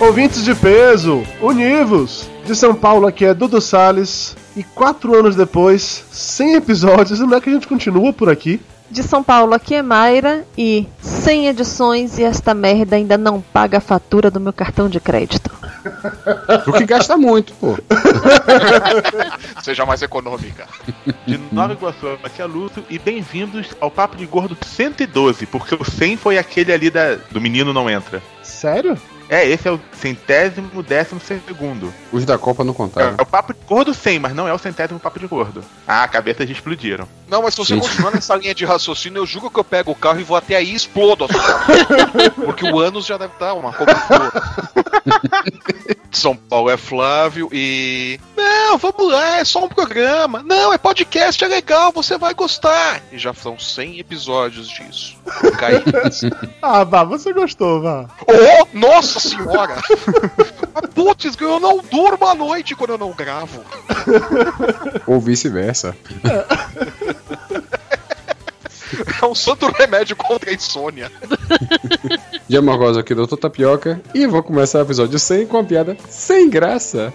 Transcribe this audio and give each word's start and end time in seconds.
Ouvintes 0.00 0.42
de 0.42 0.54
peso, 0.54 1.22
univos! 1.42 2.26
De 2.46 2.56
São 2.56 2.74
Paulo 2.74 3.06
aqui 3.06 3.26
é 3.26 3.34
Dudu 3.34 3.60
Salles. 3.60 4.34
E 4.56 4.64
quatro 4.64 5.14
anos 5.14 5.36
depois, 5.36 6.04
100 6.10 6.54
episódios, 6.54 7.20
não 7.20 7.36
é 7.36 7.40
que 7.40 7.50
a 7.50 7.52
gente 7.52 7.68
continua 7.68 8.10
por 8.10 8.30
aqui. 8.30 8.58
De 8.90 9.02
São 9.02 9.22
Paulo, 9.22 9.52
aqui 9.52 9.74
é 9.74 9.82
Mayra 9.82 10.46
e 10.56 10.88
100 11.02 11.48
edições 11.48 12.18
e 12.18 12.24
esta 12.24 12.54
merda 12.54 12.96
ainda 12.96 13.18
não 13.18 13.42
paga 13.42 13.76
a 13.76 13.80
fatura 13.80 14.30
do 14.30 14.40
meu 14.40 14.54
cartão 14.54 14.88
de 14.88 14.98
crédito. 14.98 15.50
O 16.66 16.72
que 16.72 16.84
gasta 16.84 17.16
muito, 17.16 17.54
pô. 17.54 17.78
Seja 19.62 19.86
mais 19.86 20.02
econômica. 20.02 20.66
De 21.26 21.40
Nova 21.50 21.72
Iguaçu, 21.72 22.18
aqui 22.22 22.42
é 22.42 22.44
Lúcio 22.44 22.84
e 22.90 22.98
bem-vindos 22.98 23.68
ao 23.80 23.90
Papo 23.90 24.14
de 24.14 24.26
Gordo 24.26 24.56
112, 24.62 25.46
porque 25.46 25.74
o 25.74 25.82
100 25.82 26.18
foi 26.18 26.36
aquele 26.36 26.72
ali 26.72 26.90
da, 26.90 27.14
do 27.30 27.40
Menino 27.40 27.72
Não 27.72 27.88
Entra. 27.88 28.22
Sério? 28.42 28.98
É, 29.30 29.46
esse 29.48 29.68
é 29.68 29.70
o 29.70 29.80
centésimo 29.92 30.82
décimo 30.82 31.20
segundo. 31.20 31.94
Os 32.12 32.24
da 32.24 32.36
Copa 32.36 32.64
não 32.64 32.72
É, 32.72 32.76
contaram. 32.76 33.14
é 33.16 33.22
o 33.22 33.26
Papo 33.26 33.54
de 33.54 33.60
Gordo 33.64 33.94
100, 33.94 34.18
mas 34.18 34.34
não 34.34 34.48
é 34.48 34.52
o 34.52 34.58
centésimo 34.58 34.98
Papo 34.98 35.20
de 35.20 35.26
Gordo. 35.28 35.62
Ah, 35.86 36.06
cabeças 36.08 36.46
já 36.48 36.52
explodiram. 36.52 37.06
Não, 37.28 37.42
mas 37.42 37.54
se 37.54 37.58
você 37.58 37.76
continuar 37.78 38.10
nessa 38.10 38.34
linha 38.34 38.52
de 38.54 38.64
raciocínio, 38.64 39.20
eu 39.20 39.26
juro 39.26 39.48
que 39.48 39.60
eu 39.60 39.64
pego 39.64 39.92
o 39.92 39.94
carro 39.94 40.18
e 40.18 40.24
vou 40.24 40.36
até 40.36 40.56
aí 40.56 40.72
e 40.72 40.74
explodo 40.74 41.26
a 41.26 41.28
sua 41.28 41.42
casa. 41.42 42.30
Porque 42.44 42.64
o 42.68 42.80
ânus 42.80 43.06
já 43.06 43.16
deve 43.16 43.32
estar 43.34 43.54
uma 43.54 43.72
cobertura. 43.72 44.32
São 46.10 46.34
Paulo 46.34 46.68
é 46.68 46.76
Flávio 46.76 47.48
e. 47.52 48.18
Não, 48.36 48.76
vamos 48.78 49.12
lá, 49.12 49.38
é 49.38 49.44
só 49.44 49.64
um 49.64 49.68
programa. 49.68 50.42
Não, 50.44 50.72
é 50.72 50.76
podcast, 50.78 51.42
é 51.44 51.46
legal, 51.46 51.92
você 51.92 52.18
vai 52.18 52.34
gostar. 52.34 53.00
E 53.12 53.18
já 53.18 53.32
são 53.32 53.56
100 53.56 54.00
episódios 54.00 54.68
disso. 54.68 55.16
Caí. 55.58 55.80
Ah, 56.62 56.84
vá, 56.84 57.04
você 57.04 57.32
gostou, 57.32 57.80
vá. 57.80 58.06
Oh, 58.26 58.66
nossa 58.76 59.19
senhora! 59.20 59.76
Putz, 60.94 61.36
eu 61.40 61.60
não 61.60 61.78
durmo 61.78 62.26
à 62.26 62.34
noite 62.34 62.74
quando 62.74 62.90
eu 62.90 62.98
não 62.98 63.12
gravo. 63.12 63.62
Ou 65.06 65.20
vice-versa. 65.20 65.96
É 69.22 69.26
um 69.26 69.34
santo 69.34 69.66
remédio 69.70 70.16
contra 70.16 70.50
a 70.50 70.54
insônia. 70.54 71.10
De 72.48 72.56
Amargosa 72.56 73.00
aqui, 73.00 73.14
Doutor 73.14 73.36
Tapioca. 73.36 74.00
E 74.14 74.26
vou 74.26 74.42
começar 74.42 74.78
o 74.78 74.82
episódio 74.82 75.18
100 75.18 75.46
com 75.46 75.58
uma 75.58 75.64
piada 75.64 75.96
sem 76.08 76.48
graça. 76.50 77.12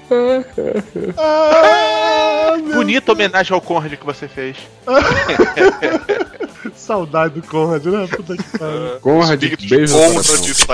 Ah, 1.17 2.53
Bonita 2.73 3.11
homenagem 3.11 3.53
ao 3.53 3.61
Conrad 3.61 3.93
que 3.93 4.05
você 4.05 4.27
fez. 4.27 4.55
Saudade 6.75 7.39
do 7.39 7.47
Conrad, 7.47 7.85
né? 7.85 8.07
Puta 8.07 8.35
que 8.37 8.43
pariu. 8.57 8.99
Conrad, 9.01 9.43
Espírito 9.43 9.69
beijo 9.69 9.93
Conrad 9.93 10.45
está. 10.45 10.73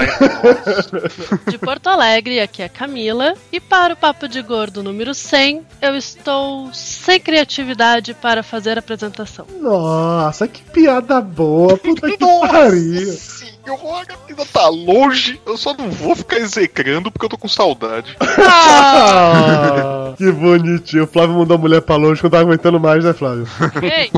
De 1.52 1.58
Porto 1.58 1.88
Alegre, 1.88 2.40
aqui 2.40 2.62
é 2.62 2.66
a 2.66 2.70
Camila. 2.70 3.34
E 3.52 3.60
para 3.60 3.94
o 3.94 3.98
Papo 3.98 4.28
de 4.28 4.42
Gordo 4.42 4.84
número 4.84 5.14
100, 5.14 5.66
eu 5.82 5.96
estou 5.96 6.70
sem 6.74 7.20
criatividade 7.20 8.14
para 8.14 8.44
fazer 8.44 8.78
a 8.78 8.80
apresentação. 8.80 9.46
Nossa, 9.60 10.48
que 10.48 10.62
piada 10.64 11.22
boa. 11.22 11.78
Puta 11.78 12.10
que 12.10 12.18
pariu. 12.18 13.14
Senhora, 13.14 14.08
ainda 14.28 14.46
tá 14.46 14.68
longe. 14.70 15.40
Eu 15.46 15.58
só 15.58 15.74
não 15.74 15.90
vou 15.90 16.16
ficar 16.16 16.38
execrando 16.38 17.12
porque 17.12 17.26
eu 17.26 17.30
tô 17.30 17.38
com 17.38 17.48
saudade. 17.48 18.16
Ah, 18.20 20.14
que 20.18 20.32
bonitinho. 20.32 21.04
O 21.04 21.08
Flávio 21.08 21.36
mandou 21.36 21.56
a 21.56 21.60
mulher 21.60 21.82
pra 21.82 21.96
longe 21.96 22.20
que 22.20 22.24
não 22.24 22.32
tava 22.32 22.44
aguentando 22.44 22.80
mais, 22.80 23.04
né, 23.04 23.14
Flávio? 23.14 23.48
Ei, 23.82 24.12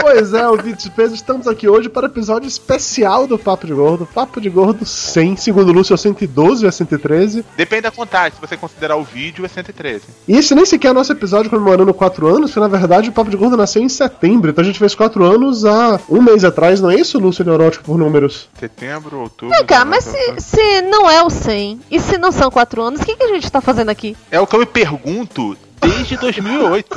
Pois 0.00 0.32
é, 0.32 0.48
ouvintes 0.48 0.84
de 0.84 0.90
peso, 0.90 1.14
estamos 1.14 1.46
aqui 1.46 1.68
hoje 1.68 1.88
para 1.88 2.06
o 2.06 2.10
episódio 2.10 2.46
especial 2.46 3.26
do 3.26 3.38
Papo 3.38 3.66
de 3.66 3.74
Gordo. 3.74 4.06
Papo 4.06 4.40
de 4.40 4.48
Gordo 4.48 4.84
100, 4.84 5.36
segundo 5.36 5.70
o 5.70 5.72
Lúcio, 5.72 5.94
é 5.94 5.96
112 5.96 6.64
ou 6.64 6.68
é 6.68 6.72
113. 6.72 7.44
Depende 7.56 7.82
da 7.82 7.90
contagem, 7.90 8.32
se 8.32 8.40
você 8.40 8.56
considerar 8.56 8.96
o 8.96 9.04
vídeo, 9.04 9.44
é 9.44 9.48
113. 9.48 10.04
E 10.26 10.36
esse 10.36 10.54
nem 10.54 10.64
sequer 10.64 10.88
é 10.88 10.92
nosso 10.92 11.12
episódio 11.12 11.50
comemorando 11.50 11.92
4 11.92 12.26
anos, 12.26 12.50
porque 12.50 12.60
na 12.60 12.68
verdade 12.68 13.08
o 13.08 13.12
Papo 13.12 13.30
de 13.30 13.36
Gordo 13.36 13.56
nasceu 13.56 13.82
em 13.82 13.88
setembro. 13.88 14.50
Então 14.50 14.62
a 14.62 14.66
gente 14.66 14.78
fez 14.78 14.94
4 14.94 15.24
anos 15.24 15.64
há 15.64 16.00
um 16.08 16.22
mês 16.22 16.44
atrás, 16.44 16.80
não 16.80 16.90
é 16.90 16.96
isso, 16.96 17.18
Lúcio 17.18 17.44
Neurótico, 17.44 17.84
por 17.84 17.98
números? 17.98 18.48
Setembro, 18.58 19.18
outubro. 19.18 19.54
Vem 19.56 19.66
cá, 19.66 19.84
novembro, 19.84 19.90
mas 19.90 20.04
se, 20.04 20.40
se 20.40 20.82
não 20.82 21.10
é 21.10 21.22
o 21.22 21.30
100 21.30 21.80
e 21.90 22.00
se 22.00 22.18
não 22.18 22.30
são 22.30 22.50
4 22.50 22.82
anos, 22.82 23.00
o 23.00 23.04
que, 23.04 23.16
que 23.16 23.24
a 23.24 23.28
gente 23.28 23.50
tá 23.50 23.60
fazendo 23.60 23.90
aqui? 23.90 24.16
É 24.30 24.40
o 24.40 24.46
que 24.46 24.54
eu 24.54 24.60
me 24.60 24.66
pergunto 24.66 25.56
desde 25.80 26.16
2008. 26.16 26.96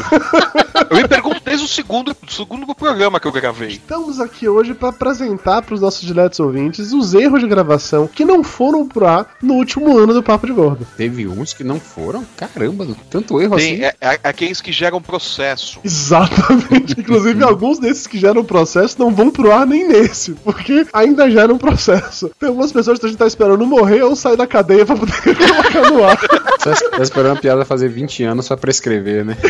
Eu 0.89 0.97
me 0.97 1.07
pergunto 1.07 1.41
desde 1.43 1.65
o 1.65 1.67
segundo, 1.67 2.15
segundo 2.29 2.73
programa 2.75 3.19
que 3.19 3.27
eu 3.27 3.31
gravei. 3.31 3.69
Estamos 3.69 4.19
aqui 4.19 4.47
hoje 4.47 4.73
para 4.73 4.89
apresentar 4.89 5.61
para 5.61 5.75
os 5.75 5.81
nossos 5.81 6.01
diretos 6.01 6.39
ouvintes 6.39 6.91
os 6.91 7.13
erros 7.13 7.39
de 7.41 7.47
gravação 7.47 8.07
que 8.07 8.25
não 8.25 8.43
foram 8.43 8.87
pro 8.87 9.05
ar 9.07 9.35
no 9.41 9.55
último 9.55 9.97
ano 9.97 10.13
do 10.13 10.23
Papo 10.23 10.47
de 10.47 10.53
Gordo. 10.53 10.87
Teve 10.97 11.27
uns 11.27 11.53
que 11.53 11.63
não 11.63 11.79
foram? 11.79 12.25
Caramba, 12.35 12.87
tanto 13.09 13.41
erro 13.41 13.55
Tem 13.55 13.73
assim. 13.73 13.83
é, 13.83 13.95
é, 14.01 14.19
aqueles 14.23 14.61
que 14.61 14.71
geram 14.71 15.01
processo. 15.01 15.79
Exatamente. 15.83 16.99
Inclusive, 16.99 17.43
alguns 17.43 17.79
desses 17.79 18.07
que 18.07 18.17
geram 18.19 18.43
processo 18.43 18.97
não 18.99 19.13
vão 19.13 19.29
pro 19.29 19.51
ar 19.51 19.65
nem 19.65 19.87
nesse, 19.87 20.31
porque 20.33 20.85
ainda 20.93 21.29
geram 21.29 21.57
processo. 21.57 22.31
Tem 22.39 22.49
algumas 22.49 22.71
pessoas 22.71 22.99
que 22.99 23.05
a 23.05 23.09
gente 23.09 23.17
tá 23.17 23.27
esperando 23.27 23.65
morrer 23.65 24.01
ou 24.03 24.15
sair 24.15 24.37
da 24.37 24.47
cadeia 24.47 24.85
pra 24.85 24.95
poder 24.95 25.13
colocar 25.23 25.91
no 25.91 26.03
ar. 26.03 26.17
Tá, 26.17 26.73
tá 26.97 27.01
esperando 27.01 27.37
a 27.37 27.41
piada 27.41 27.65
fazer 27.65 27.89
20 27.89 28.23
anos 28.23 28.47
pra 28.49 28.70
prescrever, 28.71 29.25
né? 29.25 29.37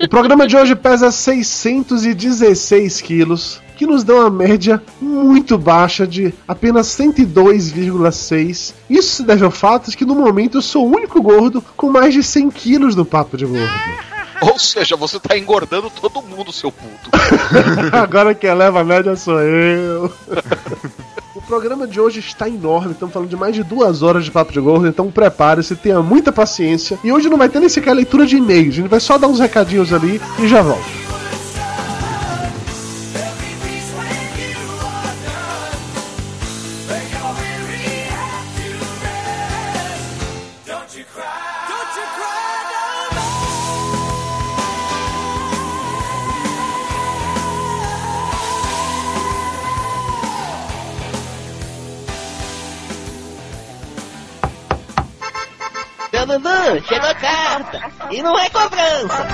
O 0.00 0.08
programa 0.08 0.46
de 0.46 0.56
hoje 0.56 0.76
pesa 0.76 1.10
616 1.10 3.00
quilos, 3.00 3.60
que 3.76 3.86
nos 3.86 4.04
dá 4.04 4.14
uma 4.14 4.30
média 4.30 4.82
muito 5.00 5.58
baixa 5.58 6.06
de 6.06 6.32
apenas 6.46 6.86
102,6. 6.88 8.74
Isso 8.88 9.16
se 9.16 9.22
deve 9.22 9.44
ao 9.44 9.50
fato 9.50 9.90
de 9.90 9.96
que 9.96 10.04
no 10.04 10.14
momento 10.14 10.58
eu 10.58 10.62
sou 10.62 10.86
o 10.86 10.94
único 10.94 11.20
gordo 11.22 11.64
com 11.76 11.90
mais 11.90 12.14
de 12.14 12.22
100 12.22 12.50
quilos 12.50 12.94
no 12.94 13.04
papo 13.04 13.36
de 13.36 13.46
gordo. 13.46 13.68
Ou 14.40 14.58
seja, 14.58 14.94
você 14.96 15.18
tá 15.18 15.36
engordando 15.36 15.90
todo 15.90 16.22
mundo, 16.22 16.52
seu 16.52 16.70
puto. 16.70 17.10
Agora 17.92 18.34
quem 18.34 18.54
leva 18.54 18.80
a 18.80 18.84
média 18.84 19.16
sou 19.16 19.40
eu. 19.40 20.12
O 21.48 21.50
programa 21.50 21.86
de 21.86 21.98
hoje 21.98 22.20
está 22.20 22.46
enorme, 22.46 22.92
estamos 22.92 23.10
falando 23.10 23.30
de 23.30 23.34
mais 23.34 23.54
de 23.54 23.64
duas 23.64 24.02
horas 24.02 24.26
de 24.26 24.30
Papo 24.30 24.52
de 24.52 24.60
Gordo, 24.60 24.86
então 24.86 25.10
prepare-se, 25.10 25.74
tenha 25.74 26.02
muita 26.02 26.30
paciência. 26.30 26.98
E 27.02 27.10
hoje 27.10 27.30
não 27.30 27.38
vai 27.38 27.48
ter 27.48 27.58
nem 27.58 27.70
sequer 27.70 27.94
leitura 27.94 28.26
de 28.26 28.36
e-mails, 28.36 28.74
a 28.74 28.76
gente 28.76 28.88
vai 28.88 29.00
só 29.00 29.16
dar 29.16 29.28
uns 29.28 29.40
recadinhos 29.40 29.90
ali 29.90 30.20
e 30.38 30.46
já 30.46 30.60
volto. 30.60 30.84
E 58.10 58.22
não 58.22 58.38
é 58.38 58.48
cobrança. 58.48 59.26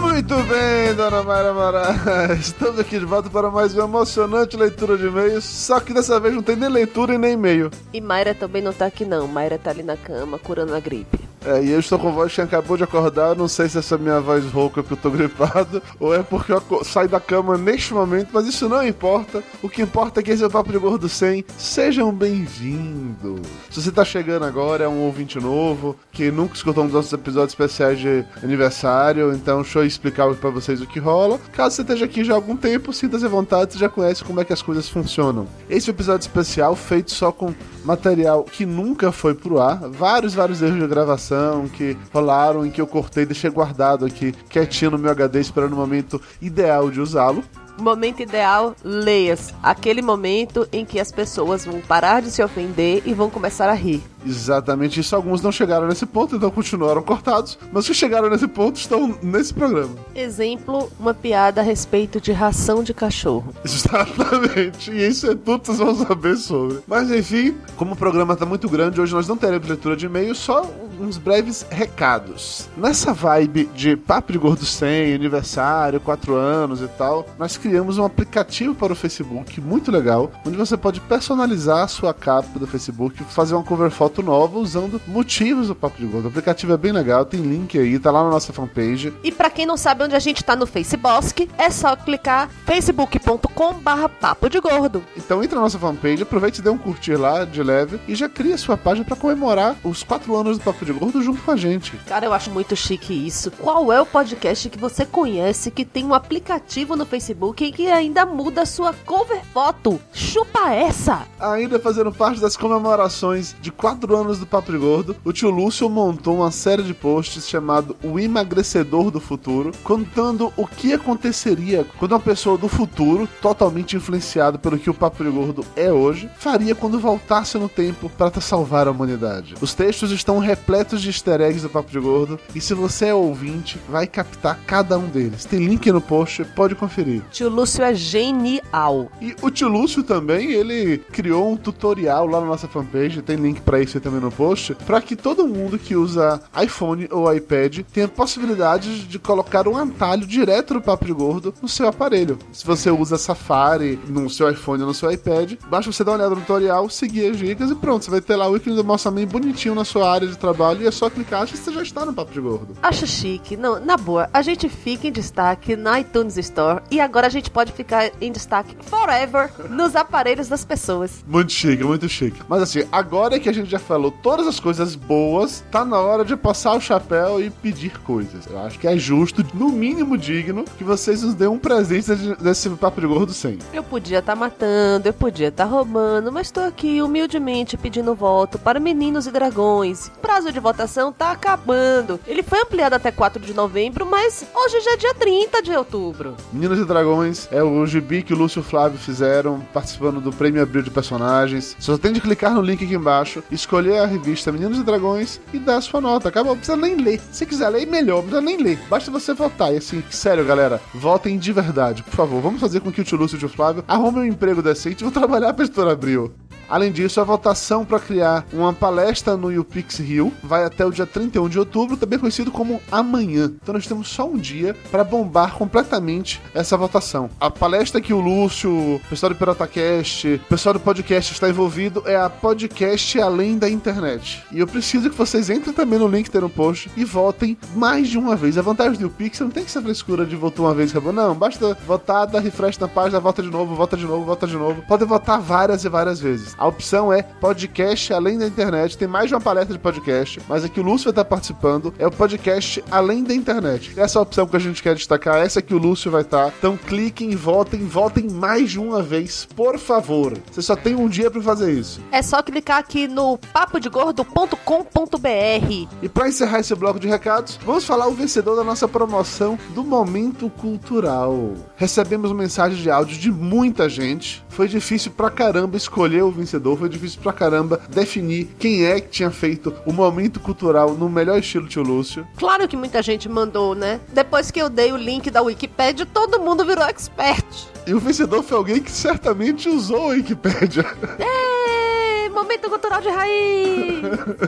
Muito 0.00 0.34
bem, 0.48 0.94
dona 0.94 1.22
Mayra 1.22 1.54
Moraes. 1.54 2.40
Estamos 2.40 2.80
aqui 2.80 2.98
de 2.98 3.04
volta 3.04 3.30
para 3.30 3.50
mais 3.50 3.74
uma 3.74 3.84
emocionante 3.84 4.56
leitura 4.56 4.98
de 4.98 5.06
e-mails. 5.06 5.44
Só 5.44 5.78
que 5.78 5.94
dessa 5.94 6.18
vez 6.18 6.34
não 6.34 6.42
tem 6.42 6.56
nem 6.56 6.68
leitura 6.68 7.14
e 7.14 7.18
nem 7.18 7.34
e-mail. 7.34 7.70
E 7.92 8.00
Mayra 8.00 8.34
também 8.34 8.60
não 8.60 8.72
tá 8.72 8.86
aqui 8.86 9.04
não, 9.04 9.28
Mayra 9.28 9.58
tá 9.58 9.70
ali 9.70 9.84
na 9.84 9.96
cama 9.96 10.38
curando 10.38 10.74
a 10.74 10.80
gripe. 10.80 11.29
É, 11.44 11.62
e 11.62 11.70
eu 11.70 11.80
estou 11.80 11.98
com 11.98 12.12
voz 12.12 12.34
que 12.34 12.40
acabou 12.40 12.76
de 12.76 12.84
acordar. 12.84 13.34
Não 13.34 13.48
sei 13.48 13.68
se 13.68 13.78
essa 13.78 13.96
minha 13.96 14.20
voz 14.20 14.44
rouca 14.46 14.80
é 14.80 14.82
porque 14.82 14.94
eu 14.94 15.10
tô 15.10 15.10
gripado 15.10 15.82
ou 15.98 16.14
é 16.14 16.22
porque 16.22 16.52
eu 16.52 16.62
saio 16.84 17.08
da 17.08 17.20
cama 17.20 17.56
neste 17.56 17.94
momento, 17.94 18.28
mas 18.32 18.46
isso 18.46 18.68
não 18.68 18.86
importa. 18.86 19.42
O 19.62 19.68
que 19.68 19.82
importa 19.82 20.20
é 20.20 20.22
que 20.22 20.30
esse 20.30 20.42
é 20.42 20.46
o 20.46 20.50
Papo 20.50 20.70
de 20.70 20.78
Gordo 20.78 21.08
100. 21.08 21.44
Sejam 21.56 22.12
bem-vindos. 22.12 23.40
Se 23.70 23.80
você 23.80 23.90
tá 23.90 24.04
chegando 24.04 24.44
agora, 24.44 24.84
é 24.84 24.88
um 24.88 25.00
ouvinte 25.00 25.38
novo 25.38 25.96
que 26.12 26.30
nunca 26.30 26.54
escutou 26.54 26.84
um 26.84 26.86
dos 26.86 26.94
nossos 26.94 27.12
episódios 27.12 27.52
especiais 27.52 27.98
de 27.98 28.24
aniversário, 28.42 29.32
então 29.32 29.62
deixa 29.62 29.78
eu 29.78 29.86
explicar 29.86 30.32
pra 30.34 30.50
vocês 30.50 30.80
o 30.80 30.86
que 30.86 30.98
rola. 30.98 31.38
Caso 31.52 31.76
você 31.76 31.82
esteja 31.82 32.04
aqui 32.04 32.22
já 32.22 32.34
há 32.34 32.36
algum 32.36 32.56
tempo, 32.56 32.92
sinta-se 32.92 33.24
à 33.24 33.28
vontade, 33.28 33.72
você 33.72 33.78
já 33.78 33.88
conhece 33.88 34.24
como 34.24 34.40
é 34.40 34.44
que 34.44 34.52
as 34.52 34.62
coisas 34.62 34.88
funcionam. 34.88 35.46
Esse 35.68 35.88
é 35.88 35.92
um 35.92 35.96
episódio 35.96 36.22
especial 36.22 36.76
feito 36.76 37.10
só 37.10 37.32
com 37.32 37.54
material 37.84 38.44
que 38.44 38.66
nunca 38.66 39.10
foi 39.10 39.34
pro 39.34 39.60
ar, 39.60 39.88
vários, 39.88 40.34
vários 40.34 40.60
erros 40.60 40.78
de 40.78 40.86
gravação 40.86 41.29
que 41.72 41.96
rolaram 42.12 42.66
e 42.66 42.70
que 42.70 42.80
eu 42.80 42.86
cortei, 42.86 43.24
deixei 43.24 43.50
guardado 43.50 44.04
aqui 44.04 44.32
quietinho 44.48 44.92
no 44.92 44.98
meu 44.98 45.10
HD 45.10 45.40
esperando 45.40 45.72
o 45.72 45.76
momento 45.76 46.20
ideal 46.40 46.90
de 46.90 47.00
usá-lo. 47.00 47.42
Momento 47.78 48.20
ideal, 48.20 48.74
leias. 48.84 49.54
Aquele 49.62 50.02
momento 50.02 50.68
em 50.70 50.84
que 50.84 51.00
as 51.00 51.10
pessoas 51.10 51.64
vão 51.64 51.80
parar 51.80 52.20
de 52.20 52.30
se 52.30 52.42
ofender 52.42 53.02
e 53.06 53.14
vão 53.14 53.30
começar 53.30 53.68
a 53.68 53.74
rir. 53.74 54.02
Exatamente 54.24 55.00
isso. 55.00 55.14
Alguns 55.14 55.42
não 55.42 55.52
chegaram 55.52 55.86
nesse 55.86 56.06
ponto, 56.06 56.36
então 56.36 56.50
continuaram 56.50 57.02
cortados. 57.02 57.58
Mas 57.72 57.84
os 57.84 57.88
que 57.88 57.94
chegaram 57.94 58.28
nesse 58.28 58.48
ponto 58.48 58.76
estão 58.76 59.18
nesse 59.22 59.52
programa. 59.52 59.94
Exemplo, 60.14 60.90
uma 60.98 61.14
piada 61.14 61.60
a 61.60 61.64
respeito 61.64 62.20
de 62.20 62.32
ração 62.32 62.82
de 62.82 62.92
cachorro. 62.92 63.54
Exatamente. 63.64 64.90
E 64.90 65.06
isso 65.06 65.30
é 65.30 65.34
tudo 65.34 65.60
que 65.60 65.66
vocês 65.66 65.78
vão 65.78 65.94
saber 65.94 66.36
sobre. 66.36 66.78
Mas 66.86 67.10
enfim, 67.10 67.56
como 67.76 67.92
o 67.92 67.96
programa 67.96 68.36
tá 68.36 68.46
muito 68.46 68.68
grande, 68.68 69.00
hoje 69.00 69.14
nós 69.14 69.28
não 69.28 69.36
teremos 69.36 69.66
leitura 69.66 69.96
de 69.96 70.06
e-mail, 70.06 70.34
só 70.34 70.68
uns 71.00 71.16
breves 71.16 71.66
recados. 71.70 72.68
Nessa 72.76 73.12
vibe 73.12 73.70
de 73.74 73.96
Papo 73.96 74.32
de 74.32 74.38
Gordo 74.38 74.64
100, 74.64 75.14
aniversário, 75.14 76.00
4 76.00 76.34
anos 76.34 76.82
e 76.82 76.88
tal, 76.88 77.26
nós 77.38 77.56
criamos 77.56 77.98
um 77.98 78.04
aplicativo 78.04 78.74
para 78.74 78.92
o 78.92 78.96
Facebook 78.96 79.60
muito 79.60 79.90
legal, 79.90 80.30
onde 80.46 80.56
você 80.56 80.76
pode 80.76 81.00
personalizar 81.00 81.84
a 81.84 81.88
sua 81.88 82.12
capa 82.12 82.58
do 82.58 82.66
Facebook, 82.66 83.24
fazer 83.24 83.54
uma 83.54 83.64
cover 83.64 83.90
foto 83.90 84.09
nova 84.18 84.58
usando 84.58 85.00
motivos 85.06 85.68
do 85.68 85.74
Papo 85.74 85.98
de 85.98 86.06
Gordo. 86.06 86.26
O 86.26 86.28
aplicativo 86.28 86.72
é 86.72 86.76
bem 86.76 86.92
legal, 86.92 87.24
tem 87.24 87.40
link 87.40 87.78
aí, 87.78 87.98
tá 87.98 88.10
lá 88.10 88.24
na 88.24 88.30
nossa 88.30 88.52
fanpage. 88.52 89.12
E 89.22 89.30
pra 89.30 89.48
quem 89.48 89.64
não 89.64 89.76
sabe 89.76 90.04
onde 90.04 90.14
a 90.14 90.18
gente 90.18 90.42
tá 90.42 90.56
no 90.56 90.66
Facebook, 90.66 91.48
é 91.56 91.70
só 91.70 91.94
clicar 91.96 92.50
facebook.com 92.66 93.74
barra 93.74 94.08
papo 94.08 94.48
de 94.48 94.60
gordo. 94.60 95.02
Então 95.16 95.42
entra 95.42 95.56
na 95.56 95.62
nossa 95.62 95.78
fanpage, 95.78 96.22
aproveite 96.22 96.60
e 96.60 96.62
dê 96.62 96.70
um 96.70 96.78
curtir 96.78 97.16
lá 97.16 97.44
de 97.44 97.62
leve 97.62 98.00
e 98.08 98.14
já 98.14 98.28
cria 98.28 98.58
sua 98.58 98.76
página 98.76 99.04
para 99.04 99.16
comemorar 99.16 99.76
os 99.84 100.02
4 100.02 100.34
anos 100.36 100.58
do 100.58 100.64
Papo 100.64 100.84
de 100.84 100.92
Gordo 100.92 101.22
junto 101.22 101.42
com 101.42 101.50
a 101.50 101.56
gente. 101.56 101.96
Cara, 102.06 102.26
eu 102.26 102.32
acho 102.32 102.50
muito 102.50 102.74
chique 102.74 103.14
isso. 103.26 103.50
Qual 103.52 103.92
é 103.92 104.00
o 104.00 104.06
podcast 104.06 104.68
que 104.68 104.78
você 104.78 105.06
conhece 105.06 105.70
que 105.70 105.84
tem 105.84 106.04
um 106.04 106.14
aplicativo 106.14 106.96
no 106.96 107.06
Facebook 107.06 107.64
e 107.64 107.72
que 107.72 107.86
ainda 107.88 108.26
muda 108.26 108.62
a 108.62 108.66
sua 108.66 108.92
cover 109.04 109.40
foto? 109.52 110.00
Chupa 110.12 110.72
essa! 110.72 111.26
Ainda 111.38 111.78
fazendo 111.78 112.12
parte 112.12 112.40
das 112.40 112.56
comemorações 112.56 113.54
de 113.60 113.70
4 114.00 114.16
anos 114.16 114.38
do 114.38 114.46
Papo 114.46 114.72
Gordo, 114.78 115.14
o 115.24 115.32
tio 115.32 115.50
Lúcio 115.50 115.88
montou 115.90 116.36
uma 116.36 116.50
série 116.50 116.82
de 116.82 116.94
posts 116.94 117.46
chamado 117.46 117.94
O 118.02 118.18
Emagrecedor 118.18 119.10
do 119.10 119.20
Futuro, 119.20 119.72
contando 119.84 120.50
o 120.56 120.66
que 120.66 120.94
aconteceria 120.94 121.84
quando 121.98 122.12
uma 122.12 122.20
pessoa 122.20 122.56
do 122.56 122.66
futuro, 122.66 123.28
totalmente 123.42 123.96
influenciada 123.96 124.58
pelo 124.58 124.78
que 124.78 124.88
o 124.88 124.94
Papo 124.94 125.22
Gordo 125.30 125.66
é 125.76 125.92
hoje, 125.92 126.30
faria 126.38 126.74
quando 126.74 126.98
voltasse 126.98 127.58
no 127.58 127.68
tempo 127.68 128.10
para 128.16 128.40
salvar 128.40 128.88
a 128.88 128.90
humanidade. 128.90 129.54
Os 129.60 129.74
textos 129.74 130.10
estão 130.12 130.38
repletos 130.38 131.02
de 131.02 131.10
easter 131.10 131.42
eggs 131.42 131.62
do 131.62 131.68
Papo 131.68 131.90
de 131.90 131.98
Gordo, 131.98 132.40
e 132.54 132.60
se 132.60 132.72
você 132.72 133.06
é 133.06 133.14
ouvinte, 133.14 133.78
vai 133.86 134.06
captar 134.06 134.60
cada 134.66 134.96
um 134.96 135.08
deles. 135.08 135.44
Tem 135.44 135.66
link 135.66 135.90
no 135.92 136.00
post, 136.00 136.42
pode 136.56 136.74
conferir. 136.74 137.22
Tio 137.30 137.50
Lúcio 137.50 137.84
é 137.84 137.92
genial. 137.94 139.10
E 139.20 139.36
o 139.42 139.50
tio 139.50 139.68
Lúcio 139.68 140.02
também, 140.02 140.52
ele 140.52 140.98
criou 141.12 141.52
um 141.52 141.56
tutorial 141.56 142.26
lá 142.26 142.40
na 142.40 142.46
nossa 142.46 142.66
fanpage, 142.66 143.20
tem 143.20 143.36
link 143.36 143.60
pra 143.60 143.80
isso 143.80 143.89
aí 143.96 144.02
também 144.02 144.20
no 144.20 144.30
post, 144.30 144.74
pra 144.86 145.00
que 145.00 145.16
todo 145.16 145.46
mundo 145.46 145.78
que 145.78 145.96
usa 145.96 146.40
iPhone 146.62 147.08
ou 147.10 147.32
iPad 147.32 147.80
tenha 147.92 148.08
possibilidade 148.08 149.04
de 149.04 149.18
colocar 149.18 149.66
um 149.68 149.76
atalho 149.76 150.26
direto 150.26 150.74
do 150.74 150.82
Papo 150.82 151.04
de 151.04 151.12
Gordo 151.12 151.54
no 151.60 151.68
seu 151.68 151.88
aparelho. 151.88 152.38
Se 152.52 152.66
você 152.66 152.90
usa 152.90 153.18
Safari 153.18 153.98
no 154.08 154.28
seu 154.30 154.50
iPhone 154.50 154.82
ou 154.82 154.88
no 154.88 154.94
seu 154.94 155.10
iPad, 155.10 155.54
basta 155.68 155.92
você 155.92 156.04
dar 156.04 156.12
uma 156.12 156.18
olhada 156.18 156.34
no 156.34 156.40
tutorial, 156.40 156.88
seguir 156.88 157.30
as 157.30 157.38
dicas 157.38 157.70
e 157.70 157.74
pronto, 157.74 158.04
você 158.04 158.10
vai 158.10 158.20
ter 158.20 158.36
lá 158.36 158.48
o 158.48 158.56
ícone 158.56 158.76
do 158.76 158.84
Mossaman 158.84 159.26
bonitinho 159.26 159.74
na 159.74 159.84
sua 159.84 160.10
área 160.10 160.28
de 160.28 160.36
trabalho 160.38 160.82
e 160.82 160.86
é 160.86 160.90
só 160.90 161.10
clicar 161.10 161.44
e 161.44 161.56
você 161.56 161.72
já 161.72 161.82
está 161.82 162.04
no 162.04 162.12
Papo 162.12 162.32
de 162.32 162.40
Gordo. 162.40 162.76
Acho 162.82 163.06
chique. 163.06 163.56
Não, 163.56 163.80
na 163.80 163.96
boa, 163.96 164.28
a 164.32 164.42
gente 164.42 164.68
fica 164.68 165.08
em 165.08 165.12
destaque 165.12 165.76
na 165.76 166.00
iTunes 166.00 166.36
Store 166.36 166.82
e 166.90 167.00
agora 167.00 167.26
a 167.26 167.30
gente 167.30 167.50
pode 167.50 167.72
ficar 167.72 168.10
em 168.20 168.30
destaque 168.30 168.76
forever 168.82 169.50
nos 169.68 169.96
aparelhos 169.96 170.48
das 170.48 170.64
pessoas. 170.64 171.24
Muito 171.26 171.52
chique, 171.52 171.82
muito 171.82 172.08
chique. 172.08 172.40
Mas 172.48 172.62
assim, 172.62 172.84
agora 172.92 173.38
que 173.38 173.48
a 173.48 173.52
gente 173.52 173.70
já 173.70 173.78
falou 173.80 174.10
todas 174.10 174.46
as 174.46 174.60
coisas 174.60 174.94
boas, 174.94 175.64
tá 175.70 175.84
na 175.84 175.98
hora 175.98 176.24
de 176.24 176.36
passar 176.36 176.74
o 176.76 176.80
chapéu 176.80 177.42
e 177.42 177.50
pedir 177.50 177.98
coisas. 178.00 178.46
Eu 178.48 178.58
acho 178.60 178.78
que 178.78 178.86
é 178.86 178.96
justo, 178.96 179.44
no 179.54 179.70
mínimo 179.70 180.16
digno, 180.16 180.64
que 180.78 180.84
vocês 180.84 181.22
nos 181.22 181.34
dêem 181.34 181.50
um 181.50 181.58
presente 181.58 182.14
de- 182.14 182.36
desse 182.36 182.68
Papo 182.70 183.00
de 183.00 183.06
Gordo 183.06 183.32
100. 183.32 183.58
Eu 183.72 183.82
podia 183.82 184.18
estar 184.20 184.36
matando, 184.36 185.08
eu 185.08 185.12
podia 185.12 185.48
estar 185.48 185.64
roubando, 185.64 186.30
mas 186.32 186.50
tô 186.50 186.60
aqui 186.60 187.02
humildemente 187.02 187.76
pedindo 187.76 188.14
voto 188.14 188.58
para 188.58 188.78
meninos 188.78 189.26
e 189.26 189.30
dragões. 189.30 190.06
O 190.08 190.20
prazo 190.20 190.52
de 190.52 190.60
votação 190.60 191.12
tá 191.12 191.32
acabando. 191.32 192.20
Ele 192.26 192.42
foi 192.42 192.60
ampliado 192.60 192.94
até 192.94 193.10
4 193.10 193.44
de 193.44 193.52
novembro, 193.54 194.06
mas 194.06 194.44
hoje 194.54 194.80
já 194.80 194.92
é 194.92 194.96
dia 194.96 195.14
30 195.14 195.62
de 195.62 195.72
outubro. 195.72 196.34
Meninos 196.52 196.78
e 196.78 196.84
Dragões 196.84 197.48
é 197.50 197.62
o 197.62 197.84
gibi 197.86 198.22
que 198.22 198.32
o 198.32 198.36
Lúcio 198.36 198.60
e 198.60 198.62
o 198.62 198.64
Flávio 198.64 198.98
fizeram, 198.98 199.60
participando 199.72 200.20
do 200.20 200.32
Prêmio 200.32 200.62
Abril 200.62 200.82
de 200.82 200.90
Personagens. 200.90 201.76
Você 201.78 201.92
só 201.92 201.98
tem 201.98 202.12
de 202.12 202.20
clicar 202.20 202.52
no 202.54 202.60
link 202.62 202.84
aqui 202.84 202.94
embaixo, 202.94 203.42
escolher 203.70 203.98
a 203.98 204.06
revista 204.06 204.50
Meninos 204.50 204.78
e 204.78 204.82
Dragões 204.82 205.40
e 205.52 205.58
dar 205.60 205.76
a 205.76 205.80
sua 205.80 206.00
nota. 206.00 206.28
Acabou, 206.28 206.54
não 206.54 206.58
precisa 206.58 206.76
nem 206.76 206.96
ler. 206.96 207.20
Se 207.30 207.46
quiser 207.46 207.68
ler, 207.68 207.86
melhor, 207.86 208.16
não 208.16 208.22
precisa 208.22 208.40
nem 208.40 208.56
ler. 208.60 208.78
Basta 208.90 209.12
você 209.12 209.32
votar. 209.32 209.72
E 209.72 209.76
assim, 209.76 210.02
sério, 210.10 210.44
galera, 210.44 210.82
votem 210.92 211.38
de 211.38 211.52
verdade. 211.52 212.02
Por 212.02 212.12
favor, 212.12 212.42
vamos 212.42 212.60
fazer 212.60 212.80
com 212.80 212.90
que 212.90 213.00
o 213.00 213.04
tio 213.04 213.16
Lúcio 213.16 213.36
e 213.36 213.38
o 213.38 213.38
tio 213.38 213.48
Flávio 213.48 213.84
arrumem 213.86 214.22
um 214.24 214.26
emprego 214.26 214.60
decente 214.60 215.02
e 215.02 215.04
vão 215.04 215.12
trabalhar 215.14 215.54
pra 215.54 215.64
editora 215.64 215.92
Abril. 215.92 216.32
Além 216.70 216.92
disso, 216.92 217.20
a 217.20 217.24
votação 217.24 217.84
para 217.84 217.98
criar 217.98 218.46
uma 218.52 218.72
palestra 218.72 219.36
no 219.36 219.48
UPix 219.60 219.98
Rio 219.98 220.32
vai 220.40 220.64
até 220.64 220.86
o 220.86 220.92
dia 220.92 221.04
31 221.04 221.48
de 221.48 221.58
outubro, 221.58 221.96
também 221.96 222.16
conhecido 222.16 222.52
como 222.52 222.80
amanhã. 222.92 223.52
Então 223.60 223.74
nós 223.74 223.88
temos 223.88 224.08
só 224.08 224.24
um 224.24 224.36
dia 224.36 224.76
para 224.88 225.02
bombar 225.02 225.54
completamente 225.54 226.40
essa 226.54 226.76
votação. 226.76 227.28
A 227.40 227.50
palestra 227.50 228.00
que 228.00 228.14
o 228.14 228.20
Lúcio, 228.20 228.70
o 228.70 229.00
pessoal 229.10 229.30
do 229.30 229.36
PirotaCast, 229.36 230.28
o 230.28 230.48
pessoal 230.48 230.74
do 230.74 230.80
podcast 230.80 231.32
está 231.32 231.48
envolvido 231.48 232.04
é 232.06 232.14
a 232.14 232.30
Podcast 232.30 233.20
Além 233.20 233.58
da 233.58 233.68
Internet. 233.68 234.44
E 234.52 234.60
eu 234.60 234.66
preciso 234.66 235.10
que 235.10 235.16
vocês 235.16 235.50
entrem 235.50 235.74
também 235.74 235.98
no 235.98 236.06
link 236.06 236.26
que 236.26 236.30
tem 236.30 236.40
no 236.40 236.48
post 236.48 236.88
e 236.96 237.04
votem 237.04 237.58
mais 237.74 238.08
de 238.08 238.16
uma 238.16 238.36
vez. 238.36 238.56
A 238.56 238.62
vantagem 238.62 239.00
do 239.00 239.08
UPix 239.08 239.40
não 239.40 239.50
tem 239.50 239.64
que 239.64 239.70
ser 239.72 239.82
frescura 239.82 240.24
de 240.24 240.36
votar 240.36 240.66
uma 240.66 240.74
vez 240.74 240.90
e 240.90 240.92
acabou. 240.92 241.12
Não, 241.12 241.34
basta 241.34 241.76
votar, 241.84 242.28
dar 242.28 242.38
refresh 242.38 242.78
na 242.78 242.86
página, 242.86 243.18
vota 243.18 243.42
de 243.42 243.50
novo, 243.50 243.74
vota 243.74 243.96
de 243.96 244.06
novo, 244.06 244.24
vota 244.24 244.46
de 244.46 244.56
novo. 244.56 244.82
Podem 244.82 245.08
votar 245.08 245.40
várias 245.40 245.84
e 245.84 245.88
várias 245.88 246.20
vezes. 246.20 246.54
A 246.60 246.66
opção 246.66 247.10
é 247.10 247.22
podcast 247.22 248.12
além 248.12 248.36
da 248.36 248.46
internet. 248.46 248.98
Tem 248.98 249.08
mais 249.08 249.28
de 249.28 249.34
uma 249.34 249.40
palestra 249.40 249.72
de 249.72 249.78
podcast, 249.78 250.42
mas 250.46 250.62
aqui 250.62 250.78
o 250.78 250.82
Lúcio 250.82 251.04
vai 251.04 251.12
estar 251.12 251.24
participando. 251.24 251.94
É 251.98 252.06
o 252.06 252.10
podcast 252.10 252.84
além 252.90 253.24
da 253.24 253.32
internet. 253.32 253.98
Essa 253.98 254.18
é 254.18 254.22
opção 254.22 254.46
que 254.46 254.56
a 254.56 254.60
gente 254.60 254.82
quer 254.82 254.94
destacar. 254.94 255.36
Essa 255.36 255.62
que 255.62 255.72
o 255.72 255.78
Lúcio 255.78 256.10
vai 256.10 256.20
estar. 256.20 256.52
Então 256.58 256.76
cliquem, 256.76 257.34
votem, 257.34 257.86
votem 257.86 258.28
mais 258.28 258.72
de 258.72 258.78
uma 258.78 259.02
vez, 259.02 259.48
por 259.56 259.78
favor. 259.78 260.36
Você 260.52 260.60
só 260.60 260.76
tem 260.76 260.94
um 260.94 261.08
dia 261.08 261.30
para 261.30 261.40
fazer 261.40 261.72
isso. 261.72 261.98
É 262.12 262.20
só 262.20 262.42
clicar 262.42 262.76
aqui 262.76 263.08
no 263.08 263.38
papodegordo.com.br. 263.38 265.88
E 266.02 266.08
para 266.10 266.28
encerrar 266.28 266.60
esse 266.60 266.74
bloco 266.74 267.00
de 267.00 267.08
recados, 267.08 267.58
vamos 267.64 267.86
falar 267.86 268.06
o 268.06 268.12
vencedor 268.12 268.54
da 268.54 268.64
nossa 268.64 268.86
promoção 268.86 269.58
do 269.70 269.82
Momento 269.82 270.50
Cultural. 270.50 271.54
Recebemos 271.74 272.30
mensagens 272.32 272.82
de 272.82 272.90
áudio 272.90 273.16
de 273.16 273.32
muita 273.32 273.88
gente. 273.88 274.44
Foi 274.50 274.68
difícil 274.68 275.10
pra 275.12 275.30
caramba 275.30 275.78
escolher 275.78 276.22
o 276.22 276.30
vencedor, 276.30 276.49
foi 276.76 276.88
difícil 276.88 277.20
pra 277.20 277.32
caramba 277.32 277.80
definir 277.88 278.48
quem 278.58 278.84
é 278.84 279.00
que 279.00 279.08
tinha 279.08 279.30
feito 279.30 279.74
o 279.86 279.92
Momento 279.92 280.40
Cultural 280.40 280.94
no 280.94 281.08
melhor 281.08 281.38
estilo 281.38 281.68
Tio 281.68 281.82
Lúcio. 281.82 282.26
Claro 282.36 282.66
que 282.66 282.76
muita 282.76 283.02
gente 283.02 283.28
mandou, 283.28 283.74
né? 283.74 284.00
Depois 284.12 284.50
que 284.50 284.60
eu 284.60 284.70
dei 284.70 284.92
o 284.92 284.96
link 284.96 285.30
da 285.30 285.42
Wikipedia, 285.42 286.06
todo 286.06 286.40
mundo 286.40 286.64
virou 286.64 286.84
expert. 286.84 287.46
E 287.86 287.94
o 287.94 288.00
vencedor 288.00 288.42
foi 288.42 288.56
alguém 288.56 288.82
que 288.82 288.90
certamente 288.90 289.68
usou 289.68 290.10
a 290.10 290.14
Wikipédia. 290.14 290.84
Ê, 291.18 292.28
momento 292.30 292.68
cultural 292.68 293.00
de 293.00 293.08
raiz! 293.08 294.00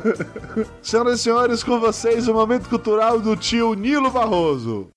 Senhoras 0.82 1.20
e 1.20 1.22
senhores, 1.22 1.62
com 1.62 1.78
vocês 1.78 2.28
o 2.28 2.34
Momento 2.34 2.68
Cultural 2.68 3.20
do 3.20 3.36
tio 3.36 3.74
Nilo 3.74 4.10
Barroso. 4.10 4.88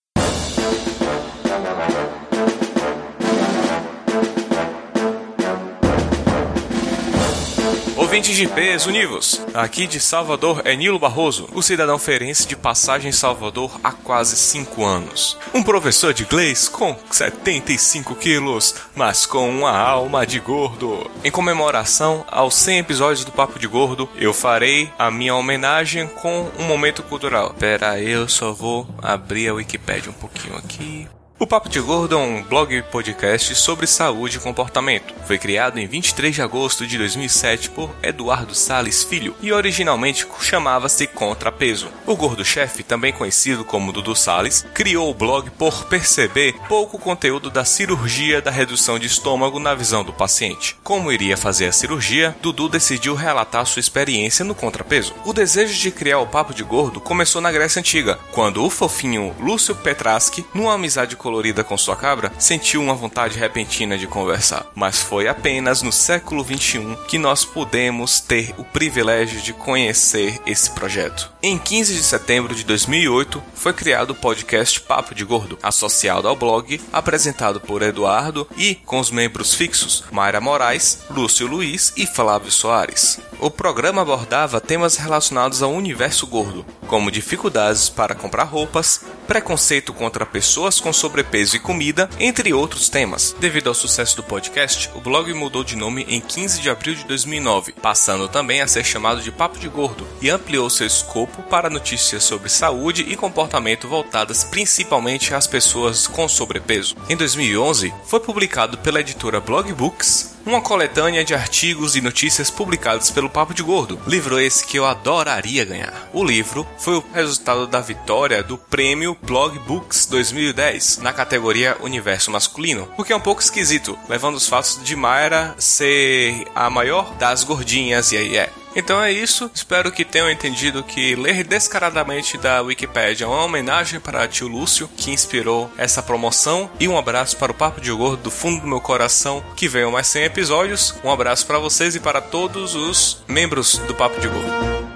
Ouvintes 8.16 8.38
de 8.38 8.48
peso, 8.48 8.88
univos! 8.88 9.42
Aqui 9.54 9.86
de 9.86 10.00
Salvador 10.00 10.62
é 10.64 10.74
Nilo 10.74 10.98
Barroso, 10.98 11.50
o 11.52 11.62
cidadão 11.62 12.00
ferense 12.00 12.48
de 12.48 12.56
passagem 12.56 13.10
em 13.10 13.12
Salvador 13.12 13.78
há 13.84 13.92
quase 13.92 14.38
5 14.38 14.86
anos. 14.86 15.38
Um 15.54 15.62
professor 15.62 16.14
de 16.14 16.24
inglês 16.24 16.70
com 16.70 16.96
75 17.12 18.16
quilos, 18.16 18.74
mas 18.96 19.26
com 19.26 19.50
uma 19.50 19.78
alma 19.78 20.26
de 20.26 20.40
gordo. 20.40 21.12
Em 21.26 21.30
comemoração 21.30 22.24
aos 22.30 22.56
100 22.56 22.80
episódios 22.80 23.26
do 23.26 23.34
Papo 23.34 23.60
de 23.60 23.68
Gordo, 23.68 24.08
eu 24.16 24.34
farei 24.34 24.90
a 24.98 25.12
minha 25.12 25.36
homenagem 25.36 26.08
com 26.08 26.50
um 26.58 26.64
momento 26.64 27.04
cultural. 27.04 27.54
Pera, 27.60 28.00
eu 28.00 28.30
só 28.30 28.54
vou 28.54 28.88
abrir 29.02 29.50
a 29.50 29.54
Wikipédia 29.56 30.10
um 30.10 30.14
pouquinho 30.14 30.56
aqui. 30.56 31.06
O 31.38 31.46
Papo 31.46 31.68
de 31.68 31.82
Gordo 31.82 32.16
é 32.16 32.18
um 32.18 32.42
blog 32.42 32.74
e 32.74 32.82
podcast 32.82 33.54
sobre 33.56 33.86
saúde 33.86 34.38
e 34.38 34.40
comportamento. 34.40 35.14
Foi 35.28 35.38
criado 35.38 35.78
em 35.78 35.86
23 35.86 36.34
de 36.34 36.42
agosto 36.42 36.88
de 36.88 36.98
2007 36.98 37.72
por 37.72 37.94
Eduardo 38.02 38.56
Sales 38.56 39.04
Filho 39.04 39.36
e 39.42 39.52
originalmente 39.52 40.26
chamava-se 40.40 41.06
Contrapeso. 41.08 41.90
O 42.08 42.16
gordo-chefe, 42.16 42.84
também 42.84 43.12
conhecido 43.12 43.66
como 43.66 43.92
Dudu 43.92 44.16
Sales, 44.16 44.66
criou 44.74 45.10
o 45.10 45.14
blog 45.14 45.50
por 45.52 45.84
perceber 45.88 46.56
pouco 46.70 46.98
conteúdo 46.98 47.50
da 47.50 47.66
cirurgia 47.66 48.42
da 48.42 48.50
redução 48.50 48.98
de 48.98 49.08
estômago 49.08 49.60
na 49.60 49.76
visão 49.76 50.06
do 50.06 50.14
paciente. 50.14 50.78
Como 50.86 51.12
iria 51.12 51.36
fazer 51.36 51.66
a 51.68 51.74
cirurgia, 51.74 52.34
Dudu 52.42 52.70
decidiu 52.70 53.14
relatar 53.14 53.66
sua 53.66 53.82
experiência 53.82 54.46
no 54.46 54.56
contrapeso. 54.56 55.14
O 55.26 55.34
desejo 55.34 55.78
de 55.78 55.92
criar 55.92 56.20
o 56.20 56.28
Papo 56.28 56.54
de 56.54 56.64
Gordo 56.64 57.02
começou 57.02 57.42
na 57.42 57.52
Grécia 57.52 57.82
Antiga, 57.82 58.18
quando 58.32 58.64
o 58.64 58.70
fofinho 58.70 59.36
Lúcio 59.38 59.76
Petraschi, 59.76 60.46
numa 60.54 60.76
amizade 60.76 61.18
colorida 61.26 61.64
com 61.64 61.76
sua 61.76 61.96
cabra, 61.96 62.32
sentiu 62.38 62.84
uma 62.84 62.94
vontade 62.94 63.40
repentina 63.40 63.98
de 63.98 64.06
conversar. 64.06 64.68
Mas 64.76 65.02
foi 65.02 65.28
apenas 65.28 65.82
no 65.82 65.92
século 65.92 66.44
XXI 66.44 66.96
que 67.08 67.18
nós 67.18 67.44
pudemos 67.44 68.20
ter 68.20 68.54
o 68.60 68.64
privilégio 68.64 69.42
de 69.42 69.52
conhecer 69.52 70.40
esse 70.46 70.70
projeto. 70.70 71.32
Em 71.42 71.58
15 71.58 71.96
de 71.96 72.04
setembro 72.04 72.54
de 72.54 72.64
2008, 72.64 73.42
foi 73.56 73.74
criado 73.74 74.12
o 74.12 74.16
podcast 74.16 74.80
Papo 74.82 75.16
de 75.16 75.26
Gordo, 75.26 75.58
associado 75.64 76.28
ao 76.28 76.36
blog, 76.36 76.80
apresentado 76.94 77.60
por 77.60 77.82
Eduardo 77.82 78.48
e 78.56 78.76
com 78.76 79.00
os 79.00 79.10
membros 79.10 79.56
fixos 79.56 80.04
Mayra 80.12 80.40
Moraes, 80.40 81.00
Lúcio 81.10 81.48
Luiz 81.48 81.92
e 81.98 82.06
Flávio 82.06 82.52
Soares. 82.52 83.20
O 83.40 83.50
programa 83.50 84.04
abordava 84.04 84.62
temas 84.62 84.96
relacionados 84.96 85.62
ao 85.62 85.72
universo 85.72 86.26
gordo, 86.28 86.66
como 86.88 87.12
dificuldades 87.12 87.90
para 87.90 88.16
comprar 88.16 88.44
roupas, 88.44 89.02
preconceito 89.28 89.94
contra 89.94 90.26
pessoas 90.26 90.80
com 90.80 90.94
sobrepeso 91.16 91.56
e 91.56 91.60
comida, 91.60 92.10
entre 92.20 92.54
outros 92.54 92.90
temas. 92.90 93.34
Devido 93.40 93.70
ao 93.70 93.74
sucesso 93.74 94.18
do 94.18 94.24
podcast, 94.24 94.90
o 94.94 95.00
blog 95.00 95.34
mudou 95.34 95.64
de 95.64 95.74
nome 95.74 96.06
em 96.10 96.20
15 96.20 96.60
de 96.60 96.70
abril 96.70 96.94
de 96.94 97.06
2009, 97.06 97.72
passando 97.82 98.28
também 98.28 98.60
a 98.60 98.68
ser 98.68 98.84
chamado 98.84 99.22
de 99.22 99.32
Papo 99.32 99.58
de 99.58 99.70
Gordo 99.70 100.06
e 100.22 100.30
ampliou 100.30 100.70
seu 100.70 100.86
escopo 100.86 101.42
para 101.44 101.70
notícias 101.70 102.22
sobre 102.26 102.50
saúde 102.50 103.06
e 103.08 103.16
comportamento 103.16 103.88
voltadas 103.88 104.44
principalmente 104.44 105.34
às 105.34 105.48
pessoas 105.48 106.06
com 106.06 106.28
sobrepeso. 106.28 106.98
Em 107.10 107.16
2011, 107.16 107.94
foi 108.06 108.20
publicado 108.20 108.78
pela 108.80 109.00
editora 109.00 109.40
Blog 109.40 109.72
Books 109.72 110.36
uma 110.46 110.62
coletânea 110.62 111.26
de 111.26 111.34
artigos 111.34 111.96
e 111.96 112.02
notícias 112.02 112.52
publicados 112.52 113.10
pelo 113.10 113.30
Papo 113.30 113.54
de 113.54 113.64
Gordo. 113.64 114.00
Livro 114.06 114.40
esse 114.40 114.64
que 114.64 114.78
eu 114.78 114.86
adoraria 114.86 115.66
ganhar. 115.66 116.08
O 116.14 116.24
livro 116.24 116.68
foi 116.78 116.98
o 116.98 117.04
resultado 117.14 117.66
da 117.66 117.82
vitória 117.82 118.44
do 118.44 118.56
prêmio 118.56 119.18
Blog 119.24 119.58
Books 119.60 120.06
2010 120.06 120.98
na 121.06 121.14
categoria 121.14 121.78
Universo 121.82 122.32
Masculino, 122.32 122.90
o 122.98 123.04
que 123.04 123.14
é 123.14 123.16
um 123.16 123.20
pouco 123.20 123.40
esquisito, 123.40 123.96
levando 124.10 124.38
os 124.38 124.50
fatos 124.50 124.80
de 124.84 124.96
Mayra 124.96 125.54
ser 125.60 126.48
a 126.56 126.68
maior 126.68 127.14
das 127.18 127.44
gordinhas 127.44 128.12
e 128.12 128.18
aí 128.18 128.36
é. 128.36 128.50
Então 128.76 129.00
é 129.00 129.12
isso, 129.12 129.50
espero 129.54 129.92
que 129.92 130.04
tenham 130.04 130.32
entendido 130.32 130.84
que 130.84 131.16
ler 131.16 131.44
descaradamente 131.44 132.40
da 132.40 132.60
Wikipedia 132.64 133.26
é 133.26 133.28
uma 133.28 133.44
homenagem 133.44 134.00
para 134.00 134.28
tio 134.28 134.48
Lúcio, 134.48 134.90
que 134.98 135.12
inspirou 135.12 135.72
essa 135.78 136.02
promoção, 136.02 136.72
e 136.80 136.88
um 136.88 136.98
abraço 136.98 137.38
para 137.38 137.52
o 137.52 137.56
Papo 137.56 137.80
de 137.80 137.92
Gordo 137.92 138.24
do 138.24 138.32
fundo 138.32 138.62
do 138.62 138.68
meu 138.68 138.82
coração, 138.82 139.44
que 139.56 139.68
venham 139.68 139.92
mais 139.92 140.08
100 140.08 140.24
episódios. 140.24 140.96
Um 141.04 141.12
abraço 141.12 141.46
para 141.46 141.60
vocês 141.60 141.96
e 141.96 142.00
para 142.00 142.20
todos 142.20 142.74
os 142.74 143.24
membros 143.28 143.78
do 143.78 143.94
Papo 143.94 144.20
de 144.20 144.28
Gordo. 144.28 144.95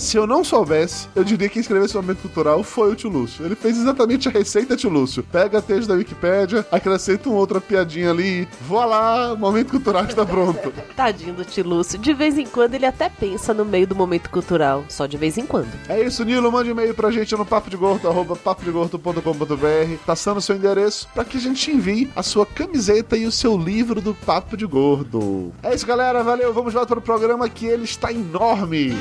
Se 0.00 0.16
eu 0.16 0.26
não 0.26 0.42
soubesse, 0.42 1.08
eu 1.14 1.22
diria 1.22 1.46
que 1.46 1.54
quem 1.54 1.60
escreveu 1.60 1.84
esse 1.84 1.94
momento 1.94 2.22
cultural 2.22 2.62
foi 2.64 2.90
o 2.90 2.94
tio 2.96 3.10
Lúcio. 3.10 3.44
Ele 3.44 3.54
fez 3.54 3.76
exatamente 3.76 4.28
a 4.28 4.30
receita, 4.30 4.74
tio 4.74 4.88
Lúcio. 4.88 5.22
Pega 5.22 5.60
texto 5.60 5.88
da 5.88 5.94
Wikipédia, 5.94 6.66
acrescenta 6.72 7.28
uma 7.28 7.38
outra 7.38 7.60
piadinha 7.60 8.10
ali, 8.10 8.48
voa 8.62 8.86
lá, 8.86 9.32
o 9.34 9.36
momento 9.36 9.72
cultural 9.72 10.06
está 10.06 10.24
pronto. 10.24 10.72
Tadinho 10.96 11.34
do 11.34 11.44
tio 11.44 11.68
Lúcio. 11.68 11.98
De 11.98 12.14
vez 12.14 12.38
em 12.38 12.46
quando 12.46 12.74
ele 12.74 12.86
até 12.86 13.10
pensa 13.10 13.52
no 13.52 13.62
meio 13.62 13.86
do 13.86 13.94
momento 13.94 14.30
cultural. 14.30 14.84
Só 14.88 15.04
de 15.04 15.18
vez 15.18 15.36
em 15.36 15.44
quando. 15.44 15.68
É 15.86 16.00
isso, 16.00 16.24
Nilo. 16.24 16.50
Mande 16.50 16.70
e-mail 16.70 16.94
pra 16.94 17.10
gente 17.10 17.36
no 17.36 17.44
papo 17.44 17.68
de 17.68 17.76
gordo, 17.76 18.08
arroba 18.08 18.34
papodegordo.com.br, 18.34 19.96
passando 20.06 20.40
seu 20.40 20.56
endereço 20.56 21.08
para 21.14 21.26
que 21.26 21.36
a 21.36 21.40
gente 21.40 21.70
envie 21.70 22.10
a 22.16 22.22
sua 22.22 22.46
camiseta 22.46 23.18
e 23.18 23.26
o 23.26 23.32
seu 23.32 23.54
livro 23.54 24.00
do 24.00 24.14
Papo 24.14 24.56
de 24.56 24.64
Gordo. 24.64 25.52
É 25.62 25.74
isso, 25.74 25.86
galera. 25.86 26.24
Valeu. 26.24 26.54
Vamos 26.54 26.72
voltar 26.72 26.94
pro 26.94 27.02
programa 27.02 27.46
que 27.50 27.66
ele 27.66 27.84
está 27.84 28.10
enorme. 28.10 28.96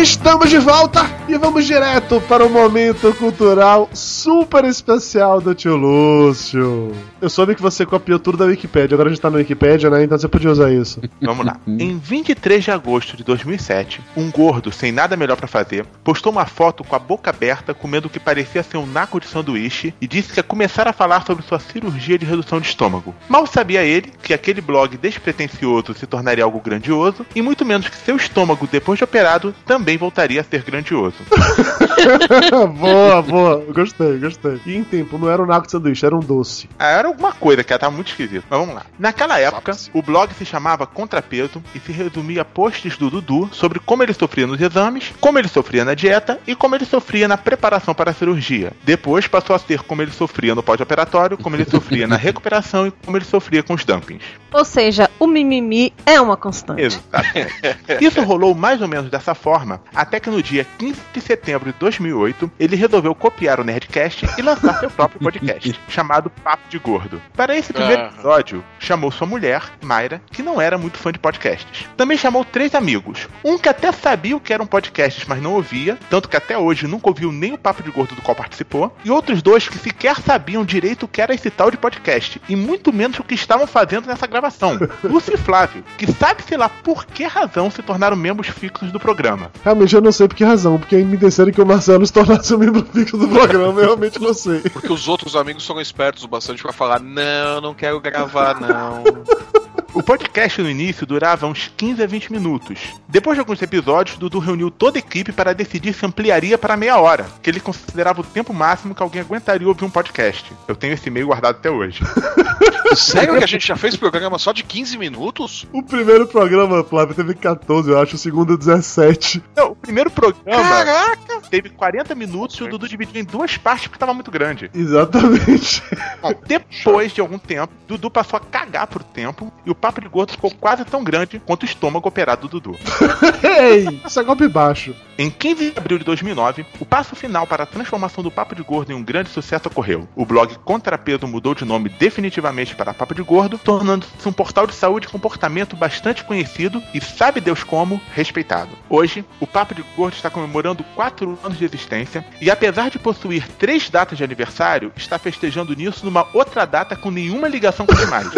Estamos 0.00 0.48
de 0.48 0.58
volta 0.58 1.04
e 1.28 1.36
vamos 1.36 1.66
direto 1.66 2.20
para 2.28 2.46
o 2.46 2.48
momento 2.48 3.12
cultural 3.14 3.90
super 3.92 4.64
especial 4.64 5.40
do 5.40 5.56
tio 5.56 5.74
Lúcio. 5.74 6.92
Eu 7.20 7.28
soube 7.28 7.56
que 7.56 7.60
você 7.60 7.84
copiou 7.84 8.20
tudo 8.20 8.38
da 8.38 8.44
Wikipédia, 8.44 8.94
agora 8.94 9.08
a 9.08 9.12
gente 9.12 9.20
tá 9.20 9.28
na 9.28 9.38
Wikipédia, 9.38 9.90
né? 9.90 10.04
Então 10.04 10.16
você 10.16 10.28
podia 10.28 10.52
usar 10.52 10.70
isso. 10.70 11.00
Vamos 11.20 11.44
lá. 11.44 11.56
Em 11.66 11.98
23 11.98 12.62
de 12.62 12.70
agosto 12.70 13.16
de 13.16 13.24
2007, 13.24 14.00
um 14.16 14.30
gordo 14.30 14.70
sem 14.70 14.92
nada 14.92 15.16
melhor 15.16 15.36
pra 15.36 15.48
fazer 15.48 15.84
postou 16.04 16.30
uma 16.30 16.46
foto 16.46 16.84
com 16.84 16.94
a 16.94 16.98
boca 17.00 17.30
aberta 17.30 17.74
comendo 17.74 18.06
o 18.06 18.10
que 18.10 18.20
parecia 18.20 18.62
ser 18.62 18.76
um 18.76 18.86
naco 18.86 19.18
de 19.18 19.26
sanduíche 19.26 19.92
e 20.00 20.06
disse 20.06 20.32
que 20.32 20.38
ia 20.38 20.44
começar 20.44 20.86
a 20.86 20.92
falar 20.92 21.26
sobre 21.26 21.44
sua 21.44 21.58
cirurgia 21.58 22.16
de 22.16 22.24
redução 22.24 22.60
de 22.60 22.68
estômago. 22.68 23.12
Mal 23.28 23.48
sabia 23.48 23.82
ele 23.82 24.12
que 24.22 24.32
aquele 24.32 24.60
blog 24.60 24.96
despretensioso 24.96 25.92
se 25.92 26.06
tornaria 26.06 26.44
algo 26.44 26.60
grandioso 26.60 27.26
e 27.34 27.42
muito 27.42 27.64
menos 27.64 27.88
que 27.88 27.96
seu 27.96 28.16
estômago 28.16 28.68
depois 28.70 28.96
de 28.96 29.04
operado 29.04 29.52
também 29.66 29.87
voltaria 29.96 30.40
a 30.40 30.44
ser 30.44 30.62
grandioso. 30.62 31.16
boa, 32.78 33.22
boa. 33.22 33.64
Gostei, 33.72 34.18
gostei. 34.18 34.60
E 34.66 34.76
em 34.76 34.84
tempo, 34.84 35.18
não 35.18 35.30
era 35.30 35.42
um 35.42 35.46
naco 35.46 35.66
de 35.66 35.72
sanduíche, 35.72 36.04
era 36.04 36.16
um 36.16 36.20
doce. 36.20 36.68
Ah, 36.78 36.88
era 36.88 37.08
alguma 37.08 37.32
coisa 37.32 37.64
que 37.64 37.78
tava 37.78 37.94
muito 37.94 38.08
esquisito. 38.08 38.44
Mas 38.48 38.58
vamos 38.58 38.74
lá. 38.74 38.86
Naquela 38.98 39.38
época, 39.38 39.72
o 39.92 40.02
blog 40.02 40.32
se 40.34 40.44
chamava 40.44 40.86
Contrapeso 40.86 41.62
e 41.74 41.80
se 41.80 41.92
resumia 41.92 42.42
a 42.42 42.44
posts 42.44 42.96
do 42.96 43.10
Dudu 43.10 43.48
sobre 43.52 43.78
como 43.78 44.02
ele 44.02 44.12
sofria 44.12 44.46
nos 44.46 44.60
exames, 44.60 45.12
como 45.20 45.38
ele 45.38 45.48
sofria 45.48 45.84
na 45.84 45.94
dieta 45.94 46.38
e 46.46 46.54
como 46.54 46.74
ele 46.74 46.84
sofria 46.84 47.28
na 47.28 47.36
preparação 47.36 47.94
para 47.94 48.10
a 48.10 48.14
cirurgia. 48.14 48.72
Depois 48.84 49.26
passou 49.26 49.54
a 49.54 49.58
ser 49.58 49.82
como 49.82 50.02
ele 50.02 50.10
sofria 50.10 50.54
no 50.54 50.62
pós-operatório, 50.62 51.38
como 51.38 51.56
ele 51.56 51.64
sofria 51.64 52.06
na 52.06 52.16
recuperação 52.18 52.86
e 52.86 52.90
como 52.90 53.16
ele 53.16 53.24
sofria 53.24 53.62
com 53.62 53.74
os 53.74 53.84
dumpings. 53.84 54.24
Ou 54.52 54.64
seja, 54.64 55.10
o 55.18 55.26
mimimi 55.26 55.92
é 56.06 56.20
uma 56.20 56.36
constante. 56.36 56.82
Exatamente. 56.82 57.54
Isso 58.00 58.22
rolou 58.22 58.54
mais 58.54 58.80
ou 58.80 58.88
menos 58.88 59.10
dessa 59.10 59.34
forma, 59.34 59.77
até 59.94 60.20
que 60.20 60.30
no 60.30 60.42
dia 60.42 60.66
15 60.78 61.00
de 61.12 61.20
setembro 61.20 61.72
de 61.72 61.78
2008, 61.78 62.50
ele 62.58 62.76
resolveu 62.76 63.14
copiar 63.14 63.60
o 63.60 63.64
Nerdcast 63.64 64.26
e 64.36 64.42
lançar 64.42 64.78
seu 64.80 64.90
próprio 64.90 65.20
podcast, 65.20 65.78
chamado 65.88 66.30
Papo 66.30 66.68
de 66.68 66.78
Gordo. 66.78 67.20
Para 67.34 67.56
esse 67.56 67.72
primeiro 67.72 68.02
episódio, 68.02 68.64
chamou 68.78 69.10
sua 69.10 69.26
mulher, 69.26 69.62
Mayra, 69.82 70.22
que 70.30 70.42
não 70.42 70.60
era 70.60 70.78
muito 70.78 70.98
fã 70.98 71.12
de 71.12 71.18
podcasts. 71.18 71.86
Também 71.96 72.16
chamou 72.16 72.44
três 72.44 72.74
amigos. 72.74 73.28
Um 73.44 73.58
que 73.58 73.68
até 73.68 73.90
sabia 73.92 74.36
o 74.36 74.40
que 74.40 74.52
eram 74.52 74.66
podcasts, 74.66 75.24
mas 75.26 75.42
não 75.42 75.54
ouvia, 75.54 75.98
tanto 76.08 76.28
que 76.28 76.36
até 76.36 76.56
hoje 76.56 76.86
nunca 76.86 77.08
ouviu 77.08 77.32
nem 77.32 77.52
o 77.52 77.58
Papo 77.58 77.82
de 77.82 77.90
Gordo 77.90 78.14
do 78.14 78.22
qual 78.22 78.34
participou. 78.34 78.94
E 79.04 79.10
outros 79.10 79.42
dois 79.42 79.68
que 79.68 79.78
sequer 79.78 80.16
sabiam 80.20 80.64
direito 80.64 81.04
o 81.04 81.08
que 81.08 81.20
era 81.20 81.34
esse 81.34 81.50
tal 81.50 81.70
de 81.70 81.76
podcast, 81.76 82.40
e 82.48 82.56
muito 82.56 82.92
menos 82.92 83.18
o 83.18 83.24
que 83.24 83.34
estavam 83.34 83.66
fazendo 83.66 84.06
nessa 84.06 84.26
gravação. 84.26 84.78
Lúcio 85.02 85.34
e 85.34 85.36
Flávio, 85.36 85.84
que 85.96 86.10
sabe-se 86.12 86.56
lá 86.56 86.68
por 86.68 87.04
que 87.04 87.24
razão 87.24 87.70
se 87.70 87.82
tornaram 87.82 88.16
membros 88.16 88.48
fixos 88.48 88.92
do 88.92 89.00
programa. 89.00 89.50
Realmente 89.68 89.94
eu 89.94 90.00
não 90.00 90.10
sei 90.10 90.26
por 90.26 90.34
que 90.34 90.42
razão, 90.42 90.78
porque 90.78 90.96
me 90.96 91.18
disseram 91.18 91.52
que 91.52 91.60
o 91.60 91.66
Marcelo 91.66 92.06
se 92.06 92.10
tornasse 92.10 92.54
um 92.54 92.58
membro 92.58 92.82
fixo 92.90 93.18
do 93.18 93.28
programa, 93.28 93.78
eu 93.82 93.84
realmente 93.84 94.18
não 94.18 94.32
sei. 94.32 94.60
Porque 94.60 94.90
os 94.90 95.06
outros 95.06 95.36
amigos 95.36 95.62
são 95.66 95.78
espertos 95.78 96.24
o 96.24 96.28
bastante 96.28 96.62
pra 96.62 96.72
falar: 96.72 96.98
não, 96.98 97.60
não 97.60 97.74
quero 97.74 98.00
gravar, 98.00 98.58
não. 98.58 99.04
O 99.94 100.02
podcast 100.02 100.60
no 100.60 100.68
início 100.68 101.06
durava 101.06 101.46
uns 101.46 101.72
15 101.74 102.02
a 102.02 102.06
20 102.06 102.30
minutos. 102.30 102.78
Depois 103.08 103.36
de 103.36 103.40
alguns 103.40 103.60
episódios, 103.62 104.18
Dudu 104.18 104.38
reuniu 104.38 104.70
toda 104.70 104.98
a 104.98 105.00
equipe 105.00 105.32
para 105.32 105.54
decidir 105.54 105.94
se 105.94 106.04
ampliaria 106.04 106.58
para 106.58 106.76
meia 106.76 106.98
hora, 106.98 107.26
que 107.42 107.48
ele 107.48 107.58
considerava 107.58 108.20
o 108.20 108.24
tempo 108.24 108.52
máximo 108.52 108.94
que 108.94 109.02
alguém 109.02 109.22
aguentaria 109.22 109.66
ouvir 109.66 109.84
um 109.84 109.90
podcast. 109.90 110.52
Eu 110.68 110.76
tenho 110.76 110.92
esse 110.92 111.08
e-mail 111.08 111.28
guardado 111.28 111.56
até 111.56 111.70
hoje. 111.70 112.02
Sério 112.94 113.36
que 113.38 113.44
a 113.44 113.46
gente 113.46 113.66
já 113.66 113.76
fez 113.76 113.96
programa 113.96 114.38
só 114.38 114.52
de 114.52 114.62
15 114.62 114.98
minutos? 114.98 115.66
O 115.72 115.82
primeiro 115.82 116.26
programa, 116.26 116.84
Flávio, 116.84 117.14
teve 117.14 117.34
14, 117.34 117.90
eu 117.90 118.00
acho, 118.00 118.16
o 118.16 118.18
segundo 118.18 118.56
17. 118.56 119.42
Não, 119.56 119.72
o 119.72 119.76
primeiro 119.76 120.10
programa 120.10 120.62
Caraca! 120.62 121.40
teve 121.50 121.70
40 121.70 122.14
minutos 122.14 122.56
e 122.56 122.64
o 122.64 122.68
Dudu 122.68 122.88
dividiu 122.88 123.20
em 123.20 123.24
duas 123.24 123.56
partes 123.56 123.86
porque 123.88 123.98
tava 123.98 124.14
muito 124.14 124.30
grande. 124.30 124.70
Exatamente. 124.74 125.82
Bom, 126.20 126.34
depois 126.46 127.12
de 127.12 127.20
algum 127.20 127.38
tempo, 127.38 127.72
Dudu 127.86 128.10
passou 128.10 128.36
a 128.36 128.40
cagar 128.40 128.86
pro 128.86 129.02
tempo 129.02 129.52
e 129.64 129.70
o 129.70 129.74
papo 129.78 130.00
de 130.00 130.08
gordo 130.08 130.32
ficou 130.32 130.50
quase 130.50 130.84
tão 130.84 131.02
grande 131.02 131.40
quanto 131.44 131.62
o 131.62 131.66
estômago 131.66 132.08
operado 132.08 132.48
do 132.48 132.60
Dudu. 132.60 132.78
Ei, 133.42 134.00
isso 134.06 134.20
é 134.20 134.24
golpe 134.24 134.48
baixo. 134.48 134.94
Em 135.20 135.30
15 135.30 135.72
de 135.72 135.76
abril 135.76 135.98
de 135.98 136.04
2009, 136.04 136.64
o 136.78 136.86
passo 136.86 137.16
final 137.16 137.44
para 137.44 137.64
a 137.64 137.66
transformação 137.66 138.22
do 138.22 138.30
Papo 138.30 138.54
de 138.54 138.62
Gordo 138.62 138.92
em 138.92 138.94
um 138.94 139.02
grande 139.02 139.30
sucesso 139.30 139.66
ocorreu. 139.66 140.08
O 140.14 140.24
blog 140.24 140.54
Contrapeso 140.64 141.26
mudou 141.26 141.56
de 141.56 141.64
nome 141.64 141.88
definitivamente 141.88 142.76
para 142.76 142.94
Papo 142.94 143.16
de 143.16 143.22
Gordo, 143.24 143.58
tornando-se 143.58 144.28
um 144.28 144.32
portal 144.32 144.64
de 144.64 144.76
saúde 144.76 145.08
e 145.08 145.10
comportamento 145.10 145.74
bastante 145.74 146.22
conhecido 146.22 146.80
e, 146.94 147.00
sabe 147.00 147.40
Deus 147.40 147.64
como, 147.64 148.00
respeitado. 148.14 148.78
Hoje, 148.88 149.24
o 149.40 149.46
Papo 149.46 149.74
de 149.74 149.82
Gordo 149.96 150.14
está 150.14 150.30
comemorando 150.30 150.84
4 150.94 151.36
anos 151.42 151.58
de 151.58 151.64
existência 151.64 152.24
e, 152.40 152.48
apesar 152.48 152.88
de 152.88 153.00
possuir 153.00 153.48
três 153.58 153.90
datas 153.90 154.18
de 154.18 154.22
aniversário, 154.22 154.92
está 154.94 155.18
festejando 155.18 155.74
nisso 155.74 156.04
numa 156.04 156.28
outra 156.32 156.64
data 156.64 156.94
com 156.94 157.10
nenhuma 157.10 157.48
ligação 157.48 157.84
com 157.84 157.94
demais. 157.96 158.28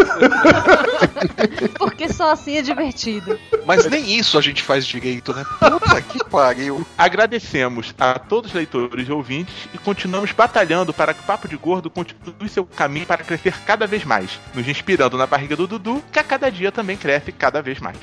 Porque 1.77 2.11
só 2.11 2.31
assim 2.31 2.57
é 2.57 2.63
divertido. 2.63 3.39
Mas 3.67 3.85
nem 3.85 4.17
isso 4.17 4.39
a 4.39 4.41
gente 4.41 4.63
faz 4.63 4.87
direito, 4.87 5.35
né? 5.35 5.45
Puta 5.59 6.01
que 6.01 6.25
pariu. 6.25 6.70
Agradecemos 6.97 7.95
a 7.99 8.19
todos 8.19 8.51
os 8.51 8.57
leitores 8.57 9.09
e 9.09 9.13
ouvintes 9.13 9.69
e 9.73 9.79
continuamos 9.79 10.33
batalhando 10.33 10.93
para 10.93 11.15
que 11.15 11.21
o 11.21 11.25
Papo 11.25 11.49
de 11.49 11.57
Gordo 11.57 11.91
continue 11.91 12.49
seu 12.49 12.65
caminho 12.65 13.07
para 13.07 13.25
crescer 13.25 13.55
cada 13.65 13.87
vez 13.87 14.05
mais, 14.05 14.39
nos 14.55 14.69
inspirando 14.69 15.17
na 15.17 15.27
barriga 15.27 15.57
do 15.57 15.67
Dudu, 15.67 16.03
que 16.13 16.19
a 16.19 16.25
cada 16.25 16.51
dia 16.51 16.71
também 16.71 16.97
cresce 16.97 17.33
cada 17.33 17.63
vez 17.63 17.81
mais. 17.81 17.97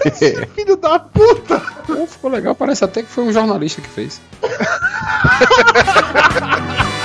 Filho 0.54 0.76
da 0.76 0.98
puta! 0.98 1.60
Pô, 1.86 2.06
ficou 2.06 2.30
legal, 2.30 2.54
parece 2.54 2.84
até 2.84 3.02
que 3.02 3.10
foi 3.10 3.24
um 3.24 3.32
jornalista 3.32 3.80
que 3.80 3.88
fez. 3.88 4.20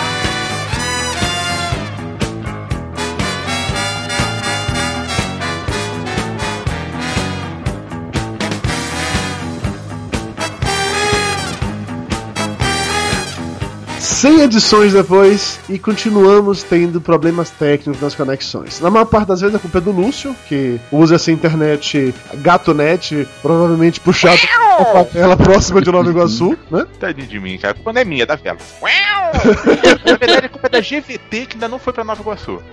Sem 14.19 14.41
edições 14.41 14.91
depois 14.91 15.61
e 15.69 15.79
continuamos 15.79 16.61
tendo 16.61 16.99
problemas 16.99 17.49
técnicos 17.51 18.01
nas 18.01 18.13
conexões. 18.13 18.81
Na 18.81 18.89
maior 18.89 19.05
parte 19.05 19.29
das 19.29 19.39
vezes 19.39 19.55
a 19.55 19.59
culpa 19.59 19.77
é 19.77 19.81
do 19.81 19.91
Lúcio, 19.91 20.35
que 20.45 20.77
usa 20.91 21.15
essa 21.15 21.31
internet 21.31 22.13
gatonet, 22.33 23.25
provavelmente 23.41 24.01
puxado 24.01 24.41
da 24.77 24.85
favela 24.87 25.37
próxima 25.37 25.81
de 25.81 25.89
Nova 25.89 26.09
Iguaçu, 26.09 26.57
né? 26.69 26.85
Tadinho 26.99 27.29
de 27.29 27.39
mim, 27.39 27.57
cara. 27.57 27.71
A 27.71 27.75
culpa 27.75 27.93
não 27.93 28.01
é 28.01 28.03
minha, 28.03 28.23
é 28.23 28.25
da 28.25 28.35
vela. 28.35 28.57
Na 30.05 30.17
verdade, 30.17 30.47
a 30.47 30.49
culpa 30.49 30.67
é 30.67 30.69
da 30.69 30.81
GVT 30.81 31.45
que 31.45 31.53
ainda 31.53 31.69
não 31.69 31.79
foi 31.79 31.93
pra 31.93 32.03
Nova 32.03 32.21
Iguaçu. 32.21 32.61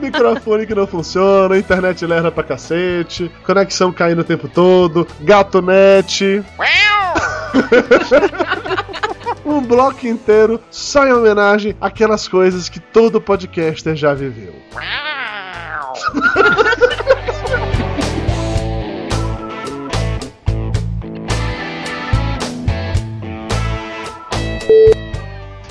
Microfone 0.00 0.66
que 0.66 0.74
não 0.74 0.86
funciona, 0.86 1.58
internet 1.58 2.04
lerda 2.06 2.30
pra 2.30 2.42
cacete, 2.42 3.30
conexão 3.44 3.92
caindo 3.92 4.20
o 4.20 4.24
tempo 4.24 4.48
todo, 4.48 5.06
gatonet. 5.20 6.42
um 9.44 9.60
bloco 9.60 10.06
inteiro 10.06 10.60
só 10.70 11.06
em 11.06 11.12
homenagem 11.12 11.76
àquelas 11.80 12.26
coisas 12.26 12.68
que 12.68 12.80
todo 12.80 13.20
podcaster 13.20 13.94
já 13.94 14.14
viveu. 14.14 14.54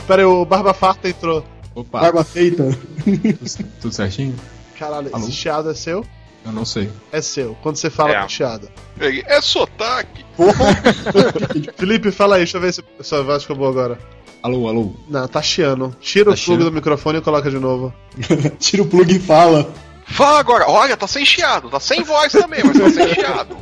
Pera 0.07 0.21
aí, 0.21 0.25
o 0.25 0.45
Barba 0.45 0.73
Farta 0.73 1.07
entrou. 1.07 1.43
Opa, 1.75 1.99
Barba 2.01 2.23
feita. 2.23 2.63
tudo, 3.03 3.69
tudo 3.81 3.93
certinho? 3.93 4.35
Caralho, 4.77 5.09
Alô? 5.13 5.23
esse 5.23 5.31
chiado 5.31 5.69
é 5.69 5.73
seu? 5.73 6.05
Eu 6.45 6.51
não 6.51 6.65
sei. 6.65 6.89
É 7.11 7.21
seu. 7.21 7.55
Quando 7.63 7.77
você 7.77 7.89
fala 7.89 8.11
É. 8.11 8.21
com 8.21 8.27
chiado. 8.29 8.69
É 8.99 9.41
sotaque. 9.41 10.25
Felipe, 11.77 12.11
fala 12.11 12.35
aí, 12.35 12.41
deixa 12.41 12.57
eu 12.57 12.61
ver 12.61 12.73
se 12.73 12.83
a 12.99 13.03
sua 13.03 13.23
voz 13.23 13.43
ficou 13.43 13.55
boa 13.55 13.69
agora. 13.69 13.99
Alô, 14.41 14.67
alô. 14.67 14.93
Não, 15.07 15.25
tá 15.27 15.41
chiando. 15.41 15.95
Tira 16.01 16.25
Tá 16.35 16.41
o 16.41 16.45
plug 16.45 16.63
do 16.65 16.71
microfone 16.71 17.19
e 17.19 17.21
coloca 17.21 17.49
de 17.49 17.57
novo. 17.59 17.93
Tira 18.59 18.83
o 18.83 18.87
plug 18.87 19.15
e 19.15 19.19
fala. 19.19 19.71
Fala 20.05 20.39
agora. 20.39 20.69
Olha, 20.69 20.97
tá 20.97 21.07
sem 21.07 21.25
chiado. 21.25 21.69
Tá 21.69 21.79
sem 21.79 22.03
voz 22.03 22.33
também, 22.33 22.61
mas 22.63 22.77
tá 22.77 22.89
sem 22.89 23.07
chiado. 23.15 23.55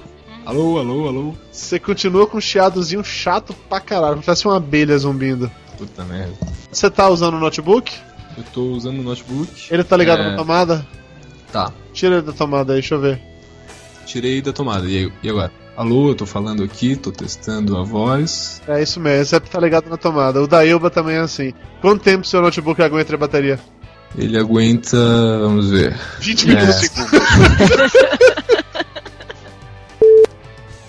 Alô, 0.44 0.80
alô, 0.80 1.08
alô. 1.08 1.36
Você 1.52 1.80
continua 1.80 2.26
com 2.26 2.40
um 2.40 2.42
chiadozinho 2.42 3.04
chato 3.04 3.54
pra 3.70 3.80
caralho. 3.80 4.24
Parece 4.26 4.48
uma 4.48 4.58
abelha 4.58 4.98
zumbindo. 4.98 5.52
Puta 5.78 6.04
merda. 6.04 6.34
Você 6.72 6.90
tá 6.90 7.08
usando 7.10 7.36
o 7.36 7.40
notebook? 7.40 7.94
Eu 8.38 8.44
tô 8.54 8.62
usando 8.72 9.00
o 9.00 9.04
notebook. 9.04 9.67
Ele 9.70 9.84
tá 9.84 9.96
ligado 9.98 10.22
É. 10.22 10.32
na 10.32 10.38
tomada? 10.38 10.86
Tá. 11.52 11.72
Tira 11.94 12.15
ele 12.15 12.22
da 12.24 12.32
tomada 12.32 12.74
aí, 12.74 12.80
deixa 12.80 12.96
eu 12.96 13.02
ver. 13.02 13.20
Tirei 14.06 14.41
da 14.41 14.54
tomada. 14.54 14.88
E, 14.88 15.12
e 15.22 15.30
agora? 15.30 15.52
Alô, 15.76 16.10
eu 16.10 16.15
tô 16.15 16.26
falando 16.26 16.63
aqui, 16.63 16.96
tô 16.96 17.12
testando 17.12 17.78
a 17.78 17.84
voz. 17.84 18.62
É 18.67 18.82
isso 18.82 19.00
mesmo, 19.00 19.26
você 19.26 19.39
tá 19.39 19.60
ligado 19.60 19.89
na 19.89 19.98
tomada. 19.98 20.41
O 20.41 20.48
da 20.48 20.60
também 20.94 21.15
é 21.15 21.20
assim. 21.20 21.54
Quanto 21.82 22.04
tempo 22.04 22.26
seu 22.28 22.41
notebook 22.41 22.82
aguenta 22.82 23.13
a 23.15 23.17
bateria? 23.17 23.60
Ele 24.17 24.38
aguenta. 24.38 24.98
Vamos 25.39 25.70
ver. 25.70 25.98
20 26.20 26.44
É. 26.44 26.48
minutos. 26.56 26.89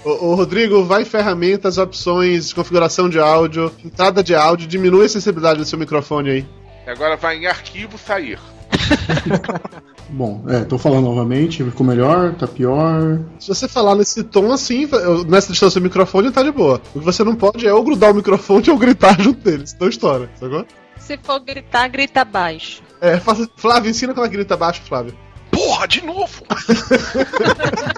Ô, 0.04 0.30
ô, 0.30 0.34
Rodrigo, 0.34 0.84
vai 0.84 1.02
em 1.02 1.04
ferramentas, 1.04 1.78
opções, 1.78 2.52
configuração 2.52 3.08
de 3.08 3.20
áudio, 3.20 3.70
entrada 3.84 4.20
de 4.20 4.34
áudio, 4.34 4.66
diminui 4.66 5.04
a 5.06 5.08
sensibilidade 5.08 5.60
do 5.60 5.64
seu 5.64 5.78
microfone 5.78 6.28
aí. 6.30 6.44
Agora 6.86 7.16
vai 7.16 7.38
em 7.38 7.46
arquivo 7.46 7.96
sair. 7.96 8.38
Bom, 10.10 10.44
é, 10.48 10.64
tô 10.64 10.76
falando 10.76 11.04
novamente, 11.04 11.64
ficou 11.64 11.86
melhor, 11.86 12.34
tá 12.34 12.46
pior. 12.46 13.20
Se 13.38 13.48
você 13.48 13.66
falar 13.66 13.94
nesse 13.94 14.22
tom 14.22 14.52
assim, 14.52 14.88
nessa 15.26 15.52
distância 15.52 15.80
do 15.80 15.84
microfone, 15.84 16.30
tá 16.30 16.42
de 16.42 16.50
boa. 16.50 16.80
O 16.94 16.98
que 16.98 17.04
você 17.04 17.24
não 17.24 17.34
pode 17.34 17.66
é 17.66 17.72
ou 17.72 17.82
grudar 17.82 18.10
o 18.10 18.14
microfone 18.14 18.68
ou 18.70 18.78
gritar 18.78 19.18
junto 19.20 19.40
deles. 19.40 19.70
Senão 19.70 19.88
estoura, 19.88 20.30
sacou? 20.38 20.66
Se 20.98 21.18
for 21.22 21.40
gritar, 21.40 21.88
grita 21.88 22.24
baixo. 22.24 22.82
É. 23.00 23.18
Flávio, 23.56 23.90
ensina 23.90 24.12
como 24.12 24.24
ela 24.24 24.32
grita 24.32 24.56
baixo, 24.56 24.82
Flávio. 24.82 25.14
Porra, 25.52 25.86
de 25.86 26.04
novo. 26.04 26.42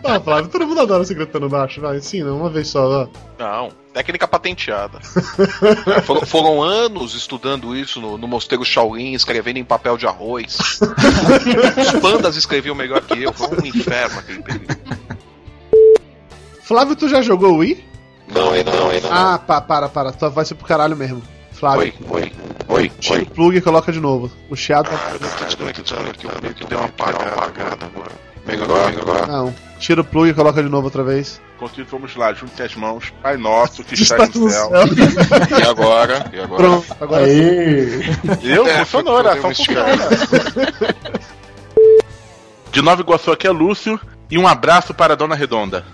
Ah, 0.06 0.20
Flávio, 0.20 0.50
todo 0.50 0.66
mundo 0.66 0.82
adora 0.82 1.02
você 1.02 1.14
gritando 1.14 1.48
baixo. 1.48 1.80
Vai, 1.80 1.96
ensina, 1.96 2.30
uma 2.30 2.50
vez 2.50 2.68
só, 2.68 3.04
ó. 3.04 3.08
Não, 3.38 3.70
técnica 3.94 4.28
patenteada. 4.28 4.98
É, 5.96 6.02
foram, 6.02 6.26
foram 6.26 6.62
anos 6.62 7.14
estudando 7.14 7.74
isso 7.74 8.02
no, 8.02 8.18
no 8.18 8.28
mosteiro 8.28 8.62
Shaolin, 8.66 9.14
escrevendo 9.14 9.56
em 9.56 9.64
papel 9.64 9.96
de 9.96 10.06
arroz. 10.06 10.58
Os 11.80 12.00
pandas 12.00 12.36
escreviam 12.36 12.74
melhor 12.74 13.00
que 13.00 13.22
eu, 13.22 13.32
foi 13.32 13.56
um 13.56 13.66
inferno 13.66 14.18
aquele 14.18 14.42
período. 14.42 14.76
Flávio, 16.64 16.96
tu 16.96 17.08
já 17.08 17.22
jogou 17.22 17.56
Wii? 17.56 17.82
Não, 18.28 18.50
ainda 18.50 18.72
não, 18.72 18.90
ainda 18.90 19.08
não. 19.08 19.16
Ah, 19.16 19.38
pá, 19.38 19.60
para, 19.62 19.88
para. 19.88 20.10
Voz 20.10 20.50
vai 20.50 20.58
pro 20.58 20.66
caralho 20.66 20.96
mesmo. 20.96 21.22
Flávio, 21.64 21.80
Oi, 21.80 21.94
oi, 22.10 22.32
oi, 22.68 22.92
tira 23.00 23.16
oi. 23.20 23.22
o 23.22 23.26
plug 23.30 23.56
e 23.56 23.60
coloca 23.62 23.90
de 23.90 23.98
novo. 23.98 24.30
O 24.50 24.54
chiado. 24.54 24.90
Ah, 24.92 25.12
eu 25.14 25.18
tô 25.18 25.44
desconectando 25.46 26.10
aqui, 26.10 26.26
o 26.26 26.42
meio 26.42 26.54
que 26.54 26.66
deu 26.66 26.76
uma 26.76 26.88
apagada 26.88 27.86
agora. 27.86 28.12
Melhor, 28.46 28.92
melhor. 28.92 29.26
Não. 29.26 29.54
Tira 29.78 30.02
o 30.02 30.04
plug 30.04 30.28
e 30.28 30.34
coloca 30.34 30.62
de 30.62 30.68
novo 30.68 30.84
outra 30.88 31.02
vez. 31.02 31.40
Enquanto 31.56 31.82
vamos 31.86 32.14
lá, 32.16 32.34
junte 32.34 32.62
as 32.62 32.74
mãos. 32.74 33.14
Pai 33.22 33.38
nosso 33.38 33.82
que 33.82 33.94
Está 33.94 34.16
está 34.26 34.38
no 34.38 34.50
céu. 34.50 34.68
céu. 34.70 35.58
E 35.58 35.62
agora? 35.62 36.30
E 36.34 36.38
agora? 36.40 36.62
Pronto, 36.62 36.96
agora 37.00 37.26
sim. 37.26 37.32
Aê! 37.32 38.00
Eu? 38.42 38.66
É, 38.66 38.84
funcionou, 38.84 39.18
era 39.20 39.40
só 39.40 39.48
funcionar. 39.48 39.86
De 42.72 42.82
Nova 42.82 43.00
Iguaçu 43.00 43.32
aqui 43.32 43.46
é 43.46 43.50
Lúcio. 43.50 43.98
E 44.30 44.36
um 44.36 44.46
abraço 44.46 44.92
para 44.92 45.14
a 45.14 45.16
Dona 45.16 45.34
Redonda. 45.34 45.84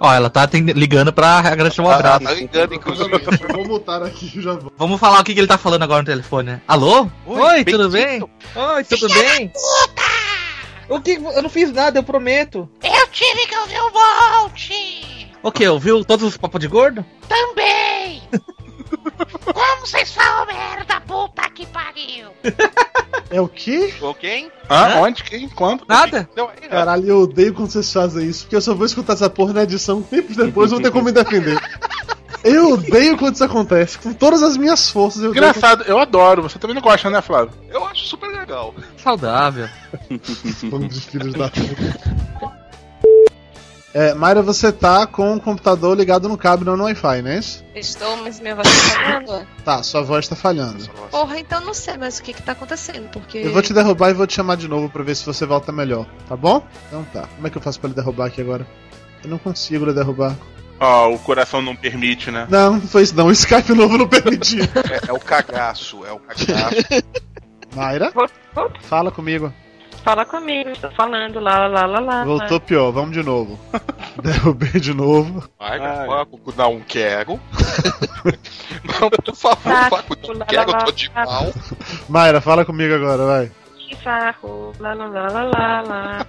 Ó, 0.00 0.12
ela 0.12 0.28
tá 0.28 0.48
ligando 0.52 1.12
pra 1.12 1.38
agradecer 1.38 1.80
um 1.80 1.88
abraço. 1.88 2.24
Tá 2.24 2.32
ligando, 2.32 2.74
inclusive. 2.74 3.10
Eu 3.12 3.54
vou 3.54 3.66
mutar 3.66 4.02
aqui 4.02 4.32
e 4.36 4.42
já 4.42 4.54
vou. 4.54 4.72
Vamos 4.76 5.00
falar 5.00 5.20
o 5.20 5.24
que, 5.24 5.32
que 5.34 5.40
ele 5.40 5.46
tá 5.46 5.58
falando 5.58 5.82
agora 5.82 6.02
no 6.02 6.06
telefone, 6.06 6.52
né? 6.52 6.60
Alô? 6.66 7.08
Oi, 7.26 7.64
tudo 7.64 7.88
bem? 7.90 8.22
Oi, 8.22 8.84
tudo 8.84 9.08
bem? 9.08 9.52
O 10.88 11.00
que? 11.00 11.12
Eu 11.12 11.42
não 11.42 11.48
fiz 11.48 11.72
nada, 11.72 11.98
eu 11.98 12.02
prometo. 12.02 12.68
Eu 12.82 13.08
tive 13.08 13.46
que 13.46 13.56
ouvir 13.56 13.80
o 13.80 13.90
Bolt! 13.90 14.70
O 15.42 15.52
que? 15.52 15.66
Ouviu 15.68 16.04
todos 16.04 16.26
os 16.26 16.36
papos 16.36 16.60
de 16.60 16.68
gordo? 16.68 17.04
Também! 17.28 18.22
Como 18.96 19.80
vocês 19.86 20.12
falam 20.14 20.46
merda, 20.46 21.00
puta 21.00 21.48
que 21.50 21.66
pariu! 21.66 22.28
É 23.30 23.40
o 23.40 23.48
quê? 23.48 23.92
Ou 24.00 24.14
quem? 24.14 24.50
Hã? 24.70 25.00
Onde? 25.00 25.22
Quem? 25.24 25.48
Quando? 25.48 25.84
Nada? 25.88 26.28
Não, 26.36 26.44
ó. 26.46 26.68
Caralho, 26.68 27.08
eu 27.08 27.20
odeio 27.22 27.54
quando 27.54 27.70
vocês 27.70 27.92
fazem 27.92 28.28
isso, 28.28 28.44
porque 28.44 28.56
eu 28.56 28.60
só 28.60 28.74
vou 28.74 28.86
escutar 28.86 29.14
essa 29.14 29.28
porra 29.30 29.52
na 29.52 29.62
edição 29.62 30.02
tempos 30.02 30.36
depois 30.36 30.70
eu 30.70 30.78
vou 30.78 30.82
ter 30.84 30.92
como 30.92 31.04
me 31.06 31.12
defender. 31.12 31.58
Eu 32.42 32.72
odeio 32.72 33.16
quando 33.16 33.34
isso 33.34 33.44
acontece, 33.44 33.98
com 33.98 34.12
todas 34.12 34.42
as 34.42 34.56
minhas 34.58 34.90
forças. 34.90 35.22
Eu 35.22 35.30
odeio 35.30 35.44
Engraçado, 35.46 35.82
eu 35.84 35.98
adoro. 35.98 36.42
Você 36.42 36.58
também 36.58 36.74
não 36.74 36.82
gosta, 36.82 37.08
né, 37.08 37.22
Flávio? 37.22 37.54
Eu 37.70 37.84
acho 37.86 38.04
super 38.04 38.28
legal. 38.28 38.74
Saudável. 39.02 39.68
quando- 40.68 40.88
de 40.88 41.00
filhos 41.00 41.32
da 41.32 41.48
puta. 41.48 42.54
É, 43.94 44.12
Mayra, 44.12 44.42
você 44.42 44.72
tá 44.72 45.06
com 45.06 45.36
o 45.36 45.40
computador 45.40 45.96
ligado 45.96 46.28
no 46.28 46.36
cabo, 46.36 46.64
não 46.64 46.76
no 46.76 46.82
Wi-Fi, 46.82 47.22
não 47.22 47.30
é 47.30 47.38
isso? 47.38 47.64
Estou, 47.76 48.16
mas 48.16 48.40
minha 48.40 48.56
voz 48.56 48.66
tá 48.68 48.90
falhando. 48.90 49.46
Tá, 49.64 49.82
sua 49.84 50.02
voz 50.02 50.26
tá 50.26 50.34
falhando. 50.34 50.88
Porra, 51.12 51.38
então 51.38 51.60
não 51.60 51.72
sei 51.72 51.96
mais 51.96 52.18
o 52.18 52.22
que 52.24 52.32
que 52.32 52.42
tá 52.42 52.52
acontecendo, 52.52 53.08
porque... 53.10 53.38
Eu 53.38 53.52
vou 53.52 53.62
te 53.62 53.72
derrubar 53.72 54.10
e 54.10 54.14
vou 54.14 54.26
te 54.26 54.34
chamar 54.34 54.56
de 54.56 54.66
novo 54.66 54.88
pra 54.90 55.04
ver 55.04 55.14
se 55.14 55.24
você 55.24 55.46
volta 55.46 55.70
melhor, 55.70 56.06
tá 56.28 56.36
bom? 56.36 56.66
Então 56.88 57.06
tá. 57.12 57.28
Como 57.36 57.46
é 57.46 57.50
que 57.50 57.56
eu 57.56 57.62
faço 57.62 57.78
pra 57.78 57.88
lhe 57.88 57.94
derrubar 57.94 58.26
aqui 58.26 58.40
agora? 58.40 58.66
Eu 59.22 59.30
não 59.30 59.38
consigo 59.38 59.92
derrubar. 59.92 60.34
Ó, 60.80 61.10
o 61.10 61.18
coração 61.20 61.62
não 61.62 61.76
permite, 61.76 62.32
né? 62.32 62.48
Não, 62.50 62.72
não 62.72 62.80
foi 62.80 63.02
isso 63.04 63.14
não. 63.14 63.26
O 63.26 63.32
Skype 63.32 63.74
novo 63.74 63.96
não 63.96 64.08
permitiu. 64.08 64.64
É, 64.64 65.08
é 65.08 65.12
o 65.12 65.20
cagaço, 65.20 66.04
é 66.04 66.10
o 66.10 66.18
cagaço. 66.18 66.76
Mayra, 67.76 68.12
fala 68.82 69.12
comigo. 69.12 69.52
Fala 70.04 70.26
comigo, 70.26 70.68
estou 70.68 70.90
falando, 70.90 71.40
lá, 71.40 71.66
lá, 71.66 71.86
lá, 71.86 71.98
lá. 71.98 72.24
Voltou 72.24 72.60
pior, 72.60 72.90
vamos 72.90 73.12
de 73.12 73.22
novo. 73.22 73.58
Derrubei 74.22 74.78
de 74.78 74.92
novo. 74.92 75.48
Vai, 75.58 75.78
Faco, 75.78 76.38
não 76.54 76.80
quero. 76.80 77.40
Não, 79.00 79.08
por 79.08 79.34
favor, 79.34 79.72
Faco, 79.88 80.16
não 80.34 80.46
quero, 80.46 80.70
eu 80.70 80.78
tô 80.84 80.92
de 80.92 81.10
mal. 81.10 81.52
Mayra, 82.08 82.40
fala 82.42 82.66
comigo 82.66 82.94
agora, 82.94 83.24
vai. 83.24 83.50
Saco, 84.02 84.72
lá, 84.78 84.92
lá, 84.92 85.06
lá, 85.06 85.26
lá, 85.28 85.42
lá, 85.42 85.82
lá. 85.82 86.26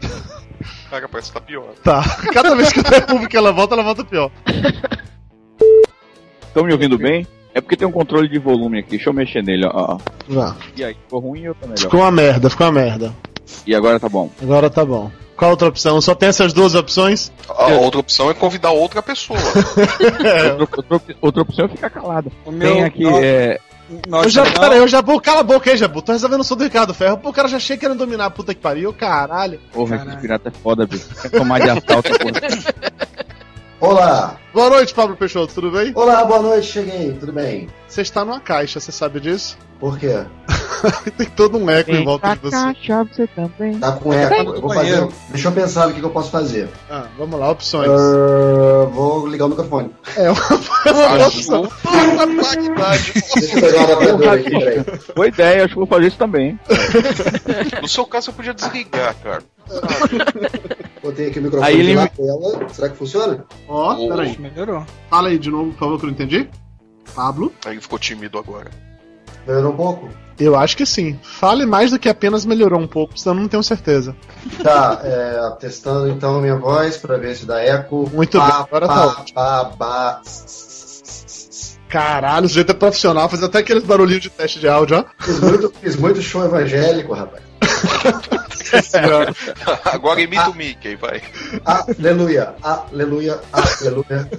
Cara, 0.89 1.09
parece 1.09 1.31
que 1.31 1.38
tá 1.38 1.45
pior. 1.45 1.73
Tá. 1.83 2.01
Cada 2.33 2.55
vez 2.55 2.71
que 2.71 2.79
eu 2.79 2.83
derrubo 2.83 3.27
que 3.27 3.35
ela 3.35 3.51
volta, 3.51 3.75
ela 3.75 3.83
volta 3.83 4.05
pior. 4.05 4.31
Estão 6.47 6.63
me 6.63 6.71
ouvindo 6.71 6.97
bem? 6.97 7.27
É 7.53 7.59
porque 7.59 7.75
tem 7.75 7.88
um 7.88 7.91
controle 7.91 8.29
de 8.29 8.39
volume 8.39 8.79
aqui. 8.79 8.91
Deixa 8.91 9.09
eu 9.09 9.13
mexer 9.13 9.43
nele, 9.43 9.65
ó. 9.65 9.97
Vá. 10.27 10.55
E 10.77 10.83
aí, 10.83 10.93
ficou 10.93 11.19
ruim 11.19 11.47
ou 11.49 11.55
tá 11.55 11.67
melhor? 11.67 11.79
Ficou 11.79 11.99
uma 11.99 12.11
merda, 12.11 12.49
ficou 12.49 12.67
uma 12.67 12.73
merda. 12.73 13.13
E 13.65 13.75
agora 13.75 13.99
tá 13.99 14.10
bom. 14.10 14.29
Agora 14.41 14.69
tá 14.69 14.84
bom. 14.86 15.12
Qual 15.36 15.51
outra 15.51 15.67
opção? 15.67 15.99
Só 15.99 16.15
tem 16.15 16.29
essas 16.29 16.53
duas 16.53 16.75
opções? 16.75 17.31
A 17.49 17.67
outra 17.67 17.99
opção 17.99 18.29
é 18.29 18.34
convidar 18.34 18.71
outra 18.71 19.01
pessoa. 19.03 19.38
Outra, 20.60 20.86
outra- 20.89 21.15
outra 21.21 21.41
opção 21.41 21.65
é 21.65 21.67
ficar 21.69 21.89
calado. 21.89 22.31
meu- 22.47 22.73
Tem 22.73 22.84
aqui, 22.86 23.05
é. 23.05 23.60
eu 24.23 24.29
já, 24.29 24.45
peraí, 24.49 24.77
eu 24.79 24.88
já 24.88 25.01
vou. 25.01 25.19
Cala 25.19 25.41
a 25.41 25.43
boca 25.43 25.69
aí, 25.69 25.75
Jabu. 25.77 26.01
Tô 26.01 26.13
resolvendo 26.13 26.39
o 26.39 26.43
som 26.43 26.55
do 26.55 26.63
Ricardo 26.63 26.93
Ferro. 26.93 27.17
Pô, 27.17 27.29
o 27.29 27.34
cara 27.34 27.49
já 27.49 27.60
chega 27.60 27.81
querendo 27.81 27.97
dominar 27.97 28.25
a 28.27 28.29
puta 28.29 28.53
que 28.53 28.62
pariu, 28.62 28.93
caralho. 28.93 29.60
Porra, 29.73 29.97
esse 30.08 30.17
pirata 30.17 30.47
é 30.49 30.51
foda, 30.51 30.88
bicho. 30.88 31.08
Quer 31.21 31.29
tomar 31.31 31.60
de 31.60 31.69
assalto, 31.69 32.10
porra. 32.17 32.41
Olá! 33.81 34.38
Boa 34.55 34.69
noite, 34.69 34.93
Pablo 34.93 35.17
Peixoto, 35.17 35.53
tudo 35.53 35.69
bem? 35.69 35.91
Olá, 35.93 36.23
boa 36.23 36.41
noite, 36.41 36.67
cheguei, 36.67 37.11
tudo 37.11 37.33
bem? 37.33 37.67
Você 37.89 38.01
está 38.01 38.23
numa 38.23 38.39
caixa, 38.39 38.79
você 38.79 38.89
sabe 38.89 39.19
disso? 39.19 39.57
Por 39.81 39.99
quê? 39.99 40.23
Tem 41.17 41.27
todo 41.27 41.57
um 41.57 41.69
eco 41.69 41.91
em 41.91 42.05
volta 42.05 42.35
de 42.35 42.39
você. 42.39 42.73
você 43.09 43.27
também. 43.27 43.77
Tá 43.79 43.91
com 43.91 44.13
eco. 44.13 44.33
Eu 44.55 44.61
vou 44.61 44.73
fazer. 44.73 45.07
Deixa 45.29 45.49
eu 45.49 45.51
pensar 45.51 45.87
no 45.87 45.93
que, 45.93 45.99
que 45.99 46.05
eu 46.05 46.09
posso 46.09 46.31
fazer. 46.31 46.69
Ah, 46.89 47.07
vamos 47.17 47.37
lá, 47.37 47.51
opções. 47.51 47.89
Ah, 47.89 48.85
vou 48.93 49.27
ligar 49.27 49.47
o 49.47 49.49
microfone. 49.49 49.91
É 50.15 50.31
uma 50.31 51.27
opção. 51.27 51.67
Deixa 53.33 53.57
eu 53.57 53.61
pegar 53.61 53.79
o 53.81 53.83
adaptador 53.83 54.29
aqui, 54.29 54.49
peraí. 54.51 54.85
Boa 55.13 55.27
ideia, 55.27 55.65
acho 55.65 55.73
que 55.73 55.79
vou 55.79 55.87
fazer 55.87 56.07
isso 56.07 56.17
também. 56.17 56.57
No 57.81 57.89
seu 57.89 58.05
caso, 58.05 58.29
eu 58.29 58.33
podia 58.33 58.53
desligar, 58.53 59.15
cara. 59.21 59.43
Botei 61.01 61.27
aqui 61.27 61.39
o 61.39 61.43
microfone 61.43 61.71
Aí 61.71 61.79
ele 61.79 61.95
na 61.95 62.07
tela. 62.07 62.67
Será 62.69 62.89
que 62.89 62.97
funciona? 62.97 63.45
Ó, 63.67 63.95
peraí. 64.07 64.37
Melhorou. 64.49 64.86
Fala 65.10 65.29
aí 65.29 65.39
de 65.39 65.49
novo, 65.49 65.71
por 65.71 65.79
favor, 65.79 65.99
que 65.99 66.05
eu 66.05 66.08
não 66.08 66.13
entendi. 66.13 66.49
Pablo? 67.15 67.51
Aí 67.65 67.79
ficou 67.79 67.97
tímido 67.97 68.38
agora. 68.38 68.69
Melhorou 69.47 69.73
um 69.73 69.75
pouco? 69.75 70.10
Eu 70.39 70.55
acho 70.55 70.75
que 70.75 70.86
sim. 70.86 71.17
Fale 71.23 71.65
mais 71.65 71.91
do 71.91 71.99
que 71.99 72.10
apenas 72.10 72.45
melhorou 72.45 72.79
um 72.79 72.88
pouco, 72.88 73.17
senão 73.17 73.36
eu 73.36 73.41
não 73.41 73.47
tenho 73.47 73.63
certeza. 73.63 74.15
Tá, 74.62 74.99
é, 75.03 75.58
testando 75.60 76.10
então 76.10 76.38
a 76.38 76.41
minha 76.41 76.58
voz 76.58 76.97
pra 76.97 77.17
ver 77.17 77.36
se 77.36 77.45
dá 77.45 77.62
eco. 77.62 78.10
Muito 78.13 78.38
bem, 78.38 78.51
agora 78.51 78.88
tá. 78.88 79.25
Ba, 79.34 79.63
ba, 79.77 80.21
Caralho, 81.88 82.45
o 82.45 82.49
sujeito 82.49 82.71
é 82.71 82.75
profissional, 82.75 83.29
faz 83.29 83.41
até 83.41 83.60
aqueles 83.60 83.84
barulhinhos 83.84 84.21
de 84.21 84.29
teste 84.29 84.60
de 84.60 84.67
áudio, 84.67 84.97
ó. 84.97 85.23
Fiz 85.23 85.39
muito, 85.39 85.73
fiz 85.81 85.95
muito 85.95 86.21
show 86.21 86.43
evangélico, 86.43 87.13
rapaz. 87.13 87.44
Agora 89.86 90.21
imita 90.21 90.50
o 90.50 90.56
Mickey, 90.56 90.95
vai. 90.95 91.21
Aleluia, 91.63 92.54
aleluia, 92.62 93.39
aleluia. 93.54 94.30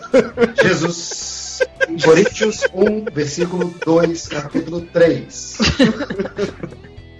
Jesus. 0.63 1.61
Coríntios 2.05 2.61
1, 2.75 3.05
versículo 3.13 3.73
2, 3.85 4.29
capítulo 4.29 4.81
3. 4.93 5.59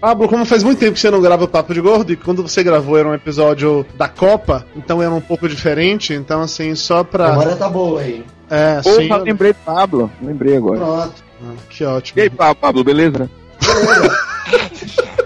Pablo, 0.01 0.29
como 0.29 0.45
faz 0.45 0.63
muito 0.63 0.79
tempo 0.79 0.93
que 0.95 1.01
você 1.01 1.11
não 1.11 1.23
grava 1.23 1.45
o 1.45 1.49
Papo 1.49 1.73
de 1.73 1.81
Gordo, 1.81 2.13
e 2.13 2.17
quando 2.17 2.43
você 2.43 2.63
gravou 2.63 2.99
era 2.99 3.09
um 3.09 3.15
episódio 3.15 3.87
da 3.97 4.09
Copa, 4.09 4.67
então 4.77 5.01
era 5.03 5.11
um 5.11 5.21
pouco 5.21 5.49
diferente, 5.49 6.13
então 6.13 6.43
assim, 6.43 6.75
só 6.75 7.03
pra. 7.03 7.29
A 7.29 7.31
memória 7.31 7.57
tá 7.57 7.69
boa 7.69 8.01
aí. 8.01 8.25
É, 8.51 8.83
sim. 8.83 9.09
Porra, 9.09 9.23
lembrei 9.23 9.53
do 9.53 9.59
Pablo. 9.65 10.11
Lembrei 10.23 10.57
agora. 10.57 10.79
Pronto. 10.79 11.25
Que 11.71 11.85
ótimo. 11.85 12.19
E 12.19 12.23
aí, 12.23 12.31
Pa- 12.31 12.55
Pablo, 12.55 12.85
beleza? 12.85 13.29
Ô, 13.63 15.26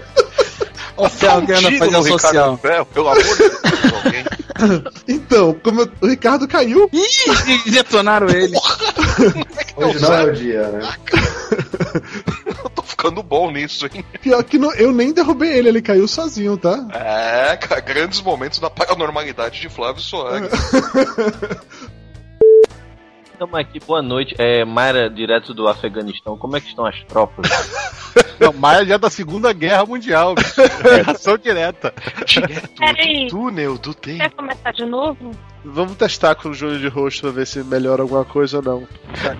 Fel, 1.09 1.45
que 1.45 1.51
anda 1.53 1.69
Tiro 1.69 1.77
fazendo 1.79 1.91
no 1.97 2.01
Ricardo 2.03 2.19
social. 2.21 2.57
Ferro, 2.57 2.85
pelo 2.87 3.09
amor 3.09 3.23
de 3.23 3.37
Deus, 3.37 3.93
alguém. 4.05 4.25
Então, 5.07 5.55
como 5.63 5.81
eu- 5.81 5.91
o 6.01 6.07
Ricardo 6.07 6.47
caiu. 6.47 6.87
Ih, 6.93 7.71
detonaram 7.71 8.29
ele. 8.29 8.55
Hoje 9.75 9.99
não 9.99 10.13
é 10.13 10.23
o 10.25 10.33
dia, 10.33 10.67
né? 10.67 10.93
Eu 12.45 12.69
tô 12.69 12.83
ficando 12.83 13.23
bom 13.23 13.49
nisso, 13.49 13.87
hein? 13.91 14.05
Pior 14.21 14.43
que 14.43 14.59
não- 14.59 14.71
eu 14.75 14.91
nem 14.91 15.11
derrubei 15.13 15.51
ele, 15.51 15.69
ele 15.69 15.81
caiu 15.81 16.07
sozinho, 16.07 16.57
tá? 16.57 16.85
É, 16.93 17.57
cara, 17.57 17.81
grandes 17.81 18.21
momentos 18.21 18.59
da 18.59 18.69
paranormalidade 18.69 19.59
de 19.61 19.67
Flávio 19.69 20.01
Soares. 20.03 20.51
Estamos 23.41 23.59
aqui, 23.59 23.79
boa 23.79 24.03
noite. 24.03 24.35
É, 24.37 24.63
Mayra, 24.63 25.09
direto 25.09 25.51
do 25.51 25.67
Afeganistão, 25.67 26.37
como 26.37 26.55
é 26.55 26.61
que 26.61 26.67
estão 26.67 26.85
as 26.85 27.03
tropas? 27.05 27.49
Não, 28.39 28.53
Maia 28.53 28.85
já 28.85 28.93
é 28.93 28.97
da 28.99 29.09
Segunda 29.09 29.51
Guerra 29.51 29.83
Mundial. 29.83 30.35
bicho. 30.35 30.61
É 30.61 31.09
ação 31.09 31.39
direta. 31.39 31.91
Peraí, 32.77 33.27
túnel 33.29 33.79
do 33.79 33.95
tempo. 33.95 34.19
quer 34.19 34.29
começar 34.29 34.71
de 34.73 34.85
novo? 34.85 35.31
Vamos 35.65 35.95
testar 35.95 36.35
com 36.35 36.49
o 36.49 36.53
Júlio 36.53 36.77
de 36.77 36.87
rosto 36.87 37.21
pra 37.21 37.31
ver 37.31 37.47
se 37.47 37.63
melhora 37.63 38.03
alguma 38.03 38.23
coisa 38.23 38.57
ou 38.57 38.63
não. 38.63 38.87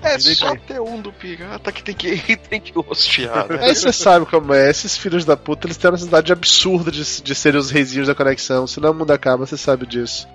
É 0.02 0.18
só 0.18 0.56
ter 0.56 0.80
um 0.80 1.00
do 1.00 1.12
pirata 1.12 1.70
que 1.70 1.84
tem 1.84 1.94
que, 1.94 2.36
tem 2.48 2.60
que 2.60 2.72
hostear, 2.76 3.46
né? 3.48 3.66
Aí 3.66 3.74
você 3.74 3.92
sabe 3.92 4.26
como 4.26 4.52
é, 4.52 4.68
esses 4.68 4.96
filhos 4.96 5.24
da 5.24 5.36
puta, 5.36 5.68
eles 5.68 5.76
têm 5.76 5.88
uma 5.88 5.92
necessidade 5.92 6.32
absurda 6.32 6.90
de, 6.90 7.22
de 7.22 7.34
serem 7.36 7.60
os 7.60 7.70
reizinhos 7.70 8.08
da 8.08 8.16
conexão, 8.16 8.66
senão 8.66 8.90
o 8.90 8.94
mundo 8.94 9.12
acaba, 9.12 9.46
você 9.46 9.56
sabe 9.56 9.86
disso. 9.86 10.26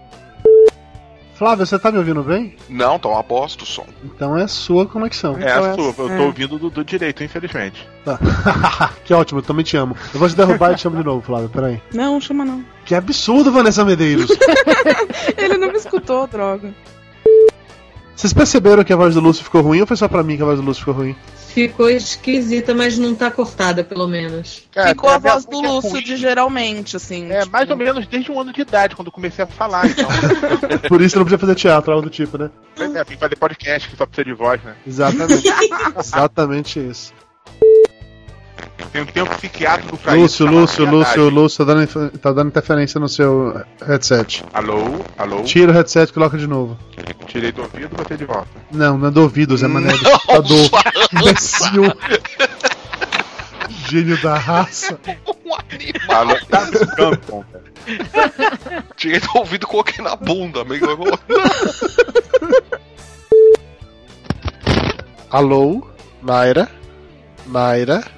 Flávio, 1.38 1.68
você 1.68 1.78
tá 1.78 1.92
me 1.92 2.00
ouvindo 2.00 2.24
bem? 2.24 2.56
Não, 2.68 2.98
tá 2.98 3.10
uma 3.10 3.22
bosta 3.22 3.64
o 3.64 3.68
som. 3.68 3.86
Então 4.04 4.36
é 4.36 4.48
sua 4.48 4.88
conexão. 4.88 5.38
É 5.38 5.52
Então 5.52 5.72
a 5.72 5.74
sua, 5.76 5.84
eu 5.86 5.94
tô 5.94 6.10
é. 6.10 6.20
ouvindo 6.20 6.58
do, 6.58 6.72
do 6.72 6.84
direito, 6.84 7.24
infelizmente. 7.24 7.88
Tá. 8.04 8.20
que 9.06 9.14
ótimo, 9.14 9.40
eu 9.40 9.44
também 9.44 9.64
te 9.64 9.78
amo. 9.78 9.96
Eu 10.12 10.20
vou 10.20 10.28
te 10.28 10.36
derrubar 10.36 10.72
e 10.72 10.76
te 10.76 10.82
chamo 10.82 10.98
de 10.98 11.04
novo, 11.04 11.22
Flávio, 11.22 11.48
peraí. 11.48 11.80
Não, 11.94 12.20
chama 12.20 12.44
não. 12.44 12.66
Que 12.86 12.96
absurdo, 12.96 13.52
Vanessa 13.52 13.86
Medeiros. 13.86 14.32
Ele 15.38 15.58
não 15.60 15.68
me 15.68 15.78
escutou, 15.78 16.26
droga. 16.26 16.74
Vocês 18.16 18.34
perceberam 18.34 18.84
que 18.84 18.92
a 18.92 18.96
voz 18.96 19.14
do 19.14 19.22
Lúcio 19.22 19.44
ficou 19.44 19.62
ruim 19.62 19.82
ou 19.82 19.86
foi 19.86 19.96
só 19.96 20.08
pra 20.08 20.24
mim 20.24 20.38
que 20.38 20.42
a 20.42 20.46
voz 20.46 20.60
do 20.60 20.66
Lúcio 20.66 20.82
ficou 20.82 20.96
ruim? 20.96 21.16
Ficou 21.58 21.90
esquisita, 21.90 22.76
mas 22.76 23.00
não 23.00 23.16
tá 23.16 23.32
cortada, 23.32 23.84
pelo 23.84 24.08
menos. 24.08 24.62
Ficou 24.90 25.10
a 25.10 25.18
voz 25.18 25.44
do 25.44 25.66
é 25.66 25.68
Lúcio 25.68 26.04
de 26.04 26.16
geralmente, 26.16 26.96
assim. 26.96 27.32
É, 27.32 27.46
mais 27.46 27.68
ou 27.68 27.76
menos 27.76 28.06
desde 28.06 28.32
um 28.32 28.40
ano 28.40 28.54
de 28.54 28.62
idade, 28.62 28.96
quando 28.96 29.12
comecei 29.12 29.44
a 29.44 29.48
falar, 29.48 29.88
então. 29.88 30.08
Por 30.88 31.02
isso 31.02 31.18
não 31.18 31.26
podia 31.26 31.40
fazer 31.40 31.56
teatro, 31.56 31.92
algo 31.92 32.04
do 32.04 32.12
tipo, 32.12 32.38
né? 32.38 32.52
Pois 32.76 32.96
é, 32.96 33.04
tem 33.04 33.16
que 33.16 33.20
fazer 33.20 33.36
podcast 33.38 33.90
que 33.90 33.98
só 33.98 34.06
precisa 34.06 34.26
de 34.26 34.34
voz, 34.34 34.62
né? 34.64 34.76
Exatamente. 34.86 35.48
Exatamente 35.98 36.80
isso. 36.80 37.12
Tem, 38.92 39.24
um 39.24 39.26
psiquiátrico 39.26 39.98
pra 39.98 40.14
Lúcio, 40.14 40.26
isso. 40.26 40.46
Lúcio, 40.46 40.76
chama 40.78 40.92
Lúcio, 40.92 41.12
ansiedade. 41.12 41.36
Lúcio, 41.36 41.66
tá 41.66 41.74
dando, 41.74 42.20
tá 42.20 42.32
dando 42.32 42.48
interferência 42.50 43.00
no 43.00 43.10
seu 43.10 43.60
headset. 43.86 44.44
Alô? 44.54 45.00
Alô? 45.18 45.44
Tira 45.44 45.72
o 45.72 45.74
headset 45.74 46.10
e 46.10 46.14
coloca 46.14 46.38
de 46.38 46.46
novo. 46.46 46.78
Tirei 47.26 47.52
do 47.52 47.64
ouvido 47.64 47.90
e 47.94 47.98
botei 47.98 48.18
de 48.18 48.26
volta. 48.26 48.48
Não, 48.72 48.98
não 48.98 49.08
é 49.08 49.12
do 49.12 49.22
ouvido, 49.22 49.58
Zé 49.58 49.68
Mané, 49.68 49.94
é 49.94 49.98
do 49.98 50.10
computador. 50.12 50.70
Imbecil. 51.14 51.84
Gênio 53.90 54.22
da 54.22 54.38
raça. 54.38 55.00
Alô? 56.10 56.36
Tá 56.50 56.66
no 56.66 56.88
campo, 56.96 57.46
Tirei 58.96 59.20
do 59.20 59.30
ouvido 59.38 59.64
e 59.64 59.68
coloquei 59.68 60.04
na 60.04 60.16
bunda, 60.16 60.64
melhorou. 60.64 61.18
Alô? 65.32 65.88
Mayra? 66.22 66.70
Mayra? 67.46 68.17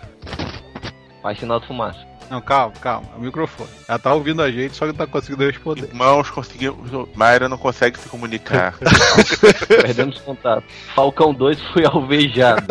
Faz 1.21 1.37
sinal 1.39 1.59
de 1.59 1.67
fumaça. 1.67 1.99
Não, 2.29 2.39
calma, 2.41 2.73
calma. 2.79 3.07
O 3.17 3.21
microfone. 3.21 3.69
Ela 3.87 3.97
tá 3.97 4.13
ouvindo 4.13 4.41
a 4.43 4.51
gente, 4.51 4.75
só 4.75 4.85
que 4.85 4.91
não 4.91 4.97
tá 4.97 5.07
conseguindo 5.07 5.43
responder. 5.45 5.87
Irmãos, 5.87 6.29
conseguimos. 6.29 6.91
Mayra 7.15 7.49
não 7.49 7.57
consegue 7.57 7.97
se 7.97 8.07
comunicar. 8.07 8.75
Perdemos 9.67 10.19
contato. 10.19 10.63
Falcão 10.95 11.33
2 11.33 11.59
foi 11.73 11.85
alvejado. 11.85 12.67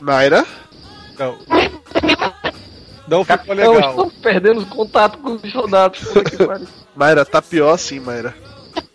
Mayra? 0.00 0.44
Não. 1.18 1.38
Não 3.08 3.24
ficou 3.24 3.54
Não, 3.54 3.72
legal. 3.74 3.90
estamos 3.90 4.14
perdendo 4.14 4.66
contato 4.66 5.18
com 5.18 5.32
os 5.32 5.52
soldados. 5.52 6.00
Que. 6.00 6.68
Mayra, 6.94 7.24
tá 7.24 7.42
pior 7.42 7.76
sim, 7.76 8.00
Mayra. 8.00 8.34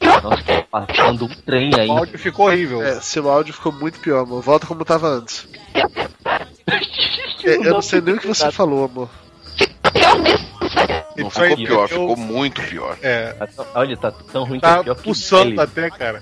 Nossa, 0.02 0.44
tá 0.44 0.64
passando 0.70 1.26
um 1.26 1.30
trem 1.30 1.72
aí. 1.78 1.88
O 1.90 1.98
áudio 1.98 2.20
ficou 2.20 2.48
horrível. 2.48 2.84
É, 2.84 3.00
seu 3.02 3.30
áudio 3.30 3.54
ficou 3.54 3.72
muito 3.72 4.00
pior, 4.00 4.24
amor. 4.24 4.42
Volta 4.42 4.66
como 4.68 4.86
tava 4.86 5.08
antes. 5.08 5.48
É, 7.44 7.56
eu 7.56 7.74
não 7.74 7.82
sei 7.82 8.02
nem 8.02 8.16
o 8.16 8.20
que 8.20 8.28
você 8.28 8.52
falou, 8.52 8.86
amor. 8.86 9.10
Não 11.18 11.30
ficou 11.30 11.58
pior, 11.58 11.88
ficou 11.90 12.16
muito 12.16 12.62
pior. 12.62 12.98
É. 13.02 13.36
Olha, 13.76 13.98
tá 13.98 14.12
tão 14.12 14.44
ruim 14.46 14.60
que 14.60 14.66
Tá 14.66 14.80
é 14.80 14.84
pior 14.84 14.96
que 14.96 15.04
pulsando 15.04 15.60
até, 15.60 15.90
cara. 15.90 16.22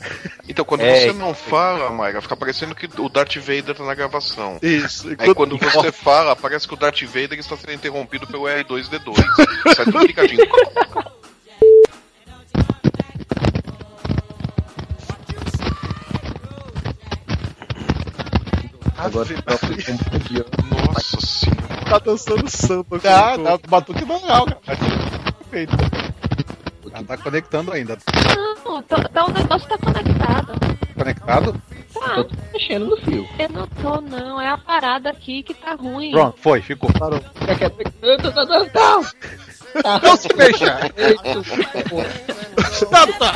Então, 0.50 0.66
quando 0.66 0.82
É, 0.82 1.02
você 1.02 1.14
não 1.14 1.34
fala, 1.34 1.90
Mayra, 1.92 2.22
fica 2.22 2.36
parecendo 2.36 2.74
que 2.74 2.90
o 3.00 3.10
Darth 3.10 3.36
Vader 3.38 3.76
tá 3.76 3.84
na 3.84 3.94
gravação. 3.94 4.58
Isso. 4.62 5.08
Aí 5.20 5.34
quando 5.36 5.58
você 5.58 5.92
fala, 5.92 6.36
parece 6.36 6.68
que 6.68 6.74
o 6.74 6.78
Darth 6.78 7.02
Vader 7.04 7.38
está 7.38 7.56
sendo 7.56 7.74
interrompido 7.74 8.26
pelo 8.26 8.44
R2D2. 8.44 9.76
Sai 9.76 9.86
tudo 9.86 10.08
picadinho. 10.08 10.48
Agora 18.98 19.28
Nossa 20.94 21.22
senhora. 21.22 21.68
Tá 21.90 22.00
dançando 22.00 22.50
samba. 22.50 23.00
Tá, 23.00 23.36
com- 23.38 23.44
tá, 23.44 23.60
batuque 23.70 24.04
legal, 24.04 24.46
cara. 24.46 24.78
Perfeito. 25.50 25.78
Ela 26.92 27.04
tá 27.04 27.18
conectando 27.18 27.72
ainda. 27.72 27.98
Não, 28.66 28.82
tá, 28.84 29.04
tá- 29.04 29.26
o 29.26 29.32
negócio 29.32 29.70
tá 29.70 29.78
conectado. 29.78 30.54
Conectado? 30.96 31.62
Tá. 31.94 32.26
mexendo 32.54 32.86
no 32.88 32.98
fio. 32.98 33.28
Eu 33.40 33.50
não 33.50 33.68
tô, 33.68 34.02
não. 34.02 34.40
É 34.42 34.50
a 34.50 34.58
parada 34.58 35.10
aqui 35.10 35.44
que 35.44 35.54
tá 35.54 35.74
ruim. 35.76 36.12
Pronto, 36.12 36.38
foi, 36.42 36.62
ficou. 36.62 36.92
Parou. 36.94 37.22
Não 40.04 40.18
se 40.18 40.28
fecha. 40.30 40.80
Tá, 42.90 43.08
tá. 43.20 43.34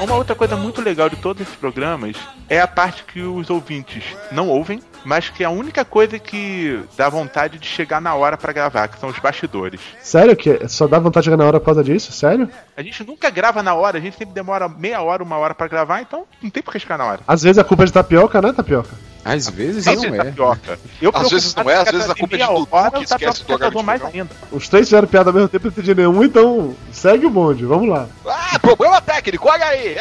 Uma 0.00 0.14
outra 0.14 0.36
coisa 0.36 0.56
muito 0.56 0.80
legal 0.80 1.10
de 1.10 1.16
todos 1.16 1.42
esses 1.42 1.56
programas 1.56 2.16
é 2.48 2.60
a 2.60 2.68
parte 2.68 3.02
que 3.02 3.20
os 3.20 3.50
ouvintes 3.50 4.04
não 4.30 4.48
ouvem, 4.48 4.80
mas 5.04 5.28
que 5.28 5.42
é 5.42 5.46
a 5.46 5.50
única 5.50 5.84
coisa 5.84 6.20
que 6.20 6.80
dá 6.96 7.08
vontade 7.08 7.58
de 7.58 7.66
chegar 7.66 8.00
na 8.00 8.14
hora 8.14 8.36
pra 8.36 8.52
gravar, 8.52 8.86
que 8.86 9.00
são 9.00 9.08
os 9.08 9.18
bastidores. 9.18 9.80
Sério 10.00 10.36
que 10.36 10.68
só 10.68 10.86
dá 10.86 11.00
vontade 11.00 11.24
de 11.24 11.30
chegar 11.30 11.36
na 11.36 11.44
hora 11.44 11.58
por 11.58 11.66
causa 11.66 11.82
disso? 11.82 12.12
Sério? 12.12 12.48
A 12.76 12.82
gente 12.82 13.02
nunca 13.04 13.28
grava 13.28 13.60
na 13.60 13.74
hora, 13.74 13.98
a 13.98 14.00
gente 14.00 14.16
sempre 14.16 14.34
demora 14.34 14.68
meia 14.68 15.02
hora, 15.02 15.22
uma 15.22 15.36
hora 15.36 15.54
pra 15.54 15.66
gravar, 15.66 16.00
então 16.00 16.24
não 16.40 16.48
tem 16.48 16.62
por 16.62 16.72
que 16.72 16.78
chegar 16.78 16.96
na 16.96 17.04
hora. 17.04 17.20
Às 17.26 17.42
vezes 17.42 17.58
a 17.58 17.64
culpa 17.64 17.82
é 17.82 17.86
de 17.86 17.92
tapioca, 17.92 18.40
né, 18.40 18.52
tapioca? 18.52 18.90
Às 19.24 19.48
vezes 19.48 19.86
Às 19.86 19.96
não 19.96 20.02
vezes 20.02 20.18
é. 20.18 20.24
tapioca. 20.24 20.78
Eu 21.00 21.10
Às 21.14 21.30
vezes 21.30 21.54
não 21.54 21.70
é, 21.70 21.76
às 21.76 21.90
vezes 21.90 22.10
a 22.10 22.14
culpa 22.14 22.36
é 22.36 22.38
de 22.38 22.46
Dudu, 22.46 22.68
que 22.92 23.04
esquece 23.04 23.44
do 23.44 23.70
do 23.70 23.82
mais 23.82 24.02
ainda. 24.04 24.30
Os 24.50 24.68
três 24.68 24.86
fizeram 24.86 25.06
piada 25.08 25.30
ao 25.30 25.34
mesmo 25.34 25.48
tempo 25.48 25.66
e 25.66 25.68
não 25.68 25.72
entendi 25.72 25.94
nenhum, 25.94 26.24
então 26.24 26.74
segue 26.92 27.26
o 27.26 27.30
bonde, 27.30 27.64
vamos 27.64 27.88
lá. 27.88 28.08
Ah, 28.26 28.58
problema 28.58 29.00
técnico, 29.00 29.48
olha 29.48 29.66
aí! 29.66 29.96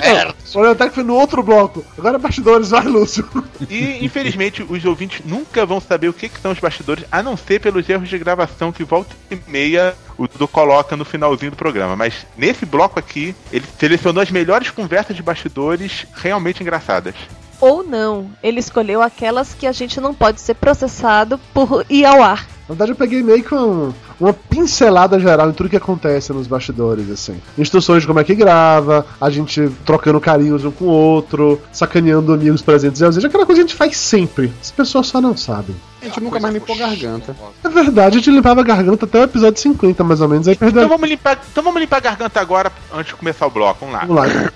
Merda. 0.00 0.34
Olha, 0.54 0.72
até 0.72 0.88
que 0.88 0.94
foi 0.94 1.04
no 1.04 1.14
outro 1.14 1.42
bloco. 1.42 1.84
Agora 1.96 2.16
é 2.16 2.18
bastidores, 2.18 2.70
vai, 2.70 2.84
Lúcio. 2.84 3.26
E 3.70 4.04
infelizmente 4.04 4.62
os 4.62 4.84
ouvintes 4.84 5.22
nunca 5.24 5.64
vão 5.64 5.80
saber 5.80 6.08
o 6.08 6.12
que, 6.12 6.28
que 6.28 6.40
são 6.40 6.52
os 6.52 6.58
bastidores, 6.58 7.04
a 7.10 7.22
não 7.22 7.36
ser 7.36 7.60
pelos 7.60 7.88
erros 7.88 8.08
de 8.08 8.18
gravação 8.18 8.70
que 8.70 8.84
volta 8.84 9.14
e 9.30 9.38
meia 9.46 9.94
o 10.22 10.28
Dudu 10.28 10.46
coloca 10.46 10.96
no 10.96 11.04
finalzinho 11.04 11.50
do 11.50 11.56
programa. 11.56 11.96
Mas 11.96 12.26
nesse 12.36 12.64
bloco 12.64 12.98
aqui, 12.98 13.34
ele 13.52 13.66
selecionou 13.78 14.22
as 14.22 14.30
melhores 14.30 14.70
conversas 14.70 15.16
de 15.16 15.22
bastidores 15.22 16.06
realmente 16.14 16.62
engraçadas. 16.62 17.14
Ou 17.60 17.84
não, 17.84 18.30
ele 18.42 18.58
escolheu 18.58 19.02
aquelas 19.02 19.54
que 19.54 19.66
a 19.66 19.72
gente 19.72 20.00
não 20.00 20.12
pode 20.12 20.40
ser 20.40 20.54
processado 20.54 21.38
por 21.52 21.84
ir 21.88 22.04
ao 22.04 22.22
ar. 22.22 22.46
Na 22.68 22.74
verdade, 22.74 22.92
eu 22.92 22.96
peguei 22.96 23.22
meio 23.22 23.42
que 23.42 23.54
um- 23.54 23.92
uma 24.20 24.32
pincelada 24.32 25.18
geral 25.18 25.50
em 25.50 25.52
tudo 25.52 25.68
que 25.68 25.76
acontece 25.76 26.32
nos 26.32 26.46
bastidores, 26.46 27.10
assim. 27.10 27.36
Instruções 27.58 28.02
de 28.02 28.06
como 28.06 28.20
é 28.20 28.24
que 28.24 28.34
grava, 28.34 29.04
a 29.20 29.28
gente 29.28 29.68
trocando 29.84 30.20
carinhos 30.20 30.64
um 30.64 30.70
com 30.70 30.84
o 30.84 30.88
outro, 30.88 31.60
sacaneando 31.72 32.32
amigos 32.32 32.62
presentes 32.62 33.00
e 33.00 33.04
ausentes, 33.04 33.24
aquela 33.26 33.44
coisa 33.44 33.60
que 33.60 33.64
a 33.64 33.68
gente 33.68 33.76
faz 33.76 33.96
sempre. 33.96 34.52
As 34.62 34.70
pessoas 34.70 35.08
só 35.08 35.20
não 35.20 35.36
sabem. 35.36 35.74
A 36.00 36.04
gente 36.06 36.20
nunca 36.20 36.38
mais 36.40 36.54
limpou 36.54 36.76
garganta. 36.76 37.36
É 37.64 37.68
verdade, 37.68 38.16
a 38.16 38.20
gente 38.20 38.30
limpava 38.30 38.60
a 38.60 38.64
garganta 38.64 39.04
até 39.06 39.18
o 39.20 39.24
episódio 39.24 39.60
50, 39.60 40.02
mais 40.04 40.20
ou 40.20 40.28
menos, 40.28 40.46
aí 40.48 40.54
perdeu. 40.56 40.82
Então 40.84 40.96
vamos 40.96 41.08
limpar, 41.10 41.38
então 41.50 41.62
vamos 41.64 41.80
limpar 41.80 41.96
a 41.96 42.00
garganta 42.00 42.40
agora 42.40 42.72
antes 42.94 43.08
de 43.08 43.14
começar 43.16 43.46
o 43.46 43.50
bloco. 43.50 43.84
Vamos 43.86 43.94
lá. 43.94 44.06
Vamos 44.06 44.22
lá. 44.22 44.52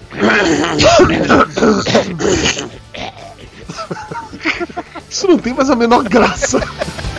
Isso 5.11 5.27
não 5.29 5.39
tem 5.39 5.55
mais 5.55 5.71
a 5.71 5.77
menor 5.77 6.03
graça. 6.05 6.61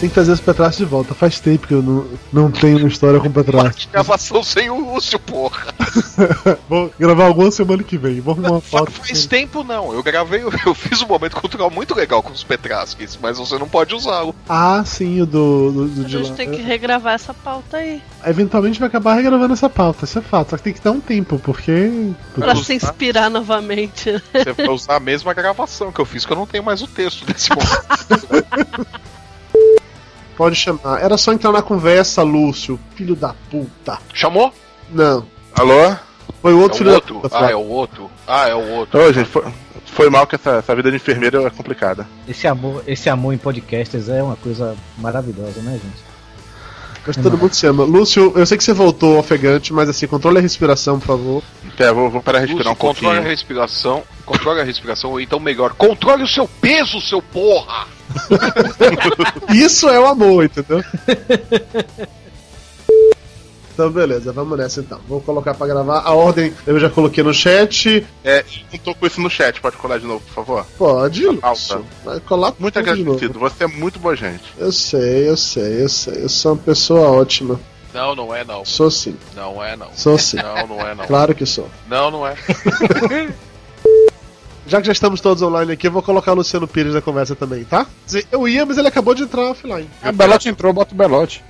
Tem 0.00 0.08
que 0.08 0.14
trazer 0.14 0.30
os 0.30 0.40
Petraços 0.40 0.78
de 0.78 0.84
volta. 0.84 1.12
Faz 1.12 1.40
tempo 1.40 1.66
que 1.66 1.74
eu 1.74 1.82
não, 1.82 2.06
não 2.32 2.50
tenho 2.52 2.78
uma 2.78 2.88
história 2.88 3.18
com 3.18 3.32
Petraços. 3.32 3.88
Gravação 3.90 4.44
sem 4.44 4.70
o 4.70 4.78
Lúcio, 4.78 5.18
porra. 5.18 5.74
Vou 6.68 6.92
gravar 6.96 7.26
alguma 7.26 7.50
semana 7.50 7.82
que 7.82 7.98
vem. 7.98 8.20
Vou 8.20 8.32
arrumar 8.32 8.50
uma 8.52 8.60
foto. 8.60 8.92
Faz 8.92 9.26
tempo 9.26 9.64
não. 9.64 9.92
Eu 9.92 10.00
gravei, 10.00 10.42
eu 10.64 10.72
fiz 10.72 11.02
um 11.02 11.06
momento 11.08 11.34
cultural 11.34 11.68
muito 11.68 11.96
legal 11.96 12.22
com 12.22 12.32
os 12.32 12.44
Petrasques, 12.44 13.18
mas 13.20 13.38
você 13.38 13.58
não 13.58 13.68
pode 13.68 13.92
usá-lo. 13.92 14.36
Ah, 14.48 14.84
sim, 14.86 15.20
o 15.20 15.26
do, 15.26 15.72
do, 15.72 15.88
do 15.88 16.06
A 16.06 16.08
gente 16.08 16.32
tem 16.34 16.48
que 16.52 16.62
regravar 16.62 17.14
essa 17.14 17.34
pauta 17.34 17.78
aí. 17.78 18.00
Eventualmente 18.24 18.78
vai 18.78 18.86
acabar 18.86 19.14
regravando 19.14 19.52
essa 19.52 19.68
pauta, 19.68 20.04
isso 20.04 20.20
é 20.20 20.22
fato. 20.22 20.50
Só 20.50 20.56
que 20.58 20.62
tem 20.62 20.72
que 20.72 20.80
dar 20.80 20.92
um 20.92 21.00
tempo, 21.00 21.40
porque. 21.40 22.12
Pra 22.36 22.54
se 22.54 22.74
inspirar 22.74 23.28
novamente. 23.28 24.12
né? 24.12 24.22
Você 24.32 24.52
vai 24.52 24.68
usar 24.68 24.96
a 24.96 25.00
mesma 25.00 25.34
gravação 25.34 25.90
que 25.90 26.00
eu 26.00 26.04
fiz, 26.04 26.24
que 26.24 26.32
eu 26.32 26.36
não 26.36 26.46
tenho 26.46 26.62
mais 26.62 26.82
o 26.82 26.86
texto 26.86 27.26
desse 27.26 27.50
momento. 27.50 28.86
Pode 30.38 30.54
chamar. 30.54 31.02
Era 31.02 31.18
só 31.18 31.32
entrar 31.32 31.50
na 31.50 31.60
conversa, 31.62 32.22
Lúcio. 32.22 32.78
Filho 32.94 33.16
da 33.16 33.34
puta. 33.50 33.98
Chamou? 34.14 34.54
Não. 34.88 35.26
Alô? 35.52 35.96
Foi 36.40 36.54
o 36.54 36.60
outro 36.60 36.76
é 36.76 36.78
filho 36.78 36.90
o 36.90 36.92
da 36.92 36.96
outro? 36.98 37.14
puta. 37.20 37.38
Ah, 37.44 37.50
é 37.50 37.56
o 37.56 37.66
outro. 37.66 38.10
Ah, 38.24 38.48
é 38.48 38.54
o 38.54 38.68
outro. 38.76 39.00
Ô, 39.00 39.12
gente, 39.12 39.28
foi, 39.28 39.44
foi 39.86 40.08
mal 40.08 40.28
que 40.28 40.36
essa, 40.36 40.50
essa 40.52 40.76
vida 40.76 40.90
de 40.92 40.96
enfermeiro 40.96 41.44
é 41.44 41.50
complicada. 41.50 42.06
Esse 42.28 42.46
amor, 42.46 42.84
esse 42.86 43.10
amor 43.10 43.34
em 43.34 43.38
podcasters 43.38 44.08
é 44.08 44.22
uma 44.22 44.36
coisa 44.36 44.76
maravilhosa, 44.96 45.60
né, 45.60 45.72
gente? 45.72 46.08
Mas 47.04 47.16
todo 47.16 47.36
mundo 47.36 47.52
se 47.54 47.66
ama. 47.66 47.82
Lúcio, 47.82 48.32
eu 48.36 48.46
sei 48.46 48.56
que 48.56 48.62
você 48.62 48.72
voltou 48.72 49.18
ofegante, 49.18 49.72
mas 49.72 49.88
assim, 49.88 50.06
controle 50.06 50.38
a 50.38 50.40
respiração, 50.40 51.00
por 51.00 51.06
favor. 51.06 51.42
É, 51.76 51.92
vou, 51.92 52.10
vou 52.10 52.22
parar 52.22 52.40
de 52.40 52.52
respirar 52.52 52.68
Lúcio, 52.68 52.72
um 52.72 52.76
controle 52.76 53.06
a 53.08 53.14
pouquinho. 53.14 53.30
respiração. 53.30 54.04
Controle 54.24 54.60
a 54.60 54.64
respiração, 54.64 55.10
ou 55.10 55.20
então 55.20 55.40
melhor, 55.40 55.72
controle 55.72 56.22
o 56.22 56.28
seu 56.28 56.46
peso, 56.46 57.00
seu 57.00 57.20
porra! 57.20 57.97
Isso 59.54 59.88
é 59.88 59.98
o 59.98 60.06
amor, 60.06 60.44
entendeu? 60.44 60.82
Então, 63.78 63.92
beleza, 63.92 64.32
vamos 64.32 64.58
nessa 64.58 64.80
então. 64.80 64.98
Vou 65.06 65.20
colocar 65.20 65.54
pra 65.54 65.64
gravar. 65.64 66.00
A 66.00 66.12
ordem 66.12 66.52
eu 66.66 66.80
já 66.80 66.90
coloquei 66.90 67.22
no 67.22 67.32
chat. 67.32 68.04
É, 68.24 68.44
não 68.72 68.78
tô 68.80 68.92
com 68.92 69.06
isso 69.06 69.20
no 69.20 69.30
chat, 69.30 69.60
pode 69.60 69.76
colar 69.76 69.98
de 69.98 70.04
novo, 70.04 70.20
por 70.26 70.34
favor? 70.34 70.66
Pode, 70.76 71.22
Pauta. 71.36 71.76
Lúcio. 71.76 71.86
Vai 72.04 72.18
colar 72.18 72.52
Muito 72.58 72.76
agradecido, 72.76 73.38
você 73.38 73.62
é 73.62 73.66
muito 73.68 74.00
boa 74.00 74.16
gente. 74.16 74.42
Eu 74.58 74.72
sei, 74.72 75.28
eu 75.28 75.36
sei, 75.36 75.84
eu 75.84 75.88
sei. 75.88 76.24
Eu 76.24 76.28
sou 76.28 76.54
uma 76.54 76.58
pessoa 76.58 77.08
ótima. 77.08 77.60
Não, 77.94 78.16
não 78.16 78.34
é 78.34 78.44
não. 78.44 78.64
Sou 78.64 78.90
sim. 78.90 79.16
Não 79.36 79.62
é 79.62 79.76
não. 79.76 79.90
Sou 79.94 80.18
sim. 80.18 80.38
Não, 80.38 80.66
não 80.66 80.80
é 80.80 80.96
não. 80.96 81.06
Claro 81.06 81.32
que 81.32 81.46
sou. 81.46 81.70
Não, 81.88 82.10
não 82.10 82.26
é. 82.26 82.34
Já 84.68 84.80
que 84.80 84.86
já 84.86 84.92
estamos 84.92 85.20
todos 85.22 85.42
online 85.42 85.72
aqui, 85.72 85.86
eu 85.86 85.90
vou 85.90 86.02
colocar 86.02 86.32
o 86.32 86.34
Luciano 86.34 86.68
Pires 86.68 86.92
na 86.92 87.00
conversa 87.00 87.34
também, 87.34 87.64
tá? 87.64 87.86
Eu 88.30 88.46
ia, 88.46 88.66
mas 88.66 88.76
ele 88.76 88.86
acabou 88.86 89.14
de 89.14 89.22
entrar 89.22 89.50
offline. 89.50 89.88
A 90.02 90.12
Belote 90.12 90.48
entrou, 90.48 90.72
bota 90.74 90.94
o 90.94 90.96
Belote. 90.96 91.42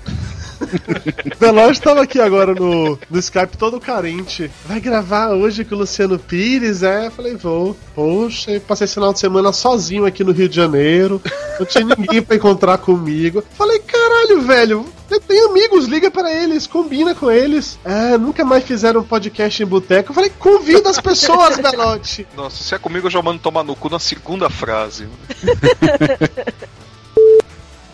Veloz 1.38 1.78
tava 1.78 2.02
aqui 2.02 2.20
agora 2.20 2.54
no, 2.54 2.98
no 3.10 3.18
Skype 3.18 3.56
todo 3.56 3.80
carente. 3.80 4.50
Vai 4.66 4.80
gravar 4.80 5.30
hoje 5.30 5.64
com 5.64 5.74
o 5.74 5.78
Luciano 5.78 6.18
Pires? 6.18 6.82
É, 6.82 7.06
eu 7.06 7.10
falei, 7.10 7.36
vou. 7.36 7.76
Poxa, 7.94 8.60
passei 8.66 8.84
esse 8.84 8.94
final 8.94 9.12
de 9.12 9.18
semana 9.18 9.52
sozinho 9.52 10.04
aqui 10.04 10.24
no 10.24 10.32
Rio 10.32 10.48
de 10.48 10.56
Janeiro. 10.56 11.20
Não 11.58 11.66
tinha 11.66 11.84
ninguém 11.84 12.22
pra 12.22 12.36
encontrar 12.36 12.78
comigo. 12.78 13.42
Falei, 13.56 13.78
caralho, 13.80 14.42
velho. 14.42 14.86
Eu 15.10 15.20
tenho 15.20 15.48
amigos, 15.48 15.86
liga 15.86 16.10
pra 16.10 16.30
eles, 16.30 16.66
combina 16.66 17.14
com 17.14 17.30
eles. 17.30 17.78
É, 17.82 18.18
nunca 18.18 18.44
mais 18.44 18.64
fizeram 18.64 19.00
um 19.00 19.04
podcast 19.04 19.62
em 19.62 19.66
boteco. 19.66 20.10
Eu 20.10 20.14
falei, 20.14 20.30
convida 20.38 20.90
as 20.90 21.00
pessoas, 21.00 21.56
Belote. 21.56 22.26
Nossa, 22.36 22.62
se 22.62 22.74
é 22.74 22.78
comigo 22.78 23.06
eu 23.06 23.10
já 23.10 23.22
mando 23.22 23.38
tomar 23.38 23.64
no 23.64 23.74
cu 23.74 23.88
na 23.88 23.98
segunda 23.98 24.50
frase. 24.50 25.08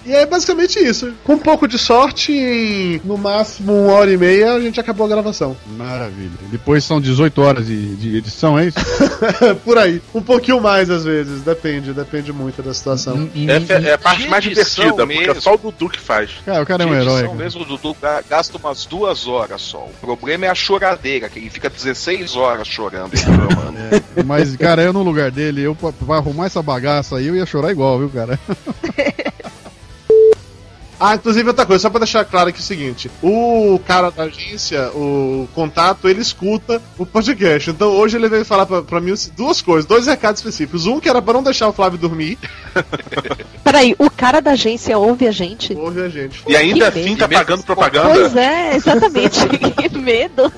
E 0.07 0.13
é 0.13 0.27
basicamente 0.27 0.79
isso. 0.79 1.13
Com 1.25 1.35
um 1.35 1.39
pouco 1.39 1.67
de 1.67 1.79
sorte, 1.79 2.33
em 2.33 3.01
no 3.05 3.17
máximo 3.17 3.73
uma 3.73 3.93
hora 3.95 4.13
e 4.13 4.17
meia, 4.17 4.53
a 4.55 4.61
gente 4.61 4.79
acabou 4.79 5.07
a 5.07 5.09
gravação. 5.09 5.57
Maravilha. 5.77 6.31
Depois 6.51 6.85
são 6.85 7.01
18 7.01 7.41
horas 7.41 7.67
de, 7.67 7.97
de 7.97 8.17
edição, 8.17 8.59
é 8.59 8.67
isso? 8.67 8.79
Por 9.65 9.79
aí. 9.79 10.03
Um 10.15 10.21
pouquinho 10.23 10.61
mais 10.61 10.91
às 10.91 11.05
vezes, 11.05 11.43
depende, 11.43 11.93
depende 11.93 12.33
muito 12.33 12.63
da 12.63 12.75
situação. 12.75 13.29
Essa 13.49 13.73
é, 13.75 13.91
é 13.91 13.95
a 13.95 13.99
parte 13.99 14.29
mais 14.29 14.45
divertida, 14.45 15.07
porque 15.07 15.13
é 15.15 15.27
mesmo. 15.27 15.41
só 15.41 15.55
o 15.55 15.59
Dudu 15.59 15.89
que 15.89 16.01
faz. 16.01 16.31
Cara, 16.45 16.63
o 16.63 16.67
cara 16.67 16.83
é 16.85 16.87
um 16.87 16.95
herói. 16.95 17.21
edição 17.21 17.29
cara. 17.33 17.45
mesmo, 17.45 17.63
o 17.63 17.65
Dudu 17.65 17.97
ga- 18.01 18.23
gasta 18.29 18.59
umas 18.59 18.85
duas 18.85 19.27
horas 19.27 19.63
só. 19.63 19.79
O 19.79 19.95
problema 20.01 20.47
é 20.47 20.49
a 20.51 20.55
choradeira, 20.55 21.29
que 21.29 21.39
ele 21.39 21.51
fica 21.51 21.71
16 21.71 22.37
horas 22.37 22.69
chorando. 22.69 23.13
reclamando. 23.15 23.79
Mas, 24.27 24.57
cara, 24.57 24.83
eu 24.83 24.93
no 24.93 25.03
lugar 25.03 25.31
dele, 25.31 25.63
eu 25.63 25.75
pra, 25.75 25.93
pra 25.93 26.17
arrumar 26.17 26.47
essa 26.47 26.63
bagaça 26.63 27.17
aí, 27.17 27.27
eu 27.27 27.37
ia 27.37 27.47
chorar 27.47 27.71
igual, 27.71 27.99
viu, 27.99 28.11
cara? 28.11 28.39
Ah, 31.07 31.17
inclusive 31.17 31.47
outra 31.47 31.67
coisa, 31.67 31.83
só 31.83 31.91
pra 31.91 31.99
deixar 31.99 32.25
claro 32.25 32.49
aqui 32.49 32.61
o 32.61 32.63
seguinte: 32.63 33.11
o 33.23 33.79
cara 33.87 34.09
da 34.11 34.23
agência, 34.23 34.91
o 34.95 35.47
contato, 35.55 36.09
ele 36.09 36.23
escuta 36.23 36.81
o 36.97 37.05
podcast. 37.05 37.69
Então 37.69 37.91
hoje 37.91 38.17
ele 38.17 38.27
veio 38.27 38.43
falar 38.43 38.65
pra, 38.65 38.81
pra 38.81 39.03
mim 39.03 39.13
duas 39.37 39.61
coisas, 39.61 39.85
dois 39.85 40.07
recados 40.07 40.41
específicos. 40.41 40.87
Um 40.87 40.99
que 40.99 41.07
era 41.07 41.21
pra 41.21 41.35
não 41.35 41.43
deixar 41.43 41.69
o 41.69 41.75
Flávio 41.75 41.99
dormir. 41.99 42.39
Peraí, 43.63 43.95
o 43.99 44.09
cara 44.11 44.41
da 44.41 44.53
agência 44.53 44.97
ouve 44.97 45.27
a 45.27 45.31
gente? 45.31 45.75
Ouve 45.75 46.01
a 46.01 46.09
gente. 46.09 46.43
E 46.47 46.57
ainda 46.57 46.91
Que 46.91 47.01
assim 47.01 47.11
medo. 47.11 47.19
tá 47.19 47.29
pagando 47.29 47.63
propaganda. 47.65 48.09
Pois 48.09 48.37
é, 48.37 48.75
exatamente. 48.75 49.41
que 49.77 49.99
medo. 49.99 50.51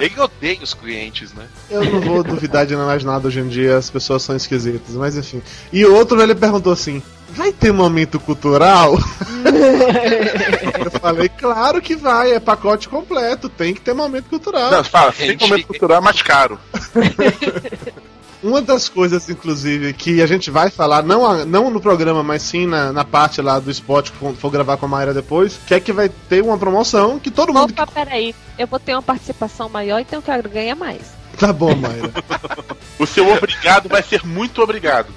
Ele 0.00 0.18
odeia 0.18 0.58
os 0.62 0.74
clientes, 0.74 1.32
né? 1.32 1.44
Eu 1.70 1.84
não 1.84 2.00
vou 2.00 2.24
duvidar 2.24 2.66
de 2.66 2.74
mais 2.74 3.04
nada 3.04 3.28
hoje 3.28 3.38
em 3.38 3.46
dia, 3.46 3.76
as 3.76 3.88
pessoas 3.88 4.22
são 4.24 4.34
esquisitas, 4.34 4.96
mas 4.96 5.16
enfim. 5.16 5.40
E 5.72 5.84
o 5.84 5.94
outro 5.94 6.20
ele 6.20 6.34
perguntou 6.34 6.72
assim: 6.72 7.00
vai 7.32 7.52
ter 7.52 7.72
momento 7.72 8.18
cultural? 8.20 8.98
Eu 10.84 10.90
falei, 11.00 11.28
claro 11.28 11.80
que 11.80 11.96
vai, 11.96 12.32
é 12.32 12.40
pacote 12.40 12.88
completo, 12.88 13.48
tem 13.48 13.74
que 13.74 13.80
ter 13.80 13.94
momento 13.94 14.28
cultural. 14.28 14.70
Não, 14.70 14.84
fala, 14.84 15.12
tem 15.12 15.36
momento 15.36 15.66
cultural 15.66 15.98
é 15.98 16.00
mais 16.00 16.22
caro. 16.22 16.58
Uma 18.42 18.62
das 18.62 18.88
coisas, 18.88 19.28
inclusive, 19.28 19.92
que 19.92 20.22
a 20.22 20.26
gente 20.26 20.50
vai 20.50 20.70
falar, 20.70 21.02
não, 21.02 21.26
a- 21.26 21.44
não 21.44 21.68
no 21.70 21.78
programa, 21.78 22.22
mas 22.22 22.40
sim 22.42 22.66
na, 22.66 22.90
na 22.90 23.04
parte 23.04 23.42
lá 23.42 23.58
do 23.58 23.70
spot 23.70 24.10
que 24.10 24.34
for, 24.36 24.50
gravar 24.50 24.78
com 24.78 24.86
a 24.86 24.88
Mayra 24.88 25.12
depois, 25.12 25.60
que 25.66 25.74
é 25.74 25.80
que 25.80 25.92
vai 25.92 26.08
ter 26.08 26.42
uma 26.42 26.56
promoção 26.56 27.18
que 27.18 27.30
todo 27.30 27.52
mundo. 27.52 27.70
Opa, 27.72 27.86
peraí. 27.86 28.34
Eu 28.58 28.66
vou 28.66 28.78
ter 28.78 28.94
uma 28.94 29.02
participação 29.02 29.68
maior, 29.68 30.00
então 30.00 30.18
eu 30.20 30.22
quero 30.22 30.48
ganhar 30.48 30.74
mais. 30.74 31.02
Tá 31.38 31.52
bom, 31.52 31.74
Mayra. 31.74 32.10
O 32.98 33.06
seu 33.06 33.26
obrigado 33.32 33.88
vai 33.88 34.02
ser 34.02 34.22
muito 34.26 34.60
obrigado. 34.62 35.08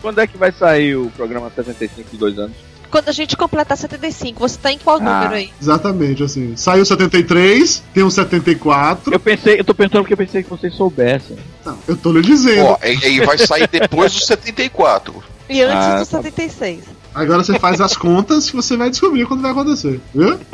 Quando 0.00 0.20
é 0.20 0.26
que 0.26 0.36
vai 0.38 0.52
sair 0.52 0.96
o 0.96 1.10
programa 1.10 1.50
75 1.54 2.10
de 2.10 2.16
dois 2.16 2.38
anos? 2.38 2.56
Quando 2.90 3.08
a 3.08 3.12
gente 3.12 3.36
completar 3.36 3.76
75, 3.76 4.38
você 4.38 4.56
tá 4.56 4.70
em 4.72 4.78
qual 4.78 5.00
número 5.00 5.34
aí? 5.34 5.50
Exatamente, 5.60 6.22
assim. 6.22 6.54
Saiu 6.56 6.84
73, 6.84 7.82
tem 7.92 8.04
um 8.04 8.10
74. 8.10 9.12
Eu 9.12 9.18
pensei, 9.18 9.58
eu 9.58 9.64
tô 9.64 9.74
pensando 9.74 10.02
porque 10.02 10.12
eu 10.12 10.16
pensei 10.16 10.42
que 10.42 10.48
vocês 10.48 10.72
soubessem. 10.74 11.36
Não, 11.64 11.76
eu 11.88 11.96
tô 11.96 12.12
lhe 12.12 12.22
dizendo. 12.22 12.64
Ó, 12.66 12.78
e 12.84 13.08
e 13.16 13.20
vai 13.26 13.36
sair 13.38 13.68
depois 13.68 14.12
do 14.14 14.20
74. 14.20 15.22
E 15.48 15.62
antes 15.62 15.76
Ah, 15.76 15.94
do 15.98 16.06
tá. 16.06 16.22
76. 16.22 16.84
Agora 17.14 17.42
você 17.42 17.58
faz 17.58 17.80
as 17.80 17.96
contas 17.96 18.48
que 18.50 18.54
você 18.56 18.76
vai 18.76 18.88
descobrir 18.88 19.26
quando 19.26 19.42
vai 19.42 19.50
acontecer. 19.50 20.00
Viu? 20.14 20.38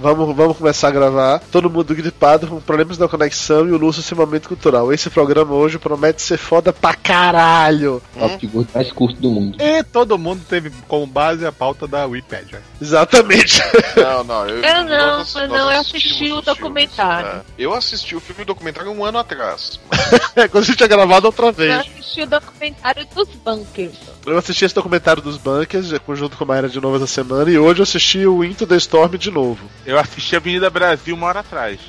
Vamos, 0.00 0.34
vamos 0.34 0.56
começar 0.56 0.88
a 0.88 0.90
gravar. 0.90 1.40
Todo 1.52 1.68
mundo 1.68 1.94
gripado, 1.94 2.46
com 2.46 2.58
problemas 2.60 2.96
da 2.96 3.06
conexão 3.06 3.68
e 3.68 3.72
o 3.72 3.76
Lúcio 3.76 4.02
sem 4.02 4.16
momento 4.16 4.48
cultural. 4.48 4.90
Esse 4.92 5.10
programa 5.10 5.52
hoje 5.54 5.78
promete 5.78 6.22
ser 6.22 6.38
foda 6.38 6.72
pra 6.72 6.94
caralho. 6.94 8.02
De 8.38 8.46
gordo 8.46 8.68
mais 8.74 8.90
curto 8.92 9.20
do 9.20 9.30
mundo. 9.30 9.58
E 9.60 9.82
todo 9.84 10.16
mundo 10.18 10.42
teve 10.48 10.70
como 10.88 11.06
base 11.06 11.44
a 11.44 11.52
pauta 11.52 11.86
da 11.86 12.06
Wikipedia. 12.06 12.62
Exatamente. 12.80 13.60
Não, 13.96 14.24
não. 14.24 14.48
Eu, 14.48 14.62
Eu 14.62 14.84
não, 14.84 15.18
nós- 15.18 15.34
eu 15.34 15.40
nós 15.48 15.50
não, 15.50 15.70
eu 15.72 15.80
assisti 15.80 16.32
o 16.32 16.40
documentário. 16.40 17.28
filmes, 17.28 17.44
é. 17.58 17.62
Eu 17.62 17.74
assisti 17.74 18.16
o 18.16 18.20
filme 18.20 18.44
documentário 18.44 18.90
um 18.90 19.04
ano 19.04 19.18
atrás. 19.18 19.78
É, 20.36 20.46
quando 20.46 20.62
a 20.62 20.66
gente 20.66 20.76
tinha 20.76 20.86
gravado 20.88 21.26
outra 21.26 21.46
Eu 21.46 21.52
vez. 21.52 21.72
assisti 21.80 22.22
o 22.22 22.26
documentário 22.26 23.04
dos 23.14 23.28
bunkers. 23.44 23.92
Eu 24.26 24.36
assisti 24.36 24.64
esse 24.64 24.74
documentário 24.74 25.22
dos 25.22 25.36
Bunkers, 25.38 25.88
já 25.88 25.98
junto 26.14 26.36
com 26.36 26.44
a 26.44 26.46
Mayra 26.46 26.68
de 26.68 26.80
novo 26.80 26.96
essa 26.96 27.06
semana, 27.06 27.50
e 27.50 27.58
hoje 27.58 27.80
eu 27.80 27.84
assisti 27.84 28.26
o 28.26 28.44
Into 28.44 28.66
the 28.66 28.76
Storm 28.76 29.16
de 29.16 29.30
novo. 29.30 29.70
Eu 29.86 29.98
assisti 29.98 30.36
Avenida 30.36 30.68
Brasil 30.68 31.14
uma 31.14 31.26
hora 31.26 31.40
atrás. 31.40 31.80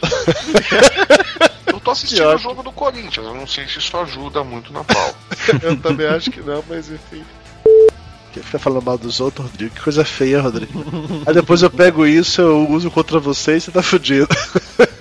Eu 1.68 1.80
tô 1.80 1.92
assistindo 1.92 2.28
o 2.28 2.38
jogo 2.38 2.64
do 2.64 2.72
Corinthians. 2.72 3.26
Eu 3.26 3.34
não 3.34 3.48
sei 3.48 3.68
se 3.68 3.80
isso 3.80 3.96
ajuda 3.98 4.44
muito 4.44 4.72
na 4.72 4.84
pauta. 4.84 5.16
Eu 5.62 5.78
também 5.78 6.08
acho 6.08 6.30
que 6.30 6.42
não, 6.42 6.64
mas 6.70 6.90
enfim. 6.90 7.24
Que 8.32 8.40
fica 8.40 8.60
falando 8.60 8.86
mal 8.86 8.98
dos 8.98 9.20
outros, 9.20 9.48
Rodrigo? 9.48 9.76
Que 9.76 9.82
coisa 9.82 10.06
feia, 10.06 10.42
Rodrigo. 10.42 10.86
Aí 11.26 11.34
depois 11.34 11.62
eu 11.62 11.70
pego 11.70 12.08
isso, 12.08 12.40
eu 12.42 12.70
uso 12.70 12.90
contra 12.90 13.20
você 13.20 13.58
e 13.58 13.62
você 13.62 13.72
tá 13.72 13.84
fudido. 13.84 14.30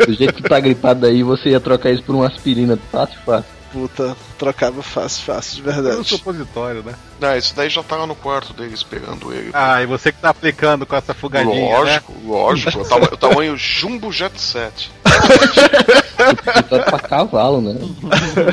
Do 0.04 0.12
jeito 0.12 0.34
que 0.34 0.42
tá 0.42 0.58
gripado 0.58 1.06
aí, 1.06 1.22
você 1.22 1.50
ia 1.50 1.60
trocar 1.60 1.92
isso 1.92 2.02
por 2.02 2.14
uma 2.14 2.26
aspirina 2.26 2.76
fácil, 2.90 3.20
fácil. 3.24 3.59
Puta, 3.72 4.16
trocava 4.36 4.82
fácil, 4.82 5.22
fácil, 5.24 5.62
de 5.62 5.68
É 5.68 5.72
um 5.72 5.82
verdade. 5.82 6.08
supositório, 6.08 6.82
né? 6.82 6.92
Não, 7.20 7.36
esse 7.36 7.54
daí 7.54 7.70
já 7.70 7.82
tava 7.84 8.04
no 8.06 8.16
quarto 8.16 8.52
dele 8.52 8.74
esperando 8.74 9.32
ele. 9.32 9.50
Ah, 9.52 9.80
e 9.80 9.86
você 9.86 10.10
que 10.10 10.18
tá 10.20 10.30
aplicando 10.30 10.84
com 10.84 10.96
essa 10.96 11.14
fugadinha, 11.14 11.54
né? 11.54 11.78
lógico, 11.78 12.12
lógico. 12.24 12.80
O 12.80 12.84
tamanho, 12.84 13.12
o 13.12 13.16
tamanho 13.16 13.56
Jumbo 13.56 14.10
Jet 14.10 14.40
7. 14.40 14.90
Supositório 15.04 16.84
pra 16.84 16.98
cavalo, 16.98 17.60
né? 17.60 17.78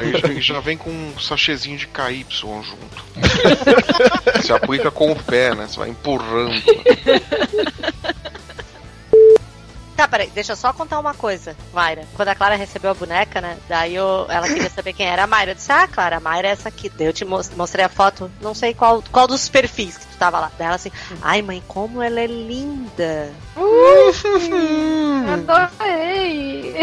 Ele, 0.01 0.17
já- 0.19 0.27
ele 0.27 0.41
já 0.41 0.59
vem 0.59 0.77
com 0.77 0.89
um 0.91 1.19
sachêzinho 1.19 1.77
de 1.77 1.87
KY 1.87 2.25
junto. 2.29 3.03
Você 4.39 4.53
aplica 4.53 4.91
com 4.91 5.11
o 5.11 5.15
pé, 5.15 5.55
né? 5.55 5.65
Você 5.67 5.79
vai 5.79 5.89
empurrando. 5.89 6.61
Tá, 9.97 10.07
peraí, 10.07 10.29
deixa 10.29 10.51
eu 10.51 10.55
só 10.55 10.71
contar 10.71 10.99
uma 10.99 11.15
coisa, 11.15 11.55
Mayra. 11.73 12.03
Quando 12.15 12.29
a 12.29 12.35
Clara 12.35 12.55
recebeu 12.55 12.91
a 12.91 12.93
boneca, 12.93 13.41
né? 13.41 13.57
Daí 13.67 13.95
eu, 13.95 14.27
ela 14.29 14.47
queria 14.47 14.69
saber 14.69 14.93
quem 14.93 15.07
era 15.07 15.23
a 15.23 15.27
Mayra. 15.27 15.51
Eu 15.51 15.55
disse, 15.55 15.71
ah, 15.71 15.87
Clara, 15.87 16.17
a 16.17 16.19
Mayra 16.19 16.49
é 16.49 16.51
essa 16.51 16.69
aqui. 16.69 16.87
Daí 16.87 17.07
eu 17.07 17.13
te 17.13 17.25
mos- 17.25 17.49
mostrei 17.57 17.83
a 17.83 17.89
foto, 17.89 18.31
não 18.39 18.53
sei 18.53 18.75
qual, 18.75 19.03
qual 19.11 19.25
dos 19.27 19.49
perfis 19.49 19.97
que 19.97 20.05
tu 20.05 20.15
tava 20.17 20.39
lá. 20.39 20.51
Daí 20.57 20.67
ela 20.67 20.75
assim, 20.75 20.91
ai 21.21 21.41
mãe, 21.41 21.63
como 21.67 22.01
ela 22.01 22.19
é 22.21 22.27
linda. 22.27 23.31
Adorei! 25.33 26.75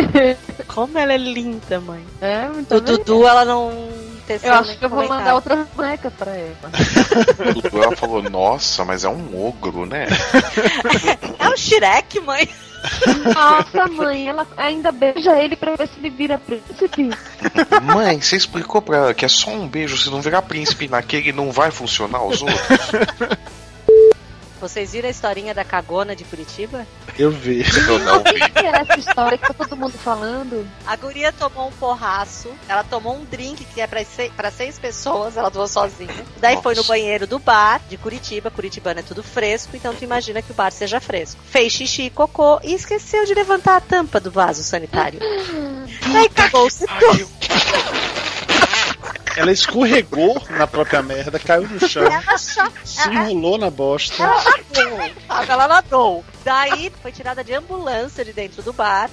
Como 0.66 0.98
ela 0.98 1.12
é 1.12 1.16
linda, 1.16 1.81
mãe. 1.81 2.05
É, 2.20 2.48
muito 2.48 2.68
Do 2.68 2.98
Dudu, 2.98 3.27
ela 3.29 3.44
não 3.44 3.70
Eu 4.29 4.55
acho 4.55 4.77
que 4.77 4.85
eu 4.85 4.88
vou 4.88 4.98
comentário. 4.98 5.09
mandar 5.24 5.35
outra 5.35 5.68
boneca 5.77 6.11
pra 6.11 6.33
ela. 6.33 6.57
O 7.38 7.55
Dudu, 7.62 7.83
ela 7.83 7.96
falou, 7.96 8.22
nossa, 8.22 8.85
mas 8.85 9.05
é 9.05 9.09
um 9.09 9.46
ogro, 9.46 9.87
né? 9.87 10.07
É 11.38 11.48
o 11.48 11.57
Shrek, 11.57 12.18
mãe. 12.20 12.48
Nossa, 13.35 13.87
mãe, 13.92 14.29
ela 14.29 14.47
ainda 14.57 14.92
beija 14.92 15.38
ele 15.38 15.57
pra 15.57 15.77
ver 15.77 15.88
se 15.88 15.99
ele 15.99 16.11
vira 16.11 16.38
príncipe. 16.38 17.11
Mãe, 17.83 18.20
você 18.20 18.37
explicou 18.37 18.83
pra 18.83 18.97
ela 18.97 19.14
que 19.14 19.25
é 19.25 19.29
só 19.29 19.51
um 19.51 19.66
beijo, 19.66 19.97
se 19.97 20.11
não 20.11 20.20
virar 20.20 20.42
príncipe 20.42 20.88
naquele, 20.88 21.33
não 21.33 21.51
vai 21.51 21.70
funcionar 21.70 22.23
os 22.25 22.42
outros? 22.42 22.59
Vocês 24.61 24.93
viram 24.93 25.09
a 25.09 25.11
historinha 25.11 25.55
da 25.55 25.64
cagona 25.64 26.14
de 26.14 26.25
Curitiba? 26.25 26.87
Eu 27.19 27.31
vi. 27.31 27.64
Eu 27.88 27.99
não 27.99 28.19
O 28.19 28.25
que 28.25 28.67
é 28.67 28.81
essa 28.81 28.99
história 28.99 29.38
que 29.38 29.47
tá 29.47 29.55
todo 29.55 29.77
mundo 29.77 29.97
falando? 29.99 30.67
A 30.87 30.97
guria 30.97 31.33
tomou 31.33 31.69
um 31.69 31.73
porraço, 31.73 32.49
ela 32.69 32.83
tomou 32.83 33.17
um 33.17 33.25
drink 33.25 33.64
que 33.64 33.81
é 33.81 33.87
pra 33.87 34.05
seis, 34.05 34.33
pra 34.33 34.51
seis 34.51 34.79
pessoas, 34.79 35.37
ela 35.37 35.51
tomou 35.51 35.69
sozinha. 35.69 36.25
Daí 36.38 36.61
foi 36.62 36.75
no 36.75 36.79
Nossa. 36.79 36.88
banheiro 36.88 37.27
do 37.27 37.38
bar 37.38 37.81
de 37.88 37.97
Curitiba, 37.97 38.51
Curitibano 38.51 39.01
é 39.01 39.03
tudo 39.03 39.23
fresco, 39.23 39.77
então 39.77 39.95
tu 39.95 40.05
imagina 40.05 40.43
que 40.43 40.51
o 40.51 40.55
bar 40.55 40.71
seja 40.71 41.01
fresco. 41.01 41.40
Fez 41.45 41.73
xixi 41.73 42.03
e 42.05 42.11
cocô 42.11 42.61
e 42.62 42.75
esqueceu 42.75 43.25
de 43.25 43.35
levantar 43.35 43.77
a 43.77 43.81
tampa 43.81 44.19
do 44.19 44.31
vaso 44.31 44.62
sanitário. 44.62 45.21
Daí 46.12 46.29
cagou-se 46.29 46.87
todo. 46.87 47.29
Ela 49.37 49.50
escorregou 49.50 50.40
na 50.50 50.66
própria 50.66 51.03
merda, 51.03 51.38
caiu 51.38 51.68
no 51.68 51.88
chão, 51.88 52.05
Ela 52.05 52.38
só... 52.38 52.68
se 52.85 53.09
enrolou 53.09 53.59
na 53.59 53.69
bosta. 53.69 54.23
Ela 55.48 55.69
nadou. 55.69 56.25
Daí 56.44 56.92
foi 57.02 57.10
tirada 57.10 57.42
de 57.42 57.52
ambulância 57.52 58.25
de 58.25 58.33
dentro 58.33 58.62
do 58.62 58.73
bar. 58.73 59.10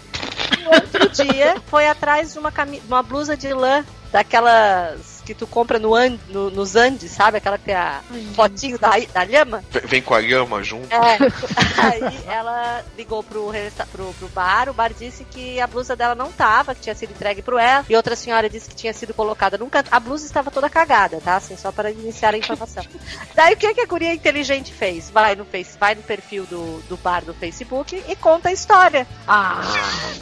E 0.60 0.76
outro 0.76 1.10
dia 1.10 1.56
foi 1.68 1.88
atrás 1.88 2.34
de 2.34 2.40
uma, 2.40 2.52
cami... 2.52 2.82
uma 2.88 3.02
blusa 3.02 3.36
de 3.36 3.52
lã, 3.52 3.84
daquelas 4.12 5.21
que 5.34 5.40
tu 5.40 5.48
compra 5.48 5.80
no, 5.80 5.96
An- 5.96 6.20
no- 6.30 6.50
nos 6.52 6.76
Andes, 6.76 7.12
sabe? 7.12 7.38
Aquela 7.38 7.58
que 7.58 7.66
tem 7.66 7.76
a 7.76 8.02
fotinho 8.36 8.78
da, 8.78 8.92
da 9.14 9.24
lhama. 9.24 9.64
Vem- 9.72 9.82
Vem 9.86 10.02
com 10.02 10.14
a 10.14 10.20
lhama 10.20 10.62
junto. 10.64 10.88
É, 10.94 11.18
aí 11.82 12.20
ela 12.28 12.84
ligou 12.98 13.24
pro, 13.24 13.50
resta- 13.50 13.88
pro, 13.92 14.14
pro 14.14 14.28
bar, 14.30 14.70
o 14.70 14.74
bar 14.74 14.92
disse 14.94 15.24
que 15.24 15.60
a 15.62 15.68
blusa 15.68 15.96
dela 15.96 16.16
não 16.16 16.32
tava, 16.32 16.76
que 16.76 16.82
tinha 16.82 16.96
sido 16.96 17.12
entregue 17.12 17.42
pro 17.42 17.58
ela, 17.58 17.86
e 17.90 17.96
outra 17.96 18.16
senhora 18.16 18.50
disse 18.50 18.70
que 18.70 18.76
tinha 18.76 18.94
sido 18.94 19.14
colocada 19.14 19.58
num 19.58 19.70
canto. 19.70 19.88
A 19.92 20.00
blusa 20.00 20.26
estava 20.26 20.52
toda 20.52 20.70
cagada, 20.70 21.22
tá? 21.24 21.36
Assim, 21.38 21.56
só 21.56 21.72
para 21.72 21.92
iniciar 21.92 22.34
a 22.34 22.38
informação. 22.38 22.84
Daí 23.34 23.54
o 23.54 23.58
que, 23.58 23.74
que 23.74 23.82
a 23.82 23.86
guria 23.86 24.14
inteligente 24.14 24.74
fez? 24.74 25.10
Vai 25.10 25.36
no, 25.36 25.46
face, 25.46 25.78
vai 25.80 25.96
no 25.96 26.04
perfil 26.04 26.46
do, 26.46 26.82
do 26.90 26.98
bar 26.98 27.24
do 27.24 27.34
Facebook 27.34 28.04
e 28.08 28.16
conta 28.16 28.50
a 28.50 28.52
história. 28.52 29.08
Ah! 29.28 29.62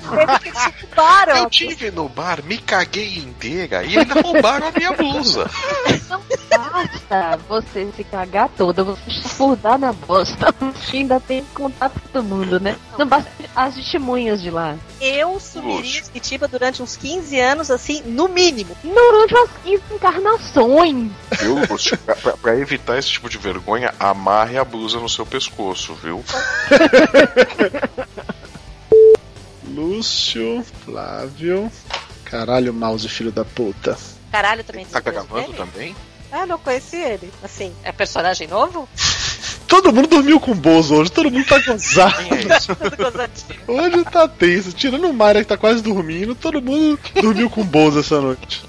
Teve 0.09 0.39
que. 0.51 1.39
Eu 1.39 1.49
tive 1.49 1.91
no 1.91 2.07
bar, 2.09 2.43
me 2.43 2.57
caguei 2.57 3.17
inteira 3.17 3.83
e 3.83 3.97
ainda 3.97 4.21
roubaram 4.21 4.67
a 4.67 4.71
minha 4.71 4.91
blusa. 4.99 5.49
Basta 6.49 7.39
você 7.47 7.89
se 7.95 8.03
cagar 8.03 8.49
toda, 8.49 8.83
você 8.83 9.09
chafurdar 9.09 9.77
na 9.77 9.91
bosta. 9.93 10.53
Ainda 10.93 11.19
tem 11.19 11.43
que 11.43 11.51
contar 11.53 11.89
pra 11.89 12.01
todo 12.11 12.23
mundo, 12.23 12.59
né? 12.59 12.75
Não 12.97 13.07
basta 13.07 13.29
as 13.55 13.75
testemunhas 13.75 14.41
de 14.41 14.49
lá. 14.49 14.75
Eu 14.99 15.39
sumiria 15.39 15.81
de 16.01 16.03
Curitiba 16.03 16.47
durante 16.47 16.81
uns 16.83 16.95
15 16.97 17.39
anos, 17.39 17.71
assim, 17.71 18.01
no 18.05 18.27
mínimo. 18.27 18.75
Durante 18.83 19.35
as 19.37 19.49
15 19.63 19.83
encarnações. 19.93 21.11
Viu, 21.39 21.59
Lúcio? 21.69 21.97
Pra- 21.99 22.15
pra 22.37 22.57
evitar 22.57 22.97
esse 22.97 23.09
tipo 23.09 23.29
de 23.29 23.37
vergonha, 23.37 23.93
amarre 23.99 24.57
a 24.57 24.65
blusa 24.65 24.99
no 24.99 25.07
seu 25.09 25.25
pescoço, 25.25 25.93
viu? 25.95 26.23
Lúcio, 29.67 30.63
Flávio. 30.85 31.71
Caralho, 32.25 32.73
mouse, 32.73 33.07
filho 33.07 33.31
da 33.31 33.45
puta. 33.45 33.97
Caralho, 34.31 34.63
também 34.63 34.85
Tá 34.85 34.99
gravando 34.99 35.53
também? 35.53 35.95
Ah, 36.31 36.45
não 36.45 36.59
conheci 36.59 36.95
ele. 36.95 37.31
Assim, 37.43 37.73
é 37.83 37.91
personagem 37.91 38.47
novo? 38.47 38.87
Todo 39.67 39.93
mundo 39.93 40.07
dormiu 40.07 40.39
com 40.39 40.51
o 40.51 40.55
Bozo 40.55 40.95
hoje, 40.95 41.11
todo 41.11 41.29
mundo 41.29 41.45
tá 41.45 41.59
gozado. 41.59 42.15
Gozadinho. 42.97 43.59
Hoje 43.67 44.03
tá 44.05 44.27
tenso. 44.27 44.71
Tirando 44.71 45.07
o 45.07 45.13
Mayra 45.13 45.41
que 45.41 45.47
tá 45.47 45.57
quase 45.57 45.83
dormindo, 45.83 46.33
todo 46.33 46.59
mundo 46.59 46.99
dormiu 47.21 47.51
com 47.51 47.61
o 47.61 47.63
Bozo 47.63 47.99
essa 47.99 48.19
noite. 48.19 48.63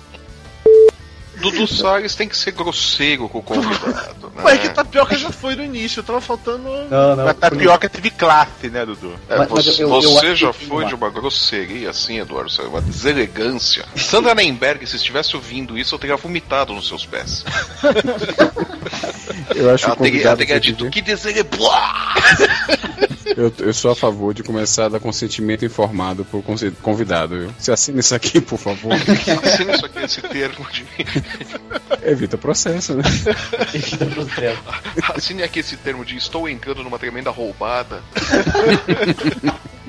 Dudu 1.41 1.67
Salles 1.67 2.15
tem 2.15 2.29
que 2.29 2.37
ser 2.37 2.53
grosseiro 2.53 3.29
com 3.29 3.39
o 3.39 3.43
convidado, 3.43 4.31
né? 4.37 4.43
Mas 4.43 4.55
é 4.55 4.59
que 4.59 4.69
Tapioca 4.71 5.17
já 5.17 5.31
foi 5.31 5.55
no 5.57 5.65
início, 5.65 6.03
tava 6.03 6.21
faltando. 6.21 6.69
Não, 6.91 7.17
não. 7.17 7.25
Mas 7.25 7.37
Tapioca 7.37 7.89
teve 7.89 8.11
classe, 8.11 8.69
né, 8.69 8.85
Dudu? 8.87 9.15
É, 9.29 9.39
Mas- 9.39 9.49
mas 9.51 9.65
você 9.67 9.83
eu- 9.83 9.89
eu 9.89 10.03
você 10.03 10.35
já 10.37 10.53
foi 10.53 10.85
de 10.87 10.95
uma 10.95 11.11
grosseria 11.11 11.91
assim, 11.91 12.19
Eduardo, 12.19 12.51
uma 12.69 12.81
deselegância. 12.81 13.85
Sandra 13.97 14.35
Nemberg, 14.35 14.87
se 14.87 14.97
estivesse 14.97 15.37
ouvindo 15.37 15.79
isso, 15.79 15.95
eu 15.95 15.99
teria 15.99 16.17
vomitado 16.17 16.73
nos 16.73 16.87
seus 16.89 17.05
pés. 17.07 17.45
Eu 19.55 19.71
acho 19.75 19.87
ela 19.87 19.97
teria, 19.97 20.27
ela 20.27 20.37
teria 20.37 20.61
dito 20.61 20.89
que 20.91 21.03
desele... 21.03 21.45
Eu, 23.37 23.53
eu 23.61 23.73
sou 23.73 23.93
a 23.93 23.97
favor 23.97 24.35
de 24.35 24.43
começar 24.43 24.87
a 24.87 24.89
dar 24.89 24.99
consentimento 25.01 25.65
informado 25.65 26.25
pro 26.25 26.43
convidado, 26.83 27.39
viu? 27.39 27.55
Você 27.57 27.71
assina 27.71 28.01
isso 28.01 28.13
aqui, 28.15 28.41
por 28.41 28.59
favor. 28.59 28.93
Assina 28.93 29.75
isso 29.77 29.87
aqui, 29.87 29.99
esse 30.05 30.21
termo 30.23 30.67
de... 30.73 30.85
Evita 32.03 32.39
processo, 32.39 32.95
né? 32.95 33.03
Assine 35.15 35.43
aqui 35.43 35.61
esse 35.61 35.77
termo 35.77 36.05
de 36.05 36.17
estou 36.17 36.49
entrando 36.49 36.83
numa 36.83 36.99
tremenda 36.99 37.31
roubada. 37.31 38.03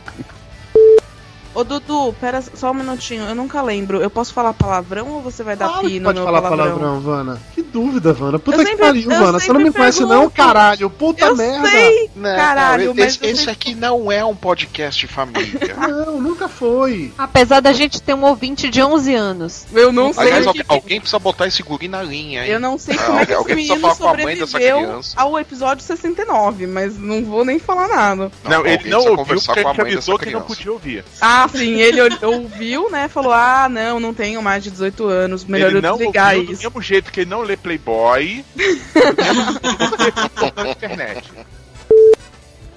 Ô 1.54 1.64
Dudu, 1.66 2.16
pera 2.20 2.42
só 2.42 2.72
um 2.72 2.74
minutinho, 2.74 3.24
eu 3.26 3.36
nunca 3.36 3.62
lembro. 3.62 4.02
Eu 4.02 4.10
posso 4.10 4.34
falar 4.34 4.54
palavrão 4.54 5.08
ou 5.10 5.22
você 5.22 5.44
vai 5.44 5.56
dar 5.58 5.68
Claro 5.68 5.88
pino 5.88 6.06
pode 6.06 6.20
no 6.20 6.26
falar 6.26 6.42
palavrão? 6.42 6.66
palavrão, 6.78 7.00
Vana. 7.02 7.42
Que 7.54 7.62
dúvida, 7.62 8.14
Vana. 8.14 8.40
Puta 8.40 8.58
Eu 8.58 8.64
que 8.64 8.70
sempre- 8.72 8.86
pariu, 8.86 9.10
Vana. 9.10 9.40
Você 9.40 9.48
não 9.52 9.60
me 9.60 9.66
sempre 9.66 9.80
conhece, 9.82 10.00
não, 10.02 10.08
pergunto. 10.10 10.32
caralho. 10.32 10.90
Puta 10.90 11.26
Eu 11.26 11.36
merda. 11.36 11.68
sei, 11.70 12.10
Não, 12.16 12.36
caralho, 12.36 12.86
não, 12.88 12.94
mas 12.96 13.06
esse, 13.16 13.24
eu 13.26 13.30
esse 13.30 13.36
sempre- 13.40 13.52
aqui 13.52 13.76
não 13.76 14.10
é 14.12 14.24
um 14.24 14.36
podcast 14.36 15.06
família. 15.08 15.76
Não, 15.92 16.22
nunca 16.22 16.48
foi. 16.48 17.12
Apesar 17.18 17.60
da 17.60 17.74
gente 17.74 18.02
ter 18.02 18.14
um 18.14 18.24
ouvinte 18.24 18.70
de 18.70 18.82
11 18.82 19.14
anos. 19.14 19.66
Eu 19.74 19.92
não 19.92 20.14
sei. 20.14 20.24
Aliás, 20.32 20.52
que- 20.52 20.64
alguém 20.68 21.00
precisa 21.02 21.20
botar 21.20 21.48
esse 21.48 21.62
guri 21.64 21.88
na 21.88 22.02
linha, 22.02 22.46
hein? 22.46 22.52
Eu 22.52 22.60
não 22.60 22.78
sei 22.78 22.96
Ah, 22.96 23.04
como 23.04 23.20
é 23.20 23.26
que 23.26 23.34
alguém, 23.34 23.34
esse 23.34 23.36
alguém 23.36 23.56
precisa 23.56 23.76
menino 23.76 23.96
falar 23.96 24.14
com 24.14 24.22
a 24.22 24.24
mãe 24.26 24.36
dessa 24.36 24.48
sobreviveu 24.52 24.78
criança. 24.88 25.14
ao 25.22 25.40
episódio 25.40 25.84
69, 25.84 26.68
mas 26.68 26.98
não 26.98 27.24
vou 27.26 27.44
nem 27.44 27.60
falar 27.60 27.88
nada. 27.88 28.32
Não, 28.44 28.58
alguém 28.58 28.74
ele 28.74 28.90
não 28.90 29.00
precisa 29.00 29.10
ouviu 29.10 29.16
conversar 29.18 29.54
porque 29.54 29.82
mãe 29.82 29.92
avisou 29.94 30.18
que 30.20 30.30
não 30.32 30.42
podia 30.42 30.72
ouvir. 30.72 31.04
Ah, 31.20 31.41
sim, 31.48 31.80
ele 31.82 32.02
ouviu, 32.24 32.90
né? 32.90 33.08
Falou: 33.08 33.34
ah, 33.34 33.68
não, 33.70 34.00
não 34.00 34.14
tenho 34.14 34.42
mais 34.42 34.64
de 34.64 34.72
18 34.72 35.06
anos, 35.06 35.46
melhor 35.46 35.70
ele 35.70 35.78
eu 35.78 35.82
não 35.82 35.98
desligar 35.98 36.36
ouviu 36.36 36.46
do 36.48 36.54
isso. 36.54 36.64
mesmo 36.64 36.82
jeito 36.82 37.12
que 37.12 37.22
ele 37.22 37.30
não 37.30 37.42
lê 37.42 37.58
Playboy, 37.58 38.46
do 38.56 39.78
mesmo 39.78 39.98
jeito 39.98 40.30
que 40.30 40.44
ele 40.44 40.54
não 40.56 40.64
na 40.64 40.72
internet. 40.72 41.32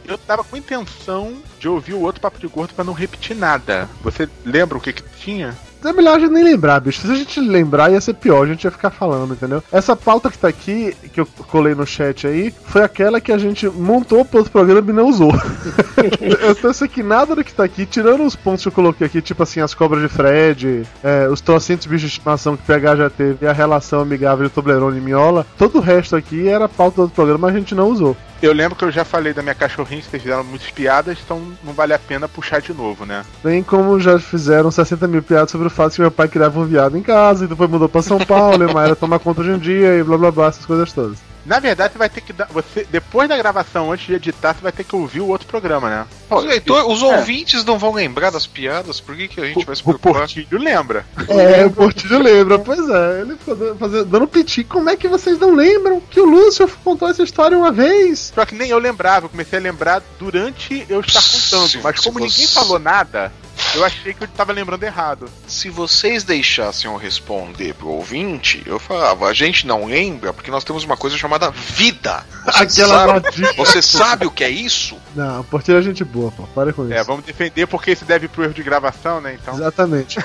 Eu 0.06 0.18
tava 0.18 0.44
com 0.44 0.56
intenção 0.56 1.34
de 1.58 1.66
ouvir 1.66 1.94
o 1.94 2.00
outro 2.00 2.20
papo 2.20 2.38
de 2.38 2.46
gordo 2.46 2.74
pra 2.74 2.84
não 2.84 2.92
repetir 2.92 3.34
nada. 3.34 3.88
Você 4.02 4.28
lembra 4.44 4.76
o 4.76 4.80
que 4.80 4.92
que 4.92 5.02
tinha? 5.18 5.56
É 5.85 5.93
melhor 5.93 6.16
a 6.16 6.20
gente 6.20 6.32
nem 6.32 6.45
lembrar, 6.45 6.80
bicho. 6.80 7.01
Se 7.01 7.11
a 7.11 7.14
gente 7.14 7.41
lembrar, 7.41 7.93
ia 7.93 8.01
ser 8.01 8.14
pior, 8.14 8.45
a 8.45 8.47
gente 8.47 8.64
ia 8.64 8.70
ficar 8.70 8.91
falando, 8.91 9.35
entendeu? 9.35 9.62
Essa 9.70 9.95
pauta 9.95 10.30
que 10.30 10.39
tá 10.39 10.49
aqui, 10.49 10.97
que 11.12 11.20
eu 11.20 11.26
colei 11.26 11.74
no 11.74 11.87
chat 11.87 12.26
aí, 12.26 12.53
foi 12.66 12.82
aquela 12.82 13.20
que 13.20 13.30
a 13.30 13.39
gente 13.39 13.68
montou 13.68 14.24
pro 14.24 14.39
outro 14.39 14.53
programa 14.53 14.91
e 14.91 14.95
não 14.95 15.09
usou. 15.09 15.32
eu 16.41 16.55
pensei 16.57 16.89
que 16.89 17.03
nada 17.03 17.35
do 17.35 17.45
que 17.45 17.53
tá 17.53 17.64
aqui, 17.64 17.85
tirando 17.85 18.24
os 18.24 18.35
pontos 18.35 18.62
que 18.62 18.68
eu 18.68 18.72
coloquei 18.72 19.07
aqui, 19.07 19.20
tipo 19.20 19.43
assim, 19.43 19.61
as 19.61 19.74
cobras 19.74 20.03
de 20.03 20.09
Fred, 20.09 20.82
é, 21.03 21.28
os 21.28 21.41
trocentos 21.41 21.87
bichos 21.87 22.11
de 22.11 22.16
estimação 22.16 22.57
que 22.57 22.62
o 22.62 22.66
PH 22.66 22.97
já 22.97 23.11
teve, 23.11 23.45
e 23.45 23.47
a 23.47 23.53
relação 23.53 24.01
amigável 24.01 24.47
de 24.47 24.53
Toblerone 24.53 24.99
e 24.99 25.01
Miola, 25.01 25.47
todo 25.59 25.78
o 25.78 25.80
resto 25.80 26.16
aqui 26.16 26.49
era 26.49 26.68
pauta 26.68 26.97
do 26.97 27.03
outro 27.03 27.14
programa, 27.14 27.47
mas 27.47 27.55
a 27.55 27.59
gente 27.59 27.74
não 27.74 27.89
usou. 27.89 28.16
Eu 28.45 28.53
lembro 28.53 28.76
que 28.76 28.84
eu 28.84 28.90
já 28.90 29.07
falei 29.07 29.32
da 29.32 29.40
minha 29.40 29.55
cachorrinha, 29.55 30.03
vocês 30.03 30.22
fizeram 30.22 30.45
muitas 30.45 30.70
piadas, 30.70 31.16
então 31.24 31.40
não 31.64 31.72
vale 31.72 31.95
a 31.95 31.99
pena 31.99 32.28
puxar 32.28 32.61
de 32.61 32.74
novo, 32.74 33.07
né? 33.07 33.24
Bem 33.42 33.62
como 33.62 33.99
já 33.99 34.18
fizeram 34.18 34.70
60 34.70 35.09
mil 35.09 35.22
piadas 35.22 35.51
sobre 35.51 35.68
o 35.68 35.70
fato 35.70 35.95
que 35.95 36.03
meu 36.03 36.11
pai 36.11 36.28
criava 36.28 36.61
um 36.61 36.66
viado 36.66 36.99
em 36.99 37.03
casa 37.03 37.47
e 37.47 37.49
depois 37.49 37.70
mudou 37.70 37.88
pra 37.88 38.03
São 38.03 38.18
Paulo 38.18 38.68
e 38.68 38.70
Mayra 38.70 38.95
toma 38.95 39.18
conta 39.18 39.40
hoje 39.40 39.53
em 39.53 39.59
dia 39.59 39.97
e 39.97 40.03
blá 40.03 40.18
blá 40.18 40.30
blá, 40.30 40.47
essas 40.49 40.66
coisas 40.66 40.92
todas. 40.92 41.34
Na 41.45 41.59
verdade, 41.61 41.92
você 41.92 41.99
vai 41.99 42.09
ter 42.09 42.20
que 42.20 42.32
dar. 42.32 42.47
Você, 42.47 42.86
depois 42.90 43.28
da 43.28 43.36
gravação, 43.36 43.92
antes 43.92 44.07
de 44.07 44.14
editar, 44.14 44.55
você 44.55 44.62
vai 44.62 44.72
ter 44.72 44.84
que 44.84 44.97
ouvir 44.97 45.20
o 45.20 45.26
outro 45.28 45.47
programa, 45.47 45.90
né? 45.90 46.07
Os, 46.30 46.45
leitor- 46.45 46.90
os 46.90 47.03
É. 47.03 47.05
ouvintes 47.16 47.64
não 47.64 47.78
vão 47.78 47.92
lembrar 47.92 48.30
das 48.30 48.47
piadas? 48.47 48.99
Por 49.01 49.14
que, 49.16 49.28
que 49.28 49.40
a 49.40 49.45
gente 49.47 49.64
vai 49.66 49.76
se 49.76 49.82
O 49.82 49.84
preocupar? 49.84 50.12
Portilho 50.22 50.59
lembra. 50.59 51.05
É, 51.28 51.66
o 51.66 51.70
Portilho 51.70 52.18
lembra, 52.22 52.59
pois 52.59 52.88
é, 52.88 53.20
ele 53.20 53.36
ficou 53.36 53.55
dando, 53.55 53.76
fazendo, 53.78 54.05
dando 54.07 54.26
piti. 54.26 54.64
Como 54.64 54.88
é 54.88 54.97
que 54.97 55.07
vocês 55.09 55.38
não 55.38 55.55
lembram 55.55 56.01
que 56.01 56.18
o 56.20 56.24
Lúcio 56.24 56.68
contou 56.82 57.09
essa 57.09 57.22
história 57.22 57.57
uma 57.59 57.70
vez? 57.70 58.32
Só 58.34 58.45
que 58.47 58.55
nem 58.55 58.70
eu 58.70 58.78
lembrava, 58.78 59.26
eu 59.26 59.30
comecei 59.30 59.59
a 59.59 59.62
lembrar 59.62 60.03
durante 60.18 60.86
eu 60.88 61.01
estar 61.01 61.22
contando. 61.22 61.82
Mas 61.82 62.01
como 62.01 62.18
ninguém 62.20 62.47
falou 62.47 62.78
nada, 62.78 63.32
eu 63.75 63.85
achei 63.85 64.14
que 64.14 64.25
eu 64.25 64.29
tava 64.29 64.53
lembrando 64.53 64.83
errado. 64.83 65.29
Se 65.47 65.68
vocês 65.70 66.25
deixassem 66.25 66.91
eu 66.91 66.97
responder 66.97 67.75
pro 67.75 67.89
ouvinte, 67.89 68.62
eu 68.66 68.79
falava, 68.79 69.27
a 69.27 69.33
gente 69.35 69.66
não 69.66 69.87
lembra 69.87 70.33
porque 70.33 70.51
nós 70.51 70.64
temos 70.64 70.85
uma 70.85 70.97
coisa 70.97 71.16
chamada 71.16 71.51
vida. 71.51 72.25
Você 72.45 72.62
Aquela 72.62 72.95
sabe, 72.95 73.12
maldita. 73.12 73.53
você 73.55 73.83
sabe 73.83 74.27
o 74.27 74.31
que 74.31 74.45
é 74.45 74.51
isso? 74.51 74.97
Não, 75.14 75.43
Portilho 75.45 75.79
é 75.79 75.83
gente 75.83 76.05
boa, 76.05 76.31
pô, 76.33 76.45
para 76.55 76.72
com 76.72 76.85
isso. 76.85 76.93
É, 76.95 77.03
vamos 77.03 77.25
defender 77.25 77.66
porque 77.66 77.93
isso 77.93 78.05
deve 78.05 78.29
pro 78.29 78.45
erro 78.45 78.55
de 78.55 78.62
gravação, 78.62 79.20
né? 79.20 79.39
Então. 79.41 79.55
Exatamente. 79.55 80.18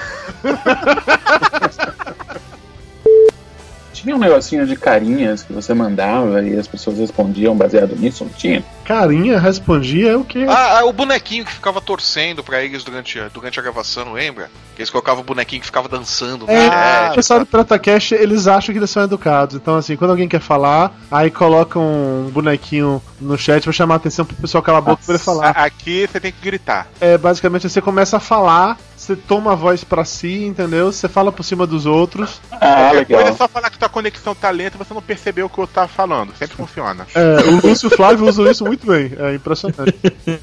Tinha 4.02 4.16
um 4.16 4.20
negocinho 4.20 4.66
de 4.66 4.76
carinhas 4.76 5.44
que 5.44 5.52
você 5.52 5.74
mandava 5.74 6.42
e 6.42 6.58
as 6.58 6.68
pessoas 6.68 6.98
respondiam 6.98 7.56
baseado 7.56 7.96
nisso, 7.96 8.24
não 8.24 8.32
tinha? 8.32 8.64
Carinha 8.86 9.38
respondia 9.40 10.12
é 10.12 10.16
o 10.16 10.24
quê? 10.24 10.46
Ah, 10.48 10.80
ah, 10.80 10.86
o 10.86 10.94
bonequinho 10.94 11.44
que 11.44 11.52
ficava 11.52 11.82
torcendo 11.82 12.44
pra 12.44 12.64
eles 12.64 12.84
durante, 12.84 13.20
a- 13.20 13.28
durante 13.28 13.60
a 13.60 13.64
gravação, 13.64 14.06
não 14.06 14.14
lembra? 14.14 14.50
Que 14.80 14.84
eles 14.84 14.90
colocavam 14.92 15.20
o 15.24 15.26
bonequinho 15.26 15.60
que 15.60 15.66
ficava 15.66 15.90
dançando 15.90 16.46
no 16.46 16.52
É, 16.54 16.58
o 16.58 16.72
chat. 16.72 17.16
pessoal 17.16 17.40
do 17.42 17.46
PrataCast, 17.46 18.16
eles 18.16 18.48
acham 18.48 18.72
que 18.72 18.80
eles 18.80 18.90
são 18.90 19.04
educados. 19.04 19.58
Então, 19.58 19.76
assim, 19.76 19.98
quando 19.98 20.12
alguém 20.12 20.30
quer 20.30 20.40
falar, 20.40 20.98
aí 21.12 21.30
colocam 21.30 21.82
um 21.84 22.30
bonequinho 22.32 23.02
no 23.20 23.38
chat 23.38 23.62
pra 23.62 23.74
chamar 23.74 23.96
a 23.96 23.98
atenção 23.98 24.24
pro 24.24 24.38
pessoal 24.38 24.64
calar 24.64 24.78
a 24.82 24.86
boca 24.86 25.02
pra 25.06 25.16
ele 25.16 25.22
falar. 25.22 25.50
Aqui 25.50 26.08
você 26.10 26.18
tem 26.22 26.32
que 26.32 26.40
gritar. 26.42 26.88
É, 27.02 27.18
basicamente, 27.18 27.68
você 27.68 27.82
começa 27.82 28.16
a 28.16 28.20
falar, 28.22 28.78
você 28.96 29.18
toma 29.18 29.52
a 29.52 29.56
voz 29.56 29.84
pra 29.84 30.06
si, 30.06 30.46
entendeu? 30.46 30.94
Você 30.94 31.10
fala 31.10 31.30
por 31.30 31.44
cima 31.44 31.68
dos 31.68 31.86
outros. 31.86 32.40
Ah, 32.50 32.92
Qualquer 32.94 33.06
coisa 33.06 33.30
é 33.32 33.36
só 33.36 33.50
falar 33.50 33.70
que 33.72 33.78
tua 33.78 33.90
conexão 33.90 34.34
tá 34.34 34.50
lenta 34.50 34.78
e 34.78 34.80
você 34.80 34.94
não 34.94 35.02
percebeu 35.02 35.48
o 35.48 35.50
que 35.50 35.60
outro 35.60 35.76
tava 35.76 35.90
falando. 35.90 36.34
Sempre 36.38 36.56
funciona. 36.56 37.06
É, 37.14 37.36
o 37.50 37.68
Lúcio 37.68 37.88
e 37.90 37.94
o 37.94 37.98
Flávio 37.98 38.26
usam 38.26 38.50
isso 38.50 38.64
muito 38.64 38.88
bem. 38.88 39.12
É 39.20 39.36
impressionante. 39.36 39.94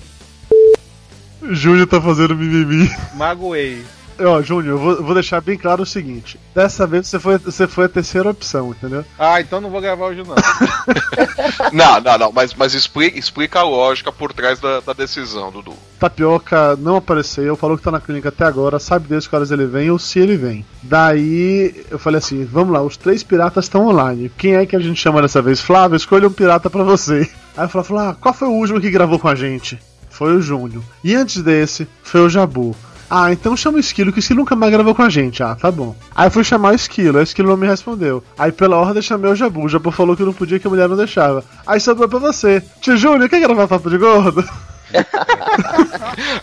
Júlio 1.52 1.86
tá 1.86 2.02
fazendo 2.02 2.34
mimimi. 2.36 2.90
Magoei. 3.14 3.82
Ó, 4.18 4.42
Júnior, 4.42 4.74
eu 4.74 4.78
vou, 4.78 5.02
vou 5.02 5.14
deixar 5.14 5.40
bem 5.40 5.58
claro 5.58 5.82
o 5.82 5.86
seguinte: 5.86 6.38
dessa 6.54 6.86
vez 6.86 7.06
você 7.06 7.18
foi, 7.18 7.38
você 7.38 7.66
foi 7.66 7.84
a 7.84 7.88
terceira 7.88 8.30
opção, 8.30 8.70
entendeu? 8.70 9.04
Ah, 9.18 9.40
então 9.40 9.60
não 9.60 9.70
vou 9.70 9.80
gravar 9.80 10.06
hoje 10.06 10.22
não. 10.26 10.34
Não, 11.72 12.00
não, 12.00 12.18
não, 12.18 12.32
mas, 12.32 12.54
mas 12.54 12.74
explica, 12.74 13.18
explica 13.18 13.60
a 13.60 13.62
lógica 13.62 14.12
por 14.12 14.32
trás 14.32 14.58
da, 14.58 14.80
da 14.80 14.92
decisão, 14.92 15.50
Dudu. 15.50 15.74
Tapioca 15.98 16.76
não 16.76 16.96
apareceu, 16.96 17.56
falou 17.56 17.76
que 17.76 17.82
tá 17.82 17.90
na 17.90 18.00
clínica 18.00 18.28
até 18.28 18.44
agora, 18.44 18.78
sabe 18.78 19.08
Deus 19.08 19.26
que 19.26 19.34
horas 19.34 19.50
ele 19.50 19.66
vem 19.66 19.90
ou 19.90 19.98
se 19.98 20.18
ele 20.18 20.36
vem. 20.36 20.64
Daí 20.82 21.84
eu 21.90 21.98
falei 21.98 22.18
assim: 22.18 22.44
vamos 22.44 22.72
lá, 22.72 22.82
os 22.82 22.96
três 22.96 23.22
piratas 23.22 23.64
estão 23.64 23.86
online. 23.86 24.30
Quem 24.36 24.56
é 24.56 24.66
que 24.66 24.76
a 24.76 24.80
gente 24.80 25.00
chama 25.00 25.22
dessa 25.22 25.42
vez? 25.42 25.60
Flávio, 25.60 25.96
escolha 25.96 26.28
um 26.28 26.32
pirata 26.32 26.70
pra 26.70 26.82
você. 26.82 27.28
Aí 27.56 27.64
eu 27.64 27.68
falei: 27.68 28.08
ah, 28.08 28.16
qual 28.20 28.34
foi 28.34 28.48
o 28.48 28.52
último 28.52 28.80
que 28.80 28.90
gravou 28.90 29.18
com 29.18 29.28
a 29.28 29.34
gente? 29.34 29.78
Foi 30.10 30.34
o 30.34 30.40
Júnior. 30.40 30.82
E 31.04 31.14
antes 31.14 31.42
desse, 31.42 31.86
foi 32.02 32.22
o 32.22 32.28
Jabu. 32.30 32.74
Ah, 33.08 33.32
então 33.32 33.56
chama 33.56 33.76
o 33.76 33.80
Esquilo, 33.80 34.12
que 34.12 34.18
o 34.18 34.20
Esquilo 34.20 34.40
nunca 34.40 34.56
mais 34.56 34.72
gravou 34.72 34.94
com 34.94 35.02
a 35.02 35.08
gente. 35.08 35.42
Ah, 35.42 35.54
tá 35.54 35.70
bom. 35.70 35.94
Aí 36.14 36.26
eu 36.26 36.30
fui 36.30 36.42
chamar 36.44 36.72
o 36.72 36.74
Esquilo, 36.74 37.18
aí 37.18 37.22
o 37.22 37.24
Esquilo 37.24 37.48
não 37.50 37.56
me 37.56 37.66
respondeu. 37.66 38.22
Aí 38.38 38.50
pela 38.52 38.76
ordem 38.76 39.00
chamei 39.02 39.30
o 39.30 39.36
Jabu. 39.36 39.64
O 39.64 39.68
Jabu 39.68 39.90
falou 39.90 40.16
que 40.16 40.22
não 40.24 40.32
podia, 40.32 40.58
que 40.58 40.66
a 40.66 40.70
mulher 40.70 40.88
não 40.88 40.96
deixava. 40.96 41.44
Aí 41.66 41.78
sobrou 41.80 42.08
pra 42.08 42.18
você. 42.18 42.62
Tio 42.80 42.96
Júnior, 42.96 43.28
quer 43.28 43.40
gravar 43.40 43.68
Papo 43.68 43.88
de 43.90 43.98
Gordo? 43.98 44.44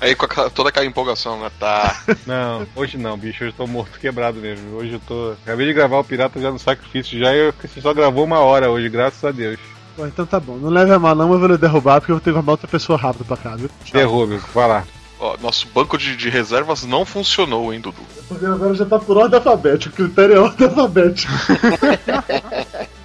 Aí 0.02 0.16
com 0.16 0.26
aquela- 0.26 0.50
toda 0.50 0.70
aquela 0.70 0.86
empolgação, 0.86 1.40
né? 1.40 1.50
Tá. 1.60 1.96
Não, 2.26 2.66
hoje 2.76 2.98
não, 2.98 3.18
bicho. 3.18 3.44
Hoje 3.44 3.54
eu 3.54 3.58
tô 3.58 3.68
morto 3.68 4.00
quebrado 4.00 4.40
mesmo. 4.40 4.76
Hoje 4.78 4.94
eu 4.94 5.00
tô. 5.00 5.34
Acabei 5.44 5.68
de 5.68 5.74
gravar 5.74 5.98
o 6.00 6.04
Pirata 6.04 6.40
já 6.40 6.52
no 6.52 6.60
sacrifício. 6.60 7.20
Já 7.20 7.34
eu 7.34 7.54
você 7.54 7.82
só 7.82 7.94
gravou 7.94 8.24
uma 8.26 8.40
hora 8.40 8.70
hoje, 8.70 8.90
graças 8.90 9.24
a 9.24 9.32
Deus. 9.32 9.58
Bom, 9.98 10.08
então 10.08 10.26
tá 10.26 10.40
bom. 10.40 10.58
Não 10.58 10.70
leve 10.70 10.92
a 10.92 11.00
mal 11.00 11.16
não, 11.16 11.32
eu 11.32 11.40
vou 11.40 11.48
lhe 11.48 11.58
derrubar, 11.58 12.00
porque 12.02 12.12
eu 12.12 12.16
vou 12.16 12.22
ter 12.22 12.32
que 12.32 12.38
arrumar 12.38 12.54
outra 12.54 12.68
pessoa 12.68 12.98
rápido 12.98 13.26
pra 13.26 13.38
cá, 13.38 13.56
viu? 13.56 13.70
Derrube, 13.92 14.40
vai 14.54 14.68
lá. 14.68 14.84
Ó, 15.20 15.38
nosso 15.42 15.68
banco 15.74 15.98
de, 15.98 16.16
de 16.16 16.30
reservas 16.30 16.84
não 16.84 17.06
funcionou, 17.06 17.74
hein, 17.74 17.80
Dudu? 17.80 18.02
Agora 18.30 18.74
já 18.74 18.86
tá 18.86 19.00
por 19.00 19.18
ordem 19.18 19.38
alfabética, 19.38 19.90
o 19.90 20.06
critério 20.06 20.36
é 20.36 20.40
ordem 20.40 20.68
alfabética. 20.68 21.32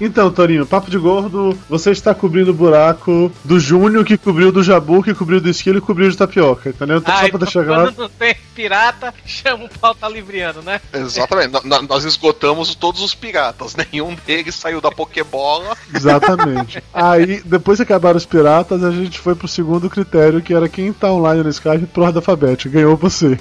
Então, 0.00 0.30
Torinho, 0.30 0.66
papo 0.66 0.90
de 0.90 0.98
gordo, 0.98 1.56
você 1.68 1.90
está 1.92 2.14
cobrindo 2.14 2.50
o 2.50 2.54
buraco 2.54 3.30
do 3.44 3.60
Júnior, 3.60 4.04
que 4.04 4.18
cobriu 4.18 4.50
do 4.50 4.62
Jabu, 4.62 5.02
que 5.02 5.14
cobriu 5.14 5.40
do 5.40 5.48
Esquilo 5.48 5.78
e 5.78 5.80
cobriu 5.80 6.10
de 6.10 6.16
tapioca, 6.16 6.70
entendeu? 6.70 6.98
Então, 6.98 7.14
Ah, 7.14 7.18
só 7.20 7.26
então 7.26 7.38
pra 7.38 7.44
deixar 7.46 7.64
claro. 7.64 7.82
quando 7.84 7.98
não 7.98 8.08
tem 8.08 8.34
pirata, 8.54 9.14
chama 9.24 9.64
o 9.64 9.78
pauta 9.78 10.08
livriano, 10.08 10.62
né? 10.62 10.80
Exatamente. 10.92 11.52
Nós 11.88 12.04
esgotamos 12.04 12.74
todos 12.74 13.02
os 13.02 13.14
piratas. 13.14 13.74
Nenhum 13.92 14.16
deles 14.26 14.54
saiu 14.54 14.80
da 14.80 14.90
Pokébola. 14.90 15.76
Exatamente. 15.94 16.82
Aí, 16.92 17.40
depois 17.44 17.78
que 17.78 17.82
acabaram 17.84 18.16
os 18.16 18.26
piratas, 18.26 18.82
a 18.82 18.90
gente 18.90 19.18
foi 19.18 19.34
pro 19.34 19.46
segundo 19.48 19.88
critério, 19.88 20.42
que 20.42 20.52
era 20.54 20.68
quem 20.68 20.92
tá 20.92 21.10
online 21.10 21.42
no 21.42 21.48
Skype 21.50 21.86
por 21.86 22.02
ordem 22.02 22.18
alfabética. 22.18 22.68
Ganhou 22.70 22.96
você. 22.96 23.38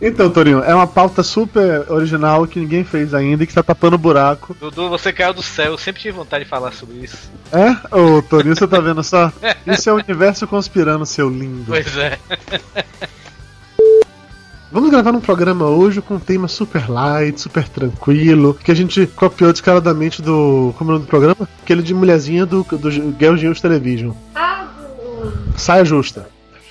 Então, 0.00 0.30
Torinho, 0.30 0.60
é 0.64 0.74
uma 0.74 0.86
pauta 0.86 1.22
super 1.22 1.84
original 1.90 2.46
que 2.46 2.58
ninguém 2.58 2.82
fez 2.82 3.12
ainda 3.12 3.44
e 3.44 3.46
que 3.46 3.52
tá 3.52 3.62
tapando 3.62 3.96
o 3.96 3.98
buraco. 3.98 4.56
Dudu, 4.58 4.88
você 4.88 5.12
caiu 5.12 5.34
do 5.34 5.42
céu, 5.42 5.72
eu 5.72 5.78
sempre 5.78 6.00
tive 6.00 6.16
vontade 6.16 6.44
de 6.44 6.50
falar 6.50 6.72
sobre 6.72 6.96
isso. 6.96 7.30
É? 7.52 7.76
Ô, 7.94 8.22
Torinho, 8.22 8.56
você 8.56 8.66
tá 8.66 8.80
vendo 8.80 9.02
só? 9.04 9.30
Isso 9.66 9.90
é 9.90 9.92
o 9.92 9.96
universo 9.96 10.46
conspirando, 10.46 11.04
seu 11.04 11.28
lindo. 11.28 11.66
Pois 11.66 11.96
é. 11.98 12.18
Vamos 14.72 14.88
gravar 14.90 15.10
um 15.10 15.20
programa 15.20 15.66
hoje 15.66 16.00
com 16.00 16.14
um 16.14 16.20
tema 16.20 16.46
super 16.46 16.88
light, 16.88 17.40
super 17.40 17.68
tranquilo, 17.68 18.54
que 18.54 18.70
a 18.70 18.74
gente 18.74 19.04
copiou 19.04 19.50
descaradamente 19.50 20.22
do. 20.22 20.72
Como 20.78 20.90
é 20.90 20.94
o 20.94 20.94
nome 20.94 21.06
do 21.06 21.10
programa? 21.10 21.48
Aquele 21.60 21.82
de 21.82 21.92
mulherzinha 21.92 22.46
do, 22.46 22.62
do 22.62 22.90
Girl 22.90 23.34
News 23.34 23.60
Television. 23.60 24.12
Saia 25.56 25.84
justa. 25.84 26.28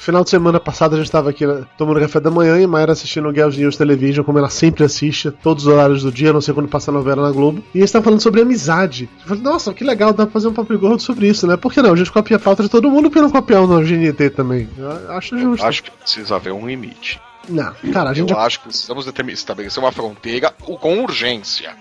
Final 0.09 0.23
de 0.23 0.31
semana 0.31 0.59
passada 0.59 0.95
a 0.95 0.97
gente 0.97 1.11
tava 1.11 1.29
aqui 1.29 1.45
né, 1.45 1.63
tomando 1.77 1.99
café 1.99 2.19
da 2.19 2.31
manhã 2.31 2.59
e 2.59 2.65
Mayra 2.65 2.93
assistindo 2.93 3.29
o 3.29 3.31
Girls 3.31 3.59
News 3.59 3.77
Television, 3.77 4.25
como 4.25 4.39
ela 4.39 4.49
sempre 4.49 4.83
assiste, 4.83 5.29
todos 5.29 5.67
os 5.67 5.71
horários 5.71 6.01
do 6.01 6.11
dia, 6.11 6.31
a 6.31 6.33
não 6.33 6.41
sei 6.41 6.51
quando 6.51 6.67
passa 6.67 6.89
a 6.89 6.93
novela 6.95 7.21
na 7.21 7.31
Globo. 7.31 7.63
E 7.75 7.77
eles 7.77 7.89
estavam 7.91 8.05
falando 8.05 8.19
sobre 8.19 8.41
amizade. 8.41 9.07
Eu 9.21 9.27
falei, 9.27 9.43
nossa, 9.43 9.71
que 9.71 9.83
legal, 9.83 10.11
dá 10.11 10.25
pra 10.25 10.33
fazer 10.33 10.47
um 10.47 10.53
papo 10.53 10.75
gordo 10.79 10.99
sobre 10.99 11.27
isso, 11.27 11.45
né? 11.45 11.55
Por 11.57 11.71
que 11.71 11.79
não? 11.79 11.93
A 11.93 11.95
gente 11.95 12.11
copia 12.11 12.37
a 12.37 12.39
pauta 12.39 12.63
de 12.63 12.69
todo 12.69 12.89
mundo, 12.89 13.11
não 13.13 13.29
copiar 13.29 13.61
o 13.61 13.67
no 13.67 13.83
GNT 13.83 14.31
também? 14.31 14.67
Eu 14.75 15.11
acho 15.11 15.37
justo. 15.37 15.63
Acho 15.63 15.83
que 15.83 15.91
precisa 15.91 16.37
haver 16.37 16.53
um 16.53 16.65
limite. 16.65 17.21
Não, 17.47 17.71
cara, 17.93 18.09
a 18.09 18.13
gente 18.15 18.31
Eu 18.31 18.35
já 18.35 18.43
acho 18.43 18.61
que 18.61 18.65
precisamos 18.65 19.05
estabelecer 19.05 19.83
uma 19.83 19.91
fronteira 19.91 20.49
com 20.49 21.03
urgência. 21.03 21.75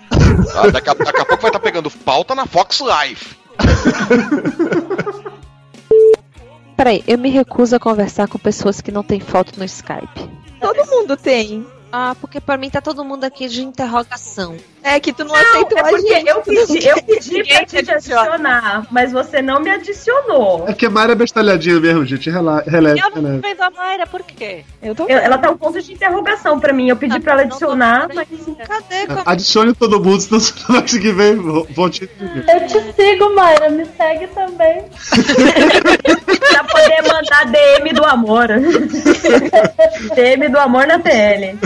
Tá? 0.53 0.67
Daqui, 0.67 0.89
a, 0.91 0.93
daqui 0.93 1.21
a 1.21 1.25
pouco 1.25 1.41
vai 1.41 1.49
estar 1.49 1.59
pegando 1.59 1.89
pauta 1.89 2.35
na 2.35 2.45
Fox 2.45 2.79
Life. 2.79 3.35
Peraí, 6.79 7.03
eu 7.05 7.17
me 7.17 7.29
recuso 7.29 7.75
a 7.75 7.79
conversar 7.79 8.29
com 8.29 8.39
pessoas 8.39 8.79
que 8.79 8.89
não 8.89 9.03
têm 9.03 9.19
foto 9.19 9.59
no 9.59 9.65
Skype. 9.65 10.29
Todo 10.61 10.89
mundo 10.89 11.17
tem. 11.17 11.67
Ah, 11.91 12.15
porque 12.21 12.39
pra 12.39 12.55
mim 12.55 12.69
tá 12.69 12.79
todo 12.79 13.03
mundo 13.03 13.25
aqui 13.25 13.49
de 13.49 13.61
interrogação. 13.61 14.55
É 14.81 14.99
que 14.99 15.11
tu 15.11 15.23
não, 15.25 15.35
aceitou 15.35 15.77
é 15.77 15.81
a 15.81 15.83
porque 15.89 16.07
gente. 16.07 16.27
eu 16.27 16.35
não 16.35 16.41
pedi, 16.41 16.87
eu 16.87 17.03
pedi 17.03 17.43
pra 17.43 17.65
te 17.65 17.77
adicionar, 17.79 18.87
mas 18.89 19.11
você 19.11 19.41
não 19.41 19.59
me 19.59 19.69
adicionou. 19.69 20.65
É 20.67 20.73
que 20.73 20.85
a 20.85 20.89
Mayra 20.89 21.11
é 21.11 21.15
bestalhadinha 21.15 21.79
mesmo, 21.79 22.05
gente. 22.05 22.29
Releve, 22.29 22.99
Eu 22.99 23.21
não 23.21 23.41
fez 23.41 23.59
a 23.59 23.69
Mayra, 23.69 24.07
por 24.07 24.23
quê? 24.23 24.63
Eu 24.81 24.95
tô 24.95 25.05
Eu- 25.07 25.17
ela 25.19 25.37
tá 25.37 25.49
um 25.51 25.57
ponto 25.57 25.81
de 25.81 25.93
interrogação 25.93 26.59
pra 26.59 26.71
mim. 26.71 26.87
Eu 26.89 26.95
pedi 26.95 27.19
pra 27.19 27.33
ela 27.33 27.41
adicionar, 27.41 28.07
mas. 28.13 28.27
Cadê? 28.65 29.07
Adicione 29.25 29.73
todo 29.73 30.01
mundo, 30.01 30.21
senão 30.21 30.39
você 30.39 30.53
não 30.59 30.75
vai 30.75 30.81
conseguir 30.81 31.11
ver. 31.13 31.35
vo- 31.35 31.67
Volte. 31.71 32.09
Eu 32.19 32.67
te 32.67 32.93
sigo, 32.95 33.35
Mayra. 33.35 33.69
Me 33.69 33.85
segue 33.85 34.27
também. 34.27 34.85
pra 36.49 36.63
poder 36.63 37.01
mandar 37.07 37.45
DM 37.51 37.93
do 37.93 38.05
amor. 38.05 38.47
DM 40.15 40.47
do 40.49 40.57
amor 40.57 40.87
na 40.87 40.99
TL. 40.99 41.57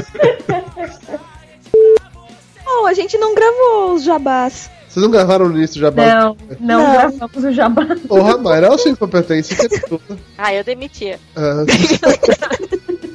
Oh, 2.82 2.86
a 2.86 2.94
gente 2.94 3.18
não 3.18 3.34
gravou 3.36 3.94
os 3.94 4.04
jabás. 4.04 4.70
Vocês 4.88 5.04
não 5.04 5.12
gravaram 5.12 5.50
no 5.50 5.58
início 5.58 5.82
já 5.82 5.90
Não, 5.90 6.38
não, 6.60 6.84
Não. 6.84 6.94
gravamos 6.94 7.44
o 7.44 7.52
jabá. 7.52 7.84
Porra, 8.08 8.38
Mayra, 8.38 8.68
olha 8.68 8.76
a 8.76 8.78
sua 8.78 8.92
incompetência. 8.92 9.56
que 9.56 9.76
é 9.76 9.80
tudo. 9.80 10.20
Ah, 10.38 10.54
eu 10.54 10.64
demitia. 10.64 11.20
Ah. 11.36 11.64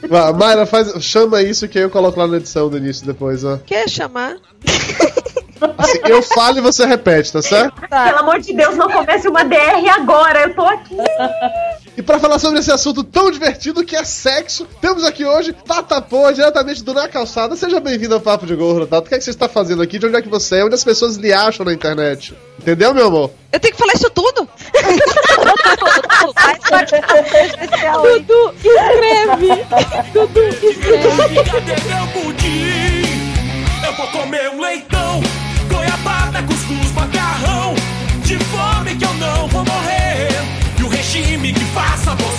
Vá, 0.08 0.32
Mayra, 0.32 0.66
faz, 0.66 0.92
chama 1.04 1.42
isso 1.42 1.68
que 1.68 1.78
aí 1.78 1.84
eu 1.84 1.90
coloco 1.90 2.18
lá 2.18 2.26
na 2.26 2.38
edição 2.38 2.68
do 2.68 2.76
início 2.78 3.06
depois, 3.06 3.44
ó. 3.44 3.58
Quer 3.64 3.88
chamar? 3.88 4.36
Assim, 5.76 5.98
eu 6.08 6.22
falo 6.22 6.58
e 6.58 6.60
você 6.60 6.86
repete, 6.86 7.32
tá 7.32 7.42
certo? 7.42 7.80
Pelo 7.80 8.18
amor 8.18 8.40
de 8.40 8.52
Deus, 8.54 8.76
não 8.76 8.88
comece 8.90 9.28
uma 9.28 9.44
DR 9.44 9.88
agora. 9.96 10.42
Eu 10.42 10.54
tô 10.54 10.62
aqui. 10.64 10.96
E 11.98 12.02
pra 12.02 12.20
falar 12.20 12.38
sobre 12.38 12.60
esse 12.60 12.70
assunto 12.70 13.02
tão 13.02 13.28
divertido 13.28 13.84
que 13.84 13.96
é 13.96 14.04
sexo, 14.04 14.68
temos 14.80 15.02
aqui 15.02 15.24
hoje 15.24 15.52
Tata 15.52 16.00
Pô, 16.00 16.30
diretamente 16.30 16.84
do 16.84 16.94
Na 16.94 17.08
Calçada. 17.08 17.56
Seja 17.56 17.80
bem-vindo 17.80 18.14
ao 18.14 18.20
Papo 18.20 18.46
de 18.46 18.54
Gordo, 18.54 18.86
Tata. 18.86 19.04
O 19.04 19.08
que, 19.08 19.16
é 19.16 19.18
que 19.18 19.24
você 19.24 19.30
está 19.30 19.48
fazendo 19.48 19.82
aqui? 19.82 19.98
De 19.98 20.06
onde 20.06 20.14
é 20.14 20.22
que 20.22 20.28
você 20.28 20.58
é? 20.58 20.64
Onde 20.64 20.76
as 20.76 20.84
pessoas 20.84 21.16
lhe 21.16 21.32
acham 21.32 21.66
na 21.66 21.72
internet? 21.72 22.36
Entendeu, 22.56 22.94
meu 22.94 23.08
amor? 23.08 23.32
Eu 23.52 23.58
tenho 23.58 23.74
que 23.74 23.80
falar 23.80 23.94
isso 23.94 24.08
tudo? 24.10 24.48
Dudu, 28.02 28.54
escreve! 28.62 29.48
Dudu, 30.12 30.40
escreve! 30.70 31.34
Cadê 31.50 31.74
meu 31.82 32.06
pudim? 32.22 33.08
Eu 33.84 33.92
vou 33.96 34.06
comer 34.06 34.50
um 34.50 34.60
leitão, 34.60 35.20
E 41.18 41.20
regime 41.20 41.52
que 41.52 41.64
faça 41.74 42.14
você. 42.14 42.37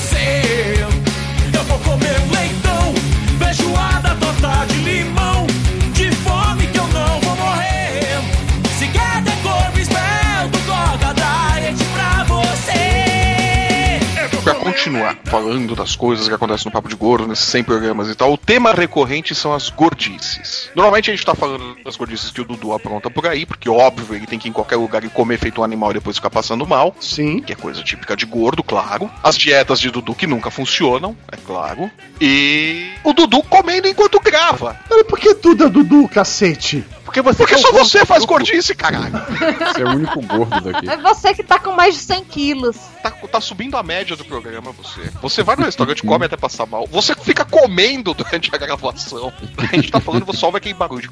Continuar 14.79 15.17
falando 15.25 15.75
das 15.75 15.93
coisas 15.93 16.27
que 16.27 16.33
acontecem 16.33 16.65
no 16.65 16.71
Papo 16.71 16.87
de 16.87 16.95
Gordo, 16.95 17.27
nesses 17.27 17.45
100 17.47 17.63
programas 17.65 18.09
e 18.09 18.15
tal, 18.15 18.31
o 18.31 18.37
tema 18.37 18.71
recorrente 18.71 19.35
são 19.35 19.53
as 19.53 19.69
gordices. 19.69 20.69
Normalmente 20.73 21.11
a 21.11 21.13
gente 21.13 21.25
tá 21.25 21.35
falando 21.35 21.75
das 21.83 21.97
gordices 21.97 22.31
que 22.31 22.39
o 22.39 22.45
Dudu 22.45 22.71
apronta 22.71 23.09
por 23.09 23.27
aí, 23.27 23.45
porque 23.45 23.69
óbvio, 23.69 24.15
ele 24.15 24.25
tem 24.25 24.39
que 24.39 24.47
ir 24.47 24.51
em 24.51 24.53
qualquer 24.53 24.77
lugar 24.77 25.03
e 25.03 25.09
comer 25.09 25.37
feito 25.37 25.59
um 25.59 25.63
animal 25.65 25.91
e 25.91 25.95
depois 25.95 26.15
ficar 26.15 26.29
passando 26.29 26.65
mal. 26.65 26.95
Sim. 27.01 27.41
Que 27.41 27.51
é 27.51 27.55
coisa 27.55 27.83
típica 27.83 28.15
de 28.15 28.25
gordo, 28.25 28.63
claro. 28.63 29.11
As 29.21 29.37
dietas 29.37 29.81
de 29.81 29.91
Dudu 29.91 30.15
que 30.15 30.25
nunca 30.25 30.49
funcionam, 30.49 31.15
é 31.29 31.35
claro. 31.35 31.91
E 32.21 32.91
o 33.03 33.11
Dudu 33.11 33.43
comendo 33.43 33.87
enquanto 33.87 34.19
grava. 34.21 34.79
Por 35.09 35.19
que 35.19 35.35
tudo 35.35 35.65
é 35.65 35.69
Dudu, 35.69 36.07
cacete? 36.07 36.85
Porque, 37.09 37.23
você 37.23 37.37
Porque 37.39 37.57
só 37.57 37.71
você 37.71 38.05
faz 38.05 38.23
gordice, 38.23 38.75
caralho. 38.75 39.11
Você 39.11 39.81
é 39.81 39.85
o 39.85 39.95
único 39.95 40.21
gordo 40.21 40.61
daqui. 40.61 40.87
É 40.87 40.95
você 40.97 41.33
que 41.33 41.41
tá 41.41 41.57
com 41.57 41.71
mais 41.71 41.95
de 41.95 42.01
100 42.01 42.23
quilos. 42.25 42.77
tá, 43.01 43.09
tá 43.09 43.41
subindo 43.41 43.75
a 43.77 43.81
média 43.81 44.15
do 44.15 44.23
programa, 44.23 44.71
você. 44.71 45.11
Você 45.19 45.41
vai 45.41 45.55
no 45.55 45.63
restaurante, 45.63 46.03
come 46.03 46.27
até 46.27 46.37
passar 46.37 46.67
mal. 46.67 46.85
Você 46.91 47.15
fica 47.15 47.43
comendo 47.43 48.13
durante 48.13 48.53
a 48.53 48.57
gravação. 48.59 49.33
A 49.57 49.75
gente 49.75 49.91
tá 49.91 49.99
falando, 49.99 50.23
você 50.23 50.37
só 50.37 50.45
ouve 50.45 50.59
aquele 50.59 50.75
barulho 50.75 51.01
de. 51.01 51.09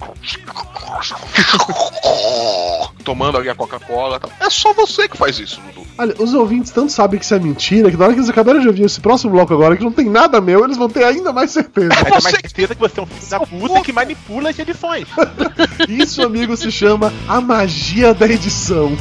Tomando 3.03 3.39
ali 3.39 3.49
a 3.49 3.55
Coca-Cola. 3.55 4.19
Tá. 4.19 4.29
É 4.39 4.51
só 4.51 4.73
você 4.73 5.07
que 5.07 5.17
faz 5.17 5.39
isso, 5.39 5.59
Dudu. 5.61 5.87
Olha, 5.97 6.13
os 6.19 6.31
ouvintes 6.35 6.71
tanto 6.71 6.91
sabem 6.91 7.17
que 7.17 7.25
isso 7.25 7.33
é 7.33 7.39
mentira 7.39 7.89
que 7.89 7.97
na 7.97 8.05
hora 8.05 8.13
que 8.13 8.19
eles 8.19 8.29
acabaram 8.29 8.59
de 8.59 8.67
ouvir 8.67 8.83
esse 8.83 9.01
próximo 9.01 9.31
bloco 9.31 9.51
agora, 9.51 9.75
que 9.75 9.83
não 9.83 9.91
tem 9.91 10.07
nada 10.07 10.39
meu, 10.39 10.63
eles 10.63 10.77
vão 10.77 10.87
ter 10.87 11.03
ainda 11.03 11.33
mais 11.33 11.49
certeza. 11.49 11.89
Ainda 11.95 12.21
mais 12.21 12.35
certeza 12.35 12.75
que 12.75 12.81
você 12.81 12.99
é 12.99 13.03
um 13.03 13.07
filho 13.07 13.29
da 13.29 13.39
puta 13.39 13.81
que 13.81 13.91
manipula 13.91 14.51
as 14.51 14.59
edições. 14.59 15.07
Isso, 15.87 16.21
amigo, 16.21 16.57
se 16.57 16.69
chama 16.69 17.13
a 17.27 17.39
magia 17.39 18.13
da 18.13 18.27
edição. 18.27 18.97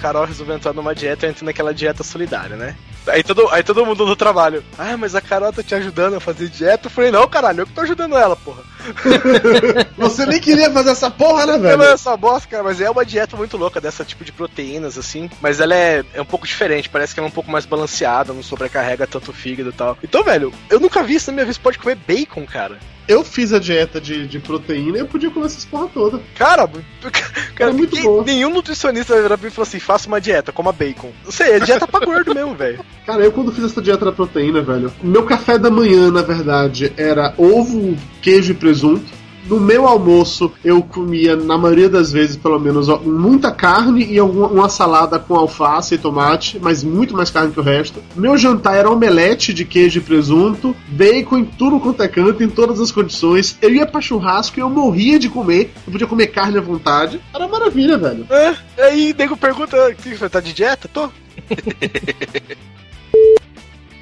Carol 0.00 0.24
resolveu 0.24 0.56
entrar 0.56 0.72
numa 0.72 0.94
dieta 0.94 1.26
e 1.26 1.30
entrei 1.30 1.46
naquela 1.46 1.72
dieta 1.72 2.02
solidária, 2.02 2.56
né? 2.56 2.74
Aí 3.08 3.22
todo, 3.22 3.48
aí 3.50 3.62
todo 3.62 3.84
mundo 3.84 4.06
no 4.06 4.16
trabalho, 4.16 4.64
ah, 4.78 4.96
mas 4.96 5.14
a 5.14 5.20
Carol 5.20 5.52
tá 5.52 5.62
te 5.62 5.74
ajudando 5.74 6.14
a 6.14 6.20
fazer 6.20 6.48
dieta. 6.48 6.86
Eu 6.86 6.90
falei, 6.90 7.10
não, 7.10 7.26
caralho, 7.28 7.60
eu 7.60 7.66
que 7.66 7.72
tô 7.72 7.80
ajudando 7.80 8.16
ela, 8.16 8.36
porra. 8.36 8.62
Você 9.96 10.26
nem 10.26 10.40
queria 10.40 10.70
fazer 10.70 10.90
essa 10.90 11.10
porra, 11.10 11.46
né, 11.46 11.58
velho? 11.58 11.82
é 11.82 11.92
essa 11.92 12.16
bosta, 12.16 12.48
cara, 12.48 12.62
mas 12.62 12.80
é 12.80 12.90
uma 12.90 13.04
dieta 13.04 13.36
muito 13.36 13.56
louca 13.56 13.80
dessa 13.80 14.04
tipo 14.04 14.24
de 14.24 14.32
proteínas, 14.32 14.96
assim. 14.98 15.28
Mas 15.40 15.60
ela 15.60 15.74
é, 15.74 16.04
é 16.14 16.20
um 16.22 16.24
pouco 16.26 16.46
diferente, 16.46 16.88
parece 16.88 17.14
que 17.14 17.20
ela 17.20 17.28
é 17.28 17.30
um 17.30 17.34
pouco 17.34 17.50
mais 17.50 17.66
balanceada, 17.66 18.32
não 18.32 18.42
sobrecarrega 18.42 19.06
tanto 19.06 19.30
o 19.30 19.34
fígado 19.34 19.70
e 19.70 19.72
tal. 19.72 19.98
Então, 20.02 20.22
velho, 20.22 20.52
eu 20.70 20.80
nunca 20.80 21.02
vi 21.02 21.14
isso 21.16 21.30
na 21.30 21.34
minha 21.34 21.44
vida. 21.44 21.54
Você 21.54 21.60
pode 21.60 21.78
comer 21.78 21.96
bacon, 21.96 22.46
cara. 22.46 22.78
Eu 23.06 23.24
fiz 23.24 23.54
a 23.54 23.58
dieta 23.58 23.98
de, 23.98 24.26
de 24.28 24.38
proteína 24.38 24.98
e 24.98 25.00
eu 25.00 25.06
podia 25.06 25.30
comer 25.30 25.46
essas 25.46 25.64
porra 25.64 25.88
toda. 25.88 26.20
Cara, 26.36 26.68
cara 27.56 27.72
ninguém- 27.72 28.22
nenhum 28.22 28.50
nutricionista 28.50 29.14
vai 29.14 29.22
virar 29.22 29.38
pra 29.38 29.46
mim 29.46 29.52
e 29.52 29.54
falar 29.54 29.66
assim: 29.66 29.80
faça 29.80 30.06
uma 30.08 30.20
dieta, 30.20 30.52
coma 30.52 30.72
bacon. 30.72 31.10
Não 31.24 31.32
sei, 31.32 31.52
é 31.52 31.60
dieta 31.60 31.86
pra 31.86 32.04
gordo 32.04 32.34
mesmo, 32.34 32.54
velho. 32.54 32.84
Cara, 33.06 33.24
eu 33.24 33.32
quando 33.32 33.52
fiz 33.52 33.64
essa 33.64 33.80
dieta 33.80 34.04
da 34.04 34.12
proteína, 34.12 34.60
velho, 34.60 34.92
meu 35.02 35.24
café 35.24 35.58
da 35.58 35.70
manhã, 35.70 36.10
na 36.10 36.22
verdade, 36.22 36.92
era 36.96 37.32
ovo, 37.38 37.96
queijo 38.20 38.52
e 38.52 38.54
presunto. 38.54 39.18
No 39.48 39.58
meu 39.58 39.86
almoço, 39.86 40.52
eu 40.62 40.82
comia, 40.82 41.34
na 41.34 41.56
maioria 41.56 41.88
das 41.88 42.12
vezes, 42.12 42.36
pelo 42.36 42.60
menos, 42.60 42.86
muita 43.02 43.50
carne 43.50 44.04
e 44.04 44.18
alguma, 44.18 44.46
uma 44.48 44.68
salada 44.68 45.18
com 45.18 45.34
alface 45.34 45.94
e 45.94 45.98
tomate, 45.98 46.58
mas 46.60 46.84
muito 46.84 47.16
mais 47.16 47.30
carne 47.30 47.50
que 47.50 47.58
o 47.58 47.62
resto. 47.62 48.02
Meu 48.14 48.36
jantar 48.36 48.76
era 48.76 48.90
omelete 48.90 49.54
de 49.54 49.64
queijo 49.64 50.00
e 50.00 50.02
presunto, 50.02 50.76
bacon 50.88 51.38
em 51.38 51.44
tudo 51.46 51.80
quanto 51.80 52.02
é 52.02 52.08
canto, 52.08 52.42
em 52.42 52.48
todas 52.50 52.78
as 52.78 52.92
condições. 52.92 53.56
Eu 53.62 53.72
ia 53.72 53.86
pra 53.86 54.02
churrasco 54.02 54.58
e 54.58 54.60
eu 54.60 54.68
morria 54.68 55.18
de 55.18 55.30
comer. 55.30 55.72
Eu 55.86 55.92
podia 55.92 56.06
comer 56.06 56.26
carne 56.26 56.58
à 56.58 56.60
vontade. 56.60 57.18
Era 57.34 57.48
maravilha, 57.48 57.96
velho. 57.96 58.26
É, 58.28 58.54
aí 58.82 59.14
nego 59.16 59.34
pergunta: 59.34 59.94
"Que 59.94 60.14
você 60.14 60.28
tá 60.28 60.40
de 60.40 60.52
dieta? 60.52 60.90
Tô. 60.92 61.08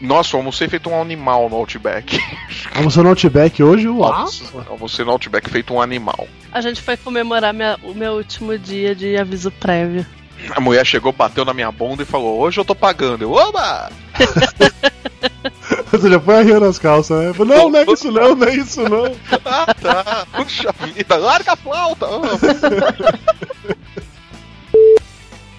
Nossa, 0.01 0.36
eu 0.36 0.40
almocei 0.40 0.68
feito 0.68 0.90
um 0.90 1.01
animal 1.01 1.49
no 1.49 1.57
Outback. 1.57 2.18
Almoçou 2.76 3.03
no 3.03 3.09
Outback 3.11 3.62
hoje? 3.62 3.88
Uau! 3.88 4.28
Almocei 4.68 5.05
no 5.05 5.12
Outback 5.12 5.49
feito 5.49 5.72
um 5.72 5.80
animal. 5.80 6.28
A 6.53 6.61
gente 6.61 6.82
foi 6.82 6.97
comemorar 6.97 7.55
minha- 7.55 7.78
o 7.82 7.94
meu 7.94 8.12
último 8.14 8.59
dia 8.59 8.94
de 8.94 9.16
aviso 9.16 9.51
prévio. 9.51 10.05
A 10.55 10.61
mulher 10.61 10.84
chegou, 10.84 11.12
bateu 11.12 11.44
na 11.47 11.55
minha 11.55 11.72
bunda 11.72 12.03
e 12.03 12.07
falou: 12.07 12.38
Hoje 12.40 12.61
eu 12.61 12.64
tô 12.64 12.74
pagando. 12.74 13.22
Eu, 13.22 13.32
oba! 13.32 13.90
Você 15.90 16.11
já 16.11 16.20
foi 16.20 16.36
arriando 16.36 16.66
as 16.66 16.78
calças, 16.78 17.24
né? 17.28 17.32
Falei, 17.32 17.57
Não, 17.57 17.70
não 17.70 17.78
é 17.78 17.84
isso 17.90 18.11
não, 18.12 18.34
não 18.34 18.47
é 18.47 18.55
isso 18.55 18.82
não. 18.88 19.05
Ah, 19.44 19.74
tá. 19.74 20.26
Puxa 20.32 20.72
vida, 20.94 21.16
larga 21.16 21.53
a 21.53 21.57
flauta. 21.57 22.07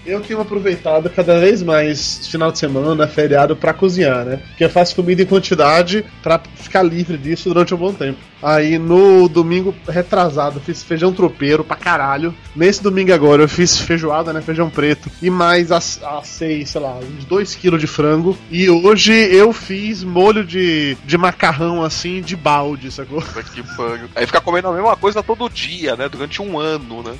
Eu 0.08 0.20
tenho 0.22 0.40
aproveitado 0.40 1.10
cada 1.10 1.38
vez 1.38 1.62
mais 1.62 2.26
final 2.28 2.50
de 2.50 2.58
semana, 2.58 3.06
feriado, 3.06 3.54
pra 3.54 3.74
cozinhar, 3.74 4.24
né? 4.24 4.36
Porque 4.48 4.64
eu 4.64 4.70
faço 4.70 4.94
comida 4.96 5.20
em 5.22 5.26
quantidade 5.26 6.02
pra 6.22 6.40
ficar 6.56 6.82
livre 6.82 7.18
disso 7.18 7.48
durante 7.50 7.74
um 7.74 7.76
bom 7.76 7.92
tempo. 7.92 8.18
Aí 8.42 8.78
no 8.78 9.28
domingo 9.28 9.74
retrasado 9.88 10.60
fiz 10.60 10.82
feijão 10.82 11.12
tropeiro 11.12 11.62
pra 11.64 11.76
caralho. 11.76 12.32
Nesse 12.56 12.82
domingo 12.82 13.12
agora 13.12 13.42
eu 13.42 13.48
fiz 13.48 13.78
feijoada, 13.80 14.32
né? 14.32 14.40
Feijão 14.40 14.70
preto. 14.70 15.10
E 15.20 15.28
mais 15.28 15.70
ass- 15.72 16.00
assei, 16.02 16.64
sei 16.64 16.80
lá, 16.80 16.96
uns 16.98 17.26
2kg 17.26 17.76
de 17.76 17.86
frango. 17.88 18.38
E 18.50 18.70
hoje 18.70 19.12
eu 19.12 19.52
fiz 19.52 20.02
molho 20.04 20.42
de, 20.44 20.96
de 21.04 21.18
macarrão 21.18 21.82
assim, 21.82 22.22
de 22.22 22.34
balde, 22.36 22.90
sacou? 22.90 23.20
Puta 23.20 23.42
que 23.42 23.62
pariu. 23.76 24.08
Aí 24.14 24.24
fica 24.24 24.40
comendo 24.40 24.68
a 24.68 24.72
mesma 24.72 24.96
coisa 24.96 25.22
todo 25.22 25.50
dia, 25.50 25.96
né? 25.96 26.08
Durante 26.08 26.40
um 26.40 26.58
ano, 26.58 27.02
né? 27.02 27.12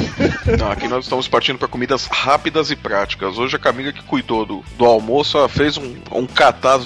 Não, 0.58 0.70
aqui 0.70 0.88
nós 0.88 1.04
estamos 1.04 1.28
partindo 1.28 1.58
para 1.58 1.68
comidas 1.68 2.06
rápidas 2.06 2.29
e 2.70 2.76
práticas. 2.76 3.38
Hoje 3.38 3.56
a 3.56 3.58
Camila 3.58 3.92
que 3.92 4.02
cuidou 4.02 4.44
do, 4.44 4.64
do 4.76 4.84
almoço, 4.84 5.38
ela 5.38 5.48
fez 5.48 5.76
um, 5.76 5.96
um 6.12 6.26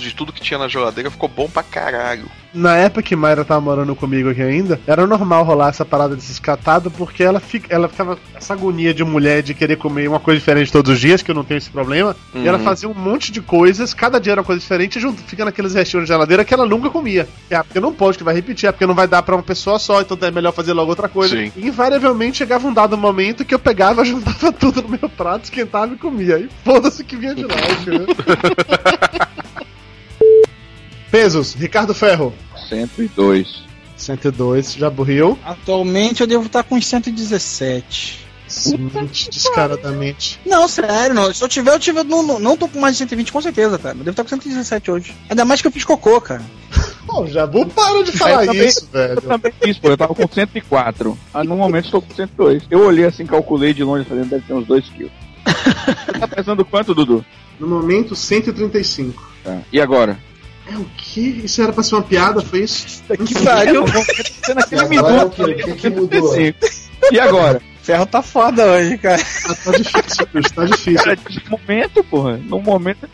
de 0.00 0.14
tudo 0.14 0.32
que 0.32 0.40
tinha 0.40 0.58
na 0.58 0.68
geladeira, 0.68 1.10
ficou 1.10 1.28
bom 1.28 1.48
pra 1.48 1.62
caralho. 1.62 2.30
Na 2.54 2.76
época 2.76 3.02
que 3.02 3.16
Mayra 3.16 3.44
tava 3.44 3.60
morando 3.60 3.96
comigo 3.96 4.30
aqui 4.30 4.40
ainda, 4.40 4.80
era 4.86 5.06
normal 5.06 5.42
rolar 5.44 5.70
essa 5.70 5.84
parada 5.84 6.14
desses 6.14 6.38
catados, 6.38 6.92
porque 6.96 7.22
ela, 7.22 7.40
fica, 7.40 7.66
ela 7.74 7.88
ficava 7.88 8.16
essa 8.34 8.52
agonia 8.54 8.94
de 8.94 9.02
mulher 9.02 9.42
de 9.42 9.54
querer 9.54 9.76
comer 9.76 10.08
uma 10.08 10.20
coisa 10.20 10.38
diferente 10.38 10.70
todos 10.70 10.92
os 10.92 11.00
dias, 11.00 11.20
que 11.20 11.30
eu 11.30 11.34
não 11.34 11.42
tenho 11.42 11.58
esse 11.58 11.68
problema. 11.70 12.14
E 12.34 12.46
ela 12.46 12.58
Uhum. 12.58 12.64
fazia 12.64 12.88
um 12.88 12.94
monte 12.94 13.32
de 13.32 13.40
coisas, 13.40 13.92
cada 13.92 14.20
dia 14.20 14.32
era 14.32 14.40
uma 14.40 14.44
coisa 14.46 14.60
diferente, 14.60 14.96
e 14.98 15.00
junto, 15.00 15.20
fica 15.22 15.44
naqueles 15.44 15.74
restinhos 15.74 16.04
de 16.06 16.12
geladeira 16.12 16.44
que 16.44 16.54
ela 16.54 16.64
nunca 16.64 16.88
comia. 16.90 17.28
É 17.50 17.60
porque 17.62 17.80
não 17.80 17.92
pode, 17.92 18.18
que 18.18 18.24
vai 18.24 18.34
repetir, 18.34 18.68
é 18.68 18.72
porque 18.72 18.86
não 18.86 18.94
vai 18.94 19.08
dar 19.08 19.22
pra 19.22 19.34
uma 19.34 19.42
pessoa 19.42 19.78
só, 19.78 20.00
então 20.00 20.16
é 20.20 20.30
melhor 20.30 20.52
fazer 20.52 20.72
logo 20.74 20.90
outra 20.90 21.08
coisa. 21.08 21.36
Sim. 21.36 21.50
E 21.56 21.66
invariavelmente 21.66 22.38
chegava 22.38 22.66
um 22.68 22.72
dado 22.72 22.96
momento 22.96 23.44
que 23.44 23.54
eu 23.54 23.58
pegava, 23.58 24.04
juntava 24.06 24.52
tudo 24.52 24.80
no 24.82 24.88
meu 24.90 25.08
prato, 25.08 25.44
esquentava 25.44 25.92
e 25.92 25.96
comia. 25.96 26.38
E 26.38 26.48
foda-se 26.64 27.02
que 27.02 27.16
vinha 27.16 27.34
de 27.34 27.44
lá, 27.44 27.54
entendeu? 27.80 28.06
Pesos, 31.14 31.54
Ricardo 31.54 31.94
Ferro. 31.94 32.34
102. 32.68 33.62
102, 33.96 34.72
já 34.74 34.90
burriu. 34.90 35.38
Atualmente 35.44 36.20
eu 36.20 36.26
devo 36.26 36.46
estar 36.46 36.64
com 36.64 36.74
uns 36.74 36.88
117. 36.88 38.26
Mente 38.92 39.30
descaradamente. 39.30 40.40
Não, 40.44 40.66
sério, 40.66 41.14
não. 41.14 41.32
Se 41.32 41.40
eu 41.44 41.48
tiver, 41.48 41.72
eu 41.72 41.78
tiver. 41.78 42.02
Não, 42.02 42.20
não, 42.24 42.40
não 42.40 42.56
tô 42.56 42.66
com 42.66 42.80
mais 42.80 42.96
de 42.96 42.98
120, 42.98 43.30
com 43.30 43.40
certeza, 43.40 43.78
cara. 43.78 43.94
Eu 43.94 43.98
devo 43.98 44.10
estar 44.10 44.24
com 44.24 44.28
117 44.30 44.90
hoje. 44.90 45.14
Ainda 45.30 45.44
mais 45.44 45.62
que 45.62 45.68
eu 45.68 45.70
fiz 45.70 45.84
cocô, 45.84 46.20
cara. 46.20 46.42
Pô, 47.06 47.24
Jabu, 47.28 47.64
para 47.66 48.02
de 48.02 48.10
falar 48.10 48.46
também- 48.46 48.66
isso, 48.66 48.88
velho. 48.92 49.14
Eu 49.14 49.22
também 49.22 49.52
fiz, 49.62 49.78
pô. 49.78 49.90
Eu 49.90 49.96
tava 49.96 50.16
com 50.16 50.26
104. 50.26 51.16
Ah, 51.32 51.44
no 51.44 51.54
momento 51.54 51.84
estou 51.84 52.02
com 52.02 52.12
102. 52.12 52.64
Eu 52.68 52.84
olhei 52.84 53.04
assim, 53.04 53.24
calculei 53.24 53.72
de 53.72 53.84
longe, 53.84 54.04
falei, 54.04 54.24
deve 54.24 54.44
ter 54.44 54.52
uns 54.52 54.66
2 54.66 54.84
quilos. 54.88 55.12
Você 55.46 56.18
tá 56.18 56.26
pesando 56.26 56.64
quanto, 56.64 56.92
Dudu? 56.92 57.24
No 57.60 57.68
momento, 57.68 58.16
135. 58.16 59.30
Tá. 59.44 59.60
E 59.72 59.80
agora? 59.80 60.18
É 60.66 60.76
o 60.76 60.84
que? 60.96 61.20
Isso 61.44 61.60
era 61.62 61.72
pra 61.72 61.82
ser 61.82 61.94
uma 61.96 62.02
piada, 62.02 62.40
foi 62.40 62.60
isso? 62.60 63.02
Que 63.26 63.34
pariu. 63.44 63.84
Naquele 64.54 64.96
Agora 64.98 65.14
é 65.14 65.24
o 65.24 65.28
minuto. 65.28 65.36
quê? 65.36 65.42
O 65.42 65.56
que 65.56 65.74
que 65.74 65.90
mudou? 65.90 66.34
E 67.12 67.20
agora? 67.20 67.60
Ferro 67.82 68.06
tá 68.06 68.22
foda 68.22 68.64
hoje, 68.64 68.96
cara. 68.96 69.20
Ah, 69.46 69.54
tá 69.54 69.70
difícil, 69.72 70.26
bicho, 70.32 70.54
tá 70.54 70.64
difícil. 70.64 71.04
Cara, 71.04 71.16
de 71.16 71.42
momento, 71.50 72.02
porra. 72.04 72.38
No 72.38 72.58
momento. 72.60 73.06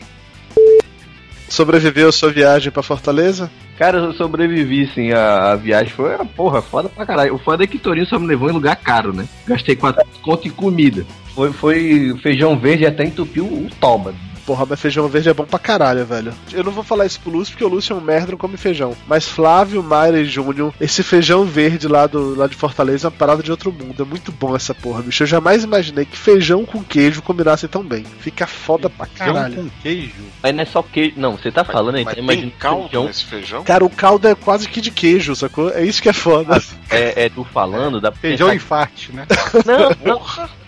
Sobreviveu 1.49 2.07
a 2.07 2.11
sua 2.13 2.31
viagem 2.31 2.71
pra 2.71 2.81
Fortaleza? 2.81 3.51
Cara, 3.77 3.97
eu 3.97 4.13
sobrevivi, 4.13 4.89
sim. 4.93 5.11
A, 5.11 5.51
a 5.51 5.55
viagem 5.57 5.91
foi, 5.91 6.15
porra, 6.35 6.61
foda 6.61 6.87
pra 6.87 7.05
caralho. 7.05 7.35
O 7.35 7.37
foda 7.39 7.65
é 7.65 7.67
que 7.67 7.77
Torinho 7.77 8.05
só 8.05 8.17
me 8.17 8.27
levou 8.27 8.49
em 8.49 8.53
lugar 8.53 8.77
caro, 8.77 9.11
né? 9.11 9.27
Gastei 9.45 9.75
4 9.75 10.01
conto 10.21 10.47
em 10.47 10.51
comida. 10.51 11.05
Foi, 11.35 11.51
foi 11.51 12.15
feijão 12.23 12.57
verde 12.57 12.83
e 12.83 12.87
até 12.87 13.03
entupiu 13.03 13.43
o 13.43 13.67
toba. 13.81 14.15
Porra, 14.45 14.65
mas 14.69 14.79
feijão 14.79 15.07
verde 15.07 15.29
é 15.29 15.33
bom 15.33 15.45
pra 15.45 15.59
caralho, 15.59 16.05
velho. 16.05 16.33
Eu 16.51 16.63
não 16.63 16.71
vou 16.71 16.83
falar 16.83 17.05
isso 17.05 17.19
pro 17.19 17.31
Lúcio, 17.31 17.53
porque 17.53 17.63
o 17.63 17.67
Lúcio 17.67 17.93
é 17.93 17.95
um 17.95 18.01
merda, 18.01 18.31
não 18.31 18.37
come 18.37 18.57
feijão. 18.57 18.95
Mas 19.07 19.27
Flávio, 19.27 19.83
Mayra 19.83 20.19
e 20.19 20.25
Júnior, 20.25 20.73
esse 20.79 21.03
feijão 21.03 21.45
verde 21.45 21.87
lá, 21.87 22.07
do, 22.07 22.35
lá 22.35 22.47
de 22.47 22.55
Fortaleza 22.55 23.07
é 23.07 23.09
uma 23.09 23.17
parada 23.17 23.43
de 23.43 23.51
outro 23.51 23.71
mundo. 23.71 24.01
É 24.03 24.05
muito 24.05 24.31
bom 24.31 24.55
essa 24.55 24.73
porra, 24.73 25.01
bicho. 25.01 25.23
Eu 25.23 25.27
jamais 25.27 25.63
imaginei 25.63 26.05
que 26.05 26.17
feijão 26.17 26.65
com 26.65 26.83
queijo 26.83 27.21
combinasse 27.21 27.67
tão 27.67 27.83
bem. 27.83 28.03
Fica 28.19 28.47
foda 28.47 28.89
pra 28.89 29.05
caralho. 29.07 29.71
queijo? 29.81 30.13
Mas 30.41 30.55
não 30.55 30.61
é 30.61 30.65
só 30.65 30.81
queijo. 30.83 31.13
Não, 31.17 31.37
você 31.37 31.51
tá 31.51 31.63
falando 31.63 31.95
aí, 31.95 32.03
Mas 32.05 32.15
tá 32.15 32.21
tem 32.21 32.49
caldo 32.59 32.83
feijão. 32.83 33.05
nesse 33.05 33.25
feijão? 33.25 33.63
Cara, 33.63 33.85
o 33.85 33.89
caldo 33.89 34.27
é 34.27 34.35
quase 34.35 34.67
que 34.67 34.81
de 34.81 34.91
queijo, 34.91 35.35
sacou? 35.35 35.69
É 35.71 35.83
isso 35.83 36.01
que 36.01 36.09
é 36.09 36.13
foda. 36.13 36.61
É, 36.89 37.25
é 37.25 37.29
tu 37.29 37.43
falando 37.43 38.01
da 38.01 38.11
Feijão 38.11 38.53
infarte, 38.53 39.11
né? 39.13 39.25
Não, 39.65 40.15
não. 40.15 40.21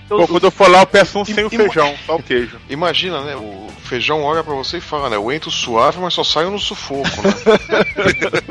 Pô, 0.08 0.28
quando 0.28 0.44
eu 0.44 0.52
for 0.52 0.70
lá, 0.70 0.82
eu 0.82 0.88
peço 0.88 1.20
um 1.20 1.26
sem 1.26 1.44
o 1.44 1.50
feijão, 1.50 1.96
só 2.06 2.16
o 2.16 2.24
queijo. 2.24 2.58
Imagina, 2.70 3.22
né? 3.22 3.36
O 3.36 3.68
feijão 3.94 4.24
olha 4.24 4.44
pra 4.44 4.56
você 4.56 4.78
e 4.78 4.82
fala, 4.82 5.08
né? 5.08 5.16
Eu 5.18 5.32
entro 5.32 5.52
suave, 5.52 6.00
mas 6.00 6.16
só 6.16 6.24
saio 6.24 6.50
no 6.50 6.58
sufoco, 6.58 7.04
né? 7.22 7.34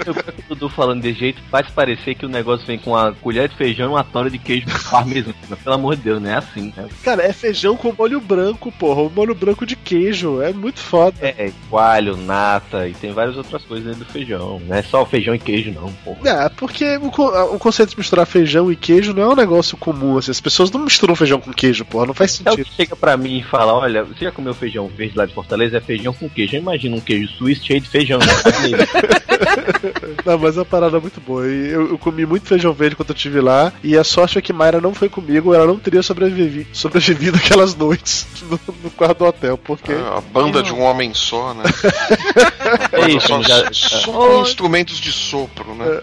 Eu 0.07 0.15
Dudu 0.49 0.69
falando 0.69 1.03
de 1.03 1.13
jeito, 1.13 1.41
faz 1.51 1.69
parecer 1.71 2.15
que 2.15 2.27
o 2.27 2.29
negócio 2.29 2.67
vem 2.67 2.79
com 2.79 2.91
uma 2.91 3.13
colher 3.15 3.49
de 3.49 3.57
feijão 3.57 3.87
e 3.87 3.89
uma 3.91 4.05
tora 4.05 4.31
de 4.31 4.39
queijo 4.39 4.67
parmesão. 4.91 5.33
Pelo 5.65 5.75
amor 5.75 5.97
de 5.97 6.03
Deus, 6.03 6.23
não 6.23 6.31
é 6.31 6.35
assim, 6.37 6.73
né? 6.77 6.89
Cara, 7.03 7.25
é 7.25 7.33
feijão 7.33 7.77
com 7.77 7.93
molho 7.97 8.21
branco, 8.21 8.71
porra. 8.73 9.03
O 9.03 9.11
molho 9.11 9.35
branco 9.35 9.65
de 9.67 9.75
queijo. 9.75 10.41
É 10.43 10.53
muito 10.53 10.79
foda. 10.79 11.17
É, 11.21 11.51
coalho, 11.71 12.17
nata 12.17 12.87
e 12.87 12.93
tem 12.93 13.13
várias 13.13 13.37
outras 13.37 13.65
coisas 13.65 13.87
dentro 13.87 14.05
do 14.05 14.13
feijão. 14.13 14.61
Não 14.67 14.77
é 14.77 14.83
só 14.83 15.05
feijão 15.07 15.35
e 15.35 15.39
queijo, 15.39 15.73
não, 15.73 15.91
porra. 16.05 16.19
É, 16.29 16.49
porque 16.51 16.97
o, 16.99 17.07
o 17.55 17.59
conceito 17.59 17.91
de 17.91 17.99
misturar 17.99 18.27
feijão 18.27 18.71
e 18.71 18.77
queijo 18.77 19.13
não 19.15 19.23
é 19.23 19.29
um 19.29 19.37
negócio 19.37 19.77
comum, 19.77 20.19
assim. 20.19 20.31
As 20.31 20.41
pessoas 20.41 20.71
não 20.71 20.81
misturam 20.85 21.17
feijão 21.17 21.41
com 21.41 21.53
queijo, 21.53 21.85
porra. 21.85 22.07
Não 22.07 22.15
faz 22.15 22.41
É 22.45 22.51
o 22.51 22.53
sentido. 22.53 22.65
que 22.69 22.75
chega 22.77 22.95
pra 22.95 23.17
mim 23.17 23.39
e 23.39 23.43
fala: 23.43 23.73
Olha, 23.73 24.05
você 24.05 24.25
já 24.27 24.31
comeu 24.33 24.53
feijão 24.55 24.87
verde 24.89 25.17
lá 25.17 25.25
de 25.27 25.32
Fortaleza? 25.33 25.79
É 25.79 25.81
feijão 25.81 26.13
com 26.13 26.29
queijo. 26.29 26.57
Imagina 26.57 26.97
um 26.97 27.01
queijo 27.01 27.29
suíço 27.37 27.65
cheio 27.67 27.81
de 27.81 27.89
feijão. 27.89 28.19
Né? 28.19 28.27
Não, 30.25 30.39
mas 30.39 30.57
é 30.57 30.61
uma 30.61 30.65
parada 30.65 31.01
muito 31.01 31.21
boa. 31.21 31.47
E 31.47 31.69
Eu, 31.71 31.89
eu 31.91 31.99
comi 31.99 32.25
muito 32.25 32.47
feijão 32.47 32.73
verde 32.73 32.95
quando 32.97 33.11
eu 33.11 33.15
estive 33.17 33.41
lá. 33.41 33.73
E 33.83 33.97
a 33.97 34.05
sorte 34.05 34.39
é 34.39 34.43
que 34.43 34.53
Mayra 34.53 34.81
não 34.81 34.95
foi 34.95 35.09
comigo, 35.09 35.53
ela 35.55 35.67
não 35.67 35.79
teria 35.79 36.03
sobrevivi, 36.03 36.67
sobrevivido 36.73 37.37
aquelas 37.43 37.75
noites 37.75 38.27
no, 38.49 38.61
no 38.85 38.91
quarto 38.91 39.19
do 39.19 39.25
hotel, 39.27 39.59
porque. 39.59 39.93
A 39.93 40.21
banda 40.21 40.63
de 40.63 40.73
um 40.73 40.81
homem 40.81 41.13
só, 41.15 41.53
né? 41.55 41.65
É 42.93 43.11
isso, 43.11 43.27
só, 43.27 43.43
já- 43.43 43.69
só 43.73 44.13
com 44.13 44.43
instrumentos 44.43 44.99
de 44.99 45.11
sopro, 45.13 45.75
né? 45.75 46.01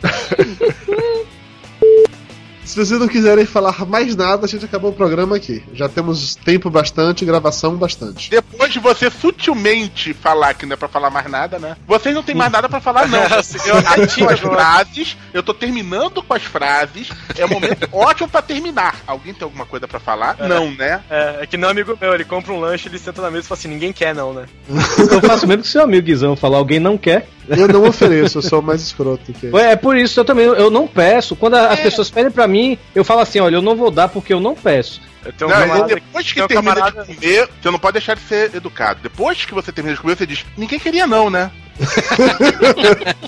Se 2.70 2.76
vocês 2.76 3.00
não 3.00 3.08
quiserem 3.08 3.48
falar 3.48 3.84
mais 3.88 4.16
nada, 4.16 4.46
a 4.46 4.48
gente 4.48 4.64
acabou 4.64 4.92
o 4.92 4.94
programa 4.94 5.36
aqui. 5.36 5.64
Já 5.74 5.90
temos 5.90 6.36
tempo 6.36 6.70
bastante, 6.70 7.26
gravação 7.26 7.76
bastante. 7.76 8.30
Depois 8.30 8.72
de 8.72 8.78
você 8.78 9.10
sutilmente 9.10 10.14
falar 10.14 10.54
que 10.54 10.68
não 10.68 10.76
é 10.76 10.78
pra 10.78 10.88
falar 10.88 11.10
mais 11.10 11.28
nada, 11.32 11.58
né? 11.58 11.76
Vocês 11.88 12.14
não 12.14 12.22
tem 12.22 12.36
mais 12.36 12.52
nada 12.52 12.70
pra 12.70 12.80
falar, 12.80 13.08
não. 13.08 13.24
Eu 13.66 14.04
ativo 14.04 14.30
as 14.30 14.40
frases, 14.40 15.18
eu 15.34 15.42
tô 15.42 15.52
terminando 15.52 16.22
com 16.22 16.32
as 16.32 16.44
frases. 16.44 17.10
É 17.36 17.44
um 17.44 17.50
momento 17.50 17.90
ótimo 17.92 18.30
pra 18.30 18.42
terminar. 18.44 18.98
Alguém 19.08 19.34
tem 19.34 19.44
alguma 19.44 19.66
coisa 19.66 19.88
pra 19.88 20.00
falar? 20.00 20.38
Não, 20.38 20.70
né? 20.72 21.02
É, 21.10 21.40
é 21.42 21.48
que 21.48 21.58
não 21.58 21.70
é 21.70 21.72
amigo 21.72 21.98
meu, 22.00 22.14
ele 22.14 22.24
compra 22.24 22.54
um 22.54 22.60
lanche, 22.60 22.88
ele 22.88 23.00
senta 23.00 23.20
na 23.20 23.32
mesa 23.32 23.46
e 23.46 23.48
fala 23.48 23.58
assim, 23.58 23.68
ninguém 23.68 23.92
quer 23.92 24.14
não, 24.14 24.32
né? 24.32 24.46
Eu 25.12 25.22
faço 25.22 25.48
mesmo 25.48 25.64
que 25.64 25.70
seu 25.70 25.82
amigo 25.82 26.06
Guizão 26.06 26.36
falar, 26.36 26.58
alguém 26.58 26.80
não 26.80 27.00
quer. 27.00 27.28
Eu 27.58 27.68
não 27.68 27.84
ofereço, 27.88 28.38
eu 28.38 28.42
sou 28.42 28.60
o 28.60 28.64
mais 28.64 28.82
escroto 28.82 29.32
que 29.34 29.48
É 29.58 29.76
por 29.76 29.98
isso 29.98 30.20
eu 30.20 30.26
também 30.26 30.46
eu 30.46 30.70
não 30.70 30.88
peço. 30.88 31.36
Quando 31.36 31.56
a- 31.56 31.68
as 31.70 31.80
pessoas 31.80 32.10
pedem 32.10 32.32
pra 32.32 32.48
mim, 32.48 32.78
eu 32.94 33.04
falo 33.04 33.22
assim: 33.22 33.40
olha, 33.40 33.56
eu 33.56 33.62
não 33.62 33.76
vou 33.76 33.90
dar 33.92 34.08
porque 34.10 34.34
eu 34.34 34.40
não 34.40 34.56
peço. 34.56 35.02
Não, 35.50 35.58
e 35.86 35.88
depois 35.96 36.32
que 36.32 36.40
termina 36.48 36.76
de 36.76 36.92
comer, 37.16 37.50
você 37.62 37.72
não 37.72 37.80
pode 37.80 37.94
deixar 37.94 38.16
de 38.16 38.22
ser 38.22 38.56
educado. 38.56 39.00
Depois 39.04 39.44
que 39.46 39.54
você 39.54 39.72
termina 39.72 39.96
de 39.96 40.02
comer, 40.02 40.16
você 40.18 40.26
diz: 40.26 40.46
ninguém 40.58 40.80
queria, 40.80 41.06
não, 41.06 41.30
né? 41.30 41.52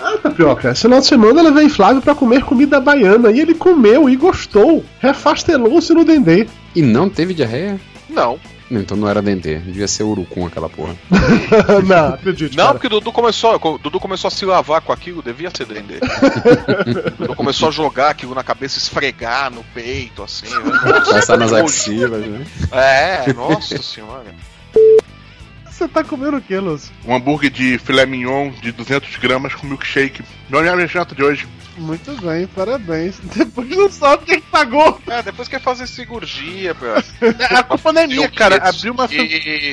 Ah, 0.00 0.18
Tapioca, 0.22 0.70
esse 0.72 0.82
final 0.82 1.00
de 1.00 1.06
semana 1.06 1.40
eu 1.40 1.44
levei 1.44 1.68
Flávio 1.68 2.02
pra 2.02 2.14
comer 2.14 2.42
comida 2.44 2.80
baiana 2.80 3.30
e 3.30 3.40
ele 3.40 3.54
comeu 3.54 4.08
e 4.08 4.16
gostou. 4.16 4.84
Refastelou-se 5.00 5.94
no 5.94 6.04
dendê. 6.04 6.46
E 6.74 6.82
não 6.82 7.08
teve 7.08 7.32
diarreia? 7.32 7.80
Não. 8.10 8.38
Não, 8.70 8.80
então 8.80 8.96
não 8.96 9.08
era 9.08 9.20
dendê. 9.20 9.58
Devia 9.58 9.86
ser 9.86 10.04
urucum 10.04 10.46
aquela 10.46 10.68
porra. 10.68 10.96
não, 11.86 12.14
acredite. 12.14 12.56
Não, 12.56 12.72
porque 12.72 12.86
o 12.86 12.90
Dudu 12.90 13.12
começou, 13.12 13.60
o 13.62 13.78
Dudu 13.78 14.00
começou 14.00 14.28
a 14.28 14.30
se 14.30 14.44
lavar 14.44 14.80
com 14.80 14.92
aquilo, 14.92 15.22
devia 15.22 15.50
ser 15.54 15.66
dendê. 15.66 15.98
o 17.14 17.16
Dudu 17.18 17.36
começou 17.36 17.68
a 17.68 17.70
jogar 17.70 18.10
aquilo 18.10 18.34
na 18.34 18.42
cabeça, 18.42 18.78
esfregar 18.78 19.50
no 19.50 19.62
peito, 19.74 20.22
assim. 20.22 20.48
Nossa, 20.48 21.12
Passar 21.14 21.38
nas 21.38 21.52
axilas, 21.52 22.26
né? 22.26 22.46
É, 22.72 23.32
nossa 23.32 23.82
senhora. 23.82 24.34
Você 25.70 25.88
tá 25.88 26.04
comendo 26.04 26.36
o 26.36 26.40
que, 26.40 26.56
Lúcio? 26.56 26.92
Um 27.04 27.14
hambúrguer 27.16 27.50
de 27.50 27.78
filé 27.78 28.06
mignon 28.06 28.50
de 28.62 28.70
200 28.70 29.16
gramas 29.16 29.54
com 29.54 29.66
milkshake. 29.66 30.22
Não 30.48 30.60
é 30.60 30.68
a 30.68 30.76
minha 30.76 30.86
janta 30.86 31.14
de 31.14 31.22
hoje. 31.22 31.48
Muito 31.76 32.12
bem, 32.20 32.46
parabéns. 32.46 33.18
Depois 33.34 33.68
não 33.68 33.90
sabe 33.90 34.24
quem 34.26 34.40
que 34.40 34.46
pagou. 34.48 35.00
É, 35.08 35.22
depois 35.22 35.48
quer 35.48 35.60
fazer 35.60 35.86
cirurgia. 35.86 36.74
A 37.50 37.62
culpa 37.64 37.92
não 37.92 38.02
é 38.02 38.06
minha, 38.06 38.30
cara. 38.30 38.56
Abriu 38.56 38.92
uma, 38.92 39.08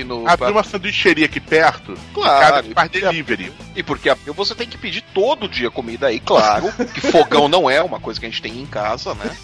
no- 0.05 0.27
abriu 0.27 0.51
uma 0.51 0.63
sanduicheria 0.63 1.25
aqui 1.25 1.39
perto. 1.39 1.93
Claro. 2.13 2.39
Cara, 2.39 2.63
que 2.63 2.73
faz 2.73 2.89
delivery. 2.89 3.53
E 3.75 3.83
porque 3.83 4.09
abriu, 4.09 4.33
você 4.33 4.55
tem 4.55 4.67
que 4.67 4.77
pedir 4.77 5.01
todo 5.13 5.47
dia 5.47 5.69
comida 5.69 6.07
aí, 6.07 6.19
claro. 6.19 6.71
Que 6.93 7.01
fogão 7.01 7.47
não 7.47 7.69
é 7.69 7.81
uma 7.81 7.99
coisa 7.99 8.19
que 8.19 8.25
a 8.25 8.29
gente 8.29 8.41
tem 8.41 8.59
em 8.59 8.65
casa, 8.65 9.13
né? 9.15 9.37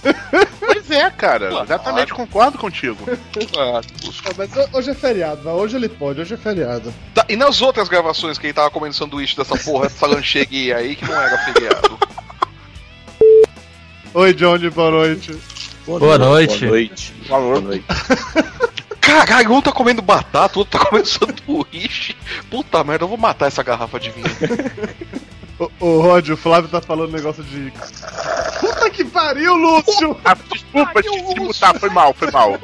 Pois 0.59 0.89
é, 0.91 1.09
cara. 1.11 1.49
Exatamente, 1.63 2.13
concordo 2.13 2.57
contigo. 2.57 2.97
Claro. 3.53 3.85
Ah, 4.25 4.33
Mas 4.37 4.49
hoje 4.73 4.89
é 4.91 4.93
feriado, 4.95 5.47
hoje 5.49 5.75
ele 5.75 5.89
pode, 5.89 6.21
hoje 6.21 6.33
é 6.33 6.37
feriado. 6.37 6.93
Tá, 7.13 7.25
e 7.29 7.35
nas 7.35 7.61
outras 7.61 7.87
gravações 7.87 8.37
que 8.37 8.47
ele 8.47 8.53
tava 8.53 8.69
comendo 8.71 8.95
sanduíche 8.95 9.35
dessa 9.37 9.55
porra, 9.57 9.85
essa 9.85 10.05
lancheguia 10.07 10.77
aí, 10.77 10.95
que 10.95 11.05
não 11.05 11.19
era 11.21 11.37
feriado. 11.39 11.97
Oi, 14.17 14.33
Johnny, 14.33 14.67
boa 14.71 14.89
noite. 14.89 15.37
Boa 15.85 16.17
noite. 16.17 16.57
Boa 16.65 16.71
noite. 16.71 17.13
Boa 17.29 17.61
noite. 17.61 17.85
Caralho, 18.99 19.53
um 19.53 19.61
tá 19.61 19.71
comendo 19.71 20.01
batata, 20.01 20.55
o 20.55 20.61
outro 20.61 20.79
tá 20.79 20.83
comendo 20.83 21.05
sanduíche. 21.07 22.15
Puta 22.49 22.83
merda, 22.83 23.03
eu 23.03 23.09
vou 23.09 23.15
matar 23.15 23.45
essa 23.45 23.61
garrafa 23.61 23.99
de 23.99 24.09
vinho. 24.09 24.25
Ô, 25.59 25.69
ô 25.79 26.01
Rod, 26.01 26.29
o 26.29 26.37
Flávio 26.37 26.69
tá 26.69 26.79
falando 26.79 27.11
negócio 27.11 27.43
de. 27.43 27.71
Puta 28.59 28.89
que 28.89 29.03
pariu, 29.05 29.55
Lúcio! 29.55 30.15
Ah, 30.23 30.35
desculpa, 30.51 30.99
esqueci 30.99 31.33
de 31.33 31.39
mutar. 31.39 31.79
Foi 31.79 31.89
mal, 31.89 32.13
foi 32.13 32.31
mal. 32.31 32.59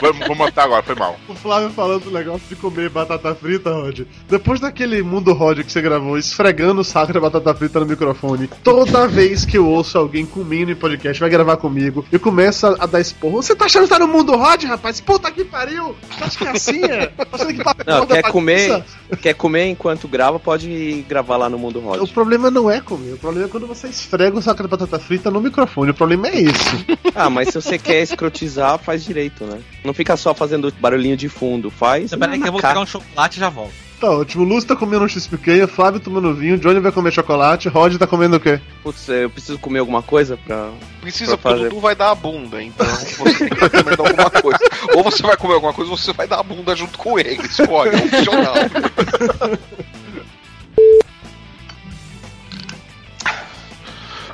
Vou, 0.00 0.14
vou 0.26 0.36
montar 0.36 0.64
agora, 0.64 0.82
foi 0.82 0.94
mal. 0.94 1.16
O 1.28 1.34
Flávio 1.34 1.70
falando 1.70 2.04
do 2.04 2.10
negócio 2.10 2.42
de 2.48 2.56
comer 2.56 2.88
batata 2.88 3.34
frita, 3.34 3.70
Rod. 3.70 4.00
Depois 4.28 4.60
daquele 4.60 5.02
mundo 5.02 5.32
Rod 5.32 5.60
que 5.60 5.70
você 5.70 5.80
gravou, 5.80 6.18
esfregando 6.18 6.80
o 6.80 6.84
saco 6.84 7.12
de 7.12 7.20
batata 7.20 7.54
frita 7.54 7.80
no 7.80 7.86
microfone, 7.86 8.48
toda 8.62 9.06
vez 9.06 9.44
que 9.44 9.58
eu 9.58 9.66
ouço 9.66 9.98
alguém 9.98 10.24
comendo 10.24 10.72
em 10.72 10.76
podcast, 10.76 11.20
vai 11.20 11.30
gravar 11.30 11.56
comigo, 11.56 12.04
eu 12.10 12.20
começo 12.20 12.66
a, 12.66 12.76
a 12.80 12.86
dar 12.86 13.00
esporro. 13.00 13.42
Você 13.42 13.54
tá 13.54 13.66
achando 13.66 13.84
que 13.84 13.90
tá 13.90 13.98
no 13.98 14.08
mundo 14.08 14.36
Rod, 14.36 14.64
rapaz? 14.64 15.00
Puta 15.00 15.30
que 15.30 15.44
pariu! 15.44 15.94
Você 16.10 16.24
acha 16.24 16.38
que 16.38 16.44
é 16.44 16.50
assim, 16.50 16.84
é? 16.84 17.06
Tá 17.06 17.26
achando 17.32 17.54
que 17.54 17.64
papo 17.64 17.82
Não, 17.86 18.06
da 18.06 18.16
quer 18.16 18.30
comer, 18.30 18.84
quer 19.20 19.34
comer 19.34 19.66
enquanto 19.66 20.08
grava, 20.08 20.38
pode 20.38 21.04
gravar 21.08 21.36
lá 21.36 21.48
no 21.48 21.57
Mundo 21.58 21.78
O 21.78 21.82
Rod. 21.82 22.10
problema 22.12 22.50
não 22.50 22.70
é 22.70 22.80
comer, 22.80 23.14
o 23.14 23.18
problema 23.18 23.46
é 23.46 23.50
quando 23.50 23.66
você 23.66 23.88
esfrega 23.88 24.38
o 24.38 24.42
saco 24.42 24.62
de 24.62 24.68
batata 24.68 24.98
frita 24.98 25.30
no 25.30 25.40
microfone. 25.40 25.90
O 25.90 25.94
problema 25.94 26.28
é 26.28 26.42
esse. 26.42 26.98
Ah, 27.14 27.28
mas 27.28 27.48
se 27.48 27.54
você 27.60 27.76
quer 27.78 28.00
escrotizar, 28.00 28.78
faz 28.78 29.04
direito, 29.04 29.44
né? 29.44 29.60
Não 29.84 29.92
fica 29.92 30.16
só 30.16 30.32
fazendo 30.32 30.72
barulhinho 30.78 31.16
de 31.16 31.28
fundo, 31.28 31.68
faz. 31.68 32.14
Peraí 32.14 32.40
que 32.40 32.46
eu 32.46 32.52
vou 32.52 32.60
pegar 32.60 32.78
um 32.78 32.86
chocolate 32.86 33.38
e 33.38 33.40
já 33.40 33.48
volto. 33.48 33.72
Tá 34.00 34.08
ótimo, 34.12 34.44
o 34.44 34.46
Lúcio 34.46 34.68
tá 34.68 34.76
comendo 34.76 35.04
um 35.04 35.08
XPK, 35.08 35.64
o 35.64 35.68
Flávio 35.68 35.98
tomando 35.98 36.32
vinho, 36.32 36.54
o 36.54 36.58
Johnny 36.58 36.78
vai 36.78 36.92
comer 36.92 37.10
chocolate, 37.12 37.68
Rod 37.68 37.96
tá 37.96 38.06
comendo 38.06 38.36
o 38.36 38.40
quê? 38.40 38.60
Putz, 38.80 39.08
eu 39.08 39.28
preciso 39.28 39.58
comer 39.58 39.80
alguma 39.80 40.02
coisa 40.02 40.36
pra. 40.36 40.70
Precisa, 41.00 41.36
pra 41.36 41.50
porque 41.50 41.66
o 41.66 41.68
Dudu 41.70 41.80
vai 41.80 41.96
dar 41.96 42.12
a 42.12 42.14
bunda, 42.14 42.62
então 42.62 42.86
você 42.86 43.38
tem 43.38 43.48
que 43.48 43.70
comer 43.70 43.98
alguma 43.98 44.30
coisa. 44.30 44.58
Ou 44.94 45.02
você 45.02 45.22
vai 45.24 45.36
comer 45.36 45.54
alguma 45.54 45.72
coisa, 45.72 45.90
ou 45.90 45.96
você 45.96 46.12
vai 46.12 46.28
dar 46.28 46.38
a 46.38 46.42
bunda 46.44 46.76
junto 46.76 46.96
com 46.96 47.18
ele. 47.18 47.42
Escolhe, 47.44 47.96
é 47.96 47.98
opcional. 47.98 48.54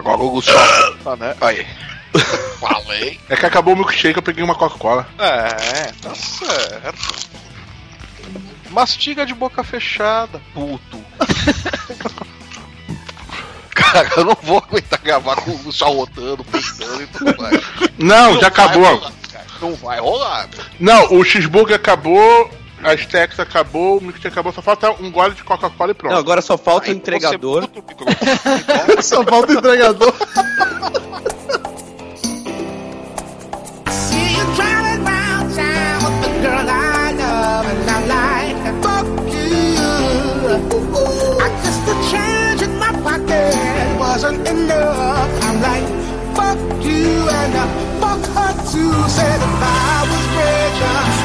Agora 0.05 0.23
o 0.23 0.31
Gustavo, 0.33 0.97
tá, 1.03 1.17
né? 1.17 1.35
Aí. 1.41 1.67
Falei. 2.61 3.19
É 3.31 3.37
que 3.37 3.47
acabou 3.47 3.73
o 3.73 3.77
milkshake, 3.77 4.19
eu 4.19 4.23
peguei 4.23 4.45
uma 4.45 4.55
Coca-Cola. 4.55 5.09
É, 5.19 5.91
tá 6.03 6.15
certo. 6.15 7.27
Mastiga 8.69 9.25
de 9.25 9.33
boca 9.33 9.65
fechada, 9.65 10.43
puto. 10.53 11.03
Cara, 13.75 14.11
eu 14.19 14.25
não 14.27 14.37
vou 14.43 14.59
aguentar 14.59 15.01
gravar 15.01 15.37
com 15.37 15.53
o 15.53 15.63
Lúcio 15.63 15.87
arrotando, 15.87 16.45
peitando 16.45 17.03
e 17.03 17.07
tudo 17.07 17.41
mais. 17.41 17.61
Não, 17.99 18.35
já 18.35 18.41
vai 18.41 18.49
acabou. 18.49 18.85
rolar. 18.85 19.13
Não 19.61 19.75
vai 19.75 20.01
rolar. 20.01 20.49
Não, 20.79 21.15
o 21.15 21.25
cheeseburger 21.25 21.77
acabou, 21.77 22.51
a 22.85 22.97
Stex 22.97 23.41
acabou, 23.41 23.97
o 23.99 24.01
milkshake 24.01 24.29
acabou, 24.29 24.53
só 24.53 24.61
falta 24.61 24.91
um 24.93 25.11
gole 25.11 25.35
de 25.35 25.43
Coca-Cola 25.43 25.93
e 25.93 25.95
pronto. 25.95 26.13
Não, 26.13 26.19
agora 26.19 26.43
só 26.43 26.59
falta 26.59 26.91
o 26.91 26.93
entregador. 26.93 27.67
Só 29.03 29.25
falta 29.25 29.53
o 29.53 29.57
entregador. 29.57 30.13
See 33.91 34.37
you 34.37 34.45
driving 34.55 35.03
round 35.05 35.55
town 35.55 36.05
with 36.05 36.21
the 36.23 36.29
girl 36.43 36.69
I 36.69 37.13
love, 37.13 37.67
and 37.67 37.91
I'm 37.91 38.05
like, 38.09 38.57
fuck 38.83 39.07
you. 39.33 39.81
I 41.41 41.49
guess 41.63 41.79
the 41.87 41.95
change 42.11 42.63
in 42.63 42.79
my 42.79 42.93
pocket 43.03 43.99
wasn't 43.99 44.47
enough. 44.47 45.31
I'm 45.43 45.61
like, 45.63 45.87
fuck 46.37 46.85
you, 46.85 47.29
and 47.29 47.55
uh, 47.55 47.67
fuck 48.01 48.23
her 48.37 48.53
too. 48.71 49.09
Said 49.09 49.41
if 49.41 49.63
I 49.63 50.07
was 50.11 50.25
be. 51.19 51.24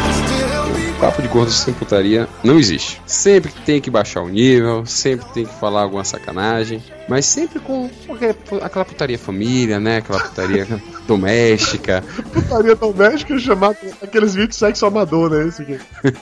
Papo 1.00 1.22
de 1.22 1.30
gordo 1.30 1.50
sem 1.50 1.74
putaria 1.74 2.28
não 2.43 2.60
existe. 2.60 3.02
Sempre 3.06 3.54
tem 3.66 3.80
que 3.80 3.89
baixar 3.89 4.22
o 4.22 4.28
nível, 4.28 4.86
sempre 4.86 5.26
tem 5.34 5.45
que 5.45 5.54
falar 5.54 5.84
alguma 5.84 6.04
sacanagem. 6.04 6.84
Mas 7.10 7.26
sempre 7.26 7.60
com 7.60 7.89
aquela, 8.62 8.86
putaria 8.86 9.18
família, 9.18 9.80
né? 9.80 9.97
Aquela 9.97 10.20
putaria 10.20 10.68
doméstica. 11.07 12.03
Putaria 12.32 12.76
doméstica 12.76 13.38
chamar 13.39 13.76
aqueles 14.01 14.34
vídeos 14.36 14.49
de 14.49 14.55
sexo 14.57 14.86
amador, 14.86 15.32
né? 15.32 15.47
Esse 15.47 15.64
aqui. 15.64 15.80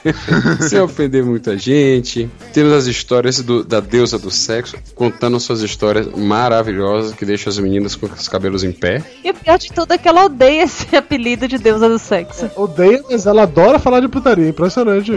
sem 0.66 0.80
ofender 0.80 1.22
muita 1.24 1.58
gente. 1.58 2.28
Temos 2.54 2.72
as 2.72 2.86
histórias 2.86 3.40
do- 3.40 3.62
da 3.62 3.80
deusa 3.80 4.18
do 4.18 4.30
sexo, 4.30 4.76
contando 4.94 5.38
suas 5.38 5.60
histórias 5.60 6.06
maravilhosas 6.16 7.12
que 7.14 7.24
deixam 7.26 7.50
as 7.50 7.58
meninas 7.58 7.94
com 7.94 8.06
os 8.06 8.26
cabelos 8.28 8.64
em 8.64 8.72
pé. 8.72 9.02
E 9.22 9.30
o 9.30 9.34
pior 9.34 9.58
de 9.58 9.70
tudo 9.70 9.92
é 9.92 9.98
que 9.98 10.08
ela 10.08 10.24
odeia 10.24 10.62
esse 10.62 10.94
apelido 10.96 11.46
de 11.46 11.58
deusa 11.58 11.88
do 11.88 11.98
sexo. 11.98 12.50
Odeia, 12.56 13.02
mas 13.10 13.26
ela 13.26 13.42
adora 13.42 13.78
falar 13.78 14.00
de 14.00 14.08
putaria. 14.08 14.48
Impressionante. 14.48 15.12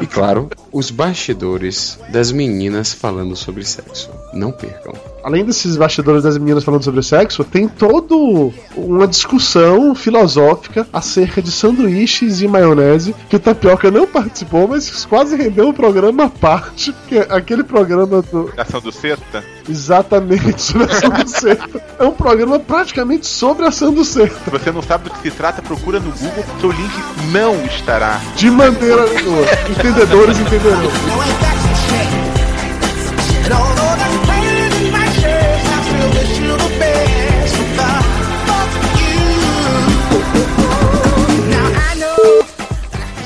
E 0.00 0.06
claro, 0.06 0.48
os 0.72 0.90
bastidores 0.92 1.98
das 2.12 2.30
meninas 2.30 2.92
falando 2.92 3.34
sobre 3.34 3.64
sexo. 3.64 4.10
Não 4.32 4.52
percam. 4.52 4.92
Além 5.22 5.44
desses 5.44 5.76
bastidores 5.76 6.22
das 6.22 6.38
meninas 6.38 6.64
falando 6.64 6.84
sobre 6.84 7.02
sexo, 7.02 7.44
tem 7.44 7.66
todo 7.66 8.52
uma 8.76 9.06
discussão 9.06 9.94
filosófica 9.94 10.86
acerca 10.92 11.42
de 11.42 11.50
sanduíches 11.50 12.40
e 12.40 12.48
maionese 12.48 13.14
que 13.28 13.36
o 13.36 13.40
Tapioca 13.40 13.90
não 13.90 14.06
participou, 14.06 14.68
mas 14.68 15.04
quase 15.06 15.36
rendeu 15.36 15.68
um 15.68 15.72
programa 15.72 16.24
à 16.24 16.28
parte, 16.28 16.94
que 17.08 17.18
é 17.18 17.26
aquele 17.30 17.64
programa 17.64 18.22
do 18.22 18.52
Ação 18.56 18.80
do 18.80 18.92
Seta? 18.92 19.44
exatamente 19.68 20.60
sobre 20.62 20.84
a 20.84 20.86
ação 20.86 21.10
do 21.10 21.28
cerco. 21.28 21.80
É 21.98 22.04
um 22.04 22.12
programa 22.12 22.58
praticamente 22.58 23.26
sobre 23.26 23.64
a 23.64 23.68
ação 23.68 23.92
do 23.92 24.04
cerco. 24.04 24.38
Se 24.44 24.50
você 24.50 24.72
não 24.72 24.82
sabe 24.82 25.04
do 25.04 25.10
que 25.10 25.20
se 25.20 25.30
trata, 25.30 25.62
procura 25.62 26.00
no 26.00 26.10
Google, 26.10 26.44
porque 26.44 26.66
o 26.66 26.72
link 26.72 26.92
não 27.30 27.64
estará. 27.66 28.20
De 28.34 28.50
maneira 28.50 29.06
nenhuma. 29.06 29.42
Entendedores 29.68 30.38
entenderão. 30.38 30.88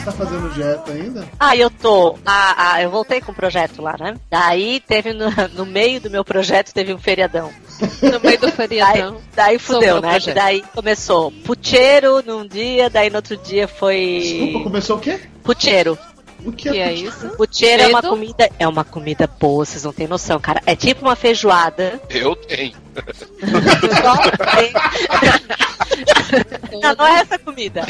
Tá 0.05 0.13
fazendo 0.13 0.53
dieta 0.53 0.93
ainda? 0.93 1.29
Ah, 1.39 1.57
eu 1.57 1.71
tô. 1.71 2.19
Ah, 2.27 2.55
ah, 2.57 2.83
eu 2.83 2.91
voltei 2.91 3.21
com 3.21 3.33
o 3.33 3.35
projeto 3.35 3.81
lá, 3.81 3.97
né? 3.99 4.17
Daí 4.31 4.81
teve 4.81 5.13
no, 5.13 5.27
no 5.55 5.67
meio 5.67 6.01
do 6.01 6.11
meu 6.11 6.25
projeto 6.25 6.73
teve 6.73 6.93
um 6.93 6.99
feriadão. 6.99 7.51
No 8.03 8.21
meio 8.21 8.39
do 8.39 8.51
feriadão. 8.53 9.13
Daí, 9.13 9.23
daí 9.35 9.59
fudeu, 9.59 10.01
né? 10.01 10.11
projeto. 10.11 10.35
Daí 10.35 10.63
começou 10.75 11.31
puteiro 11.45 12.23
num 12.25 12.47
dia, 12.47 12.91
daí 12.91 13.11
no 13.11 13.17
outro 13.17 13.37
dia 13.37 13.67
foi. 13.67 14.21
Desculpa, 14.23 14.65
começou 14.65 14.97
o 14.97 15.01
quê? 15.01 15.21
Puteiro. 15.43 15.99
O 16.45 16.51
que, 16.51 16.71
Que 16.71 16.79
é 16.79 16.93
isso? 16.93 17.29
Puteiro 17.37 17.85
é 17.85 17.87
uma 17.87 18.03
comida. 18.03 18.51
É 18.59 18.67
uma 18.67 18.85
comida 18.85 19.31
boa, 19.39 19.65
vocês 19.65 19.85
não 19.85 19.93
têm 19.93 20.09
noção, 20.09 20.41
cara. 20.41 20.61
É 20.67 20.75
tipo 20.75 21.03
uma 21.03 21.15
feijoada. 21.15 22.01
Eu 22.11 22.35
tenho. 22.35 22.75
Não, 26.81 26.95
não 26.95 27.07
é 27.07 27.21
essa 27.21 27.39
comida. 27.39 27.83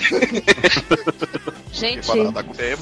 Gente, 1.73 2.07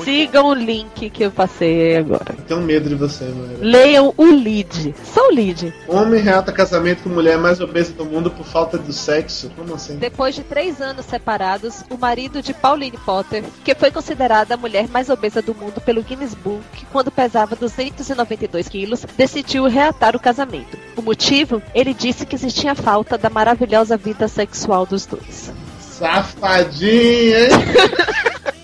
sigam 0.04 0.48
o 0.48 0.54
link 0.54 1.08
que 1.10 1.22
eu 1.22 1.30
passei 1.30 1.96
agora. 1.96 2.34
Tenho 2.46 2.60
medo 2.60 2.88
de 2.88 2.96
você, 2.96 3.24
mano. 3.24 3.58
Leiam 3.60 4.12
o 4.16 4.24
lead. 4.24 4.94
Só 5.14 5.28
o 5.28 5.32
lead. 5.32 5.72
Homem 5.86 6.20
reata 6.20 6.50
casamento 6.50 7.04
com 7.04 7.08
mulher 7.08 7.38
mais 7.38 7.60
obesa 7.60 7.92
do 7.92 8.04
mundo 8.04 8.30
por 8.30 8.44
falta 8.44 8.76
do 8.76 8.92
sexo? 8.92 9.50
Como 9.54 9.74
assim? 9.74 9.96
Depois 9.96 10.34
de 10.34 10.42
três 10.42 10.80
anos 10.80 11.06
separados, 11.06 11.84
o 11.88 11.96
marido 11.96 12.42
de 12.42 12.52
Pauline 12.52 12.98
Potter, 12.98 13.44
que 13.64 13.74
foi 13.76 13.92
considerada 13.92 14.54
a 14.54 14.56
mulher 14.56 14.88
mais 14.88 15.08
obesa 15.08 15.40
do 15.40 15.54
mundo 15.54 15.80
pelo 15.80 16.02
Guinness 16.02 16.34
Book, 16.34 16.84
quando 16.90 17.12
pesava 17.12 17.54
292 17.54 18.68
quilos, 18.68 19.06
decidiu 19.16 19.66
reatar 19.66 20.16
o 20.16 20.20
casamento. 20.20 20.76
O 20.96 21.02
motivo? 21.02 21.62
Ele 21.74 21.94
disse 21.94 22.09
que 22.12 22.34
existia 22.34 22.74
falta 22.74 23.16
da 23.16 23.30
maravilhosa 23.30 23.96
vida 23.96 24.28
sexual 24.28 24.86
dos 24.86 25.06
dois. 25.06 25.52
Safadinha, 25.80 27.44
hein? 27.44 27.50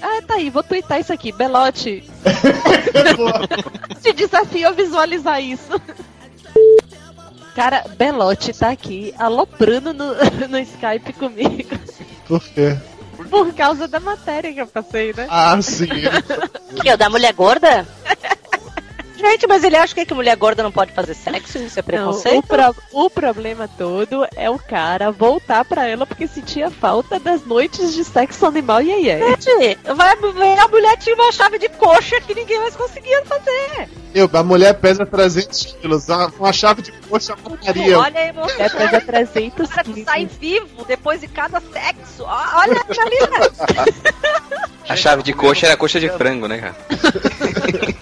Ah, 0.00 0.22
tá 0.26 0.34
aí, 0.34 0.48
vou 0.48 0.62
twittar 0.62 1.00
isso 1.00 1.12
aqui. 1.12 1.32
Belote. 1.32 2.08
Te 4.00 4.12
desafio 4.12 4.68
a 4.68 4.70
visualizar 4.70 5.42
isso. 5.42 5.80
Cara, 7.54 7.84
Belote 7.96 8.52
tá 8.52 8.70
aqui 8.70 9.12
aloprando 9.18 9.92
no, 9.92 10.14
no 10.48 10.58
Skype 10.60 11.12
comigo. 11.14 11.76
Por 12.26 12.40
quê? 12.40 12.76
Por 13.28 13.52
causa 13.52 13.88
da 13.88 13.98
matéria 13.98 14.52
que 14.52 14.60
eu 14.60 14.66
passei, 14.68 15.12
né? 15.12 15.26
Ah, 15.28 15.60
sim. 15.60 15.88
Que 16.80 16.88
é 16.88 16.94
o 16.94 16.96
da 16.96 17.10
mulher 17.10 17.32
gorda? 17.32 17.84
Gente, 19.18 19.46
mas 19.48 19.64
ele 19.64 19.76
acha 19.76 19.94
que, 19.94 20.06
que 20.06 20.14
mulher 20.14 20.36
gorda 20.36 20.62
não 20.62 20.70
pode 20.70 20.92
fazer 20.92 21.12
sexo? 21.14 21.58
Isso 21.58 21.78
é 21.78 21.82
Não, 21.82 21.86
preconceito? 21.86 22.38
o, 22.38 22.42
pro- 22.42 22.76
o 22.92 23.10
problema 23.10 23.66
todo 23.76 24.24
é 24.36 24.48
o 24.48 24.58
cara 24.58 25.10
voltar 25.10 25.64
pra 25.64 25.86
ela 25.88 26.06
porque 26.06 26.28
sentia 26.28 26.70
falta 26.70 27.18
das 27.18 27.44
noites 27.44 27.92
de 27.92 28.04
sexo 28.04 28.46
animal 28.46 28.80
e 28.80 28.92
aí 28.92 29.08
é. 29.10 29.18
Gente, 29.40 29.78
vai, 29.94 30.14
vai- 30.16 30.58
a 30.58 30.68
mulher 30.68 30.96
tinha 30.98 31.16
uma 31.16 31.32
chave 31.32 31.58
de 31.58 31.68
coxa 31.70 32.20
que 32.20 32.32
ninguém 32.34 32.60
mais 32.60 32.76
conseguia 32.76 33.24
fazer. 33.24 33.88
Eu, 34.14 34.30
a 34.32 34.42
mulher 34.42 34.72
pesa 34.74 35.04
300 35.04 35.76
quilos, 35.80 36.06
uma 36.38 36.52
chave 36.52 36.80
de 36.82 36.92
coxa 36.92 37.36
mataria. 37.48 37.98
Olha 37.98 38.20
aí, 38.20 38.32
você. 38.32 38.62
É, 38.62 38.68
pesa 38.68 39.00
300 39.00 39.68
cara 39.68 39.84
que 39.84 40.04
sai 40.04 40.26
vivo 40.26 40.84
depois 40.86 41.20
de 41.20 41.26
cada 41.28 41.60
sexo. 41.60 42.24
Olha 42.24 42.80
a 42.80 42.84
A 44.88 44.96
chave 44.96 45.22
de 45.22 45.32
coxa 45.34 45.66
era 45.66 45.76
coxa 45.76 46.00
de 46.00 46.08
frango, 46.08 46.46
né, 46.48 46.58
cara? 46.58 46.76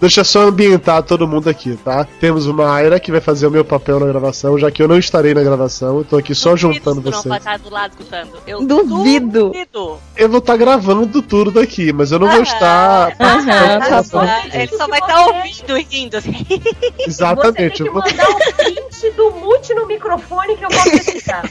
Deixa 0.00 0.20
eu 0.20 0.24
só 0.24 0.42
ambientar 0.42 1.02
todo 1.02 1.26
mundo 1.26 1.48
aqui, 1.48 1.76
tá? 1.84 2.06
Temos 2.20 2.46
uma 2.46 2.70
Aira 2.72 3.00
que 3.00 3.10
vai 3.10 3.20
fazer 3.20 3.46
o 3.46 3.50
meu 3.50 3.64
papel 3.64 3.98
na 3.98 4.06
gravação, 4.06 4.58
já 4.58 4.70
que 4.70 4.82
eu 4.82 4.88
não 4.88 4.98
estarei 4.98 5.32
na 5.32 5.42
gravação, 5.42 5.98
eu 5.98 6.04
tô 6.04 6.16
aqui 6.16 6.34
só 6.34 6.54
juntando 6.56 7.00
Tu 7.00 7.10
não 7.10 7.12
vocês. 7.12 7.24
vai 7.24 7.38
estar 7.38 7.58
do 7.58 7.70
lado 7.70 7.92
escutando. 7.92 8.32
Eu 8.46 8.64
Duvido. 8.64 9.48
duvido. 9.50 9.96
Eu 10.16 10.28
vou 10.28 10.38
estar 10.38 10.56
gravando 10.56 11.22
tudo 11.22 11.50
daqui, 11.50 11.92
mas 11.92 12.12
eu 12.12 12.18
não 12.18 12.30
vou 12.30 12.42
estar. 12.42 13.14
gravação. 13.16 14.22
Ele 14.52 14.76
só 14.76 14.86
vai 14.86 14.98
estar 15.00 15.26
ouvindo 15.26 15.78
e 15.78 15.82
rindo. 15.82 16.16
assim. 16.16 16.46
Exatamente, 17.06 17.82
eu 17.82 17.92
vou... 17.92 18.02
Mandar 18.02 18.28
um 18.28 18.52
print 18.56 19.10
do 19.16 19.30
mute 19.32 19.74
no 19.74 19.86
microfone 19.86 20.56
que 20.56 20.64
eu 20.64 20.70
vou 20.70 20.82
precisar. 20.82 21.42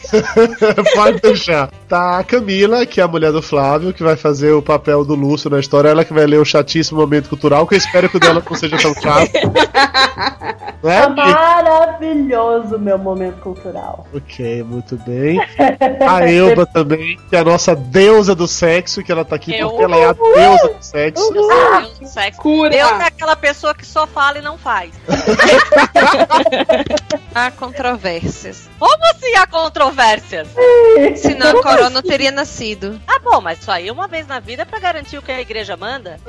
Pode 0.94 1.22
deixar. 1.22 1.70
Tá 1.88 2.20
a 2.20 2.24
Camila, 2.24 2.86
que 2.86 3.00
é 3.00 3.04
a 3.04 3.08
mulher 3.08 3.32
do 3.32 3.42
Flávio, 3.42 3.94
que 3.94 4.04
vai 4.04 4.16
fazer 4.16 4.52
o 4.52 4.62
papel 4.62 5.04
do 5.04 5.16
Lúcio 5.16 5.50
na 5.50 5.60
história. 5.60 5.90
Ela 5.90 6.06
que 6.06 6.14
vai 6.14 6.26
ler 6.26 6.40
o 6.40 6.46
chatíssimo 6.46 7.00
momento 7.00 7.30
cultural, 7.30 7.66
que 7.68 7.76
eu 7.76 7.78
espero 7.78 8.10
que 8.10 8.18
o 8.18 8.20
dela 8.20 8.35
não 8.42 8.56
seja 8.56 8.78
tão 8.78 8.94
chato. 8.94 9.32
Né, 10.84 11.02
Tá 11.02 11.10
maravilhoso 11.10 12.78
meu 12.78 12.98
momento 13.00 13.40
cultural. 13.42 14.06
Ok, 14.14 14.62
muito 14.64 14.96
bem. 14.98 15.40
A 16.08 16.30
Elba 16.30 16.66
também, 16.68 17.18
que 17.28 17.36
é 17.36 17.40
a 17.40 17.44
nossa 17.44 17.76
deusa 17.76 18.36
do 18.36 18.48
sexo, 18.48 19.02
que 19.04 19.12
ela 19.12 19.26
tá 19.26 19.36
aqui 19.36 19.58
Eu- 19.58 19.70
porque 19.70 19.84
ela 19.84 19.96
é 19.98 20.06
a 20.10 20.14
deusa 20.14 20.68
do 20.78 20.84
sexo. 20.84 21.34
Ah, 21.52 21.86
sexo. 22.06 22.40
Cura. 22.40 22.70
Deus 22.70 22.92
é 23.02 23.06
aquela 23.06 23.36
pessoa 23.36 23.74
que 23.74 23.86
só 23.86 24.06
fala 24.06 24.38
e 24.38 24.42
não 24.42 24.58
faz. 24.60 24.92
Há 27.34 27.52
controvérsias. 27.52 28.70
Como 28.80 29.04
assim 29.12 29.36
há 29.36 29.48
controvérsias? 29.48 30.48
Senão 31.18 31.60
a 31.60 31.64
Corona 31.64 31.90
não 31.90 32.02
teria 32.02 32.32
nascido. 32.32 33.00
Ah, 33.08 33.20
bom, 33.20 33.42
mas 33.42 33.60
isso 33.60 33.72
aí 33.72 33.90
uma 33.92 34.08
vez 34.08 34.28
na 34.28 34.40
vida 34.40 34.62
é 34.62 34.66
pra 34.66 34.80
garantir 34.80 35.18
o 35.18 35.22
que 35.22 35.32
a 35.32 35.42
igreja 35.42 35.76
manda. 35.76 36.20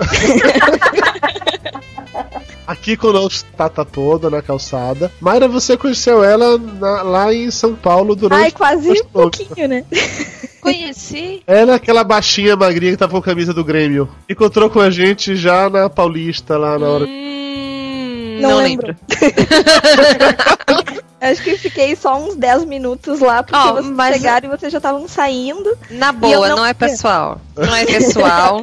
Aqui 2.67 2.97
conosco, 2.97 3.49
Tata 3.57 3.85
Poda, 3.85 4.29
na 4.29 4.43
calçada. 4.43 5.11
Mayra, 5.21 5.47
você 5.47 5.77
conheceu 5.77 6.25
ela 6.25 6.59
na- 6.59 7.03
lá 7.03 7.33
em 7.33 7.51
São 7.51 7.75
Paulo 7.75 8.17
durante. 8.17 8.43
Ai, 8.43 8.51
quase 8.51 8.91
um 8.91 9.05
pouquinho, 9.05 9.69
né? 9.69 9.85
Conheci. 10.61 11.43
Ela 11.47 11.73
é 11.73 11.75
aquela 11.77 12.03
baixinha 12.03 12.57
magrinha 12.57 12.91
que 12.93 12.99
tava 12.99 13.13
com 13.13 13.19
a 13.19 13.23
camisa 13.23 13.55
do 13.55 13.63
Grêmio. 13.65 14.09
Encontrou 14.29 14.69
com 14.69 14.81
a 14.81 14.91
gente 14.91 15.37
já 15.37 15.71
na 15.71 15.89
Paulista, 15.89 16.59
lá 16.59 16.77
na 16.77 16.89
hora. 16.89 17.05
Hum, 17.05 18.39
Não 18.41 18.51
não, 18.51 18.57
lembro. 18.59 18.89
lembro. 18.89 18.97
Acho 21.31 21.43
que 21.43 21.57
fiquei 21.59 21.95
só 21.97 22.17
uns 22.17 22.37
10 22.37 22.65
minutos 22.65 23.21
lá, 23.21 23.43
porque 23.43 23.59
Ó, 23.59 23.75
vocês 23.75 23.87
mas- 23.87 24.15
chegaram 24.17 24.49
e 24.49 24.57
vocês 24.57 24.73
já 24.73 24.79
estavam 24.79 25.07
saindo. 25.09 25.77
Na 25.91 26.13
boa, 26.13 26.49
não 26.49 26.57
não, 26.57 26.67
é 26.67 26.73
pessoal. 26.75 27.41
Não 27.57 27.75
é 27.75 27.85
pessoal. 27.87 28.63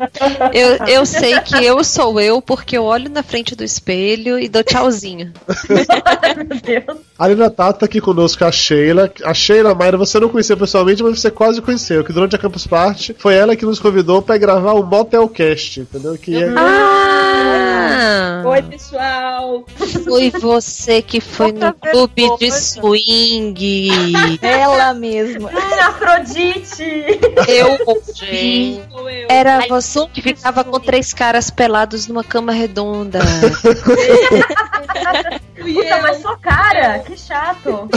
Eu, 0.54 0.86
eu 0.88 1.06
sei 1.06 1.40
que 1.42 1.64
eu 1.64 1.84
sou 1.84 2.20
eu 2.20 2.42
porque 2.42 2.78
eu 2.78 2.84
olho 2.84 3.10
na 3.10 3.24
frente 3.24 3.56
do 3.56 3.64
espelho 3.64 4.38
e 4.40 4.48
dou 4.48 4.64
tchauzinho. 4.64 5.32
Ali 7.18 7.36
na 7.36 7.50
Tata 7.50 7.80
tá 7.80 7.86
aqui 7.86 8.02
conosco 8.02 8.44
a 8.44 8.52
Sheila. 8.52 9.12
A 9.24 9.34
Sheila, 9.34 9.74
Mayra, 9.76 9.98
você 9.98 10.20
não 10.20 10.30
conheceu 10.30 10.58
pessoalmente, 10.58 11.02
mas 11.04 11.20
você 11.20 11.32
quase 11.32 11.62
conheceu. 11.62 12.04
Que 12.04 12.12
durante 12.14 12.36
a 12.36 12.40
Campus 12.40 12.68
Party 12.68 13.16
foi 13.18 13.36
ela 13.36 13.56
que 13.56 13.66
nos 13.66 13.80
convidou 13.80 14.22
pra 14.22 14.38
gravar 14.38 14.74
o 14.74 14.84
Motelcast, 14.84 15.82
entendeu? 15.82 16.18
Que 16.18 16.44
é... 16.44 16.50
Ah! 16.56 18.44
Oi, 18.46 18.62
pessoal. 18.64 19.64
Foi 20.04 20.30
você 20.32 21.02
que 21.02 21.22
foi 21.22 21.52
no 21.52 21.74
clube 21.74 22.38
de 22.38 22.52
swing. 22.54 23.90
Ela 24.42 24.94
mesma. 24.94 25.50
Ah, 25.54 25.88
Afrodite. 25.88 26.84
Eu 27.48 27.78
ouvi. 27.86 28.82
Sou 28.92 29.10
eu. 29.10 29.28
Era 29.30 29.66
você 29.68 30.08
que 30.08 30.22
ficava 30.22 30.64
com 30.64 30.80
três 30.80 31.14
caras 31.14 31.50
pelados 31.50 32.08
numa 32.08 32.24
cama 32.24 32.52
redonda. 32.52 33.20
Puta, 35.60 36.02
mas 36.02 36.22
sou 36.22 36.38
cara, 36.38 37.00
que 37.00 37.18
chato. 37.18 37.90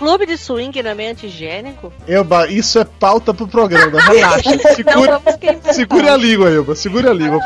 Clube 0.00 0.24
de 0.26 0.36
swing 0.38 0.82
não 0.82 0.90
é 0.90 0.94
meio 0.94 1.12
antigênico? 1.12 1.92
Elba, 2.08 2.46
isso 2.48 2.78
é 2.78 2.84
pauta 2.84 3.34
pro 3.34 3.46
programa, 3.46 4.00
relaxa. 4.00 4.58
Segura, 4.74 5.20
segure 5.72 6.08
a 6.08 6.16
língua, 6.16 6.50
Elba, 6.50 6.74
segure 6.74 7.06
a 7.06 7.12
língua. 7.12 7.38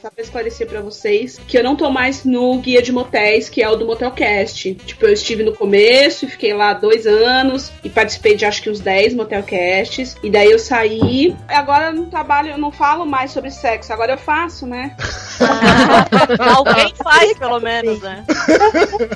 Só 0.00 0.10
pra 0.10 0.22
esclarecer 0.22 0.66
pra 0.66 0.80
vocês 0.80 1.40
que 1.46 1.56
eu 1.56 1.64
não 1.64 1.76
tô 1.76 1.90
mais 1.90 2.24
no 2.24 2.58
guia 2.58 2.82
de 2.82 2.92
motéis, 2.92 3.48
que 3.48 3.62
é 3.62 3.68
o 3.68 3.76
do 3.76 3.86
Motelcast. 3.86 4.74
Tipo, 4.74 5.06
eu 5.06 5.12
estive 5.12 5.42
no 5.42 5.54
começo 5.54 6.24
e 6.24 6.28
fiquei 6.28 6.52
lá 6.52 6.74
dois 6.74 7.06
anos 7.06 7.72
e 7.82 7.88
participei 7.88 8.36
de 8.36 8.44
acho 8.44 8.62
que 8.62 8.70
uns 8.70 8.80
10 8.80 9.14
Motelcasts. 9.14 10.16
E 10.22 10.30
daí 10.30 10.50
eu 10.50 10.58
saí. 10.58 11.34
Agora 11.48 11.86
eu 11.86 11.92
não 11.92 12.06
trabalho, 12.06 12.50
eu 12.50 12.58
não 12.58 12.70
falo 12.70 13.06
mais 13.06 13.30
sobre 13.30 13.50
sexo, 13.50 13.92
agora 13.92 14.12
eu 14.12 14.18
faço, 14.18 14.66
né? 14.66 14.96
Alguém 16.56 16.94
faz, 17.02 17.38
pelo 17.38 17.60
menos, 17.60 18.00
né? 18.00 18.24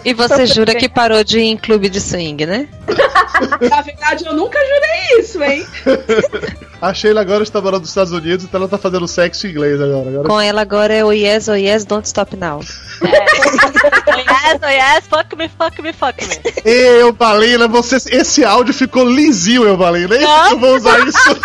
E 0.05 0.15
você 0.15 0.47
jura 0.47 0.75
que 0.75 0.89
parou 0.89 1.23
de 1.23 1.39
ir 1.39 1.45
em 1.45 1.57
clube 1.57 1.89
de 1.89 2.01
swing, 2.01 2.47
né? 2.47 2.69
Na 3.71 3.83
verdade, 3.83 4.25
eu 4.27 4.35
nunca 4.35 4.59
jurei 4.59 5.21
isso, 5.21 5.43
hein? 5.43 5.67
A 6.81 6.95
Sheila 6.95 7.21
agora 7.21 7.43
está 7.43 7.61
morando 7.61 7.81
nos 7.81 7.89
Estados 7.89 8.13
Unidos, 8.13 8.45
então 8.45 8.61
ela 8.61 8.69
tá 8.69 8.79
fazendo 8.79 9.09
sexo 9.09 9.47
em 9.47 9.51
inglês 9.51 9.81
agora. 9.81 10.09
agora... 10.09 10.28
Com 10.29 10.39
ela 10.39 10.61
agora 10.61 10.93
é 10.93 11.03
o 11.03 11.11
yes, 11.11 11.49
oh 11.49 11.55
yes, 11.55 11.87
don't 11.87 12.07
stop 12.07 12.37
now. 12.37 12.61
Oh 12.61 13.07
yes, 13.07 14.61
oh 14.63 14.69
yes, 14.69 15.07
fuck 15.09 15.35
me, 15.35 15.49
fuck 15.49 15.81
me, 15.81 15.91
fuck 15.95 16.23
me. 16.23 16.53
Ei, 16.67 17.01
Eubalina, 17.01 17.67
você, 17.67 17.97
esse 17.97 18.45
áudio 18.45 18.75
ficou 18.75 19.09
lisinho, 19.09 19.65
Eubalina. 19.65 20.15
É 20.15 20.23
isso 20.23 20.49
que 20.49 20.53
eu 20.53 20.59
vou 20.59 20.77
usar 20.77 20.99
isso. 21.01 21.41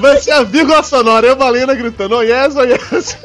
Vai 0.00 0.20
ser 0.20 0.32
a 0.32 0.42
vírgula 0.42 0.82
sonora, 0.82 1.28
Eubalina 1.28 1.76
gritando, 1.76 2.16
oh 2.16 2.22
yes, 2.22 2.56
oh 2.56 2.64
yes. 2.64 3.16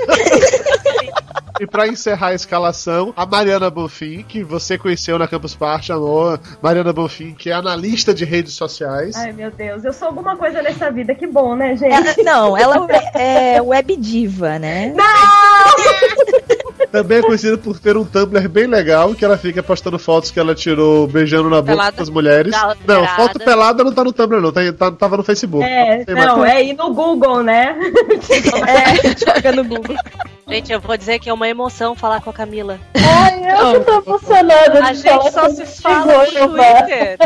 E 1.64 1.66
pra 1.66 1.88
encerrar 1.88 2.28
a 2.28 2.34
escalação, 2.34 3.14
a 3.16 3.26
Mariana 3.26 3.70
Bonfim, 3.70 4.22
que 4.28 4.44
você 4.44 4.78
conheceu 4.78 5.18
na 5.18 5.30
Campus 5.30 5.56
Party, 5.56 5.94
amor. 5.94 6.38
Mariana 6.62 6.92
Bonfim, 6.92 7.34
que 7.34 7.52
é 7.52 7.54
analista 7.54 8.14
de 8.14 8.26
redes 8.26 8.52
sociais. 8.54 9.16
Ai, 9.16 9.32
meu 9.32 9.50
Deus, 9.50 9.86
eu 9.86 9.94
sou 9.94 10.10
alguma 10.10 10.36
coisa 10.36 10.62
nessa 10.62 10.92
vida, 10.92 11.16
que 11.16 11.26
bom, 11.26 11.56
né, 11.56 11.78
gente? 11.78 11.94
Ela- 11.94 12.16
não, 12.26 12.58
ela 12.58 12.86
é 13.16 13.62
web 13.62 13.96
diva, 13.96 14.60
né? 14.60 14.94
Também 16.92 17.20
é 17.20 17.22
conhecida 17.22 17.58
por 17.58 17.80
ter 17.80 17.96
um 17.96 18.04
Tumblr 18.04 18.48
bem 18.50 18.68
legal, 18.68 19.16
que 19.16 19.24
ela 19.24 19.38
fica 19.38 19.64
postando 19.64 19.98
fotos 19.98 20.32
que 20.32 20.40
ela 20.40 20.54
tirou 20.54 21.08
beijando 21.08 21.50
na 21.50 21.62
boca 21.62 21.72
Pelada? 21.72 21.98
das 21.98 22.10
mulheres. 22.10 22.54
Não, 22.86 23.08
foto 23.16 23.40
pelada 23.40 23.84
não 23.86 23.94
tá 23.94 24.04
no 24.04 24.12
Tumblr, 24.12 24.42
não. 24.42 24.52
Tá, 24.52 24.62
tá- 24.74 24.92
tava 24.92 25.16
no 25.16 25.24
Facebook. 25.24 25.66
É, 25.66 26.04
não, 26.14 26.40
mais- 26.40 26.54
é 26.56 26.64
ir 26.66 26.74
no 26.74 26.94
Google, 26.94 27.42
né? 27.42 27.74
É, 28.68 29.16
joga 29.18 29.52
no 29.54 29.64
Google. 29.64 29.96
Gente, 30.48 30.72
eu 30.72 30.80
vou 30.80 30.98
dizer 30.98 31.20
que 31.20 31.30
é 31.30 31.34
uma 31.34 31.48
emoção 31.48 31.96
falar 31.96 32.22
com 32.22 32.30
a 32.30 32.34
Camila. 32.34 32.80
Ai, 32.96 33.52
eu 33.52 33.80
que 33.80 33.86
tô 33.86 33.98
emocionada 34.00 34.84
A 34.84 34.94
gente 34.94 35.32
só 35.32 35.50
se 35.50 35.66
fala 35.82 36.26
no. 36.26 36.50
Twitter. 36.50 37.18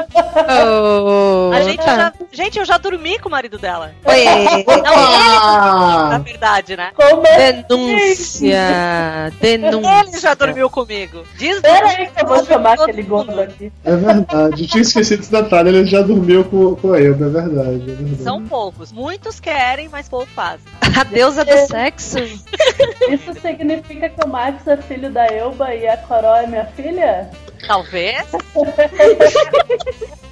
Oh, 0.49 1.51
A 1.53 1.61
gente, 1.61 1.83
tá. 1.83 1.95
já, 1.95 2.13
gente, 2.31 2.59
eu 2.59 2.65
já 2.65 2.77
dormi 2.77 3.17
com 3.19 3.27
o 3.27 3.31
marido 3.31 3.57
dela. 3.57 3.91
Oi. 4.05 4.23
Não, 4.23 6.03
ele, 6.03 6.09
na 6.09 6.17
verdade, 6.19 6.77
né? 6.77 6.91
Denúncia, 7.37 9.31
denúncia. 9.41 10.03
Ele 10.07 10.19
já 10.19 10.33
dormiu 10.33 10.69
comigo. 10.69 11.23
Diz 11.37 11.59
Peraí 11.59 12.07
que 12.07 12.21
eu 12.21 12.27
vou 12.27 12.45
chamar 12.45 12.73
aquele 12.79 13.03
gordo 13.03 13.39
aqui. 13.41 13.71
É 13.83 13.95
verdade. 13.95 14.63
Eu 14.63 14.67
tinha 14.67 14.81
esquecido 14.81 15.19
desse 15.19 15.31
detalhe, 15.31 15.69
ele 15.69 15.85
já 15.85 16.01
dormiu 16.01 16.43
com, 16.45 16.75
com 16.75 16.93
a 16.93 17.01
Elba, 17.01 17.25
é 17.25 17.29
verdade. 17.29 17.91
É 17.91 17.95
verdade. 17.95 18.23
São 18.23 18.45
poucos. 18.45 18.91
Muitos 18.91 19.39
querem, 19.39 19.89
mas 19.89 20.07
pouco 20.07 20.27
fazem. 20.27 20.65
A 20.97 21.03
deusa 21.03 21.43
do 21.43 21.57
sexo. 21.67 22.17
Isso 23.17 23.33
significa 23.41 24.09
que 24.09 24.23
o 24.23 24.27
Max 24.27 24.67
é 24.67 24.77
filho 24.77 25.09
da 25.09 25.25
Elba 25.25 25.73
e 25.73 25.87
a 25.87 25.97
Coró 25.97 26.35
é 26.35 26.45
minha 26.45 26.65
filha? 26.65 27.29
Talvez. 27.65 28.27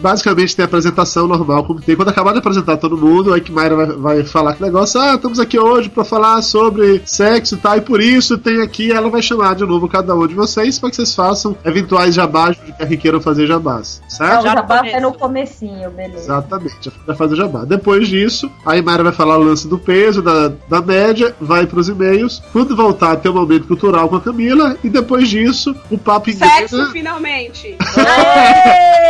Basicamente 0.00 0.56
tem 0.56 0.62
a 0.64 0.66
apresentação 0.66 1.26
normal, 1.28 1.64
como 1.64 1.80
tem. 1.80 1.94
Quando 1.96 2.08
acabar 2.08 2.32
de 2.32 2.38
apresentar 2.38 2.76
todo 2.76 2.96
mundo, 2.98 3.32
aí 3.32 3.40
que 3.40 3.52
Mayra 3.52 3.76
vai, 3.76 3.86
vai 3.86 4.24
falar 4.24 4.54
que 4.54 4.62
negócio, 4.62 5.00
ah, 5.00 5.14
estamos 5.14 5.38
aqui 5.38 5.58
hoje 5.58 5.88
pra 5.88 6.04
falar 6.04 6.40
sobre 6.42 7.02
sexo 7.06 7.54
e 7.54 7.58
tal, 7.58 7.76
e 7.76 7.80
por 7.80 8.00
isso 8.00 8.36
tem 8.38 8.60
aqui, 8.60 8.90
ela 8.90 9.08
vai 9.10 9.22
chamar 9.22 9.54
de 9.54 9.64
novo 9.64 9.88
cada 9.88 10.14
um 10.14 10.26
de 10.26 10.34
vocês 10.34 10.78
para 10.78 10.90
que 10.90 10.96
vocês 10.96 11.14
façam 11.14 11.56
eventuais 11.64 12.14
jabás 12.14 12.56
de 12.56 12.86
que 12.86 12.96
queiram 12.96 13.20
fazer 13.20 13.46
jabás, 13.46 14.00
Ah, 14.04 14.10
certo? 14.10 14.40
o 14.40 14.42
jabá 14.42 14.82
é 14.86 15.00
no 15.00 15.12
comecinho, 15.12 15.90
beleza. 15.90 16.24
Exatamente, 16.24 16.92
vai 17.06 17.16
fazer 17.16 17.36
jabá. 17.36 17.64
Depois 17.64 18.08
disso, 18.08 18.50
aí 18.66 18.82
Mayra 18.82 19.04
vai 19.04 19.12
falar 19.12 19.38
o 19.38 19.42
lance 19.42 19.68
do 19.68 19.78
peso, 19.78 20.20
da, 20.22 20.52
da 20.68 20.80
média, 20.80 21.34
vai 21.40 21.66
pros 21.66 21.88
e-mails. 21.88 22.42
Quando 22.52 22.74
voltar, 22.76 23.16
tem 23.16 23.30
um 23.30 23.34
momento 23.34 23.66
cultural 23.66 24.08
com 24.08 24.16
a 24.16 24.20
Camila, 24.20 24.76
e 24.82 24.88
depois 24.88 25.28
disso, 25.28 25.74
o 25.90 25.96
papo 25.98 26.30
inglês. 26.30 26.70
Sexo, 26.70 26.90
finalmente. 26.92 27.76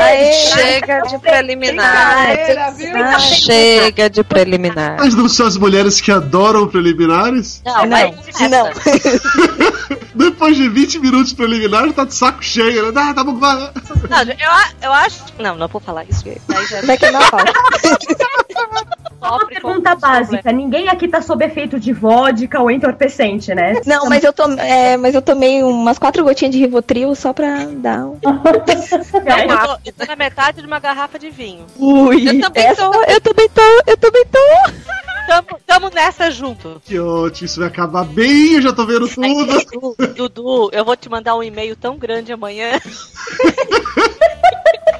Aê, 0.03 0.33
chega 0.73 1.03
de 1.03 1.19
preliminar. 1.19 2.27
Brincadeira, 2.27 2.71
viu? 2.73 2.97
Ah, 2.97 3.19
Chega 3.19 4.11
de 4.11 4.25
preliminar. 4.25 4.97
Mas 4.99 5.15
não 5.15 5.29
são 5.29 5.47
as 5.47 5.57
mulheres 5.57 6.01
que 6.01 6.11
adoram 6.11 6.69
preliminares? 6.69 7.63
Não, 7.65 7.87
Não, 7.87 8.49
não. 8.49 8.71
Depois 10.15 10.57
de 10.57 10.69
20 10.69 10.99
minutos 10.99 11.33
preliminares, 11.33 11.95
tá 11.95 12.05
de 12.05 12.15
saco 12.15 12.43
cheio, 12.43 12.93
né? 12.93 13.03
Ah, 13.03 13.15
tá 13.15 13.25
bom. 13.25 13.33
Não, 13.33 14.23
eu, 14.23 14.83
eu 14.83 14.93
acho. 14.93 15.25
Não, 15.39 15.57
não 15.57 15.69
vou 15.69 15.81
falar 15.81 16.05
isso. 16.05 16.25
Aí 16.29 16.67
já... 16.67 16.97
Queimar 16.97 17.23
a 17.23 17.31
pauta. 17.31 17.53
Só 19.23 19.37
uma 19.37 19.47
pergunta 19.47 19.95
básica: 19.95 20.53
ninguém 20.53 20.89
aqui 20.89 21.09
tá 21.09 21.23
sob 21.23 21.45
efeito 21.45 21.79
de 21.79 21.93
vodka 21.93 22.61
ou 22.61 22.71
entorpecente, 22.71 23.55
né? 23.55 23.81
Não, 23.87 24.09
mas 24.09 24.23
eu, 24.25 24.33
tom, 24.33 24.53
é, 24.59 24.97
mas 24.97 25.15
eu 25.15 25.23
tomei 25.23 25.63
umas 25.63 25.99
quatro 25.99 26.25
gotinhas 26.25 26.53
de 26.53 26.61
Rivotril 26.61 27.15
só 27.15 27.33
pra 27.33 27.65
dar 27.77 28.05
um... 28.07 28.19
Eu 29.43 29.59
tô, 29.59 29.79
eu 29.85 29.93
tô 29.93 30.07
na 30.07 30.17
metade 30.17 30.62
de 30.63 30.67
uma 30.67 30.79
garrafa 30.79 31.19
de 31.19 31.29
vinho. 31.29 31.67
Ui, 31.77 32.29
Eu 32.29 32.41
também 32.41 32.75
tô, 32.75 32.95
eu 33.05 33.21
também 33.21 33.49
tô, 33.49 33.83
eu 33.87 33.97
também 33.97 34.25
tô. 34.27 34.39
Tamo, 35.27 35.61
tamo 35.67 35.91
nessa 35.91 36.31
junto. 36.31 36.81
Que 36.85 36.99
ótimo, 36.99 37.47
isso 37.47 37.59
vai 37.61 37.69
acabar 37.69 38.05
bem, 38.05 38.55
eu 38.55 38.63
já 38.63 38.73
tô 38.73 38.87
vendo 38.87 39.09
tudo. 39.09 39.65
Dudu, 39.71 40.15
Dudu, 40.15 40.71
eu 40.73 40.85
vou 40.85 40.97
te 40.97 41.09
mandar 41.09 41.37
um 41.37 41.43
e-mail 41.43 41.75
tão 41.77 41.99
grande 41.99 42.33
amanhã. 42.33 42.81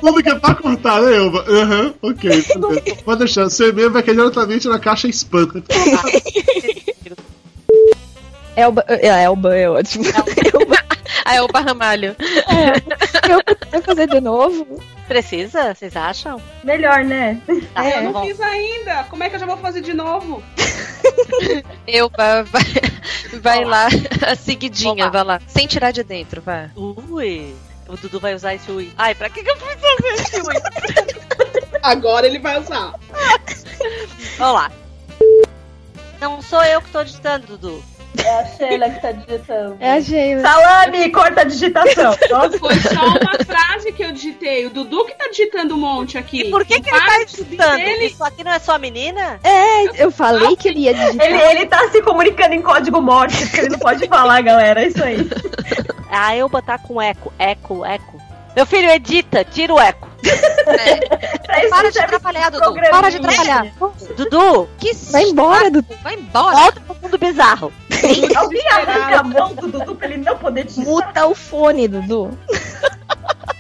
Tudo 0.01 0.23
que 0.23 0.29
é 0.29 0.35
pra 0.35 0.55
cortar, 0.55 1.01
né, 1.01 1.17
Elba? 1.17 1.45
Aham, 1.49 1.95
ok, 2.03 2.31
beleza. 2.31 2.97
Pode 3.05 3.19
deixar, 3.21 3.49
seu 3.51 3.69
e-mail 3.69 3.91
vai 3.91 4.03
cair 4.03 4.17
diretamente 4.17 4.69
na 4.69 4.79
caixa 4.79 5.09
spam. 5.09 5.47
Elba, 8.57 8.85
é, 8.87 9.25
Elba 9.25 9.57
é 9.57 9.71
ótimo. 9.71 10.05
A 11.33 11.37
Elba 11.37 11.61
Ramalho. 11.61 12.15
Eu 13.27 13.41
vou 13.73 13.83
fazer 13.83 14.07
de 14.07 14.21
novo? 14.21 14.83
Precisa? 15.09 15.75
Vocês 15.75 15.97
acham? 15.97 16.39
Melhor, 16.63 17.05
né? 17.05 17.41
Tá, 17.73 17.89
eu 17.89 17.93
tá 17.93 18.01
não 18.03 18.13
bom. 18.13 18.27
fiz 18.27 18.39
ainda. 18.39 19.05
Como 19.05 19.25
é 19.25 19.31
que 19.31 19.37
eu 19.37 19.41
já 19.41 19.47
vou 19.47 19.57
fazer 19.57 19.81
de 19.81 19.95
novo? 19.95 20.43
Elba, 21.89 22.43
vai, 22.45 22.63
vai 23.41 23.65
lá, 23.65 23.89
a 24.27 24.37
seguidinha, 24.37 25.09
vai 25.09 25.25
lá. 25.25 25.41
Sem 25.47 25.67
tirar 25.67 25.91
de 25.91 26.03
dentro, 26.05 26.43
vai. 26.43 26.71
Ui. 26.77 27.55
O 27.89 27.97
Dudu 27.97 28.21
vai 28.21 28.35
usar 28.35 28.55
esse 28.55 28.71
ui. 28.71 28.93
Ai, 28.99 29.15
pra 29.15 29.31
que, 29.31 29.43
que 29.43 29.51
eu 29.51 29.57
fui 29.57 29.75
fazer 29.75 30.09
esse 30.15 30.37
ui? 30.37 30.55
Agora 31.83 32.27
ele 32.27 32.39
vai 32.41 32.61
usar. 32.61 32.93
Vamos 34.37 34.55
lá. 34.55 34.73
Não 36.21 36.43
sou 36.43 36.63
eu 36.63 36.83
que 36.83 36.91
tô 36.91 37.03
digitando, 37.03 37.47
Dudu. 37.47 37.83
É 38.19 38.41
a 38.41 38.45
Sheila 38.45 38.91
que 38.91 39.01
tá 39.01 39.13
digitando. 39.13 39.77
É 39.81 39.93
a 39.93 40.01
Sheila. 40.01 40.43
Salame, 40.43 41.11
corta 41.11 41.41
a 41.41 41.45
digitação. 41.45 42.17
Nossa. 42.31 42.59
Foi 42.59 42.75
só 42.77 43.05
uma 43.05 43.45
frase 43.45 43.93
que 43.93 44.05
eu 44.05 44.13
digitei. 44.13 44.67
O 44.67 44.71
Dudu 44.71 45.07
que 45.07 45.15
tá 45.15 45.29
digitando 45.29 45.75
um 45.75 45.79
monte 45.79 46.19
aqui. 46.19 46.43
E 46.43 46.51
por 46.51 46.65
que, 46.65 46.81
que 46.81 46.91
ele 46.91 47.01
tá 47.01 47.25
digitando? 47.25 47.81
Isso 48.03 48.23
aqui 48.25 48.45
não 48.45 48.53
é 48.53 48.59
só 48.59 48.79
menina? 48.79 49.41
É, 49.43 50.03
eu 50.05 50.11
falei 50.11 50.55
que 50.57 50.69
ele 50.69 50.81
ia 50.81 50.95
digitar. 50.95 51.27
Ele, 51.27 51.41
ele 51.41 51.67
tá 51.67 51.89
se 51.91 52.03
comunicando 52.03 52.55
em 52.55 52.63
código 52.63 53.01
morte, 53.01 53.37
porque 53.47 53.61
ele 53.61 53.69
não 53.71 53.79
pode 53.79 54.07
falar, 54.07 54.41
galera. 54.43 54.83
É 54.83 54.89
isso 54.89 55.03
aí. 55.03 55.29
A 56.11 56.37
Elba 56.37 56.61
tá 56.61 56.79
com 56.79 57.01
eco, 57.01 57.33
eco, 57.39 57.85
eco. 57.85 58.21
Meu 58.55 58.67
filho, 58.67 58.91
edita, 58.91 59.45
tira 59.45 59.73
o 59.73 59.81
eco. 59.81 60.12
Para 61.71 61.91
de 61.91 61.99
atrapalhar, 61.99 62.51
Dudu. 62.51 62.75
Para 62.91 63.11
de 63.11 63.17
atrapalhar. 63.17 63.67
Dudu, 64.17 64.69
Que 64.79 64.95
Vai 65.11 65.25
embora, 65.25 65.71
Dudu. 65.71 65.95
Vai 66.03 66.15
embora. 66.15 66.57
volta 66.57 66.81
pro 66.81 66.97
mundo 67.03 67.19
bizarro. 67.19 67.73
Alguém 68.37 68.69
arranca 68.69 69.21
a 69.21 69.23
mão 69.23 69.55
do 69.55 69.69
Dudu 69.69 69.95
pra 69.95 70.07
ele 70.09 70.19
não 70.19 70.37
poder 70.39 70.65
digitar. 70.65 70.87
Muta 70.87 71.27
o 71.27 71.35
fone, 71.35 71.89
Dudu. 71.89 72.31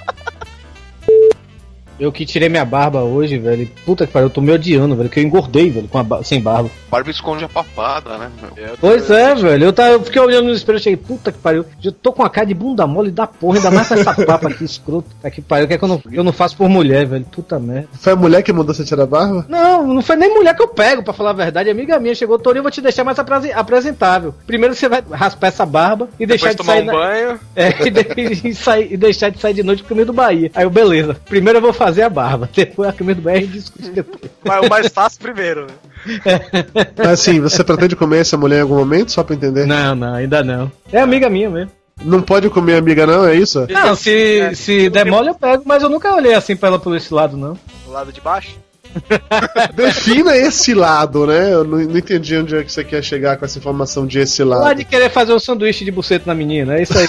Eu 1.98 2.10
que 2.12 2.24
tirei 2.26 2.48
minha 2.48 2.64
barba 2.64 3.00
hoje, 3.02 3.38
velho. 3.38 3.68
Puta 3.84 4.06
que 4.06 4.12
pariu, 4.12 4.26
eu 4.26 4.30
tô 4.30 4.40
me 4.40 4.50
odiando, 4.52 4.96
velho. 4.96 5.08
Que 5.08 5.20
eu 5.20 5.24
engordei, 5.24 5.70
velho, 5.70 5.88
com 5.88 5.98
a 5.98 6.02
ba- 6.02 6.22
sem 6.22 6.40
barba. 6.40 6.70
Barba 6.90 7.10
esconde 7.10 7.44
a 7.44 7.48
papada, 7.48 8.18
né? 8.18 8.30
meu? 8.56 8.74
Pois 8.80 9.10
é, 9.10 9.34
velho. 9.34 9.64
Eu, 9.66 9.72
tava, 9.72 9.90
eu 9.90 10.02
fiquei 10.02 10.20
olhando 10.20 10.46
no 10.46 10.52
espelho 10.52 10.78
e 10.78 10.82
cheguei, 10.82 10.96
puta 10.96 11.30
que 11.32 11.38
pariu. 11.38 11.64
Eu 11.82 11.92
tô 11.92 12.12
com 12.12 12.22
a 12.22 12.30
cara 12.30 12.46
de 12.46 12.54
bunda 12.54 12.86
mole 12.86 13.10
da 13.10 13.26
porra, 13.26 13.56
ainda 13.58 13.70
mais 13.70 13.88
com 13.88 13.94
essa 13.94 14.14
papa 14.26 14.48
aqui, 14.48 14.64
escroto. 14.64 15.08
Tá 15.22 15.30
que 15.30 15.40
pariu, 15.40 15.68
que 15.68 15.74
é 15.74 15.78
que 15.78 15.84
eu 15.84 15.88
não, 15.88 16.02
eu 16.12 16.24
não 16.24 16.32
faço 16.32 16.56
por 16.56 16.68
mulher, 16.68 17.06
velho. 17.06 17.24
Puta 17.30 17.58
merda. 17.58 17.88
Foi 17.92 18.12
a 18.12 18.16
mulher 18.16 18.42
que 18.42 18.52
mandou 18.52 18.74
você 18.74 18.84
tirar 18.84 19.04
a 19.04 19.06
barba? 19.06 19.46
Não, 19.48 19.86
não 19.86 20.02
foi 20.02 20.16
nem 20.16 20.32
mulher 20.34 20.54
que 20.56 20.62
eu 20.62 20.68
pego, 20.68 21.02
pra 21.02 21.12
falar 21.14 21.30
a 21.30 21.34
verdade. 21.34 21.70
Amiga 21.70 21.98
minha 22.00 22.14
chegou, 22.14 22.38
Torinho, 22.38 22.60
eu 22.60 22.64
vou 22.64 22.72
te 22.72 22.80
deixar 22.80 23.04
mais 23.04 23.18
apresen- 23.18 23.52
apresentável. 23.54 24.34
Primeiro 24.46 24.74
você 24.74 24.88
vai 24.88 25.02
raspar 25.10 25.48
essa 25.48 25.64
barba 25.66 26.08
e 26.18 26.26
deixar 26.26 26.50
de 26.50 26.56
tomar 26.56 26.72
sair. 26.74 26.82
um 26.82 26.86
na- 26.86 26.92
banho. 26.92 27.40
É, 27.54 27.68
e, 27.86 27.90
de- 27.90 28.48
e 28.48 28.54
sair- 28.54 28.92
e 28.92 28.96
deixar 28.96 29.30
de 29.30 29.38
sair 29.38 29.54
de 29.54 29.62
noite 29.62 29.82
pro 29.82 29.90
caminho 29.90 30.06
do 30.06 30.12
Bahia. 30.12 30.50
Aí 30.54 30.64
eu, 30.64 30.70
beleza. 30.70 31.16
Primeiro 31.28 31.58
eu 31.58 31.62
vou 31.62 31.72
fazer 31.72 31.91
a 32.00 32.08
barba, 32.08 32.48
depois 32.54 32.88
a 32.88 32.92
caminho 32.92 33.16
do 33.16 33.30
e 33.30 33.46
discute 33.46 33.90
depois. 33.90 34.30
Mas 34.44 34.66
o 34.66 34.68
mais 34.68 34.88
fácil 34.88 35.20
primeiro, 35.20 35.66
né? 35.66 35.72
Mas 36.96 37.08
assim, 37.08 37.40
você 37.40 37.62
pretende 37.62 37.94
comer 37.94 38.20
essa 38.20 38.36
mulher 38.36 38.58
em 38.58 38.62
algum 38.62 38.76
momento, 38.76 39.12
só 39.12 39.22
pra 39.22 39.34
entender? 39.34 39.66
Não, 39.66 39.94
não, 39.94 40.14
ainda 40.14 40.42
não. 40.42 40.70
É 40.90 41.00
amiga 41.00 41.28
minha 41.28 41.50
mesmo. 41.50 41.70
Não 42.02 42.22
pode 42.22 42.48
comer 42.48 42.76
amiga, 42.76 43.06
não, 43.06 43.26
é 43.26 43.34
isso? 43.36 43.66
Não, 43.68 43.94
se, 43.94 44.54
se 44.54 44.88
der 44.88 45.04
mole 45.04 45.28
eu 45.28 45.34
pego, 45.34 45.62
mas 45.66 45.82
eu 45.82 45.88
nunca 45.88 46.14
olhei 46.14 46.34
assim 46.34 46.56
pra 46.56 46.68
ela 46.70 46.78
por 46.78 46.96
esse 46.96 47.12
lado, 47.12 47.36
não. 47.36 47.56
Do 47.84 47.92
lado 47.92 48.12
de 48.12 48.20
baixo. 48.20 48.56
Defina 49.74 50.36
esse 50.36 50.74
lado, 50.74 51.26
né? 51.26 51.52
Eu 51.52 51.64
não, 51.64 51.78
não 51.78 51.98
entendi 51.98 52.36
onde 52.36 52.56
é 52.56 52.62
que 52.64 52.72
você 52.72 52.84
quer 52.84 53.02
chegar 53.02 53.36
com 53.36 53.44
essa 53.44 53.58
informação 53.58 54.06
de 54.06 54.18
esse 54.18 54.42
Lá 54.42 54.58
lado. 54.58 54.78
de 54.78 54.84
querer 54.84 55.10
fazer 55.10 55.32
um 55.32 55.38
sanduíche 55.38 55.84
de 55.84 55.90
buceta 55.90 56.24
na 56.26 56.34
menina, 56.34 56.76
é 56.76 56.82
isso 56.82 56.98
aí. 56.98 57.06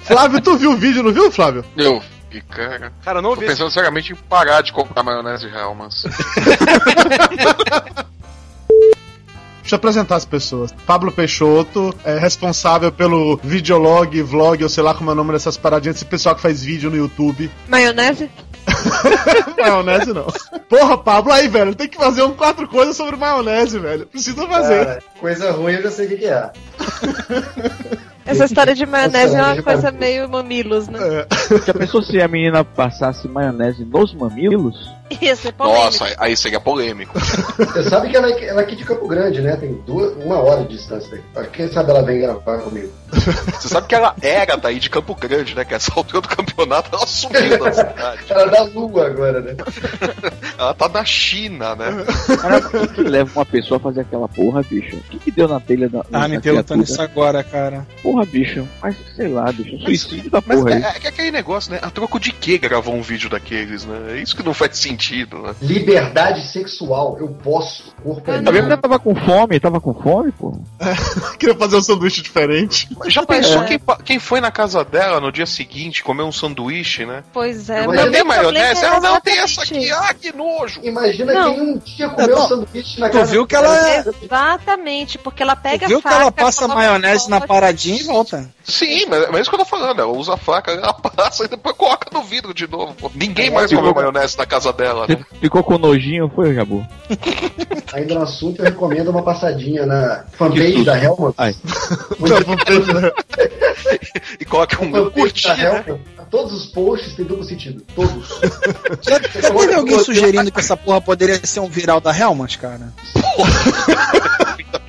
Flávio, 0.00 0.40
tu 0.40 0.56
viu 0.56 0.72
o 0.72 0.76
vídeo, 0.76 1.02
não 1.02 1.12
viu, 1.12 1.30
Flávio? 1.30 1.64
Eu. 1.76 2.02
E 2.30 2.40
cara. 2.40 2.92
Cara, 3.04 3.22
não 3.22 3.34
Tô 3.34 3.40
pensando 3.40 3.70
seriamente 3.70 4.12
em 4.12 4.16
parar 4.16 4.60
de 4.60 4.72
comprar 4.72 5.02
maionese 5.02 5.46
Hellmann's. 5.46 6.04
Deixa 9.66 9.74
eu 9.74 9.78
apresentar 9.78 10.14
as 10.14 10.24
pessoas. 10.24 10.70
Pablo 10.86 11.10
Peixoto 11.10 11.92
é 12.04 12.16
responsável 12.16 12.92
pelo 12.92 13.36
videolog, 13.42 14.22
vlog, 14.22 14.62
ou 14.62 14.68
sei 14.68 14.80
lá 14.80 14.94
como 14.94 15.10
é 15.10 15.12
o 15.12 15.16
nome 15.16 15.32
dessas 15.32 15.56
paradinhas, 15.56 15.96
esse 15.96 16.04
pessoal 16.04 16.36
que 16.36 16.40
faz 16.40 16.62
vídeo 16.62 16.88
no 16.88 16.96
YouTube. 16.96 17.50
Maionese? 17.66 18.30
maionese 19.58 20.12
não. 20.12 20.26
Porra, 20.68 20.96
Pablo, 20.96 21.32
aí, 21.32 21.48
velho, 21.48 21.74
tem 21.74 21.88
que 21.88 21.96
fazer 21.96 22.22
um 22.22 22.32
quatro 22.32 22.68
coisas 22.68 22.96
sobre 22.96 23.16
maionese, 23.16 23.80
velho. 23.80 24.06
Precisa 24.06 24.46
fazer. 24.46 24.86
Cara, 24.86 25.02
coisa 25.18 25.50
ruim 25.50 25.72
eu 25.72 25.82
já 25.82 25.90
sei 25.90 26.06
o 26.06 26.16
que 26.16 26.26
é. 26.26 26.52
Essa 28.26 28.44
história 28.44 28.74
de 28.74 28.84
maionese 28.84 29.34
é 29.36 29.42
uma 29.42 29.62
coisa 29.62 29.90
meio 29.92 30.28
mamilos, 30.28 30.88
né? 30.88 30.98
Já 31.66 31.72
pensou 31.72 32.02
se 32.02 32.20
a 32.20 32.26
menina 32.28 32.64
passasse 32.64 33.28
maionese 33.28 33.84
nos 33.84 34.12
mamilos? 34.14 34.90
Ia 35.20 35.36
ser 35.36 35.52
polêmico. 35.52 35.84
Nossa, 35.84 36.14
aí 36.18 36.36
seria 36.36 36.58
polêmico. 36.58 37.12
Você 37.20 37.84
sabe 37.84 38.08
que 38.08 38.16
ela, 38.16 38.28
é- 38.28 38.48
ela 38.48 38.60
é 38.60 38.64
aqui 38.64 38.74
de 38.74 38.84
Campo 38.84 39.06
Grande, 39.06 39.40
né? 39.40 39.54
Tem 39.56 39.72
duas, 39.86 40.12
uma 40.16 40.38
hora 40.40 40.62
de 40.64 40.76
distância 40.76 41.22
daqui. 41.32 41.50
Quem 41.52 41.68
sabe 41.68 41.90
ela 41.90 42.02
vem 42.02 42.20
gravar 42.20 42.58
comigo. 42.58 42.90
Você 43.10 43.68
sabe 43.68 43.86
que 43.86 43.94
ela 43.94 44.14
era 44.20 44.56
daí 44.56 44.78
de 44.78 44.90
Campo 44.90 45.14
Grande, 45.14 45.54
né? 45.54 45.64
Que 45.64 45.74
essa 45.74 45.92
altura 45.94 46.20
do 46.20 46.28
campeonato 46.28 46.90
ela 46.94 47.06
sumiu 47.06 47.58
da 47.58 47.72
cidade. 47.72 48.20
Ela 48.28 48.42
é 48.42 48.50
da 48.50 48.62
lua 48.64 49.06
agora, 49.06 49.40
né? 49.40 49.54
Ela 50.58 50.72
tá 50.74 50.88
na 50.88 51.04
China, 51.04 51.74
né? 51.76 51.86
Cara, 52.40 52.58
o 52.58 52.70
que, 52.70 52.94
que 52.94 53.02
leva 53.02 53.30
uma 53.38 53.44
pessoa 53.44 53.76
a 53.78 53.80
fazer 53.80 54.00
aquela 54.00 54.26
porra, 54.28 54.62
bicho? 54.62 54.96
O 54.96 55.00
que, 55.02 55.18
que 55.18 55.30
deu 55.30 55.46
na 55.46 55.60
telha 55.60 55.88
da. 55.88 56.00
Ah, 56.12 56.20
da 56.20 56.28
me 56.28 56.40
perguntando 56.40 56.82
isso 56.82 57.00
agora, 57.00 57.42
cara. 57.44 57.86
Porra, 58.02 58.24
bicho. 58.24 58.66
Mas 58.82 58.96
sei 59.14 59.28
lá, 59.28 59.52
bicho. 59.52 59.72
Mas, 59.72 59.82
Suicídio 60.00 60.30
da 60.30 60.42
mas 60.46 60.58
porra 60.58 60.74
aí. 60.74 60.82
é, 60.82 60.88
é 60.88 61.00
que 61.00 61.06
aquele 61.08 61.30
negócio, 61.30 61.72
né? 61.72 61.78
A 61.82 61.90
troco 61.90 62.18
de 62.18 62.32
que 62.32 62.56
gravou 62.58 62.94
um 62.94 63.02
vídeo 63.02 63.28
daqueles, 63.28 63.84
né? 63.84 64.14
É 64.14 64.16
isso 64.18 64.34
que 64.34 64.42
não 64.42 64.54
faz 64.54 64.78
sentido, 64.78 65.38
né? 65.38 65.54
Liberdade 65.60 66.40
sexual. 66.46 67.18
Eu 67.20 67.28
posso. 67.28 67.94
Corpo 68.02 68.30
é 68.30 68.36
A 68.36 68.40
menina 68.40 68.68
meu. 68.68 68.78
tava 68.78 68.98
com 68.98 69.14
fome, 69.14 69.60
tava 69.60 69.80
com 69.80 69.92
fome, 69.94 70.32
pô. 70.32 70.58
Queria 71.38 71.54
fazer 71.54 71.76
um 71.76 71.82
sanduíche 71.82 72.22
diferente. 72.22 72.88
Mas 72.98 73.12
Já 73.12 73.24
pensou 73.26 73.62
quem, 73.64 73.78
pa- 73.78 73.98
quem 74.04 74.18
foi 74.18 74.40
na 74.40 74.50
casa 74.50 74.84
dela 74.84 75.20
no 75.20 75.30
dia 75.30 75.46
seguinte 75.46 76.02
comer 76.02 76.22
um 76.22 76.32
sanduíche, 76.32 77.04
né? 77.04 77.22
Pois 77.32 77.68
é, 77.70 77.86
Não 77.86 78.10
tem 78.10 78.24
maionese? 78.24 78.84
é 78.84 78.88
Ela 78.88 79.00
não 79.00 79.20
tem 79.20 79.38
essa 79.38 79.62
aqui. 79.62 79.90
Ah, 79.92 80.14
que 80.14 80.34
nojo! 80.34 80.80
Imagina 80.82 81.32
Não. 81.34 81.54
quem 81.54 81.62
um 81.62 81.78
dia 81.78 82.08
comeu 82.08 82.36
Não, 82.36 82.48
sanduíche 82.48 83.00
na 83.00 83.08
tu 83.08 83.18
casa 83.18 83.32
viu 83.32 83.46
que 83.46 83.54
ela 83.54 83.88
é- 83.90 84.04
Exatamente, 84.22 85.18
porque 85.18 85.42
ela 85.42 85.54
pega 85.56 85.86
Tu 85.86 85.88
viu 85.88 85.98
a 85.98 86.02
que 86.02 86.08
ela 86.08 86.24
faca, 86.26 86.44
passa 86.44 86.68
maionese 86.68 87.28
na 87.30 87.40
paradinha 87.40 88.00
e 88.00 88.04
volta. 88.04 88.48
Sim, 88.64 89.06
mas, 89.06 89.26
mas 89.28 89.36
é 89.36 89.40
isso 89.42 89.50
que 89.50 89.54
eu 89.56 89.60
tô 89.60 89.64
falando. 89.64 90.00
Ela 90.00 90.10
usa 90.12 90.34
a 90.34 90.36
faca, 90.36 90.72
ela 90.72 90.92
passa 90.94 91.44
e 91.44 91.48
depois 91.48 91.76
coloca 91.76 92.08
no 92.12 92.22
vidro 92.22 92.52
de 92.54 92.66
novo. 92.68 92.94
pô. 92.94 93.10
Ninguém 93.14 93.50
mais 93.50 93.70
Ficou- 93.70 93.84
comeu 93.92 93.94
maionese 93.94 94.36
na 94.38 94.46
casa 94.46 94.72
dela, 94.72 95.06
né? 95.08 95.18
Ficou 95.40 95.62
com 95.62 95.78
nojinho, 95.78 96.30
foi, 96.34 96.54
Jabu? 96.54 96.86
Ainda 97.92 98.14
no 98.14 98.22
assunto, 98.22 98.60
eu 98.60 98.64
recomendo 98.64 99.08
uma 99.10 99.22
passadinha 99.22 99.86
na 99.86 100.24
fanpage 100.36 100.84
da 100.84 100.98
Helma. 101.02 101.32
Ai. 101.38 101.54
E 104.40 104.44
coloca 104.44 104.82
um 104.82 104.90
fanpage 104.90 105.10
curtir, 105.12 105.48
da 105.48 105.56
né? 105.56 105.98
Todos 106.30 106.52
os 106.52 106.66
posts 106.66 107.14
têm 107.14 107.24
duplo 107.24 107.44
sentido. 107.44 107.82
Todos. 107.94 108.28
Já, 109.02 109.18
já 109.40 109.50
teve 109.50 109.74
alguém 109.74 109.98
sugerindo 110.00 110.50
que 110.50 110.60
essa 110.60 110.76
porra 110.76 111.00
poderia 111.00 111.40
ser 111.46 111.60
um 111.60 111.68
viral 111.68 112.00
da 112.00 112.16
Helmut, 112.16 112.58
cara? 112.58 112.92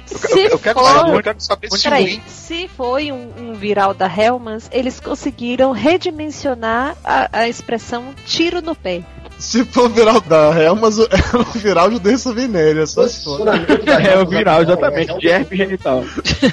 Se 0.06 0.40
eu 0.52 0.58
quero 0.60 0.80
for- 0.80 0.86
saber, 0.86 1.16
eu 1.16 1.24
quero 1.24 1.40
saber 1.42 1.70
se 1.72 1.84
Peraí, 1.84 2.22
se 2.28 2.68
foi 2.76 3.12
um, 3.12 3.32
um 3.38 3.54
viral 3.54 3.94
da 3.94 4.08
Hellmans, 4.08 4.68
eles 4.72 5.00
conseguiram 5.00 5.72
redimensionar 5.72 6.96
a, 7.04 7.30
a 7.32 7.48
expressão 7.48 8.14
tiro 8.26 8.62
no 8.62 8.76
pé. 8.76 9.04
Se 9.48 9.64
for 9.64 9.88
viral 9.88 10.20
da 10.20 10.50
Helmas, 10.62 11.00
é 11.08 11.38
o 11.38 11.44
viral 11.58 11.90
de 11.90 12.00
doença 12.00 12.34
venérea, 12.34 12.86
só 12.86 13.08
se 13.08 13.24
for. 13.24 13.48
É 13.48 14.18
o 14.18 14.28
viral, 14.28 14.62
exatamente, 14.64 15.18
de 15.20 15.30
herpes 15.30 15.58
genital. 15.58 16.04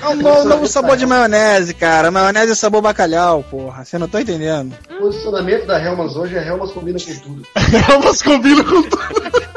É 0.00 0.08
um 0.10 0.14
novo, 0.14 0.44
novo 0.44 0.66
sabor 0.68 0.96
de 0.96 1.04
maionese, 1.04 1.74
cara. 1.74 2.12
Maionese 2.12 2.52
é 2.52 2.54
sabor 2.54 2.80
bacalhau, 2.80 3.42
porra. 3.50 3.84
Você 3.84 3.98
não 3.98 4.06
tá 4.06 4.20
entendendo? 4.20 4.76
O 4.88 5.06
posicionamento 5.06 5.66
da 5.66 5.82
Helmas 5.82 6.14
hoje 6.14 6.36
é 6.36 6.46
Helmas 6.46 6.70
combina 6.70 7.00
com 7.00 7.14
tudo. 7.16 7.42
Helmas 7.90 8.22
combina 8.22 8.62
com 8.62 8.82
tudo. 8.84 8.98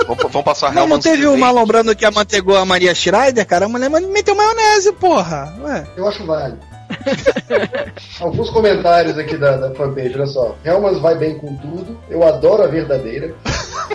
Vamos, 0.07 0.23
vamos 0.23 0.43
passar 0.43 0.73
Não, 0.73 0.87
não 0.87 0.99
teve 0.99 1.27
o 1.27 1.37
malombrando 1.37 1.95
que 1.95 2.05
amantegou 2.05 2.57
a 2.57 2.65
Maria 2.65 2.95
Schreider, 2.95 3.45
cara? 3.45 3.65
A 3.65 3.69
mulher 3.69 3.87
meteu 3.87 4.33
maionese, 4.33 4.91
porra. 4.93 5.55
Ué. 5.61 5.85
Eu 5.95 6.07
acho 6.07 6.25
válido. 6.25 6.76
Alguns 8.19 8.49
comentários 8.49 9.17
aqui 9.17 9.37
da, 9.37 9.57
da 9.57 9.75
fanpage, 9.75 10.15
olha 10.15 10.27
só. 10.27 10.55
Helmas 10.63 10.99
vai 10.99 11.15
bem 11.15 11.37
com 11.37 11.55
tudo. 11.57 11.99
Eu 12.09 12.23
adoro 12.23 12.63
a 12.63 12.67
verdadeira. 12.67 13.33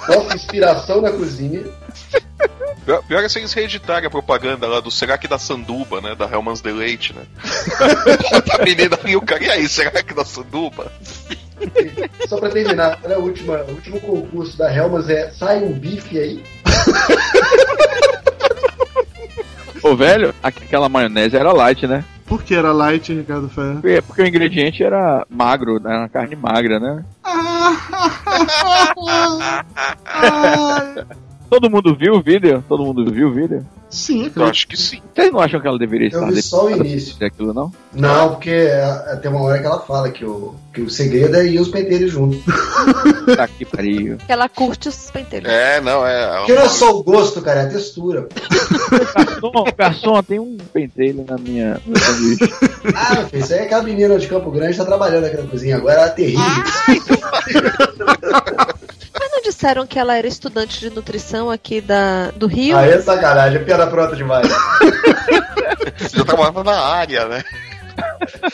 Nossa 0.08 0.36
inspiração 0.36 1.00
na 1.00 1.10
cozinha. 1.10 1.64
Pior, 2.84 3.02
pior 3.04 3.22
é 3.22 3.28
se 3.28 3.38
eles 3.38 3.52
reeditarem 3.52 4.06
a 4.06 4.10
propaganda 4.10 4.66
lá 4.66 4.80
do 4.80 4.90
Será 4.90 5.16
que 5.16 5.28
da 5.28 5.38
Sanduba, 5.38 6.00
né? 6.00 6.14
Da 6.16 6.26
Hellman's 6.26 6.60
Deleite, 6.60 7.14
né? 7.14 7.22
A 8.58 8.64
menina 8.64 8.98
e 9.04 9.16
o 9.16 9.22
cara, 9.22 9.42
e 9.42 9.50
aí, 9.50 9.68
será 9.68 10.02
que 10.02 10.12
da 10.12 10.24
Sanduba? 10.24 10.90
Só 12.28 12.38
pra 12.38 12.50
terminar, 12.50 12.98
a 13.04 13.18
última, 13.18 13.58
o 13.62 13.70
último 13.70 14.00
concurso 14.00 14.58
da 14.58 14.74
Helmas 14.74 15.08
é 15.08 15.30
sai 15.30 15.62
um 15.62 15.72
bife 15.72 16.18
aí. 16.18 16.42
Ô, 19.80 19.94
velho, 19.94 20.34
aquela 20.42 20.88
maionese 20.88 21.36
era 21.36 21.52
light, 21.52 21.86
né? 21.86 22.04
Por 22.32 22.42
que 22.42 22.54
era 22.54 22.72
light, 22.72 23.12
Ricardo 23.12 23.46
Ferro? 23.50 23.82
Porque, 23.82 24.00
porque 24.00 24.22
o 24.22 24.26
ingrediente 24.26 24.82
era 24.82 25.26
magro, 25.28 25.78
né? 25.78 25.98
Uma 25.98 26.08
carne 26.08 26.34
magra, 26.34 26.80
né? 26.80 27.04
Todo 31.50 31.70
mundo 31.70 31.94
viu 31.94 32.14
o 32.14 32.22
vídeo? 32.22 32.64
Todo 32.66 32.86
mundo 32.86 33.04
viu 33.12 33.28
o 33.28 33.34
vídeo? 33.34 33.66
Sim, 33.92 34.32
Eu 34.34 34.44
acho 34.46 34.66
que 34.66 34.74
sim. 34.74 35.02
Vocês 35.14 35.30
não 35.30 35.38
acham 35.38 35.60
que 35.60 35.66
ela 35.66 35.78
deveria 35.78 36.08
estar 36.08 36.24
vi 36.30 36.42
só 36.42 36.64
o 36.64 36.70
início. 36.70 37.14
daquilo, 37.18 37.52
não? 37.52 37.70
Não, 37.92 38.30
porque 38.30 38.48
é, 38.48 39.16
tem 39.20 39.30
uma 39.30 39.42
hora 39.42 39.58
que 39.58 39.66
ela 39.66 39.80
fala 39.80 40.10
que 40.10 40.24
o, 40.24 40.54
que 40.72 40.80
o 40.80 40.88
segredo 40.88 41.36
é 41.36 41.46
ir 41.46 41.60
os 41.60 41.68
penteiros 41.68 42.10
juntos. 42.10 42.40
Tá 43.36 43.46
que 43.46 43.64
pariu. 43.64 44.18
Ela 44.26 44.48
curte 44.48 44.88
os 44.88 45.10
penteiros. 45.10 45.48
É, 45.48 45.80
não, 45.80 46.04
é. 46.04 46.38
Porque 46.38 46.54
não 46.54 46.62
é 46.62 46.68
só 46.68 46.98
o 46.98 47.04
gosto, 47.04 47.40
cara, 47.40 47.60
é 47.60 47.64
a 47.66 47.68
textura. 47.68 48.28
Garçom, 49.14 49.64
garçom, 49.76 50.22
tem 50.22 50.40
um 50.40 50.56
pentelho 50.72 51.24
na 51.28 51.38
minha. 51.38 51.80
Ah, 52.96 53.14
meu 53.14 53.26
filho, 53.28 53.44
isso 53.44 53.52
aí 53.52 53.60
é 53.60 53.62
aquela 53.62 53.82
menina 53.82 54.18
de 54.18 54.26
Campo 54.26 54.50
Grande 54.50 54.76
tá 54.76 54.84
trabalhando 54.84 55.24
aqui 55.24 55.36
na 55.36 55.46
cozinha 55.46 55.76
agora, 55.76 55.94
ela 55.94 56.06
é 56.06 56.10
terrível. 56.10 56.44
Não 57.98 58.72
disseram 59.42 59.86
que 59.86 59.98
ela 59.98 60.16
era 60.16 60.26
estudante 60.26 60.78
de 60.80 60.90
nutrição 60.90 61.50
aqui 61.50 61.80
da, 61.80 62.30
do 62.32 62.46
Rio? 62.46 62.76
Aí 62.76 62.90
é 62.90 63.00
sacanagem, 63.00 63.58
é 63.60 63.64
piada 63.64 63.86
pronta 63.86 64.16
demais. 64.16 64.48
Você 65.98 66.16
já 66.18 66.24
trabalhava 66.24 66.64
na 66.64 66.78
área, 66.78 67.26
né? 67.28 67.44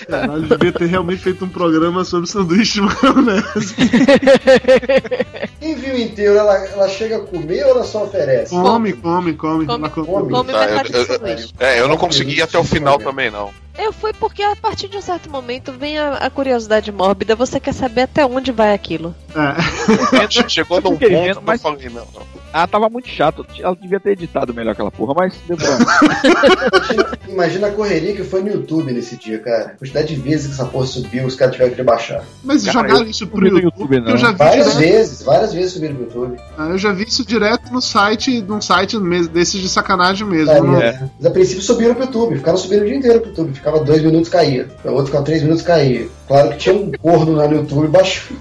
Caralho, 0.08 0.42
devia 0.42 0.72
ter 0.72 0.86
realmente 0.86 1.22
feito 1.22 1.44
um 1.44 1.48
programa 1.48 2.04
sobre 2.04 2.28
sanduíche 2.28 2.80
maionese. 2.80 3.74
Quem 5.60 5.74
viu 5.76 5.96
inteiro, 5.98 6.36
ela, 6.36 6.56
ela 6.66 6.88
chega 6.88 7.16
a 7.18 7.20
comer 7.20 7.64
ou 7.64 7.70
ela 7.70 7.84
só 7.84 8.04
oferece? 8.04 8.50
Come, 8.50 8.92
come, 8.94 9.34
come. 9.34 9.64
Ela 9.64 9.88
come. 9.90 10.06
Come. 10.06 10.30
Come 10.30 10.52
Tá, 10.52 10.66
metade 10.66 10.92
eu- 10.92 11.06
sanduíche. 11.06 11.52
É, 11.60 11.80
eu 11.80 11.88
não 11.88 11.96
consegui 11.96 12.38
ir 12.38 12.42
até 12.42 12.58
o 12.58 12.64
final 12.64 12.98
também, 12.98 13.30
não. 13.30 13.50
Eu 13.78 13.92
fui 13.92 14.12
porque 14.12 14.42
a 14.42 14.56
partir 14.56 14.88
de 14.88 14.96
um 14.96 15.00
certo 15.02 15.30
momento 15.30 15.72
vem 15.72 15.98
a, 15.98 16.14
a 16.14 16.28
curiosidade 16.30 16.90
mórbida, 16.90 17.36
você 17.36 17.60
quer 17.60 17.72
saber 17.72 18.02
até 18.02 18.26
onde 18.26 18.50
vai 18.50 18.74
aquilo. 18.74 19.14
Chegou 20.48 20.78
num 20.78 20.90
ponto 20.90 20.98
vendo, 21.08 21.32
que 21.32 21.38
eu 21.38 21.42
mas- 21.44 21.62
falei, 21.62 21.88
não, 21.88 22.06
não. 22.14 22.38
Ah, 22.50 22.66
tava 22.66 22.88
muito 22.88 23.08
chato. 23.08 23.46
Ela 23.60 23.76
devia 23.76 24.00
ter 24.00 24.12
editado 24.12 24.54
melhor 24.54 24.72
aquela 24.72 24.90
porra, 24.90 25.12
mas 25.14 25.34
deu 25.46 25.56
pra... 25.56 25.68
Imagina 27.28 27.66
a 27.66 27.70
correria 27.70 28.14
que 28.16 28.24
foi 28.24 28.40
no 28.42 28.48
YouTube 28.48 28.90
nesse 28.90 29.16
dia, 29.16 29.38
cara. 29.38 29.64
A 29.66 29.78
quantidade 29.78 30.14
de 30.14 30.20
vezes 30.20 30.46
que 30.46 30.52
essa 30.54 30.64
porra 30.64 30.86
subiu, 30.86 31.26
os 31.26 31.34
caras 31.34 31.54
tiveram 31.54 31.74
que 31.74 31.82
baixar. 31.82 32.24
Mas 32.42 32.64
Cara, 32.64 32.72
jogaram 32.88 33.04
eu 33.04 33.10
isso 33.10 33.24
não 33.26 33.32
pro 33.32 33.46
YouTube, 33.46 33.64
YouTube, 33.96 34.10
eu 34.10 34.16
já 34.16 34.30
vi 34.32 34.38
Várias 34.38 34.72
direto. 34.76 34.78
vezes, 34.78 35.22
várias 35.22 35.52
vezes 35.52 35.72
subiram 35.74 35.94
no 35.94 36.00
YouTube. 36.04 36.36
Ah, 36.56 36.68
Eu 36.70 36.78
já 36.78 36.90
vi 36.90 37.04
isso 37.04 37.24
direto 37.24 37.70
no 37.70 37.82
site, 37.82 38.40
num 38.40 38.60
site 38.62 38.98
desses 39.30 39.60
de 39.60 39.68
sacanagem 39.68 40.26
mesmo. 40.26 40.46
Tá, 40.46 40.60
não- 40.62 40.78
né? 40.78 41.10
Mas 41.18 41.26
a 41.26 41.30
princípio 41.30 41.62
subiram 41.62 41.94
pro 41.94 42.04
YouTube, 42.04 42.36
ficaram 42.38 42.56
subindo 42.56 42.82
o 42.82 42.86
dia 42.86 42.96
inteiro 42.96 43.20
pro 43.20 43.28
YouTube. 43.28 43.52
Ficava 43.68 43.84
dois 43.84 44.02
minutos 44.02 44.28
caía. 44.30 44.66
O 44.84 44.88
outro 44.90 45.06
ficava 45.06 45.24
três 45.24 45.42
minutos 45.42 45.62
caía. 45.62 46.08
Claro 46.26 46.50
que 46.50 46.56
tinha 46.56 46.74
um 46.74 46.90
corno 47.00 47.32
lá 47.36 47.46
no 47.48 47.56
YouTube 47.56 47.88
baixo. 47.88 48.32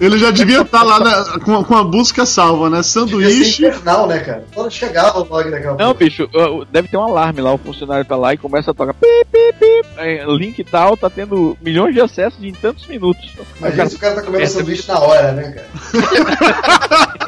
Ele 0.00 0.16
já 0.18 0.30
devia 0.30 0.62
estar 0.62 0.82
lá 0.84 1.00
na- 1.00 1.40
com, 1.40 1.64
com 1.64 1.74
a 1.76 1.82
busca 1.82 2.24
salva, 2.24 2.70
né? 2.70 2.78
Devia 2.78 2.82
ser 2.84 3.00
Sanduíche. 3.00 3.66
infernal, 3.66 4.06
né, 4.06 4.20
cara? 4.20 4.44
Quando 4.54 4.70
chegava 4.70 5.20
o 5.20 5.24
log 5.28 5.50
daquela 5.50 5.76
Não, 5.76 5.92
bicho, 5.92 6.28
deve 6.70 6.86
ter 6.88 6.96
um 6.96 7.02
alarme 7.02 7.40
lá, 7.40 7.52
o 7.52 7.58
funcionário 7.58 8.04
tá 8.04 8.14
lá 8.16 8.32
e 8.32 8.38
começa 8.38 8.70
a 8.70 8.74
tocar 8.74 8.94
pip, 8.94 9.26
pip, 9.32 9.58
pip. 9.58 9.88
Aí, 9.96 10.20
link 10.36 10.62
tal, 10.64 10.96
tá 10.96 11.10
tendo 11.10 11.56
milhões 11.60 11.94
de 11.94 12.00
acessos 12.00 12.42
em 12.42 12.52
tantos 12.52 12.86
minutos. 12.86 13.28
Mas 13.60 13.78
Aí 13.78 13.86
isso 13.86 13.96
o 13.96 13.98
cara 13.98 14.14
tá 14.14 14.22
comendo 14.22 14.46
sanduíche 14.46 14.86
na 14.86 15.00
hora, 15.00 15.32
né, 15.32 15.50
cara? 15.50 15.68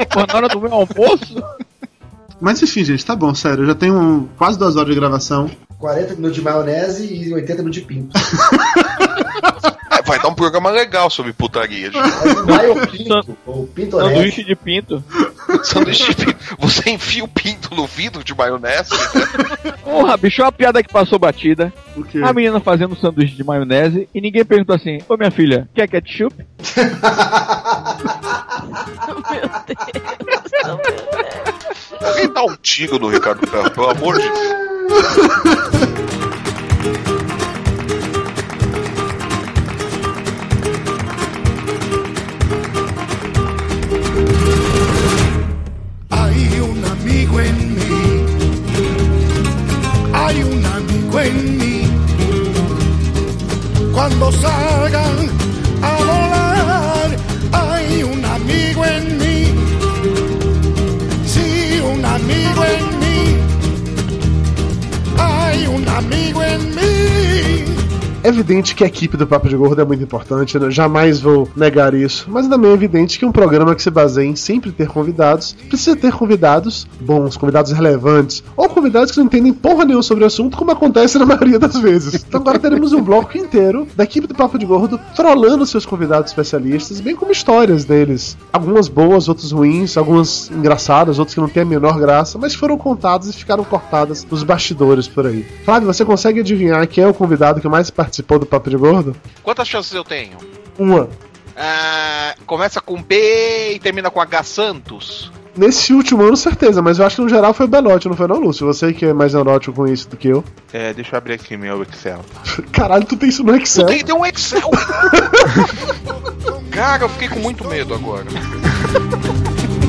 Na 0.30 0.34
hora 0.36 0.48
do 0.48 0.60
meu 0.60 0.72
almoço? 0.72 1.42
Mas 2.40 2.62
enfim, 2.62 2.84
gente, 2.84 3.04
tá 3.04 3.14
bom, 3.14 3.34
sério. 3.34 3.64
Eu 3.64 3.66
já 3.66 3.74
tenho 3.74 3.98
um- 3.98 4.26
quase 4.38 4.58
duas 4.58 4.76
horas 4.76 4.88
de 4.94 4.98
gravação. 4.98 5.50
40 5.78 6.14
minutos 6.14 6.34
de 6.36 6.42
maionese 6.42 7.12
e 7.12 7.32
80 7.32 7.62
minutos 7.62 7.80
de 7.80 7.86
pinto. 7.86 8.18
É, 9.92 10.02
vai 10.02 10.20
dar 10.20 10.28
um 10.28 10.34
programa 10.34 10.70
legal 10.70 11.10
sobre 11.10 11.32
putaria, 11.32 11.90
gente. 11.90 12.44
Maio 12.46 12.86
pinto, 12.86 13.36
ou 13.44 13.66
pintonete. 13.66 14.14
Sanduíche 14.14 14.44
de 14.44 14.54
pinto. 14.54 15.04
Sanduíche 15.64 16.14
de 16.14 16.26
pinto. 16.26 16.38
Você 16.60 16.90
enfia 16.90 17.24
o 17.24 17.28
pinto 17.28 17.74
no 17.74 17.86
vidro 17.86 18.22
de 18.22 18.32
maionese? 18.32 18.90
Porra, 19.82 20.16
bicho, 20.16 20.42
olha 20.42 20.48
a 20.48 20.52
piada 20.52 20.80
que 20.82 20.92
passou 20.92 21.18
batida. 21.18 21.72
O 21.96 22.04
quê? 22.04 22.20
A 22.22 22.32
menina 22.32 22.60
fazendo 22.60 22.92
um 22.92 22.96
sanduíche 22.96 23.34
de 23.34 23.42
maionese 23.42 24.08
e 24.14 24.20
ninguém 24.20 24.44
perguntou 24.44 24.76
assim: 24.76 24.98
Ô 25.08 25.16
minha 25.16 25.30
filha, 25.32 25.68
quer 25.74 25.88
ketchup? 25.88 26.36
Alguém 31.98 32.32
dá 32.32 32.42
um 32.44 32.56
tiro 32.56 32.98
no 32.98 33.08
Ricardo 33.08 33.46
Ferro, 33.46 33.70
pelo 33.70 33.90
amor 33.90 34.18
de 34.18 34.28
Deus. 34.28 34.60
Cuando 53.92 54.32
salgan 54.32 55.39
evidente 68.28 68.74
que 68.74 68.84
a 68.84 68.86
equipe 68.86 69.16
do 69.16 69.26
Papo 69.26 69.48
de 69.48 69.56
Gordo 69.56 69.80
é 69.80 69.84
muito 69.84 70.02
importante, 70.02 70.58
né? 70.58 70.70
jamais 70.70 71.20
vou 71.20 71.48
negar 71.56 71.94
isso, 71.94 72.26
mas 72.28 72.48
também 72.48 72.70
é 72.70 72.74
evidente 72.74 73.18
que 73.18 73.24
um 73.24 73.32
programa 73.32 73.74
que 73.74 73.82
se 73.82 73.90
baseia 73.90 74.26
em 74.26 74.36
sempre 74.36 74.72
ter 74.72 74.88
convidados 74.88 75.56
precisa 75.68 75.96
ter 75.96 76.12
convidados 76.12 76.86
bons, 77.00 77.36
convidados 77.36 77.72
relevantes, 77.72 78.42
ou 78.56 78.68
convidados 78.68 79.12
que 79.12 79.18
não 79.18 79.26
entendem 79.26 79.52
porra 79.52 79.84
nenhuma 79.84 80.02
sobre 80.02 80.24
o 80.24 80.26
assunto, 80.26 80.56
como 80.56 80.70
acontece 80.70 81.18
na 81.18 81.24
maioria 81.26 81.58
das 81.58 81.76
vezes. 81.78 82.24
Então 82.26 82.40
agora 82.40 82.58
teremos 82.58 82.92
um 82.92 83.02
bloco 83.02 83.36
inteiro 83.38 83.86
da 83.96 84.04
equipe 84.04 84.26
do 84.26 84.34
Papo 84.34 84.58
de 84.58 84.66
Gordo 84.66 85.00
trollando 85.14 85.64
seus 85.66 85.86
convidados 85.86 86.30
especialistas, 86.30 87.00
bem 87.00 87.16
como 87.16 87.32
histórias 87.32 87.84
deles. 87.84 88.36
Algumas 88.52 88.88
boas, 88.88 89.28
outras 89.28 89.52
ruins, 89.52 89.96
algumas 89.96 90.50
engraçadas, 90.50 91.18
outras 91.18 91.34
que 91.34 91.40
não 91.40 91.48
têm 91.48 91.62
a 91.62 91.66
menor 91.66 91.98
graça, 91.98 92.38
mas 92.38 92.54
foram 92.54 92.76
contadas 92.76 93.28
e 93.28 93.32
ficaram 93.32 93.64
cortadas 93.64 94.26
nos 94.30 94.42
bastidores 94.42 95.08
por 95.08 95.26
aí. 95.26 95.44
Flávio, 95.64 95.86
você 95.86 96.04
consegue 96.04 96.40
adivinhar 96.40 96.86
quem 96.86 97.04
é 97.04 97.06
o 97.06 97.14
convidado 97.14 97.60
que 97.60 97.68
mais 97.68 97.90
participou 98.10 98.40
do 98.40 98.46
Papo 98.46 98.68
de 98.68 98.76
Gordo? 98.76 99.14
Quantas 99.42 99.68
chances 99.68 99.94
eu 99.94 100.02
tenho? 100.02 100.36
Uma. 100.76 101.08
Ah, 101.56 102.34
começa 102.44 102.80
com 102.80 103.00
B 103.00 103.74
e 103.74 103.78
termina 103.78 104.10
com 104.10 104.20
H 104.20 104.42
Santos. 104.42 105.30
Nesse 105.56 105.92
último 105.92 106.22
ano, 106.22 106.36
certeza, 106.36 106.80
mas 106.80 106.98
eu 106.98 107.06
acho 107.06 107.16
que 107.16 107.22
no 107.22 107.28
geral 107.28 107.52
foi 107.52 107.66
o 107.66 107.68
Belote, 107.68 108.08
não 108.08 108.16
foi 108.16 108.26
não, 108.26 108.38
Lúcio? 108.38 108.66
Você 108.66 108.92
que 108.92 109.06
é 109.06 109.12
mais 109.12 109.34
neurótico 109.34 109.74
com 109.74 109.86
isso 109.86 110.08
do 110.08 110.16
que 110.16 110.28
eu. 110.28 110.44
É, 110.72 110.92
deixa 110.92 111.14
eu 111.14 111.18
abrir 111.18 111.34
aqui 111.34 111.56
meu 111.56 111.82
Excel. 111.82 112.20
Caralho, 112.72 113.04
tu 113.04 113.16
tem 113.16 113.28
isso 113.28 113.44
no 113.44 113.54
Excel? 113.56 113.86
Tem, 113.86 114.04
tem 114.04 114.14
um 114.14 114.24
Excel. 114.24 114.70
Cara, 116.70 117.04
eu 117.04 117.08
fiquei 117.08 117.28
com 117.28 117.40
muito 117.40 117.66
medo 117.66 117.94
agora. 117.94 118.26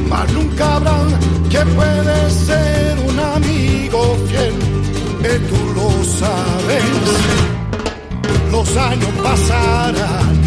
mas 0.09 0.31
nunca 0.31 0.65
habrá 0.65 0.97
que 1.49 1.57
puede 1.57 2.31
ser 2.31 2.97
un 3.07 3.19
amigo 3.19 4.17
fiel. 4.27 4.53
Y 5.23 5.39
tú 5.47 5.73
lo 5.75 6.03
sabes. 6.03 7.50
Los 8.51 8.75
años 8.77 9.09
pasarán. 9.23 10.41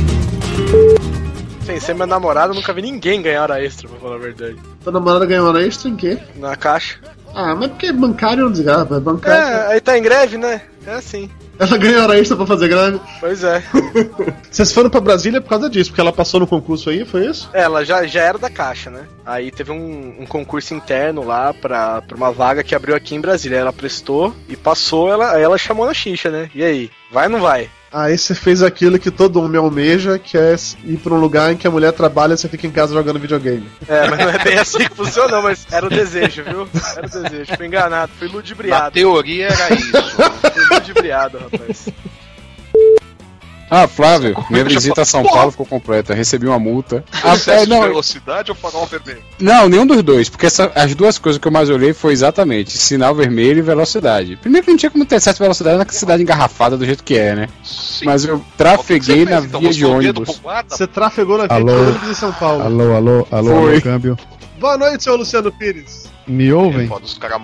Sem 1.64 1.80
ser 1.80 1.94
meu 1.94 2.06
namorado, 2.06 2.52
eu 2.52 2.56
nunca 2.56 2.72
vi 2.72 2.82
ninguém 2.82 3.22
ganhar 3.22 3.42
hora 3.42 3.64
extra, 3.64 3.88
pra 3.88 3.98
falar 3.98 4.16
a 4.16 4.18
verdade. 4.18 4.56
Tua 4.82 4.92
namorada 4.92 5.24
ganhou 5.24 5.48
hora 5.48 5.66
extra 5.66 5.88
em 5.88 5.96
quê? 5.96 6.18
Na 6.36 6.54
caixa. 6.56 6.98
Ah, 7.34 7.54
mas 7.54 7.70
porque 7.70 7.90
bancário 7.90 8.44
não 8.44 8.52
desgrava, 8.52 8.98
é 8.98 9.00
bancário. 9.00 9.42
É, 9.42 9.72
aí 9.72 9.80
tá 9.80 9.96
em 9.98 10.02
greve, 10.02 10.36
né? 10.36 10.60
É 10.86 10.92
assim. 10.92 11.30
Ela 11.58 11.78
ganhou 11.78 12.02
hora 12.02 12.18
extra 12.18 12.36
pra 12.36 12.46
fazer 12.46 12.68
greve. 12.68 13.00
Pois 13.18 13.42
é. 13.42 13.62
Vocês 14.50 14.72
foram 14.72 14.90
pra 14.90 15.00
Brasília 15.00 15.40
por 15.40 15.48
causa 15.48 15.70
disso, 15.70 15.90
porque 15.90 16.00
ela 16.00 16.12
passou 16.12 16.38
no 16.40 16.46
concurso 16.46 16.90
aí, 16.90 17.04
foi 17.04 17.26
isso? 17.26 17.48
É, 17.54 17.62
Ela 17.62 17.84
já, 17.84 18.04
já 18.06 18.20
era 18.22 18.38
da 18.38 18.50
Caixa, 18.50 18.90
né? 18.90 19.04
Aí 19.24 19.50
teve 19.50 19.72
um, 19.72 20.16
um 20.20 20.26
concurso 20.26 20.74
interno 20.74 21.24
lá 21.24 21.54
pra, 21.54 22.02
pra 22.02 22.16
uma 22.16 22.30
vaga 22.30 22.62
que 22.62 22.74
abriu 22.74 22.94
aqui 22.94 23.14
em 23.14 23.20
Brasília. 23.20 23.56
Ela 23.56 23.72
prestou 23.72 24.34
e 24.48 24.56
passou, 24.56 25.10
ela, 25.10 25.32
aí 25.32 25.42
ela 25.42 25.56
chamou 25.56 25.86
na 25.86 25.94
xixa, 25.94 26.28
né? 26.28 26.50
E 26.54 26.62
aí? 26.62 26.90
Vai 27.10 27.26
ou 27.26 27.32
não 27.32 27.40
vai? 27.40 27.70
Aí 27.94 28.18
você 28.18 28.34
fez 28.34 28.60
aquilo 28.60 28.98
que 28.98 29.08
todo 29.08 29.40
homem 29.40 29.56
almeja, 29.56 30.18
que 30.18 30.36
é 30.36 30.56
ir 30.84 30.96
pra 30.96 31.14
um 31.14 31.20
lugar 31.20 31.52
em 31.52 31.56
que 31.56 31.64
a 31.64 31.70
mulher 31.70 31.92
trabalha 31.92 32.34
e 32.34 32.36
você 32.36 32.48
fica 32.48 32.66
em 32.66 32.70
casa 32.72 32.92
jogando 32.92 33.20
videogame. 33.20 33.70
É, 33.86 34.10
mas 34.10 34.18
não 34.18 34.30
é 34.30 34.42
bem 34.42 34.58
assim 34.58 34.78
que 34.78 34.96
funcionou, 34.96 35.40
mas 35.40 35.64
era 35.70 35.86
o 35.86 35.88
desejo, 35.88 36.42
viu? 36.42 36.68
Era 36.96 37.06
o 37.06 37.22
desejo. 37.22 37.56
Fui 37.56 37.66
enganado, 37.66 38.10
fui 38.18 38.26
ludibriado. 38.26 38.90
teoria 38.90 39.46
era 39.46 39.74
isso. 39.74 39.92
Fui 39.92 40.76
ludibriado, 40.76 41.38
rapaz. 41.38 41.88
Ah, 43.70 43.88
Flávio, 43.88 44.36
minha 44.50 44.64
visita 44.64 45.02
a 45.02 45.04
São 45.04 45.22
Paulo 45.24 45.50
ficou 45.50 45.66
completa. 45.66 46.14
Recebi 46.14 46.46
uma 46.46 46.58
multa. 46.58 47.04
Ah, 47.22 47.34
Excesso 47.34 47.64
é, 47.64 47.66
não, 47.66 47.80
velocidade 47.82 48.50
ou 48.50 48.56
farol 48.56 48.86
vermelho? 48.86 49.22
não, 49.40 49.68
nenhum 49.68 49.86
dos 49.86 50.02
dois, 50.02 50.28
porque 50.28 50.46
essa- 50.46 50.70
as 50.74 50.94
duas 50.94 51.18
coisas 51.18 51.40
que 51.40 51.48
eu 51.48 51.52
mais 51.52 51.68
olhei 51.70 51.92
foi 51.92 52.12
exatamente 52.12 52.76
sinal 52.76 53.14
vermelho 53.14 53.58
e 53.58 53.62
velocidade. 53.62 54.36
Primeiro 54.36 54.64
que 54.64 54.70
não 54.70 54.78
tinha 54.78 54.90
como 54.90 55.04
ter 55.04 55.18
de 55.18 55.32
velocidade 55.38 55.78
na 55.78 55.86
cidade 55.88 56.22
engarrafada 56.22 56.76
do 56.76 56.84
jeito 56.84 57.02
que 57.02 57.16
é, 57.16 57.34
né? 57.34 57.48
Mas 58.04 58.24
eu 58.24 58.44
trafeguei 58.56 59.24
na 59.24 59.38
Então, 59.40 59.60
via 59.60 59.70
de 59.70 59.84
ônibus. 59.84 60.40
Você 60.68 60.86
trafegou 60.86 61.38
na 61.38 61.46
via 61.46 61.64
de 61.64 61.70
Alô? 61.70 61.82
ônibus 61.82 62.10
em 62.10 62.14
São 62.14 62.32
Paulo. 62.32 62.62
Alô, 62.62 62.94
alô, 62.94 63.26
alô, 63.30 63.50
Foi. 63.50 63.72
alô, 63.72 63.80
câmbio. 63.82 64.18
Boa 64.60 64.76
noite, 64.78 65.02
seu 65.04 65.16
Luciano 65.16 65.50
Pires. 65.50 66.03
Me 66.26 66.52
ouvem? 66.52 66.88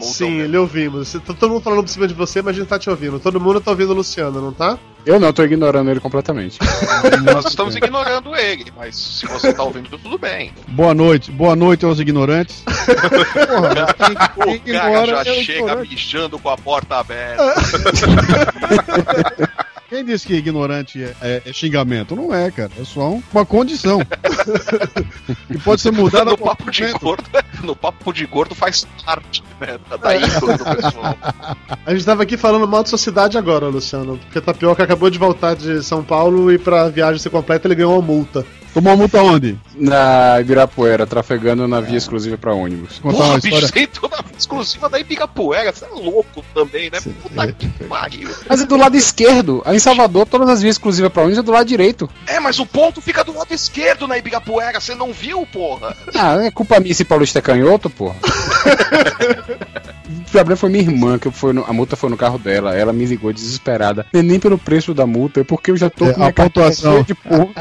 Sim, 0.02 0.42
lhe 0.46 0.56
ouvimos. 0.56 1.08
Você- 1.08 1.20
tá 1.20 1.34
todo 1.34 1.50
mundo 1.52 1.62
falando 1.62 1.82
por 1.82 1.88
cima 1.88 2.08
de 2.08 2.14
você, 2.14 2.40
mas 2.40 2.56
a 2.56 2.60
gente 2.60 2.68
tá 2.68 2.78
te 2.78 2.88
ouvindo. 2.88 3.20
Todo 3.20 3.38
mundo 3.40 3.60
tá 3.60 3.70
ouvindo 3.70 3.90
o 3.90 3.94
Luciano, 3.94 4.40
não 4.40 4.52
tá? 4.52 4.78
Eu 5.04 5.18
não, 5.20 5.32
tô 5.32 5.42
ignorando 5.44 5.90
ele 5.90 6.00
completamente. 6.00 6.58
Nós 7.24 7.46
estamos 7.46 7.74
ignorando 7.76 8.34
ele, 8.36 8.72
mas 8.76 8.96
se 8.96 9.26
você 9.26 9.52
tá 9.52 9.62
ouvindo, 9.62 9.90
tudo 9.98 10.18
bem. 10.18 10.52
Boa 10.68 10.94
noite, 10.94 11.30
boa 11.30 11.54
noite 11.56 11.84
aos 11.84 11.98
ignorantes. 12.00 12.62
Porra, 12.66 13.94
quem, 13.94 14.54
O 14.54 14.60
quem 14.60 14.74
cara 14.74 14.88
ignora 14.90 15.24
já 15.24 15.30
é 15.30 15.40
o 15.40 15.44
chega 15.44 15.58
ignorante. 15.60 15.90
mijando 15.90 16.38
com 16.38 16.48
a 16.50 16.56
porta 16.56 16.96
aberta. 16.96 17.54
Quem 20.00 20.06
disse 20.06 20.26
que 20.26 20.32
ignorante 20.34 21.02
é, 21.02 21.14
é- 21.20 21.42
é 21.44 21.52
xingamento? 21.52 22.16
Não 22.16 22.32
é, 22.34 22.50
cara. 22.50 22.70
É 22.80 22.84
só 22.84 23.10
um- 23.10 23.22
uma 23.34 23.44
condição. 23.44 24.00
e 25.50 25.58
pode 25.58 25.82
ser 25.82 25.90
mudada 25.92 26.30
a 26.30 26.32
no 26.32 26.38
papo 26.38 26.70
de 26.70 26.80
momento. 26.82 27.00
gordo, 27.00 27.24
no 27.62 27.76
papo 27.76 28.10
de 28.12 28.24
gordo 28.24 28.54
faz 28.54 28.86
parte, 29.04 29.42
né? 29.60 29.78
Da- 29.90 29.96
Da 29.98 30.16
índole 30.16 30.56
do 30.56 30.64
pessoal. 30.64 31.16
A 31.84 31.92
gente 31.92 32.04
tava 32.06 32.22
aqui 32.22 32.38
falando 32.38 32.66
mal 32.66 32.82
de 32.82 32.88
sociedade 32.88 33.36
agora, 33.36 33.66
Luciano. 33.66 34.16
Porque 34.18 34.40
Tapioca 34.40 34.82
acabou 34.82 35.10
de 35.10 35.18
voltar 35.18 35.54
de 35.54 35.82
São 35.82 36.02
Paulo 36.02 36.50
e 36.50 36.58
pra 36.58 36.88
viagem 36.88 37.18
ser 37.18 37.28
completa 37.28 37.68
ele 37.68 37.74
ganhou 37.74 37.92
uma 37.92 38.02
multa. 38.02 38.46
Tomou 38.72 38.92
uma 38.92 38.96
multa 38.98 39.20
onde? 39.22 39.58
Na 39.74 40.40
Ibirapuera, 40.40 41.06
trafegando 41.06 41.66
na 41.66 41.80
via 41.80 41.98
exclusiva 41.98 42.38
pra 42.38 42.54
ônibus. 42.54 42.98
Contar 43.00 43.16
Porra, 43.16 43.28
uma 43.30 43.34
bicho, 43.36 43.46
história. 43.48 43.68
você 43.68 43.80
entrou 43.80 44.10
na 44.10 44.24
exclusiva 44.38 44.88
da 44.88 45.00
Ibigapuera, 45.00 45.72
você 45.72 45.84
é 45.84 45.88
louco 45.88 46.44
também, 46.54 46.90
né? 46.90 47.00
Puta 47.00 47.52
que 47.52 47.66
pariu. 47.84 48.28
Mas 48.48 48.60
é 48.60 48.66
do 48.66 48.76
lado 48.76 48.96
esquerdo. 48.96 49.62
Aí 49.64 49.76
em 49.76 49.80
Salvador, 49.80 50.26
todas 50.26 50.48
as 50.48 50.62
vias 50.62 50.76
exclusivas 50.76 51.10
pra 51.12 51.22
ônibus 51.22 51.38
é 51.38 51.42
do 51.42 51.50
lado 51.52 51.66
direito. 51.66 52.08
É, 52.26 52.38
mas 52.38 52.58
o 52.60 52.66
ponto 52.66 53.00
fica 53.00 53.24
do 53.24 53.36
lado 53.36 53.52
esquerdo 53.52 54.06
na 54.06 54.16
Ibigapuera, 54.18 54.80
você 54.80 54.94
não 54.94 55.12
viu, 55.12 55.46
porra? 55.52 55.96
Ah, 56.14 56.36
é 56.44 56.50
culpa 56.50 56.78
minha 56.78 56.94
se 56.94 57.04
Paulista 57.04 57.40
é 57.40 57.42
canhoto, 57.42 57.90
porra. 57.90 58.16
O 60.26 60.30
problema 60.30 60.56
foi 60.56 60.70
minha 60.70 60.82
irmã, 60.84 61.18
que 61.18 61.30
foi 61.30 61.52
no- 61.52 61.64
a 61.64 61.72
multa 61.72 61.96
foi 61.96 62.10
no 62.10 62.16
carro 62.16 62.38
dela. 62.38 62.74
Ela 62.76 62.92
me 62.92 63.04
ligou 63.04 63.32
desesperada. 63.32 64.06
Nem, 64.12 64.22
nem 64.22 64.40
pelo 64.40 64.58
preço 64.58 64.92
da 64.92 65.06
multa, 65.06 65.40
é 65.40 65.44
porque 65.44 65.70
eu 65.70 65.76
já 65.76 65.88
tô 65.90 66.06
É, 66.06 66.12
com 66.12 66.24
a 66.24 66.32
pontuação. 66.32 67.02
de 67.02 67.14
ponto. 67.14 67.52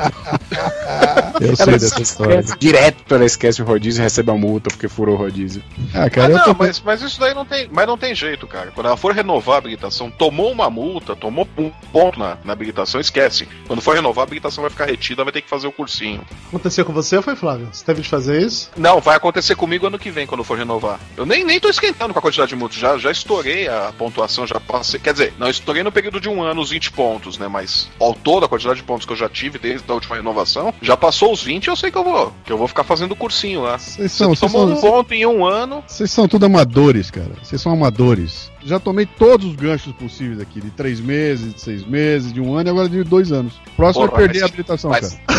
Eu 1.40 1.56
sei 1.56 1.68
Ela 1.70 1.78
dessa 1.78 2.02
história. 2.02 2.40
esquece- 2.40 2.58
Direto 2.60 3.16
ela 3.16 3.24
esquece 3.26 3.62
o 3.62 3.66
rodízio 3.66 4.02
e 4.02 4.04
recebe 4.04 4.30
a 4.30 4.34
multa 4.36 4.70
porque 4.70 4.88
furou 4.90 5.16
o 5.16 5.18
rodízio. 5.18 5.64
Ah, 5.94 6.04
Ah, 6.04 6.10
cara, 6.10 6.32
eu 6.34 6.38
não, 6.38 6.46
tô. 6.46 6.54
mas, 6.56 6.82
mas 6.82 7.02
isso 7.02 7.18
daí 7.20 7.34
não 7.34 7.46
tem, 7.46 7.70
mas 7.72 7.88
não 7.88 7.98
tem 7.98 8.14
jeito, 8.14 8.46
cara. 8.46 8.72
Quando 8.72 8.88
ela 8.88 8.98
for 8.98 9.14
renovar 9.14 9.56
a 9.56 9.58
habilitação, 9.60 10.12
tomou 10.12 10.52
uma 10.52 10.70
multa, 10.70 11.16
tomou 11.16 11.48
um 11.58 11.72
ponto 11.94 12.20
na, 12.20 12.38
na 12.44 12.52
habilitação, 12.54 13.00
esquece. 13.00 13.48
Quando 13.68 13.82
for 13.82 13.96
renovar, 13.96 14.24
a 14.24 14.28
habilitação 14.28 14.62
vai 14.64 14.70
ficar 14.72 14.86
retida, 14.86 15.24
vai 15.24 15.32
ter 15.32 15.42
que 15.42 15.50
fazer 15.50 15.68
o 15.68 15.72
cursinho. 15.72 16.22
Aconteceu 16.50 16.84
com 16.84 16.92
você 16.92 17.16
ou 17.16 17.22
foi, 17.24 17.36
Flávio? 17.38 17.70
Você 17.72 17.86
teve 17.86 18.02
de 18.02 18.10
fazer 18.10 18.42
isso? 18.42 18.70
Não, 18.76 19.00
vai 19.00 19.16
acontecer 19.16 19.56
comigo 19.56 19.88
ano 19.88 19.98
que 20.00 20.12
vem, 20.12 20.28
quando 20.28 20.44
for 20.44 20.58
renovar. 20.58 21.00
Eu 21.16 21.26
nem, 21.26 21.44
nem 21.46 21.60
tô 21.60 21.70
esquentando 21.70 22.12
com 22.14 22.20
a 22.20 22.22
quantidade 22.22 22.39
de 22.46 22.56
multas, 22.56 22.78
já, 22.78 22.98
já 22.98 23.12
estourei 23.12 23.68
a 23.68 23.94
pontuação, 23.98 24.46
já 24.48 24.60
passei. 24.60 25.00
Quer 25.00 25.14
dizer, 25.14 25.34
não 25.38 25.50
estourei 25.50 25.84
no 25.84 25.92
período 25.92 26.20
de 26.20 26.30
um 26.30 26.42
ano 26.42 26.62
os 26.62 26.70
20 26.72 26.92
pontos, 26.92 27.38
né? 27.38 27.48
Mas 27.48 27.90
ao 28.00 28.14
todo, 28.14 28.46
a 28.46 28.50
quantidade 28.50 28.78
de 28.80 28.84
pontos 28.86 29.06
que 29.06 29.14
eu 29.14 29.18
já 29.18 29.30
tive 29.30 29.58
desde 29.60 29.90
a 29.90 29.94
última 29.94 30.16
renovação, 30.16 30.74
já 30.82 30.96
passou 30.98 31.32
os 31.32 31.44
20 31.44 31.68
eu 31.68 31.76
sei 31.76 31.92
que 31.92 31.98
eu 31.98 32.04
vou. 32.04 32.34
Que 32.46 32.52
eu 32.52 32.58
vou 32.58 32.68
ficar 32.68 32.84
fazendo 32.84 33.12
o 33.12 33.16
cursinho 33.16 33.62
lá. 33.62 33.78
Vocês 33.78 34.12
são, 34.12 34.30
Você 34.36 34.42
tomou 34.48 34.68
são, 34.68 34.78
um 34.78 34.82
ponto 34.82 35.14
em 35.14 35.26
um 35.26 35.46
ano. 35.46 35.84
vocês 35.88 36.12
são 36.12 36.28
tudo 36.28 36.46
amadores, 36.46 37.10
cara. 37.12 37.32
Vocês 37.42 37.62
são 37.62 37.72
amadores. 37.72 38.52
Já 38.64 38.80
tomei 38.80 39.06
todos 39.06 39.46
os 39.48 39.56
ganchos 39.56 39.94
possíveis 39.94 40.40
aqui, 40.40 40.60
de 40.60 40.70
três 40.72 41.00
meses, 41.00 41.54
de 41.54 41.62
seis 41.62 41.86
meses, 41.86 42.34
de 42.34 42.42
um 42.42 42.56
ano 42.56 42.70
e 42.70 42.72
agora 42.72 42.90
de 42.90 43.04
dois 43.04 43.32
anos. 43.32 43.54
Próximo 43.76 44.08
Porra, 44.08 44.18
é 44.24 44.26
perder 44.26 44.40
mas- 44.40 44.44
a 44.44 44.46
habilitação, 44.48 44.90
mas- 44.92 45.10
cara. 45.14 45.30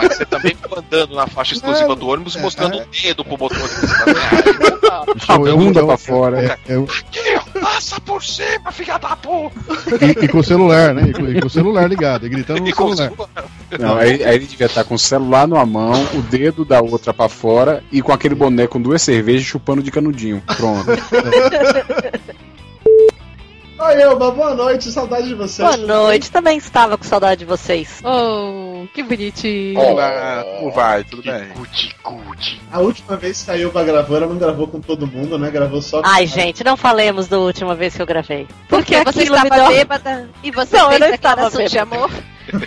Mas 0.00 0.16
você 0.16 0.26
também 0.26 0.54
ficou 0.54 0.78
andando 0.78 1.14
na 1.16 1.26
faixa 1.26 1.54
exclusiva 1.54 1.96
do 1.96 2.06
ônibus 2.08 2.34
e 2.36 2.38
mostrando 2.38 2.76
o 2.78 2.84
dedo 2.86 3.24
pro 3.24 3.38
motorista. 3.38 3.86
A 5.28 5.38
bunda 5.38 5.84
pra 5.84 5.96
fora. 5.96 6.58
É, 6.68 6.74
é, 6.74 7.60
Passa 7.60 8.00
por 8.00 8.22
cima, 8.24 8.70
filha 8.70 8.98
da 8.98 9.16
puta! 9.16 9.54
e, 10.04 10.24
e 10.24 10.28
com 10.28 10.38
o 10.38 10.44
celular, 10.44 10.94
né? 10.94 11.08
E 11.08 11.12
com, 11.12 11.26
e 11.28 11.40
com 11.40 11.46
o 11.46 11.50
celular 11.50 11.88
ligado, 11.88 12.26
e 12.26 12.28
gritando 12.28 12.60
no 12.60 12.68
E 12.68 12.72
com 12.72 12.84
o 12.84 12.96
celular. 12.96 13.28
Não, 13.78 13.96
aí, 13.96 14.22
aí 14.24 14.36
ele 14.36 14.46
devia 14.46 14.66
estar 14.66 14.84
com 14.84 14.94
o 14.94 14.98
celular 14.98 15.46
numa 15.48 15.64
mão, 15.66 16.04
o 16.14 16.22
dedo 16.22 16.64
da 16.64 16.80
outra 16.80 17.12
pra 17.12 17.28
fora 17.28 17.82
e 17.90 18.00
com 18.02 18.12
aquele 18.12 18.34
boné 18.34 18.66
com 18.66 18.80
duas 18.80 19.02
cervejas 19.02 19.44
chupando 19.46 19.82
de 19.82 19.90
canudinho. 19.90 20.42
Pronto. 20.56 20.86
Oi, 23.82 24.02
Elba, 24.02 24.30
boa 24.30 24.54
noite, 24.54 24.90
saudade 24.92 25.28
de 25.28 25.34
você. 25.34 25.62
Boa 25.62 25.76
noite, 25.78 26.30
também 26.30 26.58
estava 26.58 26.98
com 26.98 27.04
saudade 27.04 27.38
de 27.40 27.44
vocês. 27.46 28.02
Oh, 28.04 28.86
que 28.92 29.02
bonitinho. 29.02 29.80
Olá, 29.80 30.44
como 30.58 30.70
vai? 30.70 31.02
Tudo 31.02 31.22
bem? 31.22 31.48
A 32.70 32.78
última 32.80 33.16
vez 33.16 33.42
que 33.42 33.50
a 33.50 33.58
Elba 33.58 33.82
gravou, 33.82 34.16
ela 34.18 34.26
não 34.26 34.36
gravou 34.36 34.68
com 34.68 34.80
todo 34.82 35.06
mundo, 35.06 35.38
né? 35.38 35.50
Gravou 35.50 35.80
só 35.80 36.02
com 36.02 36.08
Ai, 36.08 36.26
gente, 36.26 36.62
não 36.62 36.76
falemos 36.76 37.26
da 37.26 37.38
última 37.38 37.74
vez 37.74 37.96
que 37.96 38.02
eu 38.02 38.06
gravei. 38.06 38.46
Porque 38.68 38.94
você 39.02 39.20
aquilo 39.20 39.40
me 39.40 39.46
estava 39.48 39.62
deu- 39.62 39.68
bêbada 39.78 40.30
e 40.42 40.50
você 40.50 40.76
Não, 40.76 40.84
eu 40.84 40.88
fez 40.90 41.00
não 41.00 41.14
estava 41.14 41.36
declaração 41.50 41.64
de 41.64 41.78
amor? 41.78 42.10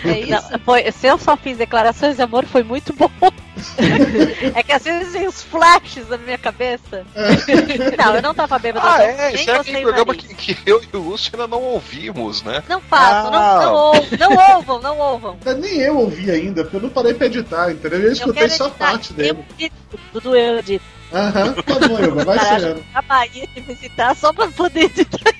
É 0.06 0.20
isso? 0.20 0.52
Não, 0.52 0.60
foi, 0.66 0.92
se 0.92 1.06
eu 1.08 1.18
só 1.20 1.38
fiz 1.38 1.58
declarações 1.58 2.16
de 2.16 2.22
amor, 2.24 2.46
foi 2.46 2.64
muito 2.64 2.92
bom. 2.94 3.10
é 4.56 4.64
que 4.64 4.72
às 4.72 4.84
vezes 4.84 5.14
vem 5.14 5.28
uns 5.28 5.44
flashes 5.44 6.08
na 6.10 6.18
minha 6.18 6.38
cabeça. 6.38 7.06
não, 7.98 8.16
eu 8.16 8.22
não 8.22 8.34
tava 8.34 8.58
bêbada. 8.60 8.86
Ah, 8.88 9.04
é, 9.04 9.16
Nem 9.32 9.36
esse 9.36 9.50
é 9.50 9.56
aquele 9.56 9.82
programa 9.82 10.16
que, 10.16 10.34
que 10.34 10.58
eu 10.66 10.82
e 10.82 10.98
o 10.98 11.00
Lúcio 11.00 11.32
ainda 11.34 11.48
não 11.48 11.62
ouvimos, 11.62 12.42
né? 12.44 12.64
Não 12.68 12.82
façam, 12.82 13.34
Ah. 13.34 13.60
não, 13.62 13.64
não, 13.64 13.74
ouvam, 13.76 14.18
não 14.20 14.56
ouvam, 14.56 14.82
não 14.82 14.98
ouvam. 14.98 15.38
Nem 15.60 15.80
eu 15.80 15.98
ouvi 15.98 16.30
ainda, 16.32 16.64
porque 16.64 16.78
eu 16.78 16.82
não 16.82 16.90
parei 16.90 17.14
pra 17.14 17.28
editar, 17.28 17.72
entendeu? 17.72 18.00
Eu 18.02 18.12
escutei 18.12 18.44
quero 18.44 18.54
só 18.54 18.68
editar, 18.68 18.92
parte 18.92 19.14
dele. 19.14 19.30
Eu 19.32 19.46
edito, 19.56 19.76
Dudu, 20.14 20.36
eu 20.36 20.60
edito. 20.60 20.86
Aham, 21.14 21.54
tá 21.54 21.88
bom, 21.88 22.00
Elba, 22.00 22.26
vai 22.26 22.40
sendo. 22.40 22.84
A 22.94 23.02
Bahia 23.04 23.48
de 23.54 23.62
visitar 23.62 24.16
só 24.16 24.34
pra 24.34 24.48
poder 24.48 24.86
editar. 24.86 25.32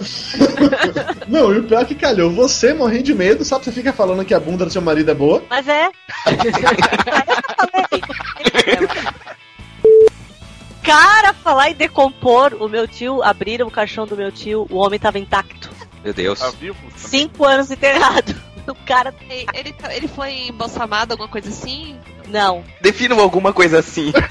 Não, 1.28 1.52
e 1.54 1.58
o 1.58 1.64
pior 1.64 1.82
é 1.82 1.84
que 1.84 1.94
calhou. 1.94 2.30
Você 2.32 2.72
morrendo 2.72 3.04
de 3.04 3.14
medo, 3.14 3.44
sabe? 3.44 3.64
Você 3.64 3.72
fica 3.72 3.92
falando 3.92 4.24
que 4.24 4.34
a 4.34 4.40
bunda 4.40 4.64
do 4.64 4.72
seu 4.72 4.80
marido 4.82 5.10
é 5.10 5.14
boa. 5.14 5.42
Mas 5.48 5.68
é. 5.68 5.90
Cara, 10.82 11.34
falar 11.34 11.70
em 11.70 11.74
decompor, 11.74 12.54
o 12.58 12.68
meu 12.68 12.88
tio, 12.88 13.22
abriram 13.22 13.68
o 13.68 13.70
caixão 13.70 14.06
do 14.06 14.16
meu 14.16 14.32
tio, 14.32 14.66
o 14.70 14.76
homem 14.76 14.98
tava 14.98 15.18
intacto. 15.18 15.70
Meu 16.02 16.14
Deus. 16.14 16.38
Tá 16.40 16.50
vivo? 16.50 16.76
Cinco 16.96 17.44
anos 17.44 17.70
enterrado. 17.70 18.34
O 18.66 18.74
cara. 18.74 19.14
Ele, 19.28 19.46
ele, 19.54 19.74
ele 19.90 20.08
foi 20.08 20.48
embalsamado, 20.48 21.12
alguma 21.12 21.28
coisa 21.28 21.48
assim? 21.48 21.96
Não. 22.28 22.64
Definam 22.80 23.20
alguma 23.20 23.52
coisa 23.52 23.78
assim. 23.78 24.12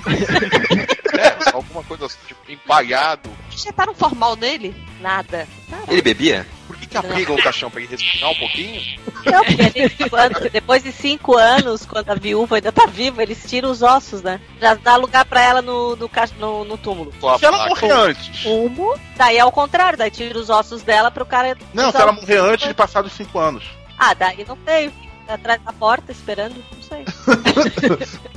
É, 1.20 1.36
alguma 1.52 1.84
coisa 1.84 2.06
assim, 2.06 2.18
tipo, 2.28 2.40
empalhado. 2.50 3.30
Injetaram 3.60 3.94
formal 3.94 4.36
nele? 4.36 4.74
Nada. 5.02 5.48
Ele 5.88 6.02
bebia? 6.02 6.46
Por 6.68 6.78
que, 6.78 6.88
que 6.88 6.98
abrigam 6.98 7.36
o 7.36 7.42
caixão 7.44 7.70
pra 7.70 7.82
ele 7.82 7.90
respirar 7.90 8.30
um 8.32 8.36
pouquinho? 8.36 8.82
Não, 9.26 9.44
porque 9.44 9.80
ele- 9.80 9.90
quando- 10.10 10.50
depois 10.50 10.84
de 10.84 10.92
cinco 10.92 11.36
anos, 11.36 11.86
quando 11.86 12.10
a 12.10 12.16
viúva 12.16 12.56
ainda 12.56 12.72
tá 12.72 12.86
viva, 12.86 13.22
eles 13.22 13.44
tiram 13.48 13.70
os 13.70 13.82
ossos, 13.82 14.22
né? 14.22 14.40
Já 14.62 14.76
dá 14.76 14.96
lugar 14.96 15.26
pra 15.26 15.42
ela 15.42 15.62
no, 15.62 15.96
no, 15.96 16.08
ca- 16.08 16.30
no, 16.40 16.64
no 16.64 16.78
túmulo. 16.78 17.12
Se 17.38 17.46
ela 17.46 17.68
morrer 17.68 17.92
antes. 17.92 18.44
Fumo. 18.44 18.96
Daí 19.18 19.38
é 19.38 19.44
o 19.46 19.52
contrário, 19.52 19.98
daí 19.98 20.12
tira 20.12 20.38
os 20.38 20.50
ossos 20.50 20.82
dela 20.84 21.12
pro 21.12 21.26
cara. 21.26 21.58
Não, 21.74 21.92
se 21.92 21.98
ela 21.98 22.12
morrer 22.14 22.38
antes 22.38 22.68
de 22.68 22.74
passar 22.74 23.02
dos 23.02 23.14
5 23.14 23.38
anos. 23.40 23.64
Ah, 23.98 24.14
daí 24.14 24.46
não 24.48 24.58
sei. 24.66 24.90
Fica 25.22 25.34
atrás 25.34 25.62
da 25.64 25.74
porta 25.74 26.12
esperando, 26.12 26.56
não 26.74 26.82
sei. 26.82 27.06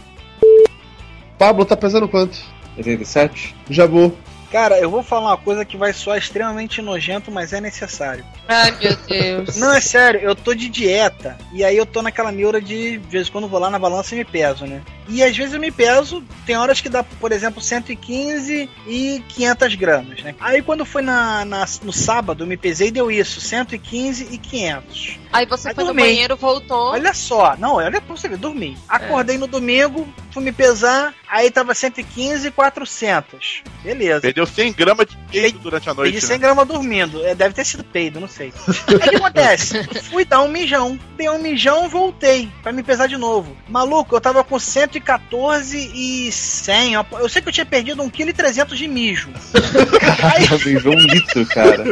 Pablo 1.39 1.65
tá 1.65 1.77
pesando 1.77 2.09
quanto? 2.09 2.39
87? 2.77 3.55
Jabu. 3.71 4.17
Cara, 4.53 4.79
eu 4.79 4.91
vou 4.91 5.03
falar 5.03 5.31
uma 5.31 5.37
coisa 5.39 5.65
que 5.65 5.79
vai 5.79 5.95
soar 5.95 6.19
extremamente 6.19 6.83
nojento, 6.83 7.33
mas 7.33 7.55
é 7.55 7.61
necessário. 7.61 8.23
Ai, 8.47 8.71
meu 8.73 8.95
Deus. 9.09 9.57
Não, 9.57 9.73
é 9.73 9.81
sério, 9.81 10.21
eu 10.21 10.35
tô 10.37 10.53
de 10.53 10.69
dieta. 10.69 11.39
E 11.55 11.65
aí 11.65 11.75
eu 11.75 11.87
tô 11.87 12.03
naquela 12.03 12.31
neura 12.31 12.61
de, 12.61 12.99
de 12.99 13.09
vez 13.09 13.29
em 13.29 13.33
quando 13.33 13.45
eu 13.45 13.51
vou 13.51 13.59
lá 13.59 13.71
na 13.71 13.79
balança 13.79 14.15
e 14.15 14.19
me 14.19 14.27
peso, 14.27 14.67
né? 14.67 14.83
E 15.09 15.23
às 15.23 15.37
vezes 15.37 15.53
eu 15.55 15.61
me 15.61 15.71
peso, 15.71 16.23
tem 16.47 16.57
horas 16.57 16.81
que 16.81 16.89
dá, 16.89 17.03
por 17.03 17.33
exemplo, 17.33 17.61
115 17.61 18.69
e 18.87 19.23
500 19.29 19.75
gramas, 19.75 20.23
né? 20.23 20.35
Aí 20.41 20.63
quando 20.63 20.85
foi 20.85 21.03
na, 21.03 21.45
na- 21.45 21.67
no 21.83 21.93
sábado, 21.93 22.45
eu 22.45 22.47
me 22.47 22.57
pesei 22.57 22.89
e 22.89 22.93
deu 22.93 23.11
isso, 23.11 23.41
115 23.41 24.29
e 24.31 24.39
500. 24.39 25.19
Aí 25.33 25.47
você 25.47 25.69
Aí 25.69 25.75
foi 25.75 25.85
no 25.85 25.89
dormi. 25.89 26.03
banheiro, 26.03 26.37
voltou. 26.37 26.91
Olha 26.93 27.13
só, 27.15 27.57
não, 27.59 27.75
olha 27.77 28.01
pra 28.01 28.15
você 28.17 28.29
ver, 28.29 28.37
dormi. 28.39 28.77
Acordei 28.89 29.39
no 29.39 29.47
domingo, 29.47 30.07
fui 30.31 30.43
me 30.43 30.53
pesar, 30.53 31.15
aí 31.29 31.51
tava 31.51 31.75
115 31.75 32.49
e 32.49 32.51
400. 32.51 33.63
Beleza. 33.83 34.21
Perdeu 34.21 34.47
100 34.47 34.73
gramas 34.73 35.07
de 35.07 35.17
peido 35.31 35.59
durante 35.59 35.89
a 35.91 35.95
noite. 35.95 36.13
Perdi 36.13 36.27
né? 36.27 36.33
100 36.35 36.41
gramas 36.41 36.69
dormindo. 36.69 37.25
É, 37.25 37.35
deve 37.35 37.55
ter 37.55 37.65
sido 37.65 37.83
peido, 37.85 38.21
não 38.21 38.29
sei. 38.29 38.53
Aí 38.89 38.97
o 38.97 39.01
que 39.01 39.17
acontece? 39.17 39.83
Fui 40.11 40.25
dar 40.25 40.43
um 40.43 40.49
mijão. 40.49 40.99
Dei 41.17 41.29
um 41.29 41.39
mijão 41.41 41.89
voltei 41.89 42.49
pra 42.63 42.73
me 42.73 42.83
pesar 42.83 43.07
de 43.09 43.17
novo. 43.17 43.57
Maluco, 43.69 44.15
eu 44.15 44.21
tava 44.21 44.45
com 44.45 44.59
114 44.93 45.91
e 45.95 46.31
100. 46.31 46.97
ó. 46.97 47.05
Eu 47.13 47.29
sei 47.29 47.41
que 47.43 47.49
eu 47.49 47.53
tinha 47.53 47.67
perdido 47.67 48.03
1,3 48.03 48.65
kg 48.65 48.77
de 48.77 48.89
mijo. 48.89 49.31
Viveu 50.63 50.93
um 50.93 50.97
litro, 50.97 51.47
cara. 51.47 51.85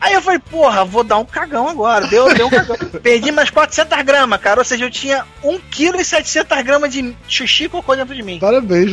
Aí 0.00 0.14
eu 0.14 0.22
falei, 0.22 0.38
porra, 0.38 0.84
vou 0.84 1.02
dar 1.02 1.18
um 1.18 1.24
cagão 1.24 1.68
agora. 1.68 2.06
Deu, 2.06 2.32
deu 2.34 2.46
um 2.46 2.50
cagão. 2.50 2.76
Perdi 3.02 3.32
mais 3.32 3.50
400 3.50 4.02
gramas, 4.02 4.40
cara. 4.40 4.60
Ou 4.60 4.64
seja, 4.64 4.84
eu 4.84 4.90
tinha 4.90 5.24
1,7 5.42 6.44
kg 6.46 6.88
de 6.88 7.16
xixi 7.28 7.64
e 7.64 7.68
cocô 7.68 7.96
dentro 7.96 8.14
de 8.14 8.22
mim. 8.22 8.38
Parabéns, 8.38 8.92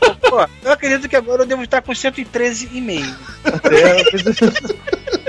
cocô, 0.00 0.48
eu 0.62 0.72
acredito 0.72 1.08
que 1.08 1.16
agora 1.16 1.42
eu 1.42 1.46
devo 1.46 1.62
estar 1.62 1.82
com 1.82 1.92
113,5. 1.92 3.14
É 5.24 5.27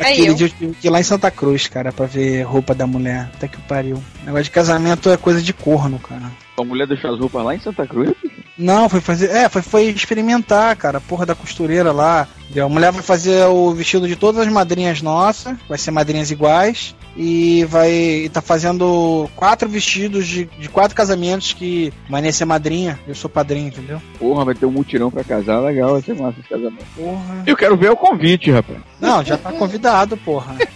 Aquele 0.00 0.28
eu. 0.28 0.34
dia 0.34 0.46
eu 0.46 0.50
tive 0.50 0.74
que 0.74 0.86
ir 0.86 0.90
lá 0.90 1.00
em 1.00 1.04
Santa 1.04 1.30
Cruz, 1.30 1.66
cara, 1.68 1.92
pra 1.92 2.06
ver 2.06 2.42
roupa 2.42 2.74
da 2.74 2.86
mulher. 2.86 3.30
Até 3.34 3.48
que 3.48 3.60
pariu. 3.62 4.02
Negócio 4.24 4.44
de 4.44 4.50
casamento 4.50 5.10
é 5.10 5.16
coisa 5.16 5.42
de 5.42 5.52
corno, 5.52 5.98
cara. 5.98 6.30
A 6.58 6.64
mulher 6.64 6.86
deixou 6.86 7.12
as 7.12 7.18
roupas 7.18 7.44
lá 7.44 7.54
em 7.54 7.60
Santa 7.60 7.86
Cruz? 7.86 8.12
Não, 8.56 8.88
foi 8.88 9.00
fazer. 9.00 9.30
É, 9.30 9.48
foi, 9.48 9.62
foi 9.62 9.84
experimentar, 9.84 10.76
cara. 10.76 10.98
a 10.98 11.00
Porra 11.00 11.24
da 11.24 11.34
costureira 11.34 11.92
lá. 11.92 12.28
A 12.54 12.68
mulher 12.68 12.92
vai 12.92 13.02
fazer 13.02 13.46
o 13.46 13.72
vestido 13.72 14.06
de 14.06 14.16
todas 14.16 14.46
as 14.46 14.52
madrinhas 14.52 15.00
nossas. 15.00 15.56
Vai 15.68 15.78
ser 15.78 15.90
madrinhas 15.90 16.30
iguais. 16.30 16.94
E 17.16 17.64
vai. 17.64 17.90
E 17.90 18.28
tá 18.28 18.40
fazendo 18.40 19.28
quatro 19.36 19.68
vestidos 19.68 20.26
de, 20.26 20.44
de 20.58 20.68
quatro 20.68 20.96
casamentos 20.96 21.52
que 21.52 21.92
vai 22.08 22.20
nem 22.20 22.32
ser 22.32 22.44
madrinha. 22.44 22.98
Eu 23.06 23.14
sou 23.14 23.28
padrinho, 23.28 23.68
entendeu? 23.68 24.00
Porra, 24.18 24.44
vai 24.44 24.54
ter 24.54 24.66
um 24.66 24.70
mutirão 24.70 25.10
pra 25.10 25.24
casar, 25.24 25.60
legal, 25.60 25.92
vai 25.92 26.02
ser 26.02 26.14
massa 26.14 26.40
esse 26.40 26.48
casamento. 26.48 26.84
Porra. 26.96 27.42
Eu 27.46 27.56
quero 27.56 27.76
ver 27.76 27.90
o 27.90 27.96
convite, 27.96 28.50
rapaz. 28.50 28.78
Não, 29.00 29.24
já 29.24 29.36
tá 29.36 29.52
convidado, 29.52 30.16
porra. 30.16 30.56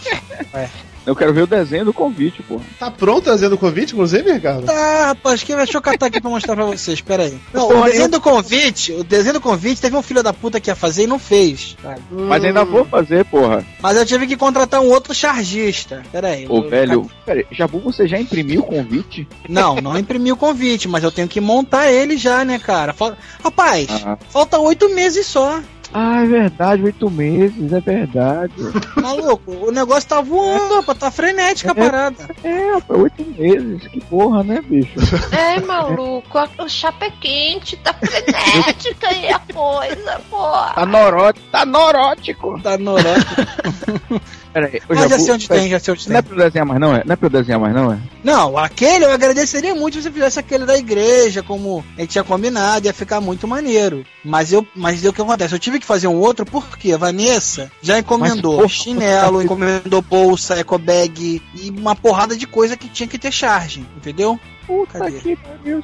É. 0.53 0.69
Eu 1.07 1.15
quero 1.15 1.33
ver 1.35 1.43
o 1.43 1.47
desenho 1.47 1.85
do 1.85 1.93
convite, 1.93 2.43
porra. 2.43 2.65
Tá 2.79 2.91
pronto 2.91 3.31
o 3.31 3.59
convite, 3.59 3.93
inclusive, 3.93 4.33
Ricardo? 4.33 4.65
Tá, 4.67 5.07
rapaz, 5.09 5.43
que 5.43 5.55
deixa 5.55 5.77
eu 5.77 5.83
catar 5.83 6.07
aqui 6.07 6.21
pra 6.21 6.31
mostrar 6.31 6.55
pra 6.55 6.65
vocês, 6.65 7.01
pera 7.01 7.25
aí. 7.25 7.39
Não, 7.53 7.69
o 7.69 7.85
desenho 7.85 8.05
eu- 8.05 8.09
do 8.09 8.21
convite, 8.21 8.93
o 8.93 9.05
desenho 9.05 9.35
do 9.35 9.41
convite 9.41 9.81
teve 9.81 9.97
um 9.97 10.03
filho 10.03 10.23
da 10.23 10.33
puta 10.33 10.59
que 10.61 10.71
ia 10.71 10.75
fazer 10.75 11.05
e 11.05 11.07
não 11.07 11.19
fez. 11.19 11.77
cara. 11.83 11.99
Mas 12.11 12.45
ainda 12.45 12.65
vou 12.65 12.85
fazer, 12.85 13.25
porra. 13.27 13.65
Mas 13.83 13.97
eu 13.97 14.07
tive 14.07 14.27
que 14.27 14.37
contratar 14.37 14.81
um 14.81 14.89
outro 14.89 15.15
chargista. 15.15 16.03
Pera 16.11 16.29
aí. 16.29 16.47
Ô, 16.49 16.63
velho. 16.63 17.11
Peraí, 17.27 17.45
Jabu, 17.51 17.81
você 17.81 18.07
já 18.09 18.19
imprimiu 18.19 18.61
o 18.61 18.65
convite? 18.65 19.27
Não, 19.49 19.77
não 19.77 19.99
imprimi 19.99 20.33
o 20.33 20.37
convite, 20.37 20.89
mas 20.89 21.05
eu 21.05 21.13
tenho 21.13 21.29
que 21.29 21.41
montar 21.41 21.91
ele 21.93 22.17
já, 22.17 22.45
né, 22.45 22.59
cara? 22.59 22.93
Fal- 22.93 23.17
Rapaz, 23.43 23.89
Ah. 24.05 24.17
falta 24.31 24.59
oito 24.59 24.89
meses 24.95 25.27
só. 25.27 25.61
Ah, 25.97 26.25
é 26.25 26.27
verdade, 26.27 26.83
oito 26.83 27.09
meses, 27.09 27.73
é 27.73 27.81
verdade. 27.81 28.53
Maluco, 29.01 29.53
o 29.53 29.71
negócio 29.71 30.09
tá 30.09 30.21
voando, 30.21 30.81
rapaz, 30.81 30.99
tá 30.99 31.09
frenética 31.09 31.71
a 31.71 31.75
parada. 31.75 32.29
É, 32.43 32.73
rapaz, 32.75 33.01
oito 33.01 33.25
meses, 33.39 33.87
que 33.87 34.01
porra, 34.01 34.43
né, 34.43 34.61
bicho? 34.61 34.99
É, 35.31 35.61
maluco, 35.61 36.37
o 36.59 36.69
chapa 36.69 37.05
é 37.05 37.11
quente, 37.11 37.77
tá 37.77 37.95
frenética 37.95 39.09
aí 39.09 39.29
a 39.29 39.39
coisa, 39.39 40.21
porra. 40.29 40.73
Tá 40.75 40.85
norótico, 40.85 41.47
tá 41.53 41.65
norótico. 41.65 42.61
Tá 42.61 42.77
norótico. 42.77 44.21
Peraí, 44.55 44.81
Mas 44.89 45.11
já 45.11 45.19
sei 45.19 45.35
onde 45.35 45.49
tem, 45.49 45.69
já 45.69 45.81
sei 45.81 45.95
onde 45.95 46.09
Não 46.09 46.17
é 46.17 46.23
tem. 46.23 46.31
pra 46.31 46.39
eu 46.39 46.47
desenhar 46.47 46.65
mais, 46.67 46.81
não 46.81 46.95
é? 46.95 47.03
Não 47.05 47.13
é 47.13 47.17
pra 47.17 47.27
eu 47.27 47.31
desenhar 47.31 47.61
mais, 47.61 47.75
não 47.75 47.93
é? 47.93 47.99
Não, 48.23 48.57
aquele 48.57 49.05
eu 49.05 49.11
agradeceria 49.11 49.75
muito 49.75 49.97
se 49.97 50.05
você 50.05 50.13
fizesse 50.13 50.39
aquele 50.39 50.65
da 50.65 50.79
igreja, 50.79 51.43
como 51.43 51.85
a 51.99 52.01
gente 52.03 52.11
tinha 52.11 52.23
combinado, 52.23 52.87
ia 52.87 52.95
ficar 52.95 53.21
muito 53.21 53.49
maneiro. 53.49 54.07
Mas 54.25 54.53
eu, 54.53 54.65
mas 54.77 55.03
deu 55.03 55.11
o 55.11 55.15
que 55.15 55.21
acontece? 55.21 55.53
Eu 55.53 55.59
tive 55.59 55.81
que 55.81 55.85
fazer 55.87 56.07
um 56.07 56.15
outro 56.15 56.47
porque 56.47 56.93
a 56.93 56.97
Vanessa 56.97 57.69
já 57.83 57.99
encomendou 57.99 58.53
Mas, 58.53 58.61
porra, 58.61 58.69
chinelo, 58.69 59.43
encomendou 59.43 60.01
bolsa, 60.01 60.61
ecobag 60.61 61.43
e 61.53 61.71
uma 61.71 61.97
porrada 61.97 62.37
de 62.37 62.47
coisa 62.47 62.77
que 62.77 62.89
tinha 62.89 63.09
que 63.09 63.19
ter 63.19 63.33
charge, 63.33 63.85
entendeu? 63.97 64.39
Puta 64.69 65.01
Cadê? 65.01 65.19
que 65.19 65.37
pariu, 65.37 65.83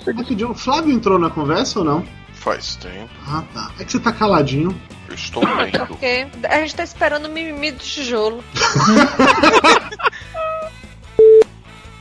o 0.48 0.54
Flávio 0.54 0.94
entrou 0.94 1.18
na 1.18 1.28
conversa 1.28 1.80
ou 1.80 1.84
não? 1.84 2.19
Faz 2.40 2.74
tempo. 2.76 3.10
Ah, 3.26 3.44
tá. 3.52 3.70
É 3.78 3.84
que 3.84 3.92
você 3.92 4.00
tá 4.00 4.10
caladinho. 4.12 4.74
Eu 5.06 5.14
estou 5.14 5.44
lendo. 5.44 5.84
Porque 5.86 6.26
a 6.48 6.60
gente 6.60 6.74
tá 6.74 6.82
esperando 6.82 7.26
o 7.26 7.28
mimimi 7.28 7.70
do 7.70 7.78
tijolo. 7.78 8.42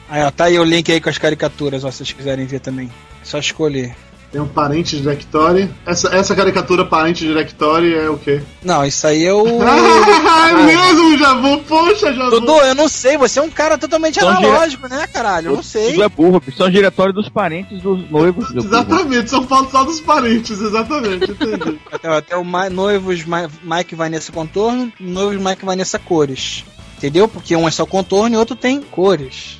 Aí, 0.08 0.24
ó, 0.24 0.32
tá 0.32 0.46
aí 0.46 0.58
o 0.58 0.64
link 0.64 0.92
aí 0.92 1.00
com 1.00 1.08
as 1.08 1.20
caricaturas, 1.20 1.84
ó, 1.84 1.92
se 1.92 1.98
vocês 1.98 2.12
quiserem 2.14 2.48
ver 2.48 2.62
também. 2.62 2.90
É 3.22 3.26
só 3.26 3.38
escolher. 3.38 3.96
Tem 4.32 4.40
um 4.40 4.48
parente 4.48 4.96
de 4.96 5.02
Directory. 5.02 5.72
Essa, 5.86 6.16
essa 6.16 6.36
caricatura 6.36 6.86
parente 6.86 7.22
de 7.22 7.30
Directory 7.30 7.96
é 7.96 8.08
o 8.10 8.18
quê? 8.18 8.44
Não, 8.64 8.86
isso 8.86 9.08
aí 9.08 9.26
é 9.26 9.34
o. 9.34 9.44
Ah, 9.64 10.50
é 10.52 10.54
mesmo, 10.54 11.18
Jabu? 11.18 11.58
Poxa, 11.68 12.14
Jabu. 12.14 12.30
Dudu, 12.32 12.52
eu 12.58 12.76
não 12.76 12.88
sei, 12.88 13.18
você 13.18 13.40
é 13.40 13.42
um 13.42 13.50
cara 13.50 13.76
totalmente 13.76 14.20
São 14.20 14.30
analógico, 14.30 14.88
né, 14.88 15.08
caralho? 15.08 15.50
Eu 15.50 15.56
não 15.56 15.64
sei. 15.64 15.94
Tudo 15.94 16.04
é 16.04 16.10
burro, 16.10 16.44
são 16.56 16.70
diretórios 16.70 17.16
dos 17.16 17.28
parentes 17.28 17.82
dos 17.82 18.08
noivos. 18.12 18.54
Exatamente, 18.56 19.32
são 19.32 19.48
falta 19.48 19.72
só 19.72 19.84
dos 19.84 20.00
parentes, 20.00 20.62
exatamente, 20.62 21.32
entendi. 21.32 21.80
Até, 21.92 22.08
até 22.08 22.38
o 22.38 22.46
Ma- 22.46 22.70
noivos 22.70 23.26
Ma- 23.26 23.50
Mike 23.64 23.94
e 23.94 23.98
Vanessa 23.98 24.32
contorno, 24.32 24.94
noivos 25.00 25.44
Mike 25.44 25.64
e 25.64 25.66
Vanessa 25.66 25.98
cores. 25.98 26.64
Entendeu? 26.98 27.28
Porque 27.28 27.56
um 27.56 27.68
é 27.68 27.72
só 27.72 27.84
contorno 27.86 28.36
e 28.36 28.38
outro 28.38 28.56
tem 28.56 28.80
cores. 28.82 29.60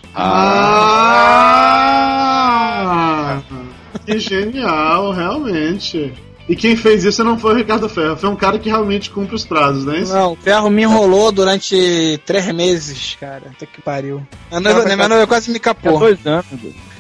Ah! 2.40 3.42
Que 4.06 4.20
genial, 4.20 5.12
realmente. 5.12 6.14
E 6.48 6.56
quem 6.56 6.76
fez 6.76 7.04
isso 7.04 7.24
não 7.24 7.38
foi 7.38 7.54
o 7.54 7.58
Ricardo 7.58 7.88
Ferro, 7.88 8.18
foi 8.18 8.28
um 8.30 8.36
cara 8.36 8.58
que 8.58 8.70
realmente 8.70 9.12
cumpre 9.12 9.36
os 9.36 9.46
prazos, 9.46 9.86
não 9.86 9.94
é 9.94 10.00
isso? 10.00 10.12
Não, 10.12 10.34
o 10.34 10.36
ferro 10.36 10.68
me 10.70 10.82
enrolou 10.82 11.32
durante 11.32 12.20
três 12.26 12.48
meses, 12.52 13.16
cara. 13.20 13.44
Até 13.56 13.68
que 13.68 13.82
pariu. 13.82 14.26
Minha 14.50 14.60
noiva, 14.60 14.82
Cara, 14.84 14.96
minha 14.96 15.08
noiva 15.08 15.28
quase 15.28 15.52
me 15.52 15.60
capou. 15.60 16.00
dois 16.00 16.26
anos. 16.26 16.46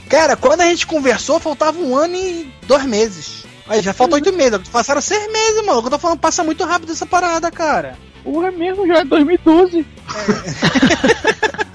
Cara, 0.07 0.35
quando 0.35 0.61
a 0.61 0.65
gente 0.65 0.85
conversou, 0.85 1.39
faltava 1.39 1.79
um 1.79 1.95
ano 1.95 2.15
e 2.15 2.51
dois 2.67 2.85
meses. 2.85 3.43
Aí 3.67 3.81
já 3.81 3.91
faltam 3.93 4.15
oito 4.17 4.31
meses. 4.33 4.59
Passaram 4.71 5.01
seis 5.01 5.31
meses, 5.31 5.65
mano. 5.65 5.81
Eu 5.83 5.89
tô 5.89 5.97
falando, 5.99 6.19
passa 6.19 6.43
muito 6.43 6.63
rápido 6.63 6.91
essa 6.91 7.05
parada, 7.05 7.49
cara. 7.51 7.97
Porra, 8.23 8.47
é 8.49 8.51
mesmo, 8.51 8.85
já 8.87 8.99
é 8.99 9.03
2012. 9.05 9.85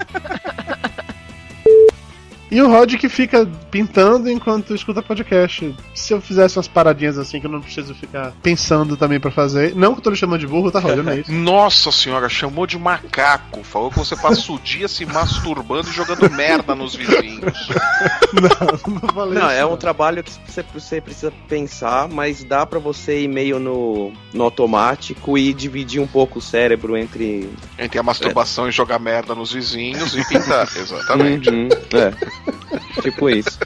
E 2.55 2.61
o 2.61 2.69
Rod 2.69 2.95
que 2.95 3.09
fica 3.09 3.45
pintando 3.69 4.31
enquanto 4.31 4.73
escuta 4.73 5.03
podcast. 5.03 5.75
Se 5.93 6.13
eu 6.13 6.21
fizesse 6.21 6.57
umas 6.57 6.69
paradinhas 6.69 7.17
assim 7.17 7.37
que 7.37 7.47
eu 7.47 7.51
não 7.51 7.59
preciso 7.59 7.93
ficar 7.93 8.31
pensando 8.41 8.95
também 8.95 9.19
pra 9.19 9.29
fazer. 9.29 9.75
Não 9.75 9.91
que 9.91 9.99
eu 9.99 10.03
tô 10.03 10.09
lhe 10.09 10.15
chamando 10.15 10.39
de 10.39 10.47
burro, 10.47 10.71
tá, 10.71 10.79
Rod? 10.79 10.99
Não 10.99 11.11
é 11.11 11.19
isso. 11.19 11.29
Nossa 11.35 11.91
senhora, 11.91 12.29
chamou 12.29 12.65
de 12.65 12.79
macaco. 12.79 13.61
Falou 13.61 13.91
que 13.91 13.97
você 13.97 14.15
passa 14.15 14.53
o 14.53 14.57
dia 14.57 14.87
se 14.87 15.05
masturbando 15.05 15.89
e 15.89 15.91
jogando 15.91 16.31
merda 16.31 16.73
nos 16.73 16.95
vizinhos. 16.95 17.67
Não, 18.35 18.99
não 19.01 19.09
falei 19.09 19.39
Não, 19.39 19.47
isso. 19.47 19.59
é 19.59 19.65
um 19.65 19.77
trabalho 19.77 20.23
que 20.23 20.31
você, 20.45 20.63
você 20.73 20.99
precisa 20.99 21.31
pensar, 21.47 22.09
mas 22.09 22.43
dá 22.43 22.65
pra 22.65 22.79
você 22.79 23.21
ir 23.21 23.27
meio 23.29 23.59
no, 23.59 24.11
no 24.33 24.43
automático 24.43 25.37
e 25.37 25.53
dividir 25.53 26.01
um 26.01 26.07
pouco 26.07 26.39
o 26.39 26.41
cérebro 26.41 26.97
entre. 26.97 27.49
Entre 27.79 27.97
a 27.97 28.03
masturbação 28.03 28.67
e 28.67 28.71
jogar 28.71 28.99
merda 28.99 29.33
nos 29.33 29.53
vizinhos 29.53 30.15
e 30.15 30.27
pintar. 30.27 30.67
Exatamente. 30.75 31.49
Uhum, 31.49 31.69
é. 31.93 32.44
Tipo 33.01 33.29
isso. 33.29 33.57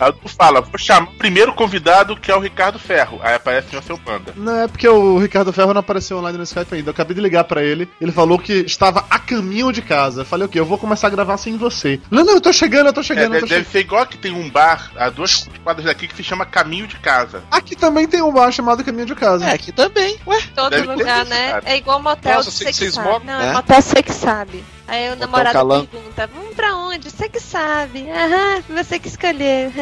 Aí 0.00 0.12
tu 0.12 0.28
fala, 0.28 0.60
vou 0.60 0.76
chamar 0.76 1.08
o 1.08 1.14
primeiro 1.14 1.52
convidado 1.54 2.16
que 2.16 2.28
é 2.28 2.34
o 2.36 2.40
Ricardo 2.40 2.80
Ferro. 2.80 3.20
Aí 3.22 3.34
aparece 3.36 3.76
o 3.76 3.82
seu 3.82 3.96
panda. 3.96 4.32
Não, 4.36 4.62
é 4.62 4.66
porque 4.66 4.88
o 4.88 5.18
Ricardo 5.18 5.52
Ferro 5.52 5.72
não 5.72 5.78
apareceu 5.80 6.18
online 6.18 6.36
no 6.36 6.42
Skype 6.42 6.74
ainda. 6.74 6.88
Eu 6.88 6.92
acabei 6.92 7.14
de 7.14 7.20
ligar 7.20 7.44
pra 7.44 7.62
ele. 7.62 7.88
Ele 8.00 8.10
falou 8.10 8.36
que 8.36 8.52
estava 8.54 9.06
a 9.08 9.20
caminho 9.20 9.72
de 9.72 9.80
casa. 9.80 10.22
Eu 10.22 10.24
falei, 10.24 10.46
o 10.46 10.48
quê? 10.48 10.58
Eu 10.58 10.66
vou 10.66 10.78
começar 10.78 11.06
a 11.06 11.10
gravar 11.10 11.36
sem 11.36 11.56
você. 11.56 12.00
Não, 12.10 12.24
não, 12.24 12.34
eu 12.34 12.40
tô 12.40 12.52
chegando, 12.52 12.88
eu 12.88 12.92
tô 12.92 13.00
É, 13.00 13.04
chegando, 13.04 13.34
eu 13.34 13.40
tô 13.40 13.46
deve, 13.46 13.60
chegando. 13.60 13.70
ser 13.72 13.78
igual 13.78 14.04
que 14.04 14.18
tem 14.18 14.32
um 14.32 14.50
bar 14.50 14.90
a 14.96 15.08
duas 15.10 15.48
quadras 15.62 15.86
daqui 15.86 16.08
que 16.08 16.16
se 16.16 16.24
chama 16.24 16.44
Caminho 16.44 16.88
de 16.88 16.96
Casa. 16.96 17.44
Aqui 17.48 17.76
também 17.76 18.08
tem 18.08 18.20
um 18.20 18.32
bar 18.32 18.50
chamado 18.50 18.82
Caminho 18.82 19.06
de 19.06 19.14
Casa. 19.14 19.46
É, 19.48 19.52
aqui 19.54 19.70
também. 19.70 20.18
Ué, 20.26 20.40
Todo 20.56 20.76
lugar, 20.90 21.24
né? 21.26 21.60
É 21.64 21.76
igual 21.76 22.02
motel, 22.02 22.34
Nossa, 22.34 22.50
você 22.50 22.64
que 22.64 22.72
vocês 22.72 22.94
sabe. 22.94 23.24
Não, 23.24 23.40
É? 23.40 23.46
é 23.46 23.52
motel 23.52 23.80
você 23.80 24.02
que 24.02 24.12
sabe. 24.12 24.64
Aí 24.86 25.10
o 25.10 25.16
namorado 25.16 25.52
Calango. 25.52 25.86
pergunta, 25.86 26.26
vamos 26.34 26.54
pra 26.54 26.74
onde? 26.76 27.10
Você 27.10 27.28
que 27.28 27.40
sabe. 27.40 28.06
Aham, 28.10 28.62
você 28.68 28.98
que 28.98 29.08
escolheu. 29.08 29.72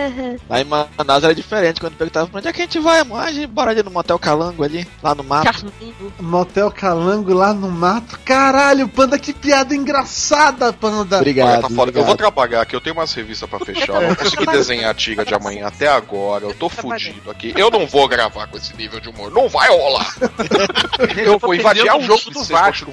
lá 0.48 0.60
em 0.60 0.64
Manaus 0.64 1.24
era 1.24 1.34
diferente. 1.34 1.80
Quando 1.80 1.96
perguntava 1.96 2.28
pra 2.28 2.38
onde 2.38 2.48
é 2.48 2.52
que 2.52 2.62
a 2.62 2.64
gente 2.64 2.78
vai, 2.78 3.00
amor? 3.00 3.20
A 3.20 3.32
gente 3.32 3.46
bora 3.48 3.72
ali 3.72 3.82
no 3.82 3.90
Motel 3.90 4.18
Calango 4.18 4.62
ali, 4.62 4.86
lá 5.02 5.14
no 5.14 5.24
mato. 5.24 5.72
Motel 6.20 6.70
Calango 6.70 7.34
lá 7.34 7.52
no 7.52 7.68
mato. 7.68 8.18
Caralho, 8.24 8.88
Panda, 8.88 9.18
que 9.18 9.32
piada 9.32 9.74
engraçada, 9.74 10.72
Panda. 10.72 11.16
Olha, 11.16 11.20
Obrigado. 11.22 11.62
tá 11.62 11.68
foda. 11.68 11.72
Eu 11.74 11.82
obrigado. 11.82 12.06
vou 12.06 12.16
trabalhar 12.16 12.62
aqui, 12.62 12.76
eu 12.76 12.80
tenho 12.80 12.94
umas 12.94 13.12
revistas 13.12 13.48
pra 13.48 13.58
fechar. 13.58 14.02
Eu 14.02 14.08
não 14.08 14.14
consegui 14.14 14.46
desenhar 14.46 14.90
a 14.90 14.94
tiga 14.94 15.24
de 15.24 15.34
amanhã 15.34 15.66
até 15.66 15.88
agora. 15.88 16.44
Eu 16.44 16.54
tô 16.54 16.68
fudido 16.68 17.30
aqui. 17.30 17.52
Eu 17.56 17.70
não 17.70 17.86
vou 17.86 18.06
gravar 18.06 18.46
com 18.46 18.56
esse 18.56 18.76
nível 18.76 19.00
de 19.00 19.08
humor. 19.08 19.32
Não 19.32 19.48
vai 19.48 19.68
rolar. 19.68 20.14
Eu 21.16 21.38
vou 21.38 21.54
invadir 21.54 21.90
o 21.92 22.00
jogo 22.02 22.30
do 22.30 22.44
Vasco. 22.44 22.92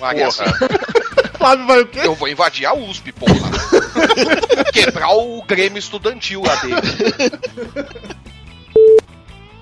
Flávio 1.40 1.66
vai 1.66 1.80
o 1.80 1.88
quê? 1.88 2.02
Eu 2.03 2.16
vou 2.16 2.28
invadir 2.28 2.66
a 2.66 2.76
USP, 2.76 3.14
porra. 3.14 3.49
Quebrar 4.74 5.10
o 5.10 5.41
Grêmio 5.48 5.80
estudantil 5.80 6.44
lá 6.45 6.56
dentro. 6.56 6.90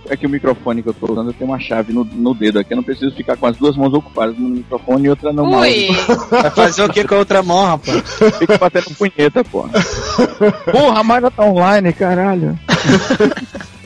É 0.10 0.18
que 0.18 0.26
o 0.26 0.30
microfone 0.30 0.82
que 0.82 0.90
eu 0.90 0.94
tô 0.94 1.12
usando, 1.12 1.30
eu 1.30 1.34
tenho 1.34 1.52
uma 1.52 1.60
chave 1.60 1.94
no, 1.94 2.04
no 2.04 2.34
dedo 2.34 2.58
aqui. 2.58 2.74
Eu 2.74 2.78
não 2.78 2.84
preciso 2.84 3.16
ficar 3.16 3.38
com 3.38 3.46
as 3.46 3.58
duas 3.58 3.76
mãos 3.78 3.94
ocupadas, 3.94 4.36
uma 4.38 4.50
no 4.50 4.56
microfone 4.56 5.06
e 5.06 5.10
outra 5.10 5.32
no 5.32 5.44
Ui. 5.60 5.88
Vai 6.32 6.50
fazer 6.50 6.84
o 6.84 6.90
que 6.90 7.04
com 7.04 7.14
a 7.14 7.20
outra 7.20 7.44
mão, 7.44 7.64
rapaz? 7.64 8.02
Fico 8.40 8.58
batendo 8.58 8.96
punheta, 8.96 9.44
porra. 9.44 9.70
Porra, 10.72 11.00
a 11.00 11.04
Mayra 11.04 11.30
tá 11.30 11.46
online, 11.46 11.94
caralho. 11.94 12.58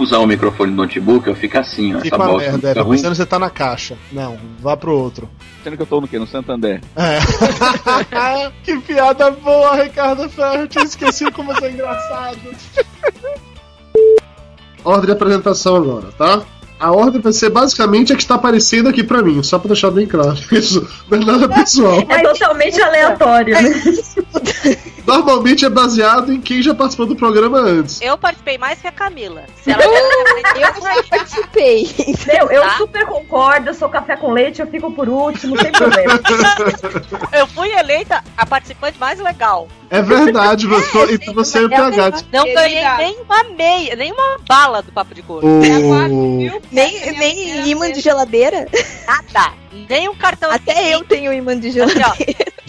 Usar 0.00 0.18
o 0.18 0.26
microfone 0.26 0.70
do 0.70 0.76
notebook, 0.78 1.28
eu 1.28 1.34
fico 1.34 1.58
assim, 1.58 1.94
ó. 1.94 2.00
Fica 2.00 2.16
Essa 2.16 2.26
bosta 2.26 2.50
merda, 2.50 2.68
é, 2.68 2.72
fica 2.72 2.82
ruim. 2.82 2.96
pensando 2.96 3.10
que 3.10 3.16
você 3.18 3.26
tá 3.26 3.38
na 3.38 3.50
caixa. 3.50 3.98
Não, 4.10 4.38
vá 4.58 4.74
pro 4.74 4.96
outro. 4.96 5.28
Sendo 5.62 5.76
que 5.76 5.82
eu 5.82 5.86
tô 5.86 6.00
no 6.00 6.08
quê? 6.08 6.18
No 6.18 6.26
Santander. 6.26 6.80
É. 6.96 7.18
que 8.64 8.78
piada 8.78 9.30
boa, 9.30 9.82
Ricardo 9.82 10.26
Ferro. 10.30 10.62
Eu 10.62 10.68
tinha 10.68 10.84
esquecido 10.84 11.30
como 11.32 11.52
você 11.52 11.66
é 11.66 11.70
engraçado. 11.72 12.38
Ordem 14.82 15.06
de 15.06 15.12
apresentação 15.12 15.76
agora, 15.76 16.08
tá? 16.16 16.42
A 16.78 16.92
ordem 16.92 17.20
vai 17.20 17.34
ser 17.34 17.50
basicamente 17.50 18.10
a 18.10 18.16
que 18.16 18.22
está 18.22 18.36
aparecendo 18.36 18.88
aqui 18.88 19.04
pra 19.04 19.20
mim, 19.20 19.42
só 19.42 19.58
pra 19.58 19.68
deixar 19.68 19.90
bem 19.90 20.06
claro. 20.06 20.38
Isso 20.50 20.88
não 21.10 21.18
é 21.18 21.24
nada 21.26 21.46
pessoal. 21.46 21.98
É 22.08 22.22
totalmente 22.22 22.80
aleatório, 22.80 23.54
né? 23.54 23.70
Normalmente 25.06 25.64
é 25.64 25.68
baseado 25.70 26.32
em 26.32 26.40
quem 26.40 26.62
já 26.62 26.74
participou 26.74 27.06
do 27.06 27.16
programa 27.16 27.58
antes. 27.58 28.00
Eu 28.00 28.16
participei 28.18 28.58
mais 28.58 28.80
que 28.80 28.86
a 28.86 28.92
Camila. 28.92 29.44
Se 29.62 29.70
ela 29.70 29.82
Eu 29.84 30.74
participei. 31.08 31.90
Eu, 32.40 32.50
eu 32.50 32.62
Tá. 32.62 32.76
super 32.76 33.06
concordo, 33.06 33.70
eu 33.70 33.74
sou 33.74 33.88
café 33.88 34.16
com 34.16 34.30
leite, 34.32 34.60
eu 34.60 34.66
fico 34.66 34.92
por 34.92 35.08
último, 35.08 35.58
sem 35.60 35.72
problema. 35.72 36.20
Eu 37.32 37.46
fui 37.46 37.70
eleita 37.72 38.22
a 38.36 38.44
participante 38.46 38.98
mais 38.98 39.18
legal. 39.18 39.68
É 39.88 40.02
verdade, 40.02 40.66
você, 40.66 41.14
então 41.14 41.34
você 41.34 41.58
é 41.58 41.62
o 41.62 41.68
PH. 41.68 42.10
Não 42.32 42.44
ganhei 42.44 42.84
nenhuma 42.96 43.44
meia, 43.56 43.96
nenhuma 43.96 44.38
bala 44.48 44.82
do 44.82 44.92
Papo 44.92 45.14
de 45.14 45.22
Gordo. 45.22 45.46
O... 45.46 46.62
Nem, 46.70 47.12
nem 47.18 47.68
imã 47.68 47.90
de 47.92 48.00
geladeira. 48.00 48.66
Nada. 49.06 49.52
Nem 49.88 50.08
um 50.08 50.14
cartão 50.14 50.50
Até 50.50 50.94
eu 50.94 51.04
tenho 51.04 51.32
imã 51.32 51.58
de 51.58 51.68
Aqui, 51.68 51.74
geladeira. 51.76 52.08
ó. 52.08 52.14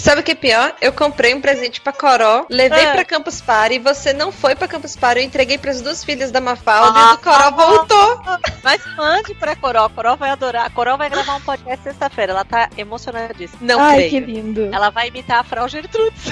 Sabe 0.02 0.22
o 0.22 0.24
que 0.24 0.32
é 0.32 0.36
pior? 0.36 0.74
Eu 0.82 0.92
comprei 0.92 1.32
um 1.36 1.40
presente 1.40 1.80
pra 1.80 1.94
Coró, 1.94 2.48
levei 2.50 2.86
Ah. 2.88 2.92
pra 2.94 3.06
Campus 3.06 3.40
Party, 3.40 3.78
você 3.78 4.14
não 4.14 4.32
foi 4.32 4.56
pra 4.56 4.68
Campus 4.68 4.96
Party, 4.96 5.20
eu 5.22 5.28
entreguei 5.28 5.60
pras 5.60 5.80
duas 5.80 6.04
filhas 6.04 6.32
da 6.32 6.42
Mafalda 6.42 7.00
Ah, 7.00 7.02
e 7.02 7.14
o 7.14 7.18
do 7.18 7.24
Coró 7.24 7.52
voltou. 7.52 8.20
Mas 8.64 8.82
mande 8.98 9.36
pra 9.36 9.56
Coró. 9.56 9.88
Coró 9.90 10.16
vai 10.16 10.32
adorar. 10.32 10.66
A 10.66 10.70
Coró 10.72 10.98
vai 10.98 11.08
gravar 11.08 11.36
um 11.36 11.42
podcast 11.42 11.84
sexta-feira. 11.84 12.32
Ela 12.32 12.44
tá 12.44 12.68
emocionadíssima. 12.78 13.60
Não 13.62 13.80
Ai, 13.80 13.98
creio. 13.98 14.10
que 14.10 14.20
lindo. 14.32 14.70
Ela 14.74 14.90
vai 14.90 15.10
imitar 15.10 15.40
a 15.40 15.44
Frau 15.44 15.70
Gertrudes. 15.70 16.20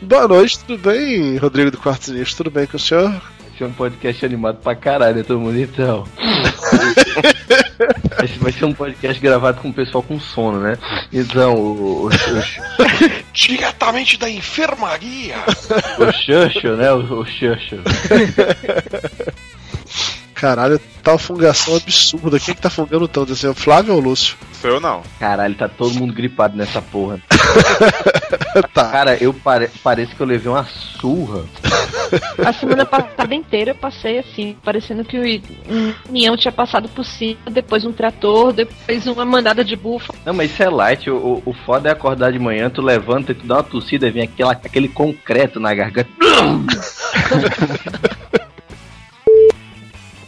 Boa 0.00 0.26
noite, 0.26 0.58
tudo 0.60 0.78
bem, 0.90 1.36
Rodrigo 1.36 1.70
do 1.70 1.76
Quarto 1.78 2.06
Sinistro? 2.06 2.44
Tudo 2.44 2.54
bem 2.54 2.66
com 2.66 2.78
o 2.78 2.80
senhor? 2.80 3.20
Esse 3.52 3.62
é 3.62 3.66
um 3.66 3.72
podcast 3.72 4.24
animado 4.24 4.56
pra 4.62 4.74
caralho, 4.74 5.22
todo 5.22 5.38
mundo 5.40 5.60
então. 5.60 6.04
Vai 8.40 8.52
ser 8.52 8.64
um 8.64 8.72
podcast 8.72 9.20
gravado 9.20 9.60
com 9.60 9.68
o 9.68 9.74
pessoal 9.74 10.02
com 10.02 10.18
sono, 10.18 10.60
né? 10.60 10.76
Então, 11.12 11.54
o, 11.54 12.04
o, 12.04 12.06
o, 12.06 12.10
Diretamente 13.32 14.18
da 14.18 14.28
enfermaria. 14.28 15.36
o 15.98 16.12
Xuxo, 16.12 16.76
né? 16.76 16.92
O, 16.92 17.20
o 17.20 17.26
Xuxo. 17.26 17.76
Caralho, 20.38 20.80
tá 21.02 21.12
uma 21.12 21.18
fungação 21.18 21.74
absurda. 21.74 22.38
Quem 22.38 22.54
que 22.54 22.60
tá 22.60 22.70
fungando 22.70 23.08
tanto 23.08 23.32
assim? 23.32 23.48
É 23.48 23.50
o 23.50 23.54
Flávio 23.54 23.94
ou 23.94 23.98
o 24.00 24.02
Lúcio? 24.02 24.36
Sou 24.60 24.70
eu 24.70 24.78
não. 24.80 25.02
Caralho, 25.18 25.54
tá 25.56 25.68
todo 25.68 25.94
mundo 25.94 26.12
gripado 26.14 26.56
nessa 26.56 26.80
porra. 26.80 27.18
tá. 28.72 28.88
Cara, 28.88 29.16
eu 29.20 29.34
pare... 29.34 29.68
parece 29.82 30.14
que 30.14 30.20
eu 30.20 30.26
levei 30.26 30.50
uma 30.50 30.64
surra. 30.64 31.44
A 32.46 32.52
semana 32.52 32.86
passada 32.86 33.34
inteira 33.34 33.72
eu 33.72 33.74
passei 33.74 34.18
assim, 34.20 34.56
parecendo 34.64 35.04
que 35.04 35.18
o- 35.18 35.42
um 35.72 35.92
caminhão 36.04 36.36
tinha 36.36 36.52
passado 36.52 36.88
por 36.88 37.04
cima, 37.04 37.38
depois 37.50 37.84
um 37.84 37.92
trator, 37.92 38.52
depois 38.52 39.06
uma 39.08 39.24
mandada 39.24 39.64
de 39.64 39.74
búfalo. 39.74 40.18
Não, 40.24 40.32
mas 40.32 40.52
isso 40.52 40.62
é 40.62 40.70
light. 40.70 41.10
O, 41.10 41.16
o, 41.16 41.42
o 41.46 41.52
foda 41.66 41.88
é 41.88 41.92
acordar 41.92 42.30
de 42.32 42.38
manhã, 42.38 42.70
tu 42.70 42.80
levanta 42.80 43.32
e 43.32 43.34
tu 43.34 43.44
dá 43.44 43.56
uma 43.56 43.62
tossida 43.64 44.06
e 44.06 44.10
vem 44.12 44.22
aquela, 44.22 44.52
aquele 44.52 44.88
concreto 44.88 45.58
na 45.58 45.74
garganta. 45.74 46.08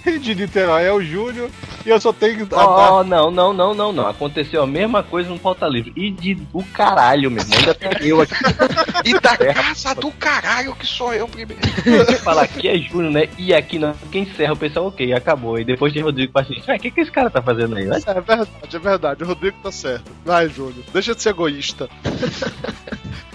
De 0.20 0.34
Niterói 0.34 0.84
é 0.84 0.92
o 0.92 1.02
Júnior 1.02 1.50
e 1.84 1.88
eu 1.88 2.00
só 2.00 2.12
tenho 2.12 2.46
que. 2.46 2.54
Oh, 2.54 3.02
não, 3.04 3.30
não, 3.30 3.52
não, 3.52 3.74
não, 3.74 3.92
não. 3.92 4.06
Aconteceu 4.06 4.62
a 4.62 4.66
mesma 4.66 5.02
coisa 5.02 5.30
no 5.30 5.38
pauta 5.38 5.66
livre. 5.66 5.92
E 5.96 6.10
de 6.10 6.34
do 6.34 6.62
caralho, 6.64 7.30
meu 7.30 7.42
irmão. 7.42 7.58
Ainda 7.58 7.74
tem 7.74 8.08
eu 8.08 8.20
aqui. 8.20 8.34
E 9.02 9.18
da 9.18 9.34
casa 9.34 9.94
do 9.94 10.10
caralho 10.12 10.74
que 10.74 10.86
sou 10.86 11.14
eu 11.14 11.26
primeiro. 11.26 11.62
Falar 12.22 12.42
aqui 12.42 12.68
é 12.68 12.76
Júnior, 12.76 13.10
né? 13.10 13.28
E 13.38 13.54
aqui 13.54 13.78
não. 13.78 13.94
Quem 14.12 14.24
encerra 14.24 14.52
o 14.52 14.56
pessoal, 14.56 14.86
ok, 14.88 15.14
acabou. 15.14 15.58
E 15.58 15.64
depois 15.64 15.92
tem 15.92 16.02
Rodrigo 16.02 16.32
pra 16.32 16.42
gente. 16.42 16.70
O 16.70 16.78
que, 16.78 16.90
que 16.90 17.00
esse 17.00 17.10
cara 17.10 17.30
tá 17.30 17.40
fazendo 17.40 17.76
aí? 17.76 17.86
Vai 17.86 17.98
É 17.98 18.20
verdade, 18.20 18.76
é 18.76 18.78
verdade. 18.78 19.24
O 19.24 19.26
Rodrigo 19.26 19.56
tá 19.62 19.72
certo. 19.72 20.04
Vai, 20.24 20.48
Júnior. 20.48 20.84
Deixa 20.92 21.14
de 21.14 21.22
ser 21.22 21.30
egoísta. 21.30 21.88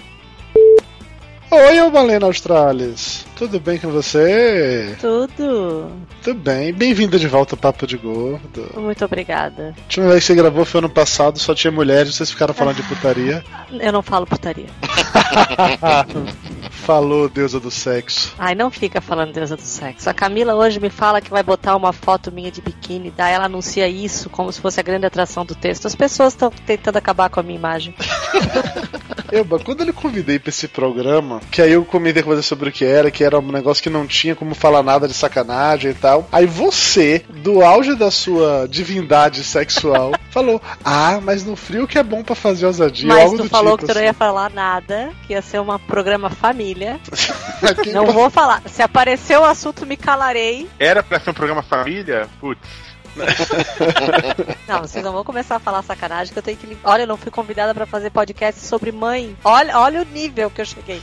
Oi, 1.48 1.80
ô 1.80 1.90
Malena 1.90 2.26
Australis. 2.26 3.24
Tudo 3.36 3.60
bem 3.60 3.78
com 3.78 3.88
você? 3.90 4.96
Tudo. 5.00 5.92
Tudo 6.22 6.40
bem. 6.40 6.72
Bem-vinda 6.72 7.18
de 7.18 7.28
volta 7.28 7.54
ao 7.54 7.58
Papo 7.58 7.86
de 7.86 7.96
Gordo. 7.96 8.68
Muito 8.76 9.04
obrigada. 9.04 9.74
A 9.76 9.82
última 9.82 10.08
vez 10.08 10.20
que 10.20 10.26
você 10.26 10.34
gravou 10.34 10.64
foi 10.64 10.80
ano 10.80 10.90
passado, 10.90 11.38
só 11.38 11.54
tinha 11.54 11.70
mulheres, 11.70 12.16
vocês 12.16 12.30
ficaram 12.30 12.52
falando 12.52 12.76
de 12.76 12.82
putaria. 12.82 13.44
Eu 13.72 13.92
não 13.92 14.02
falo 14.02 14.26
putaria. 14.26 14.66
Falou, 16.86 17.28
deusa 17.28 17.58
do 17.58 17.68
sexo. 17.68 18.32
Ai, 18.38 18.54
não 18.54 18.70
fica 18.70 19.00
falando 19.00 19.32
deusa 19.32 19.56
do 19.56 19.62
sexo. 19.62 20.08
A 20.08 20.14
Camila 20.14 20.54
hoje 20.54 20.78
me 20.78 20.88
fala 20.88 21.20
que 21.20 21.28
vai 21.28 21.42
botar 21.42 21.74
uma 21.74 21.92
foto 21.92 22.30
minha 22.30 22.48
de 22.48 22.60
biquíni, 22.60 23.10
daí 23.10 23.34
ela 23.34 23.46
anuncia 23.46 23.88
isso 23.88 24.30
como 24.30 24.52
se 24.52 24.60
fosse 24.60 24.78
a 24.78 24.84
grande 24.84 25.04
atração 25.04 25.44
do 25.44 25.56
texto. 25.56 25.86
As 25.86 25.96
pessoas 25.96 26.32
estão 26.32 26.48
tentando 26.48 26.96
acabar 26.96 27.28
com 27.28 27.40
a 27.40 27.42
minha 27.42 27.58
imagem. 27.58 27.92
Eba, 29.32 29.58
quando 29.58 29.80
eu 29.80 29.86
lhe 29.86 29.92
convidei 29.92 30.38
pra 30.38 30.50
esse 30.50 30.68
programa, 30.68 31.40
que 31.50 31.60
aí 31.60 31.72
eu 31.72 31.84
comentei 31.84 32.22
com 32.22 32.30
você 32.30 32.42
sobre 32.42 32.68
o 32.68 32.72
que 32.72 32.84
era, 32.84 33.10
que 33.10 33.24
era 33.24 33.38
um 33.38 33.50
negócio 33.50 33.82
que 33.82 33.90
não 33.90 34.06
tinha 34.06 34.36
como 34.36 34.54
falar 34.54 34.82
nada 34.82 35.08
de 35.08 35.14
sacanagem 35.14 35.90
e 35.90 35.94
tal. 35.94 36.28
Aí 36.30 36.46
você, 36.46 37.24
do 37.42 37.62
auge 37.62 37.94
da 37.96 38.10
sua 38.10 38.66
divindade 38.70 39.42
sexual, 39.42 40.12
falou: 40.30 40.60
Ah, 40.84 41.18
mas 41.22 41.44
no 41.44 41.56
frio 41.56 41.86
que 41.86 41.98
é 41.98 42.02
bom 42.02 42.22
pra 42.22 42.34
fazer 42.34 42.66
ousadia. 42.66 43.08
Mas 43.08 43.24
algo 43.24 43.38
tu 43.38 43.48
falou 43.48 43.76
tipo, 43.76 43.86
que 43.86 43.92
tu 43.92 43.94
não 43.94 44.00
assim. 44.00 44.06
ia 44.06 44.14
falar 44.14 44.50
nada, 44.50 45.10
que 45.26 45.32
ia 45.32 45.42
ser 45.42 45.60
um 45.60 45.78
programa 45.78 46.30
família. 46.30 46.75
Aqui 47.62 47.92
Não 47.92 48.06
vou 48.06 48.30
falar. 48.30 48.62
Se 48.66 48.82
aparecer 48.82 49.38
o 49.38 49.44
assunto, 49.44 49.86
me 49.86 49.96
calarei. 49.96 50.68
Era 50.78 51.02
pra 51.02 51.18
ser 51.18 51.30
um 51.30 51.34
programa 51.34 51.62
família? 51.62 52.28
Putz. 52.40 52.86
Não, 54.68 54.80
vocês 54.80 55.02
não 55.02 55.12
vão 55.12 55.24
começar 55.24 55.56
a 55.56 55.58
falar 55.58 55.82
sacanagem 55.82 56.32
que 56.32 56.38
eu 56.38 56.42
tenho 56.42 56.56
que. 56.58 56.76
Olha, 56.84 57.04
eu 57.04 57.06
não 57.06 57.16
fui 57.16 57.30
convidada 57.30 57.74
pra 57.74 57.86
fazer 57.86 58.10
podcast 58.10 58.60
sobre 58.60 58.92
mãe. 58.92 59.34
Olha, 59.42 59.78
olha 59.78 60.02
o 60.02 60.04
nível 60.04 60.50
que 60.50 60.60
eu 60.60 60.66
cheguei. 60.66 61.02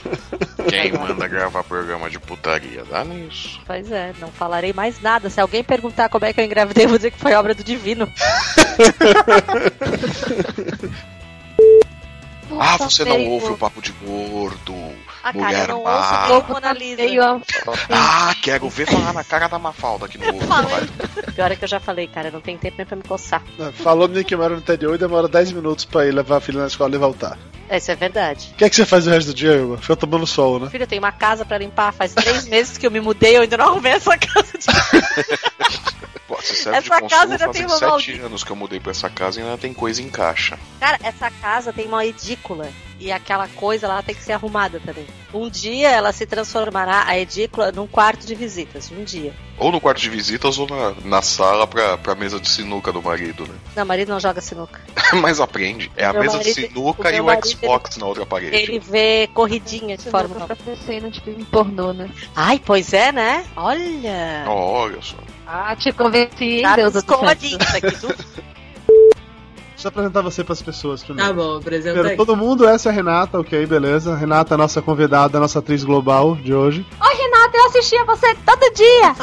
Quem 0.70 0.92
manda 0.92 1.28
gravar 1.28 1.64
programa 1.64 2.10
de 2.10 2.20
putaria? 2.20 2.84
Dá 2.84 3.04
nisso. 3.04 3.60
Pois 3.66 3.92
é, 3.92 4.14
não 4.20 4.28
falarei 4.28 4.74
mais 4.74 5.02
nada. 5.02 5.28
Se 5.30 5.42
alguém 5.42 5.64
perguntar 5.64 6.08
como 6.10 6.26
é 6.26 6.34
que 6.34 6.40
eu 6.40 6.46
engravidei, 6.46 6.86
eu 6.86 6.90
vou 6.90 7.00
dizer 7.00 7.10
que 7.12 7.20
foi 7.20 7.34
obra 7.34 7.56
do 7.56 7.64
divino. 7.64 8.08
Ah, 12.60 12.78
você 12.78 13.04
não 13.04 13.26
ouve 13.28 13.48
o 13.48 13.58
papo 13.58 13.82
de 13.82 13.92
gordo. 13.92 14.76
Ah, 15.24 15.32
cara, 15.32 15.46
mulher 15.46 15.70
eu 15.70 15.76
não 15.76 15.84
má. 15.84 15.96
ouço 15.98 16.28
Globo 16.28 16.54
Mona 16.54 16.74
Lisa. 16.74 17.02
Ah, 17.90 18.36
quero 18.42 18.70
ver 18.70 18.86
falar 18.86 19.14
na 19.14 19.24
cara 19.24 19.48
da 19.48 19.58
Mafalda 19.58 20.08
não 20.20 20.34
ouve. 20.34 20.46
vai. 20.46 20.88
Pior 21.34 21.52
é 21.52 21.56
que 21.56 21.64
eu 21.64 21.68
já 21.70 21.80
falei, 21.80 22.08
cara, 22.08 22.30
não 22.30 22.42
tenho 22.42 22.58
tempo 22.60 22.76
nem 22.78 22.86
pra 22.86 22.96
me 22.98 23.04
coçar. 23.04 23.42
Falou 23.76 24.08
menino 24.08 24.26
que 24.26 24.36
mora 24.36 24.54
no 24.54 24.60
interior 24.60 24.96
e 24.96 24.98
demora 24.98 25.28
10 25.30 25.54
minutos 25.54 25.86
pra 25.86 26.06
ir 26.06 26.12
levar 26.12 26.38
a 26.38 26.42
filha 26.42 26.60
na 26.60 26.68
escola 26.68 26.94
e 26.94 26.98
voltar. 26.98 27.38
Isso 27.72 27.90
é 27.90 27.96
verdade. 27.96 28.50
O 28.54 28.58
que 28.58 28.66
é 28.66 28.70
que 28.70 28.76
você 28.76 28.86
faz 28.86 29.08
o 29.08 29.10
resto 29.10 29.28
do 29.28 29.34
dia, 29.34 29.54
Ilma? 29.56 29.78
Fica 29.78 29.96
tomando 29.96 30.28
sol, 30.28 30.60
né? 30.60 30.70
Filho, 30.70 30.84
eu 30.84 30.88
tenho 30.88 31.02
uma 31.02 31.12
casa 31.12 31.46
pra 31.46 31.58
limpar. 31.58 31.94
Faz 31.94 32.14
três 32.14 32.46
meses 32.50 32.78
que 32.78 32.86
eu 32.86 32.92
me 32.92 33.00
mudei, 33.00 33.38
eu 33.38 33.42
ainda 33.42 33.58
não 33.58 33.66
arrumei 33.70 33.94
essa 33.94 34.18
casa. 34.18 34.52
Pô, 36.28 36.36
você 36.36 36.54
serve 36.56 36.78
Essa 36.78 37.02
de 37.02 37.08
casa 37.10 37.38
já 37.38 37.48
tem 37.50 37.62
uma 37.66 37.78
sete 37.78 37.90
maldita. 37.90 38.26
anos 38.26 38.44
que 38.44 38.52
eu 38.52 38.56
mudei 38.56 38.80
pra 38.80 38.92
essa 38.92 39.10
casa 39.10 39.40
e 39.40 39.44
ainda 39.44 39.58
tem 39.58 39.74
coisa 39.74 40.02
em 40.02 40.10
caixa. 40.10 40.58
Cara, 40.80 41.00
essa 41.04 41.30
casa 41.32 41.74
tem 41.74 41.86
uma 41.88 42.06
edícula. 42.06 42.70
E 43.04 43.12
aquela 43.12 43.50
coisa 43.50 43.86
lá 43.86 44.02
tem 44.02 44.16
que 44.16 44.24
ser 44.24 44.32
arrumada 44.32 44.80
também. 44.80 45.06
Um 45.34 45.50
dia 45.50 45.90
ela 45.92 46.14
se 46.14 46.26
transformará, 46.26 47.04
a 47.06 47.20
edícula, 47.20 47.70
num 47.70 47.86
quarto 47.86 48.26
de 48.26 48.34
visitas. 48.34 48.90
Um 48.98 49.04
dia. 49.04 49.34
Ou 49.58 49.74
no 49.74 49.82
quarto 49.82 50.00
de 50.00 50.10
visitas 50.10 50.58
ou 50.58 50.66
na, 50.70 50.94
na 51.04 51.22
sala 51.22 51.68
pra, 51.68 51.98
pra 51.98 52.16
mesa 52.16 52.40
de 52.40 52.48
sinuca 52.48 52.94
do 52.94 53.02
marido, 53.02 53.46
né? 53.46 53.56
Não, 53.76 53.84
marido 53.86 54.08
não 54.08 54.22
joga 54.22 54.40
sinuca. 54.40 54.80
Mas 55.22 55.42
aprende. 55.42 55.92
É 55.98 56.06
a 56.06 56.14
Meu 56.14 56.22
mesa 56.22 56.40
de 56.40 56.46
marido- 56.50 56.68
sinuca 56.70 57.10
o 57.10 57.12
e 57.14 57.20
o 57.20 57.26
marido, 57.26 57.48
Xbox 57.50 57.98
na 57.98 58.06
outra 58.06 58.26
parede. 58.26 58.56
Ele 58.56 58.80
vê 58.80 59.28
corridinha 59.34 59.98
de 59.98 60.10
Fórmula 60.10 60.46
1. 60.46 60.48
Tá 60.48 60.56
parecendo 60.56 61.12
tipo 61.12 61.30
um 61.30 61.44
pornô, 61.44 61.92
né? 61.92 62.10
Ai, 62.34 62.58
pois 62.66 62.94
é, 62.94 63.12
né? 63.12 63.46
Olha. 63.58 64.46
Olha 64.48 65.02
só. 65.02 65.18
Ah, 65.46 65.76
te 65.76 65.92
convenci, 65.92 66.62
Tá 66.62 66.78
Deus 66.78 66.94
do 66.94 67.02
céu. 67.02 67.28
aqui, 67.28 67.58
tu. 68.00 68.16
Deixa 69.84 69.98
eu 69.98 70.00
apresentar 70.00 70.22
você 70.22 70.46
pras 70.46 70.62
pessoas 70.62 71.04
primeiro. 71.04 71.30
Tá 71.30 71.36
bom, 71.36 71.58
apresenta 71.58 71.96
Primeiro, 71.96 72.10
aí. 72.12 72.16
todo 72.16 72.38
mundo, 72.38 72.66
essa 72.66 72.88
é 72.88 72.90
a 72.90 72.96
Renata, 72.96 73.38
ok, 73.38 73.66
beleza. 73.66 74.16
Renata 74.16 74.54
é 74.54 74.56
a 74.56 74.58
nossa 74.58 74.82
convidada, 74.82 75.38
a 75.38 75.42
nossa 75.42 75.60
atriz 75.60 75.84
global 75.84 76.38
de 76.38 76.54
hoje. 76.54 76.86
Oi, 77.02 77.16
Renata, 77.16 77.23
eu 77.58 77.66
assistia 77.68 78.06
você 78.06 78.36
todo 78.46 78.74
dia. 78.74 79.16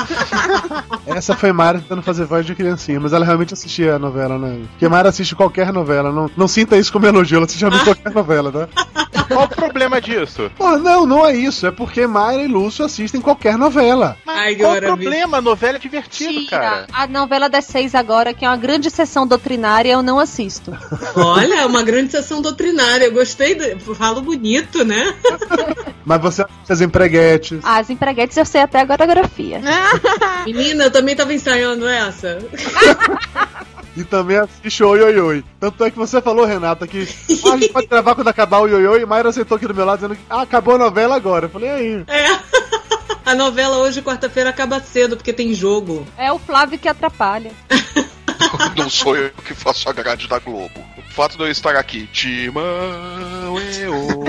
Essa 1.16 1.36
foi 1.36 1.52
Mara 1.52 1.78
tentando 1.78 2.02
fazer 2.02 2.24
voz 2.24 2.46
de 2.46 2.54
criancinha, 2.54 3.00
mas 3.00 3.12
ela 3.12 3.24
realmente 3.24 3.54
assistia 3.54 3.94
a 3.94 3.98
novela, 3.98 4.38
né? 4.38 4.60
Porque 4.70 4.88
Mara 4.88 5.08
assiste 5.08 5.34
qualquer 5.34 5.72
novela, 5.72 6.12
não, 6.12 6.30
não 6.36 6.48
sinta 6.48 6.76
isso 6.76 6.92
como 6.92 7.06
elogio, 7.06 7.36
ela 7.36 7.46
assiste 7.46 7.60
realmente 7.60 7.84
qualquer 7.84 8.12
novela, 8.12 8.52
tá? 8.52 8.68
Qual 9.28 9.44
o 9.44 9.48
problema 9.48 10.00
disso? 10.00 10.50
Pô, 10.56 10.76
não, 10.76 11.06
não 11.06 11.26
é 11.26 11.36
isso, 11.36 11.66
é 11.66 11.70
porque 11.70 12.06
Mayra 12.06 12.42
e 12.42 12.48
Lúcio 12.48 12.84
assistem 12.84 13.20
qualquer 13.20 13.56
novela. 13.56 14.16
Ai, 14.26 14.56
Qual 14.56 14.76
o 14.76 14.80
problema? 14.80 15.40
Novela 15.40 15.76
é 15.76 15.80
divertido, 15.80 16.46
cara. 16.48 16.86
A 16.92 17.06
novela 17.06 17.48
das 17.48 17.64
seis 17.64 17.94
agora, 17.94 18.34
que 18.34 18.44
é 18.44 18.48
uma 18.48 18.56
grande 18.56 18.90
sessão 18.90 19.26
doutrinária, 19.26 19.92
eu 19.92 20.02
não 20.02 20.18
assisto. 20.18 20.76
Olha, 21.14 21.60
é 21.60 21.66
uma 21.66 21.82
grande 21.82 22.10
sessão 22.10 22.42
doutrinária. 22.42 23.04
Eu 23.04 23.12
gostei, 23.12 23.54
do... 23.54 23.94
falo 23.94 24.20
bonito, 24.20 24.84
né? 24.84 25.14
Mas 26.04 26.20
você 26.20 26.42
assiste 26.42 26.72
as 26.72 26.80
empreguetes. 26.80 27.60
As 27.62 27.90
empreguetes 27.90 28.19
eu 28.36 28.44
sei 28.44 28.62
até 28.62 28.80
a 28.80 28.86
coreografia. 28.86 29.60
Menina, 30.44 30.84
eu 30.84 30.90
também 30.90 31.16
tava 31.16 31.32
ensaiando 31.32 31.86
essa. 31.86 32.38
e 33.96 34.04
também 34.04 34.38
assiste 34.38 34.82
Oi 34.82 35.00
Oi 35.02 35.20
Oi. 35.20 35.44
Tanto 35.58 35.84
é 35.84 35.90
que 35.90 35.98
você 35.98 36.20
falou, 36.20 36.44
Renata, 36.44 36.86
que 36.86 37.08
ah, 37.44 37.52
a 37.52 37.56
gente 37.56 37.72
pode 37.72 37.86
gravar 37.86 38.14
quando 38.14 38.28
acabar 38.28 38.58
o 38.58 38.62
Oi 38.62 38.74
Oi 38.74 38.86
Oi, 38.86 39.02
e 39.02 39.06
Mayra 39.06 39.32
sentou 39.32 39.56
aqui 39.56 39.66
do 39.66 39.74
meu 39.74 39.84
lado 39.84 39.98
dizendo 39.98 40.16
que 40.16 40.22
ah, 40.28 40.42
acabou 40.42 40.74
a 40.74 40.78
novela 40.78 41.16
agora. 41.16 41.46
Eu 41.46 41.50
falei, 41.50 41.70
aí? 41.70 42.04
A 43.24 43.34
novela 43.34 43.76
hoje, 43.78 44.02
quarta-feira, 44.02 44.50
acaba 44.50 44.80
cedo, 44.80 45.16
porque 45.16 45.32
tem 45.32 45.54
jogo. 45.54 46.04
É 46.18 46.32
o 46.32 46.38
Flávio 46.38 46.78
que 46.78 46.88
atrapalha. 46.88 47.52
Não 48.76 48.90
sou 48.90 49.16
eu 49.16 49.30
que 49.44 49.54
faço 49.54 49.88
a 49.88 49.92
grade 49.92 50.28
da 50.28 50.38
Globo. 50.38 50.84
O 50.98 51.12
fato 51.12 51.36
de 51.36 51.42
eu 51.42 51.50
estar 51.50 51.74
aqui, 51.76 52.06
Timão, 52.12 52.62
eu, 53.58 54.24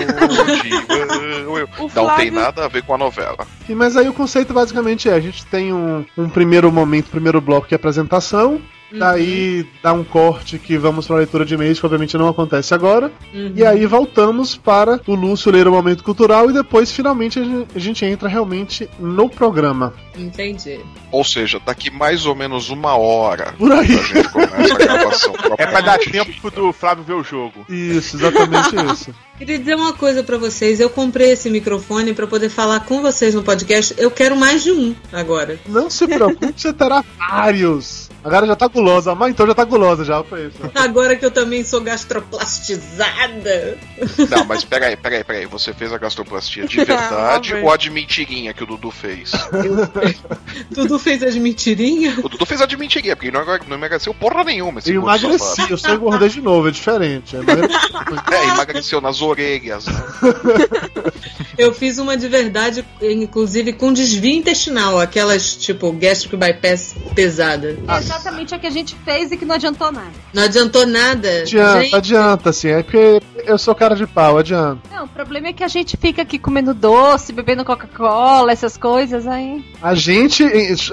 Timão, 0.61 1.57
eu, 1.57 1.69
O 1.77 1.81
não 1.81 1.89
tem 1.89 1.89
Flávio- 1.89 2.33
nada 2.33 2.65
a 2.65 2.67
ver 2.67 2.83
com 2.83 2.93
a 2.93 2.97
novela. 2.97 3.47
Sim, 3.67 3.75
mas 3.75 3.95
aí 3.95 4.07
o 4.09 4.13
conceito 4.13 4.53
basicamente 4.53 5.07
é: 5.09 5.13
a 5.13 5.19
gente 5.19 5.45
tem 5.45 5.71
um, 5.73 6.05
um 6.17 6.29
primeiro 6.29 6.71
momento, 6.71 7.09
primeiro 7.11 7.39
bloco 7.39 7.67
que 7.67 7.73
é 7.73 7.77
apresentação. 7.77 8.61
Daí 8.99 9.65
dá 9.81 9.93
um 9.93 10.03
corte 10.03 10.57
que 10.59 10.77
vamos 10.77 11.07
para 11.07 11.15
a 11.17 11.19
leitura 11.19 11.45
de 11.45 11.53
e-mails, 11.53 11.79
que 11.79 11.85
obviamente 11.85 12.17
não 12.17 12.27
acontece 12.27 12.73
agora. 12.73 13.11
Uhum. 13.33 13.53
E 13.55 13.65
aí 13.65 13.85
voltamos 13.85 14.55
para 14.55 14.99
o 15.07 15.15
Lúcio 15.15 15.51
ler 15.51 15.67
o 15.67 15.71
momento 15.71 16.03
cultural 16.03 16.49
e 16.49 16.53
depois 16.53 16.91
finalmente 16.91 17.39
a 17.39 17.43
gen- 17.43 17.67
a 17.75 17.79
gente 17.79 18.05
entra 18.05 18.27
realmente 18.27 18.89
no 18.99 19.29
programa. 19.29 19.93
Entendi. 20.17 20.79
Ou 21.11 21.23
seja, 21.23 21.59
daqui 21.65 21.89
mais 21.89 22.25
ou 22.25 22.35
menos 22.35 22.69
uma 22.69 22.95
hora 22.97 23.53
Por 23.57 23.71
aí. 23.71 23.79
a 23.97 24.03
gente 24.03 24.29
começa 24.29 24.73
a 24.73 24.77
gravação. 24.77 25.33
É 25.57 25.65
pra 25.65 25.81
dar 25.81 25.99
tempo 25.99 26.49
do 26.51 26.71
Flávio 26.73 27.03
ver 27.03 27.13
o 27.13 27.23
jogo. 27.23 27.65
Isso, 27.69 28.15
exatamente 28.17 28.75
isso. 28.93 29.13
Queria 29.37 29.57
dizer 29.59 29.75
uma 29.75 29.93
coisa 29.93 30.23
pra 30.23 30.37
vocês. 30.37 30.79
Eu 30.79 30.89
comprei 30.89 31.31
esse 31.31 31.49
microfone 31.49 32.13
pra 32.13 32.27
poder 32.27 32.49
falar 32.49 32.81
com 32.81 33.01
vocês 33.01 33.33
no 33.35 33.43
podcast. 33.43 33.93
Eu 33.97 34.11
quero 34.11 34.35
mais 34.35 34.63
de 34.63 34.71
um 34.71 34.95
agora. 35.11 35.59
Não 35.67 35.89
se 35.89 36.07
preocupe, 36.07 36.53
você 36.55 36.71
terá 36.73 37.03
vários. 37.17 38.09
Agora 38.23 38.45
já 38.45 38.55
tá 38.55 38.67
gulosa, 38.67 39.15
mas 39.15 39.31
então 39.31 39.47
já 39.47 39.55
tá 39.55 39.63
gulosa 39.63 40.05
já, 40.05 40.23
foi 40.23 40.47
isso. 40.47 40.57
Agora 40.75 41.15
que 41.15 41.25
eu 41.25 41.31
também 41.31 41.63
sou 41.63 41.81
gastroplastizada. 41.81 43.77
Não, 44.29 44.45
mas 44.45 44.63
peraí, 44.63 44.95
peraí, 44.95 45.23
peraí. 45.23 45.45
Você 45.47 45.73
fez 45.73 45.91
a 45.91 45.97
gastroplastia 45.97 46.67
de 46.67 46.77
verdade 46.77 47.55
Ah, 47.61 47.61
ou 47.61 47.71
a 47.71 47.77
de 47.77 47.89
mentirinha 47.89 48.53
que 48.53 48.63
o 48.63 48.67
Dudu 48.67 48.91
fez? 48.91 49.31
Dudu 50.69 50.99
fez 50.99 51.23
as 51.23 51.35
mentirinhas? 51.35 52.17
O 52.19 52.29
Dudu 52.29 52.45
fez 52.45 52.61
a 52.61 52.65
de 52.65 52.77
mentirinha, 52.77 53.15
porque 53.15 53.31
não, 53.31 53.43
não 53.67 53.75
emagreceu 53.75 54.13
porra 54.13 54.43
nenhuma. 54.43 54.79
esse 54.79 54.91
Eu 54.91 55.01
emagreci, 55.01 55.69
eu 55.69 55.77
só 55.77 55.93
engordei 55.93 56.29
de 56.29 56.41
novo, 56.41 56.67
é 56.67 56.71
diferente. 56.71 57.35
É 57.35 57.41
É, 58.31 58.45
emagreceu 58.49 59.01
nas 59.01 59.21
orelhas. 59.21 59.85
Né? 59.85 59.93
Eu 61.57 61.73
fiz 61.73 61.97
uma 61.97 62.15
de 62.15 62.27
verdade, 62.27 62.85
inclusive 63.01 63.73
com 63.73 63.91
desvio 63.91 64.33
intestinal, 64.33 64.99
aquelas 64.99 65.55
tipo 65.55 65.91
gastric 65.91 66.35
bypass 66.35 66.95
pesada. 67.13 67.77
É 67.87 68.10
exatamente 68.15 68.55
a 68.55 68.59
que 68.59 68.67
a 68.67 68.71
gente 68.71 68.95
fez 69.03 69.31
e 69.31 69.37
que 69.37 69.45
não 69.45 69.55
adiantou 69.55 69.91
nada. 69.91 70.11
Não 70.33 70.43
adiantou 70.43 70.85
nada. 70.85 71.27
Adianta, 71.41 71.81
Gente, 71.81 71.95
adianta, 71.95 72.49
assim, 72.49 72.69
é 72.69 72.83
porque 72.83 73.21
eu 73.45 73.57
sou 73.57 73.73
cara 73.75 73.95
de 73.95 74.05
pau, 74.07 74.37
adianta. 74.37 74.79
Não, 74.91 75.05
o 75.05 75.07
problema 75.07 75.47
é 75.47 75.53
que 75.53 75.63
a 75.63 75.67
gente 75.67 75.97
fica 75.97 76.21
aqui 76.21 76.37
comendo 76.37 76.73
doce, 76.73 77.33
bebendo 77.33 77.65
Coca-Cola, 77.65 78.51
essas 78.51 78.77
coisas 78.77 79.25
aí. 79.27 79.63
A 79.81 79.93
gente, 79.95 80.43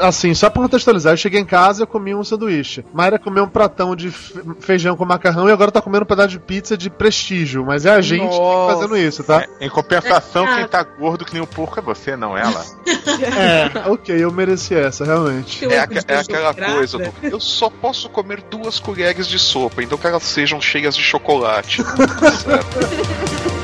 assim, 0.00 0.34
só 0.34 0.48
pra 0.50 0.62
contextualizar, 0.62 1.12
eu 1.12 1.16
cheguei 1.16 1.40
em 1.40 1.44
casa 1.44 1.80
e 1.80 1.82
eu 1.82 1.86
comi 1.86 2.14
um 2.14 2.24
sanduíche. 2.24 2.84
Mayra 2.92 3.18
comeu 3.18 3.44
um 3.44 3.48
pratão 3.48 3.94
de 3.94 4.10
fe- 4.10 4.40
feijão 4.60 4.96
com 4.96 5.04
macarrão 5.04 5.48
e 5.48 5.52
agora 5.52 5.70
tá 5.70 5.80
comendo 5.82 6.04
um 6.04 6.06
pedaço 6.06 6.28
de 6.30 6.38
pizza 6.38 6.76
de 6.76 6.88
prestígio. 6.90 7.64
Mas 7.64 7.84
é 7.86 7.90
a 7.90 8.00
gente 8.00 8.28
que 8.30 8.36
tá 8.38 8.74
fazendo 8.74 8.96
isso, 8.96 9.22
tá? 9.24 9.42
É, 9.60 9.66
em 9.66 9.70
compensação, 9.70 10.46
É, 10.46 10.56
quem 10.58 10.68
tá 10.68 10.82
gordo 10.82 11.24
que 11.24 11.32
nem 11.34 11.42
um 11.42 11.46
porco 11.46 11.78
é 11.78 11.82
você, 11.82 12.16
não 12.16 12.36
ela. 12.36 12.64
É, 12.86 13.88
ok, 13.90 14.16
eu 14.22 14.32
mereci 14.32 14.74
essa, 14.74 15.04
realmente. 15.04 15.64
É, 15.66 15.74
é 16.08 16.18
aquela 16.18 16.54
coisa 16.54 16.98
Eu 17.22 17.40
só 17.40 17.70
posso 17.70 18.08
comer 18.08 18.42
duas 18.42 18.78
colheres 18.78 19.26
de 19.26 19.38
sopa, 19.38 19.82
então 19.82 19.98
que 19.98 20.06
elas 20.06 20.22
sejam 20.22 20.60
cheias 20.60 20.94
de 20.94 21.02
chocolate. 21.02 21.82
certo? 22.42 23.57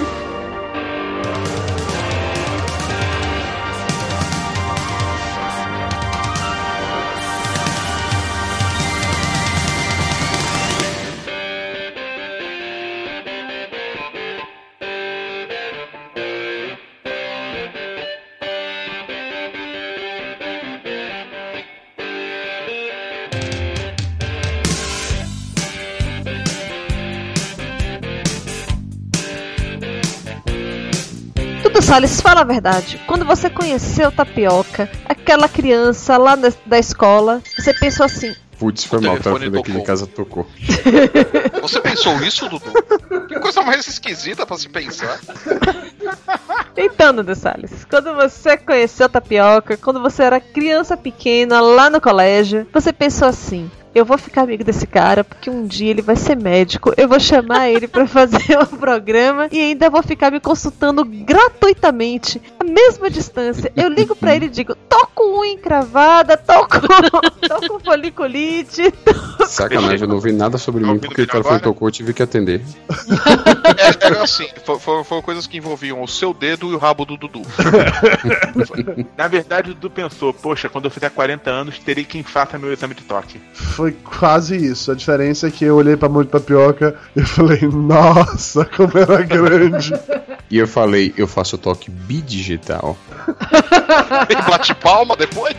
Salles, 31.94 32.20
fala 32.20 32.40
a 32.40 32.44
verdade. 32.44 33.00
Quando 33.06 33.24
você 33.24 33.48
conheceu 33.48 34.10
Tapioca, 34.10 34.90
aquela 35.08 35.48
criança 35.48 36.16
lá 36.16 36.34
na- 36.34 36.52
da 36.66 36.76
escola, 36.76 37.40
você 37.56 37.72
pensou 37.72 38.04
assim: 38.06 38.34
Putz, 38.58 38.84
foi 38.84 38.98
O 38.98 39.02
mal, 39.02 39.16
tava 39.20 39.38
telefone 39.38 39.60
aqui 39.60 39.70
de 39.70 39.78
tocou. 39.78 39.84
casa 39.86 40.06
tocou. 40.08 40.46
Você 41.62 41.80
pensou 41.80 42.20
isso, 42.22 42.48
Dudu? 42.48 42.72
Que 43.28 43.38
coisa 43.38 43.62
mais 43.62 43.86
esquisita 43.86 44.44
pra 44.44 44.56
se 44.58 44.68
pensar. 44.68 45.20
Então, 46.76 47.14
Dudu 47.14 47.34
Salles, 47.36 47.84
quando 47.88 48.12
você 48.14 48.56
conheceu 48.56 49.08
Tapioca, 49.08 49.76
quando 49.76 50.00
você 50.00 50.24
era 50.24 50.40
criança 50.40 50.96
pequena 50.96 51.60
lá 51.60 51.88
no 51.88 52.00
colégio, 52.00 52.66
você 52.72 52.92
pensou 52.92 53.28
assim: 53.28 53.70
eu 53.94 54.04
vou 54.04 54.18
ficar 54.18 54.42
amigo 54.42 54.64
desse 54.64 54.86
cara 54.86 55.22
porque 55.24 55.48
um 55.50 55.66
dia 55.66 55.90
ele 55.90 56.02
vai 56.02 56.16
ser 56.16 56.36
médico, 56.36 56.92
eu 56.96 57.08
vou 57.08 57.20
chamar 57.20 57.68
ele 57.70 57.86
pra 57.88 58.06
fazer 58.06 58.58
um 58.58 58.76
programa 58.76 59.48
e 59.52 59.60
ainda 59.60 59.88
vou 59.90 60.02
ficar 60.02 60.30
me 60.30 60.40
consultando 60.40 61.04
gratuitamente, 61.04 62.40
à 62.58 62.64
mesma 62.64 63.08
distância. 63.10 63.72
Eu 63.76 63.88
ligo 63.88 64.14
pra 64.16 64.34
ele 64.34 64.46
e 64.46 64.50
digo: 64.50 64.74
tô 64.74 65.06
com 65.14 65.40
unha 65.40 65.52
encravada, 65.52 66.36
tô 66.36 66.66
com, 66.66 66.80
tô 67.48 67.68
com 67.68 67.80
foliculite. 67.80 68.92
Sacanagem, 69.46 70.02
eu 70.02 70.08
não 70.08 70.16
ouvi 70.16 70.32
nada 70.32 70.58
sobre 70.58 70.84
mim 70.84 70.98
porque 70.98 71.22
o 71.22 71.26
telefone 71.26 71.60
tocou, 71.60 71.88
eu 71.88 71.92
tive 71.92 72.12
que 72.12 72.22
atender. 72.22 72.60
É, 73.76 74.06
era 74.06 74.22
assim, 74.22 74.46
fo- 74.64 74.78
fo- 74.78 75.02
foram 75.02 75.22
coisas 75.22 75.46
que 75.46 75.56
envolviam 75.56 76.00
o 76.02 76.06
seu 76.06 76.32
dedo 76.32 76.70
e 76.70 76.74
o 76.74 76.78
rabo 76.78 77.04
do 77.04 77.16
Dudu. 77.16 77.42
Na 79.16 79.26
verdade, 79.28 79.70
o 79.70 79.74
Dudu 79.74 79.90
pensou, 79.90 80.32
poxa, 80.32 80.68
quando 80.68 80.84
eu 80.86 80.90
fizer 80.90 81.10
40 81.10 81.50
anos, 81.50 81.78
terei 81.78 82.04
quem 82.04 82.22
faça 82.22 82.58
meu 82.58 82.72
exame 82.72 82.94
de 82.94 83.02
toque. 83.02 83.40
Foi 83.52 83.84
quase 83.93 84.56
isso. 84.56 84.90
A 84.90 84.94
diferença 84.94 85.48
é 85.48 85.51
que 85.51 85.65
eu 85.65 85.77
olhei 85.77 85.97
pra 85.97 86.09
mão 86.09 86.23
de 86.23 86.28
tapioca 86.28 86.94
e 87.15 87.23
falei, 87.24 87.61
nossa, 87.62 88.65
como 88.65 88.97
era 88.97 89.23
grande. 89.23 89.93
E 90.51 90.59
eu 90.59 90.69
falei, 90.69 91.12
eu 91.16 91.27
faço 91.27 91.56
toque 91.56 91.90
bidigital. 91.90 92.97
E 94.28 94.36
bate 94.48 94.74
palma 94.74 95.16
depois? 95.16 95.56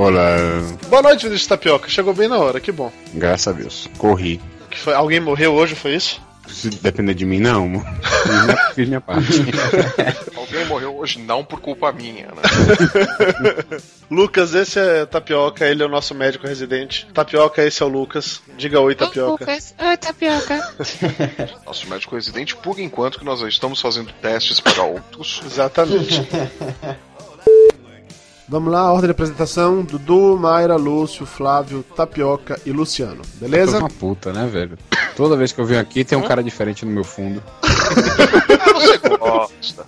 Olha, 0.00 0.62
Boa 0.88 1.02
noite, 1.02 1.24
Vinícius 1.26 1.46
Tapioca. 1.46 1.88
Chegou 1.90 2.14
bem 2.14 2.26
na 2.26 2.38
hora, 2.38 2.58
que 2.58 2.72
bom. 2.72 2.90
graças 3.12 3.48
a 3.48 3.52
Deus, 3.52 3.86
corri. 3.98 4.40
Que 4.70 4.78
foi, 4.78 4.94
alguém 4.94 5.20
morreu 5.20 5.52
hoje, 5.52 5.74
foi 5.74 5.94
isso? 5.94 6.22
Se 6.48 6.70
depender 6.70 7.12
de 7.12 7.26
mim, 7.26 7.38
não. 7.38 7.80
Fiz 8.00 8.44
minha, 8.44 8.56
fiz 8.74 8.88
minha 8.88 9.00
parte. 9.00 9.22
Alguém 10.34 10.64
morreu 10.64 10.96
hoje 10.96 11.20
não 11.20 11.44
por 11.44 11.60
culpa 11.60 11.92
minha, 11.92 12.26
né? 12.26 12.42
Lucas, 14.10 14.52
esse 14.54 14.80
é 14.80 15.06
Tapioca, 15.06 15.64
ele 15.64 15.82
é 15.82 15.86
o 15.86 15.88
nosso 15.88 16.12
médico 16.12 16.48
residente. 16.48 17.06
Tapioca, 17.14 17.62
esse 17.62 17.80
é 17.82 17.86
o 17.86 17.88
Lucas. 17.88 18.42
Diga 18.56 18.80
oi, 18.80 18.96
Tapioca. 18.96 19.46
Oi, 19.46 19.96
Tapioca. 19.96 20.74
Nosso 21.64 21.88
médico 21.88 22.16
residente, 22.16 22.56
por 22.56 22.80
enquanto 22.80 23.20
que 23.20 23.24
nós 23.24 23.40
estamos 23.42 23.80
fazendo 23.80 24.12
testes 24.14 24.58
para 24.58 24.82
outros. 24.82 25.40
Exatamente. 25.46 26.26
Vamos 28.50 28.72
lá, 28.72 28.90
ordem 28.90 29.06
de 29.06 29.12
apresentação: 29.12 29.84
Dudu, 29.84 30.36
Mayra, 30.36 30.74
Lúcio, 30.74 31.24
Flávio, 31.24 31.84
Tapioca 31.94 32.60
e 32.66 32.72
Luciano. 32.72 33.22
Tô 33.22 33.38
Beleza? 33.38 33.78
uma 33.78 33.88
puta, 33.88 34.32
né, 34.32 34.44
velho? 34.48 34.76
Toda 35.16 35.36
vez 35.36 35.52
que 35.52 35.60
eu 35.60 35.64
venho 35.64 35.80
aqui 35.80 36.04
tem 36.04 36.18
um 36.18 36.26
cara 36.26 36.42
diferente 36.42 36.84
no 36.84 36.90
meu 36.90 37.04
fundo. 37.04 37.40
Você 37.62 38.98
gosta. 39.16 39.86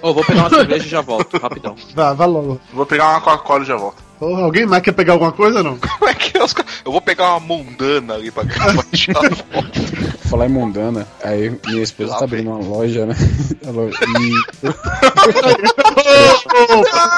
Ô, 0.00 0.14
vou 0.14 0.24
pegar 0.24 0.40
uma 0.40 0.48
cerveja 0.48 0.86
e 0.86 0.88
já 0.88 1.02
volto, 1.02 1.36
rapidão. 1.36 1.76
Vá, 1.94 2.14
vá 2.14 2.24
logo. 2.24 2.58
Vou 2.72 2.86
pegar 2.86 3.10
uma 3.10 3.20
Coca-Cola 3.20 3.64
e 3.64 3.66
já 3.66 3.76
volto. 3.76 4.02
Porra, 4.20 4.42
alguém 4.42 4.66
mais 4.66 4.82
quer 4.82 4.92
pegar 4.92 5.14
alguma 5.14 5.32
coisa 5.32 5.58
ou 5.58 5.64
não? 5.64 5.78
Como 5.78 6.08
é 6.10 6.14
que 6.14 6.36
é 6.36 6.44
os 6.44 6.54
Eu 6.84 6.92
vou 6.92 7.00
pegar 7.00 7.30
uma 7.36 7.40
mundana 7.40 8.14
ali 8.14 8.30
pra 8.30 8.42
gravar 8.54 8.84
já 8.92 9.12
volto. 9.14 9.80
falar 10.28 10.46
em 10.46 10.50
Mundana, 10.50 11.08
aí 11.24 11.50
minha 11.66 11.82
esposa 11.82 12.16
tá 12.18 12.24
abrindo 12.24 12.50
uma 12.50 12.58
loja, 12.64 13.06
né? 13.06 13.14
A 13.66 13.70
loja- 13.70 13.96
e- 14.20 14.70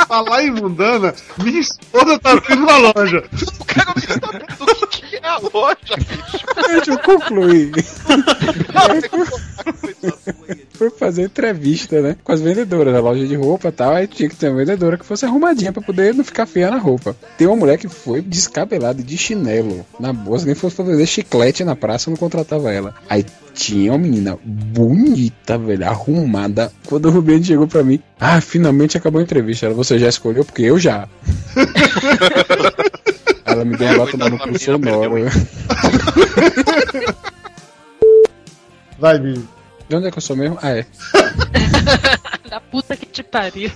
falar 0.07 0.45
em 0.45 0.51
mundana, 0.51 1.15
minha 1.39 1.61
esposa 1.61 2.19
tá 2.19 2.33
abrindo 2.33 2.63
uma 2.63 2.77
loja. 2.79 3.25
O 3.61 4.87
que 4.87 5.17
é 5.17 5.27
a 5.29 5.39
loja, 5.39 5.97
bicho? 5.99 6.47
Deixa 6.69 6.91
eu 6.93 6.99
concluir. 6.99 7.73
Foi 10.75 10.91
fazer 10.91 11.25
entrevista, 11.25 12.01
né? 12.01 12.17
Com 12.25 12.33
as 12.33 12.41
vendedoras 12.41 12.93
da 12.93 13.01
loja 13.01 13.27
de 13.27 13.37
roupa 13.37 13.69
e 13.69 13.73
tal. 13.73 13.95
Aí 13.95 14.07
tinha 14.07 14.29
que 14.29 14.37
ter 14.37 14.49
uma 14.49 14.59
vendedora 14.59 14.99
que 14.99 15.05
fosse 15.07 15.25
arrumadinha 15.25 15.73
pra 15.73 15.83
poder 15.83 16.15
não 16.15 16.25
ficar 16.25 16.47
feia 16.47 16.71
na 16.71 16.79
roupa. 16.79 16.92
Tem 17.37 17.47
uma 17.47 17.57
mulher 17.57 17.79
que 17.79 17.89
foi 17.89 18.21
descabelada 18.21 19.03
de 19.03 19.17
chinelo 19.17 19.85
na 19.99 20.13
bolsa, 20.13 20.47
nem 20.47 20.55
fosse 20.55 20.77
pra 20.77 20.85
vender 20.85 21.07
chiclete 21.07 21.65
na 21.65 21.77
praça, 21.77 22.09
eu 22.09 22.13
não 22.13 22.19
contratava 22.19 22.73
ela. 22.73 22.95
Aí 23.09 23.25
tinha 23.55 23.93
uma 23.93 23.99
menina 23.99 24.39
bonita, 24.45 25.59
velho, 25.59 25.87
arrumada. 25.87 26.73
Quando 26.87 27.07
o 27.07 27.11
Rubiane 27.11 27.45
chegou 27.45 27.67
pra 27.67 27.83
mim, 27.83 28.01
ah, 28.19 28.41
finalmente 28.41 28.97
acabou 28.97 29.21
a 29.21 29.23
entrevista. 29.23 29.67
Ela, 29.67 29.75
você 29.75 29.99
já 29.99 30.09
escolheu? 30.09 30.45
Porque 30.45 30.63
eu 30.63 30.79
já. 30.79 31.09
Ela 33.45 33.65
me 33.65 33.77
deu 33.77 33.89
uma 33.89 33.99
nota 33.99 34.17
no 34.31 34.39
cu 34.39 34.59
sonoro. 34.59 35.15
Vai, 38.99 39.19
Billy. 39.19 39.45
De 39.89 39.97
onde 39.97 40.07
é 40.07 40.11
que 40.11 40.19
eu 40.19 40.23
sou 40.23 40.37
mesmo? 40.37 40.59
Ah, 40.63 40.71
é. 40.71 40.87
Da 42.53 42.61
puta 42.61 42.95
que 42.95 43.07
te 43.07 43.23
pariu. 43.23 43.71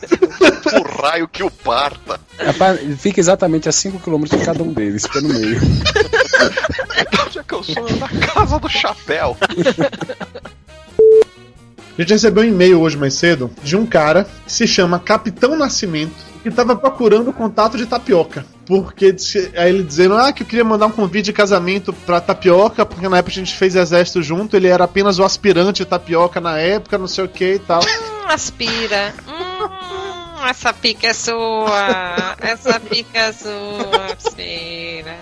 O 0.74 1.00
raio 1.00 1.26
que 1.26 1.42
o 1.42 1.50
parta. 1.50 2.20
Rapaz, 2.38 2.78
fica 3.00 3.18
exatamente 3.18 3.70
a 3.70 3.72
5km 3.72 4.28
de 4.38 4.44
cada 4.44 4.62
um 4.62 4.70
deles, 4.70 5.04
fica 5.06 5.22
no 5.22 5.28
meio. 5.30 5.58
Onde 7.26 7.38
é 7.38 7.42
que 7.42 7.54
eu 7.54 7.62
sou? 7.62 7.88
Na 7.98 8.06
casa 8.26 8.58
do 8.58 8.68
chapéu. 8.68 9.34
A 11.96 12.02
gente 12.02 12.12
recebeu 12.12 12.42
um 12.42 12.46
e-mail 12.46 12.78
hoje 12.82 12.98
mais 12.98 13.14
cedo 13.14 13.50
de 13.62 13.74
um 13.78 13.86
cara 13.86 14.26
que 14.44 14.52
se 14.52 14.66
chama 14.66 14.98
Capitão 14.98 15.56
Nascimento 15.56 16.12
que 16.42 16.50
tava 16.50 16.76
procurando 16.76 17.30
o 17.30 17.32
contato 17.32 17.78
de 17.78 17.86
tapioca. 17.86 18.44
Porque 18.66 19.10
disse- 19.10 19.50
aí 19.56 19.70
ele 19.70 19.84
dizendo 19.84 20.16
ah, 20.16 20.30
que 20.34 20.42
eu 20.42 20.46
queria 20.46 20.64
mandar 20.64 20.84
um 20.88 20.90
convite 20.92 21.24
de 21.24 21.32
casamento 21.32 21.94
pra 21.94 22.20
tapioca, 22.20 22.84
porque 22.84 23.08
na 23.08 23.16
época 23.16 23.32
a 23.32 23.36
gente 23.42 23.56
fez 23.56 23.74
exército 23.74 24.22
junto, 24.22 24.54
ele 24.54 24.68
era 24.68 24.84
apenas 24.84 25.18
o 25.18 25.24
aspirante 25.24 25.78
de 25.82 25.86
tapioca 25.86 26.42
na 26.42 26.58
época, 26.58 26.98
não 26.98 27.08
sei 27.08 27.24
o 27.24 27.28
que 27.28 27.54
e 27.54 27.58
tal. 27.58 27.80
Aspira. 28.28 29.14
Essa 30.48 30.72
pica 30.72 31.08
é 31.08 31.12
sua. 31.12 32.36
Essa 32.40 32.78
pica 32.80 33.18
é 33.18 33.32
sua. 33.32 34.16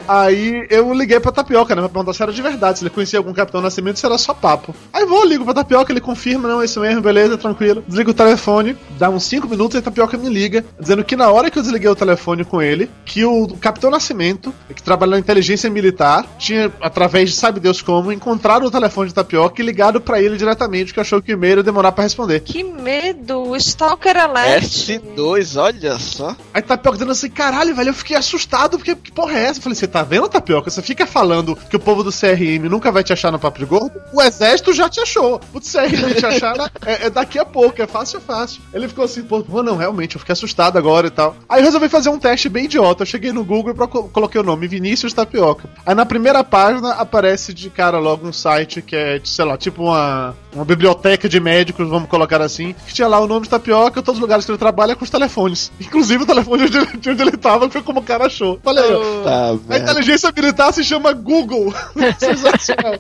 Aí 0.07 0.67
eu 0.71 0.93
liguei 0.93 1.19
pra 1.19 1.33
Tapioca, 1.33 1.75
né? 1.75 1.81
Pra 1.83 1.89
perguntar 1.89 2.13
se 2.13 2.23
era 2.23 2.33
de 2.33 2.43
verdade, 2.43 2.79
se 2.79 2.85
ele 2.85 2.91
conhecia 2.91 3.19
algum 3.19 3.33
Capitão 3.33 3.61
Nascimento, 3.61 3.99
se 3.99 4.07
era 4.07 4.19
só 4.19 4.35
papo. 4.35 4.75
Aí 4.93 5.05
vou, 5.07 5.25
ligo 5.25 5.45
pra 5.45 5.55
Tapioca, 5.55 5.93
ele 5.93 6.01
confirma, 6.01 6.49
não, 6.49 6.61
é 6.61 6.67
isso 6.67 6.81
mesmo, 6.81 7.01
beleza, 7.01 7.39
tranquilo. 7.39 7.83
Desligo 7.87 8.11
o 8.11 8.15
telefone, 8.15 8.77
dá 8.99 9.09
uns 9.09 9.25
5 9.25 9.49
minutos 9.49 9.77
e 9.77 9.79
a 9.79 9.83
Tapioca 9.83 10.17
me 10.17 10.29
liga, 10.29 10.65
dizendo 10.79 11.05
que 11.05 11.17
na 11.17 11.31
hora 11.31 11.51
que 11.51 11.59
eu 11.59 11.63
desliguei 11.63 11.89
o 11.89 11.97
telefone 11.97 12.45
com 12.45 12.61
ele, 12.61 12.91
que 13.05 13.25
o 13.25 13.49
Capitão 13.57 13.91
Nascimento, 13.91 14.55
que 14.75 14.83
trabalha 14.83 15.13
na 15.13 15.19
inteligência 15.19 15.71
militar, 15.71 16.27
tinha, 16.39 16.71
através 16.81 17.31
de 17.31 17.37
sabe 17.37 17.61
Deus 17.61 17.81
como, 17.81 18.13
encontrado 18.13 18.67
o 18.67 18.71
telefone 18.71 19.09
de 19.09 19.15
Tapioca 19.15 19.61
e 19.61 19.65
ligado 19.65 20.01
pra 20.01 20.21
ele 20.21 20.37
diretamente, 20.37 20.93
que 20.93 21.01
achou 21.01 21.23
que 21.23 21.33
o 21.33 21.35
e-mail 21.35 21.59
ia 21.59 21.63
demorar 21.63 21.93
pra 21.93 22.05
responder. 22.05 22.41
Que 22.41 22.63
medo, 22.63 23.49
o 23.49 23.57
Stalker 23.57 24.17
Alert. 24.17 25.01
S2, 25.15 25.61
olha 25.61 25.99
só. 25.99 26.37
Aí 26.53 26.63
Tapioca 26.63 26.97
dizendo 26.97 27.13
assim, 27.13 27.31
caralho, 27.31 27.75
velho, 27.75 27.91
eu 27.91 27.95
fiquei 27.95 28.17
assustado, 28.17 28.77
porque 28.77 28.95
que 28.95 29.13
porra 29.13 29.39
é 29.39 29.45
essa? 29.45 29.59
Eu 29.59 29.63
falei, 29.63 29.77
você 29.77 29.87
tá 29.87 30.03
vendo, 30.03 30.29
Tapioca? 30.29 30.71
Você 30.71 30.83
fica 30.83 31.07
falando 31.07 31.57
que 31.57 31.77
o 31.77 31.81
povo 31.81 32.03
do 32.03 32.11
CRM 32.11 32.69
nunca 32.69 32.91
vai 32.91 33.05
te 33.05 33.13
achar 33.13 33.31
no 33.31 33.39
Papo 33.39 33.59
de 33.59 33.65
Gordo, 33.65 34.01
o 34.13 34.21
exército 34.21 34.73
já 34.73 34.89
te 34.89 35.01
achou. 35.01 35.41
O 35.53 35.61
CRM 35.61 36.15
te 36.19 36.27
achar 36.27 36.71
é, 36.85 37.07
é 37.07 37.11
daqui 37.11 37.39
a 37.39 37.45
pouco, 37.45 37.81
é 37.81 37.87
fácil, 37.87 38.19
é 38.19 38.21
fácil. 38.21 38.63
Ele 38.73 38.89
ficou 38.89 39.05
assim, 39.05 39.23
pô, 39.23 39.45
não, 39.63 39.77
realmente, 39.77 40.17
eu 40.17 40.21
fiquei 40.21 40.33
assustado 40.33 40.77
agora 40.77 41.07
e 41.07 41.11
tal. 41.11 41.37
Aí 41.49 41.61
eu 41.61 41.65
resolvi 41.65 41.89
fazer 41.89 42.11
um 42.11 42.19
teste 42.19 42.49
bem 42.49 42.65
idiota. 42.65 43.03
Eu 43.03 43.07
cheguei 43.07 43.33
no 43.33 43.45
Google 43.45 43.73
e 43.73 44.11
coloquei 44.11 44.41
o 44.41 44.45
nome 44.45 44.67
Vinícius 44.67 45.13
Tapioca. 45.13 45.69
Aí 45.87 45.95
na 45.95 46.07
primeira 46.07 46.43
página 46.43 46.93
aparece 46.95 47.53
de 47.55 47.71
cara 47.71 47.99
logo 47.99 48.27
um 48.27 48.33
site 48.33 48.83
que 48.83 48.97
é, 48.97 49.21
sei 49.25 49.45
lá, 49.45 49.57
tipo 49.57 49.83
uma, 49.83 50.35
uma 50.53 50.65
biblioteca 50.65 51.29
de 51.29 51.39
médicos, 51.39 51.89
vamos 51.89 52.09
colocar 52.09 52.41
assim, 52.41 52.75
que 52.87 52.95
tinha 52.95 53.09
lá 53.09 53.21
o 53.21 53.27
nome 53.27 53.43
de 53.43 53.51
Tapioca, 53.51 54.03
todos 54.03 54.19
os 54.19 54.23
lugares 54.23 54.45
que 54.45 54.51
ele 54.51 54.59
trabalha 54.59 54.97
com 54.97 55.04
os 55.05 55.11
telefones. 55.11 55.71
Inclusive 55.81 56.25
o 56.25 56.27
telefone 56.27 56.65
onde 56.65 56.77
ele, 56.77 56.97
de 56.97 57.11
onde 57.11 57.23
ele 57.23 57.37
tava, 57.37 57.71
foi 57.71 57.83
como 57.83 58.01
o 58.01 58.03
cara 58.03 58.27
achou. 58.27 58.59
Falei, 58.63 58.85
ó. 58.93 59.23
Tá, 59.23 59.75
A 59.75 59.79
inteligência 59.79 60.33
militar 60.35 60.73
se 60.73 60.83
chama 60.83 61.13
Google. 61.13 61.73
Sensacional. 62.19 62.99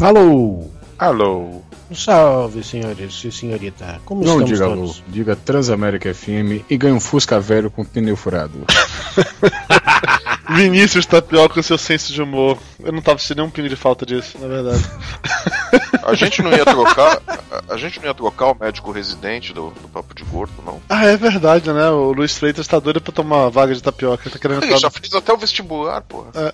Alô! 0.00 0.70
Alô! 0.98 1.62
Salve, 1.94 2.62
senhores 2.62 3.24
e 3.24 3.32
senhorita. 3.32 4.00
Como 4.04 4.24
Não 4.24 4.42
diga 4.42 4.64
todos? 4.64 5.02
diga 5.08 5.36
Transamérica 5.36 6.12
FM 6.14 6.64
e 6.68 6.76
ganha 6.76 6.94
um 6.94 7.00
Fusca 7.00 7.40
velho 7.40 7.70
com 7.70 7.84
pneu 7.84 8.16
furado. 8.16 8.64
Vinícius 10.50 11.06
Tapioca 11.06 11.54
com 11.54 11.62
seu 11.62 11.78
senso 11.78 12.12
de 12.12 12.20
humor. 12.20 12.58
Eu 12.82 12.92
não 12.92 13.00
tava 13.00 13.18
sentindo 13.18 13.38
nenhum 13.38 13.50
pingo 13.50 13.68
de 13.68 13.76
falta 13.76 14.04
disso, 14.04 14.36
na 14.38 14.48
verdade. 14.48 14.84
A 16.02 16.14
gente 16.14 16.42
não 16.42 16.50
ia 16.50 16.64
trocar. 16.64 17.20
A, 17.28 17.74
a 17.74 17.76
gente 17.76 18.00
não 18.00 18.06
ia 18.06 18.14
trocar 18.14 18.46
o 18.46 18.56
médico 18.58 18.90
residente 18.90 19.52
do, 19.52 19.70
do 19.70 19.88
Papo 19.88 20.14
de 20.14 20.24
Gordo, 20.24 20.54
não. 20.64 20.80
Ah, 20.88 21.04
é 21.04 21.16
verdade, 21.16 21.72
né? 21.72 21.88
O 21.90 22.12
Luiz 22.12 22.36
Freitas 22.36 22.66
tá 22.66 22.80
doido 22.80 23.00
pra 23.00 23.12
tomar 23.12 23.36
uma 23.42 23.50
vaga 23.50 23.74
de 23.74 23.82
tapioca. 23.82 24.28
Tá 24.28 24.38
querendo 24.38 24.64
Ele 24.64 24.76
já 24.76 24.90
fez 24.90 25.12
até 25.14 25.32
o 25.32 25.36
vestibular, 25.36 26.00
porra. 26.00 26.30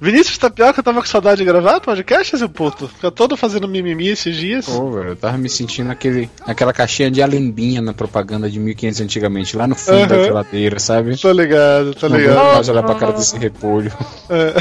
Vinícius 0.00 0.36
Tapioca 0.38 0.82
tava 0.82 1.00
com 1.00 1.06
saudade 1.06 1.38
de 1.38 1.44
gravar 1.44 1.80
podcast, 1.80 2.36
seu 2.36 2.48
puto? 2.48 2.88
Fica 2.88 3.10
todo 3.10 3.36
fazendo 3.36 3.66
mimimi 3.66 4.08
esses 4.08 4.36
dias. 4.36 4.66
Pô, 4.66 4.90
velho, 4.92 5.08
eu 5.10 5.16
tava 5.16 5.38
me 5.38 5.48
sentindo 5.48 5.88
naquele, 5.88 6.28
naquela 6.46 6.72
caixinha 6.72 7.10
de 7.10 7.22
alembinha 7.22 7.80
na 7.80 7.92
propaganda 7.94 8.48
de 8.50 8.58
1500 8.58 9.00
antigamente, 9.00 9.56
lá 9.56 9.66
no 9.66 9.74
fundo 9.74 9.96
Aham. 9.98 10.06
da 10.08 10.22
geladeira, 10.24 10.78
sabe? 10.78 11.16
Tô 11.16 11.32
ligado, 11.32 11.94
tô 11.94 12.08
Não 12.08 12.16
ligado. 12.16 12.38
aguento 12.38 12.54
mais 12.54 12.68
olhar 12.68 12.82
pra 12.82 12.94
cara 12.94 13.12
desse 13.12 13.36
repolho. 13.38 13.92
É. 14.28 14.54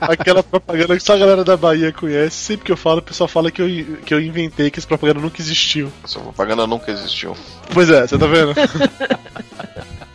Aquela 0.12 0.42
propaganda 0.42 0.96
que 0.96 1.02
só 1.02 1.14
a 1.14 1.18
galera 1.18 1.44
da 1.44 1.56
Bahia 1.56 1.92
conhece. 1.92 2.34
Sempre 2.36 2.66
que 2.66 2.72
eu 2.72 2.76
falo, 2.76 2.98
o 2.98 3.02
pessoal 3.02 3.28
fala 3.28 3.50
que 3.50 3.62
eu, 3.62 3.96
que 4.04 4.12
eu 4.12 4.20
inventei, 4.20 4.70
que 4.70 4.78
essa 4.80 4.88
propaganda 4.88 5.20
nunca 5.20 5.40
existiu. 5.40 5.92
Essa 6.04 6.18
propaganda 6.18 6.66
nunca 6.66 6.90
existiu. 6.90 7.36
Pois 7.72 7.88
é, 7.88 8.06
você 8.06 8.18
tá 8.18 8.26
vendo? 8.26 8.52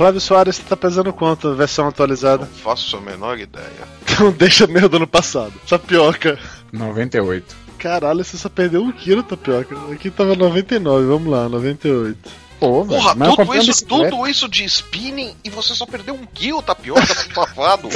Flávio 0.00 0.18
Soares 0.18 0.58
tá 0.60 0.74
pesando 0.74 1.12
quanto 1.12 1.48
a 1.48 1.54
versão 1.54 1.86
atualizada? 1.86 2.46
Não 2.46 2.52
faço 2.54 2.96
a 2.96 3.02
menor 3.02 3.38
ideia. 3.38 3.68
Então 4.10 4.32
deixa 4.32 4.66
meio 4.66 4.88
do 4.88 4.96
ano 4.96 5.06
passado. 5.06 5.52
Tapioca. 5.68 6.38
98. 6.72 7.56
Caralho, 7.78 8.24
você 8.24 8.38
só 8.38 8.48
perdeu 8.48 8.82
um 8.82 8.92
quilo, 8.92 9.22
tapioca. 9.22 9.76
Aqui 9.92 10.10
tava 10.10 10.34
99, 10.34 11.06
vamos 11.06 11.30
lá, 11.30 11.48
98. 11.50 12.30
Pô, 12.60 12.84
Porra, 12.84 13.14
tudo 13.14 13.54
isso, 13.70 13.84
tudo 13.86 14.26
isso 14.28 14.48
de 14.48 14.64
spinning 14.64 15.34
e 15.42 15.48
você 15.50 15.74
só 15.74 15.86
perdeu 15.86 16.14
um 16.14 16.26
kill, 16.32 16.60
tapioca, 16.62 17.06
safado. 17.34 17.88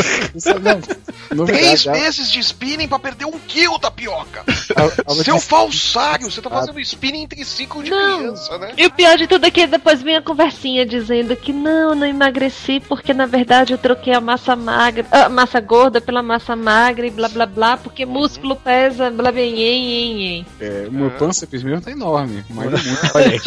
Três 1.46 1.84
meses 1.86 2.30
de 2.30 2.40
spinning 2.40 2.88
pra 2.88 2.98
perder 2.98 3.26
um 3.26 3.38
kill, 3.46 3.78
tapioca. 3.78 4.42
A- 4.74 5.12
a- 5.12 5.14
Seu 5.22 5.38
falsário, 5.38 6.30
você 6.30 6.40
tá 6.40 6.48
fazendo 6.48 6.80
spinning 6.80 7.22
entre 7.24 7.44
ciclo 7.44 7.82
de 7.82 7.90
criança, 7.90 8.56
né? 8.58 8.72
E 8.76 8.86
o 8.86 8.90
pior 8.90 9.16
de 9.18 9.26
tudo 9.26 9.44
é 9.46 9.50
que 9.50 9.66
depois 9.66 10.02
vem 10.02 10.16
a 10.16 10.22
conversinha 10.22 10.86
dizendo 10.86 11.36
que 11.36 11.52
não, 11.52 11.90
eu 11.90 11.94
não 11.94 12.06
emagreci 12.06 12.80
porque 12.80 13.12
na 13.12 13.26
verdade 13.26 13.72
eu 13.74 13.78
troquei 13.78 14.14
a 14.14 14.20
massa 14.20 14.56
magra, 14.56 15.06
a 15.10 15.28
massa 15.28 15.60
gorda 15.60 16.00
pela 16.00 16.22
massa 16.22 16.56
magra 16.56 17.06
e 17.06 17.10
blá 17.10 17.28
blá 17.28 17.46
blá, 17.46 17.76
porque 17.76 18.06
músculo 18.06 18.56
pesa, 18.56 19.10
blá 19.10 19.30
blá 19.30 19.42
nhen, 19.42 19.54
nhen, 19.54 20.14
nhen. 20.14 20.46
É, 20.60 20.86
o 20.88 20.92
meu 20.92 21.10
pânceps 21.10 21.62
mesmo 21.62 21.80
tá 21.82 21.90
enorme, 21.90 22.44
mas 22.50 22.66
é 22.72 22.88
muito 22.88 23.12
parede. 23.12 23.42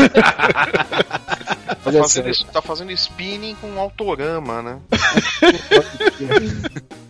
Tá 1.08 1.92
fazendo, 1.92 2.46
tá 2.52 2.62
fazendo 2.62 2.92
spinning 2.92 3.56
com 3.56 3.80
autorama, 3.80 4.62
né? 4.62 4.80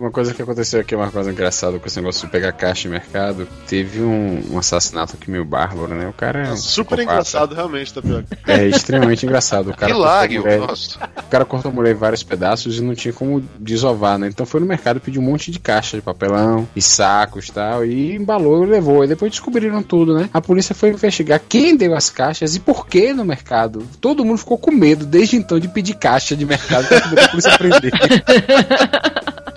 Uma 0.00 0.10
coisa 0.10 0.32
que 0.32 0.40
aconteceu 0.40 0.80
aqui, 0.80 0.94
uma 0.96 1.10
coisa 1.10 1.30
engraçada 1.30 1.78
com 1.78 1.86
esse 1.86 1.98
negócio 1.98 2.24
de 2.24 2.32
pegar 2.32 2.52
caixa 2.52 2.88
em 2.88 2.90
mercado, 2.90 3.46
teve 3.68 4.00
um, 4.00 4.42
um 4.50 4.58
assassinato 4.58 5.14
aqui 5.20 5.30
meio 5.30 5.44
bárbaro, 5.44 5.94
né? 5.94 6.08
O 6.08 6.12
cara 6.14 6.38
é 6.48 6.52
um 6.52 6.56
Super 6.56 6.96
psicopata. 6.96 7.02
engraçado, 7.02 7.54
realmente, 7.54 7.92
tapioca. 7.92 8.24
É 8.46 8.66
extremamente 8.66 9.26
engraçado. 9.26 9.68
O 9.70 9.76
cara 9.76 9.92
a 9.92 10.26
mulher- 10.26 10.58
nossa. 10.58 10.98
O 11.18 11.22
cara 11.30 11.44
cortou 11.44 11.70
a 11.70 11.74
mulher 11.74 11.90
em 11.92 11.98
vários 11.98 12.22
pedaços 12.22 12.78
e 12.78 12.82
não 12.82 12.94
tinha 12.94 13.12
como 13.12 13.44
desovar, 13.58 14.18
né? 14.18 14.28
Então 14.28 14.46
foi 14.46 14.60
no 14.60 14.64
mercado 14.66 15.00
pediu 15.00 15.20
um 15.20 15.24
monte 15.26 15.50
de 15.50 15.58
caixa 15.58 15.98
de 15.98 16.02
papelão 16.02 16.66
e 16.74 16.80
sacos 16.80 17.48
e 17.48 17.52
tal, 17.52 17.84
e 17.84 18.16
embalou 18.16 18.64
e 18.64 18.70
levou. 18.70 19.04
E 19.04 19.06
depois 19.06 19.30
descobriram 19.30 19.82
tudo, 19.82 20.14
né? 20.14 20.30
A 20.32 20.40
polícia 20.40 20.74
foi 20.74 20.88
investigar 20.88 21.42
quem 21.46 21.76
deu 21.76 21.94
as 21.94 22.08
caixas 22.08 22.56
e 22.56 22.60
por 22.60 22.86
que 22.86 23.12
no 23.12 23.22
mercado. 23.22 23.86
Todo 24.00 24.24
mundo 24.24 24.38
ficou 24.38 24.56
com 24.56 24.70
medo 24.70 25.04
desde 25.04 25.36
então 25.36 25.60
de 25.60 25.68
pedir 25.68 25.92
caixa 25.96 26.34
de 26.34 26.46
mercado 26.46 26.88
pra 26.88 27.02
poder 27.02 27.20
a 27.20 27.28
polícia 27.28 27.58
prender. 27.58 27.92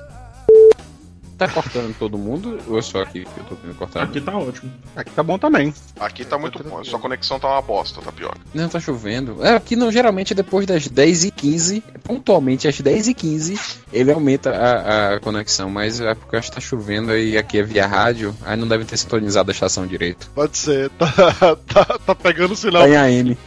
tá 1.47 1.53
cortando 1.53 1.95
todo 1.97 2.17
mundo 2.17 2.59
ou 2.67 2.77
é 2.77 2.81
só 2.81 3.01
aqui 3.01 3.25
que 3.25 3.39
eu 3.39 3.43
tô 3.45 3.55
tendo 3.55 3.75
cortado? 3.75 4.05
Aqui 4.05 4.21
tá 4.21 4.37
ótimo. 4.37 4.71
Aqui 4.95 5.11
tá 5.11 5.23
bom 5.23 5.37
também. 5.37 5.73
Aqui 5.99 6.25
tá 6.25 6.37
muito 6.37 6.63
bom, 6.63 6.79
a 6.79 6.83
sua 6.83 6.99
conexão 6.99 7.39
tá 7.39 7.47
uma 7.47 7.61
bosta, 7.61 8.01
tá 8.01 8.11
pior. 8.11 8.35
Não, 8.53 8.69
tá 8.69 8.79
chovendo. 8.79 9.43
É, 9.43 9.55
aqui 9.55 9.75
não, 9.75 9.91
geralmente 9.91 10.33
depois 10.33 10.65
das 10.65 10.87
10h15, 10.87 11.83
pontualmente 12.03 12.67
às 12.67 12.79
10h15, 12.79 13.77
ele 13.91 14.11
aumenta 14.11 14.51
a, 14.51 15.13
a 15.13 15.19
conexão, 15.19 15.69
mas 15.69 15.99
é 15.99 16.13
porque 16.13 16.35
acho 16.35 16.49
que 16.49 16.55
tá 16.55 16.61
chovendo 16.61 17.15
e 17.15 17.37
aqui 17.37 17.59
é 17.59 17.63
via 17.63 17.87
rádio, 17.87 18.35
aí 18.43 18.57
não 18.57 18.67
deve 18.67 18.85
ter 18.85 18.97
sintonizado 18.97 19.51
a 19.51 19.53
estação 19.53 19.85
direito. 19.85 20.29
Pode 20.33 20.57
ser, 20.57 20.89
tá, 20.91 21.55
tá, 21.67 21.85
tá 21.85 22.15
pegando 22.15 22.53
o 22.53 22.55
sinal. 22.55 22.83
Tá 22.83 22.89
em 22.89 22.95
AM. 22.95 23.37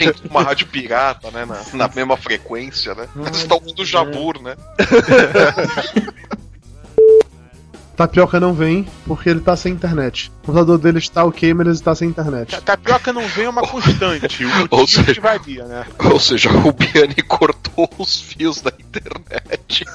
Entra 0.00 0.28
uma 0.30 0.42
rádio 0.42 0.66
pirata, 0.66 1.30
né? 1.30 1.44
Na, 1.44 1.86
na 1.86 1.94
mesma 1.94 2.16
frequência, 2.16 2.94
né? 2.94 3.08
Eles 3.16 3.38
estão 3.38 3.58
do 3.58 3.84
Jabur, 3.84 4.40
né? 4.40 4.56
Tapioca 7.96 8.40
não 8.40 8.52
vem 8.52 8.86
porque 9.06 9.28
ele 9.30 9.40
tá 9.40 9.56
sem 9.56 9.72
internet. 9.72 10.30
O 10.42 10.46
computador 10.46 10.78
dele 10.78 10.98
está 10.98 11.24
ok, 11.24 11.54
mas 11.54 11.66
ele 11.66 11.76
está 11.76 11.94
sem 11.94 12.08
internet. 12.08 12.60
Tapioca 12.62 13.12
não 13.12 13.26
vem 13.28 13.44
é 13.44 13.48
uma 13.48 13.62
constante. 13.68 14.44
O 14.44 14.48
Ou 14.70 14.86
seja- 14.86 15.14
que 15.14 15.20
varia, 15.20 15.64
né? 15.64 15.86
Ou 16.10 16.18
seja, 16.18 16.50
o 16.50 16.72
Biani 16.72 17.22
cortou 17.28 17.88
os 17.98 18.20
fios 18.20 18.60
da 18.60 18.70
internet. 18.78 19.84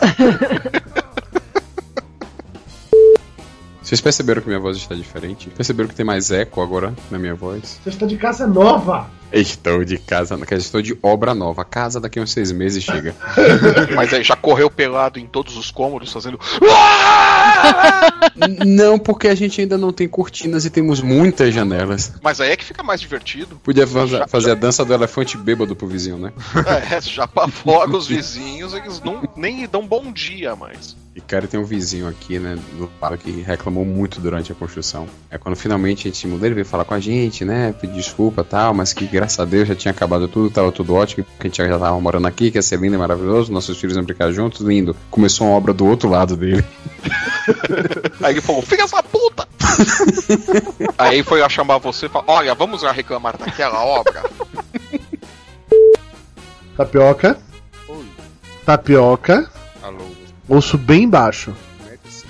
Vocês 3.81 4.01
perceberam 4.01 4.41
que 4.41 4.47
minha 4.47 4.59
voz 4.59 4.77
está 4.77 4.93
diferente? 4.93 5.49
Perceberam 5.49 5.89
que 5.89 5.95
tem 5.95 6.05
mais 6.05 6.29
eco 6.31 6.61
agora 6.61 6.93
na 7.09 7.17
minha 7.17 7.33
voz? 7.33 7.79
Você 7.83 7.89
está 7.89 8.05
de 8.05 8.17
casa 8.17 8.45
nova! 8.45 9.09
Estou 9.31 9.83
de 9.83 9.97
casa, 9.97 10.37
quer 10.37 10.55
dizer, 10.55 10.67
estou 10.67 10.81
de 10.81 10.97
obra 11.01 11.35
nova. 11.35 11.63
Casa 11.63 11.99
daqui 11.99 12.19
a 12.19 12.21
uns 12.23 12.31
seis 12.31 12.51
meses 12.51 12.83
chega. 12.83 13.15
Mas 13.95 14.13
aí 14.13 14.23
já 14.23 14.35
correu 14.35 14.69
pelado 14.69 15.19
em 15.19 15.27
todos 15.27 15.55
os 15.57 15.69
cômodos 15.71 16.11
fazendo. 16.11 16.39
Não, 18.65 18.97
porque 18.97 19.27
a 19.27 19.35
gente 19.35 19.61
ainda 19.61 19.77
não 19.77 19.91
tem 19.91 20.07
cortinas 20.07 20.65
e 20.65 20.69
temos 20.69 21.01
muitas 21.01 21.53
janelas. 21.53 22.13
Mas 22.21 22.39
aí 22.39 22.51
é 22.51 22.55
que 22.55 22.63
fica 22.63 22.81
mais 22.81 23.01
divertido. 23.01 23.59
Podia 23.63 23.85
fazer, 23.85 24.27
fazer 24.27 24.51
a 24.51 24.55
dança 24.55 24.85
do 24.85 24.93
elefante 24.93 25.37
bêbado 25.37 25.75
pro 25.75 25.87
vizinho, 25.87 26.17
né? 26.17 26.31
É, 26.91 27.01
já 27.01 27.23
apavoga 27.25 27.97
os 27.97 28.07
vizinhos, 28.07 28.73
eles 28.73 29.01
não, 29.01 29.27
nem 29.35 29.67
dão 29.67 29.85
bom 29.85 30.11
dia 30.11 30.55
mais. 30.55 30.95
E 31.19 31.21
cara, 31.21 31.45
tem 31.47 31.59
um 31.59 31.65
vizinho 31.65 32.07
aqui, 32.07 32.39
né, 32.39 32.57
do 32.77 32.89
lado 33.01 33.17
que 33.17 33.29
reclamou 33.41 33.83
muito 33.83 34.21
durante 34.21 34.53
a 34.53 34.55
construção. 34.55 35.05
É 35.29 35.37
quando 35.37 35.57
finalmente 35.57 36.07
a 36.07 36.11
gente 36.11 36.25
mudou, 36.25 36.45
ele 36.45 36.55
veio 36.55 36.65
falar 36.65 36.85
com 36.85 36.93
a 36.93 36.99
gente, 36.99 37.43
né, 37.43 37.73
pedir 37.73 37.95
desculpa 37.95 38.41
e 38.41 38.45
tal, 38.45 38.73
mas 38.73 38.93
que 38.93 39.05
graças 39.05 39.37
a 39.37 39.43
Deus 39.43 39.67
já 39.67 39.75
tinha 39.75 39.91
acabado 39.91 40.29
tudo, 40.29 40.49
tava 40.49 40.71
tudo 40.71 40.95
ótimo, 40.95 41.25
que 41.37 41.45
a 41.45 41.49
gente 41.49 41.57
já 41.57 41.77
tava 41.77 41.99
morando 41.99 42.25
aqui, 42.25 42.49
que 42.49 42.57
ia 42.57 42.61
ser 42.61 42.79
lindo 42.79 42.95
e 42.95 42.97
maravilhoso, 42.97 43.51
nossos 43.51 43.77
filhos 43.77 43.97
iam 43.97 44.05
brincar 44.05 44.31
juntos, 44.31 44.65
lindo. 44.65 44.95
Começou 45.11 45.47
uma 45.47 45.57
obra 45.57 45.73
do 45.73 45.85
outro 45.85 46.07
lado 46.07 46.37
dele. 46.37 46.63
Aí 48.23 48.35
ele 48.35 48.41
falou, 48.41 48.61
filha 48.61 48.83
essa 48.83 49.03
puta! 49.03 49.45
aí 50.97 51.21
foi 51.23 51.41
lá 51.41 51.49
chamar 51.49 51.77
você 51.79 52.05
e 52.05 52.09
falou, 52.09 52.29
olha, 52.29 52.55
vamos 52.55 52.81
lá 52.81 52.91
reclamar 52.91 53.37
daquela 53.37 53.83
obra. 53.83 54.23
Tapioca. 56.77 57.37
Tapioca. 58.65 59.49
Alô. 59.83 60.18
Ouço 60.49 60.79
bem 60.79 61.07
baixo. 61.07 61.53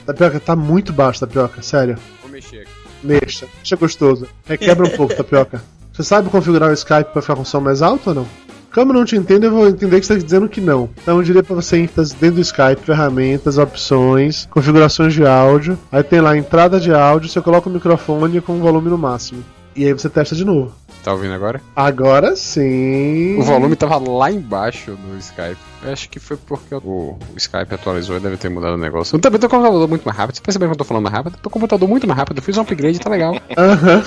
Tapioca 0.05 0.39
tá 0.41 0.53
muito 0.53 0.91
baixo, 0.91 1.21
tapioca, 1.21 1.61
sério. 1.61 1.97
Vou 2.21 2.29
mexer 2.29 2.61
aqui. 2.61 2.71
Mexa, 3.01 3.47
mexa 3.57 3.75
gostoso. 3.77 4.27
Requebra 4.45 4.85
um 4.85 4.89
pouco, 4.89 5.15
tapioca. 5.15 5.63
Você 5.93 6.03
sabe 6.03 6.29
configurar 6.29 6.69
o 6.69 6.73
Skype 6.73 7.13
pra 7.13 7.21
ficar 7.21 7.35
com 7.35 7.45
som 7.45 7.61
mais 7.61 7.81
alto 7.81 8.09
ou 8.09 8.15
não? 8.15 8.27
Como 8.73 8.91
eu 8.91 8.97
não 8.97 9.05
te 9.05 9.15
entendo, 9.15 9.45
eu 9.45 9.51
vou 9.51 9.67
entender 9.69 9.99
que 9.99 10.05
você 10.05 10.13
está 10.13 10.25
dizendo 10.25 10.49
que 10.49 10.59
não. 10.59 10.89
Então 11.01 11.17
eu 11.17 11.23
diria 11.23 11.41
pra 11.41 11.55
você 11.55 11.77
entrar 11.77 12.03
dentro 12.03 12.35
do 12.35 12.41
Skype, 12.41 12.85
ferramentas, 12.85 13.57
opções, 13.57 14.47
configurações 14.51 15.13
de 15.13 15.25
áudio. 15.25 15.79
Aí 15.91 16.03
tem 16.03 16.19
lá 16.19 16.37
entrada 16.37 16.77
de 16.79 16.93
áudio, 16.93 17.29
você 17.29 17.41
coloca 17.41 17.69
o 17.69 17.71
microfone 17.71 18.41
com 18.41 18.57
o 18.57 18.59
volume 18.59 18.89
no 18.89 18.97
máximo. 18.97 19.43
E 19.75 19.85
aí 19.85 19.93
você 19.93 20.09
testa 20.09 20.35
de 20.35 20.43
novo. 20.43 20.73
Tá 21.03 21.13
ouvindo 21.13 21.33
agora? 21.33 21.61
Agora 21.75 22.35
sim. 22.35 23.37
O 23.37 23.43
volume 23.43 23.75
tava 23.75 23.97
lá 23.97 24.31
embaixo 24.31 24.97
no 25.07 25.17
Skype. 25.17 25.57
Eu 25.81 25.93
acho 25.93 26.09
que 26.09 26.19
foi 26.19 26.35
porque 26.35 26.75
o, 26.75 26.79
o 26.79 27.17
Skype 27.37 27.73
atualizou 27.73 28.17
e 28.17 28.19
deve 28.19 28.35
ter 28.35 28.49
mudado 28.49 28.73
o 28.73 28.77
negócio. 28.77 29.15
Eu 29.15 29.19
também 29.19 29.39
tô 29.39 29.47
com 29.47 29.55
o 29.55 29.59
computador 29.59 29.87
muito 29.87 30.03
mais 30.03 30.17
rápido. 30.17 30.35
Você 30.35 30.41
percebeu 30.41 30.67
que 30.67 30.73
eu 30.73 30.77
tô 30.77 30.83
falando 30.83 31.03
mais 31.03 31.15
rápido? 31.15 31.37
Tô 31.41 31.49
com 31.49 31.57
o 31.57 31.61
computador 31.61 31.87
muito 31.87 32.05
mais 32.05 32.17
rápido. 32.17 32.37
Eu 32.37 32.43
fiz 32.43 32.57
um 32.57 32.61
upgrade, 32.61 32.99
tá 32.99 33.09
legal. 33.09 33.33
Aham. 33.57 34.03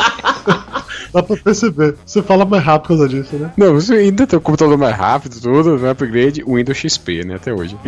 Dá 1.12 1.22
pra 1.22 1.36
perceber. 1.36 1.96
Você 2.04 2.22
fala 2.22 2.44
mais 2.44 2.62
rápido 2.62 2.82
por 2.82 2.88
causa 2.88 3.08
disso, 3.08 3.36
né? 3.36 3.52
Não, 3.56 3.74
você 3.74 3.94
ainda 3.94 4.26
tem 4.26 4.38
o 4.38 4.42
computador 4.42 4.76
mais 4.76 4.96
rápido, 4.96 5.40
tudo, 5.40 5.78
no 5.78 5.90
upgrade, 5.90 6.42
o 6.44 6.56
Windows 6.56 6.76
XP, 6.78 7.24
né, 7.24 7.36
até 7.36 7.52
hoje. 7.52 7.76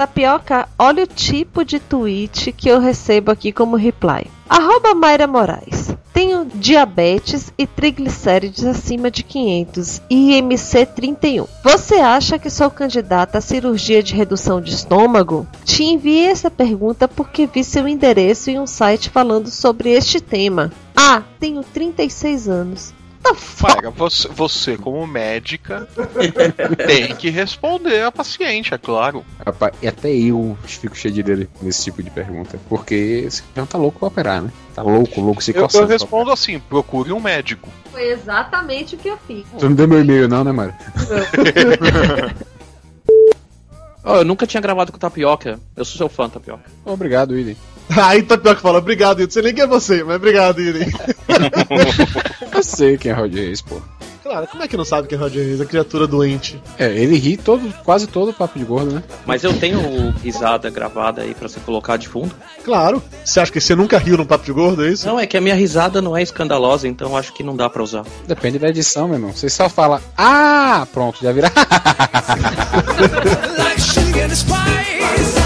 Tapioca, 0.00 0.66
olha 0.78 1.04
o 1.04 1.06
tipo 1.06 1.62
de 1.62 1.78
tweet 1.78 2.52
que 2.52 2.70
eu 2.70 2.80
recebo 2.80 3.30
aqui 3.30 3.52
como 3.52 3.76
reply. 3.76 4.30
Arroba 4.48 4.94
Mayra 4.94 5.26
Moraes. 5.26 5.94
Tenho 6.10 6.46
diabetes 6.46 7.52
e 7.58 7.66
triglicérides 7.66 8.64
acima 8.64 9.10
de 9.10 9.22
500 9.22 10.00
e 10.08 10.38
IMC 10.38 10.86
31. 10.86 11.46
Você 11.62 11.96
acha 11.96 12.38
que 12.38 12.48
sou 12.48 12.70
candidata 12.70 13.36
à 13.36 13.40
cirurgia 13.42 14.02
de 14.02 14.14
redução 14.14 14.58
de 14.58 14.70
estômago? 14.70 15.46
Te 15.66 15.84
enviei 15.84 16.28
essa 16.28 16.50
pergunta 16.50 17.06
porque 17.06 17.46
vi 17.46 17.62
seu 17.62 17.86
endereço 17.86 18.48
em 18.48 18.58
um 18.58 18.66
site 18.66 19.10
falando 19.10 19.50
sobre 19.50 19.90
este 19.90 20.18
tema. 20.18 20.72
Ah, 20.96 21.22
tenho 21.38 21.62
36 21.62 22.48
anos. 22.48 22.94
Mayra, 23.62 23.90
você, 23.90 24.28
você 24.28 24.76
como 24.76 25.06
médica 25.06 25.86
tem 26.86 27.14
que 27.14 27.28
responder 27.30 28.02
a 28.02 28.10
paciente, 28.10 28.72
é 28.72 28.78
claro. 28.78 29.24
Rapaz, 29.44 29.74
e 29.82 29.86
até 29.86 30.10
eu 30.10 30.56
fico 30.64 30.96
cheio 30.96 31.12
de 31.14 31.22
dele 31.22 31.48
nesse 31.60 31.84
tipo 31.84 32.02
de 32.02 32.10
pergunta. 32.10 32.58
Porque 32.68 33.24
esse 33.26 33.42
cara 33.54 33.66
tá 33.66 33.76
louco 33.78 33.98
pra 33.98 34.08
operar, 34.08 34.42
né? 34.42 34.50
Tá 34.74 34.82
louco, 34.82 35.20
louco, 35.20 35.42
se 35.42 35.52
Eu, 35.52 35.56
eu 35.56 35.62
coçando. 35.64 35.86
pra 35.86 35.92
respondo 35.94 36.30
assim: 36.32 36.58
procure 36.58 37.12
um 37.12 37.20
médico. 37.20 37.68
Foi 37.92 38.08
exatamente 38.10 38.94
o 38.94 38.98
que 38.98 39.08
eu 39.08 39.18
fiz. 39.26 39.44
Tu 39.58 39.68
não 39.68 39.74
deu 39.76 39.86
meu 39.86 40.00
e-mail, 40.00 40.26
não, 40.28 40.42
né, 40.42 40.52
Mário? 40.52 40.74
Ó, 44.02 44.16
eu 44.16 44.24
nunca 44.24 44.46
tinha 44.46 44.60
gravado 44.60 44.90
com 44.90 44.98
Tapioca. 44.98 45.60
Eu 45.76 45.84
sou 45.84 45.98
seu 45.98 46.08
fã, 46.08 46.28
Tapioca. 46.28 46.64
Obrigado, 46.84 47.38
Idem. 47.38 47.56
Aí 47.96 48.22
Tapioca 48.22 48.60
fala, 48.60 48.78
obrigado, 48.78 49.20
Iden. 49.20 49.30
Sei 49.30 49.42
nem 49.42 49.54
quem 49.54 49.64
é 49.64 49.66
você, 49.66 50.04
mas 50.04 50.16
obrigado, 50.16 50.60
Iden. 50.60 50.88
Eu 52.54 52.62
sei 52.62 52.96
quem 52.96 53.10
é 53.10 53.14
Roger 53.14 53.44
Reis, 53.44 53.60
pô. 53.60 53.80
Claro, 54.22 54.46
como 54.46 54.62
é 54.62 54.68
que 54.68 54.76
não 54.76 54.84
sabe 54.84 55.08
quem 55.08 55.18
é 55.18 55.20
Roger 55.20 55.44
Reis? 55.44 55.60
A 55.60 55.64
criatura 55.64 56.06
doente. 56.06 56.62
É, 56.78 56.88
ele 56.88 57.16
ri 57.16 57.36
todo, 57.36 57.72
quase 57.82 58.06
todo 58.06 58.30
o 58.30 58.34
papo 58.34 58.58
de 58.58 58.64
gordo, 58.64 58.92
né? 58.92 59.02
Mas 59.26 59.42
eu 59.42 59.52
tenho 59.52 60.10
risada 60.22 60.70
gravada 60.70 61.22
aí 61.22 61.34
pra 61.34 61.48
você 61.48 61.58
colocar 61.58 61.96
de 61.96 62.06
fundo. 62.06 62.32
Claro. 62.64 63.02
Você 63.24 63.40
acha 63.40 63.50
que 63.50 63.60
você 63.60 63.74
nunca 63.74 63.98
riu 63.98 64.16
num 64.16 64.26
papo 64.26 64.44
de 64.44 64.52
gordo, 64.52 64.84
é 64.84 64.90
isso? 64.90 65.06
Não, 65.06 65.18
é 65.18 65.26
que 65.26 65.36
a 65.36 65.40
minha 65.40 65.54
risada 65.54 66.00
não 66.00 66.16
é 66.16 66.22
escandalosa, 66.22 66.86
então 66.86 67.16
acho 67.16 67.32
que 67.32 67.42
não 67.42 67.56
dá 67.56 67.68
pra 67.68 67.82
usar. 67.82 68.04
Depende 68.28 68.58
da 68.58 68.68
edição, 68.68 69.08
meu 69.08 69.16
irmão. 69.16 69.32
Você 69.32 69.48
só 69.48 69.68
fala, 69.68 70.00
ah, 70.16 70.86
pronto, 70.92 71.18
já 71.20 71.32
vira. 71.32 71.50
like 73.58 73.80
sugar 73.80 74.30
and 74.30 74.36
spice. 74.36 75.39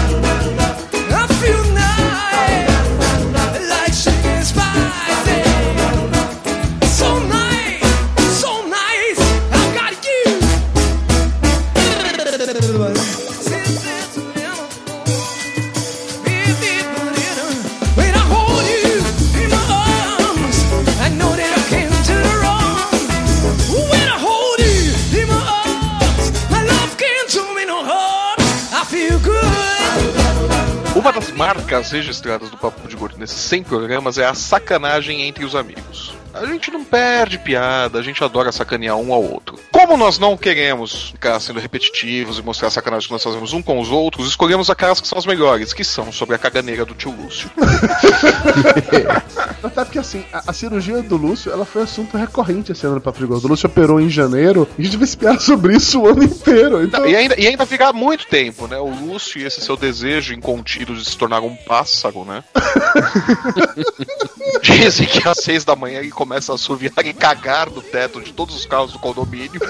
Uma 31.05 31.13
das 31.13 31.29
marcas 31.29 31.91
registradas 31.91 32.49
do 32.49 32.57
Papo 32.57 32.87
de 32.87 32.95
Gordo 32.95 33.19
nesses 33.19 33.37
100 33.37 33.65
programas 33.65 34.17
é 34.17 34.25
a 34.25 34.33
sacanagem 34.33 35.21
entre 35.21 35.45
os 35.45 35.53
amigos. 35.53 36.15
A 36.35 36.45
gente 36.45 36.69
não 36.69 36.83
perde 36.83 37.39
piada, 37.39 37.97
a 37.97 38.01
gente 38.01 38.21
adora 38.21 38.51
sacanear 38.51 38.97
um 38.97 39.13
ao 39.13 39.23
outro. 39.23 39.57
Como 39.71 39.95
nós 39.95 40.19
não 40.19 40.35
queremos 40.35 41.11
ficar 41.11 41.39
sendo 41.39 41.61
repetitivos 41.61 42.37
e 42.37 42.41
mostrar 42.41 42.67
a 42.67 42.71
sacanagem 42.71 43.07
que 43.07 43.13
nós 43.13 43.23
fazemos 43.23 43.53
um 43.53 43.61
com 43.61 43.79
os 43.79 43.89
outros, 43.89 44.27
escolhemos 44.27 44.69
aquelas 44.69 44.99
que 44.99 45.07
são 45.07 45.17
as 45.17 45.25
melhores, 45.25 45.71
que 45.71 45.85
são 45.85 46.11
sobre 46.11 46.35
a 46.35 46.37
caganeira 46.37 46.83
do 46.83 46.93
tio 46.93 47.11
Lúcio. 47.11 47.49
Até 49.63 49.85
porque 49.85 49.99
assim, 49.99 50.25
a, 50.33 50.43
a 50.47 50.53
cirurgia 50.53 51.01
do 51.01 51.15
Lúcio, 51.15 51.53
ela 51.53 51.65
foi 51.65 51.83
assunto 51.83 52.17
recorrente 52.17 52.73
esse 52.73 52.85
ano 52.85 52.99
de 52.99 53.25
Gordo. 53.25 53.45
O 53.45 53.49
Lúcio 53.49 53.67
operou 53.67 54.01
em 54.01 54.09
janeiro 54.09 54.67
e 54.77 54.81
a 54.81 54.85
gente 54.85 54.97
vai 54.97 55.05
espiar 55.05 55.39
sobre 55.39 55.77
isso 55.77 56.01
o 56.01 56.07
ano 56.07 56.23
inteiro. 56.23 56.83
Então... 56.83 57.05
E 57.05 57.15
ainda, 57.15 57.39
e 57.39 57.47
ainda 57.47 57.65
fica 57.65 57.93
muito 57.93 58.27
tempo, 58.27 58.67
né? 58.67 58.77
O 58.77 58.89
Lúcio 58.89 59.39
e 59.39 59.45
esse 59.45 59.61
seu 59.61 59.77
desejo 59.77 60.33
incontido 60.33 60.93
de 60.93 61.05
se 61.05 61.17
tornar 61.17 61.39
um 61.39 61.55
pássaro, 61.55 62.25
né? 62.25 62.43
Dizem 64.61 65.07
que 65.07 65.27
às 65.27 65.37
seis 65.37 65.63
da 65.63 65.75
manhã 65.75 65.99
ele 65.99 66.11
começa 66.11 66.24
a 66.33 66.37
assoviar 66.37 66.93
e 67.05 67.13
cagar 67.13 67.69
no 67.69 67.81
teto 67.81 68.21
de 68.21 68.33
todos 68.33 68.55
os 68.55 68.65
carros 68.65 68.91
do 68.91 68.99
condomínio. 68.99 69.61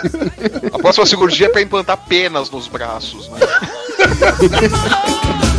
A 0.73 0.79
próxima 0.79 1.05
cirurgia 1.05 1.47
é 1.47 1.49
pra 1.49 1.61
implantar 1.61 1.97
penas 2.07 2.49
nos 2.49 2.67
braços, 2.67 3.29
né? 3.29 3.39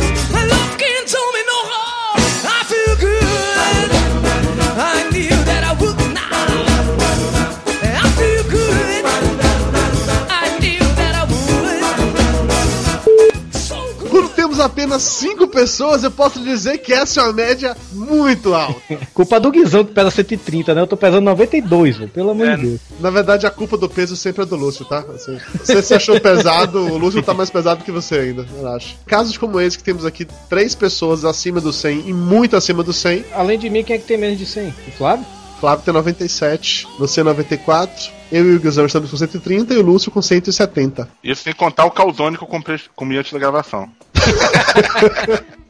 apenas 14.59 15.01
5 15.03 15.47
pessoas, 15.47 16.03
eu 16.03 16.11
posso 16.11 16.39
dizer 16.41 16.79
que 16.79 16.93
essa 16.93 17.21
é 17.21 17.23
uma 17.23 17.33
média 17.33 17.75
muito 17.93 18.53
alta. 18.53 18.97
Culpa 19.13 19.39
do 19.39 19.51
Guizão 19.51 19.83
que 19.83 19.93
pesa 19.93 20.11
130, 20.11 20.73
né? 20.73 20.81
Eu 20.81 20.87
tô 20.87 20.97
pesando 20.97 21.25
92, 21.25 21.97
velho. 21.97 22.09
Pelo 22.09 22.31
amor 22.31 22.55
de 22.55 22.63
Deus. 22.63 22.81
Na 22.99 23.09
verdade, 23.09 23.45
a 23.45 23.51
culpa 23.51 23.77
do 23.77 23.89
peso 23.89 24.15
sempre 24.15 24.43
é 24.43 24.45
do 24.45 24.55
Lúcio, 24.55 24.85
tá? 24.85 25.03
Assim, 25.13 25.37
você 25.53 25.81
se 25.81 25.93
achou 25.93 26.19
pesado, 26.19 26.79
o 26.79 26.97
Lúcio 26.97 27.21
tá 27.23 27.33
mais 27.33 27.49
pesado 27.49 27.83
que 27.83 27.91
você 27.91 28.15
ainda, 28.15 28.45
eu 28.57 28.67
acho. 28.69 28.95
Casos 29.05 29.37
como 29.37 29.59
esse, 29.59 29.77
que 29.77 29.83
temos 29.83 30.05
aqui 30.05 30.25
três 30.49 30.75
pessoas 30.75 31.25
acima 31.25 31.61
do 31.61 31.71
100 31.73 32.09
e 32.09 32.13
muito 32.13 32.55
acima 32.55 32.83
do 32.83 32.93
100. 32.93 33.25
Além 33.33 33.57
de 33.59 33.69
mim, 33.69 33.83
quem 33.83 33.95
é 33.95 33.99
que 33.99 34.05
tem 34.05 34.17
menos 34.17 34.37
de 34.37 34.45
100? 34.45 34.69
O 34.69 34.91
Flávio? 34.91 35.36
Flávio 35.59 35.83
tem 35.83 35.93
97, 35.93 36.87
você 36.99 37.23
94, 37.23 38.11
eu 38.31 38.45
e 38.45 38.55
o 38.55 38.59
Guizão 38.59 38.85
estamos 38.85 39.09
com 39.09 39.17
130 39.17 39.73
e 39.73 39.77
o 39.77 39.81
Lúcio 39.81 40.11
com 40.11 40.21
170. 40.21 41.09
Isso 41.23 41.43
sem 41.43 41.53
contar 41.53 41.85
o 41.85 41.91
calzone 41.91 42.37
que 42.37 42.43
eu 42.43 42.47
comprei, 42.47 42.79
comi 42.95 43.17
antes 43.17 43.33
da 43.33 43.39
gravação. 43.39 43.89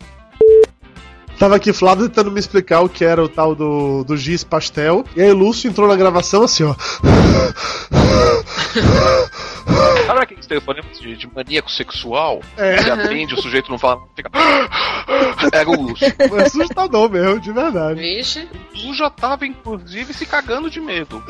Tava 1.39 1.55
aqui 1.55 1.71
Flávio 1.71 2.09
tentando 2.09 2.31
me 2.31 2.39
explicar 2.39 2.81
o 2.81 2.89
que 2.89 3.05
era 3.05 3.23
o 3.23 3.29
tal 3.29 3.53
do, 3.53 4.03
do 4.03 4.17
giz 4.17 4.43
pastel. 4.43 5.05
E 5.15 5.21
aí 5.21 5.31
Lúcio 5.31 5.69
entrou 5.69 5.87
na 5.87 5.95
gravação 5.95 6.43
assim, 6.43 6.63
ó. 6.63 6.73
Sabe 10.07 10.19
aqueles 10.23 10.47
telefonemas 10.47 10.99
de, 10.99 11.15
de 11.15 11.29
maníaco 11.31 11.69
sexual? 11.69 12.41
É. 12.57 12.77
Que 12.83 12.89
atende, 12.89 13.35
o 13.35 13.41
sujeito 13.41 13.69
não 13.69 13.77
fala, 13.77 14.01
fica. 14.15 14.31
Era 15.51 15.69
o 15.69 15.79
Lúcio. 15.79 16.07
Foi 16.27 16.41
assustador 16.41 17.09
mesmo, 17.09 17.39
de 17.39 17.51
verdade. 17.51 17.99
Vixe. 17.99 18.49
O 18.73 18.77
Lúcio 18.77 18.95
já 18.95 19.09
tava, 19.11 19.45
inclusive, 19.45 20.13
se 20.13 20.25
cagando 20.25 20.71
de 20.71 20.79
medo. 20.79 21.23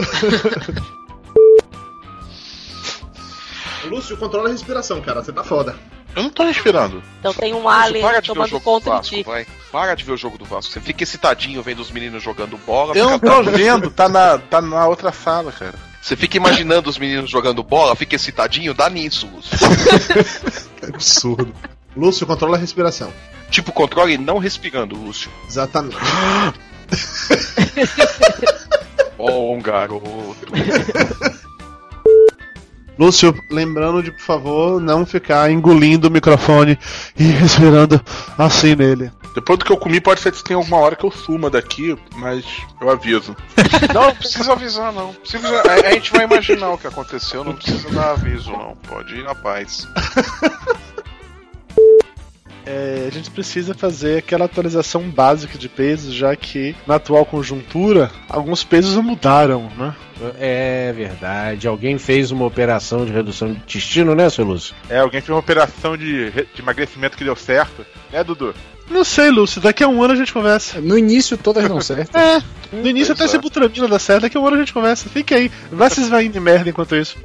Lúcio, 3.86 4.16
controla 4.18 4.48
a 4.48 4.52
respiração, 4.52 5.02
cara. 5.02 5.22
Você 5.24 5.34
tá 5.34 5.44
foda. 5.44 5.76
Eu 6.18 6.24
não 6.24 6.32
tô 6.32 6.44
respirando. 6.44 7.04
Então 7.20 7.32
tem 7.32 7.54
um 7.54 7.70
alien 7.70 8.04
para 8.04 8.20
de 8.20 8.28
ver 8.28 8.32
o 8.32 8.34
tomando 8.34 8.50
jogo 8.50 8.60
do 8.60 8.64
conta 8.64 8.86
de 8.86 8.90
Vasco, 8.90 9.16
ti. 9.16 9.22
vai. 9.22 9.46
Para 9.72 9.94
de 9.94 10.04
ver 10.04 10.14
o 10.14 10.18
jogo 10.18 10.36
do 10.36 10.46
Vasco. 10.46 10.74
Você 10.74 10.82
fica 10.82 11.04
excitadinho 11.04 11.62
vendo 11.62 11.80
os 11.80 11.92
meninos 11.92 12.24
jogando 12.24 12.58
bola. 12.58 12.98
Eu 12.98 13.08
não 13.08 13.20
tô 13.20 13.44
vendo, 13.44 13.92
tá 13.92 14.10
na, 14.10 14.40
tá 14.40 14.60
na 14.60 14.88
outra 14.88 15.12
sala, 15.12 15.52
cara. 15.52 15.76
Você 16.02 16.16
fica 16.16 16.36
imaginando 16.36 16.90
os 16.90 16.98
meninos 16.98 17.30
jogando 17.30 17.62
bola, 17.62 17.96
fica 17.96 18.16
excitadinho, 18.16 18.74
dá 18.74 18.90
nisso, 18.90 19.30
Lúcio. 19.32 19.56
Que 20.78 20.86
absurdo. 20.86 21.54
Lúcio, 21.96 22.26
controla 22.26 22.58
a 22.58 22.60
respiração. 22.60 23.14
Tipo, 23.52 23.72
controle 23.72 24.18
não 24.18 24.40
respirando, 24.40 24.96
Lúcio. 24.96 25.30
Exatamente. 25.48 25.98
Bom, 29.16 29.62
garoto. 29.62 30.36
Lúcio, 32.98 33.34
lembrando 33.50 34.02
de, 34.02 34.12
por 34.12 34.22
favor, 34.22 34.82
não 34.82 35.06
ficar 35.06 35.52
engolindo 35.52 36.08
o 36.08 36.12
microfone 36.12 36.78
e 37.18 37.24
respirando 37.32 38.02
assim 38.38 38.76
nele. 38.76 39.12
Depois 39.36 39.60
do 39.60 39.66
que 39.66 39.72
eu 39.72 39.78
comi, 39.78 40.02
pode 40.02 40.20
ser 40.20 40.32
que 40.32 40.44
tenha 40.44 40.58
alguma 40.58 40.78
hora 40.78 40.96
que 40.96 41.06
eu 41.06 41.12
suma 41.12 41.48
daqui, 41.48 41.96
mas 42.16 42.44
eu 42.82 42.90
aviso. 42.90 43.36
Não, 43.94 44.08
não 44.08 44.16
precisa 44.16 44.54
avisar, 44.54 44.92
não. 44.92 45.14
Precisa. 45.14 45.48
A, 45.62 45.90
a 45.90 45.92
gente 45.92 46.12
vai 46.12 46.26
imaginar 46.26 46.72
o 46.72 46.78
que 46.78 46.88
aconteceu, 46.88 47.44
não 47.44 47.54
precisa 47.54 47.90
dar 47.92 48.12
aviso, 48.12 48.52
não. 48.52 48.76
Pode 48.88 49.16
ir 49.16 49.24
na 49.24 49.36
paz. 49.36 49.88
É, 52.68 53.06
a 53.08 53.12
gente 53.12 53.32
precisa 53.32 53.74
fazer 53.74 54.18
aquela 54.18 54.44
atualização 54.44 55.10
básica 55.10 55.58
de 55.58 55.70
pesos, 55.70 56.14
já 56.14 56.36
que 56.36 56.76
na 56.86 56.96
atual 56.96 57.26
conjuntura 57.26 58.12
alguns 58.28 58.62
pesos 58.62 58.94
mudaram, 58.98 59.72
né? 59.78 59.96
É 60.38 60.92
verdade. 60.94 61.68
Alguém 61.68 61.98
fez 61.98 62.30
uma 62.30 62.46
operação 62.46 63.06
de 63.06 63.12
redução 63.14 63.54
de 63.54 63.60
intestino, 63.60 64.14
né, 64.14 64.30
seu 64.30 64.44
Lúcio? 64.44 64.76
É, 64.90 65.00
alguém 65.00 65.22
fez 65.22 65.30
uma 65.30 65.40
operação 65.40 65.96
de, 65.96 66.30
de 66.32 66.62
emagrecimento 66.62 67.16
que 67.16 67.24
deu 67.24 67.36
certo, 67.36 67.86
né, 68.12 68.22
Dudu? 68.22 68.54
Não 68.90 69.04
sei, 69.04 69.30
Lúcio, 69.30 69.62
daqui 69.62 69.84
a 69.84 69.88
um 69.88 70.02
ano 70.04 70.14
a 70.14 70.18
gente 70.18 70.34
conversa. 70.34 70.82
No 70.82 70.98
início 70.98 71.38
todas 71.38 71.68
dão 71.68 71.80
certo. 71.80 72.18
É, 72.18 72.42
no 72.72 72.88
início 72.88 73.14
até 73.14 73.28
se 73.28 73.38
butramina 73.38 73.88
dá 73.88 74.00
certo, 74.00 74.24
daqui 74.24 74.38
a 74.38 74.42
um 74.42 74.48
ano 74.48 74.58
a 74.58 74.60
gente 74.60 74.74
conversa. 74.74 75.10
Fique 75.10 75.34
aí, 75.34 75.52
vai 75.72 75.90
se 75.90 76.02
esvaindo 76.02 76.38
em 76.38 76.42
merda 76.42 76.70
enquanto 76.70 76.96
isso. 76.96 77.18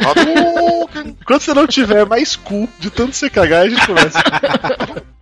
Enquanto 1.21 1.43
você 1.43 1.55
não 1.55 1.67
tiver 1.67 2.05
mais 2.07 2.37
cu 2.37 2.69
de 2.79 2.91
tanto 2.91 3.15
você 3.15 3.31
cagar, 3.31 3.63
a 3.63 3.69
gente 3.69 3.87
conversa. 3.87 4.19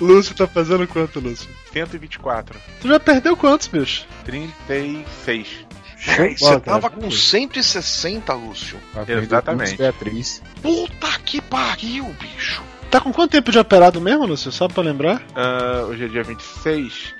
Lúcio 0.00 0.34
tá 0.34 0.46
fazendo 0.46 0.86
quanto, 0.86 1.20
Lúcio? 1.20 1.48
124. 1.72 2.58
Tu 2.80 2.88
já 2.88 3.00
perdeu 3.00 3.36
quantos, 3.36 3.66
bicho? 3.66 4.06
36. 4.24 5.68
Você 5.98 6.36
Bota, 6.38 6.60
tava 6.60 6.90
com 6.90 7.10
160, 7.10 8.32
Lúcio. 8.34 8.78
Exatamente. 9.06 9.76
Beatriz. 9.76 10.40
Puta 10.62 11.08
que 11.24 11.40
pariu, 11.40 12.04
bicho. 12.20 12.62
Tá 12.90 13.00
com 13.00 13.12
quanto 13.12 13.32
tempo 13.32 13.50
de 13.50 13.58
operado 13.58 14.00
mesmo, 14.00 14.24
Lúcio? 14.24 14.52
Só 14.52 14.68
pra 14.68 14.82
lembrar? 14.82 15.20
Ah, 15.34 15.84
hoje 15.88 16.04
é 16.04 16.08
dia 16.08 16.22
26. 16.22 17.14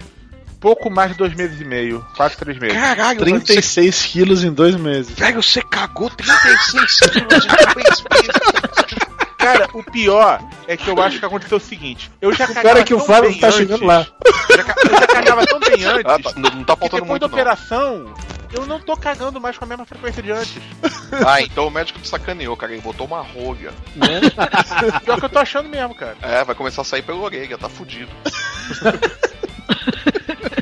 Pouco 0.60 0.90
mais 0.90 1.12
de 1.12 1.18
dois 1.18 1.34
meses 1.34 1.60
e 1.60 1.64
meio. 1.64 2.04
Quase 2.16 2.36
três 2.36 2.58
meses. 2.58 2.76
Caralho, 2.76 3.20
mano, 3.20 3.40
36 3.40 4.06
quilos 4.06 4.44
em 4.44 4.52
dois 4.52 4.74
meses. 4.76 5.16
Velho, 5.16 5.42
você 5.42 5.60
cagou 5.62 6.10
36 6.10 7.00
quilos 7.00 7.44
em 7.44 7.48
três 7.48 7.74
meses. 7.76 9.04
Cara, 9.38 9.68
o 9.72 9.82
pior 9.84 10.42
é 10.66 10.76
que 10.76 10.88
eu 10.88 11.00
acho 11.00 11.18
que 11.18 11.24
aconteceu 11.24 11.58
o 11.58 11.60
seguinte. 11.60 12.10
Eu 12.20 12.32
já 12.34 12.44
O 12.46 12.78
é 12.78 12.84
que 12.84 12.92
o 12.92 12.98
Flávio 13.00 13.38
tá 13.38 13.50
chegando 13.52 13.86
lá. 13.86 14.06
Já 14.50 14.90
eu 14.90 15.00
já 15.00 15.06
cagava 15.06 15.46
tão 15.46 15.60
bem 15.60 15.84
antes. 15.84 16.04
Ah, 16.08 16.18
tá, 16.18 16.32
não, 16.36 16.50
não 16.50 16.64
tá 16.64 16.76
faltando 16.76 17.02
depois 17.02 17.08
muito, 17.08 17.22
da 17.22 17.28
não. 17.28 17.34
operação, 17.34 18.14
eu 18.52 18.66
não 18.66 18.80
tô 18.80 18.96
cagando 18.96 19.40
mais 19.40 19.58
com 19.58 19.64
a 19.64 19.68
mesma 19.68 19.84
frequência 19.84 20.22
de 20.22 20.32
antes. 20.32 20.60
Ah, 21.26 21.40
então 21.40 21.66
o 21.66 21.70
médico 21.70 21.98
te 21.98 22.08
sacaneou, 22.08 22.56
cara. 22.56 22.72
Ele 22.72 22.82
botou 22.82 23.06
uma 23.06 23.22
rolha. 23.22 23.72
Pior 25.04 25.18
que 25.18 25.24
eu 25.24 25.28
tô 25.28 25.38
achando 25.38 25.68
mesmo, 25.68 25.94
cara. 25.94 26.16
É, 26.20 26.44
vai 26.44 26.54
começar 26.54 26.82
a 26.82 26.84
sair 26.84 27.02
pela 27.02 27.18
orelha, 27.18 27.56
tá 27.56 27.68
fudido. 27.68 28.10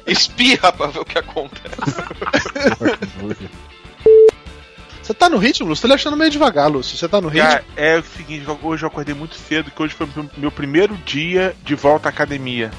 Espirra 0.07 0.73
pra 0.73 0.87
ver 0.87 1.01
o 1.01 1.05
que 1.05 1.19
acontece. 1.19 1.77
Você 5.07 5.15
tá 5.15 5.29
no 5.29 5.39
ritmo, 5.39 5.69
Lúcio? 5.69 5.83
Tô 5.83 5.87
lhe 5.87 5.95
achando 5.95 6.17
meio 6.17 6.33
devagar, 6.33 6.69
Lúcio. 6.69 6.97
Você 6.97 7.07
tá 7.07 7.21
no 7.21 7.29
ritmo? 7.29 7.49
Cara, 7.49 7.65
é 7.77 7.97
o 7.97 8.03
seguinte, 8.03 8.45
hoje 8.61 8.83
eu 8.83 8.89
acordei 8.89 9.15
muito 9.15 9.37
cedo, 9.37 9.71
que 9.71 9.81
hoje 9.81 9.95
foi 9.95 10.09
meu 10.37 10.51
primeiro 10.51 10.97
dia 11.07 11.55
de 11.63 11.77
volta 11.77 12.09
à 12.09 12.11
academia. 12.11 12.73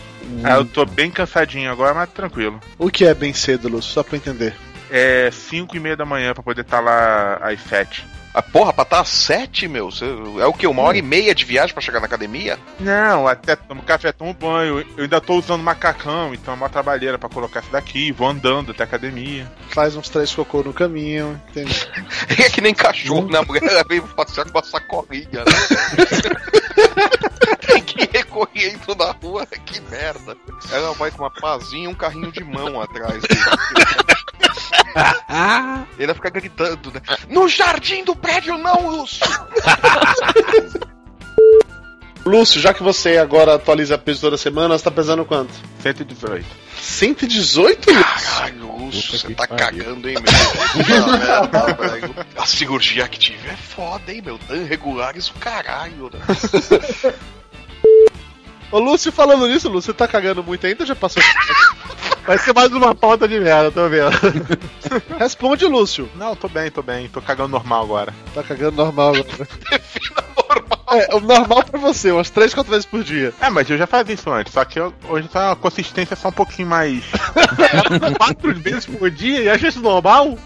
Aí 0.44 0.54
eu 0.56 0.66
tô 0.66 0.86
bem 0.86 1.10
cansadinho 1.10 1.72
agora, 1.72 1.94
mas 1.94 2.10
tranquilo. 2.10 2.60
O 2.78 2.90
que 2.90 3.06
é 3.06 3.14
bem 3.14 3.34
cedo, 3.34 3.70
Lúcio? 3.70 3.94
Só 3.94 4.04
pra 4.04 4.18
entender. 4.18 4.54
É 4.92 5.30
5 5.32 5.78
e 5.78 5.80
meia 5.80 5.96
da 5.96 6.04
manhã 6.04 6.34
pra 6.34 6.44
poder 6.44 6.62
estar 6.62 6.82
lá 6.82 7.36
às 7.36 7.62
7. 7.62 8.06
Ah, 8.38 8.42
porra, 8.44 8.72
pra 8.72 8.84
estar 8.84 9.00
às 9.00 9.10
7, 9.10 9.68
meu? 9.68 9.90
É 10.40 10.46
o 10.46 10.54
que? 10.54 10.68
Uma 10.68 10.84
hora 10.84 10.96
e 10.96 11.02
meia 11.02 11.34
de 11.34 11.44
viagem 11.44 11.74
pra 11.74 11.82
chegar 11.82 12.00
na 12.00 12.06
academia? 12.06 12.60
Não, 12.80 13.28
até 13.28 13.56
tomo 13.56 13.82
café, 13.82 14.12
tomo 14.12 14.32
banho. 14.32 14.86
Eu 14.96 15.06
ainda 15.06 15.20
tô 15.20 15.40
usando 15.40 15.64
macacão, 15.64 16.36
então 16.36 16.54
é 16.54 16.58
uma 16.58 16.70
trabalheira 16.70 17.18
pra 17.18 17.28
colocar 17.30 17.62
isso 17.62 17.72
daqui. 17.72 18.12
Vou 18.12 18.28
andando 18.28 18.70
até 18.70 18.84
a 18.84 18.86
academia. 18.86 19.52
Faz 19.70 19.96
uns 19.96 20.08
três 20.08 20.36
cocô 20.36 20.62
no 20.62 20.72
caminho, 20.72 21.42
entendeu? 21.50 21.74
É 22.38 22.50
que 22.52 22.62
nem 22.62 22.76
cachorro, 22.76 23.28
né? 23.28 23.40
A 23.40 23.42
mulher 23.42 23.64
ela 23.64 23.84
veio 23.90 24.04
passear 24.04 24.44
com 24.46 24.52
uma 24.52 24.64
sacolinha, 24.64 25.28
né? 25.34 25.52
Tem 27.66 27.82
que 27.82 28.08
recolher 28.16 28.76
isso 28.76 28.96
na 28.96 29.12
rua, 29.14 29.48
que 29.48 29.82
merda. 29.82 30.38
Ela 30.72 30.94
vai 30.94 31.10
com 31.10 31.24
uma 31.24 31.32
pazinha 31.32 31.86
e 31.86 31.88
um 31.88 31.96
carrinho 31.96 32.32
de 32.32 32.44
mão 32.44 32.80
atrás. 32.80 33.24
Ele 35.98 36.08
vai 36.08 36.16
ficar 36.16 36.30
gritando, 36.30 36.92
né? 36.92 37.02
No 37.30 37.48
jardim 37.48 38.04
do 38.04 38.16
prédio 38.16 38.58
não, 38.58 38.90
Lúcio! 38.90 39.26
Lúcio, 42.26 42.60
já 42.60 42.74
que 42.74 42.84
você 42.84 43.18
agora 43.18 43.56
atualiza 43.56 43.98
peso 43.98 44.20
toda 44.22 44.38
semana, 44.38 44.78
você 44.78 44.84
tá 44.84 44.92
pesando 44.92 45.24
quanto? 45.24 45.54
118. 45.82 46.46
118, 46.78 47.90
Lúcio? 47.90 48.04
Caralho, 48.04 48.78
Lúcio, 48.78 49.18
você 49.18 49.34
tá 49.34 49.48
cagando, 49.48 50.10
hein, 50.10 50.16
meu? 50.16 50.34
A 52.36 52.46
cirurgia 52.46 53.08
que 53.08 53.18
tive 53.18 53.48
é 53.48 53.56
foda, 53.56 54.12
hein, 54.12 54.22
meu? 54.26 54.38
Dan 54.38 54.66
regulares 54.66 55.30
o 55.30 55.34
caralho, 55.36 56.12
né? 56.14 56.20
Ô, 58.72 58.80
Lúcio, 58.80 59.12
falando 59.12 59.48
nisso, 59.48 59.70
Lúcio, 59.70 59.92
você 59.92 59.98
tá 59.98 60.08
cagando 60.08 60.44
muito 60.44 60.66
ainda 60.68 60.86
já 60.86 60.96
passou? 60.96 61.24
Vai 62.28 62.38
ser 62.38 62.54
mais 62.54 62.70
uma 62.74 62.94
pauta 62.94 63.26
de 63.26 63.40
merda, 63.40 63.72
tô 63.72 63.88
vendo. 63.88 64.10
Responde, 65.18 65.66
Lúcio. 65.66 66.10
Não, 66.16 66.36
tô 66.36 66.50
bem, 66.50 66.70
tô 66.70 66.82
bem. 66.82 67.08
Tô 67.08 67.22
cagando 67.22 67.50
normal 67.50 67.84
agora. 67.84 68.14
Tá 68.34 68.44
cagando 68.44 68.76
normal 68.76 69.10
agora. 69.16 69.48
É, 70.90 71.14
o 71.14 71.20
normal 71.20 71.64
pra 71.66 71.78
você, 71.78 72.12
umas 72.12 72.30
3, 72.30 72.54
4 72.54 72.72
vezes 72.72 72.86
por 72.86 73.04
dia. 73.04 73.34
É, 73.42 73.50
mas 73.50 73.70
eu 73.70 73.78
já 73.78 73.86
fazia 73.86 74.16
isso 74.16 74.32
antes, 74.32 74.54
só 74.54 74.64
que 74.64 74.80
eu- 74.80 74.94
hoje 75.10 75.28
tá 75.28 75.50
uma 75.50 75.56
consistência 75.58 76.16
só 76.16 76.30
um 76.30 76.32
pouquinho 76.32 76.70
mais. 76.70 77.04
Quatro 78.18 78.56
vezes 78.56 78.86
por 78.86 79.12
dia 79.12 79.42
e 79.42 79.50
acha 79.50 79.68
isso 79.68 79.82
normal? 79.82 80.38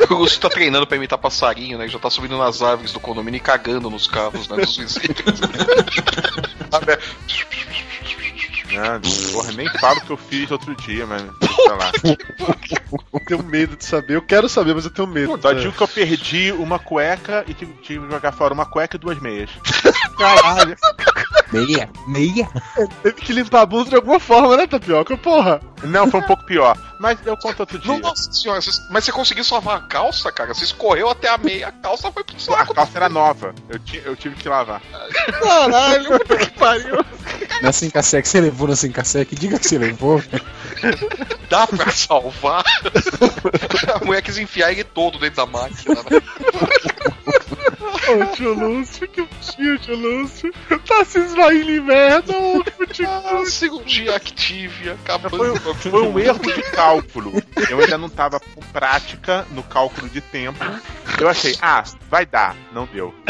O 0.10 0.14
Lúcio 0.14 0.40
tá 0.40 0.48
treinando 0.48 0.86
pra 0.86 0.96
imitar 0.96 1.18
passarinho, 1.18 1.78
né? 1.78 1.88
Já 1.88 1.98
tá 1.98 2.10
subindo 2.10 2.38
nas 2.38 2.62
árvores 2.62 2.92
do 2.92 3.00
condomínio 3.00 3.38
e 3.38 3.40
cagando 3.40 3.90
nos 3.90 4.06
carros, 4.06 4.48
né? 4.48 4.56
Dos 4.56 4.76
vizinhos. 4.76 5.12
Sabe? 6.70 6.98
Não, 8.72 9.32
porra, 9.32 9.52
nem 9.52 9.68
falo 9.78 9.98
o 9.98 10.00
que 10.02 10.10
eu 10.12 10.16
fiz 10.16 10.50
outro 10.50 10.74
dia, 10.76 11.06
mas. 11.06 11.22
Sei 11.22 11.68
lá. 11.68 11.92
tenho 13.26 13.42
medo 13.42 13.76
de 13.76 13.84
saber. 13.84 14.16
Eu 14.16 14.22
quero 14.22 14.48
saber, 14.48 14.74
mas 14.74 14.84
eu 14.84 14.90
tenho 14.90 15.08
medo. 15.08 15.40
Só 15.40 15.52
digo 15.52 15.72
que 15.72 15.82
eu 15.82 15.88
perdi 15.88 16.52
uma 16.52 16.78
cueca 16.78 17.44
e 17.46 17.54
tive, 17.54 17.72
tive 17.82 18.06
que 18.06 18.12
jogar 18.12 18.32
fora 18.32 18.54
uma 18.54 18.66
cueca 18.66 18.96
e 18.96 19.00
duas 19.00 19.20
meias. 19.20 19.50
Caralho. 20.16 20.76
Meia? 21.52 21.90
Meia? 22.06 22.48
Teve 23.02 23.20
que 23.20 23.32
limpar 23.32 23.62
a 23.62 23.66
bunda 23.66 23.90
de 23.90 23.96
alguma 23.96 24.20
forma, 24.20 24.56
né, 24.56 24.66
Tapioca? 24.66 25.16
Porra. 25.16 25.60
Não, 25.82 26.10
foi 26.10 26.20
um 26.20 26.24
pouco 26.24 26.44
pior. 26.44 26.76
Mas 27.00 27.18
eu 27.24 27.36
conto 27.36 27.60
outro 27.60 27.78
dia. 27.78 27.98
Nossa 27.98 28.30
senhora, 28.32 28.60
mas 28.90 29.04
você 29.04 29.10
conseguiu 29.12 29.42
salvar 29.42 29.78
a 29.78 29.80
calça, 29.80 30.30
cara? 30.30 30.52
Você 30.54 30.64
escorreu 30.64 31.08
até 31.08 31.28
a 31.28 31.38
meia, 31.38 31.68
a 31.68 31.72
calça 31.72 32.12
foi 32.12 32.22
pro 32.22 32.36
A 32.36 32.38
saco. 32.38 32.74
calça 32.74 32.92
era 32.98 33.08
nova. 33.08 33.54
Eu, 33.68 33.78
ti- 33.78 34.02
eu 34.04 34.14
tive 34.14 34.36
que 34.36 34.48
lavar. 34.48 34.82
Caralho, 35.40 36.18
puta 36.18 36.36
que 36.36 36.50
pariu. 36.50 37.04
Na 37.62 37.72
5 37.72 37.92
que 38.22 38.28
você 38.28 38.40
levou 38.40 38.68
na 38.68 38.76
5 38.76 39.00
que 39.26 39.34
diga 39.34 39.58
que 39.58 39.66
você 39.66 39.78
levou. 39.78 40.22
Dá 41.48 41.66
pra 41.66 41.90
salvar? 41.90 42.62
a 44.00 44.04
mulher 44.04 44.22
quis 44.22 44.36
enfiar 44.38 44.70
ele 44.72 44.84
todo 44.84 45.18
dentro 45.18 45.36
da 45.36 45.46
máquina, 45.46 45.94
né? 45.94 46.20
Ô, 48.10 48.26
tio 48.34 48.54
Lúcio, 48.54 49.06
que 49.08 49.22
bichinho, 49.22 49.78
tio 49.78 49.96
Lúcio. 49.96 50.52
Tá 50.86 51.04
se 51.04 51.20
esvaindo 51.20 51.70
em 51.70 51.80
merda, 51.80 52.32
ô, 52.36 52.64
Ah, 53.06 53.44
cirurgia 53.46 54.16
Activia, 54.16 54.94
acabando. 54.94 55.56
Foi, 55.60 55.74
foi 55.74 56.02
um 56.02 56.18
erro 56.18 56.40
de 56.40 56.62
cálculo. 56.72 57.32
Eu 57.68 57.78
ainda 57.78 57.96
não 57.96 58.08
tava 58.08 58.40
com 58.40 58.60
prática 58.72 59.46
no 59.50 59.62
cálculo 59.62 60.08
de 60.08 60.20
tempo. 60.20 60.58
Eu 61.20 61.28
achei, 61.28 61.56
ah, 61.62 61.84
vai 62.08 62.26
dar. 62.26 62.56
Não 62.72 62.86
deu. 62.86 63.14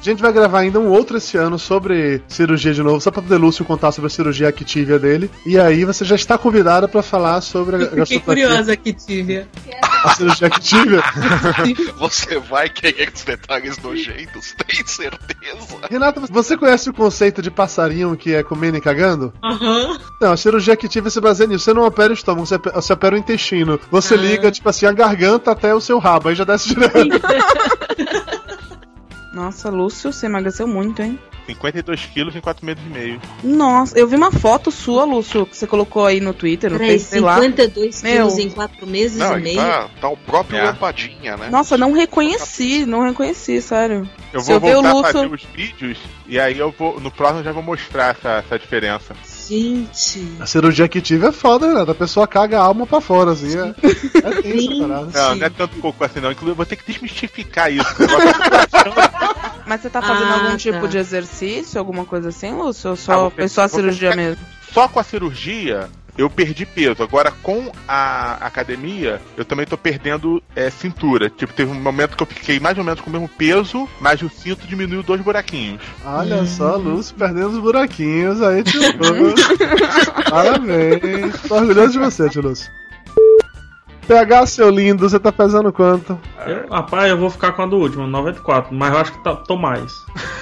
A 0.00 0.02
gente 0.02 0.22
vai 0.22 0.32
gravar 0.32 0.60
ainda 0.60 0.80
um 0.80 0.88
outro 0.88 1.18
esse 1.18 1.36
ano 1.36 1.58
sobre 1.58 2.22
cirurgia 2.26 2.72
de 2.72 2.82
novo, 2.82 3.02
só 3.02 3.10
pra 3.10 3.20
poder 3.20 3.36
Lúcio 3.36 3.66
contar 3.66 3.92
sobre 3.92 4.06
a 4.06 4.10
cirurgia 4.10 4.48
Activia 4.48 4.98
dele. 4.98 5.30
E 5.44 5.58
aí 5.58 5.84
você 5.84 6.06
já 6.06 6.14
está 6.14 6.38
convidada 6.38 6.88
pra 6.88 7.02
falar 7.02 7.40
sobre 7.42 7.76
a 7.76 7.78
Fiquei 7.80 7.98
gastroplastia. 7.98 8.46
curiosa 8.46 8.72
aqui, 8.72 8.92
Tívia. 8.94 9.46
A 10.02 10.14
cirurgia 10.14 10.46
Activia. 10.46 11.02
Você 11.98 12.38
vai 12.38 12.70
querer 12.70 13.12
os 13.14 13.22
detalhes 13.22 13.76
nojentos, 13.78 14.54
tem 14.66 14.86
certeza? 14.86 15.20
Renata, 15.90 16.22
você 16.30 16.56
conhece 16.56 16.88
o 16.88 16.94
conceito 16.94 17.42
de 17.42 17.50
passarinho 17.50 18.16
que 18.16 18.34
é 18.34 18.42
comendo 18.42 18.78
e 18.78 18.80
cagando? 18.80 19.32
Aham. 19.44 19.98
Não, 20.20 20.32
a 20.32 20.36
cirurgia 20.38 20.72
Activia 20.72 21.10
se 21.10 21.20
baseia 21.20 21.46
nisso. 21.46 21.64
Você 21.64 21.74
não 21.74 21.84
opera 21.84 22.10
o 22.10 22.14
estômago, 22.14 22.46
você, 22.46 22.56
você 22.56 22.92
opera 22.94 23.14
o 23.14 23.18
intestino. 23.18 23.78
Você 23.90 24.16
liga, 24.16 24.50
tipo 24.50 24.68
assim, 24.70 24.86
a 24.86 24.92
garganta 24.92 25.50
até 25.50 25.74
o 25.74 25.80
seu 25.80 25.98
rabo, 25.98 26.30
aí 26.30 26.34
já 26.34 26.44
desce 26.44 26.70
direto. 26.70 26.96
Nossa, 29.32 29.70
Lúcio, 29.70 30.12
você 30.12 30.26
emagreceu 30.26 30.66
muito, 30.66 31.02
hein? 31.02 31.18
52 31.46 32.06
quilos 32.06 32.36
em 32.36 32.40
4 32.40 32.64
meses 32.64 32.82
e 32.84 32.88
meio. 32.90 33.20
Nossa, 33.42 33.98
eu 33.98 34.06
vi 34.06 34.14
uma 34.14 34.30
foto 34.30 34.70
sua, 34.70 35.04
Lúcio, 35.04 35.46
que 35.46 35.56
você 35.56 35.66
colocou 35.66 36.04
aí 36.06 36.20
no 36.20 36.32
Twitter, 36.32 36.70
não 36.70 36.78
Peraí, 36.78 36.98
sei, 37.00 37.18
sei 37.18 37.20
lá. 37.20 37.36
52 37.40 38.02
Meu. 38.02 38.12
quilos 38.12 38.38
em 38.38 38.50
4 38.50 38.86
meses 38.86 39.18
Não, 39.18 39.36
e 39.38 39.42
meio? 39.42 39.56
tá, 39.56 39.88
tá 40.00 40.08
o 40.08 40.16
próprio 40.16 40.58
É. 40.58 40.64
lampadinha, 40.64 41.36
né? 41.36 41.48
Nossa, 41.50 41.76
não 41.76 41.92
reconheci, 41.92 42.84
não 42.86 43.02
reconheci, 43.02 43.60
sério. 43.60 44.08
Eu 44.32 44.40
Se 44.40 44.46
vou 44.46 44.56
eu 44.56 44.60
ver 44.60 44.76
o 44.76 44.82
voltar 44.82 44.88
a 44.90 44.92
Lúcio. 44.92 45.12
fazer 45.12 45.32
os 45.34 45.42
vídeos 45.54 45.98
e 46.28 46.38
aí 46.38 46.58
eu 46.58 46.72
vou. 46.76 47.00
No 47.00 47.10
próximo 47.10 47.40
eu 47.40 47.44
já 47.44 47.52
vou 47.52 47.62
mostrar 47.62 48.10
essa, 48.16 48.28
essa 48.46 48.58
diferença. 48.58 49.14
Gente. 49.50 50.36
A 50.38 50.46
cirurgia 50.46 50.84
Activia 50.84 51.28
é 51.30 51.32
foda, 51.32 51.66
Renata. 51.66 51.90
A 51.90 51.94
pessoa 51.94 52.24
caga 52.28 52.60
a 52.60 52.62
alma 52.62 52.86
pra 52.86 53.00
fora, 53.00 53.32
assim. 53.32 53.58
É, 53.58 53.74
é 54.18 54.42
tenso. 54.42 54.86
Não, 54.86 55.34
não 55.34 55.44
é 55.46 55.50
tanto 55.50 55.76
cocô 55.80 56.04
assim 56.04 56.20
não. 56.20 56.30
Inclusive 56.30 56.52
eu 56.52 56.54
vou 56.54 56.64
ter 56.64 56.76
que 56.76 56.86
desmistificar 56.92 57.72
isso. 57.72 57.84
Mas 59.66 59.80
você 59.82 59.90
tá 59.90 60.00
fazendo 60.00 60.30
Ah, 60.30 60.34
algum 60.34 60.50
tá. 60.50 60.56
tipo 60.56 60.86
de 60.88 60.98
exercício, 60.98 61.78
alguma 61.80 62.04
coisa 62.04 62.28
assim, 62.28 62.52
Lúcio? 62.52 62.90
Ou 62.90 62.96
só 62.96 63.30
foi 63.30 63.48
só 63.48 63.62
a 63.62 63.68
cirurgia 63.68 64.14
mesmo? 64.14 64.44
Só 64.72 64.86
com 64.86 65.00
a 65.00 65.02
cirurgia 65.02 65.88
eu 66.16 66.28
perdi 66.28 66.64
peso. 66.66 67.02
Agora 67.02 67.32
com 67.42 67.70
a 67.86 68.34
academia 68.40 69.20
eu 69.36 69.44
também 69.44 69.66
tô 69.66 69.76
perdendo 69.76 70.42
é, 70.54 70.70
cintura. 70.70 71.30
Tipo, 71.30 71.52
teve 71.52 71.70
um 71.70 71.80
momento 71.80 72.16
que 72.16 72.22
eu 72.22 72.26
fiquei 72.26 72.60
mais 72.60 72.76
ou 72.78 72.84
menos 72.84 73.00
com 73.00 73.10
o 73.10 73.12
mesmo 73.12 73.28
peso, 73.28 73.88
mas 74.00 74.20
o 74.22 74.28
cinto 74.28 74.66
diminuiu 74.66 75.02
dois 75.02 75.20
buraquinhos. 75.20 75.80
Olha 76.04 76.44
só, 76.46 76.76
Lúcio 76.76 77.14
perdendo 77.16 77.50
os 77.50 77.58
buraquinhos 77.58 78.42
aí, 78.42 78.62
tio 78.62 78.80
Lúcio. 78.98 79.58
Parabéns. 80.30 81.40
Tô 81.42 81.56
orgulhoso 81.56 81.92
de 81.92 81.98
você, 81.98 82.28
tio 82.28 82.42
Lúcio. 82.42 82.70
PH, 84.10 84.46
seu 84.46 84.68
lindo, 84.70 85.08
você 85.08 85.20
tá 85.20 85.30
pesando 85.30 85.72
quanto? 85.72 86.18
Eu, 86.44 86.68
rapaz, 86.68 87.08
eu 87.08 87.16
vou 87.16 87.30
ficar 87.30 87.52
com 87.52 87.62
a 87.62 87.66
do 87.66 87.76
último, 87.76 88.08
94, 88.08 88.74
mas 88.74 88.92
eu 88.92 88.98
acho 88.98 89.12
que 89.12 89.22
tá, 89.22 89.36
tô 89.36 89.56
mais. 89.56 89.92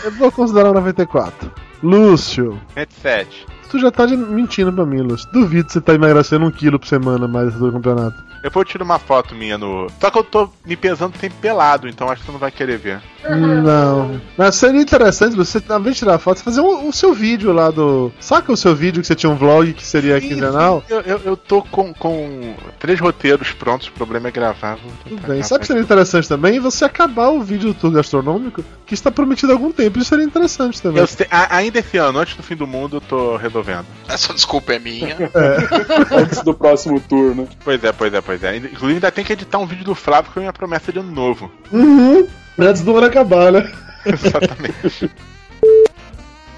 Eu 0.03 0.11
vou 0.13 0.33
considerar 0.33 0.73
94. 0.73 1.53
Lúcio, 1.83 2.61
107. 2.75 3.47
tu 3.71 3.79
já 3.79 3.91
tá 3.91 4.07
mentindo 4.07 4.73
pra 4.73 4.85
mim, 4.85 5.01
Lúcio. 5.01 5.31
Duvido 5.33 5.67
que 5.67 5.73
você 5.73 5.81
tá 5.81 5.95
emagrecendo 5.95 6.47
um 6.47 6.51
quilo 6.51 6.79
por 6.79 6.87
semana 6.87 7.29
mais 7.29 7.55
do 7.55 7.73
campeonato. 7.73 8.28
Depois 8.49 8.67
eu 8.67 8.73
tiro 8.73 8.85
uma 8.85 8.99
foto 8.99 9.35
minha 9.35 9.59
no. 9.59 9.87
Só 10.01 10.11
que 10.11 10.19
eu 10.19 10.25
tô 10.25 10.49
me 10.65 10.75
pesando 10.77 11.13
sempre 11.19 11.37
pelado, 11.41 11.89
então 11.89 12.09
acho 12.09 12.21
que 12.21 12.27
você 12.27 12.33
não 12.33 12.39
vai 12.39 12.51
querer 12.51 12.79
ver. 12.79 13.01
Não. 13.29 14.21
Mas 14.37 14.55
seria 14.57 14.81
interessante, 14.81 15.37
você, 15.37 15.63
ao 15.69 15.79
invés 15.81 15.97
de 15.97 15.99
tirar 16.01 16.19
foto, 16.19 16.39
você 16.39 16.45
fazer 16.45 16.61
o, 16.61 16.89
o 16.89 16.93
seu 16.93 17.13
vídeo 17.13 17.53
lá 17.53 17.71
do. 17.71 18.11
Saca 18.21 18.51
o 18.53 18.57
seu 18.57 18.75
vídeo 18.75 19.01
que 19.03 19.07
você 19.07 19.15
tinha 19.15 19.31
um 19.31 19.37
vlog 19.37 19.73
que 19.75 19.85
seria 19.85 20.21
quinzenal? 20.21 20.83
Eu, 20.89 21.01
eu, 21.03 21.21
eu 21.25 21.37
tô 21.37 21.61
com, 21.63 21.93
com 21.93 22.55
três 22.79 22.99
roteiros 23.01 23.53
prontos, 23.53 23.89
o 23.89 23.93
problema 23.93 24.29
é 24.29 24.31
gravar. 24.31 24.79
Tudo 25.07 25.27
bem. 25.27 25.43
Sabe 25.43 25.59
o 25.59 25.61
que 25.61 25.67
seria 25.67 25.83
interessante 25.83 26.29
também? 26.29 26.59
Você 26.61 26.85
acabar 26.85 27.29
o 27.29 27.43
vídeo 27.43 27.73
do 27.73 27.75
tour 27.79 27.91
gastronômico, 27.91 28.65
que 28.87 28.95
está 28.95 29.11
prometido 29.11 29.53
há 29.53 29.55
algum 29.55 29.73
tempo. 29.73 29.99
Isso 29.99 30.09
seria 30.09 30.25
interessante 30.25 30.81
também. 30.81 31.03
A- 31.31 31.57
ainda 31.57 31.79
esse 31.81 31.99
ano, 31.99 32.19
antes 32.19 32.35
do 32.37 32.43
fim 32.43 32.57
do 32.57 32.67
mundo, 32.67 32.97
eu 32.97 33.01
tô 33.01 33.37
resolvendo. 33.37 33.85
Essa 34.09 34.33
desculpa 34.33 34.73
é 34.73 34.79
minha. 34.79 35.17
Antes 36.11 36.43
do 36.43 36.55
próximo 36.55 37.01
turno. 37.01 37.49
Pois 37.65 37.83
é, 37.83 37.93
pois 37.93 38.15
é, 38.15 38.21
pois 38.21 38.38
é. 38.38 38.38
Inclusive 38.57 38.95
ainda 38.95 39.11
tem 39.11 39.25
que 39.25 39.33
editar 39.33 39.59
um 39.59 39.67
vídeo 39.67 39.85
do 39.85 39.95
Flávio 39.95 40.29
que 40.29 40.35
foi 40.35 40.43
minha 40.43 40.53
promessa 40.53 40.93
de 40.93 40.99
ano 40.99 41.11
novo. 41.11 41.51
Uhum. 41.73 42.27
Antes 42.59 42.83
do 42.83 42.97
ano 42.97 43.07
acabar, 43.07 43.53
né? 43.53 43.71
Exatamente. 44.05 45.11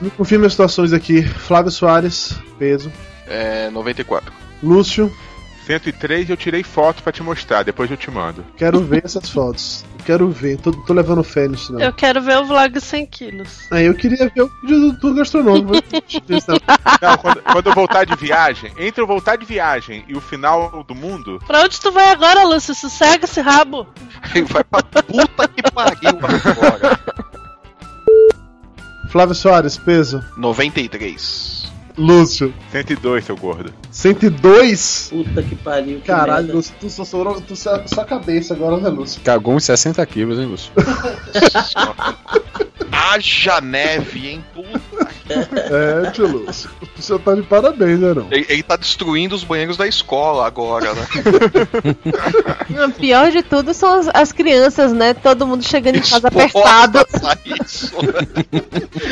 Me 0.00 0.10
confirme 0.10 0.46
as 0.46 0.52
situações 0.52 0.92
aqui. 0.92 1.22
Flávio 1.22 1.70
Soares, 1.70 2.38
peso. 2.58 2.90
É 3.26 3.70
94. 3.70 4.32
Lúcio, 4.62 5.14
103 5.78 6.30
eu 6.30 6.36
tirei 6.36 6.62
foto 6.62 7.02
pra 7.02 7.12
te 7.12 7.22
mostrar, 7.22 7.62
depois 7.62 7.90
eu 7.90 7.96
te 7.96 8.10
mando. 8.10 8.44
quero 8.56 8.80
ver 8.80 9.04
essas 9.04 9.28
fotos. 9.30 9.84
Quero 10.04 10.28
ver. 10.30 10.58
Tô, 10.58 10.72
tô 10.72 10.92
levando 10.92 11.22
fé 11.22 11.46
nisso, 11.46 11.72
não. 11.72 11.80
Eu 11.80 11.92
quero 11.92 12.20
ver 12.22 12.38
o 12.38 12.44
vlog 12.44 12.80
100 12.80 13.06
quilos. 13.06 13.70
Aí 13.70 13.86
eu 13.86 13.94
queria 13.94 14.28
ver 14.34 14.42
o 14.42 14.50
vídeo 14.62 14.80
do 14.80 14.98
tour 14.98 15.14
gastronômico. 15.14 15.72
Não, 17.00 17.16
quando, 17.18 17.42
quando 17.42 17.66
eu 17.66 17.74
voltar 17.74 18.04
de 18.04 18.16
viagem, 18.16 18.72
entre 18.78 19.02
eu 19.02 19.06
voltar 19.06 19.36
de 19.36 19.44
viagem 19.44 20.04
e 20.08 20.14
o 20.14 20.20
final 20.20 20.82
do 20.84 20.94
mundo, 20.94 21.38
Pra 21.46 21.62
onde 21.62 21.80
tu 21.80 21.92
vai 21.92 22.10
agora, 22.10 22.44
Lúcio? 22.44 22.74
Sossega 22.74 23.24
esse 23.24 23.40
rabo. 23.40 23.86
Vai 24.48 24.64
pra 24.64 25.02
puta 25.02 25.48
que 25.48 25.62
pariu 25.70 26.10
agora. 26.10 27.00
Flávio 29.10 29.34
Soares, 29.34 29.76
peso. 29.76 30.24
93. 30.36 31.59
Lúcio, 32.00 32.54
102, 32.72 33.26
seu 33.26 33.36
gordo. 33.36 33.74
102? 33.90 35.08
Puta 35.10 35.42
que 35.42 35.54
pariu. 35.54 36.00
que 36.00 36.06
Caralho, 36.06 36.46
merda. 36.46 36.54
Lúcio, 36.54 36.74
tu 36.80 36.88
só 36.88 37.04
sobrou 37.04 37.38
tu 37.42 37.54
só, 37.54 37.86
só 37.86 38.00
a 38.00 38.04
cabeça 38.06 38.54
agora, 38.54 38.78
né, 38.78 38.88
Lúcio? 38.88 39.20
Cagou 39.20 39.54
uns 39.54 39.64
60 39.64 40.04
quilos, 40.06 40.38
hein, 40.38 40.46
Lúcio? 40.46 40.72
Haja 42.90 43.60
neve, 43.60 44.28
hein? 44.28 44.44
Puta. 44.54 45.10
É, 45.30 46.10
tio 46.10 46.26
Lúcio. 46.26 46.70
O 46.98 47.02
senhor 47.02 47.18
tá 47.20 47.34
de 47.34 47.42
parabéns, 47.42 47.98
né, 48.00 48.14
não? 48.14 48.26
Ele, 48.30 48.46
ele 48.48 48.62
tá 48.62 48.76
destruindo 48.76 49.34
os 49.34 49.44
banheiros 49.44 49.76
da 49.76 49.86
escola 49.86 50.46
agora, 50.46 50.92
né? 50.94 51.06
O 52.86 52.92
pior 52.92 53.30
de 53.30 53.42
tudo 53.42 53.74
são 53.74 54.00
as, 54.00 54.08
as 54.12 54.32
crianças, 54.32 54.92
né? 54.92 55.12
Todo 55.14 55.46
mundo 55.46 55.62
chegando 55.62 55.96
em 55.96 56.00
casa 56.00 56.28
apertado. 56.28 56.98
Isso, 57.64 57.94
né? 57.96 58.60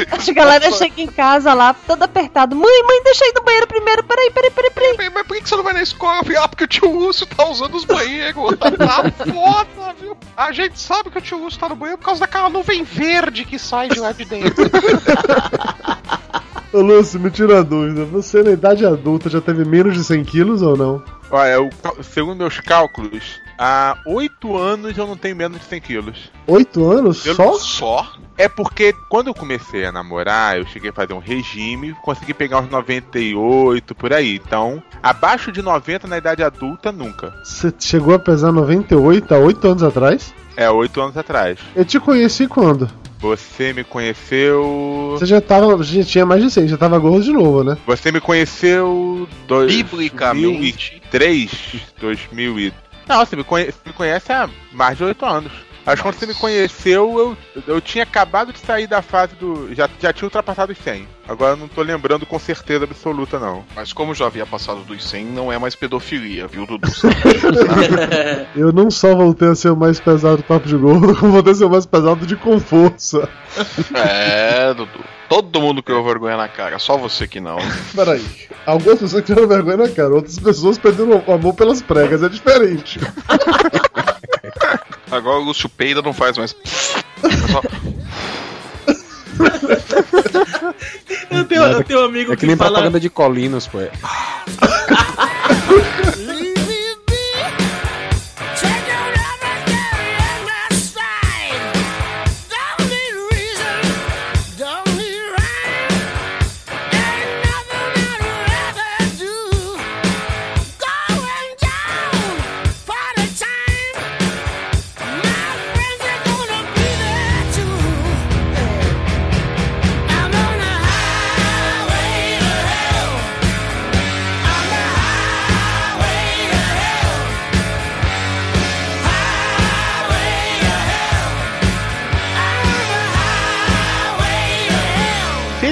A 0.28 0.32
galera 0.32 0.70
chega 0.73 1.01
em 1.01 1.06
casa 1.06 1.55
lá, 1.55 1.74
todo 1.74 2.02
apertado. 2.02 2.55
Mãe, 2.55 2.78
mãe, 2.83 3.03
deixa 3.05 3.25
eu 3.25 3.29
ir 3.31 3.35
no 3.35 3.43
banheiro 3.43 3.67
primeiro. 3.67 4.05
Peraí, 4.05 4.31
peraí, 4.31 4.51
peraí, 4.51 4.71
peraí. 4.73 5.11
Mas 5.11 5.27
por 5.27 5.37
que 5.37 5.49
você 5.49 5.57
não 5.57 5.65
vai 5.65 5.73
na 5.73 5.83
escola? 5.83 6.23
Falei, 6.23 6.37
Ah, 6.39 6.49
porque 6.49 6.65
o 6.65 6.69
tio 6.69 6.91
Lúcio 6.93 7.27
tá 7.27 7.47
usando 7.49 7.75
os 7.75 7.85
banheiros. 7.85 8.39
Tá 8.79 9.03
foda, 9.25 9.95
viu? 10.01 10.17
A 10.37 10.53
gente 10.53 10.79
sabe 10.81 11.11
que 11.11 11.19
o 11.19 11.23
tio 11.23 11.39
Lúcio 11.39 11.59
tá 11.59 11.69
no 11.69 11.77
banheiro 11.77 11.99
por 11.99 12.05
causa 12.07 12.21
daquela 12.21 12.49
nuvem 12.49 12.83
verde 12.85 13.45
que 13.45 13.59
sai 13.59 13.89
de 13.89 13.99
lá 14.01 14.13
de 14.13 14.25
dentro. 14.25 14.65
Ô 16.73 16.81
Lúcio, 16.81 17.19
me 17.19 17.31
tira 17.31 17.61
a 17.61 17.63
dúvida. 17.63 18.05
Você 18.07 18.43
na 18.43 18.51
idade 18.51 18.85
adulta 18.85 19.31
já 19.31 19.41
teve 19.41 19.65
menos 19.65 19.95
de 19.95 20.05
100 20.05 20.25
quilos 20.25 20.63
ou 20.63 20.77
não? 20.77 21.03
Olha, 21.31 21.51
eu, 21.53 21.71
segundo 22.03 22.39
meus 22.39 22.61
cálculos, 22.61 23.41
há 23.59 23.98
8 24.06 24.56
anos 24.56 24.97
eu 24.97 25.06
não 25.06 25.16
tenho 25.16 25.36
menos 25.36 25.59
de 25.59 25.64
100 25.66 25.80
quilos. 25.80 26.30
8 26.47 26.90
anos 26.90 27.26
Eu- 27.26 27.35
só? 27.35 27.55
Só? 27.55 28.12
É 28.36 28.48
porque 28.48 28.94
quando 29.09 29.26
eu 29.26 29.35
comecei 29.35 29.85
a 29.85 29.90
namorar, 29.90 30.59
eu 30.59 30.66
cheguei 30.66 30.90
a 30.90 30.93
fazer 30.93 31.12
um 31.12 31.18
regime, 31.18 31.94
consegui 32.05 32.32
pegar 32.32 32.60
uns 32.60 32.70
98 32.70 33.94
por 33.97 34.12
aí. 34.12 34.36
Então, 34.36 34.80
abaixo 35.02 35.51
de 35.51 35.60
90 35.60 36.06
na 36.06 36.18
idade 36.18 36.43
adulta, 36.43 36.93
nunca. 36.93 37.35
Você 37.44 37.72
chegou 37.78 38.14
a 38.14 38.18
pesar 38.18 38.52
98 38.52 39.35
há 39.35 39.39
8 39.39 39.66
anos 39.66 39.82
atrás? 39.82 40.32
É, 40.56 40.70
8 40.70 41.01
anos 41.01 41.16
atrás. 41.16 41.59
Eu 41.74 41.85
te 41.85 41.98
conheci 41.98 42.47
quando? 42.47 42.89
Você 43.20 43.72
me 43.72 43.82
conheceu. 43.82 45.16
Você 45.18 45.26
já 45.26 45.40
tava. 45.40 45.82
Já 45.82 46.05
tinha 46.05 46.24
mais 46.24 46.40
de 46.43 46.51
100, 46.51 46.68
já 46.68 46.76
tava 46.76 46.98
gordo 46.98 47.24
de 47.24 47.32
novo, 47.32 47.64
né? 47.64 47.76
Você 47.86 48.12
me 48.12 48.20
conheceu. 48.20 49.28
Dois, 49.48 49.74
Biblicamente. 49.74 51.01
2003, 51.10 51.51
2000 52.01 52.60
e... 52.60 52.72
Não, 53.09 53.24
você 53.24 53.35
me, 53.36 53.44
conhe... 53.44 53.72
me 53.86 53.93
conhece 53.93 54.32
há 54.32 54.48
mais 54.72 54.98
de 54.98 55.05
8 55.05 55.24
anos. 55.24 55.52
Acho 55.89 55.97
que 55.97 56.02
quando 56.02 56.15
você 56.16 56.27
me 56.27 56.35
conheceu, 56.35 57.19
eu, 57.56 57.62
eu 57.66 57.81
tinha 57.81 58.05
acabado 58.05 58.52
de 58.52 58.59
sair 58.59 58.86
da 58.86 59.01
fase 59.01 59.35
do. 59.36 59.74
Já, 59.74 59.89
já 59.98 60.12
tinha 60.12 60.27
ultrapassado 60.27 60.70
os 60.70 60.77
100. 60.77 61.09
Agora 61.27 61.52
eu 61.52 61.56
não 61.56 61.66
tô 61.66 61.81
lembrando 61.81 62.27
com 62.27 62.39
certeza 62.39 62.85
absoluta, 62.85 63.39
não. 63.39 63.65
Mas 63.74 63.90
como 63.90 64.15
já 64.15 64.27
havia 64.27 64.44
passado 64.44 64.81
dos 64.85 65.02
100, 65.09 65.24
não 65.24 65.51
é 65.51 65.59
mais 65.59 65.74
pedofilia, 65.74 66.47
viu, 66.47 66.66
Dudu? 66.66 66.89
Eu 68.55 68.70
não 68.70 68.90
só 68.90 69.15
voltei 69.15 69.48
a 69.48 69.55
ser 69.55 69.70
o 69.70 69.77
mais 69.77 69.98
pesado 69.98 70.39
do 70.39 70.43
papo 70.43 70.69
de 70.69 70.77
gordo, 70.77 71.16
como 71.20 71.32
voltei 71.32 71.52
a 71.52 71.56
ser 71.56 71.65
o 71.65 71.70
mais 71.70 71.86
pesado 71.86 72.27
de 72.27 72.36
com 72.36 72.60
força. 72.60 73.27
é, 73.94 74.74
Dudu. 74.74 75.05
Todo 75.27 75.60
mundo 75.60 75.82
criou 75.82 76.05
vergonha 76.05 76.36
na 76.36 76.48
cara, 76.48 76.78
só 76.78 76.98
você 76.98 77.27
que 77.27 77.40
não. 77.40 77.59
Peraí. 77.94 78.24
Algumas 78.66 78.98
pessoas 78.98 79.24
tiveram 79.24 79.48
vergonha 79.48 79.77
na 79.78 79.89
cara, 79.89 80.15
outras 80.15 80.39
pessoas 80.39 80.77
perderam 80.78 81.23
o 81.27 81.32
amor 81.32 81.55
pelas 81.55 81.81
pregas, 81.81 82.23
é 82.23 82.28
diferente. 82.28 83.01
Agora 85.10 85.39
o 85.39 85.44
Lúcio 85.44 85.68
Peida 85.68 86.02
não 86.02 86.12
faz 86.12 86.36
mais. 86.39 86.55
Eu 91.30 91.44
tenho, 91.44 91.62
eu 91.62 91.85
tenho 91.85 92.01
um 92.01 92.05
amigo 92.05 92.32
É 92.32 92.36
que 92.36 92.47
nem 92.47 92.56
fala. 92.56 92.70
propaganda 92.70 92.98
de 93.01 93.09
colinos, 93.10 93.66
pô. 93.66 93.78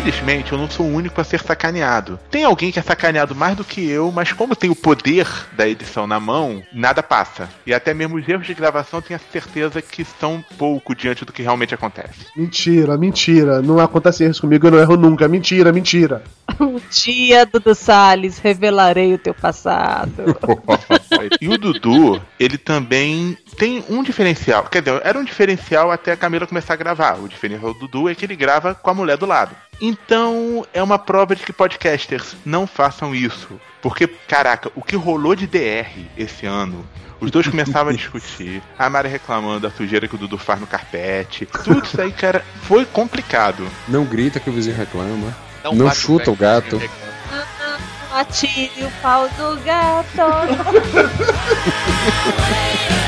Ele 0.07 0.12
É. 0.27 0.36
Felizmente, 0.36 0.53
eu 0.53 0.59
não 0.59 0.69
sou 0.69 0.86
o 0.86 0.93
único 0.93 1.20
a 1.20 1.24
ser 1.24 1.40
sacaneado. 1.40 2.19
Tem 2.31 2.44
alguém 2.44 2.73
que 2.73 2.78
é 2.78 2.82
sacaneado 2.82 3.35
mais 3.35 3.57
do 3.57 3.65
que 3.65 3.89
eu, 3.89 4.11
mas 4.11 4.32
como 4.32 4.57
tem 4.57 4.69
o 4.69 4.74
poder 4.74 5.27
da 5.53 5.69
edição 5.69 6.07
na 6.07 6.19
mão, 6.19 6.62
nada 6.73 7.03
passa. 7.03 7.48
E 7.65 7.73
até 7.73 7.94
mesmo 7.94 8.16
os 8.16 8.28
erros 8.28 8.47
de 8.47 8.55
gravação, 8.55 9.01
tenho 9.01 9.20
a 9.20 9.32
certeza 9.32 9.81
que 9.81 10.05
são 10.05 10.44
pouco 10.59 10.94
diante 10.94 11.24
do 11.24 11.32
que 11.32 11.43
realmente 11.43 11.74
acontece. 11.74 12.27
Mentira, 12.36 12.98
mentira. 12.98 13.62
Não 13.62 13.78
acontece 13.78 14.24
isso 14.24 14.40
comigo, 14.40 14.66
eu 14.66 14.73
não 14.73 14.78
erro 14.81 14.97
nunca. 14.97 15.28
Mentira, 15.28 15.73
mentira. 15.73 16.23
Um 16.59 16.81
dia, 16.90 17.44
Dudu 17.44 17.74
Salles, 17.74 18.39
revelarei 18.39 19.12
o 19.12 19.19
teu 19.19 19.35
passado. 19.35 20.24
e 21.39 21.48
o 21.48 21.59
Dudu, 21.59 22.23
ele 22.40 22.57
também 22.57 23.36
tem 23.59 23.85
um 23.90 24.03
diferencial. 24.03 24.65
Quer 24.65 24.81
dizer, 24.81 25.03
era 25.05 25.19
um 25.19 25.24
diferencial 25.24 25.90
até 25.90 26.12
a 26.12 26.16
Camila 26.16 26.47
começar 26.47 26.73
a 26.73 26.77
gravar. 26.77 27.19
O 27.20 27.28
diferencial 27.28 27.74
do 27.74 27.81
Dudu 27.81 28.09
é 28.09 28.15
que 28.15 28.24
ele 28.24 28.35
grava 28.35 28.74
com 28.74 28.89
a 28.89 28.94
mulher 28.94 29.19
do 29.19 29.27
lado. 29.27 29.55
Então, 29.81 30.15
é 30.72 30.82
uma 30.82 30.98
prova 30.98 31.34
de 31.34 31.43
que 31.43 31.52
podcasters 31.52 32.36
não 32.44 32.66
façam 32.66 33.14
isso. 33.14 33.60
Porque, 33.80 34.06
caraca, 34.06 34.70
o 34.74 34.82
que 34.82 34.97
rolou 34.97 35.34
de 35.34 35.47
DR 35.47 35.90
esse 36.16 36.47
ano 36.47 36.86
os 37.20 37.30
dois 37.30 37.47
começavam 37.47 37.93
a 37.93 37.97
discutir. 37.97 38.62
A 38.78 38.90
Mari 38.90 39.09
reclamando 39.09 39.60
da 39.60 39.70
sujeira 39.70 40.06
que 40.06 40.14
o 40.14 40.18
Dudu 40.18 40.36
faz 40.38 40.60
no 40.60 40.66
carpete. 40.66 41.47
Tudo 41.47 41.84
isso 41.84 42.01
aí, 42.01 42.12
cara, 42.12 42.44
foi 42.62 42.84
complicado. 42.84 43.66
Não 43.88 44.05
grita 44.05 44.38
que 44.38 44.51
o 44.51 44.52
vizinho 44.52 44.76
reclama. 44.76 45.34
Não 45.64 45.72
Não, 45.74 45.90
chuta 45.90 46.30
o 46.30 46.36
gato. 46.36 46.80
Atire 48.12 48.84
o 48.84 48.90
pau 49.02 49.28
do 49.28 49.60
gato. 49.62 50.06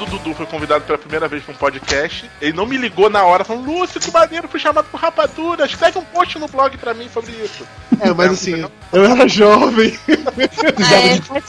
Quando 0.00 0.14
o 0.14 0.18
Dudu 0.18 0.34
foi 0.34 0.46
convidado 0.46 0.82
pela 0.86 0.96
primeira 0.96 1.28
vez 1.28 1.42
pra 1.44 1.52
um 1.52 1.56
podcast, 1.58 2.30
ele 2.40 2.54
não 2.54 2.64
me 2.64 2.78
ligou 2.78 3.10
na 3.10 3.22
hora, 3.22 3.44
falando: 3.44 3.70
Lúcio, 3.70 4.00
que 4.00 4.10
maneiro, 4.10 4.48
fui 4.48 4.58
chamado 4.58 4.86
por 4.90 4.98
rapadura. 4.98 5.66
Escreve 5.66 5.98
um 5.98 6.04
post 6.04 6.38
no 6.38 6.48
blog 6.48 6.74
pra 6.78 6.94
mim 6.94 7.06
sobre 7.12 7.32
isso. 7.32 7.68
É, 8.00 8.10
mas 8.14 8.32
assim, 8.32 8.64
eu 8.94 9.04
era 9.04 9.28
jovem. 9.28 9.98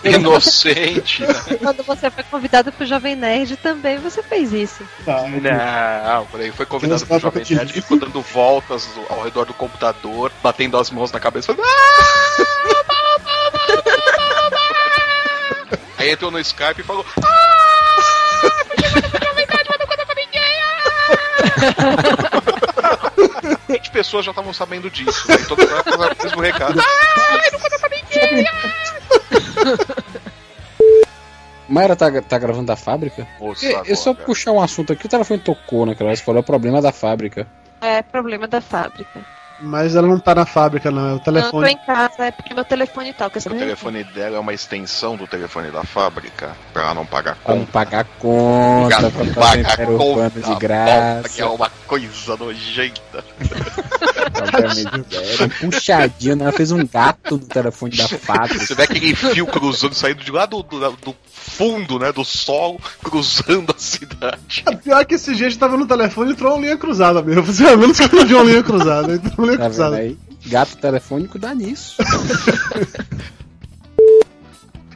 É, 0.03 0.11
Inocente. 0.11 1.21
né? 1.21 1.33
quando 1.59 1.83
você 1.83 2.09
foi 2.09 2.23
convidado 2.25 2.71
pro 2.71 2.85
Jovem 2.85 3.15
Nerd 3.15 3.55
também, 3.57 3.97
você 3.99 4.21
fez 4.21 4.51
isso. 4.51 4.83
Não, 5.07 6.25
por 6.25 6.41
aí 6.41 6.51
foi 6.51 6.65
convidado 6.65 7.05
pro 7.05 7.19
Jovem 7.19 7.45
Nerd 7.49 7.69
e 7.69 7.81
ficou 7.81 7.99
dando 7.99 8.21
voltas 8.21 8.89
ao 9.09 9.23
redor 9.23 9.45
do 9.45 9.53
computador, 9.53 10.31
batendo 10.43 10.77
as 10.77 10.91
mãos 10.91 11.11
na 11.11 11.19
cabeça. 11.19 11.53
falando, 11.53 11.63
"Ah!" 11.65 12.41
Aí 15.97 16.09
entrou 16.09 16.31
no 16.31 16.39
Skype 16.39 16.81
e 16.81 16.83
falou. 16.83 17.05
Vinte 23.67 23.91
pessoas 23.91 24.25
já 24.25 24.31
estavam 24.31 24.53
sabendo 24.53 24.89
disso. 24.89 25.31
Aí 25.31 25.43
todo 25.45 25.59
mundo 25.59 25.83
fazendo 25.83 26.19
o 26.19 26.23
mesmo 26.23 26.41
recado. 26.41 26.81
Mayra 31.67 31.95
tá, 31.95 32.21
tá 32.21 32.37
gravando 32.37 32.67
da 32.67 32.75
fábrica? 32.75 33.27
Moça, 33.39 33.65
E- 33.65 33.91
Eu 33.91 33.95
só 33.95 34.11
agora. 34.11 34.25
puxar 34.25 34.51
um 34.51 34.61
assunto 34.61 34.91
aqui, 34.91 35.05
o 35.05 35.09
telefone 35.09 35.39
tocou 35.39 35.85
naquela 35.85 36.09
vez, 36.09 36.19
falou 36.19 36.39
é 36.39 36.41
o 36.41 36.45
problema 36.45 36.81
da 36.81 36.91
fábrica. 36.91 37.47
É 37.79 38.01
problema 38.01 38.47
da 38.47 38.59
fábrica. 38.61 39.21
Mas 39.61 39.95
ela 39.95 40.07
não 40.07 40.19
tá 40.19 40.33
na 40.33 40.45
fábrica, 40.45 40.89
não. 40.89 41.01
É 41.01 41.05
o 41.05 41.11
Não, 41.11 41.19
tô 41.19 41.25
telefone. 41.31 41.71
em 41.71 41.77
casa, 41.77 42.25
é 42.25 42.31
porque 42.31 42.53
meu 42.53 42.65
telefone 42.65 43.13
toca. 43.13 43.39
O 43.39 43.41
telefone 43.43 44.03
dela 44.03 44.37
é 44.37 44.39
uma 44.39 44.53
extensão 44.53 45.15
do 45.15 45.27
telefone 45.27 45.69
da 45.71 45.83
fábrica 45.83 46.55
pra 46.73 46.83
ela 46.83 46.93
não 46.93 47.05
pagar 47.05 47.35
Pra 47.35 47.53
não 47.55 47.61
conta. 47.61 47.71
pagar 47.71 48.05
conta, 48.19 48.97
Pra 48.99 49.11
pra 49.11 49.41
pagar 49.41 49.85
conta, 49.85 50.29
de 50.41 50.55
graça. 50.55 51.29
Que 51.29 51.41
é 51.41 51.45
uma 51.45 51.69
coisa 51.87 52.37
nojenta. 52.37 53.23
Um 55.63 55.69
puxadinho, 55.69 56.35
né? 56.35 56.43
ela 56.45 56.51
fez 56.53 56.71
um 56.71 56.85
gato 56.85 57.37
no 57.37 57.45
telefone 57.45 57.95
da 57.95 58.07
fábrica. 58.07 58.65
Você 58.65 58.75
vê 58.75 58.83
aquele 58.83 59.15
fio 59.15 59.45
cruzando, 59.47 59.93
saindo 59.93 60.23
de 60.23 60.31
lá 60.31 60.45
do, 60.45 60.61
do, 60.63 60.79
do 60.97 61.15
fundo, 61.31 61.99
né, 61.99 62.11
do 62.11 62.23
solo, 62.23 62.79
cruzando 63.03 63.73
a 63.75 63.79
cidade. 63.79 64.63
Pior 64.83 65.05
que 65.05 65.15
esse 65.15 65.31
a 65.31 65.33
gente 65.33 65.57
tava 65.57 65.77
no 65.77 65.87
telefone 65.87 66.31
e 66.31 66.33
entrou 66.33 66.53
uma 66.55 66.61
linha 66.61 66.77
cruzada 66.77 67.21
mesmo. 67.21 67.43
Você 67.43 67.65
a 67.65 67.77
menos 67.77 67.99
que 67.99 68.15
eu 68.15 68.25
de 68.25 68.33
uma 68.33 68.43
linha 68.43 68.63
cruzada. 68.63 69.13
Entrou 69.13 69.33
uma 69.37 69.45
linha 69.47 69.57
Tá 69.57 69.65
cruzada. 69.65 69.95
aí? 69.97 70.17
Gato 70.45 70.77
telefônico 70.77 71.37
dá 71.37 71.53
nisso. 71.53 71.95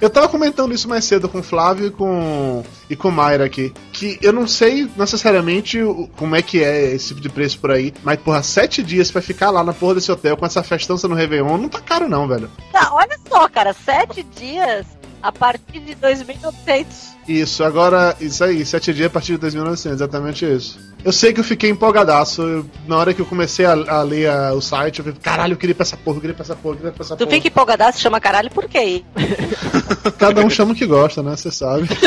Eu 0.01 0.09
tava 0.09 0.27
comentando 0.27 0.73
isso 0.73 0.89
mais 0.89 1.05
cedo 1.05 1.29
com 1.29 1.39
o 1.39 1.43
Flávio 1.43 1.87
e 1.87 1.91
com, 1.91 2.63
e 2.89 2.95
com 2.95 3.07
o 3.07 3.11
Mayra 3.11 3.45
aqui. 3.45 3.73
Que 3.93 4.19
eu 4.21 4.33
não 4.33 4.47
sei 4.47 4.89
necessariamente 4.95 5.79
como 6.17 6.35
é 6.35 6.41
que 6.41 6.63
é 6.63 6.93
esse 6.93 7.09
tipo 7.09 7.21
de 7.21 7.29
preço 7.29 7.59
por 7.59 7.71
aí. 7.71 7.93
Mas, 8.03 8.19
porra, 8.19 8.43
sete 8.43 8.83
dias 8.83 9.09
pra 9.09 9.21
ficar 9.21 9.49
lá 9.49 9.63
na 9.63 9.73
porra 9.73 9.95
desse 9.95 10.11
hotel 10.11 10.35
com 10.35 10.45
essa 10.45 10.61
festança 10.61 11.07
no 11.07 11.15
Réveillon 11.15 11.57
não 11.57 11.69
tá 11.69 11.79
caro, 11.79 12.09
não, 12.09 12.27
velho. 12.27 12.49
Tá, 12.71 12.89
olha 12.93 13.17
só, 13.27 13.47
cara, 13.47 13.73
sete 13.73 14.23
dias. 14.23 14.85
A 15.25 15.31
partir 15.31 15.79
de 15.79 15.95
2.800. 15.95 16.85
Isso, 17.27 17.63
agora, 17.63 18.15
isso 18.21 18.43
aí, 18.43 18.63
7 18.63 18.93
dias 18.93 19.07
a 19.07 19.09
partir 19.09 19.31
de 19.31 19.39
2900, 19.39 19.95
exatamente 19.99 20.45
isso. 20.45 20.79
Eu 21.03 21.11
sei 21.11 21.33
que 21.33 21.39
eu 21.39 21.43
fiquei 21.43 21.67
empolgadaço. 21.71 22.43
eu- 22.43 22.65
na 22.87 22.95
hora 22.97 23.11
que 23.11 23.21
eu 23.21 23.25
comecei 23.25 23.65
a, 23.65 23.71
a 23.71 24.03
ler 24.03 24.29
a- 24.29 24.53
o 24.53 24.61
site, 24.61 24.99
eu 24.99 25.05
falei, 25.05 25.19
caralho, 25.19 25.53
eu 25.53 25.57
queria 25.57 25.73
pra 25.73 25.81
essa 25.81 25.97
porra, 25.97 26.17
eu 26.17 26.21
queria 26.21 26.35
pra 26.35 26.43
essa 26.43 26.55
porra, 26.55 26.73
eu 26.73 26.77
queria 26.77 26.91
pra 26.91 27.03
essa 27.03 27.15
Tu 27.15 27.25
porra. 27.25 27.35
fica 27.37 27.47
empolgadaço, 27.47 27.99
chama 27.99 28.19
caralho 28.19 28.51
por 28.51 28.69
quê? 28.69 29.03
Cada 30.19 30.45
um 30.45 30.49
chama 30.49 30.73
o 30.73 30.75
que 30.75 30.85
gosta, 30.85 31.23
né? 31.23 31.35
Você 31.35 31.49
sabe. 31.49 31.87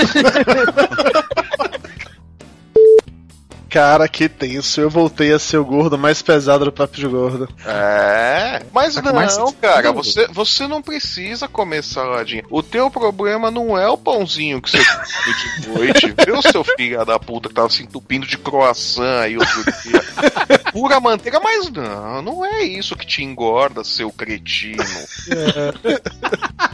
Cara, 3.69 4.09
que 4.09 4.28
tenso. 4.28 4.81
Eu 4.81 4.89
voltei 4.89 5.32
a 5.32 5.39
ser 5.39 5.59
o 5.59 5.65
gordo 5.65 5.99
mais 5.99 6.23
pesado 6.23 6.65
do 6.65 6.73
Papo 6.73 6.97
de 6.97 7.07
Gordo. 7.07 7.49
É, 7.66 8.62
mas 8.73 8.95
Tá 8.95 9.03
não, 9.03 9.12
mais 9.12 9.36
cara, 9.61 9.93
você, 9.93 10.27
você 10.28 10.66
não 10.66 10.81
precisa 10.81 11.47
comer 11.47 11.85
saladinha. 11.85 12.45
O 12.51 12.62
teu 12.62 12.90
problema 12.90 13.51
não 13.51 13.77
é 13.77 13.89
o 13.89 13.99
pãozinho 13.99 14.61
que 14.62 14.70
você 14.70 14.78
come 14.85 15.61
de 15.61 15.69
noite, 15.69 16.15
viu, 16.24 16.43
seu 16.43 16.65
filho 16.65 17.05
da 17.05 17.19
puta 17.19 17.49
que 17.49 17.55
tava 17.55 17.69
se 17.69 17.82
entupindo 17.82 18.27
de 18.27 18.39
croissant 18.39 19.23
aí 19.23 19.36
outro 19.36 19.62
dia. 19.82 20.03
É 20.49 20.59
pura 20.70 20.99
manteiga, 21.01 21.39
mas 21.40 21.70
não, 21.70 22.23
não 22.23 22.45
é 22.45 22.62
isso 22.62 22.97
que 22.97 23.07
te 23.07 23.23
engorda, 23.23 23.85
seu 23.85 24.11
cretino. 24.11 24.82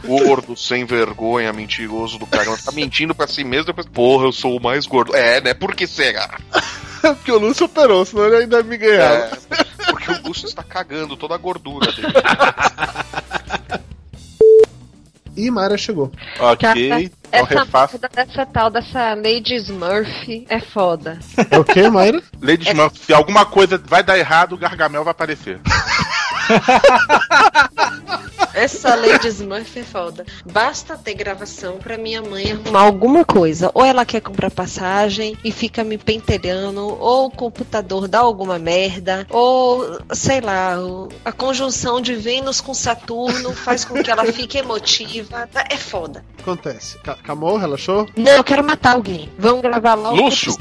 Gordo, 0.03 0.55
sem 0.55 0.85
vergonha, 0.85 1.51
mentiroso 1.51 2.17
do 2.17 2.25
caramba. 2.25 2.57
Tá 2.63 2.71
mentindo 2.71 3.13
pra 3.13 3.27
si 3.27 3.43
mesmo, 3.43 3.65
depois, 3.65 3.87
porra, 3.87 4.25
eu 4.25 4.31
sou 4.31 4.57
o 4.57 4.61
mais 4.61 4.85
gordo. 4.85 5.15
É, 5.15 5.41
né? 5.41 5.53
Por 5.53 5.75
que 5.75 5.85
será? 5.87 6.37
Porque 7.01 7.31
o 7.31 7.39
Lúcio 7.39 7.65
operou, 7.65 8.05
senão 8.05 8.25
ele 8.25 8.37
ainda 8.37 8.63
me 8.63 8.77
ganhava. 8.77 9.13
É, 9.15 9.91
porque 9.91 10.11
o 10.11 10.27
Lúcio 10.27 10.47
está 10.47 10.63
cagando 10.63 11.15
toda 11.15 11.35
a 11.35 11.37
gordura 11.37 11.91
dele. 11.91 12.07
E 15.37 15.51
Mayra 15.51 15.77
chegou. 15.77 16.09
Cara, 16.57 16.79
essa 17.29 17.65
merda 17.65 18.09
dessa 18.09 18.45
tal 18.45 18.69
dessa 18.69 19.15
Lady 19.15 19.55
Smurf 19.55 20.45
é 20.47 20.61
foda. 20.61 21.19
É 21.51 21.59
o 21.59 21.63
que, 21.65 21.89
Mayra? 21.89 22.23
Lady 22.41 22.69
Smurf, 22.69 22.97
se 22.97 23.13
alguma 23.13 23.45
coisa 23.45 23.77
vai 23.77 24.01
dar 24.01 24.17
errado, 24.17 24.53
o 24.53 24.57
Gargamel 24.57 25.03
vai 25.03 25.11
aparecer. 25.11 25.59
Essa 28.55 28.95
Lady 28.95 29.27
Smurf 29.27 29.77
é 29.77 29.83
foda. 29.83 30.25
Basta 30.49 30.97
ter 30.97 31.13
gravação 31.13 31.77
pra 31.77 31.97
minha 31.97 32.21
mãe 32.21 32.53
arrumar 32.53 32.81
alguma 32.83 33.25
coisa. 33.25 33.69
Ou 33.73 33.83
ela 33.83 34.05
quer 34.05 34.21
comprar 34.21 34.49
passagem 34.49 35.37
e 35.43 35.51
fica 35.51 35.83
me 35.83 35.97
pentelhando, 35.97 36.81
ou 36.81 37.25
o 37.27 37.31
computador 37.31 38.07
dá 38.07 38.19
alguma 38.19 38.57
merda, 38.57 39.27
ou 39.29 39.99
sei 40.13 40.39
lá, 40.39 40.77
a 41.25 41.31
conjunção 41.31 41.99
de 41.99 42.15
Vênus 42.15 42.61
com 42.61 42.73
Saturno 42.73 43.53
faz 43.53 43.83
com 43.83 44.01
que 44.01 44.09
ela 44.09 44.25
fique 44.31 44.57
emotiva. 44.57 45.49
É 45.69 45.75
foda. 45.75 46.23
Acontece. 46.39 46.97
Camou, 47.23 47.57
relaxou? 47.57 48.07
Não, 48.15 48.31
eu 48.31 48.43
quero 48.43 48.63
matar 48.63 48.93
alguém. 48.95 49.29
Vamos 49.37 49.61
gravar 49.61 49.95
logo 49.95 50.15
Lúcio. 50.15 50.55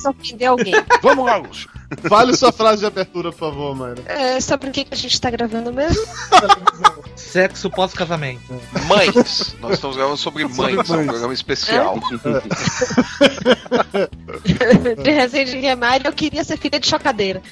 alguém. 0.49 0.75
Vamos 1.01 1.25
lá, 1.25 1.37
Lúcio. 1.37 1.71
Vale 2.09 2.37
sua 2.37 2.53
frase 2.53 2.81
de 2.81 2.87
abertura, 2.87 3.31
por 3.31 3.39
favor, 3.39 3.75
Mayra. 3.75 4.03
É, 4.07 4.41
sabe 4.41 4.67
por 4.67 4.73
que, 4.73 4.85
que 4.85 4.95
a 4.95 4.97
gente 4.97 5.21
tá 5.21 5.31
gravando 5.31 5.73
mesmo? 5.73 6.05
Sexo 7.17 7.71
pós-casamento. 7.71 8.43
Mães. 8.87 9.55
Nós 9.61 9.75
estamos 9.75 9.97
gravando 9.97 10.17
sobre 10.17 10.45
mães, 10.45 10.77
é 10.77 10.81
um 10.81 11.07
programa 11.07 11.35
especial. 11.35 11.99
De 15.03 15.11
Resende 15.11 15.61
Guimarães, 15.61 16.05
eu 16.05 16.13
queria 16.13 16.45
ser 16.45 16.59
filha 16.59 16.79
de 16.79 16.87
chocadeira. 16.87 17.43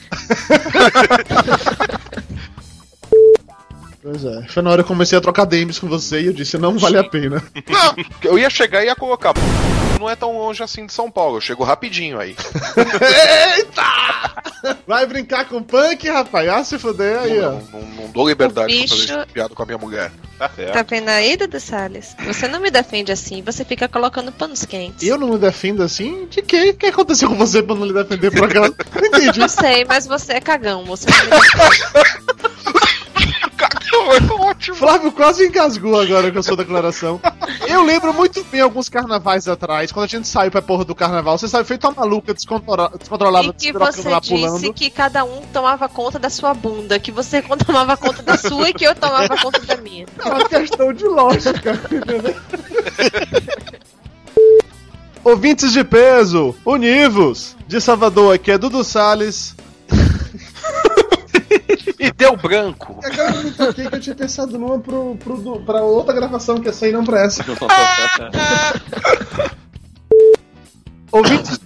Pois 4.03 4.25
é. 4.25 4.43
Foi 4.49 4.63
na 4.63 4.71
hora 4.71 4.83
que 4.83 4.87
eu 4.87 4.95
comecei 4.95 5.17
a 5.17 5.21
trocar 5.21 5.45
DMs 5.45 5.81
com 5.81 5.87
você 5.89 6.21
e 6.23 6.27
eu 6.27 6.33
disse, 6.33 6.59
não 6.59 6.77
vale 6.79 6.99
a 6.99 7.05
pena. 7.05 7.43
Não, 7.69 7.95
eu 8.23 8.39
ia 8.39 8.51
chegar 8.51 8.83
e 8.83 8.87
ia 8.87 8.97
colocar. 8.97 9.33
Não 10.01 10.11
é 10.11 10.17
tão 10.17 10.37
longe 10.37 10.61
assim 10.63 10.85
de 10.85 10.93
São 10.93 11.09
Paulo, 11.09 11.37
eu 11.37 11.41
chego 11.41 11.63
rapidinho 11.63 12.19
aí. 12.19 12.35
Eita! 13.57 14.43
Vai 14.87 15.07
brincar 15.07 15.45
com 15.49 15.63
punk, 15.63 16.09
rapaz? 16.09 16.49
Ah, 16.49 16.65
se 16.65 16.79
fuder 16.79 17.19
aí, 17.19 17.41
ó. 17.41 17.53
Não, 17.53 17.61
não, 17.73 17.81
não 17.81 18.11
dou 18.11 18.29
liberdade 18.29 18.75
O 18.75 18.79
pra 18.79 18.89
fazer 18.89 19.03
bicho- 19.03 19.19
esse 19.21 19.27
piada 19.33 19.55
com 19.55 19.63
a 19.63 19.67
minha 19.67 19.79
mulher. 19.79 20.11
Tá 20.43 20.49
certo. 20.57 20.73
Tá 20.73 20.83
vendo 20.83 21.09
aí, 21.09 21.37
Dudu 21.37 21.61
Salles? 21.61 22.17
Você 22.27 22.49
não 22.49 22.59
me 22.59 22.69
defende 22.69 23.13
assim, 23.13 23.41
você 23.43 23.65
fica 23.65 23.87
colocando 23.87 24.33
panos 24.33 24.65
quentes. 24.65 25.07
Eu 25.07 25.17
não 25.17 25.29
me 25.29 25.39
defendo 25.39 25.85
assim? 25.85 26.27
De 26.29 26.43
quê? 26.43 26.71
O 26.71 26.75
que 26.75 26.87
aconteceu 26.87 27.29
com 27.29 27.37
você 27.37 27.63
pra 27.63 27.77
não 27.77 27.87
lhe 27.87 27.93
defender 27.93 28.33
por 28.33 28.47
aquela. 28.47 28.67
Não 28.69 29.07
entendi. 29.07 29.39
Não 29.39 29.47
sei, 29.49 29.85
mas 29.85 30.05
você 30.05 30.33
é 30.33 30.41
cagão, 30.41 30.85
você 30.85 31.07
não 31.09 31.25
me 31.25 31.31
defende. 31.31 32.32
Flávio 34.75 35.11
quase 35.13 35.47
engasgou 35.47 35.99
agora 36.01 36.31
com 36.31 36.39
a 36.39 36.43
sua 36.43 36.57
declaração. 36.57 37.21
Eu 37.67 37.83
lembro 37.85 38.13
muito 38.15 38.45
bem 38.45 38.61
alguns 38.61 38.89
carnavais 38.89 39.49
atrás, 39.49 39.91
quando 39.91 40.05
a 40.05 40.09
gente 40.09 40.29
saiu 40.29 40.51
pra 40.51 40.63
porra 40.63 40.85
do 40.85 40.95
carnaval, 40.95 41.37
você 41.37 41.49
saiu 41.49 41.65
feito 41.65 41.85
uma 41.89 41.95
maluca 41.95 42.33
descontrola- 42.33 42.93
descontrolada, 42.99 43.49
E 43.49 43.53
que 43.53 43.73
você 43.73 44.09
lá 44.09 44.21
disse 44.21 44.35
pulando. 44.35 44.73
que 44.75 44.91
cada 44.91 45.25
um 45.25 45.41
tomava 45.53 45.89
conta 45.89 46.19
da 46.19 46.31
sua 46.31 46.55
bunda, 46.55 46.99
que 46.99 47.11
você 47.11 47.43
tomava 47.67 47.97
conta 47.97 48.23
da 48.23 48.37
sua 48.39 48.71
e 48.71 48.75
que 48.75 48.85
eu 48.85 48.95
tomava 48.95 49.37
conta 49.37 49.61
da 49.61 49.77
minha. 49.79 50.07
É 50.25 50.29
uma 50.29 50.49
questão 50.49 50.93
de 50.93 51.05
lógica. 51.05 51.81
Ouvintes 55.25 55.73
de 55.73 55.85
peso, 55.85 56.55
univos! 56.67 57.57
De 57.69 57.81
Salvador, 57.81 58.35
aqui 58.35 58.51
é 58.51 58.59
Dudu 58.59 58.83
Salles. 58.83 59.55
E 62.23 62.25
deu 62.25 62.37
branco. 62.37 63.01
Agora 63.03 63.35
eu 63.35 63.43
me 63.45 63.51
toquei 63.51 63.89
que 63.89 63.95
eu 63.97 64.01
tinha 64.01 64.15
pensado 64.15 64.57
numa 64.59 64.79
pro, 64.79 65.17
pro, 65.17 65.37
do- 65.37 65.61
pra 65.61 65.83
outra 65.83 66.15
gravação 66.15 66.61
que 66.61 66.69
essa 66.69 66.87
aí 66.87 66.93
não 66.93 67.05
pra 67.05 67.21
essa. 67.25 67.45
Ouvintes. 71.11 71.59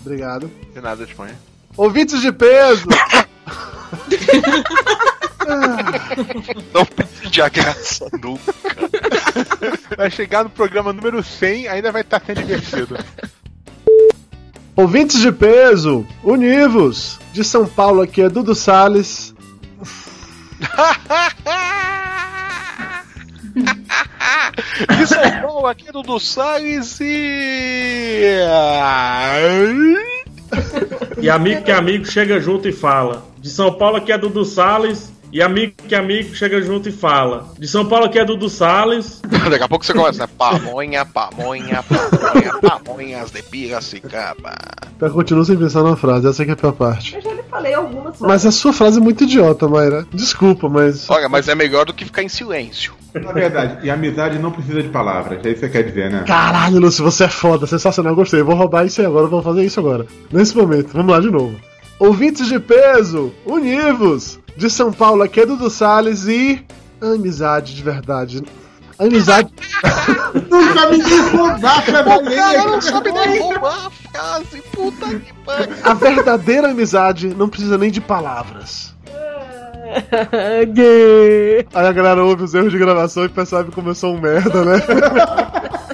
Obrigado. 0.00 0.50
De 0.74 0.80
nada, 0.80 1.04
Espanha. 1.04 1.36
Ouvintes 1.76 2.20
de 2.20 2.32
peso! 2.32 2.86
Não 6.74 6.84
perde 6.84 7.40
a 7.40 7.48
graça 7.48 8.06
nunca. 8.22 8.52
Vai 9.96 10.10
chegar 10.10 10.44
no 10.44 10.50
programa 10.50 10.92
número 10.92 11.22
100, 11.22 11.68
ainda 11.68 11.90
vai 11.90 12.02
estar 12.02 12.20
sendo 12.24 12.42
divertido. 12.42 12.98
Ouvintes 14.76 15.20
de 15.20 15.32
peso, 15.32 16.06
univos! 16.22 17.18
De 17.32 17.42
São 17.42 17.66
Paulo, 17.66 18.02
aqui 18.02 18.20
é 18.20 18.28
Dudu 18.28 18.54
Salles. 18.54 19.34
De 24.96 25.06
São 25.06 25.40
Paulo, 25.42 25.66
aqui 25.66 25.86
do 25.86 26.02
Dudu 26.02 26.20
Salles 26.20 26.98
e. 27.00 28.38
E 31.20 31.30
amigo 31.30 31.62
que 31.62 31.70
é 31.70 31.74
amigo 31.74 32.04
chega 32.06 32.40
junto 32.40 32.68
e 32.68 32.72
fala. 32.72 33.26
De 33.38 33.50
São 33.50 33.72
Paulo 33.74 33.96
aqui 33.96 34.12
é 34.12 34.18
Dudu 34.18 34.44
Salles. 34.44 35.12
E 35.30 35.42
amigo 35.42 35.74
que 35.86 35.94
é 35.94 35.98
amigo 35.98 36.34
chega 36.34 36.60
junto 36.62 36.88
e 36.88 36.92
fala. 36.92 37.52
De 37.58 37.68
São 37.68 37.84
Paulo 37.84 38.06
aqui 38.06 38.18
é 38.18 38.24
Dudu 38.24 38.48
Salles. 38.48 39.20
Daqui 39.50 39.62
a 39.62 39.68
pouco 39.68 39.84
você 39.84 39.92
começa, 39.92 40.26
né? 40.26 40.32
Pamonha, 40.38 41.04
pamonha, 41.04 41.82
pamonha, 41.82 42.52
pamonhas 42.60 43.30
de 43.30 43.42
Piracicaba. 43.42 44.54
Eu 45.00 45.10
continuo 45.10 45.44
sem 45.44 45.56
pensar 45.56 45.82
na 45.82 45.96
frase, 45.96 46.26
essa 46.26 46.42
aqui 46.42 46.50
é 46.50 46.54
a 46.54 46.56
pior 46.56 46.72
parte. 46.72 47.14
Eu 47.14 47.20
já 47.20 47.32
lhe 47.32 47.42
falei 47.42 47.74
algumas 47.74 48.18
Mas 48.18 48.44
a 48.46 48.50
sua 48.50 48.72
frase 48.72 48.98
é 48.98 49.00
muito 49.00 49.24
idiota, 49.24 49.68
Mayra. 49.68 50.06
Desculpa, 50.12 50.68
mas. 50.68 51.08
Olha, 51.10 51.28
mas 51.28 51.46
é 51.46 51.54
melhor 51.54 51.84
do 51.84 51.92
que 51.92 52.04
ficar 52.04 52.22
em 52.22 52.28
silêncio. 52.28 52.94
Na 53.14 53.32
verdade, 53.32 53.86
e 53.86 53.90
amizade 53.90 54.38
não 54.38 54.50
precisa 54.50 54.82
de 54.82 54.88
palavras, 54.88 55.44
é 55.44 55.50
isso 55.50 55.60
que 55.60 55.66
você 55.66 55.68
quer 55.68 55.82
dizer, 55.82 56.10
né? 56.10 56.24
Caralho, 56.26 56.78
Lúcio, 56.78 57.04
você 57.04 57.24
é 57.24 57.28
foda, 57.28 57.66
sensacional, 57.66 58.14
gostei. 58.14 58.42
Vou 58.42 58.54
roubar 58.54 58.86
isso 58.86 59.00
aí 59.00 59.06
agora, 59.06 59.26
vou 59.26 59.42
fazer 59.42 59.64
isso 59.64 59.80
agora. 59.80 60.06
Nesse 60.30 60.56
momento, 60.56 60.92
vamos 60.92 61.12
lá 61.12 61.20
de 61.20 61.30
novo. 61.30 61.54
Ouvintes 61.98 62.48
de 62.48 62.60
peso, 62.60 63.32
univos! 63.44 64.38
De 64.58 64.68
São 64.68 64.92
Paulo, 64.92 65.22
aqui 65.22 65.38
é 65.38 65.46
Dudu 65.46 65.70
Salles 65.70 66.26
e. 66.26 66.66
Amizade 67.00 67.76
de 67.76 67.80
verdade. 67.80 68.42
Amizade. 68.98 69.52
Nunca 70.50 70.90
me 70.90 71.00
quis 71.00 71.28
roubar, 71.30 71.78
O 71.78 72.24
cara 72.34 72.64
não 72.64 72.80
sabe 72.80 73.12
nem 73.12 73.38
roubar 73.38 73.86
a 73.86 73.90
frase, 73.90 74.60
puta 74.72 75.06
que 75.06 75.32
pariu. 75.46 75.76
A 75.84 75.94
verdadeira 75.94 76.70
amizade 76.72 77.28
não 77.28 77.48
precisa 77.48 77.78
nem 77.78 77.88
de 77.88 78.00
palavras. 78.00 78.92
Gay. 80.74 81.64
Aí 81.72 81.86
a 81.86 81.92
galera 81.92 82.24
ouve 82.24 82.42
os 82.42 82.52
erros 82.52 82.72
de 82.72 82.78
gravação 82.78 83.26
e 83.26 83.28
percebe 83.28 83.70
como 83.70 83.90
eu 83.90 83.94
sou 83.94 84.16
um 84.16 84.20
merda, 84.20 84.64
né? 84.64 84.82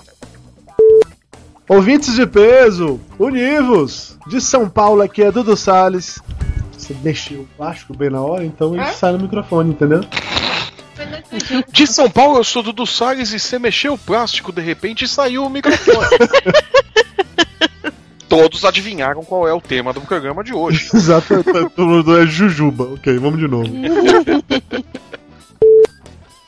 Ouvintes 1.69 2.15
de 2.15 2.27
peso, 2.27 2.99
univos! 3.19 4.19
De 4.27 4.41
São 4.41 4.71
Paulo 4.71 5.03
aqui 5.03 5.23
é 5.23 5.31
Dudu 5.31 5.55
Salles. 5.55 6.19
Você 6.85 6.95
mexeu 7.03 7.41
o 7.41 7.49
plástico 7.57 7.97
bem 7.97 8.11
na 8.11 8.21
hora, 8.21 8.45
então 8.45 8.75
ele 8.75 8.85
sai 8.93 9.13
no 9.13 9.19
microfone, 9.21 9.71
entendeu? 9.71 10.05
De 11.73 11.87
São 11.87 12.11
Paulo, 12.11 12.37
eu 12.37 12.45
sou 12.45 12.63
Dudu 12.63 12.87
Salles 12.87 13.33
e 13.33 13.41
você 13.41 13.59
mexeu 13.59 13.95
o 13.95 13.99
plástico 13.99 14.53
de 14.53 14.61
repente 14.61 15.07
e 15.07 15.09
saiu 15.09 15.47
o 15.47 15.51
microfone. 15.51 16.07
Todos 18.29 18.67
adivinharam 18.67 19.25
qual 19.25 19.49
é 19.49 19.55
o 19.55 19.63
tema 19.63 19.95
do 19.95 20.03
programa 20.03 20.45
de 20.45 20.53
hoje. 20.53 20.91
Exato, 20.93 21.43
todo 21.75 21.89
mundo 21.89 22.21
é 22.21 22.27
Jujuba. 22.27 22.85
Ok, 22.93 23.17
vamos 23.17 23.39
de 23.39 23.49
novo. 23.49 23.71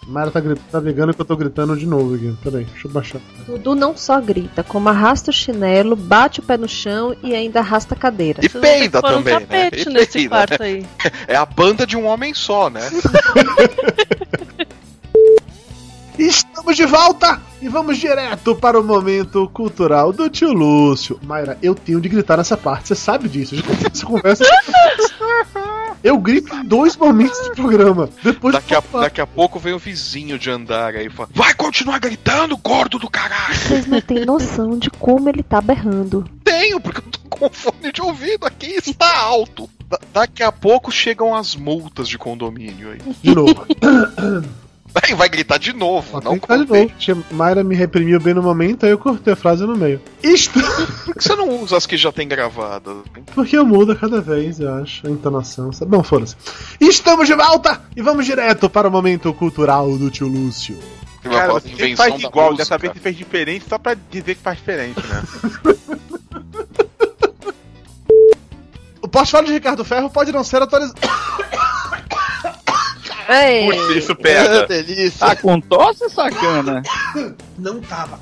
Mayra 0.08 0.30
tá, 0.30 0.38
grit- 0.40 0.60
tá 0.70 0.78
ligando 0.78 1.12
que 1.12 1.20
eu 1.20 1.24
tô 1.24 1.36
gritando 1.36 1.76
de 1.76 1.84
novo 1.84 2.14
aqui. 2.14 2.32
Peraí, 2.42 2.64
deixa 2.64 2.86
eu 2.86 2.90
baixar. 2.92 3.20
Dudu 3.46 3.74
não 3.74 3.96
só 3.96 4.20
grita, 4.20 4.62
como 4.62 4.88
arrasta 4.88 5.30
o 5.30 5.34
chinelo, 5.34 5.96
bate 5.96 6.38
o 6.38 6.42
pé 6.44 6.56
no 6.56 6.68
chão 6.68 7.16
e 7.24 7.34
ainda 7.34 7.58
arrasta 7.60 7.94
a 7.94 7.98
cadeira. 7.98 8.44
E 8.44 8.48
peida 8.48 9.00
pôr 9.02 9.10
um 9.10 9.14
também, 9.16 9.34
né? 9.34 9.40
tapete 9.70 9.88
E 9.88 9.92
nesse 9.92 10.12
peida, 10.12 10.28
quarto 10.36 10.60
né? 10.62 10.66
aí. 10.66 10.86
É 11.26 11.34
a 11.36 11.44
banda 11.44 11.84
de 11.86 11.96
um 11.96 12.06
homem 12.06 12.32
só, 12.34 12.70
né? 12.70 12.88
Estamos 16.18 16.76
de 16.76 16.86
volta 16.86 17.40
e 17.60 17.68
vamos 17.68 17.98
direto 17.98 18.54
para 18.54 18.80
o 18.80 18.82
momento 18.82 19.46
cultural 19.52 20.12
do 20.14 20.30
tio 20.30 20.50
Lúcio. 20.52 21.20
Mayra, 21.22 21.58
eu 21.62 21.74
tenho 21.74 22.00
de 22.00 22.08
gritar 22.08 22.38
nessa 22.38 22.56
parte, 22.56 22.88
você 22.88 22.94
sabe 22.94 23.28
disso. 23.28 23.54
Eu 23.54 23.58
já 23.58 23.88
essa 23.92 24.06
conversa. 24.06 24.44
Eu 26.02 26.18
grito 26.18 26.54
em 26.54 26.64
dois 26.64 26.96
momentos 26.96 27.38
do 27.48 27.54
programa. 27.54 28.08
Depois 28.22 28.54
Daqui 28.54 28.74
a, 28.74 28.82
daqui 29.00 29.20
a 29.20 29.26
pouco 29.26 29.58
vem 29.58 29.72
o 29.74 29.78
vizinho 29.78 30.38
de 30.38 30.50
andar 30.50 30.94
aí 30.94 31.06
e 31.06 31.10
fala: 31.10 31.28
Vai 31.34 31.52
continuar 31.54 31.98
gritando, 31.98 32.56
gordo 32.56 32.98
do 32.98 33.10
caralho! 33.10 33.54
Vocês 33.54 33.86
não 33.86 34.00
têm 34.00 34.24
noção 34.24 34.78
de 34.78 34.90
como 34.90 35.28
ele 35.28 35.42
tá 35.42 35.60
berrando. 35.60 36.24
Tenho, 36.44 36.80
porque 36.80 36.98
eu 37.00 37.04
tô 37.10 37.18
com 37.28 37.50
fone 37.50 37.92
de 37.92 38.00
ouvido 38.02 38.46
aqui 38.46 38.66
e 38.66 38.90
está 38.90 39.16
alto. 39.18 39.68
Da- 39.88 40.00
daqui 40.12 40.42
a 40.42 40.50
pouco 40.50 40.90
chegam 40.90 41.34
as 41.34 41.54
multas 41.54 42.08
de 42.08 42.18
condomínio 42.18 42.90
aí. 42.90 42.98
De 43.22 43.34
novo. 43.34 43.64
Aí 45.02 45.14
vai 45.14 45.28
gritar 45.28 45.58
de 45.58 45.72
novo, 45.72 46.20
não 46.20 46.38
Tá 46.38 46.56
de 46.56 46.66
novo. 46.66 46.90
Tia 46.98 47.16
Mayra 47.30 47.62
me 47.62 47.74
reprimiu 47.76 48.18
bem 48.18 48.32
no 48.34 48.42
momento, 48.42 48.84
aí 48.86 48.92
eu 48.92 48.98
cortei 48.98 49.32
a 49.32 49.36
frase 49.36 49.64
no 49.64 49.76
meio. 49.76 50.00
Isto. 50.22 50.58
Por 51.04 51.14
que 51.14 51.22
você 51.22 51.34
não 51.36 51.60
usa 51.62 51.76
as 51.76 51.86
que 51.86 51.96
já 51.96 52.10
tem 52.10 52.26
gravadas? 52.26 52.96
Porque 53.34 53.56
eu 53.58 53.64
mudo 53.66 53.92
a 53.92 53.96
cada 53.96 54.20
vez, 54.20 54.58
eu 54.58 54.72
acho, 54.74 55.06
a 55.06 55.10
entonação. 55.10 55.72
sabe? 55.72 55.90
Bom, 55.90 56.02
foda-se. 56.02 56.34
Estamos 56.80 57.26
de 57.26 57.34
volta 57.34 57.80
e 57.94 58.00
vamos 58.02 58.24
direto 58.26 58.70
para 58.70 58.88
o 58.88 58.90
momento 58.90 59.32
cultural 59.34 59.96
do 59.98 60.10
tio 60.10 60.26
Lúcio. 60.28 60.78
Cara, 61.22 61.52
você 61.54 61.68
sempre 61.68 61.86
invenção 61.86 62.06
faz 62.08 62.22
da 62.22 62.28
igual, 62.28 62.46
música. 62.52 62.64
dessa 62.64 62.78
vez 62.78 62.92
você 62.92 63.00
fez 63.00 63.16
diferente 63.16 63.64
só 63.68 63.78
pra 63.78 63.94
dizer 64.10 64.34
que 64.36 64.42
faz 64.42 64.56
diferente, 64.58 65.00
né? 65.06 65.22
O 69.02 69.08
portfólio 69.08 69.46
de 69.46 69.52
Ricardo 69.52 69.84
Ferro 69.84 70.10
pode 70.10 70.32
não 70.32 70.42
ser 70.42 70.60
atualizado. 70.62 70.98
Ei. 73.28 73.66
Putz, 73.66 73.96
isso 73.96 74.14
pega. 74.14 74.66
delícia. 74.66 75.26
Tá 75.26 75.36
com 75.36 75.60
tosse, 75.60 76.08
sacana? 76.10 76.82
Não 77.58 77.80
tava. 77.80 78.20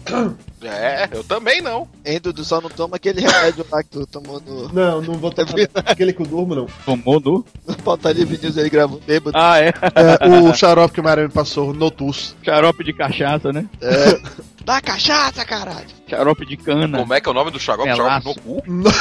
É, 0.63 1.09
eu 1.13 1.23
também 1.25 1.61
não. 1.61 1.87
Hein, 2.05 2.19
Dudu, 2.23 2.43
só 2.45 2.61
não 2.61 2.71
toma 2.71 2.97
aquele 2.97 3.21
remédio 3.21 3.67
lá 3.71 3.83
que 3.83 3.91
tu 3.91 4.07
tomou 4.07 4.41
no. 4.41 4.73
Não, 4.73 5.03
não 5.03 5.15
vou 5.15 5.31
tomar 5.31 5.51
aquele 5.85 6.13
que 6.13 6.23
eu 6.23 6.27
durmo, 6.27 6.55
não. 6.55 6.67
Tomou 6.87 7.21
no? 7.21 7.45
No 7.67 7.77
Pautaria 7.83 8.25
Vinils 8.25 8.57
ele 8.57 8.71
gravou 8.71 9.01
bêbado. 9.07 9.37
Ah, 9.39 9.61
é. 9.61 9.69
É, 9.95 10.27
o 10.41 10.55
xarope 10.55 10.95
que 10.95 11.01
o 11.01 11.05
Mayra 11.05 11.23
me 11.25 11.29
passou, 11.29 11.75
Notus. 11.75 12.35
Xarope 12.43 12.83
de 12.83 12.93
cachaça, 12.95 13.53
né? 13.53 13.67
É. 13.81 14.21
Dá 14.65 14.81
cachaça, 14.81 15.45
caralho. 15.45 15.87
Xarope 16.09 16.47
de 16.47 16.57
cana. 16.57 16.99
Como 16.99 17.13
é 17.13 17.21
que 17.21 17.29
é 17.29 17.33
o 17.33 17.35
nome 17.35 17.51
do 17.51 17.61
xarope? 17.61 17.89
Melaço. 17.91 18.33
Xarope 18.33 18.71
no 18.71 18.85
cu? 18.85 18.95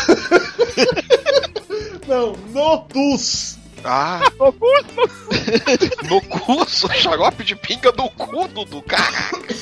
Não, 2.07 2.35
Notus. 2.51 3.57
Ah, 3.83 4.21
no 6.09 6.21
cu, 6.21 6.65
sou 6.69 6.89
xarope 6.91 7.43
de 7.43 7.55
pinga 7.55 7.91
do 7.91 8.09
cu, 8.09 8.47
Dudu, 8.47 8.81
caraca. 8.81 9.53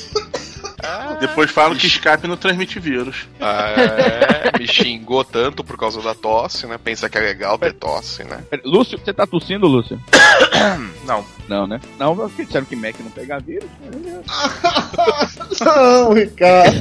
Ah, 0.84 1.16
Depois 1.20 1.52
falam 1.52 1.76
que 1.78 1.86
Skype 1.88 2.28
não 2.28 2.36
transmite 2.36 2.80
vírus. 2.80 3.28
é, 3.40 4.58
me 4.58 4.68
xingou 4.68 5.24
tanto 5.24 5.64
por 5.64 5.78
causa 5.78 6.02
da 6.02 6.16
tosse, 6.16 6.66
né? 6.66 6.78
Pensa 6.84 7.08
que 7.08 7.18
é 7.18 7.22
legal 7.22 7.58
ter 7.58 7.74
tosse, 7.74 8.24
né? 8.24 8.44
Lúcio, 8.66 8.98
você 8.98 9.14
tá 9.14 9.28
tossindo, 9.28 9.68
Lúcio? 9.68 10.02
Não. 11.06 11.24
Não, 11.48 11.68
né? 11.68 11.80
Não, 12.00 12.16
porque 12.16 12.46
disseram 12.46 12.66
que 12.66 12.76
Mac 12.76 12.96
não 13.00 13.12
pega 13.12 13.40
vírus. 13.40 13.70
Não, 15.62 16.14
Ricardo. 16.14 16.80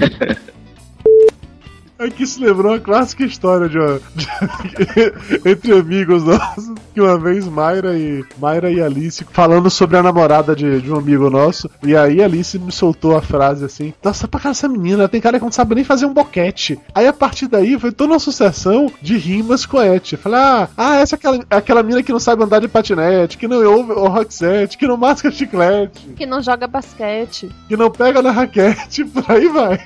É 2.01 2.09
que 2.09 2.23
isso 2.23 2.43
lembrou 2.43 2.73
uma 2.73 2.81
clássica 2.81 3.25
história 3.25 3.69
de, 3.69 3.79
uma- 3.79 4.01
de- 4.17 5.13
entre 5.51 5.73
amigos 5.79 6.25
nossos, 6.25 6.73
que 6.95 7.01
uma 7.01 7.19
vez 7.19 7.47
Mayra 7.47 7.95
e 7.97 8.25
Mayra 8.39 8.71
e 8.71 8.81
Alice 8.81 9.23
falando 9.31 9.69
sobre 9.69 9.99
a 9.99 10.03
namorada 10.03 10.57
de, 10.57 10.81
de 10.81 10.91
um 10.91 10.97
amigo 10.97 11.29
nosso, 11.29 11.69
e 11.83 11.95
aí 11.95 12.23
Alice 12.23 12.59
me 12.59 12.73
soltou 12.73 13.15
a 13.17 13.21
frase 13.21 13.67
assim: 13.67 13.93
Nossa, 14.03 14.27
pra 14.27 14.41
cara 14.41 14.53
essa 14.53 14.67
menina, 14.67 15.01
ela 15.01 15.09
tem 15.11 15.21
cara 15.21 15.39
que 15.39 15.45
não 15.45 15.53
sabe 15.53 15.75
nem 15.75 15.85
fazer 15.85 16.07
um 16.07 16.15
boquete. 16.15 16.79
Aí 16.95 17.07
a 17.07 17.13
partir 17.13 17.47
daí 17.49 17.79
foi 17.79 17.93
toda 17.93 18.15
uma 18.15 18.19
sucessão 18.19 18.91
de 19.03 19.19
rimas 19.19 19.67
coete. 19.67 20.17
Falei, 20.17 20.39
ah, 20.41 20.69
ah, 20.77 20.97
essa 20.97 21.15
é 21.15 21.17
aquela, 21.17 21.45
aquela 21.51 21.83
mina 21.83 22.03
que 22.03 22.13
não 22.13 22.19
sabe 22.21 22.43
andar 22.43 22.61
de 22.61 22.69
patinete, 22.69 23.37
que 23.37 23.47
não 23.47 23.63
ouve 23.63 23.93
o 23.93 24.09
rock 24.09 24.33
set, 24.33 24.79
que 24.79 24.87
não 24.87 24.97
masca 24.97 25.31
chiclete, 25.31 26.01
Que 26.17 26.25
não 26.25 26.41
joga 26.43 26.67
basquete. 26.67 27.51
que 27.69 27.77
não 27.77 27.91
pega 27.91 28.23
na 28.23 28.31
raquete, 28.31 29.05
por 29.13 29.25
aí 29.31 29.49
vai. 29.49 29.81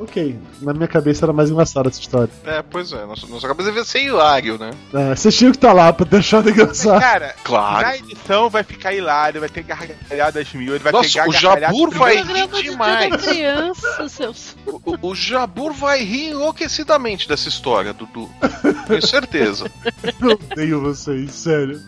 Ok, 0.00 0.38
na 0.62 0.72
minha 0.72 0.88
cabeça 0.88 1.26
era 1.26 1.32
mais 1.32 1.50
engraçada 1.50 1.88
essa 1.90 2.00
história. 2.00 2.30
É, 2.46 2.62
pois 2.62 2.90
é, 2.92 3.04
nossa, 3.04 3.26
nossa 3.26 3.46
cabeça 3.46 3.68
devia 3.68 3.84
ser 3.84 4.02
hilário, 4.02 4.56
né? 4.58 4.70
É, 4.94 5.14
vocês 5.14 5.36
tinham 5.36 5.52
que 5.52 5.58
estar 5.58 5.74
lá 5.74 5.92
pra 5.92 6.06
deixar 6.06 6.42
de 6.42 6.50
engraçado. 6.50 6.98
Cara, 7.00 7.34
Claro. 7.44 7.86
na 7.86 7.96
edição 7.98 8.48
vai 8.48 8.62
ficar 8.64 8.94
hilário, 8.94 9.40
vai 9.40 9.48
ter 9.50 9.62
gargalhadas 9.62 10.52
mil, 10.54 10.74
ele 10.74 10.82
vai 10.82 10.90
Nossa, 10.92 11.08
pegar 11.08 11.28
o 11.28 11.32
gargalhadas 11.32 11.76
Jabur 11.78 11.90
vai 11.98 12.16
rir 12.22 12.62
demais. 12.62 13.16
criança, 13.16 14.08
seus. 14.08 14.56
O, 14.66 15.08
o 15.08 15.14
Jabur 15.14 15.72
vai 15.74 16.02
rir 16.02 16.30
enlouquecidamente 16.30 17.28
dessa 17.28 17.48
história, 17.50 17.92
Dudu. 17.92 18.26
Tenho 18.86 19.06
certeza. 19.06 19.70
Eu 20.22 20.30
odeio 20.30 20.80
vocês, 20.80 21.30
sério. 21.32 21.78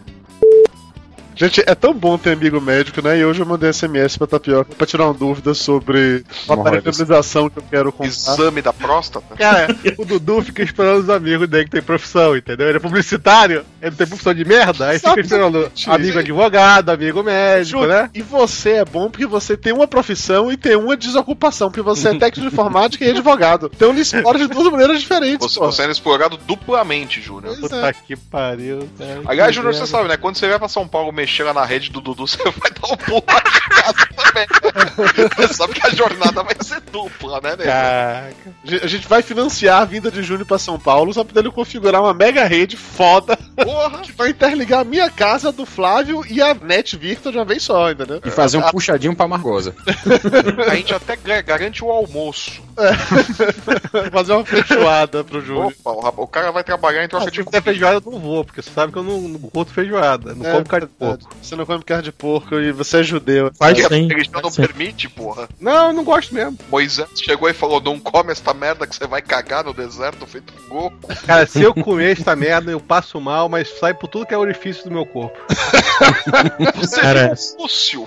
Gente, 1.42 1.60
é 1.66 1.74
tão 1.74 1.92
bom 1.92 2.16
ter 2.16 2.34
amigo 2.34 2.60
médico, 2.60 3.02
né? 3.02 3.18
E 3.18 3.24
hoje 3.24 3.40
eu 3.40 3.46
mandei 3.46 3.72
SMS 3.72 4.16
pra 4.16 4.28
Tapioca 4.28 4.76
pra 4.76 4.86
tirar 4.86 5.06
uma 5.06 5.14
dúvida 5.14 5.52
sobre 5.54 6.24
uma 6.46 6.62
parametrização 6.62 7.50
que 7.50 7.58
eu 7.58 7.64
quero 7.68 7.90
comprar. 7.90 8.06
Exame 8.06 8.62
da 8.62 8.72
próstata. 8.72 9.34
Cara, 9.34 9.76
o 9.98 10.04
Dudu 10.04 10.40
fica 10.42 10.62
esperando 10.62 11.00
os 11.00 11.10
amigos 11.10 11.48
dele 11.48 11.64
que 11.64 11.72
tem 11.72 11.82
profissão, 11.82 12.36
entendeu? 12.36 12.68
Ele 12.68 12.76
é 12.76 12.80
publicitário, 12.80 13.64
ele 13.82 13.90
não 13.90 13.96
tem 13.96 14.06
profissão 14.06 14.32
de 14.32 14.44
merda, 14.44 14.90
aí 14.90 14.98
fica 15.00 15.20
esperando 15.20 15.72
amigo 15.88 16.18
advogado, 16.20 16.90
amigo 16.90 17.20
médico, 17.20 17.84
né? 17.84 18.08
E 18.14 18.22
você 18.22 18.74
é 18.74 18.84
bom 18.84 19.10
porque 19.10 19.26
você 19.26 19.56
tem 19.56 19.72
uma 19.72 19.88
profissão 19.88 20.52
e 20.52 20.56
tem 20.56 20.76
uma 20.76 20.96
desocupação, 20.96 21.68
porque 21.68 21.82
você 21.82 22.10
é 22.10 22.14
técnico 22.14 22.48
de 22.48 22.54
informática 22.54 23.04
e 23.04 23.10
advogado. 23.10 23.68
Então 23.74 23.90
ele 23.90 24.02
explora 24.02 24.38
de 24.38 24.46
duas 24.46 24.70
maneiras 24.70 25.00
diferentes. 25.00 25.44
Você, 25.44 25.58
pô. 25.58 25.66
você 25.66 25.82
era 25.82 25.90
explorado 25.90 26.36
duplamente, 26.36 27.20
Júnior. 27.20 27.58
Puta 27.58 27.88
é. 27.88 27.92
que 27.92 28.14
pariu, 28.14 28.88
cara. 28.96 29.22
Aliás, 29.26 29.50
Que 29.50 29.56
Júnior, 29.56 29.74
você 29.74 29.86
sabe, 29.86 30.08
né? 30.08 30.16
Quando 30.16 30.36
você 30.36 30.48
vai 30.48 30.60
pra 30.60 30.68
São 30.68 30.86
Paulo 30.86 31.10
mexer 31.10 31.42
lá 31.42 31.52
na 31.52 31.64
rede 31.64 31.90
do 31.90 32.00
Dudu, 32.00 32.24
você 32.28 32.38
vai 32.38 32.70
dar 32.70 32.92
um 32.92 32.96
pulo 32.96 33.24
lá 33.26 33.40
de 33.40 33.60
casa 33.68 34.06
também. 34.34 35.48
Sabe 35.52 35.74
que 35.74 35.86
a 35.86 35.90
jornada 35.90 36.42
vai 36.42 36.54
ser 36.60 36.80
dupla, 36.92 37.40
né, 37.42 37.50
nego? 37.50 37.62
Caraca. 37.64 38.34
A 38.64 38.68
gente- 38.70 38.84
A 38.84 38.88
vai 39.08 39.22
financiar 39.22 39.82
a 39.82 39.84
vinda 39.84 40.10
de 40.10 40.22
Júnior 40.22 40.46
pra 40.46 40.58
São 40.58 40.78
Paulo 40.78 41.12
só 41.12 41.22
pra 41.24 41.40
ele 41.40 41.50
configurar 41.50 42.00
uma 42.02 42.14
mega 42.14 42.44
rede 42.44 42.76
foda 42.76 43.36
Porra! 43.56 44.00
que 44.02 44.12
vai 44.12 44.30
interligar 44.30 44.80
a 44.80 44.84
minha 44.84 45.10
casa, 45.10 45.48
a 45.48 45.52
do 45.52 45.66
Flávio 45.66 46.24
e 46.28 46.40
a 46.40 46.54
net 46.54 46.96
virtual 46.96 47.32
de 47.32 47.38
uma 47.38 47.44
vez 47.44 47.62
só, 47.62 47.90
entendeu? 47.90 48.20
E 48.24 48.30
fazer 48.30 48.56
um 48.58 48.62
puxadinho 48.62 49.14
pra 49.14 49.28
Margosa. 49.28 49.74
A 50.70 50.74
gente 50.76 50.94
até 50.94 51.16
ga- 51.16 51.40
garante 51.42 51.84
o 51.84 51.90
almoço. 51.90 52.62
Fazer 54.12 54.32
uma 54.32 54.44
feijoada 54.44 55.24
pro 55.24 55.40
Júnior. 55.40 55.72
Opa, 55.84 56.10
o, 56.20 56.22
o 56.24 56.26
cara 56.26 56.50
vai 56.50 56.64
trabalhar 56.64 57.04
em 57.04 57.08
troca 57.08 57.26
Se 57.26 57.30
de 57.30 57.42
fizer 57.44 57.62
feijoada, 57.62 58.02
eu 58.04 58.12
não 58.12 58.18
vou, 58.18 58.44
porque 58.44 58.62
você 58.62 58.70
sabe 58.70 58.92
que 58.92 58.98
eu 58.98 59.02
não, 59.02 59.20
não 59.20 59.38
curto 59.38 59.72
feijoada, 59.72 60.34
não 60.34 60.46
É, 60.46 60.52
como 60.52 60.64
carne 60.66 60.86
de 60.86 60.92
verdade. 60.98 61.22
porco. 61.24 61.36
Você 61.42 61.56
não 61.56 61.66
come 61.66 61.84
carne 61.84 62.04
de 62.04 62.12
porco 62.12 62.54
e 62.56 62.72
você 62.72 62.98
é 63.00 63.02
judeu. 63.02 63.50
Faz 63.58 63.78
Porque 63.78 63.94
a 63.94 63.96
sim. 63.96 64.08
religião 64.08 64.40
não 64.42 64.50
sim. 64.50 64.62
permite, 64.62 65.08
porra. 65.08 65.48
Não, 65.60 65.88
eu 65.88 65.92
não 65.92 66.04
gosto 66.04 66.34
mesmo. 66.34 66.58
Moisés 66.70 67.08
chegou 67.16 67.48
e 67.48 67.54
falou: 67.54 67.80
não 67.80 67.98
come 67.98 68.32
esta 68.32 68.52
merda 68.54 68.86
que 68.86 68.94
você 68.96 69.06
vai 69.06 69.22
cagar 69.22 69.64
no 69.64 69.74
deserto 69.74 70.26
feito 70.26 70.52
um 70.66 70.68
goco. 70.68 70.96
Cara, 71.26 71.46
se 71.46 71.62
eu 71.62 71.74
comer 71.74 72.18
esta 72.18 72.34
merda, 72.36 72.70
eu 72.70 72.80
passo 72.80 73.20
mal, 73.20 73.48
mas 73.48 73.68
sai 73.78 73.94
por 73.94 74.08
tudo 74.08 74.26
que 74.26 74.34
é 74.34 74.38
orifício 74.38 74.84
do 74.84 74.90
meu 74.90 75.04
corpo. 75.06 75.36
Você 76.76 77.00
Cara, 77.00 77.20
é 77.20 77.32
um 77.58 77.62
Lúcio. 77.62 78.06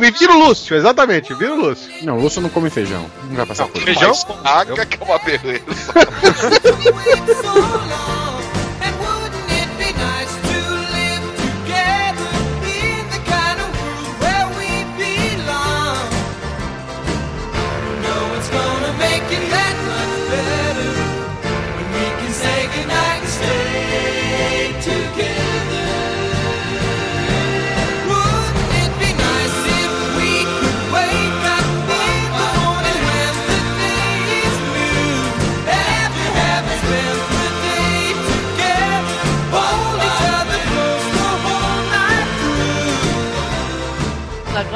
Me 0.00 0.10
vira 0.10 0.32
o 0.32 0.38
Lúcio, 0.46 0.76
exatamente, 0.76 1.34
vira 1.34 1.52
o 1.52 1.56
Lúcio. 1.56 1.90
Não, 2.02 2.18
o 2.18 2.20
Lúcio 2.22 2.40
não 2.40 2.48
come 2.48 2.70
feijão. 2.70 3.04
Não 3.24 3.36
vai 3.36 3.46
passar 3.46 3.66
por 3.66 3.69
Feijão 3.78 4.12
com 4.26 4.48
água 4.48 4.86
que 4.86 5.00
é 5.00 5.04
uma 5.04 5.18
beleza. 5.18 5.92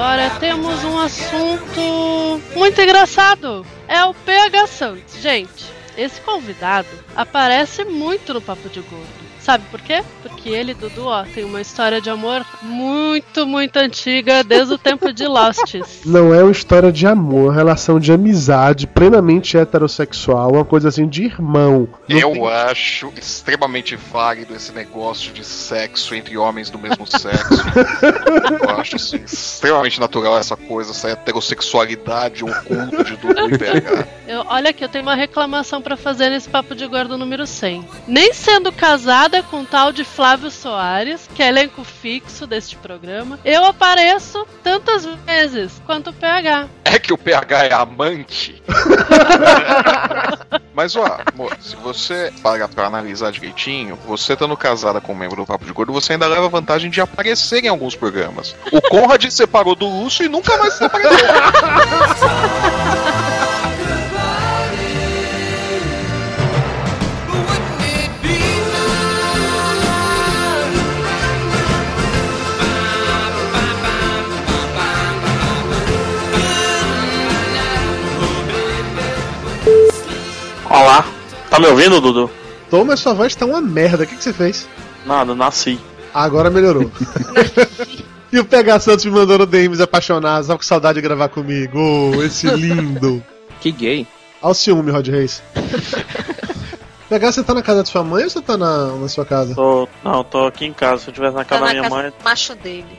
agora 0.04 0.28
temos 0.38 0.84
um 0.84 0.98
assunto 0.98 2.38
muito 2.54 2.78
engraçado. 2.78 3.64
É 3.88 4.04
o 4.04 4.12
PH 4.12 4.66
Santos. 4.66 5.16
Gente, 5.18 5.64
esse 5.96 6.20
convidado 6.20 6.88
aparece 7.16 7.86
muito 7.86 8.34
no 8.34 8.40
Papo 8.42 8.68
de 8.68 8.80
Gordo. 8.82 9.23
Sabe 9.44 9.62
por 9.70 9.78
quê? 9.82 10.02
Porque 10.22 10.48
ele 10.48 10.70
e 10.72 10.74
Dudu, 10.74 11.04
ó, 11.06 11.22
tem 11.24 11.44
uma 11.44 11.60
história 11.60 12.00
de 12.00 12.08
amor 12.08 12.42
muito, 12.62 13.46
muito 13.46 13.76
antiga, 13.76 14.42
desde 14.42 14.72
o 14.72 14.78
tempo 14.78 15.12
de 15.12 15.26
Losts. 15.26 16.00
Não 16.06 16.32
é 16.32 16.42
uma 16.42 16.50
história 16.50 16.90
de 16.90 17.06
amor, 17.06 17.44
é 17.44 17.48
uma 17.48 17.54
relação 17.54 18.00
de 18.00 18.10
amizade, 18.10 18.86
plenamente 18.86 19.58
heterossexual, 19.58 20.52
uma 20.52 20.64
coisa 20.64 20.88
assim 20.88 21.06
de 21.06 21.24
irmão. 21.24 21.86
Não 22.08 22.18
Eu 22.18 22.32
tem- 22.32 22.46
acho 22.48 23.12
extremamente 23.16 23.96
válido 23.96 24.54
esse 24.54 24.72
negócio 24.72 25.30
de 25.32 25.44
sexo 25.44 26.14
entre 26.14 26.38
homens 26.38 26.70
do 26.70 26.78
mesmo 26.78 27.06
sexo. 27.06 27.54
Eu 28.64 28.70
acho 28.78 28.96
assim, 28.96 29.16
extremamente 29.18 30.00
natural 30.00 30.38
essa 30.38 30.56
coisa, 30.56 30.90
essa 30.92 31.10
heterossexualidade 31.10 32.44
oculta 32.44 33.04
de 33.04 33.16
Dudu 33.16 33.54
e 33.54 33.58
PH. 33.58 34.08
Eu, 34.26 34.44
olha 34.48 34.70
aqui, 34.70 34.82
eu 34.84 34.88
tenho 34.88 35.02
uma 35.04 35.14
reclamação 35.14 35.82
pra 35.82 35.96
fazer 35.98 36.30
nesse 36.30 36.48
Papo 36.48 36.74
de 36.74 36.86
Gordo 36.86 37.18
número 37.18 37.46
100. 37.46 37.84
Nem 38.08 38.32
sendo 38.32 38.72
casada 39.34 39.42
com 39.42 39.62
o 39.62 39.64
tal 39.64 39.92
de 39.92 40.04
Flávio 40.04 40.50
Soares, 40.50 41.28
que 41.34 41.42
é 41.42 41.48
elenco 41.48 41.82
fixo 41.82 42.46
deste 42.46 42.76
programa, 42.76 43.38
eu 43.44 43.64
apareço 43.64 44.46
tantas 44.62 45.04
vezes 45.26 45.82
quanto 45.84 46.10
o 46.10 46.12
PH. 46.12 46.68
É 46.84 46.98
que 46.98 47.12
o 47.12 47.18
PH 47.18 47.64
é 47.64 47.72
amante? 47.72 48.62
Mas 50.72 50.94
ó, 50.94 51.18
amor, 51.32 51.56
se 51.60 51.74
você 51.76 52.32
parar 52.42 52.68
pra 52.68 52.86
analisar 52.86 53.32
direitinho, 53.32 53.98
você 54.06 54.34
estando 54.34 54.56
casada 54.56 55.00
com 55.00 55.12
um 55.12 55.16
membro 55.16 55.36
do 55.36 55.46
Papo 55.46 55.64
de 55.64 55.72
Gordo, 55.72 55.92
você 55.92 56.12
ainda 56.12 56.26
leva 56.26 56.46
a 56.46 56.50
vantagem 56.50 56.90
de 56.90 57.00
aparecer 57.00 57.64
em 57.64 57.68
alguns 57.68 57.96
programas. 57.96 58.54
O 58.70 58.80
Conrad 58.82 59.24
se 59.24 59.30
separou 59.30 59.74
do 59.74 59.86
Lúcio 59.86 60.24
e 60.24 60.28
nunca 60.28 60.56
mais 60.58 60.74
se 60.74 60.84
apareceu. 60.84 61.18
Olá, 80.74 81.04
tá 81.48 81.60
me 81.60 81.66
ouvindo, 81.66 82.00
Dudu? 82.00 82.28
Tô, 82.68 82.84
mas 82.84 82.98
sua 82.98 83.14
voz 83.14 83.32
tá 83.34 83.46
uma 83.46 83.60
merda. 83.60 84.02
O 84.02 84.06
que, 84.06 84.16
que 84.16 84.22
você 84.24 84.32
fez? 84.32 84.66
Nada, 85.06 85.32
nasci. 85.34 85.78
Agora 86.12 86.50
melhorou. 86.50 86.90
e 88.32 88.38
o 88.40 88.44
PH 88.44 88.80
Santos 88.80 89.04
me 89.04 89.12
mandou 89.12 89.38
no 89.38 89.46
DMs 89.46 89.80
apaixonados, 89.80 90.48
tava 90.48 90.58
com 90.58 90.64
saudade 90.64 90.96
de 90.96 91.02
gravar 91.02 91.28
comigo. 91.28 91.78
Oh, 91.78 92.22
esse 92.22 92.48
lindo. 92.48 93.22
Que 93.60 93.70
gay. 93.70 94.06
Olha 94.42 94.50
o 94.50 94.54
ciúme, 94.54 94.90
Rod 94.90 95.06
Reis. 95.08 95.42
PH, 97.08 97.32
você 97.32 97.44
tá 97.44 97.54
na 97.54 97.62
casa 97.62 97.80
da 97.82 97.84
sua 97.84 98.02
mãe 98.02 98.24
ou 98.24 98.30
você 98.30 98.40
tá 98.42 98.56
na, 98.56 98.86
na 98.96 99.08
sua 99.08 99.24
casa? 99.24 99.54
Tô, 99.54 99.88
não, 100.02 100.24
tô 100.24 100.46
aqui 100.46 100.64
em 100.64 100.72
casa. 100.72 101.02
Se 101.04 101.10
eu 101.10 101.14
tivesse 101.14 101.34
na 101.36 101.44
Tá 101.44 101.50
casa 101.58 101.60
da 101.60 101.66
na 101.66 101.72
minha 101.72 101.82
casa 101.84 101.94
mãe, 102.02 102.10
do 102.10 102.24
macho 102.24 102.54
dele. 102.56 102.98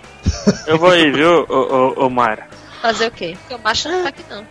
eu 0.68 0.78
vou 0.78 0.92
aí, 0.92 1.12
viu, 1.12 1.46
ô, 1.50 1.94
ô, 2.00 2.06
ô 2.06 2.10
Mayra? 2.10 2.48
Fazer 2.82 3.08
o 3.08 3.12
quê? 3.12 3.36
Porque 3.42 3.56
o 3.56 3.60
macho 3.64 3.90
não 3.90 4.04
tá 4.04 4.10
aqui 4.10 4.24
não. 4.30 4.46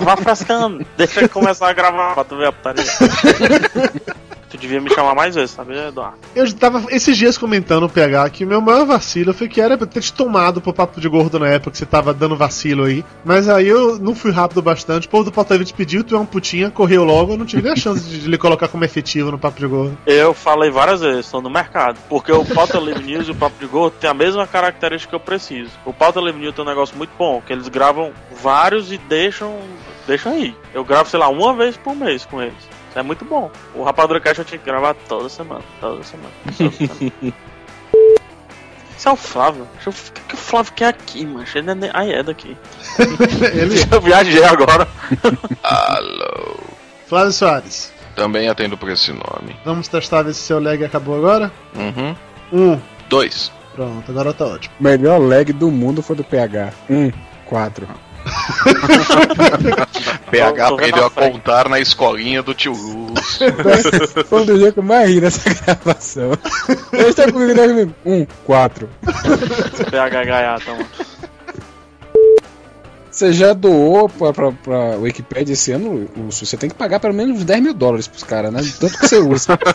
Vá 0.00 0.16
frescando. 0.16 0.84
Deixa 0.96 1.22
eu 1.22 1.28
começar 1.28 1.68
a 1.68 1.72
gravar 1.72 2.14
pra 2.14 2.24
tu 2.24 2.36
ver 2.36 2.48
a 2.48 2.52
putaria. 2.52 2.84
devia 4.66 4.80
me 4.80 4.92
chamar 4.92 5.14
mais 5.14 5.34
vezes, 5.34 5.52
sabe, 5.52 5.76
Eduardo? 5.76 6.18
Eu 6.34 6.52
tava 6.52 6.84
esses 6.90 7.16
dias 7.16 7.38
comentando 7.38 7.84
o 7.84 7.88
PH 7.88 8.30
que 8.30 8.44
o 8.44 8.48
meu 8.48 8.60
maior 8.60 8.84
vacilo 8.84 9.32
foi 9.32 9.48
que 9.48 9.60
era 9.60 9.78
pra 9.78 9.86
ter 9.86 10.00
te 10.00 10.12
tomado 10.12 10.60
pro 10.60 10.72
papo 10.72 11.00
de 11.00 11.08
gordo 11.08 11.38
na 11.38 11.48
época 11.48 11.70
que 11.70 11.78
você 11.78 11.86
tava 11.86 12.12
dando 12.12 12.36
vacilo 12.36 12.84
aí. 12.84 13.04
Mas 13.24 13.48
aí 13.48 13.68
eu 13.68 13.98
não 13.98 14.14
fui 14.14 14.30
rápido 14.30 14.60
bastante. 14.60 15.06
O 15.06 15.10
povo 15.10 15.30
do 15.30 15.64
te 15.64 15.74
pediu, 15.74 16.04
tu 16.04 16.14
é 16.14 16.18
um 16.18 16.26
putinha, 16.26 16.70
correu 16.70 17.04
logo, 17.04 17.32
eu 17.32 17.38
não 17.38 17.46
tive 17.46 17.62
nem 17.62 17.72
a 17.72 17.76
chance 17.76 18.04
de, 18.04 18.20
de 18.20 18.28
lhe 18.28 18.38
colocar 18.38 18.68
como 18.68 18.84
efetivo 18.84 19.30
no 19.30 19.38
papo 19.38 19.58
de 19.58 19.66
gordo. 19.66 19.96
Eu 20.06 20.34
falei 20.34 20.70
várias 20.70 21.00
vezes, 21.00 21.26
estou 21.26 21.40
no 21.40 21.50
mercado. 21.50 21.98
Porque 22.08 22.32
o 22.32 22.44
Pauta 22.44 22.78
Livre 22.78 23.04
News 23.04 23.28
e 23.28 23.30
o 23.30 23.34
Papo 23.34 23.56
de 23.58 23.66
Gordo 23.66 23.96
tem 24.00 24.08
a 24.08 24.14
mesma 24.14 24.46
característica 24.46 25.10
que 25.10 25.14
eu 25.14 25.20
preciso. 25.20 25.70
O 25.84 25.92
Pauta 25.92 26.20
Livre 26.20 26.40
News 26.40 26.54
tem 26.54 26.64
um 26.64 26.68
negócio 26.68 26.96
muito 26.96 27.10
bom, 27.18 27.40
que 27.44 27.52
eles 27.52 27.68
gravam 27.68 28.12
vários 28.42 28.92
e 28.92 28.98
deixam, 28.98 29.58
deixam 30.06 30.32
aí. 30.32 30.54
Eu 30.72 30.84
gravo, 30.84 31.08
sei 31.08 31.18
lá, 31.18 31.28
uma 31.28 31.54
vez 31.54 31.76
por 31.76 31.94
mês 31.94 32.24
com 32.24 32.42
eles. 32.42 32.75
Isso 32.96 33.00
é 33.00 33.02
muito 33.02 33.26
bom. 33.26 33.50
O 33.74 33.82
Rapadura 33.82 34.18
Cash 34.18 34.38
eu 34.38 34.44
tinha 34.46 34.58
que 34.58 34.64
gravar 34.64 34.94
toda 35.06 35.28
semana, 35.28 35.60
toda 35.78 36.02
semana. 36.02 36.30
Toda 36.56 36.70
semana. 36.70 37.12
Esse 38.96 39.06
é 39.06 39.10
o 39.12 39.16
Flávio. 39.16 39.68
Deixa 39.74 39.90
eu 39.90 39.92
ver 39.92 40.08
o 40.08 40.12
que 40.28 40.34
o 40.34 40.38
Flávio 40.38 40.72
quer 40.72 40.88
aqui, 40.88 41.26
mano. 41.26 41.44
Ele 41.54 41.70
é 41.86 41.90
Ah, 41.92 42.06
é 42.06 42.22
daqui. 42.22 42.56
Ele 43.52 43.74
Eu 43.92 44.00
viajei 44.00 44.42
agora. 44.42 44.88
Alô. 45.62 46.56
Flávio 47.06 47.32
Soares, 47.32 47.92
Também 48.14 48.48
atendo 48.48 48.78
por 48.78 48.88
esse 48.88 49.12
nome. 49.12 49.54
vamos 49.62 49.88
testar 49.88 50.22
ver 50.22 50.32
se 50.32 50.40
seu 50.40 50.58
lag 50.58 50.82
acabou 50.82 51.18
agora? 51.18 51.52
Uhum. 51.74 52.16
Um. 52.50 52.80
Dois. 53.10 53.52
Pronto, 53.74 54.10
agora 54.10 54.32
tá 54.32 54.46
ótimo. 54.46 54.74
O 54.80 54.82
melhor 54.82 55.18
lag 55.20 55.52
do 55.52 55.70
mundo 55.70 56.02
foi 56.02 56.16
do 56.16 56.24
PH. 56.24 56.72
1, 56.88 57.12
4. 57.44 57.86
PH 60.30 60.68
aprendeu 60.68 61.06
a 61.06 61.10
contar 61.10 61.68
na 61.68 61.78
escolinha 61.78 62.42
do 62.42 62.54
tio 62.54 62.72
Lúcio. 62.72 63.46
Foi 64.26 64.42
um 64.42 64.44
dos 64.44 64.58
dias 64.58 64.72
que 64.72 64.80
eu 64.80 64.82
mais 64.82 65.08
ri 65.08 65.20
nessa 65.20 65.48
gravação. 65.64 66.32
Ele 66.92 67.08
está 67.08 67.30
comigo 67.30 67.54
né, 67.54 67.68
comigo. 67.68 67.94
1, 68.04 68.26
4. 68.44 68.88
PH 69.90 70.24
gaiata, 70.24 70.72
mano. 70.72 70.86
Você 73.10 73.32
já 73.32 73.54
doou 73.54 74.10
pra, 74.10 74.30
pra, 74.30 74.52
pra 74.52 74.96
Wikipedia 74.98 75.54
esse 75.54 75.72
ano, 75.72 76.06
Lúcio? 76.14 76.44
Você 76.44 76.58
tem 76.58 76.68
que 76.68 76.76
pagar 76.76 77.00
pelo 77.00 77.14
menos 77.14 77.38
uns 77.38 77.44
10 77.44 77.62
mil 77.62 77.72
dólares 77.72 78.06
pros 78.06 78.22
caras, 78.22 78.52
né? 78.52 78.60
Tanto 78.78 78.98
que 78.98 79.08
você 79.08 79.16
usa. 79.16 79.58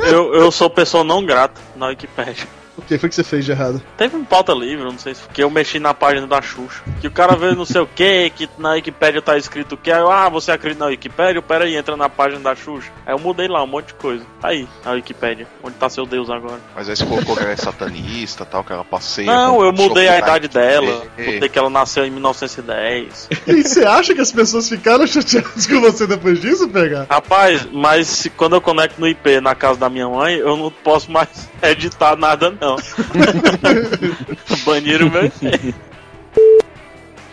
Eu, 0.00 0.32
eu 0.32 0.50
sou 0.50 0.70
pessoa 0.70 1.04
não 1.04 1.26
grata 1.26 1.60
na 1.76 1.88
Wikipedia. 1.88 2.46
O 2.78 2.82
que 2.82 2.96
foi 2.96 3.08
que 3.08 3.14
você 3.14 3.24
fez 3.24 3.44
de 3.44 3.50
errado? 3.50 3.82
Teve 3.96 4.16
um 4.16 4.24
pauta 4.24 4.52
livre, 4.52 4.84
eu 4.84 4.92
não 4.92 4.98
sei 4.98 5.14
se 5.14 5.22
porque 5.22 5.42
eu 5.42 5.50
mexi 5.50 5.80
na 5.80 5.92
página 5.92 6.26
da 6.26 6.40
Xuxa. 6.40 6.82
Que 7.00 7.08
o 7.08 7.10
cara 7.10 7.34
vê 7.34 7.54
não 7.54 7.64
sei 7.64 7.80
o 7.80 7.86
que, 7.86 8.30
que 8.30 8.48
na 8.56 8.72
Wikipédia 8.72 9.20
tá 9.20 9.36
escrito 9.36 9.76
que 9.76 9.90
aí 9.90 10.00
eu, 10.00 10.10
ah, 10.10 10.28
você 10.28 10.52
acredita 10.52 10.84
na 10.84 10.90
Wikipédia? 10.90 11.42
Pera 11.42 11.64
aí, 11.64 11.76
entra 11.76 11.96
na 11.96 12.08
página 12.08 12.40
da 12.40 12.54
Xuxa. 12.54 12.90
Aí 13.04 13.12
eu 13.12 13.18
mudei 13.18 13.48
lá 13.48 13.62
um 13.62 13.66
monte 13.66 13.88
de 13.88 13.94
coisa. 13.94 14.24
Tá 14.40 14.48
aí, 14.48 14.68
na 14.84 14.92
Wikipédia. 14.92 15.46
Onde 15.62 15.74
tá 15.74 15.88
seu 15.88 16.06
Deus 16.06 16.30
agora? 16.30 16.60
Mas 16.74 16.88
aí 16.88 16.96
você 16.96 17.04
colocou 17.04 17.36
que 17.36 17.42
ela 17.42 17.52
é 17.52 17.56
satanista 17.56 18.44
tal, 18.44 18.62
que 18.62 18.72
ela 18.72 18.84
passeia. 18.84 19.26
Não, 19.26 19.62
eu 19.62 19.72
mudei 19.72 20.08
a 20.08 20.18
idade 20.18 20.46
dela. 20.46 21.02
Mudei 21.18 21.48
que 21.48 21.58
ela 21.58 21.70
nasceu 21.70 22.06
em 22.06 22.10
1910. 22.10 23.28
E 23.46 23.62
você 23.62 23.84
acha 23.84 24.14
que 24.14 24.20
as 24.20 24.30
pessoas 24.30 24.68
ficaram 24.68 25.06
chateadas 25.06 25.66
com 25.66 25.80
você 25.80 26.06
depois 26.06 26.40
disso, 26.40 26.68
PH? 26.68 27.06
Rapaz, 27.10 27.66
mas 27.72 28.30
quando 28.36 28.56
eu 28.56 28.60
conecto 28.60 29.00
no 29.00 29.08
IP 29.08 29.40
na 29.40 29.54
casa 29.54 29.78
da 29.78 29.88
minha 29.88 30.08
mãe, 30.08 30.36
eu 30.36 30.56
não 30.56 30.70
posso 30.70 31.10
mais 31.10 31.28
editar 31.62 32.16
nada, 32.16 32.54
não. 32.60 32.67
Baniram 34.64 35.10
meu 35.10 35.24
IP. 35.40 35.74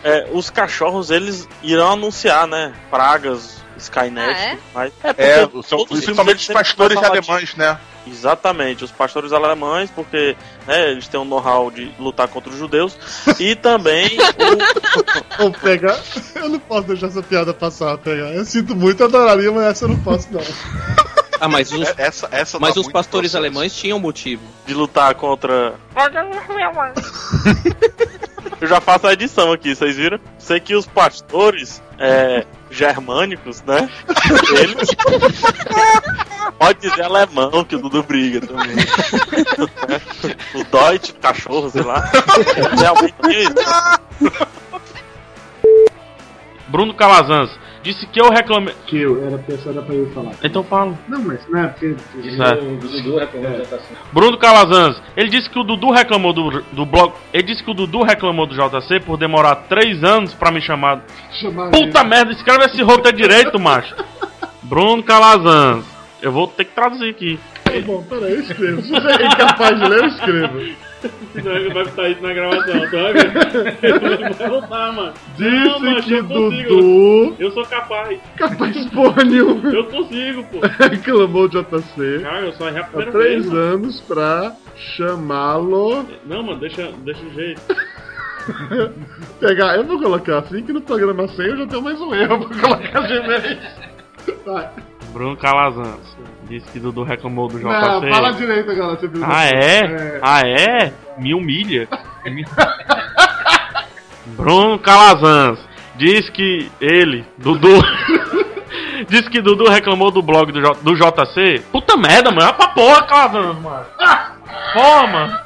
É, 0.04 0.28
os 0.32 0.50
cachorros, 0.50 1.10
eles 1.10 1.48
irão 1.62 1.92
anunciar, 1.92 2.46
né? 2.46 2.72
Pragas, 2.90 3.60
Skynet. 3.76 4.36
Ah, 4.36 4.52
é? 4.52 4.58
mais. 4.72 4.92
É, 5.16 5.46
porque 5.46 5.68
são 5.68 5.84
principalmente 5.84 6.38
os 6.38 6.46
pastores 6.46 6.96
alemães, 6.96 7.54
né? 7.56 7.78
Exatamente, 8.06 8.84
os 8.84 8.92
pastores 8.92 9.32
alemães, 9.32 9.90
porque 9.90 10.36
né, 10.64 10.92
eles 10.92 11.08
têm 11.08 11.18
um 11.18 11.24
know-how 11.24 11.72
de 11.72 11.92
lutar 11.98 12.28
contra 12.28 12.50
os 12.52 12.56
judeus. 12.56 12.96
E 13.40 13.56
também 13.56 14.16
Ô, 15.40 15.50
PH, 15.50 15.98
eu 16.36 16.48
não 16.48 16.60
posso 16.60 16.86
deixar 16.86 17.08
essa 17.08 17.22
piada 17.22 17.52
passar, 17.52 17.98
PH. 17.98 18.30
Eu 18.32 18.44
sinto 18.44 18.76
muito, 18.76 19.00
eu 19.00 19.06
adoraria, 19.06 19.50
mas 19.50 19.64
essa 19.64 19.84
eu 19.86 19.88
não 19.88 19.98
posso, 19.98 20.28
não. 20.30 20.40
Ah, 21.40 21.48
mas 21.48 21.72
os, 21.72 21.88
essa, 21.98 22.28
essa 22.30 22.58
mas 22.58 22.74
dá 22.74 22.80
os 22.80 22.90
pastores 22.90 23.32
processo. 23.32 23.36
alemães 23.36 23.74
tinham 23.74 23.98
motivo. 23.98 24.42
de 24.66 24.74
lutar 24.74 25.14
contra. 25.14 25.74
Eu 28.58 28.68
já 28.68 28.80
faço 28.80 29.06
a 29.06 29.12
edição 29.12 29.52
aqui, 29.52 29.74
vocês 29.74 29.96
viram? 29.96 30.18
Sei 30.38 30.58
que 30.58 30.74
os 30.74 30.86
pastores 30.86 31.82
é, 31.98 32.46
germânicos, 32.70 33.62
né? 33.62 33.86
Eles. 34.58 34.88
Pode 36.58 36.80
dizer 36.80 37.02
alemão 37.02 37.62
que 37.64 37.76
o 37.76 37.78
Dudu 37.78 38.02
briga 38.02 38.40
também. 38.40 38.76
o 40.54 40.64
Deutsch, 40.64 41.12
cachorro, 41.20 41.68
sei 41.68 41.82
lá. 41.82 42.10
Realmente 42.78 43.14
isso. 43.30 43.54
Bruno 46.68 46.94
Calazans 46.94 47.50
disse 47.86 48.06
que 48.06 48.20
eu 48.20 48.30
reclamei. 48.30 48.74
Que 48.86 49.00
eu, 49.00 49.24
era 49.24 49.38
pessoa 49.38 49.72
da 49.74 49.82
pra 49.82 49.94
eu 49.94 50.10
falar. 50.12 50.32
Então 50.42 50.64
fala. 50.64 50.98
Não, 51.08 51.22
mas 51.22 51.40
não 51.48 51.60
é 51.60 51.68
porque. 51.68 51.94
Certo. 52.36 52.64
Bruno 54.12 54.36
Calazans, 54.38 55.00
ele 55.16 55.30
disse 55.30 55.48
que 55.48 55.58
o 55.58 55.64
Dudu 55.64 55.90
reclamou 55.90 56.32
do, 56.32 56.62
do 56.72 56.84
blog. 56.84 57.14
Ele 57.32 57.44
disse 57.44 57.62
que 57.62 57.70
o 57.70 57.74
Dudu 57.74 58.02
reclamou 58.02 58.46
do 58.46 58.54
JC 58.54 59.00
por 59.00 59.16
demorar 59.16 59.56
três 59.68 60.02
anos 60.02 60.34
pra 60.34 60.50
me 60.50 60.60
chamar. 60.60 61.04
Chamar 61.32 61.70
Puta 61.70 62.02
merda, 62.02 62.32
escreve 62.32 62.64
esse 62.64 62.82
roteiro 62.82 63.16
direito, 63.16 63.58
macho. 63.58 63.94
Bruno 64.62 65.02
Calazans, 65.02 65.84
eu 66.20 66.32
vou 66.32 66.48
ter 66.48 66.64
que 66.64 66.74
traduzir 66.74 67.10
aqui. 67.10 67.38
Tá 67.62 67.70
bom, 67.84 68.02
peraí, 68.02 68.34
eu 68.34 68.40
escrevo. 68.40 68.82
Se 68.82 68.90
você 68.90 69.22
é 69.22 69.26
incapaz 69.26 69.78
de 69.78 69.88
ler, 69.88 69.98
eu 70.00 70.06
escrevo. 70.06 70.76
Senão 71.36 71.56
ele 71.56 71.72
vai 71.74 71.84
botar 71.84 72.08
isso 72.08 72.22
na 72.22 72.32
gravação, 72.32 72.80
vai 72.90 73.12
ver. 73.12 73.78
Ele 73.82 73.98
vai 73.98 74.48
voltar, 74.48 74.92
mano. 74.92 75.12
Não, 75.38 75.50
Disse 75.64 75.84
macho, 75.84 76.02
que 76.08 76.14
eu 76.14 76.24
consigo. 76.24 76.68
Dudu. 76.76 77.36
Eu 77.38 77.50
sou 77.52 77.64
capaz. 77.66 78.20
Capaz 78.36 78.86
porra 78.90 79.24
nenhuma. 79.24 79.70
Eu 79.70 79.84
consigo, 79.84 80.44
pô. 80.44 80.60
Reclamou 80.90 81.48
de 81.48 81.58
JC 81.60 82.20
Cara, 82.22 82.40
eu 82.46 82.52
só 82.52 82.68
errei 82.68 82.80
a 82.80 82.84
há 82.84 82.86
primeira 82.88 83.12
três 83.12 83.34
vez, 83.42 83.46
mano. 83.46 83.60
anos 83.60 84.00
pra 84.00 84.52
chamá-lo. 84.76 86.06
Não, 86.24 86.42
mano, 86.42 86.58
deixa, 86.58 86.90
deixa 87.04 87.24
o 87.24 87.30
jeito. 87.34 87.60
Pegar, 89.40 89.76
eu 89.76 89.84
vou 89.84 90.00
colocar 90.00 90.38
assim 90.38 90.62
que 90.62 90.72
no 90.72 90.80
programa 90.80 91.26
100 91.28 91.46
eu 91.46 91.56
já 91.58 91.66
tenho 91.66 91.82
mais 91.82 92.00
um 92.00 92.14
erro 92.14 92.46
pra 92.48 92.58
colocar 92.60 93.00
Gmail. 93.02 93.58
Vai. 94.44 94.70
Bruno 95.16 95.34
Calazans 95.34 96.14
disse 96.46 96.66
que 96.70 96.78
Dudu 96.78 97.02
reclamou 97.02 97.48
do 97.48 97.58
JC. 97.58 97.64
Não, 97.64 98.02
fala 98.10 98.32
direito 98.34 98.70
agora, 98.70 98.98
filho 98.98 99.18
da 99.18 99.26
Ah, 99.26 99.30
puta. 99.30 99.56
é? 99.56 100.18
Ah, 100.20 100.40
é? 100.46 100.92
Me 101.16 101.32
humilha. 101.32 101.88
Bruno 104.26 104.78
Calazans 104.78 105.58
diz 105.94 106.28
que 106.28 106.70
ele, 106.78 107.24
Dudu. 107.38 107.80
diz 109.08 109.26
que 109.30 109.40
Dudu 109.40 109.64
reclamou 109.70 110.10
do 110.10 110.20
blog 110.20 110.52
do, 110.52 110.60
J- 110.60 110.78
do 110.82 110.94
JC. 110.94 111.62
Puta 111.72 111.96
merda, 111.96 112.30
mano. 112.30 112.50
É 112.50 112.52
pra 112.52 112.68
porra, 112.68 113.02
Calazans, 113.06 113.58
mano. 113.62 113.86
Mano. 114.74 115.38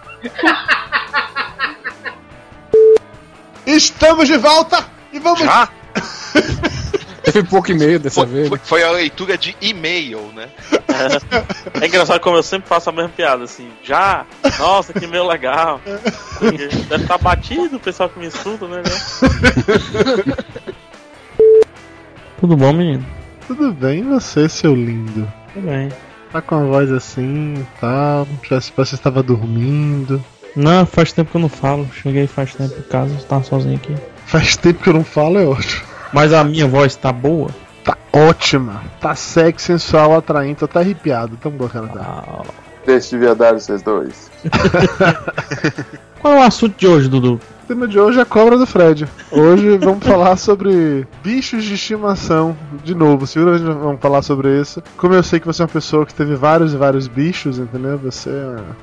Estamos 3.64 4.26
de 4.26 4.36
volta 4.36 4.84
e 5.12 5.20
vamos. 5.20 5.38
Já? 5.38 5.68
Teve 7.22 7.42
pouco 7.44 7.70
e-mail 7.70 7.98
dessa 7.98 8.24
vez. 8.24 8.48
Foi, 8.48 8.58
foi 8.58 8.82
a 8.82 8.90
leitura 8.90 9.36
de 9.36 9.54
e-mail, 9.60 10.32
né? 10.34 10.48
É 11.80 11.86
engraçado 11.86 12.20
como 12.20 12.36
eu 12.36 12.42
sempre 12.42 12.68
faço 12.68 12.90
a 12.90 12.92
mesma 12.92 13.10
piada, 13.10 13.44
assim. 13.44 13.68
Já? 13.82 14.26
Nossa, 14.58 14.92
que 14.92 15.06
meu 15.06 15.26
legal. 15.26 15.80
Porque 16.38 16.68
Deve 16.68 17.02
estar 17.02 17.18
batido 17.18 17.76
o 17.76 17.80
pessoal 17.80 18.08
que 18.08 18.18
me 18.18 18.26
escuta, 18.26 18.66
né? 18.66 18.82
né? 18.82 20.34
Tudo 22.40 22.56
bom, 22.56 22.72
menino? 22.72 23.04
Tudo 23.46 23.72
bem, 23.72 24.00
e 24.00 24.02
você, 24.02 24.48
seu 24.48 24.74
lindo? 24.74 25.30
Tudo 25.52 25.66
bem. 25.66 25.90
Tá 26.32 26.40
com 26.40 26.54
a 26.54 26.64
voz 26.64 26.90
assim 26.90 27.54
e 27.54 27.66
tal. 27.80 28.26
Parece 28.48 28.70
que 28.70 28.76
você 28.76 28.94
estava 28.94 29.22
dormindo. 29.22 30.24
Não, 30.54 30.86
faz 30.86 31.12
tempo 31.12 31.30
que 31.30 31.36
eu 31.36 31.40
não 31.40 31.48
falo. 31.48 31.88
Cheguei 31.92 32.26
faz 32.26 32.54
tempo 32.54 32.74
em 32.78 32.82
casa, 32.82 33.14
tava 33.28 33.44
sozinho 33.44 33.76
aqui. 33.76 33.94
Faz 34.26 34.56
tempo 34.56 34.82
que 34.82 34.88
eu 34.88 34.94
não 34.94 35.04
falo, 35.04 35.38
é 35.38 35.44
ótimo. 35.44 35.89
Mas 36.12 36.32
a 36.32 36.42
minha 36.44 36.66
voz 36.66 36.96
tá 36.96 37.12
boa? 37.12 37.50
Tá 37.84 37.96
ótima. 38.12 38.82
Tá 39.00 39.14
sexy, 39.14 39.66
sensual, 39.66 40.16
atraente. 40.16 40.60
Tô 40.60 40.64
até 40.66 40.80
arrepiado. 40.80 41.36
Tão 41.36 41.50
bacana. 41.50 41.88
Tá. 41.88 42.42
Deixa 42.84 43.10
de 43.10 43.18
viadagem 43.18 43.60
vocês 43.60 43.82
dois. 43.82 44.30
Qual 46.20 46.34
é 46.34 46.38
o 46.40 46.42
assunto 46.42 46.76
de 46.78 46.86
hoje, 46.86 47.08
Dudu? 47.08 47.40
O 47.70 47.72
tema 47.72 47.86
de 47.86 48.00
hoje 48.00 48.18
é 48.18 48.22
a 48.22 48.26
cobra 48.26 48.58
do 48.58 48.66
Fred. 48.66 49.06
Hoje 49.30 49.78
vamos 49.78 50.04
falar 50.04 50.36
sobre 50.36 51.06
bichos 51.22 51.62
de 51.62 51.74
estimação. 51.74 52.56
De 52.82 52.96
novo, 52.96 53.28
segunda 53.28 53.52
vez 53.52 53.62
que 53.62 53.68
vamos 53.72 54.00
falar 54.00 54.22
sobre 54.22 54.60
isso. 54.60 54.82
Como 54.96 55.14
eu 55.14 55.22
sei 55.22 55.38
que 55.38 55.46
você 55.46 55.62
é 55.62 55.66
uma 55.66 55.70
pessoa 55.70 56.04
que 56.04 56.12
teve 56.12 56.34
vários 56.34 56.74
e 56.74 56.76
vários 56.76 57.06
bichos, 57.06 57.60
entendeu? 57.60 57.96
Você 57.98 58.28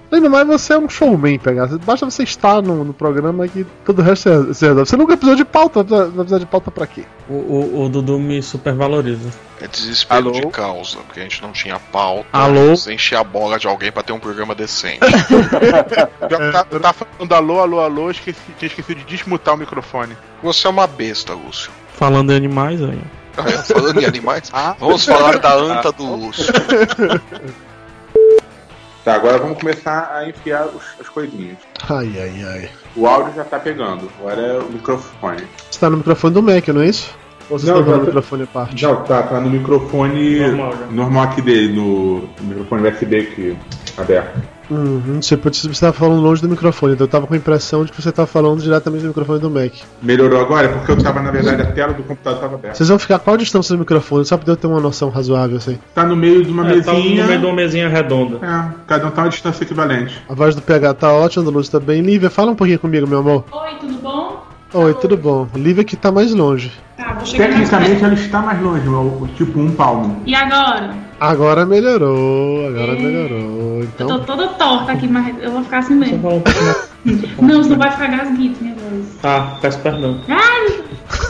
é. 0.09 0.17
Do 0.21 0.29
mais, 0.29 0.47
você 0.47 0.71
é 0.71 0.77
um 0.77 0.87
showman, 0.87 1.37
pegar. 1.37 1.67
Basta 1.79 2.09
você 2.09 2.23
estar 2.23 2.61
no, 2.61 2.85
no 2.85 2.93
programa 2.93 3.45
que 3.49 3.65
todo 3.83 3.99
o 3.99 4.01
resto 4.01 4.29
você, 4.29 4.43
você 4.43 4.67
resolve. 4.67 4.89
Você 4.89 4.95
nunca 4.95 5.17
precisou 5.17 5.35
de 5.35 5.43
pauta, 5.43 5.83
vai 5.83 6.09
precisar- 6.09 6.39
de 6.39 6.45
pauta 6.45 6.71
pra 6.71 6.87
quê? 6.87 7.03
O, 7.27 7.33
o, 7.33 7.83
o 7.83 7.89
Dudu 7.89 8.17
me 8.17 8.41
supervaloriza. 8.41 9.29
É 9.59 9.67
desespero 9.67 10.31
de 10.31 10.47
causa, 10.47 10.99
porque 10.99 11.19
a 11.19 11.23
gente 11.23 11.41
não 11.41 11.51
tinha 11.51 11.79
pauta. 11.79 12.25
Alô? 12.31 12.75
Você 12.75 12.93
encher 12.93 13.17
a 13.17 13.23
bola 13.23 13.57
de 13.57 13.67
alguém 13.67 13.91
pra 13.91 14.03
ter 14.03 14.13
um 14.13 14.19
programa 14.19 14.55
decente. 14.55 14.99
Tá, 16.27 16.65
eu 16.69 16.79
tava 16.79 16.93
falando 16.93 17.33
alô, 17.33 17.59
alô, 17.59 17.79
alô, 17.79 18.11
esqueci, 18.11 18.37
tinha 18.59 18.69
esquecido 18.79 18.99
de 18.99 19.05
desmutar 19.15 19.55
o 19.55 19.57
microfone. 19.57 20.15
Você 20.43 20.67
é 20.67 20.69
uma 20.69 20.85
besta, 20.87 21.33
Lúcio. 21.33 21.71
Falando 21.93 22.31
em 22.31 22.35
animais 22.35 22.81
aí. 22.81 23.01
Ah, 23.37 23.49
é? 23.49 23.57
Falando 23.57 24.01
em 24.01 24.05
animais, 24.05 24.51
vamos 24.79 25.05
falar 25.05 25.37
da 25.39 25.55
anta 25.55 25.91
do 25.91 26.03
Lúcio. 26.15 26.45
Tá, 29.03 29.15
agora 29.15 29.37
vamos 29.37 29.57
começar 29.59 30.11
a 30.13 30.27
enfiar 30.27 30.65
os- 30.65 30.83
as 30.99 31.07
coisinhas. 31.07 31.55
Ai, 31.89 32.11
ai, 32.19 32.43
ai. 32.45 32.69
O 32.93 33.07
áudio 33.07 33.33
já 33.37 33.45
tá 33.45 33.57
pegando, 33.57 34.11
agora 34.19 34.41
é 34.41 34.59
o 34.59 34.65
microfone. 34.69 35.47
Você 35.71 35.79
tá 35.79 35.89
no 35.89 35.95
microfone 35.95 36.33
do 36.33 36.43
Mac, 36.43 36.67
não 36.67 36.81
é 36.81 36.87
isso? 36.87 37.15
Ou 37.49 37.57
você 37.57 37.67
Não, 37.67 37.81
tá 37.85 37.89
no 37.91 37.99
tá- 37.99 38.03
microfone 38.05 38.43
à 38.43 38.47
parte? 38.47 38.83
Não, 38.83 39.03
tá, 39.05 39.23
tá 39.23 39.39
no 39.39 39.49
microfone 39.49 40.39
Normal, 40.41 40.73
normal, 40.91 41.23
aqui 41.23 41.41
dele, 41.41 41.73
no, 41.73 42.19
no 42.19 42.43
microfone 42.43 42.89
USB 42.89 43.15
aqui 43.17 43.57
aberto. 43.97 44.41
Uhum, 44.69 45.21
você, 45.21 45.35
você 45.37 45.79
tava 45.79 45.93
falando 45.93 46.21
longe 46.21 46.41
do 46.41 46.49
microfone, 46.49 46.93
então 46.93 47.05
eu 47.05 47.09
tava 47.09 47.25
com 47.25 47.33
a 47.33 47.37
impressão 47.37 47.85
de 47.85 47.91
que 47.91 48.01
você 48.01 48.11
tava 48.11 48.27
falando 48.27 48.61
diretamente 48.61 49.03
do 49.03 49.07
microfone 49.07 49.39
do 49.39 49.49
Mac. 49.49 49.71
Melhorou 50.01 50.41
agora? 50.41 50.67
Porque 50.69 50.91
eu 50.91 50.97
tava, 51.01 51.21
na 51.21 51.31
verdade, 51.31 51.61
a 51.61 51.71
tela 51.71 51.93
do 51.93 52.03
computador 52.03 52.39
tava 52.41 52.55
aberta. 52.55 52.75
Vocês 52.77 52.89
vão 52.89 52.99
ficar 52.99 53.19
qual 53.19 53.35
a 53.35 53.37
distância 53.37 53.73
do 53.75 53.79
microfone, 53.79 54.25
só 54.25 54.35
pra 54.37 54.51
eu 54.51 54.57
ter 54.57 54.67
uma 54.67 54.81
noção 54.81 55.09
razoável 55.09 55.57
assim. 55.57 55.79
Tá 55.95 56.03
no 56.03 56.15
meio 56.15 56.43
de 56.43 56.51
uma 56.51 56.63
É, 56.69 56.81
tá 56.81 56.91
mesinha. 56.93 57.21
no 57.23 57.27
meio 57.27 57.39
de 57.39 57.45
uma 57.45 57.55
mesinha 57.55 57.87
redonda. 57.87 58.39
É, 58.45 58.73
cada 58.85 59.07
um 59.07 59.11
tá 59.11 59.21
uma 59.23 59.29
distância 59.29 59.63
equivalente. 59.63 60.21
A 60.29 60.33
voz 60.33 60.53
do 60.53 60.61
PH 60.61 60.93
tá 60.95 61.13
ótima, 61.13 61.45
do 61.45 61.51
Lúcio 61.51 61.71
tá 61.71 61.79
bem. 61.79 62.01
Lívia, 62.01 62.29
fala 62.29 62.51
um 62.51 62.55
pouquinho 62.55 62.79
comigo, 62.79 63.07
meu 63.07 63.19
amor. 63.19 63.45
Oi, 63.51 63.75
tudo 63.79 63.93
bom? 64.01 64.43
Oi, 64.73 64.93
tudo 64.95 65.15
bom? 65.15 65.47
Lívia 65.55 65.85
que 65.85 65.95
tá 65.95 66.11
mais 66.11 66.33
longe. 66.33 66.73
Tá, 66.97 67.13
vou 67.13 67.25
chegar 67.25 67.47
Tecnicamente 67.47 68.03
ela 68.03 68.13
está 68.13 68.41
mais 68.41 68.61
longe, 68.61 68.83
tipo 69.35 69.59
um 69.59 69.71
palmo. 69.71 70.21
E 70.25 70.35
agora? 70.35 71.06
Agora 71.19 71.65
melhorou, 71.65 72.67
agora 72.67 72.93
melhorou. 72.93 73.79
Eu 73.79 73.83
Então. 73.83 74.07
tô 74.07 74.19
toda 74.19 74.47
torta 74.49 74.91
aqui, 74.91 75.07
mas 75.07 75.35
eu 75.41 75.51
vou 75.51 75.63
ficar 75.63 75.79
assim 75.79 75.95
mesmo. 75.95 76.43
Não, 77.41 77.63
senão 77.63 77.77
vai 77.77 77.89
ficar 77.91 78.07
gasguito 78.07 78.61
minha 78.61 78.75
voz. 78.75 79.05
Tá, 79.21 79.57
peço 79.61 79.79
perdão. 79.79 80.19
Ai, 80.27 80.81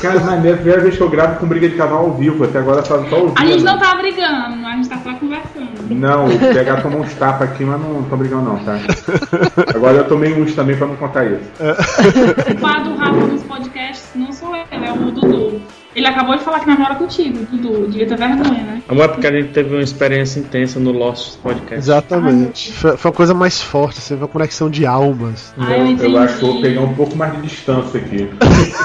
Cara, 0.01 0.19
mas 0.21 0.43
é 0.45 0.53
a 0.53 0.55
primeira 0.55 0.81
vez 0.81 0.95
que 0.97 1.01
eu 1.01 1.09
gravo 1.09 1.39
com 1.39 1.45
briga 1.47 1.69
de 1.69 1.75
casal 1.75 1.99
ao 1.99 2.13
vivo, 2.13 2.43
até 2.43 2.57
agora 2.59 2.83
só 2.83 2.97
só 3.05 3.15
ouvindo. 3.19 3.39
a 3.39 3.45
gente 3.45 3.63
não 3.63 3.77
tá 3.77 3.93
brigando, 3.95 4.65
a 4.65 4.71
gente 4.71 4.89
tá 4.89 4.97
só 5.03 5.13
conversando. 5.13 5.69
Não, 5.89 6.25
o 6.25 6.39
PH 6.39 6.81
tomou 6.81 7.01
uns 7.01 7.13
tapas 7.13 7.49
aqui, 7.49 7.63
mas 7.63 7.79
não 7.79 8.03
tô 8.03 8.17
brigando 8.17 8.43
não, 8.49 8.57
tá? 8.57 8.77
Agora 9.75 9.97
eu 9.97 10.03
tomei 10.07 10.33
uns 10.33 10.55
também 10.55 10.75
pra 10.75 10.87
não 10.87 10.95
contar 10.95 11.25
isso. 11.25 11.43
O 11.61 12.43
culpado 12.45 12.89
do 12.89 12.95
Rafa 12.97 13.11
nos 13.27 13.43
podcasts 13.43 14.09
não 14.15 14.31
sou 14.31 14.55
eu, 14.55 14.63
é 14.71 14.91
o 14.91 15.11
Dudu. 15.11 15.61
Ele 15.97 16.05
acabou 16.05 16.37
de 16.37 16.43
falar 16.43 16.59
que 16.59 16.67
namora 16.67 16.93
contigo, 16.93 17.39
Dudu. 17.49 17.87
Devia 17.87 18.05
ter 18.05 18.15
vergonha, 18.15 18.63
né? 18.63 18.83
Amor, 18.87 19.05
é 19.05 19.07
porque 19.07 19.25
a 19.25 19.31
gente 19.31 19.49
teve 19.49 19.73
uma 19.73 19.81
experiência 19.81 20.39
intensa 20.39 20.79
no 20.79 20.91
Lost 20.91 21.39
Podcast. 21.39 21.73
Exatamente. 21.73 22.71
Foi, 22.71 22.95
foi 22.95 23.09
a 23.09 23.13
coisa 23.15 23.33
mais 23.33 23.59
forte, 23.59 23.97
assim, 23.97 24.09
foi 24.09 24.17
uma 24.17 24.27
conexão 24.27 24.69
de 24.69 24.85
almas. 24.85 25.55
Ah, 25.57 25.75
eu 25.75 25.87
entendi. 25.87 26.13
eu 26.13 26.19
acho 26.19 26.35
que 26.35 26.45
vou 26.45 26.61
pegar 26.61 26.81
um 26.81 26.93
pouco 26.93 27.15
mais 27.15 27.33
de 27.37 27.41
distância 27.41 27.99
aqui. 27.99 28.29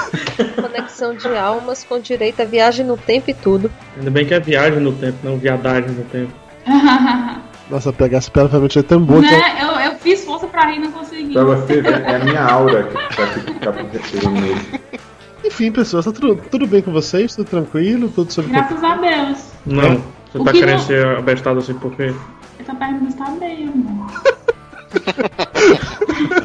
Conexão 0.59 1.13
de 1.13 1.37
almas 1.37 1.83
com 1.83 1.99
direito 1.99 2.41
a 2.41 2.45
viagem 2.45 2.83
no 2.83 2.97
tempo 2.97 3.29
e 3.29 3.33
tudo. 3.35 3.69
Ainda 3.95 4.09
bem 4.09 4.25
que 4.25 4.33
é 4.33 4.39
viagem 4.39 4.79
no 4.79 4.93
tempo, 4.93 5.19
não 5.23 5.37
viadagem 5.37 5.91
no 5.91 6.03
tempo. 6.05 6.33
Nossa, 7.69 7.93
pegar 7.93 8.17
essa 8.17 8.31
piada 8.31 8.49
realmente 8.49 8.79
é 8.79 8.81
tão 8.81 8.99
boa 8.99 9.21
que. 9.21 9.29
né? 9.29 9.59
eu, 9.61 9.91
eu 9.91 9.99
fiz 9.99 10.25
força 10.25 10.47
pra 10.47 10.65
rir 10.65 10.77
e 10.77 10.79
não 10.79 10.91
consegui. 10.91 11.33
Pra 11.33 11.43
você 11.43 11.79
ver, 11.79 12.01
é 12.01 12.15
a 12.15 12.19
minha 12.25 12.43
aura 12.43 12.83
que 12.85 13.15
tá, 13.15 13.27
que 13.27 13.59
tá 13.59 13.71
pegando 13.71 14.31
nele. 14.31 14.81
Enfim, 15.43 15.71
pessoas, 15.71 16.05
tá 16.05 16.11
tudo, 16.11 16.35
tudo 16.49 16.65
bem 16.67 16.81
com 16.81 16.91
vocês? 16.91 17.35
Tudo 17.35 17.47
tranquilo? 17.49 18.09
Tudo 18.09 18.31
sob 18.31 18.47
Graças 18.49 18.83
a 18.83 18.95
Deus. 18.95 19.51
Não, 19.65 20.01
você 20.31 20.37
O 20.37 20.43
tá 20.43 20.51
que 20.51 20.59
querendo 20.59 20.77
não- 20.79 20.85
ser 20.85 21.05
abestado 21.17 21.59
assim 21.59 21.73
por 21.73 21.93
quê? 21.95 22.13
Essa 22.59 22.73
pergunta 22.75 23.09
está 23.09 23.25
bem, 23.31 23.67
amor. 23.67 24.07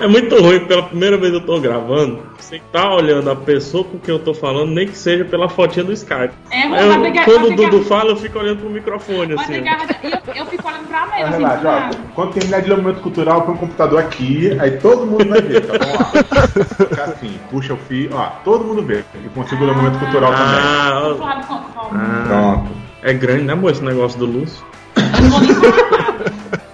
É 0.00 0.06
muito 0.06 0.34
ruim, 0.40 0.60
pela 0.66 0.82
primeira 0.82 1.16
vez 1.16 1.32
eu 1.32 1.40
tô 1.40 1.58
gravando, 1.60 2.20
você 2.38 2.60
tá 2.72 2.92
olhando 2.94 3.30
a 3.30 3.36
pessoa 3.36 3.84
com 3.84 3.98
quem 3.98 4.12
eu 4.14 4.18
tô 4.18 4.34
falando, 4.34 4.70
nem 4.72 4.86
que 4.88 4.96
seja 4.98 5.24
pela 5.24 5.48
fotinha 5.48 5.84
do 5.84 5.92
Skype. 5.92 6.32
É, 6.50 6.68
vai 6.68 6.96
eu- 6.96 7.00
pegar- 7.02 7.24
quando 7.24 7.46
o 7.48 7.56
Dudu 7.56 7.82
fala, 7.84 8.10
eu 8.10 8.16
fico 8.16 8.38
olhando 8.38 8.58
pro 8.60 8.70
microfone 8.70 9.34
assim. 9.34 9.52
pegar, 9.54 9.78
eu, 10.02 10.10
eu 10.34 10.46
fico 10.46 10.66
olhando 10.68 10.86
pra 10.88 11.06
mesa, 11.06 11.16
Ah, 11.24 11.28
assim, 11.28 11.38
relaxa, 11.38 11.90
ó. 11.92 12.14
Quando 12.14 12.32
terminar 12.32 12.60
de 12.62 12.68
ler 12.68 12.74
o 12.78 12.82
momento 12.82 13.00
cultural, 13.02 13.42
põe 13.42 13.54
um 13.54 13.58
computador 13.58 13.98
aqui, 14.00 14.56
aí 14.60 14.72
todo 14.78 15.06
mundo 15.06 15.28
vai 15.28 15.40
ver, 15.40 15.60
tá 15.66 15.72
bom? 15.78 16.84
Fica 16.88 17.04
assim, 17.04 17.38
puxa 17.50 17.74
o 17.74 17.76
fio, 17.76 18.10
ó, 18.12 18.26
todo 18.44 18.64
mundo 18.64 18.82
vê. 18.82 19.04
E 19.24 19.28
consigo 19.28 19.64
ler 19.64 19.72
o 19.72 19.76
momento 19.76 19.98
cultural 20.00 20.32
Ah, 20.32 20.36
também. 20.36 21.16
Vou 21.18 21.26
Ah, 21.26 22.24
Pronto. 22.26 22.70
É 23.02 23.12
grande, 23.12 23.44
né, 23.44 23.52
amor, 23.52 23.70
esse 23.70 23.82
negócio 23.84 24.18
do 24.18 24.26
Lúcio? 24.26 24.64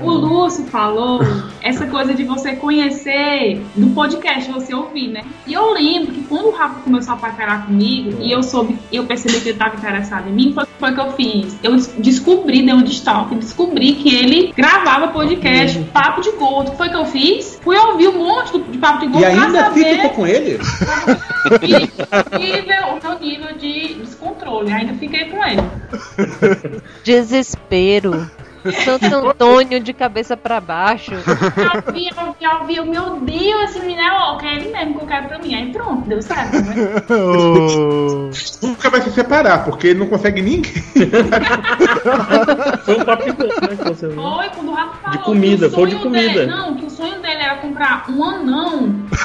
O 0.00 0.10
Lúcio 0.10 0.64
falou 0.64 1.20
essa 1.62 1.86
coisa 1.86 2.14
de 2.14 2.24
você 2.24 2.56
conhecer 2.56 3.62
do 3.76 3.90
podcast, 3.90 4.50
você 4.50 4.74
ouvir, 4.74 5.08
né? 5.08 5.22
E 5.46 5.52
eu 5.52 5.72
lembro 5.72 6.12
que 6.12 6.22
quando 6.22 6.46
o 6.46 6.50
Rafa 6.50 6.80
começou 6.80 7.14
a 7.14 7.16
paquerar 7.16 7.66
comigo 7.66 8.18
e 8.20 8.32
eu 8.32 8.42
soube, 8.42 8.76
eu 8.92 9.04
percebi 9.04 9.34
que 9.40 9.48
ele 9.50 9.52
estava 9.52 9.76
interessado 9.76 10.28
em 10.28 10.32
mim, 10.32 10.52
foi, 10.52 10.64
foi 10.80 10.92
que 10.94 11.00
eu 11.00 11.12
fiz. 11.12 11.56
Eu 11.62 11.76
des- 11.76 11.94
descobri, 11.98 12.62
dei 12.62 12.74
um 12.74 12.82
destaque, 12.82 13.36
descobri 13.36 13.92
que 13.94 14.14
ele 14.14 14.52
gravava 14.56 15.08
podcast, 15.08 15.78
papo 15.92 16.20
de 16.22 16.32
gordo. 16.32 16.68
O 16.68 16.70
que 16.72 16.76
foi 16.76 16.88
que 16.88 16.96
eu 16.96 17.04
fiz? 17.06 17.60
Fui 17.62 17.76
ouvir 17.76 18.08
um 18.08 18.18
monte 18.18 18.58
de 18.58 18.78
papo 18.78 18.98
de 19.00 19.06
gordo 19.06 19.24
E 19.26 19.30
pra 19.32 19.44
ainda 19.46 19.58
saber 19.64 19.84
fica 19.96 20.08
com 20.08 20.26
ele? 20.26 20.58
nível, 22.38 22.76
o 22.90 23.08
meu 23.08 23.18
nível 23.20 23.56
de 23.58 23.94
descontrole. 23.94 24.72
Ainda 24.72 24.94
fiquei 24.94 25.26
com 25.26 25.44
ele. 25.44 25.62
Desespero. 27.04 28.28
Santo 28.72 29.14
Antônio 29.14 29.80
de 29.80 29.92
cabeça 29.92 30.36
pra 30.36 30.60
baixo. 30.60 31.12
Eu 31.12 31.92
vi, 31.92 32.08
eu 32.08 32.64
vi, 32.66 32.76
eu 32.76 32.84
vi, 32.84 32.90
meu 32.90 33.20
Deus, 33.20 33.70
esse 33.70 33.80
menino 33.80 34.00
é 34.00 34.10
louco, 34.10 34.44
é 34.44 34.56
ele 34.56 34.70
mesmo 34.70 34.94
que 34.94 35.04
eu 35.04 35.06
quero 35.06 35.28
pra 35.28 35.38
mim. 35.38 35.54
Aí 35.54 35.72
pronto, 35.72 36.08
deu 36.08 36.22
certo, 36.22 36.54
né? 36.54 36.74
Nunca 38.62 38.90
vai 38.90 39.00
se 39.02 39.10
separar, 39.12 39.64
porque 39.64 39.88
ele 39.88 39.98
não 40.00 40.06
consegue 40.06 40.40
ninguém. 40.42 40.72
Foi 42.84 43.00
um 43.00 43.04
papo 43.04 43.32
bom, 43.32 43.44
né? 43.44 43.76
Que 43.76 43.84
você... 43.84 44.08
Foi 44.10 44.48
quando 44.50 44.70
o 44.70 44.74
Rafa 44.74 44.96
falou. 44.96 45.18
De 45.18 45.24
comida, 45.24 45.70
foi 45.70 45.90
de 45.90 45.96
comida. 45.96 46.28
Dele, 46.28 46.46
não, 46.46 46.74
que 46.74 46.86
o 46.86 46.90
sonho 46.90 47.20
era 47.44 47.56
comprar 47.56 48.06
um 48.10 48.24
anão. 48.24 48.94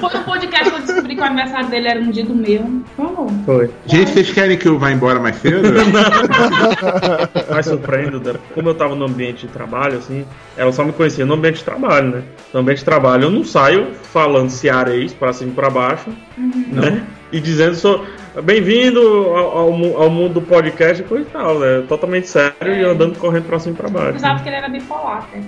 foi 0.00 0.20
um 0.20 0.22
podcast 0.24 0.70
que 0.70 0.76
eu 0.76 0.80
descobri 0.80 1.14
que 1.14 1.20
o 1.20 1.24
aniversário 1.24 1.68
dele 1.68 1.88
era 1.88 2.00
um 2.00 2.10
dia 2.10 2.24
do 2.24 2.34
meu. 2.34 2.82
Falou. 2.96 3.28
Foi. 3.44 3.70
Gente, 3.86 4.10
vocês 4.10 4.32
querem 4.32 4.58
que 4.58 4.66
eu 4.66 4.78
vá 4.78 4.90
embora 4.90 5.20
mais 5.20 5.36
cedo? 5.36 5.62
Mais 7.50 7.66
surpreendo, 7.66 8.20
né? 8.20 8.38
como 8.54 8.68
eu 8.68 8.74
tava 8.74 8.94
no 8.94 9.04
ambiente 9.04 9.46
de 9.46 9.52
trabalho, 9.52 9.98
assim, 9.98 10.26
ela 10.56 10.72
só 10.72 10.84
me 10.84 10.92
conhecia 10.92 11.24
no 11.24 11.34
ambiente 11.34 11.58
de 11.58 11.64
trabalho, 11.64 12.10
né? 12.10 12.22
No 12.52 12.60
ambiente 12.60 12.78
de 12.78 12.84
trabalho 12.84 13.24
eu 13.24 13.30
não 13.30 13.44
saio 13.44 13.92
falando 14.12 14.50
cearês 14.50 15.12
pra 15.12 15.32
cima 15.32 15.52
e 15.52 15.54
pra 15.54 15.70
baixo, 15.70 16.10
né? 16.36 17.04
E 17.32 17.40
dizendo 17.40 17.74
sou 17.74 18.04
bem-vindo 18.42 19.00
ao, 19.00 19.58
ao 19.58 19.72
mu- 19.72 19.96
ao 19.96 20.10
mundo 20.10 20.34
do 20.34 20.42
podcast 20.42 21.02
e 21.02 21.06
coisa 21.06 21.24
e 21.26 21.30
tal, 21.30 21.58
né? 21.58 21.82
Totalmente 21.88 22.28
sério 22.28 22.54
e 22.62 22.84
andando 22.84 23.18
correndo 23.18 23.44
pra 23.44 23.58
cima 23.58 23.74
e 23.74 23.76
pra 23.76 23.88
Eu 23.88 23.92
baixo. 23.92 24.12
pensava 24.14 24.42
que 24.42 24.48
ele 24.48 24.56
era 24.56 24.68
bipolar, 24.68 25.26
né? 25.32 25.42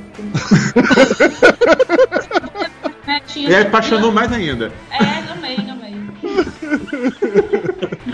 Né, 3.06 3.20
tinha- 3.26 3.48
Ele 3.48 3.56
apaixonou 3.68 4.12
mais 4.12 4.32
ainda. 4.32 4.70
É, 4.90 5.22
gamei, 5.22 5.56
gamei. 5.56 5.88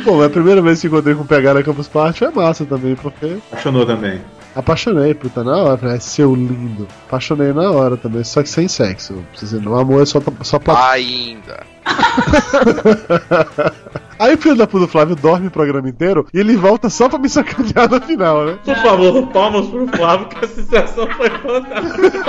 Bom, 0.05 0.23
a 0.23 0.29
primeira 0.31 0.61
vez 0.61 0.81
que 0.81 0.87
encontrei 0.87 1.15
com 1.15 1.23
o 1.23 1.27
PH 1.27 1.55
na 1.55 1.63
Campus 1.63 1.89
Party 1.89 2.19
foi 2.21 2.31
massa 2.31 2.65
também, 2.67 2.95
porque. 2.95 3.39
Apaixonou 3.51 3.87
também. 3.87 4.21
Apaixonei, 4.55 5.15
puta, 5.15 5.43
na 5.43 5.57
hora. 5.57 5.97
"É 5.97 6.01
seu 6.01 6.35
lindo. 6.35 6.87
Apaixonei 7.09 7.53
na 7.53 7.71
hora 7.73 7.97
também, 7.97 8.23
só 8.23 8.43
que 8.43 8.49
sem 8.49 8.69
sexo. 8.69 9.25
Precisa 9.31 9.59
dizer, 9.59 9.69
o 9.69 9.75
amor 9.77 10.03
é 10.03 10.07
só, 10.07 10.21
só 10.43 10.59
pra. 10.59 10.91
Ainda. 10.91 11.65
Aí 14.19 14.35
o 14.35 14.39
filho 14.39 14.57
da 14.57 14.67
puta 14.67 14.87
do 14.87 14.91
Flávio 14.91 15.17
dorme 15.17 15.49
o 15.49 15.51
programa 15.51 15.89
inteiro 15.89 16.27
e 16.33 16.39
ele 16.39 16.57
volta 16.57 16.89
só 16.89 17.09
pra 17.09 17.19
me 17.19 17.29
sacanear 17.29 17.91
no 17.91 18.01
final, 18.01 18.45
né? 18.45 18.59
Por 18.65 18.77
favor, 18.77 19.27
palmas 19.29 19.67
pro 19.67 19.89
Flávio, 19.89 20.29
que 20.29 20.45
a 20.45 20.49
sensação 20.49 21.09
foi 21.09 21.31
fantástica. 21.31 22.25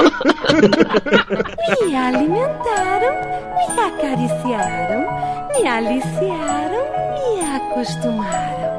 Me 1.85 1.95
alimentaram, 1.95 3.13
me 3.57 3.79
acariciaram, 3.79 5.07
me 5.53 5.67
aliciaram, 5.67 6.83
me 7.13 7.55
acostumaram. 7.55 8.75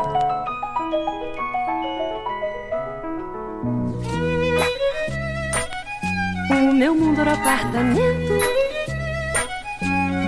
O 6.50 6.72
meu 6.74 6.94
mundo 6.94 7.20
era 7.20 7.32
apartamento, 7.32 8.32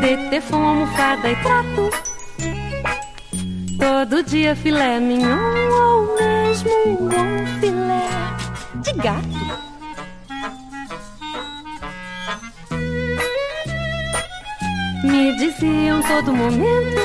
de 0.01 0.31
tefão, 0.31 0.63
almofada 0.63 1.31
e 1.31 1.37
trato. 1.37 2.08
Todo 3.79 4.23
dia 4.23 4.57
filé 4.57 4.99
mignon 4.99 5.39
ou 5.71 6.17
mesmo 6.17 6.71
um 6.71 7.47
filé 7.61 8.09
de 8.83 8.93
gato. 8.95 9.69
Me 15.05 15.37
diziam 15.37 16.03
todo 16.03 16.33
momento. 16.33 16.99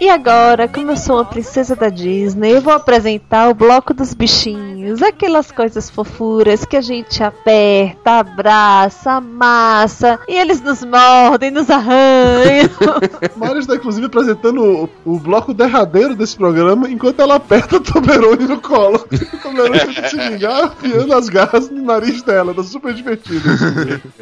E 0.00 0.08
agora, 0.08 0.68
como 0.68 0.92
eu 0.92 0.96
sou 0.96 1.16
uma 1.16 1.24
princesa 1.24 1.74
da 1.74 1.88
Disney, 1.88 2.52
eu 2.52 2.60
vou 2.60 2.72
apresentar 2.72 3.48
o 3.48 3.54
bloco 3.54 3.94
dos 3.94 4.12
bichinhos, 4.14 4.75
aquelas 5.02 5.50
coisas 5.50 5.90
fofuras 5.90 6.64
que 6.64 6.76
a 6.76 6.80
gente 6.80 7.22
aperta, 7.22 8.18
abraça, 8.18 9.12
amassa, 9.12 10.18
e 10.28 10.34
eles 10.34 10.60
nos 10.60 10.84
mordem, 10.84 11.50
nos 11.50 11.70
arranham. 11.70 12.70
Mário 13.36 13.58
está 13.58 13.74
inclusive 13.76 14.06
apresentando 14.06 14.88
o, 15.04 15.14
o 15.14 15.18
bloco 15.18 15.52
derradeiro 15.54 16.14
desse 16.14 16.36
programa 16.36 16.88
enquanto 16.88 17.20
ela 17.20 17.36
aperta 17.36 17.76
o 17.76 17.80
Toblerone 17.80 18.46
no 18.46 18.60
colo. 18.60 19.04
O 19.10 19.38
Toblerone 19.38 19.80
tenta 19.80 20.08
se 20.08 20.16
vingar 20.16 20.72
enfiando 20.80 21.14
as 21.14 21.28
garras 21.28 21.70
no 21.70 21.82
nariz 21.82 22.22
dela, 22.22 22.54
tá 22.54 22.62
super 22.62 22.92
divertido. 22.94 23.42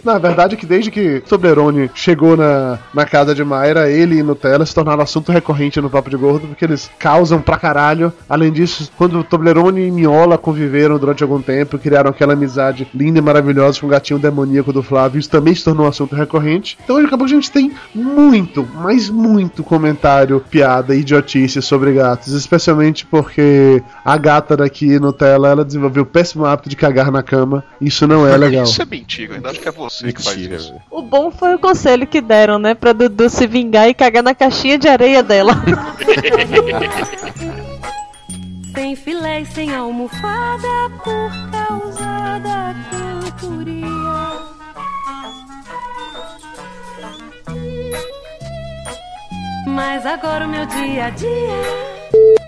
Na 0.04 0.18
verdade, 0.18 0.54
é 0.54 0.58
que 0.58 0.66
desde 0.66 0.90
que 0.90 1.20
Toblerone 1.20 1.90
chegou 1.94 2.36
na, 2.36 2.78
na 2.92 3.04
casa 3.04 3.34
de 3.34 3.44
Mayra, 3.44 3.90
ele 3.90 4.18
e 4.18 4.22
Nutella 4.22 4.66
se 4.66 4.74
tornaram 4.74 5.02
assunto 5.02 5.32
recorrente 5.32 5.80
no 5.80 5.90
Papo 5.90 6.10
de 6.10 6.16
Gordo, 6.16 6.48
porque 6.48 6.64
eles 6.64 6.90
causam 6.98 7.40
pra 7.40 7.56
caralho. 7.56 8.12
Além 8.28 8.52
disso, 8.52 8.90
quando 8.96 9.24
Toblerone 9.24 9.86
e 9.86 9.90
Miola 9.90 10.38
conviveram 10.54 10.98
durante 10.98 11.24
algum 11.24 11.42
tempo, 11.42 11.78
criaram 11.78 12.10
aquela 12.10 12.34
amizade 12.34 12.86
linda 12.94 13.18
e 13.18 13.22
maravilhosa 13.22 13.80
com 13.80 13.86
o 13.86 13.90
gatinho 13.90 14.20
demoníaco 14.20 14.72
do 14.72 14.82
Flávio, 14.82 15.18
isso 15.18 15.28
também 15.28 15.52
se 15.52 15.64
tornou 15.64 15.84
um 15.84 15.88
assunto 15.88 16.14
recorrente. 16.14 16.78
Então 16.82 16.96
hoje 16.96 17.06
acabou 17.06 17.26
que 17.26 17.32
a 17.32 17.36
gente 17.36 17.50
tem 17.50 17.72
muito, 17.92 18.66
mas 18.76 19.10
muito 19.10 19.64
comentário, 19.64 20.40
piada 20.48 20.94
e 20.94 21.00
idiotice 21.00 21.60
sobre 21.60 21.92
gatos, 21.92 22.32
especialmente 22.32 23.04
porque 23.04 23.82
a 24.04 24.16
gata 24.16 24.56
daqui, 24.56 24.98
Nutella, 25.00 25.48
ela 25.48 25.64
desenvolveu 25.64 26.04
o 26.04 26.06
péssimo 26.06 26.44
hábito 26.44 26.68
de 26.68 26.76
cagar 26.76 27.10
na 27.10 27.22
cama. 27.22 27.64
Isso 27.80 28.06
não 28.06 28.26
é 28.26 28.36
legal. 28.36 28.62
Isso 28.62 28.80
é 28.80 28.86
mentira, 28.86 29.34
ainda 29.34 29.50
acho 29.50 29.60
que 29.60 29.68
é 29.68 29.72
você 29.72 30.12
que 30.12 30.22
faz 30.22 30.36
isso. 30.36 30.74
O 30.88 31.02
bom 31.02 31.32
foi 31.32 31.54
o 31.54 31.58
conselho 31.58 32.06
que 32.06 32.20
deram, 32.20 32.60
né? 32.60 32.74
Pra 32.74 32.92
Dudu 32.92 33.28
se 33.28 33.46
vingar 33.46 33.88
e 33.88 33.94
cagar 33.94 34.22
na 34.22 34.34
caixinha 34.34 34.78
de 34.78 34.86
areia 34.86 35.22
dela. 35.22 35.54
Sem 38.74 38.96
filé 38.96 39.42
e 39.42 39.46
sem 39.46 39.72
almofada 39.72 40.90
por 41.04 41.30
causa 41.52 42.40
da 42.40 42.74
cantoria. 42.90 43.84
Mas 49.68 50.04
agora 50.04 50.46
o 50.46 50.48
meu 50.48 50.66
dia 50.66 51.06
a 51.06 51.10
dia. 51.10 52.43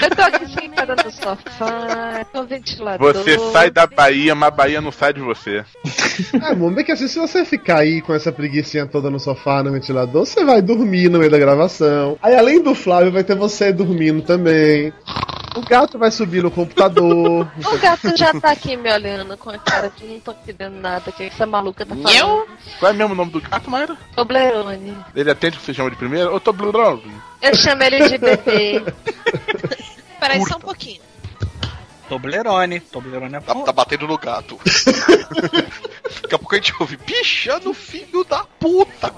Eu 0.00 0.10
tô 0.16 0.22
aqui 0.22 0.46
sentada 0.48 0.96
no 0.96 1.10
sofá, 1.10 2.24
com 2.32 2.38
o 2.40 2.44
ventilador. 2.44 3.12
Você 3.12 3.38
sai 3.52 3.70
da 3.70 3.86
Bahia, 3.86 4.34
mas 4.34 4.48
a 4.48 4.50
Bahia 4.50 4.80
não 4.80 4.92
sai 4.92 5.12
de 5.12 5.20
você. 5.20 5.64
É, 6.34 6.54
mano, 6.54 6.72
bem 6.72 6.84
que 6.84 6.92
assim, 6.92 7.08
se 7.08 7.18
você 7.18 7.42
ficar 7.42 7.78
aí 7.78 8.02
com 8.02 8.12
essa 8.12 8.30
preguiçinha 8.30 8.86
toda 8.86 9.08
no 9.08 9.18
sofá, 9.18 9.62
no 9.62 9.72
ventilador, 9.72 10.26
você 10.26 10.44
vai 10.44 10.60
dormir 10.60 11.08
no 11.08 11.18
meio 11.18 11.30
da 11.30 11.38
gravação. 11.38 12.18
Aí, 12.22 12.36
além 12.36 12.62
do 12.62 12.74
Flávio, 12.74 13.10
vai 13.10 13.24
ter 13.24 13.34
você 13.34 13.72
dormindo 13.72 14.20
também. 14.20 14.92
O 15.54 15.60
gato 15.62 15.98
vai 15.98 16.10
subir 16.10 16.42
no 16.42 16.50
computador. 16.50 17.50
O 17.64 17.78
gato 17.78 18.16
já 18.16 18.32
tá 18.38 18.52
aqui 18.52 18.76
me 18.76 18.92
olhando 18.92 19.36
com 19.36 19.50
a 19.50 19.58
cara 19.58 19.90
de 19.90 20.04
não 20.06 20.20
tô 20.20 20.32
entendendo 20.32 20.74
nada. 20.74 21.10
O 21.10 21.12
que 21.12 21.24
essa 21.24 21.46
maluca 21.46 21.84
tá 21.84 21.94
falando? 21.94 22.46
Qual 22.78 22.90
é 22.90 22.94
mesmo 22.94 23.12
o 23.12 23.16
nome 23.16 23.30
do 23.30 23.40
gato, 23.40 23.70
Mayra? 23.70 23.96
Toblerone. 24.14 24.96
Ele 25.14 25.30
atende 25.30 25.56
o 25.56 25.60
que 25.60 25.66
você 25.66 25.74
chama 25.74 25.90
de 25.90 25.96
primeiro? 25.96 26.34
Ô, 26.34 26.40
Toblerone. 26.40 27.02
Eu 27.40 27.54
chamo 27.56 27.82
ele 27.82 28.08
de 28.08 28.18
bebê. 28.18 28.82
Peraí 30.22 30.40
só 30.46 30.56
um 30.56 30.60
pouquinho. 30.60 31.00
Toblerone. 32.08 32.78
Toblerone 32.78 33.34
é 33.34 33.40
Tá, 33.40 33.54
tá 33.56 33.72
batendo 33.72 34.06
no 34.06 34.16
gato. 34.16 34.56
Daqui 36.22 36.34
a 36.36 36.38
pouco 36.38 36.54
a 36.54 36.58
gente 36.58 36.72
ouve, 36.78 36.96
pichando 36.96 37.74
filho 37.74 38.22
da 38.22 38.44
puta. 38.44 39.12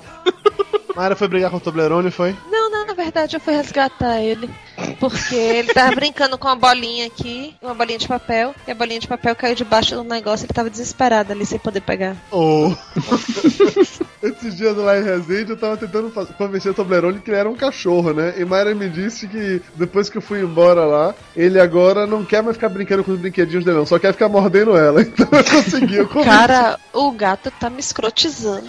Mayra 0.97 1.15
foi 1.15 1.29
brigar 1.29 1.51
com 1.51 1.59
o 1.59 1.61
Toblerone, 1.61 2.11
foi? 2.11 2.35
Não, 2.51 2.71
não, 2.71 2.87
na 2.87 2.95
verdade 2.95 3.37
eu 3.37 3.41
fui 3.41 3.55
resgatar 3.55 4.19
ele. 4.23 4.49
Porque 4.99 5.35
ele 5.35 5.73
tava 5.73 5.95
brincando 5.95 6.37
com 6.39 6.49
uma 6.49 6.57
bolinha 6.57 7.07
aqui, 7.07 7.55
uma 7.63 7.75
bolinha 7.75 7.99
de 7.99 8.09
papel, 8.09 8.55
e 8.67 8.71
a 8.71 8.75
bolinha 8.75 9.01
de 9.01 9.07
papel 9.09 9.35
caiu 9.37 9.55
debaixo 9.55 9.95
do 9.95 10.05
negócio, 10.05 10.45
ele 10.45 10.53
tava 10.53 10.71
desesperado 10.71 11.33
ali 11.33 11.47
sem 11.47 11.59
poder 11.59 11.81
pegar. 11.81 12.17
Oh. 12.31 12.73
Esses 14.23 14.57
dias 14.57 14.75
lá 14.77 14.99
em 14.99 15.05
Resende 15.05 15.51
eu 15.51 15.57
tava 15.57 15.77
tentando 15.77 16.11
convencer 16.39 16.73
o 16.73 16.75
Toblerone 16.75 17.21
que 17.21 17.31
ele 17.31 17.37
era 17.39 17.51
um 17.51 17.55
cachorro, 17.55 18.13
né? 18.15 18.35
E 18.39 18.45
Mayra 18.45 18.75
me 18.75 18.89
disse 18.89 19.29
que 19.29 19.61
depois 19.77 20.09
que 20.09 20.17
eu 20.17 20.23
fui 20.23 20.41
embora 20.41 20.85
lá, 20.87 21.15
ele 21.37 21.61
agora 21.61 22.07
não 22.07 22.25
quer 22.25 22.43
mais 22.43 22.57
ficar 22.57 22.71
brincando 22.71 23.05
com 23.05 23.13
os 23.13 23.21
brinquedinhos 23.21 23.65
dele, 23.65 23.77
não, 23.77 23.87
só 23.87 23.99
quer 23.99 24.13
ficar 24.13 24.29
mordendo 24.29 24.77
ela. 24.77 25.05
Então 25.15 25.29
eu 25.31 25.45
consegui, 25.45 25.97
eu 25.97 26.09
convenci. 26.09 26.29
Cara, 26.29 26.79
o 26.93 27.13
gato 27.13 27.51
tá 27.51 27.71
me 27.71 27.79
escrotizando. 27.79 28.67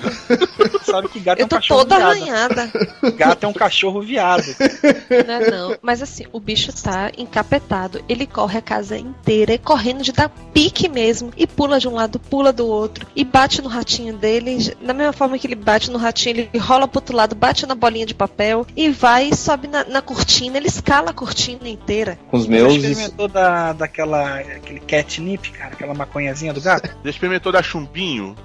Sabe 0.84 1.08
que 1.08 1.20
gato 1.20 1.40
é 1.40 1.42
Eu 1.42 1.46
um 1.46 1.50
tô 1.50 1.56
cachorro 1.56 1.80
toda 1.80 1.98
viado. 1.98 2.12
arranhada. 2.12 2.72
Gato 3.16 3.44
é 3.46 3.48
um 3.48 3.54
cachorro 3.54 4.02
viado. 4.02 4.46
Não 5.26 5.34
é 5.34 5.50
não. 5.52 5.78
Mas 5.82 5.95
assim, 6.02 6.26
o 6.32 6.40
bicho 6.40 6.72
tá 6.82 7.12
encapetado. 7.18 8.04
Ele 8.08 8.26
corre 8.26 8.58
a 8.58 8.62
casa 8.62 8.98
inteira, 8.98 9.54
e 9.54 9.58
correndo 9.58 10.04
de 10.04 10.12
dar 10.12 10.30
pique 10.54 10.88
mesmo. 10.90 11.32
E 11.38 11.46
pula 11.48 11.80
de 11.80 11.88
um 11.88 11.94
lado, 11.94 12.20
pula 12.20 12.52
do 12.52 12.68
outro. 12.68 13.08
E 13.16 13.24
bate 13.24 13.62
no 13.62 13.70
ratinho 13.70 14.14
dele. 14.14 14.74
Da 14.82 14.94
mesma 14.94 15.14
forma 15.14 15.38
que 15.38 15.48
ele 15.48 15.56
bate 15.56 15.92
no 15.92 15.98
ratinho, 15.98 16.48
ele 16.52 16.58
rola 16.58 16.88
pro 16.88 17.00
outro 17.00 17.16
lado, 17.16 17.36
bate 17.36 17.66
na 17.66 17.76
bolinha 17.76 18.06
de 18.06 18.14
papel. 18.14 18.66
E 18.76 18.90
vai 18.90 19.30
e 19.30 19.36
sobe 19.36 19.68
na, 19.68 19.84
na 19.84 20.02
cortina. 20.02 20.58
Ele 20.58 20.68
escala 20.68 21.12
a 21.12 21.14
cortina 21.14 21.68
inteira. 21.68 22.18
Com 22.30 22.38
os 22.38 22.46
Você 22.46 22.52
meus. 22.52 22.74
experimentou 22.76 23.28
da, 23.28 23.74
daquela, 23.74 24.40
aquele 24.40 24.80
catnip, 24.80 25.52
cara? 25.52 25.74
Aquela 25.74 25.94
maconhazinha 25.94 26.54
do 26.54 26.62
gato? 26.62 26.90
Já 27.04 27.10
experimentou 27.10 27.52
dar 27.52 27.64
chumbinho? 27.64 28.36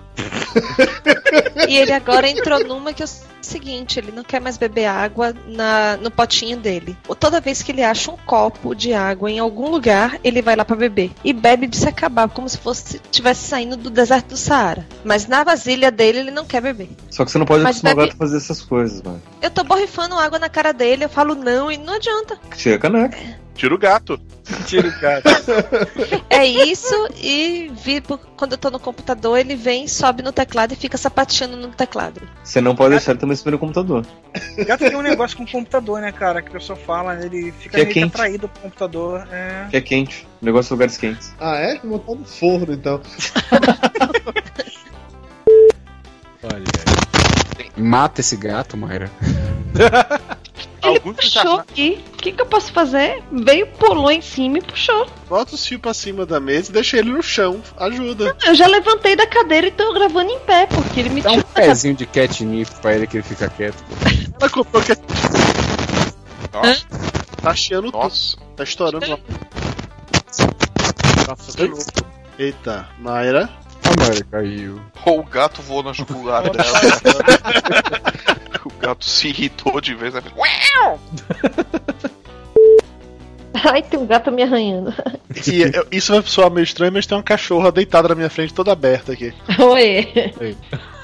E 1.68 1.76
ele 1.76 1.92
agora 1.92 2.28
entrou 2.28 2.64
numa 2.64 2.92
que 2.92 3.02
é 3.02 3.06
o 3.06 3.08
seguinte, 3.40 3.98
ele 3.98 4.12
não 4.12 4.22
quer 4.22 4.40
mais 4.40 4.56
beber 4.56 4.86
água 4.86 5.34
na, 5.46 5.96
no 5.96 6.10
potinho 6.10 6.56
dele. 6.56 6.96
Toda 7.18 7.40
vez 7.40 7.62
que 7.62 7.72
ele 7.72 7.82
acha 7.82 8.10
um 8.10 8.16
copo 8.16 8.74
de 8.74 8.92
água 8.92 9.30
em 9.30 9.38
algum 9.38 9.68
lugar, 9.70 10.18
ele 10.22 10.42
vai 10.42 10.54
lá 10.56 10.64
pra 10.64 10.76
beber. 10.76 11.10
E 11.24 11.32
bebe 11.32 11.66
de 11.66 11.76
se 11.76 11.88
acabar, 11.88 12.28
como 12.28 12.48
se 12.48 12.58
fosse 12.58 12.98
tivesse 13.10 13.48
saindo 13.48 13.76
do 13.76 13.90
deserto 13.90 14.28
do 14.28 14.36
Saara. 14.36 14.86
Mas 15.04 15.26
na 15.26 15.42
vasilha 15.44 15.90
dele, 15.90 16.18
ele 16.20 16.30
não 16.30 16.44
quer 16.44 16.60
beber. 16.60 16.90
Só 17.10 17.24
que 17.24 17.30
você 17.30 17.38
não 17.38 17.46
pode 17.46 17.62
Mas 17.62 17.76
acostumar 17.76 17.96
bebe- 17.96 18.12
a 18.12 18.16
fazer 18.16 18.36
essas 18.36 18.62
coisas, 18.62 19.02
mano. 19.02 19.22
Eu 19.40 19.50
tô 19.50 19.64
borrifando 19.64 20.14
água 20.18 20.38
na 20.38 20.48
cara 20.48 20.72
dele, 20.72 21.04
eu 21.04 21.08
falo 21.08 21.34
não 21.34 21.70
e 21.70 21.76
não 21.76 21.94
adianta. 21.94 22.38
Tira 22.56 22.76
a 22.76 22.78
caneca. 22.78 23.18
Tira 23.54 23.74
o 23.74 23.78
gato. 23.78 24.18
Tira 24.66 24.88
o 24.88 25.00
gato. 25.00 25.28
É 26.30 26.46
isso 26.46 26.94
e 27.22 27.70
vi, 27.84 28.02
quando 28.36 28.52
eu 28.52 28.58
tô 28.58 28.70
no 28.70 28.78
computador, 28.80 29.38
ele 29.38 29.54
vem, 29.54 29.86
sobe 29.86 30.22
no 30.22 30.32
teclado 30.32 30.72
e 30.72 30.76
fica 30.76 30.96
sapateando 30.96 31.56
no 31.56 31.68
teclado. 31.68 32.22
Você 32.42 32.60
não 32.60 32.74
pode 32.74 32.90
deixar 32.94 33.12
ele 33.12 33.20
também 33.20 33.36
subir 33.36 33.50
no 33.52 33.58
computador. 33.58 34.06
Gato 34.66 34.78
tem 34.80 34.96
um 34.96 35.02
negócio 35.02 35.36
com 35.36 35.44
o 35.44 35.50
computador, 35.50 36.00
né, 36.00 36.10
cara? 36.10 36.40
Que 36.40 36.48
a 36.48 36.52
pessoa 36.52 36.76
fala, 36.76 37.22
ele 37.24 37.52
fica 37.52 37.76
Que 37.76 37.80
é 37.80 37.84
meio 37.84 37.94
que 37.94 38.00
quente. 38.00 38.14
atraído 38.14 38.48
pro 38.48 38.62
computador. 38.62 39.28
É. 39.30 39.66
Que 39.70 39.76
é 39.76 39.80
quente. 39.80 40.26
O 40.40 40.44
negócio 40.44 40.68
de 40.68 40.74
lugares 40.74 40.96
quentes. 40.96 41.34
Ah, 41.38 41.56
é? 41.56 41.78
Vou 41.84 41.98
botar 41.98 42.18
no 42.18 42.24
forno 42.26 42.72
então. 42.72 43.00
Mata 47.76 48.20
esse 48.20 48.36
gato, 48.36 48.76
Mayra. 48.76 49.10
Ele 50.82 51.00
puxou 51.00 51.60
aqui. 51.60 52.04
O 52.14 52.16
que, 52.16 52.32
que 52.32 52.42
eu 52.42 52.46
posso 52.46 52.72
fazer? 52.72 53.22
Veio, 53.32 53.66
pulou 53.66 54.10
em 54.10 54.20
cima 54.20 54.58
e 54.58 54.62
puxou. 54.62 55.06
Bota 55.28 55.54
os 55.54 55.66
fios 55.66 55.80
pra 55.80 55.94
cima 55.94 56.26
da 56.26 56.38
mesa 56.38 56.70
e 56.70 56.72
deixa 56.72 56.98
ele 56.98 57.10
no 57.10 57.22
chão. 57.22 57.62
Ajuda. 57.76 58.36
Eu 58.44 58.54
já 58.54 58.66
levantei 58.66 59.16
da 59.16 59.26
cadeira 59.26 59.68
e 59.68 59.70
tô 59.70 59.92
gravando 59.92 60.30
em 60.30 60.38
pé, 60.40 60.66
porque 60.66 61.00
ele 61.00 61.10
me 61.10 61.20
Dá 61.22 61.32
um 61.32 61.40
pezinho 61.40 61.94
de 61.94 62.06
catnip 62.06 62.70
pra 62.80 62.94
ele 62.94 63.06
que 63.06 63.18
ele 63.18 63.24
fica 63.24 63.48
quieto. 63.48 63.82
Ela 64.38 64.50
comprou 64.50 64.82
que. 64.82 64.94
Tá 67.42 67.54
chiando 67.54 67.90
tudo. 67.90 68.10
Tá 68.56 68.64
estourando 68.64 69.08
lá. 69.08 69.18
Nossa. 71.28 71.52
Eita, 72.38 72.88
Mayra. 72.98 73.48
A 73.84 74.00
Mayra 74.00 74.24
caiu. 74.30 74.80
Ou 75.06 75.20
o 75.20 75.24
gato 75.24 75.62
voou 75.62 75.82
na 75.82 75.92
jugular 75.92 76.42
dela. 76.42 76.64
o 78.80 78.86
gato 78.86 79.04
se 79.04 79.28
irritou 79.28 79.78
de 79.80 79.94
vez. 79.94 80.14
Né? 80.14 80.22
Ai, 83.62 83.82
tem 83.82 84.00
um 84.00 84.06
gato 84.06 84.32
me 84.32 84.42
arranhando. 84.42 84.94
E 85.46 85.62
eu- 85.62 85.86
isso 85.92 86.12
vai 86.12 86.22
soar 86.26 86.50
meio 86.50 86.64
estranho, 86.64 86.92
mas 86.92 87.06
tem 87.06 87.16
uma 87.16 87.22
cachorra 87.22 87.70
deitada 87.70 88.08
na 88.08 88.14
minha 88.14 88.30
frente, 88.30 88.52
toda 88.52 88.72
aberta 88.72 89.12
aqui. 89.12 89.32
Oi. 89.58 90.08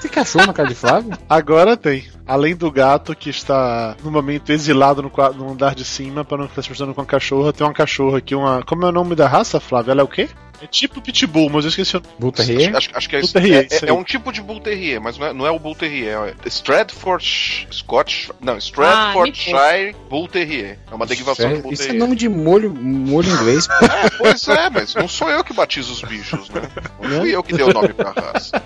Tem 0.01 0.11
cachorro 0.11 0.45
na 0.47 0.53
casa 0.53 0.69
de 0.69 0.75
Flávio? 0.75 1.17
Agora 1.29 1.75
tem. 1.77 2.05
Além 2.25 2.55
do 2.55 2.69
gato 2.69 3.15
que 3.15 3.29
está 3.29 3.95
no 4.03 4.11
momento 4.11 4.51
exilado 4.51 5.01
no, 5.01 5.09
qua- 5.09 5.31
no 5.31 5.49
andar 5.51 5.73
de 5.73 5.85
cima 5.85 6.25
para 6.25 6.37
não 6.39 6.45
estar 6.45 6.61
se 6.61 6.67
prestando 6.67 6.93
com 6.93 7.01
a 7.01 7.05
cachorra, 7.05 7.53
tem 7.53 7.65
uma 7.65 7.73
cachorra 7.73 8.17
aqui, 8.17 8.35
uma. 8.35 8.61
Como 8.63 8.85
é 8.85 8.89
o 8.89 8.91
nome 8.91 9.15
da 9.15 9.27
raça, 9.27 9.59
Flávio? 9.61 9.91
Ela 9.91 10.01
é 10.01 10.03
o 10.03 10.07
quê? 10.07 10.27
É 10.59 10.65
tipo 10.65 10.99
pitbull, 10.99 11.51
mas 11.51 11.65
eu 11.65 11.69
esqueci 11.69 11.95
o 11.95 12.01
Bull 12.17 12.33
Acho, 12.75 12.89
acho 12.95 13.07
que 13.09 13.15
é, 13.15 13.21
Terrier, 13.21 13.67
é- 13.71 13.75
isso 13.75 13.85
é 13.85 13.89
aí. 13.91 13.95
um 13.95 14.03
tipo 14.03 14.33
de 14.33 14.41
Bull 14.41 14.59
Terrier, 14.59 14.99
mas 14.99 15.15
não 15.15 15.27
é, 15.27 15.31
não 15.33 15.45
é 15.45 15.51
o 15.51 15.59
Bull 15.59 15.75
Terrier. 15.75 16.33
É 16.43 16.47
Stratford 16.47 17.67
Scotch. 17.71 18.29
Não, 18.41 18.57
Stratfordshire 18.57 19.95
Bull 20.09 20.27
Terrier. 20.27 20.79
É 20.91 20.95
uma 20.95 21.05
derivação 21.05 21.53
do 21.53 21.59
Bull 21.61 21.73
Isso 21.73 21.83
é 21.83 21.85
Terrier. 21.87 22.03
nome 22.03 22.15
de 22.15 22.27
molho, 22.27 22.73
molho 22.73 23.29
inglês. 23.29 23.67
pois 24.17 24.47
é, 24.47 24.69
mas 24.69 24.95
não 24.95 25.07
sou 25.07 25.29
eu 25.29 25.43
que 25.43 25.53
batizo 25.53 25.93
os 25.93 26.01
bichos, 26.01 26.49
né? 26.49 26.61
Não 27.01 27.19
fui 27.21 27.35
eu 27.35 27.43
que 27.43 27.53
dei 27.53 27.65
o 27.65 27.73
nome 27.73 27.93
pra 27.93 28.11
raça. 28.11 28.61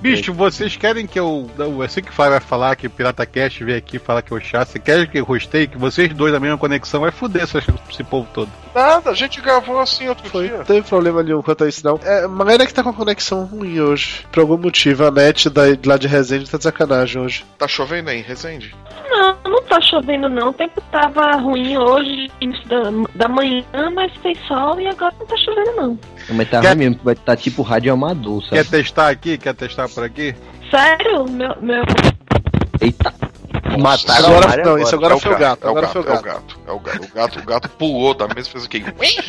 Bicho, 0.00 0.32
vocês 0.32 0.76
querem 0.76 1.06
que 1.06 1.18
eu. 1.18 1.48
Eu 1.58 1.88
sei 1.88 2.02
que 2.02 2.12
vai 2.12 2.40
falar 2.40 2.74
que 2.74 2.86
o 2.86 2.90
Pirata 2.90 3.26
Cast 3.26 3.62
veio 3.62 3.76
aqui 3.76 3.98
falar 3.98 4.22
que 4.22 4.32
eu 4.32 4.40
chato. 4.40 4.68
Você 4.68 4.78
quer 4.78 5.06
que 5.06 5.18
eu 5.18 5.24
rostei? 5.24 5.66
Que 5.66 5.76
vocês 5.76 6.12
dois 6.14 6.32
da 6.32 6.40
mesma 6.40 6.56
conexão 6.56 7.00
vai 7.00 7.10
fuder 7.10 7.44
esse, 7.44 7.58
esse 7.90 8.04
povo 8.04 8.26
todo. 8.32 8.50
Nada, 8.74 9.10
a 9.10 9.14
gente 9.14 9.40
gravou 9.40 9.78
assim 9.78 10.08
outro 10.08 10.42
dia. 10.42 10.58
Não 10.58 10.64
teve 10.64 10.88
problema 10.88 11.22
nenhum 11.22 11.42
quanto 11.42 11.64
a 11.64 11.68
isso, 11.68 11.84
não. 11.84 11.98
É, 12.02 12.26
Mayra 12.26 12.66
que 12.66 12.72
tá 12.72 12.82
com 12.82 12.90
a 12.90 12.94
conexão 12.94 13.44
ruim 13.44 13.80
hoje. 13.80 14.24
Por 14.30 14.40
algum 14.40 14.56
motivo, 14.56 15.04
a 15.04 15.10
net 15.10 15.50
da, 15.50 15.62
lá 15.84 15.96
de 15.96 16.06
Resende 16.06 16.50
tá 16.50 16.56
de 16.56 16.64
sacanagem 16.64 17.20
hoje. 17.20 17.44
Tá 17.58 17.68
chovendo 17.68 18.10
aí, 18.10 18.22
Resende? 18.22 18.74
Não, 19.10 19.36
não 19.44 19.62
tá 19.64 19.80
chovendo 19.80 20.28
não. 20.28 20.50
O 20.50 20.52
tempo 20.52 20.80
tava 20.92 21.32
ruim 21.36 21.76
hoje, 21.76 22.30
início 22.40 22.66
da, 22.68 22.82
da 23.14 23.28
manhã, 23.28 23.64
mas 23.94 24.14
fez 24.18 24.38
sol 24.46 24.80
e 24.80 24.86
agora 24.86 25.14
não 25.18 25.26
tá 25.26 25.36
chovendo 25.36 25.72
não. 25.76 25.98
Mas 26.32 26.48
tá 26.50 26.60
ruim 26.60 26.74
mesmo, 26.76 27.00
vai 27.02 27.14
estar 27.14 27.36
tipo 27.36 27.62
rádio 27.62 27.92
amador, 27.92 28.42
sabe? 28.42 28.56
Quer 28.56 28.66
testar 28.66 29.08
aqui? 29.08 29.36
Quer 29.38 29.54
testar 29.54 29.88
por 29.88 30.04
aqui? 30.04 30.34
Sério? 30.70 31.24
Meu, 31.28 31.56
meu... 31.60 31.82
Eita! 32.80 33.12
Mataram 33.78 34.38
Agora- 34.38 34.64
não, 34.64 34.78
isso 34.78 34.94
agora 34.94 35.14
É 35.14 35.16
o 35.16 35.20
foi 35.20 35.32
o 35.34 35.38
gato, 35.38 35.64
É 35.64 35.66
o 35.66 35.70
agora 35.70 35.86
gato, 35.86 35.92
foi 35.92 36.02
o 36.02 36.04
é 36.14 36.18
o 36.18 36.22
gato. 36.22 36.60
É 36.66 36.72
o 36.72 36.80
gato. 36.80 37.04
O 37.04 37.14
gato, 37.14 37.38
o 37.38 37.42
gato 37.44 37.68
pulou 37.70 38.14
da 38.14 38.26
mesa 38.26 38.48
e 38.48 38.52
fez 38.52 38.64
aqui. 38.64 38.84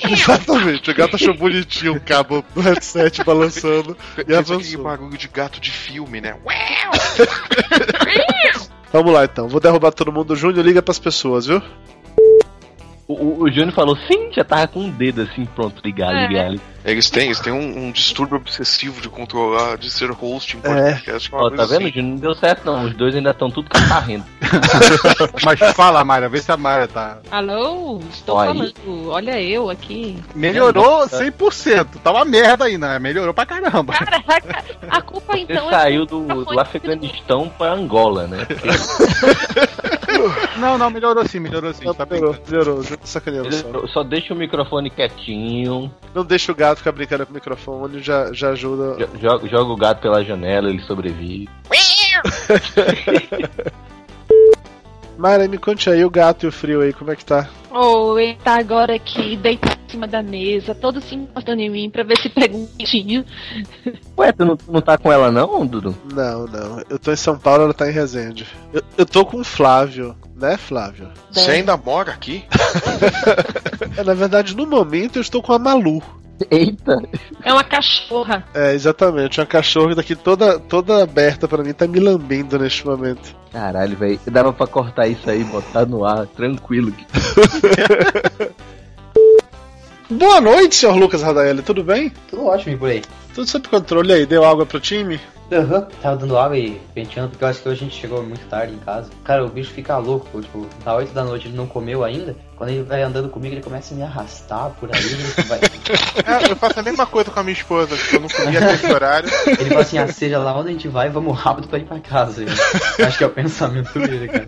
Exatamente, 0.11 0.89
o 0.89 0.95
gato 0.95 1.15
achou 1.15 1.33
bonitinho 1.35 1.93
o 1.95 1.99
cabo 1.99 2.43
do 2.55 2.61
headset 2.61 3.23
balançando 3.23 3.95
e 4.27 4.33
avançou. 4.33 4.83
barulho 4.83 5.17
de 5.17 5.27
gato 5.27 5.59
de 5.59 5.69
filme, 5.71 6.21
né? 6.21 6.35
Vamos 8.91 9.13
lá 9.13 9.23
então, 9.23 9.47
vou 9.47 9.59
derrubar 9.61 9.91
todo 9.91 10.11
mundo. 10.11 10.35
Júnior, 10.35 10.65
liga 10.65 10.81
pras 10.81 10.99
pessoas, 10.99 11.45
viu? 11.45 11.61
O, 13.13 13.43
o, 13.43 13.51
Júnior 13.51 13.73
falou 13.73 13.95
sim, 14.07 14.29
já 14.31 14.43
tava 14.43 14.67
com 14.67 14.79
um 14.81 14.89
dedo 14.89 15.21
assim, 15.21 15.45
pronto, 15.45 15.81
ligar, 15.83 16.13
É. 16.15 16.27
ligar. 16.27 16.53
Eles 16.83 17.11
têm, 17.11 17.25
eles 17.27 17.39
têm 17.39 17.53
um, 17.53 17.87
um 17.87 17.91
distúrbio 17.91 18.37
obsessivo 18.37 18.99
de 19.01 19.07
controlar, 19.07 19.77
de 19.77 19.89
ser 19.91 20.09
host 20.09 20.57
em 20.57 20.59
É. 20.59 20.93
podcast. 20.93 21.29
que 21.29 21.35
é 21.35 21.39
Ó, 21.39 21.49
tá 21.51 21.65
vendo, 21.65 21.83
assim. 21.83 21.91
Júnior? 21.91 22.03
Não 22.11 22.15
deu 22.15 22.33
certo 22.33 22.65
não, 22.65 22.85
os 22.85 22.95
dois 22.95 23.15
ainda 23.15 23.29
estão 23.29 23.51
tudo 23.51 23.69
catarrendo. 23.69 24.25
Mas 25.45 25.59
fala, 25.75 26.03
Mayra, 26.03 26.27
vê 26.27 26.39
se 26.39 26.51
a 26.51 26.57
Mayra 26.57 26.87
tá. 26.87 27.19
Alô? 27.29 27.99
Estou 28.11 28.35
falando. 28.37 28.73
Olha 29.09 29.39
eu 29.41 29.69
aqui. 29.69 30.17
Melhorou 30.33 31.07
100%. 31.07 31.85
Tá 32.03 32.11
uma 32.11 32.25
merda 32.25 32.65
ainda, 32.65 32.97
melhorou 32.99 33.33
pra 33.33 33.45
caramba. 33.45 33.93
Caraca, 33.93 34.63
a 34.89 35.01
culpa 35.01 35.33
Você 35.33 35.39
então 35.41 35.69
saiu 35.69 36.03
é. 36.03 36.05
do, 36.07 36.45
do 36.45 36.59
Afeganistão 36.59 37.47
pra 37.57 37.73
Angola, 37.73 38.25
né? 38.27 38.47
Não, 40.57 40.77
não, 40.77 40.89
melhorou 40.89 41.25
sim, 41.27 41.39
melhorou 41.39 41.73
sim. 41.73 41.91
Tá 41.93 42.05
Melhorou, 42.05 42.35
melhorou, 42.47 42.83
tô 42.83 42.97
sacaneando 43.05 43.51
só. 43.53 43.87
só 43.87 44.03
deixa 44.03 44.33
o 44.33 44.37
microfone 44.37 44.89
quietinho, 44.89 45.91
Não 46.13 46.25
deixa 46.25 46.51
o 46.51 46.55
gato 46.55 46.79
ficar 46.79 46.91
brincando 46.91 47.25
com 47.25 47.31
o 47.31 47.35
microfone, 47.35 47.99
já, 47.99 48.31
já 48.33 48.49
ajuda. 48.49 48.95
jo- 48.97 49.19
joga, 49.19 49.47
joga 49.47 49.71
o 49.71 49.75
gato 49.77 50.01
pela 50.01 50.23
janela, 50.23 50.69
ele 50.69 50.81
sobrevive. 50.83 51.49
Mayra, 55.21 55.47
me 55.47 55.59
conte 55.59 55.87
aí 55.87 56.03
o 56.03 56.09
gato 56.09 56.45
e 56.45 56.49
o 56.49 56.51
frio 56.51 56.81
aí, 56.81 56.91
como 56.91 57.11
é 57.11 57.15
que 57.15 57.23
tá? 57.23 57.47
Oh, 57.69 58.17
ele 58.17 58.35
tá 58.43 58.57
agora 58.57 58.95
aqui, 58.95 59.37
deitado 59.37 59.79
em 59.87 59.91
cima 59.91 60.07
da 60.07 60.23
mesa, 60.23 60.73
todo 60.73 60.99
se 60.99 61.13
encostando 61.13 61.61
em 61.61 61.69
mim 61.69 61.91
pra 61.91 62.01
ver 62.01 62.17
se 62.17 62.27
pega 62.27 62.57
um 62.57 62.65
quentinho. 62.65 63.23
Ué, 64.17 64.31
tu 64.31 64.43
não, 64.43 64.57
não 64.67 64.81
tá 64.81 64.97
com 64.97 65.11
ela 65.11 65.31
não, 65.31 65.63
Dudu? 65.63 65.95
Não, 66.11 66.47
não. 66.47 66.83
Eu 66.89 66.97
tô 66.97 67.11
em 67.11 67.15
São 67.15 67.37
Paulo, 67.37 67.65
ela 67.65 67.73
tá 67.73 67.87
em 67.87 67.93
Resende. 67.93 68.47
Eu, 68.73 68.81
eu 68.97 69.05
tô 69.05 69.23
com 69.23 69.39
o 69.39 69.43
Flávio, 69.43 70.15
né, 70.35 70.57
Flávio? 70.57 71.09
Você 71.29 71.51
ainda 71.51 71.77
mora 71.77 72.11
aqui? 72.11 72.43
É, 73.97 74.03
na 74.03 74.13
verdade, 74.13 74.55
no 74.55 74.65
momento 74.65 75.17
eu 75.17 75.21
estou 75.21 75.41
com 75.41 75.51
a 75.51 75.59
Malu. 75.59 76.01
Eita! 76.49 77.01
É 77.43 77.51
uma 77.53 77.63
cachorra. 77.63 78.43
É, 78.53 78.73
exatamente. 78.73 79.39
Uma 79.39 79.45
cachorra 79.45 79.95
daqui 79.95 80.15
toda, 80.15 80.59
toda 80.59 81.03
aberta 81.03 81.47
pra 81.47 81.63
mim, 81.63 81.73
tá 81.73 81.87
me 81.87 81.99
lambendo 81.99 82.57
neste 82.57 82.85
momento. 82.85 83.35
Caralho, 83.51 83.97
velho, 83.97 84.19
dava 84.27 84.53
pra 84.53 84.65
cortar 84.65 85.07
isso 85.07 85.29
aí, 85.29 85.43
botar 85.43 85.85
no 85.85 86.05
ar, 86.05 86.25
tranquilo. 86.27 86.93
Boa 90.09 90.41
noite, 90.41 90.75
senhor 90.75 90.95
Lucas 90.95 91.21
Radaeli, 91.21 91.61
tudo 91.61 91.83
bem? 91.83 92.11
Tudo 92.29 92.45
ótimo 92.45 92.77
por 92.77 92.89
aí. 92.89 93.01
Tudo 93.33 93.47
sob 93.47 93.67
controle 93.69 94.11
aí, 94.11 94.25
deu 94.25 94.43
água 94.43 94.65
pro 94.65 94.79
time? 94.79 95.19
Aham, 95.51 95.87
tava 96.01 96.17
dando 96.17 96.37
água 96.37 96.57
e 96.57 96.81
penteando, 96.93 97.29
porque 97.29 97.43
eu 97.43 97.47
acho 97.49 97.61
que 97.61 97.69
hoje 97.69 97.81
a 97.81 97.83
gente 97.83 97.99
chegou 97.99 98.23
muito 98.23 98.45
tarde 98.47 98.73
em 98.73 98.77
casa. 98.79 99.09
Cara, 99.23 99.45
o 99.45 99.49
bicho 99.49 99.71
fica 99.71 99.97
louco, 99.97 100.41
tipo, 100.41 100.65
da 100.83 100.95
8 100.95 101.13
da 101.13 101.23
noite 101.23 101.47
ele 101.47 101.57
não 101.57 101.67
comeu 101.67 102.03
ainda. 102.03 102.35
Quando 102.61 102.69
ele 102.69 102.83
vai 102.83 103.01
andando 103.01 103.27
comigo, 103.27 103.55
ele 103.55 103.63
começa 103.63 103.91
a 103.91 103.97
me 103.97 104.03
arrastar 104.03 104.69
por 104.79 104.87
aí. 104.93 105.03
Ele, 105.03 105.23
vai... 105.47 105.59
É, 106.23 106.51
eu 106.51 106.55
faço 106.55 106.79
a 106.79 106.83
mesma 106.83 107.07
coisa 107.07 107.31
com 107.31 107.39
a 107.39 107.43
minha 107.43 107.53
esposa, 107.53 107.97
que 107.97 108.15
eu 108.15 108.19
não 108.19 108.29
comia 108.29 108.59
até 108.59 108.73
esse 108.75 108.85
horário. 108.85 109.29
ele 109.47 109.69
fala 109.69 109.81
assim: 109.81 109.97
ah, 109.97 110.07
seja 110.07 110.37
lá 110.37 110.55
onde 110.55 110.69
a 110.69 110.71
gente 110.71 110.87
vai, 110.87 111.09
vamos 111.09 111.35
rápido 111.39 111.67
pra 111.67 111.79
ir 111.79 111.85
pra 111.85 111.99
casa. 111.99 112.45
Eu 112.99 113.07
acho 113.07 113.17
que 113.17 113.23
é 113.23 113.27
o 113.27 113.31
pensamento 113.31 113.97
dele, 113.97 114.27
cara. 114.27 114.47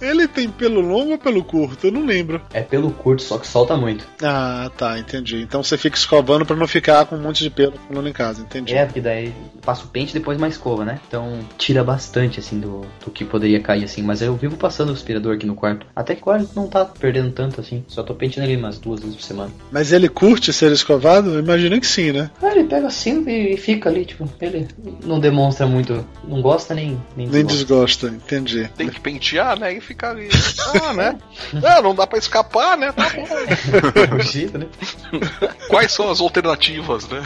Ele 0.00 0.26
tem 0.26 0.48
pelo 0.48 0.80
longo 0.80 1.12
ou 1.12 1.18
pelo 1.18 1.44
curto? 1.44 1.86
Eu 1.86 1.92
não 1.92 2.04
lembro. 2.04 2.40
É 2.52 2.62
pelo 2.62 2.90
curto, 2.90 3.22
só 3.22 3.38
que 3.38 3.46
solta 3.46 3.76
muito. 3.76 4.06
Ah, 4.22 4.70
tá, 4.76 4.98
entendi. 4.98 5.42
Então 5.42 5.62
você 5.62 5.76
fica 5.78 5.96
escovando 5.96 6.44
pra 6.44 6.56
não 6.56 6.66
ficar 6.66 7.06
com 7.06 7.16
um 7.16 7.20
monte 7.20 7.42
de 7.44 7.50
pelo 7.50 7.72
pulando 7.72 8.08
em 8.08 8.12
casa, 8.12 8.42
entendi. 8.42 8.74
É, 8.74 8.84
porque 8.84 9.00
daí 9.00 9.34
passa 9.62 9.84
o 9.84 9.88
pente 9.88 10.10
e 10.10 10.18
depois 10.18 10.38
uma 10.38 10.48
escova, 10.48 10.84
né? 10.84 11.00
Então 11.06 11.40
tira 11.56 11.84
bastante, 11.84 12.40
assim, 12.40 12.58
do, 12.58 12.82
do 13.04 13.10
que 13.10 13.24
poderia 13.24 13.60
cair, 13.60 13.84
assim. 13.84 14.02
Mas 14.02 14.20
eu 14.22 14.34
vivo 14.34 14.56
passando 14.56 14.90
o 14.90 14.92
aspirador 14.92 15.34
aqui 15.34 15.46
no 15.46 15.54
quarto. 15.54 15.86
Até 15.94 16.14
que 16.14 16.22
agora 16.22 16.44
não 16.54 16.68
tá 16.68 16.84
perdendo 16.84 17.33
tanto, 17.34 17.60
assim. 17.60 17.84
Só 17.88 18.02
tô 18.02 18.14
penteando 18.14 18.48
ele 18.50 18.58
umas 18.60 18.78
duas 18.78 19.00
vezes 19.00 19.16
por 19.16 19.22
semana. 19.22 19.50
Mas 19.70 19.92
ele 19.92 20.08
curte 20.08 20.52
ser 20.52 20.72
escovado? 20.72 21.38
Imagino 21.38 21.80
que 21.80 21.86
sim, 21.86 22.12
né? 22.12 22.30
Ah, 22.42 22.50
ele 22.50 22.64
pega 22.64 22.86
assim 22.86 23.24
e 23.28 23.56
fica 23.56 23.88
ali, 23.88 24.04
tipo, 24.04 24.28
ele 24.40 24.68
não 25.04 25.18
demonstra 25.20 25.66
muito. 25.66 26.04
Não 26.26 26.40
gosta 26.40 26.74
nem. 26.74 27.00
Nem, 27.16 27.28
Nem 27.28 27.44
desgosta. 27.44 28.08
desgosta, 28.08 28.08
entendi. 28.08 28.70
Tem 28.76 28.88
que 28.88 29.00
pentear, 29.00 29.58
né? 29.58 29.74
E 29.74 29.80
ficar 29.80 30.10
ali. 30.10 30.28
Ah, 30.82 30.92
né? 30.92 31.18
Não, 31.52 31.82
não 31.82 31.94
dá 31.94 32.06
pra 32.06 32.18
escapar, 32.18 32.76
né? 32.76 32.90
Tá 32.92 33.08
bom. 33.10 33.24
É 34.18 34.22
jeito, 34.22 34.58
né? 34.58 34.66
Quais 35.68 35.92
são 35.92 36.10
as 36.10 36.20
alternativas, 36.20 37.08
né? 37.08 37.22